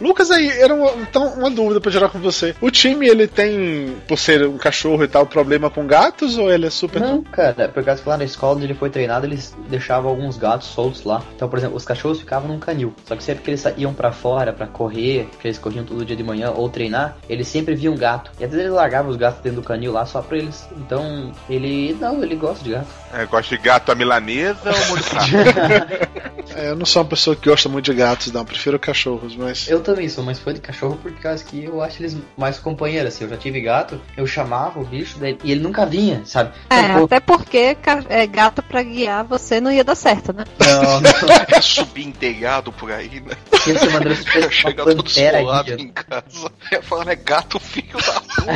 Lucas, 0.00 0.30
aí, 0.30 0.48
era 0.48 0.74
uma, 0.74 0.90
então 1.02 1.26
uma 1.34 1.50
dúvida 1.50 1.80
pra 1.80 1.90
gerar 1.90 2.08
com 2.08 2.18
você. 2.18 2.54
O 2.60 2.70
time, 2.70 3.08
ele 3.08 3.26
tem, 3.26 3.94
por 4.06 4.18
ser 4.18 4.46
um 4.46 4.58
cachorro 4.58 5.02
e 5.04 5.08
tal, 5.08 5.26
problema 5.26 5.70
com 5.70 5.86
gatos 5.86 6.36
ou 6.36 6.50
ele 6.50 6.66
é 6.66 6.70
super. 6.70 7.00
Não, 7.00 7.22
cara, 7.22 7.68
por 7.68 7.82
causa 7.82 8.02
que 8.02 8.08
lá 8.08 8.16
na 8.16 8.24
escola 8.24 8.60
ele 8.66 8.74
foi 8.74 8.90
treinado, 8.90 9.26
eles 9.26 9.54
deixavam 9.68 10.10
alguns 10.10 10.36
gatos 10.36 10.68
soltos 10.68 11.04
lá. 11.04 11.22
Então, 11.34 11.48
por 11.48 11.58
exemplo, 11.58 11.76
os 11.76 11.84
cachorros 11.84 12.20
ficavam 12.20 12.48
num 12.48 12.58
canil. 12.58 12.94
Só 13.06 13.16
que 13.16 13.22
sempre 13.22 13.42
que 13.44 13.50
eles 13.50 13.64
iam 13.76 13.92
pra 13.94 14.12
fora 14.12 14.52
pra 14.52 14.66
correr, 14.66 15.28
que 15.40 15.46
eles 15.48 15.58
corriam 15.58 15.84
todo 15.84 16.04
dia 16.04 16.16
de 16.16 16.22
manhã 16.22 16.50
ou 16.50 16.68
treinar, 16.68 17.16
eles 17.28 17.48
sempre 17.48 17.74
viam 17.74 17.94
um 17.94 17.96
gato. 17.96 18.30
E 18.38 18.44
às 18.44 18.50
vezes 18.50 18.66
eles 18.66 18.76
largavam 18.76 19.10
os 19.10 19.16
gatos 19.16 19.40
dentro 19.40 19.60
do 19.60 19.66
canil 19.66 19.92
lá 19.92 20.04
só 20.06 20.20
pra 20.22 20.36
eles. 20.38 20.66
Então, 20.76 21.32
ele. 21.48 21.96
Não, 22.00 22.22
ele 22.22 22.36
gosta 22.36 22.62
de 22.64 22.70
gato. 22.70 22.86
É, 23.12 23.24
gosta 23.26 23.56
de 23.56 23.62
gato 23.62 23.92
à 23.92 23.94
milanesa 23.94 24.70
ou? 24.70 24.96
É, 26.54 26.70
eu 26.70 26.76
não 26.76 26.86
sou 26.86 27.02
uma 27.02 27.08
pessoa 27.08 27.36
que 27.36 27.50
gosta 27.50 27.68
muito 27.68 27.84
de 27.86 27.94
gatos, 27.94 28.32
não. 28.32 28.44
Prefiro 28.44 28.78
cachorros, 28.78 29.36
mas. 29.36 29.68
Eu 29.68 29.80
também 29.80 30.08
sou 30.08 30.24
mais 30.24 30.38
fã 30.38 30.54
de 30.54 30.60
cachorro 30.60 30.96
por 31.02 31.12
causa 31.16 31.44
que 31.44 31.64
eu 31.64 31.82
acho 31.82 32.00
eles 32.00 32.16
mais 32.36 32.58
companheiros. 32.58 33.14
Assim, 33.14 33.24
eu 33.24 33.30
já 33.30 33.36
tive 33.36 33.60
gato, 33.60 34.00
eu 34.16 34.26
chamava 34.26 34.80
o 34.80 34.84
bicho 34.84 35.18
daí- 35.18 35.36
e 35.44 35.52
ele 35.52 35.60
nunca 35.60 35.84
vinha, 35.84 36.22
sabe? 36.24 36.52
É, 36.70 36.80
Então, 36.80 36.98
pô, 37.00 37.04
até 37.04 37.20
porque 37.20 37.76
é, 38.08 38.26
gato 38.26 38.55
pra 38.62 38.82
guiar 38.82 39.24
você 39.24 39.60
não 39.60 39.70
ia 39.70 39.84
dar 39.84 39.94
certo, 39.94 40.32
né? 40.32 40.44
Não, 40.58 41.00
É 41.56 41.60
subenteiado 41.60 42.72
por 42.72 42.90
aí, 42.92 43.20
né? 43.20 43.34
Porque 43.50 43.72
você 43.72 43.88
mandou 43.88 44.12
esse 44.12 44.24
Chega 44.50 44.84
uma 44.84 44.94
todo 44.94 45.06
esfolado 45.06 45.72
em 45.72 45.88
casa. 45.88 46.52
É 46.70 46.82
falando, 46.82 47.10
é 47.10 47.16
gato 47.16 47.58
filho 47.58 47.98
da 47.98 48.20
puta. 48.20 48.46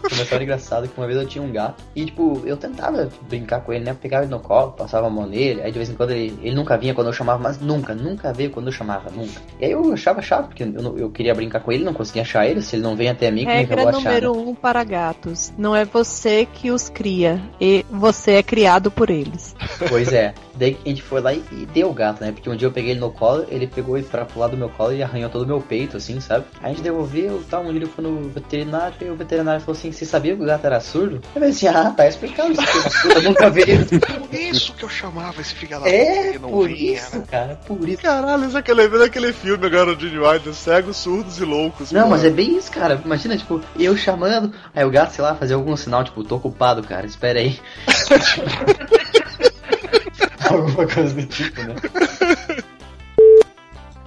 Uma 0.12 0.22
história 0.22 0.44
engraçada 0.44 0.86
que 0.86 0.96
uma 0.96 1.06
vez 1.06 1.18
eu 1.18 1.26
tinha 1.26 1.42
um 1.42 1.52
gato 1.52 1.82
e, 1.94 2.04
tipo, 2.04 2.42
eu 2.44 2.56
tentava 2.56 3.08
brincar 3.28 3.60
com 3.60 3.72
ele, 3.72 3.84
né? 3.84 3.96
Pegava 4.00 4.24
ele 4.24 4.30
no 4.30 4.40
colo, 4.40 4.72
passava 4.72 5.06
a 5.06 5.10
mão 5.10 5.26
nele, 5.26 5.62
aí 5.62 5.70
de 5.70 5.78
vez 5.78 5.90
em 5.90 5.94
quando 5.94 6.10
ele, 6.10 6.38
ele 6.42 6.54
nunca 6.54 6.76
vinha 6.76 6.94
quando 6.94 7.08
eu 7.08 7.12
chamava, 7.12 7.42
mas 7.42 7.60
nunca, 7.60 7.94
nunca 7.94 8.32
veio 8.32 8.50
quando 8.50 8.66
eu 8.66 8.72
chamava, 8.72 9.10
nunca. 9.10 9.40
E 9.60 9.64
aí 9.64 9.72
eu 9.72 9.92
achava 9.92 10.20
chato, 10.22 10.46
porque 10.46 10.62
eu, 10.62 10.98
eu 10.98 11.10
queria 11.10 11.34
brincar 11.34 11.60
com 11.60 11.72
ele, 11.72 11.84
não 11.84 11.94
conseguia 11.94 12.22
achar 12.22 12.46
ele, 12.46 12.62
se 12.62 12.76
ele 12.76 12.82
não 12.82 12.96
vem 12.96 13.08
até 13.08 13.30
mim, 13.30 13.44
como 13.44 13.56
é 13.56 13.64
que 13.64 13.72
eu 13.72 13.76
vou 13.76 13.88
achar? 13.88 13.98
número 13.98 14.34
né? 14.34 14.42
um 14.50 14.54
para 14.54 14.84
gatos: 14.84 15.52
não 15.56 15.74
é 15.74 15.84
você 15.84 16.46
que 16.46 16.70
os 16.70 16.88
cria, 16.88 17.40
e 17.60 17.84
você 17.90 18.32
é 18.32 18.42
criado 18.42 18.90
por 18.90 19.10
eles. 19.10 19.54
Pois 19.88 20.12
é. 20.12 20.34
Daí 20.56 20.78
a 20.84 20.88
gente 20.88 21.02
foi 21.02 21.20
lá 21.20 21.32
e, 21.32 21.42
e 21.52 21.66
deu 21.66 21.90
o 21.90 21.92
gato, 21.92 22.22
né? 22.22 22.30
Porque 22.30 22.48
um 22.48 22.56
dia 22.56 22.68
eu 22.68 22.72
peguei 22.72 22.92
ele 22.92 23.00
no 23.00 23.10
colo, 23.10 23.44
ele 23.48 23.66
pegou 23.66 23.96
ele 23.96 24.06
pra 24.06 24.24
pular 24.24 24.46
do 24.48 24.56
meu 24.56 24.68
colo 24.68 24.92
e 24.92 25.02
arranhou 25.02 25.28
todo 25.28 25.42
o 25.42 25.46
meu 25.46 25.60
peito, 25.60 25.96
assim, 25.96 26.20
sabe? 26.20 26.44
Aí 26.60 26.66
a 26.66 26.74
gente 26.74 26.82
devolveu 26.82 27.40
e 27.40 27.44
tal, 27.44 27.62
um 27.62 27.70
dia 27.70 27.76
ele 27.76 27.86
foi 27.86 28.04
no 28.04 28.28
veterinário 28.28 28.94
e 29.00 29.10
o 29.10 29.16
veterinário 29.16 29.60
falou 29.60 29.76
assim, 29.76 29.90
você 29.94 30.04
sabia 30.04 30.36
que 30.36 30.42
o 30.42 30.46
gato 30.46 30.64
era 30.66 30.80
surdo? 30.80 31.16
Eu 31.16 31.22
falei 31.32 31.50
assim, 31.50 31.68
ah, 31.68 31.92
tá 31.96 32.06
explicado 32.08 32.52
isso 32.52 33.08
é 33.08 33.16
eu 33.16 33.22
nunca 33.22 33.48
vi 33.50 33.62
ele. 33.62 33.84
Por 34.00 34.34
isso 34.34 34.72
que 34.74 34.84
eu 34.84 34.88
chamava 34.88 35.40
esse 35.40 35.54
filho 35.54 35.78
da 35.80 35.88
É, 35.88 36.14
puta 36.16 36.32
que 36.32 36.38
não 36.38 36.50
por 36.50 36.68
vinha, 36.68 36.92
isso, 36.94 37.16
né? 37.18 37.24
cara, 37.30 37.60
por 37.66 37.88
isso. 37.88 38.02
Caralho, 38.02 38.46
isso 38.46 38.58
é 38.58 38.62
que 38.62 38.70
eu 38.70 38.74
lembrei 38.74 39.00
daquele 39.00 39.32
filme 39.32 39.66
agora, 39.66 39.92
o 39.92 39.98
Gene 39.98 40.18
Wilder, 40.18 40.54
cegos, 40.54 40.96
surdos 40.96 41.38
e 41.38 41.44
loucos. 41.44 41.92
Não, 41.92 42.04
pô. 42.04 42.10
mas 42.10 42.24
é 42.24 42.30
bem 42.30 42.56
isso, 42.56 42.70
cara. 42.70 43.00
Imagina, 43.04 43.36
tipo, 43.36 43.60
eu 43.78 43.96
chamando, 43.96 44.52
aí 44.74 44.84
o 44.84 44.90
gato, 44.90 45.12
sei 45.14 45.24
lá, 45.24 45.34
fazer 45.34 45.54
algum 45.54 45.76
sinal, 45.76 46.04
tipo, 46.04 46.22
tô 46.24 46.36
ocupado, 46.36 46.82
cara, 46.82 47.06
espera 47.06 47.38
aí. 47.40 47.58
Alguma 50.50 50.86
coisa 50.86 51.14
do 51.14 51.26
tipo, 51.26 51.62
né? 51.62 51.74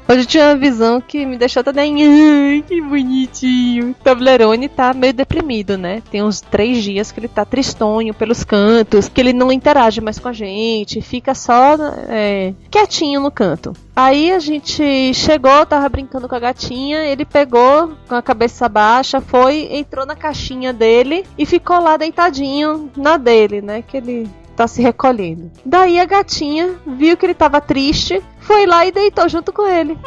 Hoje 0.09 0.21
eu 0.21 0.25
tinha 0.25 0.45
uma 0.45 0.55
visão 0.55 1.01
que 1.01 1.25
me 1.25 1.37
deixou 1.37 1.61
toda. 1.61 1.81
Ai, 1.81 2.63
que 2.65 2.81
bonitinho. 2.81 3.91
O 3.91 3.93
Toblerone 3.93 4.69
tá 4.69 4.93
meio 4.93 5.13
deprimido, 5.13 5.77
né? 5.77 6.01
Tem 6.09 6.23
uns 6.23 6.39
três 6.39 6.81
dias 6.81 7.11
que 7.11 7.19
ele 7.19 7.27
tá 7.27 7.43
tristonho 7.43 8.13
pelos 8.13 8.41
cantos, 8.45 9.09
que 9.09 9.19
ele 9.19 9.33
não 9.33 9.51
interage 9.51 9.99
mais 9.99 10.17
com 10.17 10.29
a 10.29 10.33
gente, 10.33 11.01
fica 11.01 11.35
só 11.35 11.75
é, 12.07 12.53
quietinho 12.71 13.19
no 13.19 13.29
canto. 13.29 13.73
Aí 13.93 14.31
a 14.31 14.39
gente 14.39 15.13
chegou, 15.13 15.65
tava 15.65 15.89
brincando 15.89 16.29
com 16.29 16.35
a 16.35 16.39
gatinha, 16.39 17.03
ele 17.03 17.25
pegou 17.25 17.91
com 18.07 18.15
a 18.15 18.21
cabeça 18.21 18.69
baixa, 18.69 19.19
foi, 19.19 19.67
entrou 19.71 20.05
na 20.05 20.15
caixinha 20.15 20.71
dele 20.71 21.25
e 21.37 21.45
ficou 21.45 21.81
lá 21.81 21.97
deitadinho 21.97 22.89
na 22.95 23.17
dele, 23.17 23.61
né? 23.61 23.81
Que 23.81 23.97
ele 23.97 24.29
tá 24.55 24.67
se 24.67 24.81
recolhendo. 24.81 25.51
Daí 25.63 25.99
a 25.99 26.05
gatinha 26.05 26.75
viu 26.85 27.15
que 27.15 27.25
ele 27.25 27.35
tava 27.35 27.61
triste, 27.61 28.21
foi 28.47 28.65
lá 28.65 28.85
e 28.85 28.91
deitou 28.91 29.27
junto 29.27 29.51
com 29.51 29.67
ele. 29.67 29.99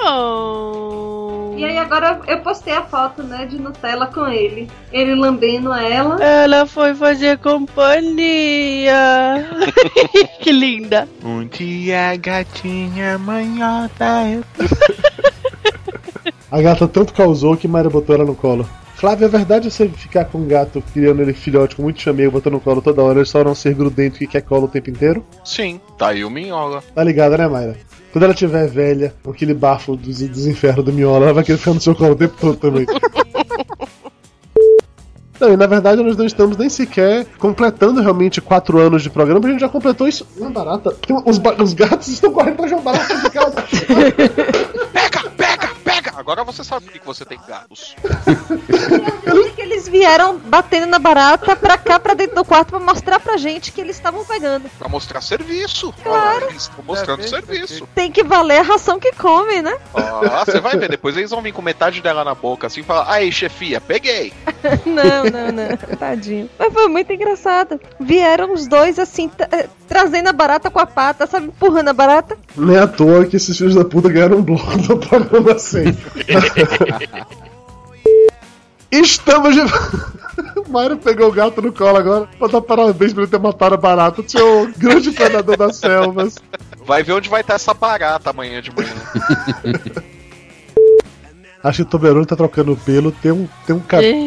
E 1.59 1.65
aí 1.65 1.77
agora 1.77 2.23
eu 2.27 2.41
postei 2.41 2.73
a 2.73 2.83
foto, 2.83 3.23
né, 3.23 3.45
de 3.45 3.61
Nutella 3.61 4.07
com 4.07 4.27
ele. 4.27 4.67
Ele 4.91 5.15
lambendo 5.15 5.71
ela. 5.75 6.23
Ela 6.25 6.65
foi 6.65 6.95
fazer 6.95 7.37
companhia. 7.39 8.95
que 10.41 10.51
linda. 10.51 11.07
Um 11.23 11.47
dia 11.47 12.13
a 12.13 12.17
gatinha 12.17 13.19
manhota. 13.19 14.43
A 16.51 16.61
gata 16.61 16.89
tanto 16.89 17.15
causou 17.15 17.57
que 17.57 17.69
Mayra 17.69 17.89
botou 17.89 18.13
ela 18.13 18.25
no 18.25 18.35
colo. 18.35 18.69
Flávio, 19.01 19.25
é 19.25 19.29
verdade 19.29 19.71
você 19.71 19.89
ficar 19.89 20.27
com 20.27 20.37
um 20.39 20.47
gato 20.47 20.83
criando 20.93 21.23
ele 21.23 21.33
filhote 21.33 21.75
com 21.75 21.83
muito 21.83 22.03
chamego, 22.03 22.33
botando 22.33 22.53
no 22.53 22.61
colo 22.61 22.83
toda 22.83 23.03
hora, 23.03 23.21
ele 23.21 23.25
só 23.27 23.43
não 23.43 23.55
ser 23.55 23.73
grudento 23.75 24.19
que 24.19 24.27
quer 24.27 24.43
colo 24.43 24.67
o 24.67 24.69
tempo 24.69 24.91
inteiro? 24.91 25.25
Sim, 25.43 25.81
tá 25.97 26.09
aí 26.09 26.23
o 26.23 26.29
Minhola. 26.29 26.83
Tá 26.95 27.03
ligada, 27.03 27.39
né, 27.39 27.49
Mayra? 27.49 27.77
Quando 28.13 28.25
ela 28.25 28.35
tiver 28.35 28.69
velha, 28.69 29.15
com 29.23 29.31
aquele 29.31 29.55
bafo 29.55 29.97
dos, 29.97 30.21
dos 30.21 30.47
infernos 30.47 30.85
do 30.85 30.93
Miola, 30.93 31.25
ela 31.27 31.33
vai 31.35 31.45
querer 31.45 31.57
ficar 31.57 31.73
no 31.73 31.81
seu 31.81 31.95
colo 31.95 32.13
o 32.13 32.17
tempo 32.17 32.35
todo 32.39 32.57
também. 32.59 32.85
Não, 35.41 35.51
e 35.55 35.57
na 35.57 35.67
verdade 35.67 36.03
nós 36.03 36.19
não 36.19 36.27
estamos 36.27 36.55
nem 36.59 36.69
sequer 36.69 37.25
completando 37.39 38.03
realmente 38.03 38.43
quatro 38.43 38.79
anos 38.79 39.03
de 39.03 39.09
programa, 39.09 39.47
a 39.49 39.51
gente 39.51 39.61
já 39.61 39.71
completou 39.71 40.07
isso. 40.07 40.27
Uma 40.37 40.51
barata. 40.51 40.95
Os, 41.25 41.39
ba- 41.39 41.57
os 41.59 41.73
gatos 41.73 42.09
estão 42.09 42.31
correndo 42.31 42.57
pra 42.57 42.67
jogar 42.69 42.83
barata 42.83 43.17
de 43.17 43.31
casa. 43.31 43.65
Agora 46.21 46.45
você 46.45 46.63
sabe 46.63 46.85
por 46.85 46.93
que 46.93 47.07
você 47.07 47.25
tem 47.25 47.41
gatos. 47.49 47.97
que 49.57 49.63
eles 49.63 49.89
vieram 49.89 50.37
batendo 50.37 50.85
na 50.85 50.99
barata 50.99 51.57
pra 51.57 51.79
cá, 51.79 51.99
pra 51.99 52.13
dentro 52.13 52.37
do 52.37 52.45
quarto, 52.45 52.69
pra 52.69 52.79
mostrar 52.79 53.19
pra 53.19 53.39
gente 53.39 53.73
que 53.73 53.81
eles 53.81 53.97
estavam 53.97 54.23
pegando. 54.27 54.69
Pra 54.79 54.87
mostrar 54.87 55.23
serviço. 55.23 55.95
Claro. 56.03 56.45
Eles 56.51 56.65
estão 56.65 56.85
mostrando 56.85 57.23
serviço. 57.27 57.89
Tem 57.95 58.13
que 58.13 58.23
valer 58.23 58.59
a 58.59 58.63
ração 58.63 59.01
que 59.01 59.13
come, 59.13 59.63
né? 59.63 59.75
Ah, 59.95 60.45
você 60.45 60.61
vai 60.61 60.77
ver, 60.77 60.91
depois 60.91 61.17
eles 61.17 61.31
vão 61.31 61.41
vir 61.41 61.53
com 61.53 61.63
metade 61.63 62.03
dela 62.03 62.23
na 62.23 62.35
boca, 62.35 62.67
assim, 62.67 62.81
e 62.81 62.85
falar, 62.85 63.11
aí, 63.11 63.33
chefia, 63.33 63.81
peguei. 63.81 64.33
Não, 64.85 65.25
não, 65.25 65.53
não. 65.53 65.77
Tadinho. 65.99 66.49
Mas 66.59 66.73
foi 66.73 66.89
muito 66.89 67.11
engraçado. 67.13 67.81
Vieram 67.99 68.53
os 68.53 68.67
dois 68.67 68.99
assim, 68.99 69.31
eh, 69.39 69.69
trazendo 69.89 70.29
a 70.29 70.33
barata 70.33 70.71
com 70.71 70.79
a 70.79 70.87
pata, 70.87 71.27
sabe? 71.27 71.47
Empurrando 71.47 71.89
a 71.89 71.93
barata. 71.93 72.37
Não 72.55 72.75
é 72.75 72.79
à 72.81 72.87
toa 72.87 73.25
que 73.25 73.37
esses 73.37 73.57
filhos 73.57 73.75
da 73.75 73.85
puta 73.85 74.09
ganharam 74.09 74.39
um 74.39 74.43
bloco 74.43 74.77
do 74.79 74.99
programa 74.99 75.59
sempre. 75.59 76.10
Estamos 78.91 79.55
de. 79.55 79.63
Mário 80.69 80.97
pegou 80.97 81.29
o 81.29 81.33
gato 81.33 81.61
no 81.63 81.73
colo 81.73 81.97
agora. 81.97 82.29
Vou 82.39 82.49
dar 82.49 82.61
parabéns 82.61 83.13
por 83.13 83.23
ele 83.23 83.31
ter 83.31 83.39
matado 83.39 83.75
a 83.75 83.79
barata, 83.79 84.23
seu 84.27 84.71
grande 84.77 85.11
predador 85.13 85.57
das 85.57 85.77
selvas. 85.77 86.37
Vai 86.85 87.03
ver 87.03 87.13
onde 87.13 87.29
vai 87.29 87.41
estar 87.41 87.55
essa 87.55 87.75
barata 87.75 88.31
amanhã 88.31 88.63
de 88.63 88.71
manhã. 88.75 88.95
Acho 91.63 91.77
que 91.77 91.83
o 91.83 91.91
Toblerone 91.91 92.25
tá 92.25 92.35
trocando 92.35 92.75
pelo, 92.75 93.13
tem 93.13 93.31
um, 93.33 93.47
tem 93.67 93.77
um 93.77 93.81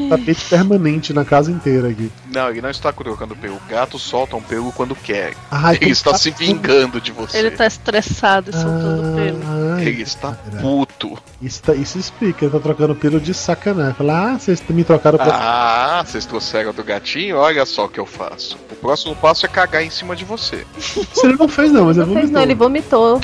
tapete 0.08 0.46
permanente 0.46 1.14
na 1.14 1.26
casa 1.26 1.52
inteira 1.52 1.90
aqui. 1.90 2.12
Não, 2.32 2.50
ele 2.50 2.62
não 2.62 2.70
está 2.70 2.94
colocando 2.94 3.36
pelo. 3.36 3.56
O 3.56 3.62
gato 3.68 3.98
solta 3.98 4.36
um 4.36 4.42
pelo 4.42 4.72
quando 4.72 4.96
quer. 4.96 5.34
Ai, 5.50 5.78
ele 5.82 5.92
está 5.92 6.12
tá 6.12 6.18
se 6.18 6.30
vingando 6.30 7.02
de 7.02 7.12
você. 7.12 7.38
Ele 7.38 7.50
tá 7.50 7.66
estressado 7.66 8.52
e 8.52 8.54
soltando 8.54 9.16
pelo. 9.16 9.40
Ai, 9.74 9.86
Ele 9.88 10.04
está 10.04 10.32
puto. 10.62 11.18
Isso, 11.42 11.62
tá- 11.64 11.74
isso 11.74 11.98
explica, 11.98 12.46
ele 12.46 12.52
tá 12.52 12.60
trocando 12.60 12.94
pelo 12.96 13.20
de 13.20 13.34
sacanagem. 13.34 13.96
Fala, 13.96 14.34
ah, 14.34 14.40
vocês 14.40 14.64
me 14.70 14.84
trocaram 14.84 15.18
pra. 15.18 15.34
Ah, 15.36 16.04
vocês 16.06 16.26
trouxeram 16.26 16.72
do 16.72 16.84
gatinho? 16.84 17.38
Olha 17.38 17.66
só 17.66 17.86
o 17.86 17.90
que 17.90 18.00
eu 18.00 18.06
faço. 18.06 18.58
O 18.72 18.76
próximo 18.76 19.16
passo 19.16 19.46
é 19.46 19.50
cagar 19.50 19.84
em 19.84 19.90
cima 19.90 20.16
de 20.16 20.24
você. 20.24 20.66
Isso 20.78 21.08
ele 21.24 21.36
não 21.38 21.48
fez, 21.48 21.72
não, 21.72 21.86
mas 21.86 21.98
ele 21.98 22.06
Não 22.08 22.14
fez 22.14 22.30
não, 22.30 22.42
ele 22.42 22.56
vomitou. 22.56 23.20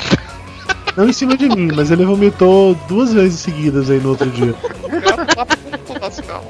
Não 0.96 1.08
em 1.08 1.14
cima 1.14 1.38
de 1.38 1.48
mim, 1.48 1.70
mas 1.76 1.92
ele 1.92 2.06
vomitou 2.06 2.76
duas 2.88 3.14
vezes 3.14 3.40
seguidas 3.40 3.90
aí 3.90 4.00
no 4.00 4.10
outro 4.10 4.30
dia. 4.30 4.54
O 4.84 6.00
tá. 6.22 6.42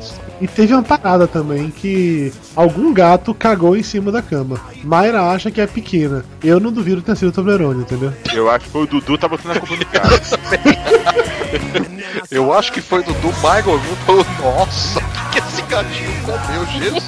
E 0.42 0.48
teve 0.48 0.74
uma 0.74 0.84
parada 0.84 1.28
também 1.28 1.70
que 1.70 2.32
algum 2.56 2.94
gato 2.94 3.34
cagou 3.34 3.76
em 3.76 3.84
cima 3.84 4.12
da 4.12 4.22
cama. 4.22 4.60
Mayra 4.84 5.32
acha 5.32 5.52
que 5.52 5.60
é 5.60 5.68
pequena. 5.68 6.24
Eu 6.44 6.60
não 6.60 6.72
duvido 6.72 7.02
ter 7.02 7.16
sido 7.16 7.30
o 7.30 7.32
Toblerone, 7.32 7.82
entendeu? 7.82 8.14
Eu 8.34 8.50
acho 8.50 8.66
que 8.66 8.72
foi 8.72 8.84
o 8.84 8.88
Dudu 8.88 9.18
tá 9.18 9.28
botando 9.28 9.58
a 9.58 9.60
culpa 9.60 9.76
no 9.76 9.86
cara. 9.86 10.10
Eu 12.32 12.54
acho 12.54 12.72
que 12.72 12.82
foi 12.82 13.04
do 13.04 13.14
do 13.14 13.28
Michael 13.28 13.80
viu? 13.80 13.96
Falou, 14.06 14.26
nossa, 14.40 15.00
o 15.00 15.30
que, 15.32 15.42
que 15.42 15.48
esse 15.48 15.62
gatinho 15.64 16.12
comeu? 16.24 16.66
Jesus! 16.68 17.04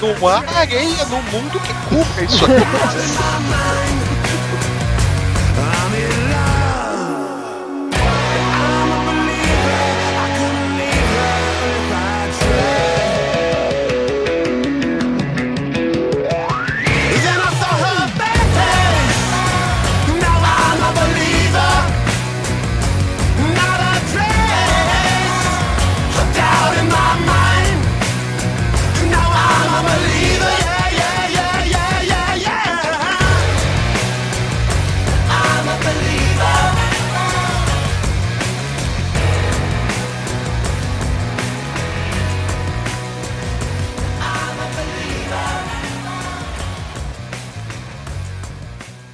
Não 0.00 0.28
há 0.28 0.42
areia 0.56 1.04
no 1.06 1.22
mundo 1.22 1.60
que 1.60 1.74
cubra 1.88 2.24
isso 2.24 2.44
aqui. 2.44 3.94